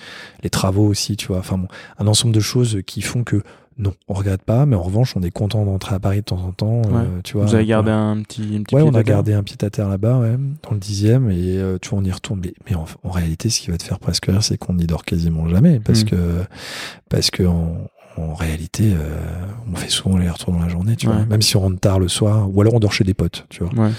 les 0.43 0.49
travaux 0.49 0.85
aussi, 0.85 1.15
tu 1.15 1.27
vois. 1.27 1.37
Enfin 1.37 1.57
bon, 1.57 1.67
un 1.99 2.07
ensemble 2.07 2.33
de 2.33 2.39
choses 2.41 2.79
qui 2.85 3.01
font 3.01 3.23
que 3.23 3.41
non, 3.77 3.93
on 4.07 4.13
regrette 4.13 4.43
pas, 4.43 4.65
mais 4.65 4.75
en 4.75 4.81
revanche, 4.83 5.15
on 5.15 5.21
est 5.23 5.31
content 5.31 5.65
d'entrer 5.65 5.95
à 5.95 5.99
Paris 5.99 6.17
de 6.19 6.23
temps 6.25 6.43
en 6.45 6.51
temps, 6.51 6.81
euh, 6.93 7.05
tu 7.23 7.37
vois. 7.37 7.45
Vous 7.45 7.55
avez 7.55 7.65
gardé 7.65 7.89
Ouais. 7.89 7.95
un 7.95 8.21
petit, 8.21 8.41
un 8.57 8.63
petit 8.63 8.75
Ouais, 8.75 8.81
pied 8.81 8.91
on 8.91 8.95
a 8.95 9.03
gardé 9.03 9.33
un 9.33 9.43
pied 9.43 9.57
à 9.61 9.69
terre 9.69 9.89
là-bas, 9.89 10.19
ouais, 10.19 10.35
dans 10.63 10.71
le 10.71 10.79
dixième, 10.79 11.29
et 11.31 11.57
euh, 11.57 11.77
tu 11.81 11.89
vois, 11.89 11.99
on 11.99 12.03
y 12.03 12.11
retourne. 12.11 12.39
Mais, 12.43 12.53
mais 12.69 12.75
en, 12.75 12.85
en 13.03 13.09
réalité, 13.09 13.49
ce 13.49 13.61
qui 13.61 13.71
va 13.71 13.77
te 13.77 13.83
faire 13.83 13.99
presque 13.99 14.25
rire, 14.27 14.43
c'est 14.43 14.57
qu'on 14.57 14.73
n'y 14.75 14.85
dort 14.85 15.05
quasiment 15.05 15.47
jamais, 15.49 15.79
parce 15.79 16.01
Mm. 16.03 16.05
que 16.09 16.17
parce 17.09 17.31
que 17.31 17.43
en, 17.43 17.87
en 18.15 18.35
réalité, 18.35 18.93
euh, 18.93 19.17
on 19.71 19.75
fait 19.75 19.89
souvent 19.89 20.17
les 20.17 20.29
retours 20.29 20.53
dans 20.53 20.59
la 20.59 20.69
journée, 20.69 20.95
tu 20.95 21.07
vois. 21.07 21.25
Même 21.25 21.41
si 21.41 21.57
on 21.57 21.61
rentre 21.61 21.79
tard 21.79 21.97
le 21.99 22.07
soir, 22.07 22.47
ou 22.53 22.61
alors 22.61 22.75
on 22.75 22.79
dort 22.79 22.93
chez 22.93 23.03
des 23.03 23.15
potes, 23.15 23.45
tu 23.49 23.63
vois. 23.63 23.73
Ouais. 23.85 23.91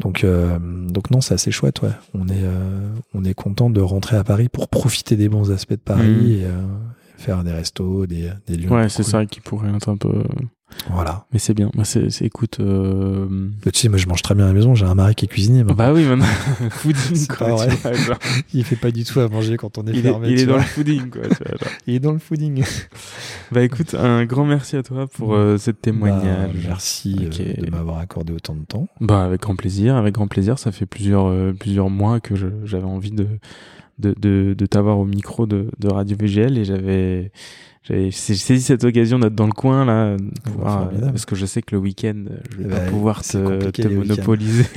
Donc, 0.00 0.24
euh, 0.24 0.58
donc 0.88 1.12
non, 1.12 1.20
c'est 1.20 1.34
assez 1.34 1.52
chouette, 1.52 1.80
ouais. 1.82 1.90
On 2.14 2.26
est, 2.28 2.32
euh, 2.42 2.88
on 3.14 3.24
est 3.24 3.34
content 3.34 3.70
de 3.70 3.80
rentrer 3.80 4.16
à 4.16 4.24
Paris 4.24 4.48
pour 4.48 4.66
profiter 4.66 5.14
des 5.14 5.28
bons 5.28 5.52
aspects 5.52 5.70
de 5.74 5.76
Paris 5.76 6.08
Mm. 6.08 6.26
et 6.32 6.44
euh, 6.44 6.60
faire 7.22 7.44
des 7.44 7.52
restos, 7.52 8.06
des, 8.06 8.30
des 8.46 8.56
lieux. 8.56 8.70
Ouais, 8.70 8.88
c'est 8.88 9.02
cool. 9.02 9.10
ça 9.10 9.26
qui 9.26 9.40
pourrait 9.40 9.70
être 9.74 9.88
un 9.88 9.96
peu. 9.96 10.22
Voilà. 10.90 11.26
Mais 11.32 11.38
c'est 11.38 11.52
bien. 11.52 11.70
Moi, 11.74 11.84
c'est, 11.84 12.08
écoute. 12.22 12.58
euh, 12.60 13.28
tu 13.64 13.70
sais, 13.78 13.88
moi, 13.90 13.98
je 13.98 14.06
mange 14.06 14.22
très 14.22 14.34
bien 14.34 14.44
à 14.46 14.48
la 14.48 14.54
maison. 14.54 14.74
J'ai 14.74 14.86
un 14.86 14.94
mari 14.94 15.14
qui 15.14 15.26
est 15.26 15.28
cuisinier. 15.28 15.64
Bah 15.64 15.92
oui, 15.92 16.04
maintenant. 16.04 16.24
fooding, 16.70 17.26
quoi. 17.26 17.46
pas 17.48 17.66
tu 17.66 17.76
vrai. 17.76 17.76
vois, 17.76 17.92
genre, 17.92 18.18
Il 18.54 18.64
fait 18.64 18.76
pas 18.76 18.90
du 18.90 19.04
tout 19.04 19.20
à 19.20 19.28
manger 19.28 19.58
quand 19.58 19.76
on 19.76 19.86
est 19.86 19.90
il 19.90 19.98
est, 19.98 20.02
fermé. 20.02 20.28
il 20.30 20.40
est 20.40 20.46
dans 20.46 20.56
le 20.56 20.62
fooding, 20.62 21.10
quoi. 21.10 21.22
tu 21.22 21.28
vois, 21.44 21.58
genre. 21.58 21.72
Il 21.86 21.94
est 21.94 22.00
dans 22.00 22.12
le 22.12 22.18
fooding. 22.18 22.64
Bah 23.52 23.62
écoute, 23.62 23.94
un 23.94 24.24
grand 24.24 24.46
merci 24.46 24.76
à 24.76 24.82
toi 24.82 25.06
pour 25.06 25.34
euh, 25.34 25.58
ce 25.58 25.70
témoignage. 25.70 26.54
Bah, 26.54 26.60
merci 26.68 27.16
euh, 27.20 27.62
de 27.62 27.70
m'avoir 27.70 27.98
accordé 27.98 28.32
autant 28.32 28.54
de 28.54 28.64
temps. 28.64 28.88
Bah 29.00 29.24
avec 29.24 29.42
grand 29.42 29.56
plaisir, 29.56 29.96
avec 29.96 30.14
grand 30.14 30.26
plaisir. 30.26 30.58
Ça 30.58 30.72
fait 30.72 30.86
plusieurs 30.86 31.26
euh, 31.26 31.52
plusieurs 31.52 31.90
mois 31.90 32.18
que 32.20 32.34
j'avais 32.64 32.84
envie 32.84 33.10
de 33.12 33.26
de, 33.98 34.14
de, 34.18 34.54
de 34.56 34.66
t'avoir 34.66 34.98
au 34.98 35.04
micro 35.04 35.46
de, 35.46 35.70
de 35.78 35.88
Radio 35.88 36.16
VGL 36.18 36.58
et 36.58 36.64
j'avais 36.64 37.30
saisi 38.10 38.60
cette 38.60 38.84
occasion 38.84 39.18
d'être 39.18 39.34
dans 39.34 39.46
le 39.46 39.52
coin 39.52 39.84
là, 39.84 40.16
pouvoir, 40.44 40.88
euh, 40.92 41.10
parce 41.10 41.26
que 41.26 41.34
je 41.34 41.46
sais 41.46 41.62
que 41.62 41.74
le 41.74 41.80
week-end 41.80 42.24
je 42.50 42.56
vais 42.58 42.68
pas 42.68 42.80
ben, 42.80 42.90
pouvoir 42.90 43.22
te, 43.22 43.88
monopoliser. 43.88 44.66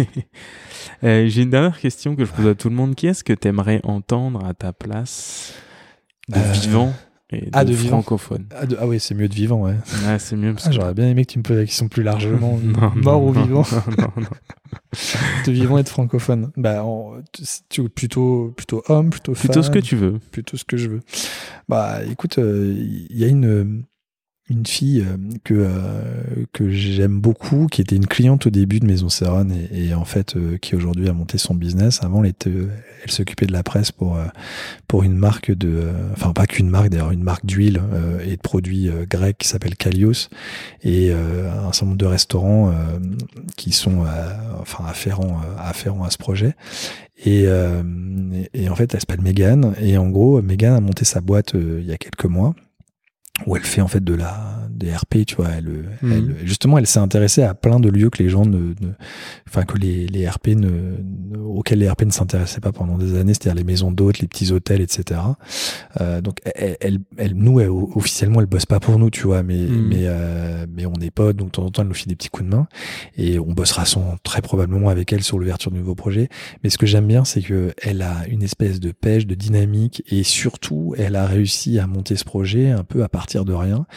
Euh, 1.03 1.27
J'ai 1.27 1.41
une 1.41 1.49
dernière 1.49 1.79
question 1.79 2.15
que 2.15 2.25
je 2.25 2.31
pose 2.31 2.47
à 2.47 2.55
tout 2.55 2.69
le 2.69 2.75
monde. 2.75 2.95
Qui 2.95 3.07
est-ce 3.07 3.23
que 3.23 3.33
t'aimerais 3.33 3.81
entendre 3.83 4.45
à 4.45 4.53
ta 4.53 4.71
place 4.71 5.53
de 6.29 6.37
Euh, 6.37 6.51
vivant? 6.53 6.93
Et 7.31 7.41
de, 7.45 7.49
ah, 7.53 7.65
de 7.65 7.73
vivant. 7.73 8.01
francophone 8.01 8.45
Ah, 8.55 8.65
de- 8.65 8.77
ah 8.79 8.85
oui, 8.87 8.99
c'est 8.99 9.15
mieux 9.15 9.27
de 9.27 9.33
vivant, 9.33 9.61
ouais. 9.63 9.75
Ah, 10.07 10.19
c'est 10.19 10.35
mieux 10.35 10.53
parce 10.53 10.65
Ah, 10.67 10.69
que 10.69 10.75
J'aurais 10.75 10.93
bien 10.93 11.07
aimé 11.07 11.25
que 11.25 11.31
tu 11.31 11.39
me 11.39 11.43
poses 11.43 11.57
la 11.57 11.65
question 11.65 11.87
plus 11.87 12.03
largement. 12.03 12.57
Non, 12.63 12.91
mort 12.95 13.21
non, 13.21 13.29
ou 13.29 13.33
non, 13.33 13.43
vivant. 13.43 13.63
De 15.45 15.51
vivant 15.51 15.77
et 15.77 15.83
de 15.83 15.89
francophone. 15.89 16.51
Bah, 16.55 16.85
tu- 17.69 17.89
plutôt, 17.89 18.53
plutôt 18.55 18.81
homme, 18.87 19.09
plutôt 19.09 19.33
femme. 19.33 19.45
Plutôt 19.49 19.63
ce 19.63 19.69
que 19.69 19.79
tu 19.79 19.95
veux. 19.95 20.19
Plutôt 20.31 20.55
ce 20.57 20.63
que 20.63 20.77
je 20.77 20.87
veux. 20.89 20.99
Bah, 21.67 21.99
écoute, 22.09 22.37
il 22.37 23.07
y 23.17 23.23
a 23.23 23.27
une 23.27 23.83
une 24.47 24.65
fille 24.65 25.01
euh, 25.01 25.17
que 25.43 25.53
euh, 25.55 26.45
que 26.53 26.69
j'aime 26.69 27.19
beaucoup, 27.19 27.65
qui 27.67 27.81
était 27.81 27.95
une 27.95 28.05
cliente 28.05 28.45
au 28.45 28.51
début 28.51 28.79
de 28.79 28.85
Maison 28.85 29.09
Serron 29.09 29.49
et, 29.49 29.87
et 29.87 29.93
en 29.95 30.05
fait 30.05 30.35
euh, 30.35 30.57
qui 30.57 30.75
aujourd'hui 30.75 31.09
a 31.09 31.13
monté 31.13 31.39
son 31.39 31.55
business. 31.55 32.03
Avant, 32.03 32.23
elle 32.23 32.29
était, 32.29 32.51
elle 33.03 33.11
s'occupait 33.11 33.47
de 33.47 33.53
la 33.53 33.63
presse 33.63 33.91
pour 33.91 34.19
pour 34.87 35.03
une 35.03 35.15
marque 35.15 35.51
de, 35.51 35.89
enfin 36.11 36.31
pas 36.31 36.45
qu'une 36.45 36.69
marque 36.69 36.89
d'ailleurs, 36.89 37.11
une 37.11 37.23
marque 37.23 37.45
d'huile 37.45 37.81
et 38.23 38.35
de 38.35 38.41
produits 38.41 38.89
grecs 39.09 39.37
qui 39.37 39.47
s'appelle 39.47 39.75
Kalios 39.75 40.29
et 40.83 41.11
un 41.11 41.71
certain 41.71 41.87
nombre 41.87 41.97
de 41.97 42.05
restaurants 42.05 42.73
qui 43.57 43.71
sont 43.71 44.05
enfin 44.59 44.85
afférents 44.87 45.41
afférents 45.57 46.03
à 46.03 46.09
ce 46.09 46.17
projet. 46.17 46.55
Et, 47.25 47.45
et, 48.53 48.69
en 48.69 48.75
fait, 48.75 48.93
elle 48.93 48.99
s'appelle 48.99 49.21
Megan. 49.21 49.73
Et 49.79 49.97
en 49.97 50.09
gros, 50.09 50.41
Megan 50.41 50.73
a 50.73 50.81
monté 50.81 51.05
sa 51.05 51.21
boîte 51.21 51.53
il 51.53 51.85
y 51.85 51.93
a 51.93 51.97
quelques 51.97 52.25
mois 52.25 52.55
où 53.45 53.55
elle 53.55 53.63
fait 53.63 53.81
en 53.81 53.87
fait 53.87 54.03
de 54.03 54.13
la 54.13 54.55
des 54.75 54.93
RP, 54.93 55.25
tu 55.25 55.35
vois. 55.35 55.49
Elle, 55.57 55.85
mhm. 56.01 56.11
elle 56.11 56.35
justement, 56.43 56.77
elle 56.77 56.87
s'est 56.87 56.99
intéressée 56.99 57.43
à 57.43 57.53
plein 57.53 57.79
de 57.79 57.89
lieux 57.89 58.09
que 58.09 58.21
les 58.21 58.29
gens 58.29 58.45
ne, 58.45 58.73
enfin 59.47 59.63
que 59.63 59.77
les, 59.77 60.07
les 60.07 60.27
RP 60.27 60.49
ne, 60.49 60.97
auxquels 61.39 61.79
les 61.79 61.89
RP 61.89 62.03
ne 62.03 62.11
s'intéressaient 62.11 62.59
pas 62.59 62.71
pendant 62.71 62.97
des 62.97 63.17
années, 63.17 63.33
c'est-à-dire 63.33 63.55
les 63.55 63.63
maisons 63.63 63.91
d'hôtes, 63.91 64.19
les 64.19 64.27
petits 64.27 64.51
hôtels, 64.51 64.81
etc. 64.81 65.21
Euh, 66.01 66.21
donc 66.21 66.39
elle, 66.55 66.99
elle, 67.17 67.33
nous, 67.35 67.59
officiellement, 67.95 68.41
elle 68.41 68.47
bosse 68.47 68.65
pas 68.65 68.79
pour 68.79 68.99
nous, 68.99 69.09
tu 69.09 69.23
vois, 69.23 69.43
mais 69.43 69.57
mhm. 69.57 69.87
mais 69.87 70.01
euh, 70.03 70.65
mais 70.69 70.85
on 70.85 70.93
est 71.01 71.11
potes, 71.11 71.37
donc 71.37 71.47
de 71.47 71.51
temps 71.51 71.65
en 71.65 71.71
temps, 71.71 71.81
elle 71.81 71.87
nous 71.87 71.93
fait 71.93 72.07
des 72.09 72.15
petits 72.15 72.29
coups 72.29 72.49
de 72.49 72.55
main 72.55 72.67
et 73.17 73.39
on 73.39 73.53
bossera 73.53 73.85
sans, 73.85 74.17
très 74.23 74.41
probablement 74.41 74.89
avec 74.89 75.13
elle 75.13 75.23
sur 75.23 75.39
l'ouverture 75.39 75.71
de 75.71 75.77
nouveaux 75.77 75.95
projets. 75.95 76.29
Mais 76.63 76.69
ce 76.69 76.77
que 76.77 76.85
j'aime 76.85 77.07
bien, 77.07 77.23
c'est 77.23 77.41
que 77.41 77.73
elle 77.81 78.01
a 78.01 78.27
une 78.29 78.43
espèce 78.43 78.79
de 78.79 78.91
pêche, 78.91 79.25
de 79.25 79.35
dynamique 79.35 80.03
et 80.09 80.23
surtout, 80.23 80.93
elle 80.97 81.15
a 81.15 81.25
réussi 81.25 81.79
à 81.79 81.87
monter 81.87 82.15
ce 82.15 82.25
projet 82.25 82.71
un 82.71 82.83
peu 82.83 83.03
à 83.03 83.09
partir 83.25 83.43
de 83.43 83.53
rien 83.53 83.87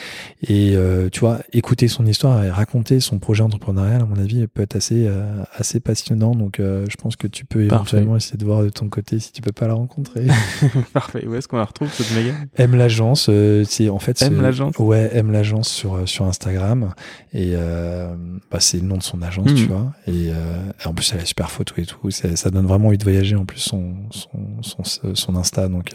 et 0.42 0.74
euh, 0.74 1.10
tu 1.10 1.20
vois, 1.20 1.40
écouter 1.52 1.86
son 1.86 2.06
histoire 2.06 2.42
et 2.44 2.50
raconter 2.50 2.98
son 2.98 3.18
projet 3.18 3.42
entrepreneurial, 3.42 4.00
à 4.00 4.06
mon 4.06 4.16
avis, 4.16 4.46
peut 4.46 4.62
être 4.62 4.76
assez 4.76 5.06
euh, 5.06 5.42
assez 5.54 5.80
passionnant. 5.80 6.34
Donc, 6.34 6.60
euh, 6.60 6.86
je 6.88 6.96
pense 6.96 7.14
que 7.16 7.26
tu 7.26 7.44
peux 7.44 7.60
éventuellement 7.60 8.16
essayer 8.16 8.38
de 8.38 8.44
voir 8.46 8.62
de 8.62 8.70
ton 8.70 8.88
côté 8.88 9.18
si 9.18 9.32
tu 9.32 9.42
peux 9.42 9.52
pas 9.52 9.68
la 9.68 9.74
rencontrer. 9.74 10.26
Parfait. 10.94 11.26
Où 11.26 11.34
est-ce 11.34 11.46
qu'on 11.46 11.58
la 11.58 11.66
retrouve 11.66 11.92
cette 11.92 12.10
méga? 12.16 12.32
M 12.56 12.74
l'agence. 12.74 13.28
c'est 13.66 13.90
en 13.90 13.98
fait. 13.98 14.22
M 14.22 14.40
l'agence? 14.40 14.78
Ouais, 14.78 15.10
M 15.12 15.30
l'agence 15.30 15.68
sur 15.68 16.08
sur 16.08 16.24
Instagram 16.24 16.94
et 17.34 17.52
bah, 18.50 18.60
c'est 18.60 18.78
le 18.78 18.86
nom 18.86 18.96
de 18.96 19.02
son 19.02 19.20
agence, 19.20 19.52
tu 19.54 19.66
hmm. 19.66 19.68
vois. 19.68 19.92
Et, 20.06 20.30
en 20.86 20.94
plus, 20.94 21.12
elle 21.12 21.20
a 21.20 21.26
super 21.26 21.50
photo 21.50 21.74
et 21.76 21.84
tout. 21.84 22.10
Ça 22.10 22.50
donne 22.50 22.66
vraiment 22.66 22.88
envie 22.88 22.98
de 22.98 23.04
voyager. 23.04 23.36
En 23.36 23.44
plus, 23.44 23.60
son 23.60 23.94
son 24.10 24.62
son, 24.62 25.14
son 25.14 25.36
Insta. 25.36 25.68
Donc 25.68 25.92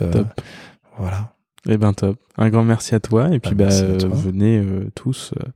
voilà. 0.99 1.32
Eh 1.68 1.77
ben 1.77 1.94
top. 1.94 2.18
Un 2.38 2.49
grand 2.49 2.64
merci 2.64 2.95
à 2.95 2.99
toi 2.99 3.34
et 3.34 3.40
puis 3.40 3.56
bah, 3.56 3.68
bah 3.69 4.07
venez 4.11 4.57
euh, 4.60 4.90
tous 4.95 5.31
euh, 5.38 5.49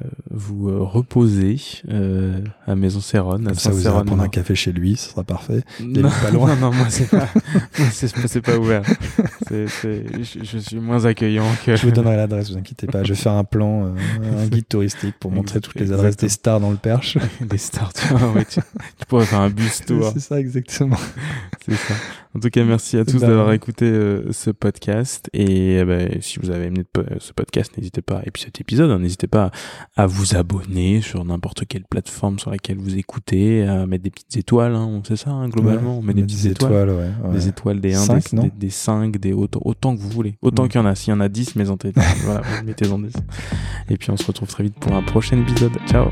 euh, 0.00 0.08
vous 0.28 0.70
euh, 0.70 0.80
reposer 0.80 1.56
euh, 1.88 2.40
à 2.66 2.74
Maison 2.74 2.98
Serron. 2.98 3.46
À 3.46 3.54
ça, 3.54 3.70
vous 3.70 3.86
allez 3.86 4.04
prendre 4.04 4.24
un 4.24 4.28
café 4.28 4.56
chez 4.56 4.72
lui, 4.72 4.96
ce 4.96 5.10
sera 5.10 5.22
parfait. 5.22 5.62
Non, 5.80 6.10
pas 6.10 6.32
loin. 6.32 6.48
non, 6.56 6.72
non, 6.72 6.72
moi 6.72 6.86
c'est 6.88 7.08
pas, 7.08 7.28
c'est 7.92 8.40
pas 8.40 8.58
ouvert. 8.58 8.82
C'est, 9.46 9.68
c'est, 9.68 10.04
je, 10.20 10.42
je, 10.42 10.58
suis 10.58 10.80
moins 10.80 11.04
accueillant 11.04 11.46
que. 11.64 11.76
Je 11.76 11.86
vous 11.86 11.92
donnerai 11.92 12.16
l'adresse, 12.16 12.50
vous 12.50 12.58
inquiétez 12.58 12.88
pas. 12.88 13.04
Je 13.04 13.10
vais 13.10 13.20
faire 13.20 13.34
un 13.34 13.44
plan, 13.44 13.84
euh, 13.84 14.42
un 14.42 14.46
guide 14.46 14.66
touristique 14.66 15.14
pour 15.20 15.30
montrer 15.30 15.60
toutes 15.60 15.78
les 15.78 15.92
adresses 15.92 16.16
des 16.16 16.28
stars 16.28 16.58
dans 16.58 16.72
le 16.72 16.76
Perche. 16.76 17.16
des 17.40 17.58
stars, 17.58 17.92
tu 17.92 18.08
vois, 18.08 18.32
ouais, 18.32 18.44
tu, 18.46 18.58
tu, 18.98 19.06
pourrais 19.06 19.26
faire 19.26 19.40
un 19.40 19.50
bus 19.50 19.82
tour. 19.86 20.10
C'est 20.12 20.20
ça, 20.20 20.40
exactement. 20.40 20.98
c'est 21.64 21.76
ça. 21.76 21.94
En 22.36 22.40
tout 22.40 22.50
cas, 22.50 22.64
merci 22.64 22.96
à 22.96 23.04
tous 23.04 23.20
d'avoir 23.20 23.52
écouté 23.52 23.84
euh, 23.84 24.32
ce 24.32 24.50
podcast. 24.50 25.30
Et 25.32 25.78
euh, 25.78 25.84
bah, 25.84 26.16
si 26.20 26.40
vous 26.40 26.50
avez 26.50 26.66
aimé 26.66 26.82
ce 27.20 27.32
podcast, 27.32 27.76
n'hésitez 27.78 28.02
pas, 28.02 28.22
et 28.24 28.32
puis 28.32 28.42
cet 28.42 28.60
épisode, 28.60 28.90
hein, 28.90 28.98
n'hésitez 28.98 29.28
pas 29.28 29.52
à 29.96 30.06
vous 30.06 30.34
abonner 30.34 31.00
sur 31.00 31.24
n'importe 31.24 31.64
quelle 31.66 31.84
plateforme 31.84 32.40
sur 32.40 32.50
laquelle 32.50 32.78
vous 32.78 32.98
écoutez, 32.98 33.62
à 33.62 33.86
mettre 33.86 34.02
des 34.02 34.10
petites 34.10 34.36
étoiles, 34.36 34.74
hein, 34.74 35.00
c'est 35.06 35.16
ça, 35.16 35.30
hein, 35.30 35.48
globalement. 35.48 35.98
on 35.98 36.02
met 36.02 36.12
des 36.12 36.22
petites 36.22 36.46
étoiles, 36.46 36.90
ouais, 36.90 37.32
des 37.32 37.46
étoiles, 37.46 37.80
des 37.80 37.94
1, 37.94 38.06
des, 38.06 38.50
des, 38.50 38.70
5, 38.70 39.16
des 39.16 39.32
autant, 39.32 39.60
autant 39.64 39.94
que 39.94 40.00
vous 40.00 40.10
voulez. 40.10 40.36
Autant 40.42 40.66
qu'il 40.66 40.80
y 40.80 40.82
en 40.82 40.86
a. 40.86 40.94
S'il 40.96 41.10
y 41.10 41.16
en 41.16 41.20
a 41.20 41.28
10, 41.28 41.54
mettez-en 41.56 41.76
10. 41.76 41.92
voilà, 42.24 42.42
mettez-en 42.64 42.98
10. 42.98 43.12
Et 43.90 43.96
puis 43.96 44.10
on 44.10 44.16
se 44.16 44.26
retrouve 44.26 44.48
très 44.48 44.64
vite 44.64 44.74
pour 44.80 44.92
un 44.92 45.02
prochain 45.02 45.40
épisode. 45.40 45.72
Ciao 45.86 46.08